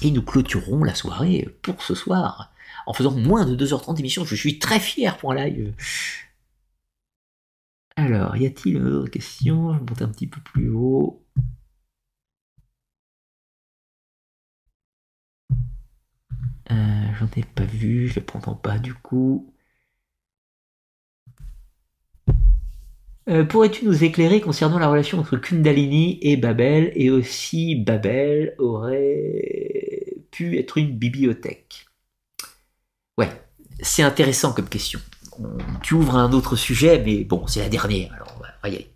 et 0.00 0.10
nous 0.10 0.22
clôturerons 0.22 0.84
la 0.84 0.94
soirée 0.94 1.46
pour 1.60 1.82
ce 1.82 1.94
soir 1.94 2.50
en 2.86 2.94
faisant 2.94 3.10
moins 3.10 3.44
de 3.44 3.54
2h30 3.54 3.94
d'émission. 3.94 4.24
Je 4.24 4.34
suis 4.34 4.58
très 4.58 4.80
fier 4.80 5.18
pour 5.18 5.32
un 5.32 5.34
live. 5.34 5.74
Alors, 7.96 8.38
y 8.38 8.46
a-t-il 8.46 8.80
d'autres 8.80 9.10
questions 9.10 9.74
Je 9.74 9.80
vais 9.80 9.84
monter 9.84 10.04
un 10.04 10.08
petit 10.08 10.26
peu 10.28 10.40
plus 10.40 10.70
haut. 10.70 11.22
Euh, 16.70 17.14
J'en 17.18 17.28
ai 17.36 17.44
pas 17.44 17.64
vu, 17.64 18.08
je 18.08 18.18
ne 18.18 18.24
prends 18.24 18.54
pas 18.54 18.78
du 18.78 18.94
coup. 18.94 19.52
Euh, 23.28 23.44
pourrais-tu 23.44 23.84
nous 23.84 24.04
éclairer 24.04 24.40
concernant 24.40 24.78
la 24.78 24.88
relation 24.88 25.18
entre 25.18 25.36
Kundalini 25.36 26.18
et 26.22 26.38
Babel 26.38 26.92
et 26.94 27.10
aussi 27.10 27.76
Babel 27.76 28.54
aurait 28.58 30.14
pu 30.30 30.58
être 30.58 30.78
une 30.78 30.96
bibliothèque? 30.96 31.86
Ouais, 33.18 33.28
c'est 33.80 34.02
intéressant 34.02 34.54
comme 34.54 34.68
question. 34.68 34.98
tu 35.82 35.92
ouvres 35.92 36.16
un 36.16 36.32
autre 36.32 36.56
sujet, 36.56 37.02
mais 37.04 37.24
bon, 37.24 37.46
c'est 37.46 37.60
la 37.60 37.68
dernière, 37.68 38.14
alors 38.14 38.34
on 38.38 38.40
va 38.40 38.68
y 38.70 38.76
aller. 38.76 38.90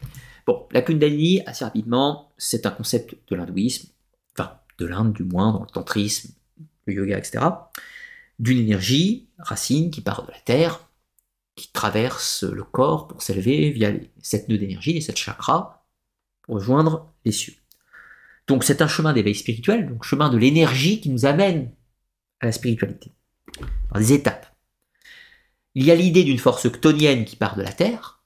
Bon, 0.47 0.67
la 0.71 0.81
Kundalini, 0.81 1.43
assez 1.45 1.65
rapidement, 1.65 2.33
c'est 2.39 2.65
un 2.65 2.71
concept 2.71 3.15
de 3.29 3.37
l'hindouisme, 3.37 3.89
enfin 4.35 4.55
de 4.79 4.87
l'Inde 4.87 5.13
du 5.13 5.25
moins, 5.25 5.53
dans 5.53 5.61
le 5.61 5.71
tantrisme, 5.71 6.33
le 6.87 6.95
yoga, 6.95 7.19
etc. 7.19 7.45
D'une 8.39 8.59
énergie, 8.59 9.29
racine, 9.39 9.91
qui 9.91 10.01
part 10.01 10.25
de 10.25 10.33
la 10.33 10.39
terre, 10.39 10.81
qui 11.55 11.71
traverse 11.73 12.45
le 12.45 12.65
corps 12.65 13.09
pour 13.09 13.23
s'élever 13.23 13.71
via 13.71 13.91
les 13.91 14.11
sept 14.23 14.49
nœuds 14.49 14.59
d'énergie, 14.59 14.93
les 14.93 15.01
sept 15.01 15.19
chakras, 15.19 15.85
pour 16.43 16.57
rejoindre 16.57 17.13
les 17.25 17.33
cieux. 17.33 17.55
Donc 18.47 18.65
c'est 18.65 18.83
un 18.83 18.89
chemin 18.89 19.13
d'éveil 19.13 19.35
spirituel, 19.35 19.89
donc 19.89 20.05
chemin 20.05 20.31
de 20.31 20.39
l'énergie 20.39 21.01
qui 21.01 21.11
nous 21.11 21.27
amène 21.27 21.73
à 22.41 22.47
la 22.47 22.53
spiritualité, 22.53 23.13
par 23.91 24.01
des 24.01 24.13
étapes. 24.13 24.55
Il 25.75 25.85
y 25.85 25.91
a 25.91 25.95
l'idée 25.95 26.25
d'une 26.25 26.39
force 26.39 26.65
octonienne 26.65 27.25
qui 27.25 27.37
part 27.37 27.57
de 27.57 27.63
la 27.63 27.73
Terre, 27.73 28.23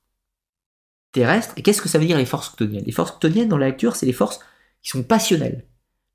terrestre, 1.13 1.55
et 1.57 1.63
qu'est-ce 1.63 1.83
que 1.83 1.89
ça 1.89 1.99
veut 1.99 2.07
dire 2.07 2.19
les 2.19 2.27
forces 2.27 2.49
octoniennes? 2.49 2.85
Les 2.85 2.93
forces 2.93 3.13
octoniennes 3.13 3.49
dans 3.49 3.59
la 3.59 3.69
lecture, 3.69 3.97
c'est 3.97 4.07
les 4.07 4.13
forces 4.13 4.41
qui 4.83 4.91
sont 4.91 5.03
passionnelles, 5.03 5.67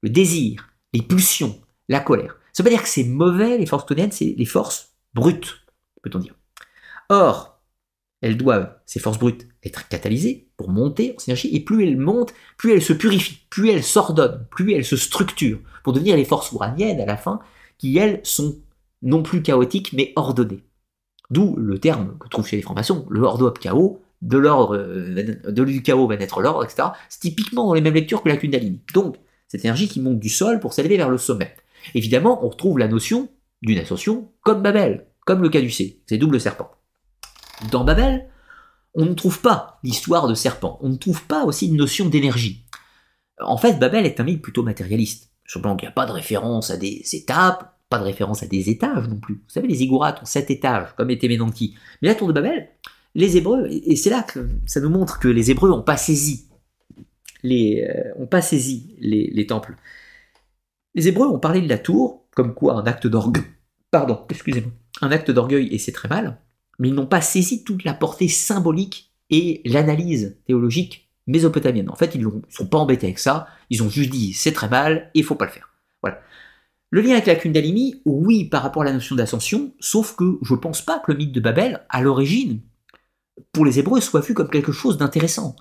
le 0.01 0.09
désir, 0.09 0.69
les 0.93 1.01
pulsions, 1.01 1.61
la 1.87 1.99
colère. 1.99 2.37
Ça 2.53 2.63
veut 2.63 2.69
pas 2.69 2.75
dire 2.75 2.83
que 2.83 2.89
c'est 2.89 3.03
mauvais, 3.03 3.57
les 3.57 3.65
forces 3.65 3.83
octoniennes, 3.83 4.11
c'est 4.11 4.35
les 4.37 4.45
forces 4.45 4.93
brutes, 5.13 5.65
peut-on 6.01 6.19
dire. 6.19 6.35
Or, 7.11 7.61
elles 8.21 8.37
doivent, 8.37 8.73
ces 8.85 9.01
forces 9.01 9.19
brutes, 9.19 9.45
être 9.65 9.89
catalysées 9.89 10.47
pour 10.55 10.69
monter 10.69 11.13
en 11.13 11.19
synergie, 11.19 11.53
et 11.53 11.59
plus 11.59 11.85
elles 11.85 11.97
montent, 11.97 12.33
plus 12.57 12.71
elles 12.71 12.81
se 12.81 12.93
purifient, 12.93 13.45
plus 13.49 13.69
elles 13.69 13.83
s'ordonnent, 13.83 14.47
plus 14.49 14.73
elles 14.73 14.85
se 14.85 14.95
structurent, 14.95 15.59
pour 15.83 15.91
devenir 15.91 16.15
les 16.15 16.23
forces 16.23 16.53
ouraniennes 16.53 17.01
à 17.01 17.05
la 17.05 17.17
fin, 17.17 17.41
qui 17.77 17.97
elles 17.97 18.21
sont 18.23 18.55
non 19.01 19.23
plus 19.23 19.41
chaotiques, 19.41 19.91
mais 19.91 20.13
ordonnées. 20.15 20.63
D'où 21.31 21.57
le 21.57 21.79
terme 21.79 22.17
que 22.17 22.29
trouve 22.29 22.47
chez 22.47 22.55
les 22.55 22.61
formations, 22.61 23.05
le 23.09 23.19
ordo 23.23 23.51
chaos, 23.51 24.01
de 24.21 24.37
l'ordre, 24.37 24.77
euh, 24.77 25.51
de 25.51 25.63
du 25.65 25.83
chaos 25.83 26.07
va 26.07 26.15
naître 26.15 26.39
l'ordre, 26.39 26.63
etc. 26.63 26.89
C'est 27.09 27.19
typiquement 27.19 27.67
dans 27.67 27.73
les 27.73 27.81
mêmes 27.81 27.93
lectures 27.93 28.23
que 28.23 28.29
la 28.29 28.37
Kundalini. 28.37 28.79
Donc, 28.93 29.17
cette 29.49 29.65
énergie 29.65 29.89
qui 29.89 29.99
monte 29.99 30.19
du 30.19 30.29
sol 30.29 30.61
pour 30.61 30.71
s'élever 30.71 30.95
vers 30.95 31.09
le 31.09 31.17
sommet. 31.17 31.53
Évidemment, 31.93 32.45
on 32.45 32.47
retrouve 32.47 32.79
la 32.79 32.87
notion 32.87 33.27
d'une 33.61 33.79
ascension 33.79 34.31
comme 34.43 34.61
Babel, 34.61 35.07
comme 35.25 35.41
le 35.41 35.49
caducée, 35.49 35.99
c'est 36.05 36.17
double 36.17 36.39
serpent. 36.39 36.71
Dans 37.69 37.83
Babel, 37.83 38.27
on 38.95 39.05
ne 39.05 39.13
trouve 39.13 39.41
pas 39.41 39.79
l'histoire 39.83 40.27
de 40.27 40.33
serpent, 40.33 40.79
on 40.81 40.89
ne 40.89 40.95
trouve 40.95 41.23
pas 41.25 41.45
aussi 41.45 41.67
une 41.67 41.77
notion 41.77 42.09
d'énergie. 42.09 42.65
En 43.39 43.57
fait, 43.57 43.79
Babel 43.79 44.05
est 44.05 44.19
un 44.19 44.23
mythe 44.23 44.41
plutôt 44.41 44.63
matérialiste. 44.63 45.31
Sur 45.45 45.61
plan 45.61 45.75
qu'il 45.75 45.87
n'y 45.87 45.91
a 45.91 45.93
pas 45.93 46.05
de 46.05 46.11
référence 46.11 46.71
à 46.71 46.77
des 46.77 47.03
étapes, 47.13 47.77
pas 47.89 47.99
de 47.99 48.03
référence 48.03 48.41
à 48.41 48.47
des 48.47 48.69
étages 48.69 49.07
non 49.07 49.17
plus. 49.17 49.35
Vous 49.35 49.49
savez, 49.49 49.67
les 49.67 49.75
ziggourats 49.75 50.15
ont 50.21 50.25
sept 50.25 50.49
étages, 50.49 50.95
comme 50.95 51.09
était 51.09 51.27
Ménanki. 51.27 51.75
Mais 52.01 52.07
la 52.07 52.15
tour 52.15 52.27
de 52.27 52.33
Babel, 52.33 52.69
les 53.15 53.37
Hébreux, 53.37 53.67
et 53.69 53.95
c'est 53.95 54.09
là 54.09 54.23
que 54.23 54.47
ça 54.65 54.79
nous 54.79 54.89
montre 54.89 55.19
que 55.19 55.27
les 55.27 55.51
Hébreux 55.51 55.69
n'ont 55.69 55.81
pas 55.81 55.97
saisi 55.97 56.47
les, 57.43 57.87
euh, 57.89 58.13
ont 58.17 58.27
pas 58.27 58.41
saisi 58.41 58.95
les, 58.99 59.45
temples. 59.47 59.75
Les 60.95 61.07
Hébreux 61.07 61.27
ont 61.27 61.39
parlé 61.39 61.61
de 61.61 61.69
la 61.69 61.77
tour 61.77 62.25
comme 62.35 62.53
quoi 62.53 62.75
un 62.75 62.85
acte 62.85 63.07
d'orgueil. 63.07 63.43
Pardon, 63.89 64.25
excusez-moi. 64.29 64.71
Un 65.01 65.11
acte 65.11 65.31
d'orgueil, 65.31 65.67
et 65.73 65.77
c'est 65.77 65.91
très 65.91 66.07
mal 66.07 66.37
mais 66.81 66.87
ils 66.87 66.95
n'ont 66.95 67.05
pas 67.05 67.21
saisi 67.21 67.63
toute 67.63 67.83
la 67.83 67.93
portée 67.93 68.27
symbolique 68.27 69.11
et 69.29 69.61
l'analyse 69.65 70.35
théologique 70.47 71.07
mésopotamienne. 71.27 71.91
En 71.91 71.95
fait, 71.95 72.15
ils 72.15 72.21
ne 72.21 72.29
sont 72.49 72.65
pas 72.65 72.79
embêtés 72.79 73.05
avec 73.05 73.19
ça, 73.19 73.47
ils 73.69 73.83
ont 73.83 73.89
juste 73.89 74.09
dit 74.09 74.33
c'est 74.33 74.51
très 74.51 74.67
mal 74.67 75.11
et 75.13 75.19
il 75.19 75.23
faut 75.23 75.35
pas 75.35 75.45
le 75.45 75.51
faire. 75.51 75.69
Voilà. 76.01 76.19
Le 76.89 77.01
lien 77.01 77.11
avec 77.11 77.27
la 77.27 77.35
Kundalini, 77.35 78.01
oui, 78.05 78.45
par 78.45 78.63
rapport 78.63 78.81
à 78.81 78.85
la 78.85 78.93
notion 78.93 79.15
d'ascension, 79.15 79.71
sauf 79.79 80.15
que 80.15 80.39
je 80.41 80.55
ne 80.55 80.59
pense 80.59 80.81
pas 80.81 80.97
que 80.97 81.11
le 81.11 81.19
mythe 81.19 81.31
de 81.31 81.39
Babel, 81.39 81.85
à 81.87 82.01
l'origine, 82.01 82.61
pour 83.53 83.63
les 83.63 83.77
Hébreux, 83.77 84.01
soit 84.01 84.21
vu 84.21 84.33
comme 84.33 84.49
quelque 84.49 84.71
chose 84.71 84.97
d'intéressant. 84.97 85.55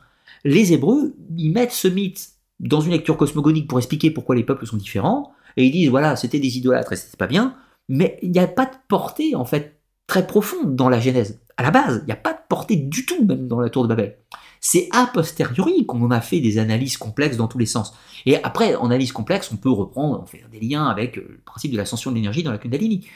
Les 0.44 0.72
Hébreux, 0.72 1.14
ils 1.36 1.52
mettent 1.52 1.72
ce 1.72 1.86
mythe 1.86 2.30
dans 2.60 2.80
une 2.80 2.92
lecture 2.92 3.18
cosmogonique 3.18 3.68
pour 3.68 3.78
expliquer 3.78 4.10
pourquoi 4.10 4.36
les 4.36 4.42
peuples 4.42 4.66
sont 4.66 4.78
différents, 4.78 5.32
et 5.58 5.66
ils 5.66 5.70
disent 5.70 5.90
voilà, 5.90 6.16
c'était 6.16 6.40
des 6.40 6.56
idolâtres 6.56 6.94
et 6.94 6.96
c'était 6.96 7.18
pas 7.18 7.26
bien, 7.26 7.56
mais 7.90 8.18
il 8.22 8.30
n'y 8.30 8.38
a 8.38 8.46
pas 8.46 8.64
de 8.64 8.76
portée 8.88 9.34
en 9.34 9.44
fait 9.44 9.79
très 10.10 10.26
profonde 10.26 10.74
dans 10.74 10.88
la 10.88 10.98
Genèse. 10.98 11.40
À 11.56 11.62
la 11.62 11.70
base, 11.70 12.00
il 12.02 12.06
n'y 12.06 12.12
a 12.12 12.16
pas 12.16 12.32
de 12.32 12.40
portée 12.48 12.74
du 12.74 13.06
tout, 13.06 13.24
même 13.24 13.46
dans 13.46 13.60
la 13.60 13.70
tour 13.70 13.84
de 13.84 13.88
Babel. 13.88 14.16
C'est 14.60 14.88
a 14.90 15.06
posteriori 15.06 15.86
qu'on 15.86 16.10
a 16.10 16.20
fait 16.20 16.40
des 16.40 16.58
analyses 16.58 16.96
complexes 16.96 17.36
dans 17.36 17.46
tous 17.46 17.58
les 17.58 17.66
sens. 17.66 17.94
Et 18.26 18.42
après, 18.42 18.74
en 18.74 18.86
analyse 18.86 19.12
complexe, 19.12 19.52
on 19.52 19.56
peut 19.56 19.70
reprendre, 19.70 20.20
on 20.20 20.26
faire 20.26 20.48
des 20.50 20.58
liens 20.58 20.88
avec 20.88 21.16
euh, 21.16 21.26
le 21.30 21.38
principe 21.44 21.70
de 21.70 21.76
l'ascension 21.76 22.10
de 22.10 22.16
l'énergie 22.16 22.42
dans 22.42 22.50
la 22.50 22.58
Kundalini. 22.58 23.06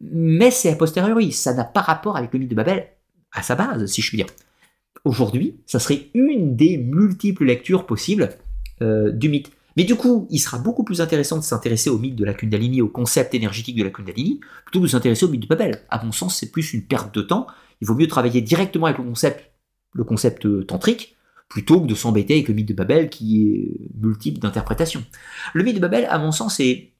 Mais 0.00 0.50
c'est 0.50 0.72
a 0.72 0.74
posteriori, 0.74 1.30
ça 1.30 1.54
n'a 1.54 1.62
pas 1.62 1.82
rapport 1.82 2.16
avec 2.16 2.32
le 2.32 2.40
mythe 2.40 2.50
de 2.50 2.56
Babel 2.56 2.88
à 3.32 3.42
sa 3.42 3.54
base, 3.54 3.86
si 3.86 4.02
je 4.02 4.08
puis 4.08 4.16
dire. 4.16 4.26
Aujourd'hui, 5.04 5.60
ça 5.66 5.78
serait 5.78 6.08
une 6.14 6.56
des 6.56 6.78
multiples 6.78 7.44
lectures 7.44 7.86
possibles 7.86 8.30
euh, 8.82 9.12
du 9.12 9.28
mythe. 9.28 9.52
Mais 9.76 9.84
du 9.84 9.94
coup, 9.94 10.26
il 10.30 10.38
sera 10.38 10.58
beaucoup 10.58 10.84
plus 10.84 11.00
intéressant 11.00 11.38
de 11.38 11.42
s'intéresser 11.42 11.90
au 11.90 11.98
mythe 11.98 12.16
de 12.16 12.24
la 12.24 12.34
Kundalini, 12.34 12.82
au 12.82 12.88
concept 12.88 13.34
énergétique 13.34 13.76
de 13.76 13.84
la 13.84 13.90
Kundalini, 13.90 14.40
plutôt 14.64 14.80
que 14.80 14.84
de 14.84 14.90
s'intéresser 14.90 15.24
au 15.24 15.28
mythe 15.28 15.42
de 15.42 15.46
Babel. 15.46 15.82
À 15.88 16.04
mon 16.04 16.12
sens, 16.12 16.36
c'est 16.36 16.50
plus 16.50 16.72
une 16.74 16.82
perte 16.82 17.14
de 17.14 17.22
temps. 17.22 17.46
Il 17.80 17.86
vaut 17.86 17.94
mieux 17.94 18.08
travailler 18.08 18.40
directement 18.40 18.86
avec 18.86 18.98
le 18.98 19.04
concept, 19.04 19.52
le 19.92 20.04
concept 20.04 20.46
euh, 20.46 20.64
tantrique, 20.64 21.16
plutôt 21.48 21.80
que 21.80 21.86
de 21.86 21.94
s'embêter 21.94 22.34
avec 22.34 22.48
le 22.48 22.54
mythe 22.54 22.68
de 22.68 22.74
Babel 22.74 23.10
qui 23.10 23.42
est 23.44 23.90
multiple 24.00 24.40
d'interprétations. 24.40 25.04
Le 25.54 25.62
mythe 25.62 25.76
de 25.76 25.80
Babel, 25.80 26.06
à 26.10 26.18
mon 26.18 26.32
sens, 26.32 26.60
est, 26.60 26.92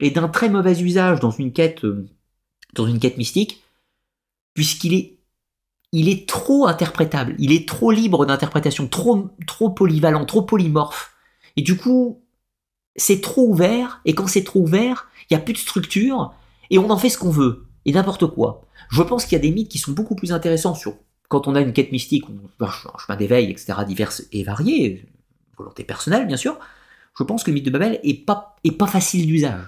d'un 0.00 0.28
très 0.28 0.48
mauvais 0.48 0.80
usage 0.80 1.20
dans 1.20 1.30
une 1.30 1.52
quête, 1.52 1.84
euh, 1.84 2.06
dans 2.74 2.86
une 2.86 2.98
quête 2.98 3.18
mystique, 3.18 3.62
puisqu'il 4.54 4.94
est, 4.94 5.18
il 5.92 6.08
est 6.08 6.28
trop 6.28 6.66
interprétable, 6.66 7.34
il 7.38 7.52
est 7.52 7.68
trop 7.68 7.90
libre 7.90 8.24
d'interprétation, 8.24 8.88
trop 8.88 9.70
polyvalent, 9.70 10.24
trop 10.24 10.42
polymorphe 10.42 11.11
et 11.56 11.62
du 11.62 11.76
coup, 11.76 12.22
c'est 12.96 13.20
trop 13.20 13.48
ouvert, 13.48 14.00
et 14.04 14.14
quand 14.14 14.26
c'est 14.26 14.44
trop 14.44 14.60
ouvert, 14.60 15.08
il 15.30 15.34
n'y 15.34 15.40
a 15.40 15.44
plus 15.44 15.54
de 15.54 15.58
structure, 15.58 16.34
et 16.70 16.78
on 16.78 16.90
en 16.90 16.98
fait 16.98 17.08
ce 17.08 17.18
qu'on 17.18 17.30
veut, 17.30 17.66
et 17.84 17.92
n'importe 17.92 18.26
quoi. 18.26 18.66
Je 18.90 19.02
pense 19.02 19.24
qu'il 19.24 19.32
y 19.32 19.40
a 19.40 19.42
des 19.42 19.50
mythes 19.50 19.70
qui 19.70 19.78
sont 19.78 19.92
beaucoup 19.92 20.14
plus 20.14 20.32
intéressants 20.32 20.74
sur 20.74 20.94
quand 21.28 21.48
on 21.48 21.54
a 21.54 21.62
une 21.62 21.72
quête 21.72 21.92
mystique, 21.92 22.24
un 22.60 22.68
chemin 22.98 23.16
d'éveil, 23.16 23.50
etc., 23.50 23.72
divers 23.86 24.12
et 24.32 24.42
variés, 24.42 25.06
volonté 25.56 25.82
personnelle, 25.82 26.26
bien 26.26 26.36
sûr. 26.36 26.58
Je 27.18 27.24
pense 27.24 27.42
que 27.42 27.50
le 27.50 27.54
mythe 27.54 27.64
de 27.64 27.70
Babel 27.70 28.00
est 28.02 28.26
pas, 28.26 28.56
est 28.64 28.72
pas 28.72 28.86
facile 28.86 29.26
d'usage. 29.26 29.64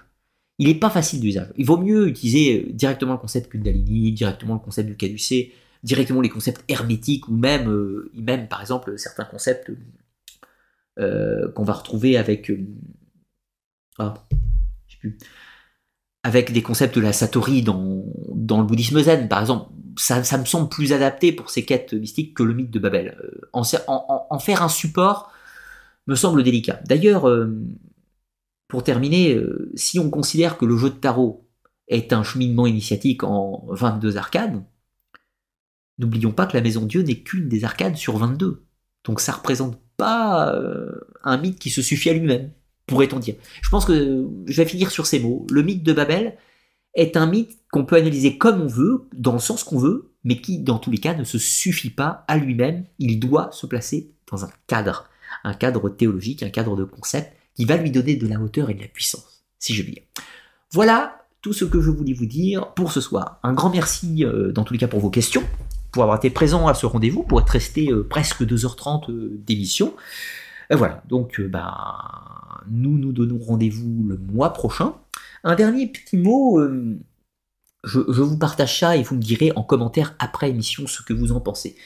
Il 0.59 0.69
est 0.69 0.75
pas 0.75 0.91
facile 0.91 1.21
d'usage. 1.21 1.53
Il 1.57 1.65
vaut 1.65 1.79
mieux 1.79 2.07
utiliser 2.09 2.67
directement 2.71 3.13
le 3.13 3.19
concept 3.19 3.51
Kundalini, 3.51 4.13
directement 4.13 4.55
le 4.55 4.61
concept 4.61 4.91
du 4.91 4.97
caducé, 4.97 5.55
directement 5.83 6.21
les 6.21 6.29
concepts 6.29 6.63
hermétiques, 6.69 7.29
ou 7.29 7.35
même, 7.35 7.71
euh, 7.71 8.11
même 8.15 8.47
par 8.47 8.61
exemple, 8.61 8.99
certains 8.99 9.25
concepts 9.25 9.71
euh, 9.71 9.79
qu'on 10.97 11.65
va 11.65 11.73
retrouver 11.73 12.17
avec 12.17 12.51
euh, 12.51 12.67
ah, 13.99 14.15
avec 16.23 16.53
des 16.53 16.63
concepts 16.63 16.97
de 16.97 17.01
la 17.01 17.13
satori 17.13 17.63
dans, 17.63 18.05
dans 18.35 18.61
le 18.61 18.67
bouddhisme 18.67 19.01
zen, 19.03 19.29
par 19.29 19.41
exemple. 19.41 19.71
ça, 19.97 20.39
me 20.39 20.45
semble 20.45 20.69
plus 20.69 20.93
adapté 20.93 21.33
pour 21.33 21.51
ces 21.51 21.65
quêtes 21.65 21.93
mystiques 21.93 22.35
que 22.35 22.43
le 22.43 22.55
mythe 22.55 22.71
de 22.71 22.79
Babel. 22.79 23.19
En, 23.53 23.63
en, 23.89 24.39
faire 24.39 24.63
un 24.63 24.69
support 24.69 25.31
me 26.07 26.15
semble 26.15 26.43
délicat. 26.43 26.81
D'ailleurs, 26.87 27.29
pour 28.69 28.83
terminer, 28.83 29.39
si 29.75 29.99
on 29.99 30.09
considère 30.09 30.57
que 30.57 30.65
le 30.65 30.79
jeu 30.79 30.89
de 30.89 30.95
tarot 30.95 31.47
est 31.89 32.15
un 32.15 32.23
cheminement 32.23 32.67
initiatique 32.67 33.23
en 33.23 33.67
22 33.69 34.17
arcades, 34.17 34.65
n'oublions 35.99 36.33
pas 36.33 36.47
que 36.47 36.57
la 36.57 36.63
Maison 36.63 36.87
Dieu 36.87 37.03
n'est 37.03 37.21
qu'une 37.21 37.49
des 37.49 37.65
arcades 37.65 37.97
sur 37.97 38.17
22. 38.17 38.65
Donc 39.05 39.21
ça 39.21 39.33
représente 39.33 39.79
pas 39.97 40.55
un 41.23 41.37
mythe 41.39 41.59
qui 41.59 41.71
se 41.71 41.83
suffit 41.83 42.11
à 42.11 42.13
lui-même, 42.13 42.51
pourrait-on 42.87 43.19
dire. 43.19 43.35
Je 43.63 43.69
pense 43.71 43.85
que 43.85 44.27
je 44.47 44.57
vais 44.57 44.69
finir 44.69 44.91
sur 44.91 45.07
ces 45.07 45.21
mots. 45.21 45.47
Le 45.51 45.63
mythe 45.63 45.83
de 45.83 45.93
Babel 45.93 46.37
est 46.95 47.17
un 47.17 47.27
mythe 47.27 47.59
qu'on 47.71 47.85
peut 47.85 47.97
analyser 47.97 48.39
comme 48.39 48.61
on 48.61 48.67
veut, 48.67 49.09
dans 49.13 49.33
le 49.33 49.39
sens 49.39 49.65
qu'on 49.65 49.79
veut, 49.79 50.13
mais 50.23 50.41
qui, 50.41 50.59
dans 50.59 50.79
tous 50.79 50.91
les 50.91 50.99
cas, 50.99 51.15
ne 51.15 51.25
se 51.25 51.39
suffit 51.39 51.91
pas 51.91 52.25
à 52.29 52.37
lui-même. 52.37 52.85
Il 52.99 53.19
doit 53.19 53.51
se 53.53 53.67
placer 53.67 54.13
dans 54.31 54.45
un 54.45 54.51
cadre, 54.67 55.09
un 55.43 55.55
cadre 55.55 55.89
théologique, 55.91 56.43
un 56.43 56.51
cadre 56.51 56.77
de 56.77 56.85
concept 56.85 57.33
qui 57.55 57.65
va 57.65 57.77
lui 57.77 57.91
donner 57.91 58.17
de 58.17 58.27
la 58.27 58.41
hauteur 58.41 58.71
et 58.71 58.75
de 58.75 58.81
la 58.81 58.89
puissance, 58.89 59.45
si 59.59 59.75
je 59.75 59.83
puis 59.83 59.93
dire. 59.93 60.03
Voilà 60.73 61.25
tout 61.41 61.53
ce 61.53 61.65
que 61.65 61.81
je 61.81 61.91
voulais 61.91 62.15
vous 62.15 62.27
dire 62.27 62.73
pour 62.75 62.91
ce 62.91 63.01
soir. 63.01 63.39
Un 63.43 63.53
grand 63.53 63.71
merci, 63.71 64.25
euh, 64.25 64.51
dans 64.51 64.65
tous 64.65 64.73
les 64.73 64.79
cas, 64.79 64.89
pour 64.89 65.01
vos 65.01 65.11
questions, 65.11 65.43
pour 65.95 66.03
avoir 66.03 66.19
été 66.19 66.29
présent 66.29 66.69
à 66.69 66.75
ce 66.75 66.85
rendez-vous, 66.85 67.23
pour 67.23 67.41
être 67.41 67.49
resté 67.49 67.91
euh, 67.91 68.07
presque 68.07 68.43
2h30 68.43 69.11
euh, 69.11 69.41
d'émission. 69.47 69.95
voilà, 70.71 71.03
donc 71.09 71.41
ben, 71.41 71.73
nous 72.71 72.99
nous 72.99 73.13
donnons 73.13 73.39
rendez-vous 73.39 74.05
le 74.09 74.19
mois 74.19 74.53
prochain 74.53 74.95
un 75.45 75.55
dernier 75.55 75.87
petit 75.87 76.17
mot, 76.17 76.59
euh, 76.59 76.99
je, 77.85 77.99
vous 77.99 78.39
partage 78.39 78.81
ça 78.81 78.97
et 78.97 79.03
vous 79.03 79.15
me 79.15 79.21
direz 79.21 79.53
en 79.57 79.63
commentaire 79.63 80.17
après 80.19 80.49
émission 80.49 80.87
ce 80.87 81.03
que 81.03 81.13
vous 81.13 81.33
en 81.33 81.41
pensez. 81.41 81.77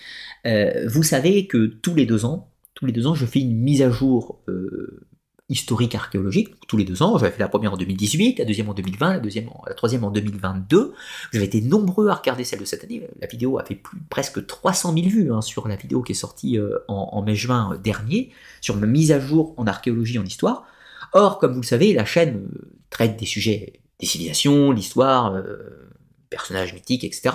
Euh, 0.47 0.89
vous 0.89 1.03
savez 1.03 1.49
que 1.49 1.67
tous 1.67 1.95
les 1.97 2.07
deux 2.07 2.25
ans, 2.25 2.53
tous 2.75 2.87
les 2.87 2.93
deux 2.93 3.09
ans, 3.09 3.15
je 3.15 3.27
fais 3.27 3.41
une 3.41 3.57
mise 3.57 3.83
à 3.83 3.91
jour 3.91 4.41
euh, 4.49 5.09
historique 5.49 5.95
archéologique. 5.95 6.55
Tous 6.67 6.77
les 6.77 6.85
deux 6.85 7.03
ans, 7.03 7.17
j'avais 7.19 7.33
fait 7.33 7.41
la 7.41 7.49
première 7.49 7.73
en 7.73 7.77
2018, 7.77 8.39
la 8.39 8.45
deuxième 8.45 8.69
en 8.69 8.75
2020, 8.75 9.13
la, 9.15 9.19
deuxième, 9.21 9.49
la 9.67 9.75
troisième 9.75 10.05
en 10.05 10.11
2022. 10.11 10.95
J'avais 11.33 11.47
été 11.47 11.61
nombreux 11.61 12.09
à 12.09 12.15
regarder 12.15 12.45
celle 12.45 12.61
de 12.61 12.65
cette 12.65 12.85
année. 12.85 13.09
La 13.21 13.27
vidéo 13.27 13.59
a 13.59 13.65
fait 13.65 13.81
presque 14.11 14.47
300 14.47 14.93
000 14.95 15.09
vues 15.09 15.33
hein, 15.33 15.41
sur 15.41 15.69
la 15.69 15.77
vidéo 15.77 16.03
qui 16.03 16.13
est 16.13 16.15
sortie 16.15 16.59
en, 16.89 16.95
en 17.13 17.23
mai-juin 17.23 17.79
dernier, 17.83 18.31
sur 18.61 18.77
ma 18.77 18.87
mise 18.87 19.13
à 19.13 19.21
jour 19.21 19.55
en 19.57 19.67
archéologie 19.67 20.19
en 20.19 20.25
histoire. 20.25 20.67
Or, 21.13 21.39
comme 21.39 21.53
vous 21.53 21.61
le 21.61 21.67
savez, 21.67 21.93
la 21.93 22.05
chaîne 22.05 22.49
euh, 22.55 22.71
traite 22.91 23.19
des 23.19 23.27
sujets 23.27 23.81
des 24.01 24.07
civilisations, 24.07 24.71
l'histoire, 24.71 25.35
euh, 25.35 25.88
personnages 26.31 26.75
mythiques, 26.75 27.05
etc. 27.05 27.31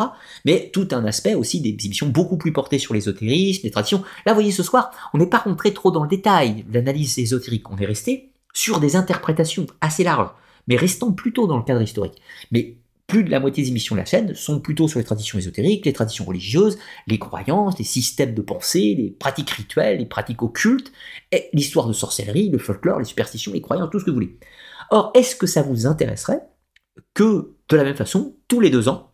Mais 0.46 0.70
tout 0.74 0.88
un 0.92 1.06
aspect 1.06 1.36
aussi 1.36 1.60
émissions 1.66 2.08
beaucoup 2.08 2.38
plus 2.38 2.54
portées 2.54 2.80
sur 2.80 2.94
l'ésotérisme, 2.94 3.62
les 3.64 3.72
traditions. 3.72 4.04
Là, 4.26 4.34
vous 4.34 4.38
voyez, 4.38 4.52
ce 4.52 4.64
soir, 4.64 4.92
on 5.14 5.18
n'est 5.18 5.28
pas 5.28 5.40
rentré 5.40 5.74
trop 5.74 5.92
dans 5.92 6.04
le 6.04 6.10
détail 6.10 6.66
l'analyse 6.72 7.18
ésotérique. 7.20 7.70
On 7.70 7.78
est 7.78 7.86
resté 7.86 8.32
sur 8.54 8.80
des 8.80 8.96
interprétations 8.96 9.66
assez 9.82 10.04
larges, 10.04 10.30
mais 10.68 10.76
restant 10.76 11.12
plutôt 11.12 11.48
dans 11.48 11.58
le 11.58 11.64
cadre 11.64 11.82
historique. 11.82 12.22
Mais 12.52 12.78
plus 13.08 13.24
de 13.24 13.32
la 13.32 13.40
moitié 13.40 13.64
des 13.64 13.70
émissions 13.70 13.96
de 13.96 14.00
la 14.00 14.06
chaîne 14.06 14.34
sont 14.34 14.60
plutôt 14.60 14.88
sur 14.88 14.98
les 14.98 15.06
traditions 15.06 15.38
ésotériques, 15.38 15.86
les 15.86 15.94
traditions 15.94 16.26
religieuses, 16.26 16.78
les 17.06 17.20
croyances, 17.20 17.78
les 17.78 17.84
systèmes 17.84 18.34
de 18.34 18.42
pensée, 18.42 18.96
les 18.98 19.12
pratiques 19.12 19.52
rituelles, 19.52 20.00
les 20.00 20.06
pratiques 20.06 20.42
occultes, 20.42 20.92
l'histoire 21.54 21.88
de 21.88 21.94
sorcellerie, 21.94 22.50
le 22.50 22.58
folklore, 22.58 23.00
les 23.00 23.06
superstitions, 23.06 23.52
les 23.52 23.62
croyances, 23.62 23.90
tout 23.92 24.00
ce 24.00 24.06
que 24.06 24.10
vous 24.10 24.16
voulez. 24.16 24.38
Or, 24.90 25.12
est-ce 25.16 25.36
que 25.36 25.48
ça 25.48 25.62
vous 25.62 25.86
intéresserait 25.86 26.42
que, 27.14 27.56
de 27.74 27.78
la 27.78 27.84
même 27.84 27.96
façon, 27.96 28.36
tous 28.48 28.60
les 28.60 28.70
deux 28.70 28.88
ans, 28.88 29.12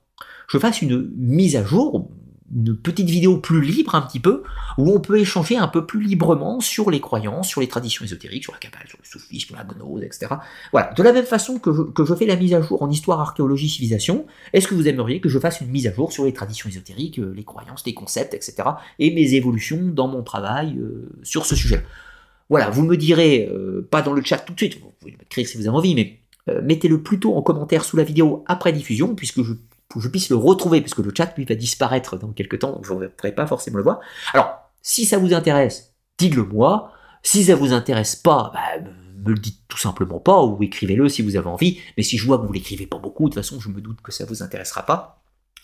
je 0.48 0.58
fasse 0.58 0.82
une 0.82 1.12
mise 1.16 1.56
à 1.56 1.64
jour, 1.64 2.10
une 2.56 2.76
petite 2.76 3.10
vidéo 3.10 3.38
plus 3.38 3.62
libre 3.62 3.96
un 3.96 4.02
petit 4.02 4.20
peu, 4.20 4.44
où 4.78 4.92
on 4.92 5.00
peut 5.00 5.20
échanger 5.20 5.56
un 5.56 5.68
peu 5.68 5.86
plus 5.86 6.02
librement 6.02 6.60
sur 6.60 6.90
les 6.90 7.00
croyances, 7.00 7.48
sur 7.48 7.62
les 7.62 7.68
traditions 7.68 8.04
ésotériques, 8.04 8.44
sur 8.44 8.54
la 8.54 8.60
cabale, 8.60 8.88
sur 8.88 8.98
le 9.02 9.08
soufisme, 9.08 9.56
la 9.56 9.64
gnose, 9.64 10.04
etc. 10.04 10.28
Voilà, 10.72 10.92
de 10.94 11.04
la 11.04 11.14
même 11.14 11.26
façon 11.26 11.60
que 11.60 11.72
je, 11.72 12.16
fais 12.16 12.26
la 12.26 12.36
mise 12.36 12.54
à 12.54 12.62
jour 12.62 12.82
en 12.82 12.90
histoire, 12.90 13.20
archéologie, 13.20 13.70
civilisation, 13.70 14.26
est-ce 14.54 14.68
que 14.68 14.76
vous 14.76 14.88
aimeriez 14.88 15.22
que 15.22 15.30
je 15.30 15.40
fasse 15.40 15.62
une 15.62 15.70
mise 15.70 15.88
à 15.88 15.94
jour 15.94 16.12
sur 16.12 16.26
les 16.26 16.34
traditions 16.34 16.70
ésotériques, 16.70 17.20
euh, 17.20 17.34
les 17.36 17.44
croyances, 17.44 17.84
les 17.86 17.94
concepts, 17.94 18.34
etc. 18.34 18.70
et 18.98 19.14
mes 19.14 19.36
évolutions 19.36 19.82
dans 19.84 20.08
mon 20.08 20.24
travail 20.24 20.78
euh, 20.78 21.10
sur 21.24 21.46
ce 21.46 21.56
sujet 21.56 21.86
Voilà, 22.50 22.70
vous 22.70 22.84
me 22.84 22.98
direz, 22.98 23.48
euh, 23.52 23.88
pas 23.90 24.02
dans 24.02 24.14
le 24.14 24.24
chat 24.24 24.40
tout 24.40 24.54
de 24.54 24.60
suite, 24.60 24.80
vous 24.82 24.92
pouvez 25.00 25.12
m'écrire 25.12 25.48
si 25.48 25.58
vous 25.58 25.68
avez 25.68 25.78
envie, 25.78 25.94
mais 25.94 26.20
mettez-le 26.64 27.02
plutôt 27.02 27.36
en 27.36 27.42
commentaire 27.42 27.84
sous 27.84 27.98
la 27.98 28.04
vidéo 28.04 28.44
après 28.48 28.72
diffusion, 28.72 29.16
puisque 29.16 29.42
je 29.44 30.08
puisse 30.08 30.30
le 30.30 30.36
retrouver, 30.36 30.82
parce 30.82 30.94
que 30.94 31.02
le 31.02 31.12
chat, 31.16 31.34
lui, 31.36 31.46
va 31.46 31.56
disparaître 31.56 32.18
dans 32.18 32.32
quelques 32.32 32.60
temps, 32.60 32.72
donc 32.72 32.86
je 32.86 32.94
ne 32.94 33.08
pourrai 33.08 33.34
pas 33.34 33.48
forcément 33.48 33.78
le 33.78 33.84
voir. 33.84 34.00
Alors, 34.34 34.72
si 34.82 35.06
ça 35.06 35.18
vous 35.18 35.34
intéresse, 35.34 35.94
dites-le 36.18 36.44
moi. 36.44 36.92
Si 37.22 37.44
ça 37.46 37.56
vous 37.56 37.74
intéresse 37.74 38.16
pas, 38.16 38.52
bah, 38.54 38.90
me 39.26 39.32
le 39.32 39.40
dites 39.40 39.60
tout 39.68 39.78
simplement 39.78 40.20
pas, 40.20 40.42
ou 40.44 40.62
écrivez-le 40.64 41.10
si 41.10 41.22
vous 41.22 41.36
avez 41.36 41.48
envie. 41.48 41.80
Mais 41.98 42.04
si 42.04 42.18
je 42.18 42.26
vois 42.26 42.38
que 42.38 42.46
vous 42.46 42.54
l'écrivez 42.54 42.88
pas 42.88 42.98
beaucoup, 42.98 43.26
de 43.26 43.34
toute 43.34 43.44
façon, 43.44 43.60
je 43.60 43.70
me 43.70 43.82
doute 43.82 44.02
que 44.02 44.12
ça 44.12 44.26
vous 44.26 44.42
intéressera 44.42 44.86
pas. 44.86 45.19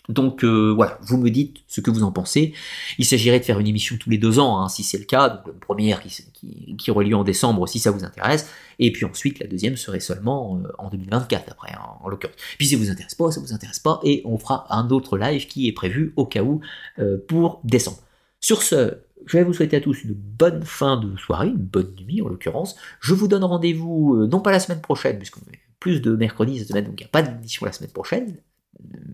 Donc 0.08 0.44
euh, 0.44 0.72
voilà, 0.74 0.98
vous 1.02 1.16
me 1.16 1.30
dites 1.30 1.58
ce 1.66 1.80
que 1.80 1.90
vous 1.90 2.02
en 2.02 2.12
pensez. 2.12 2.54
Il 2.98 3.04
s'agirait 3.04 3.40
de 3.40 3.44
faire 3.44 3.58
une 3.58 3.66
émission 3.66 3.96
tous 3.98 4.10
les 4.10 4.18
deux 4.18 4.38
ans, 4.38 4.60
hein, 4.60 4.68
si 4.68 4.82
c'est 4.82 4.98
le 4.98 5.04
cas. 5.04 5.28
Donc 5.28 5.46
une 5.46 5.60
première 5.60 6.00
qui, 6.00 6.76
qui, 6.76 6.90
aurait 6.90 7.04
lieu 7.04 7.16
en 7.16 7.24
décembre, 7.24 7.66
si 7.68 7.78
ça 7.78 7.90
vous 7.90 8.04
intéresse. 8.04 8.48
Et 8.78 8.92
puis 8.92 9.04
ensuite, 9.04 9.38
la 9.38 9.46
deuxième 9.46 9.76
serait 9.76 10.00
seulement 10.00 10.60
euh, 10.64 10.68
en 10.78 10.90
2024, 10.90 11.50
après, 11.50 11.72
hein, 11.72 11.80
en, 12.00 12.08
l'occurrence. 12.08 12.36
Puis 12.58 12.66
si 12.66 12.74
ça 12.74 12.80
vous 12.80 12.90
intéresse 12.90 13.14
pas, 13.14 13.30
ça 13.30 13.40
vous 13.40 13.52
intéresse 13.52 13.80
pas, 13.80 14.00
et 14.04 14.22
on 14.24 14.38
fera 14.38 14.66
un 14.70 14.88
autre 14.90 15.18
live 15.18 15.46
qui 15.46 15.68
est 15.68 15.72
prévu 15.72 16.12
au 16.16 16.26
cas 16.26 16.42
où 16.42 16.60
euh, 16.98 17.18
pour 17.26 17.60
décembre. 17.64 17.98
Sur 18.40 18.62
ce, 18.62 18.98
je 19.24 19.38
vais 19.38 19.44
vous 19.44 19.54
souhaiter 19.54 19.76
à 19.76 19.80
tous 19.80 20.04
une 20.04 20.14
bonne 20.14 20.62
fin 20.62 20.98
de 20.98 21.16
soirée, 21.16 21.48
une 21.48 21.56
bonne 21.56 21.94
nuit 22.06 22.22
en 22.22 22.28
l'occurrence. 22.28 22.76
Je 23.00 23.14
vous 23.14 23.28
donne 23.28 23.44
rendez-vous, 23.44 24.26
non 24.26 24.40
pas 24.40 24.52
la 24.52 24.60
semaine 24.60 24.80
prochaine, 24.80 25.18
puisqu'on 25.18 25.40
a 25.40 25.56
plus 25.80 26.00
de 26.00 26.14
mercredi 26.14 26.58
cette 26.58 26.68
semaine, 26.68 26.84
donc 26.84 27.00
il 27.00 27.04
n'y 27.04 27.08
a 27.08 27.10
pas 27.10 27.22
d'émission 27.22 27.66
la 27.66 27.72
semaine 27.72 27.90
prochaine, 27.90 28.36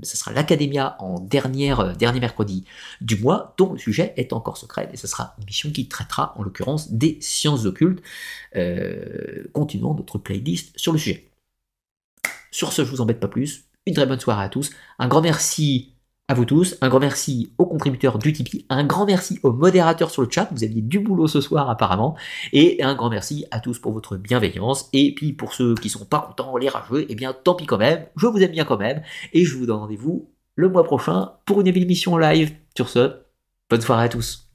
ce 0.03 0.17
sera 0.17 0.33
l'Académia 0.33 0.97
en 0.99 1.17
euh, 1.17 1.27
dernier 1.27 2.21
mercredi 2.21 2.65
du 3.01 3.17
mois, 3.17 3.55
dont 3.59 3.73
le 3.73 3.79
sujet 3.79 4.13
est 4.17 4.33
encore 4.33 4.57
secret, 4.57 4.89
et 4.93 4.97
ce 4.97 5.07
sera 5.07 5.35
une 5.39 5.45
mission 5.45 5.71
qui 5.71 5.89
traitera 5.89 6.35
en 6.37 6.43
l'occurrence 6.43 6.93
des 6.93 7.19
sciences 7.21 7.65
occultes, 7.65 8.03
euh, 8.57 9.45
continuant 9.53 9.95
notre 9.95 10.19
playlist 10.19 10.77
sur 10.79 10.93
le 10.93 10.99
sujet. 10.99 11.29
Sur 12.51 12.73
ce, 12.73 12.85
je 12.85 12.91
vous 12.91 13.01
embête 13.01 13.21
pas 13.21 13.29
plus, 13.29 13.65
une 13.87 13.95
très 13.95 14.07
bonne 14.07 14.21
soirée 14.21 14.45
à 14.45 14.49
tous, 14.49 14.71
un 14.99 15.09
grand 15.09 15.23
merci 15.23 15.92
à 16.33 16.35
vous 16.35 16.47
tous. 16.47 16.79
Un 16.81 16.89
grand 16.89 16.99
merci 16.99 17.53
aux 17.59 17.67
contributeurs 17.67 18.19
du 18.19 18.33
Tipeee, 18.33 18.65
un 18.71 18.85
grand 18.85 19.05
merci 19.05 19.39
aux 19.43 19.53
modérateurs 19.53 20.11
sur 20.11 20.23
le 20.23 20.31
chat, 20.31 20.49
vous 20.51 20.65
aviez 20.65 20.81
du 20.81 20.99
boulot 20.99 21.27
ce 21.29 21.43
soir 21.43 21.69
apparemment, 21.69 22.17
et 22.55 22.83
un 22.83 22.95
grand 22.95 23.11
merci 23.11 23.45
à 23.51 23.61
tous 23.61 23.79
pour 23.79 23.93
votre 23.93 24.17
bienveillance, 24.17 24.89
et 24.95 25.15
puis 25.15 25.35
pour 25.35 25.53
ceux 25.53 25.75
qui 25.75 25.91
sont 25.91 26.07
pas 26.07 26.21
contents, 26.21 26.57
les 26.57 26.71
rageux, 26.71 27.05
eh 27.11 27.15
bien 27.15 27.35
tant 27.35 27.55
pis 27.55 27.67
quand 27.67 27.77
même, 27.77 28.07
je 28.17 28.27
vous 28.27 28.43
aime 28.43 28.51
bien 28.51 28.65
quand 28.65 28.79
même, 28.79 29.03
et 29.35 29.45
je 29.45 29.55
vous 29.59 29.67
donne 29.67 29.81
rendez-vous 29.81 30.31
le 30.55 30.71
mois 30.71 30.85
prochain 30.85 31.33
pour 31.45 31.61
une 31.61 31.67
émission 31.67 32.17
live. 32.17 32.53
Sur 32.75 32.89
ce, 32.89 33.17
bonne 33.69 33.83
soirée 33.83 34.05
à 34.05 34.09
tous. 34.09 34.52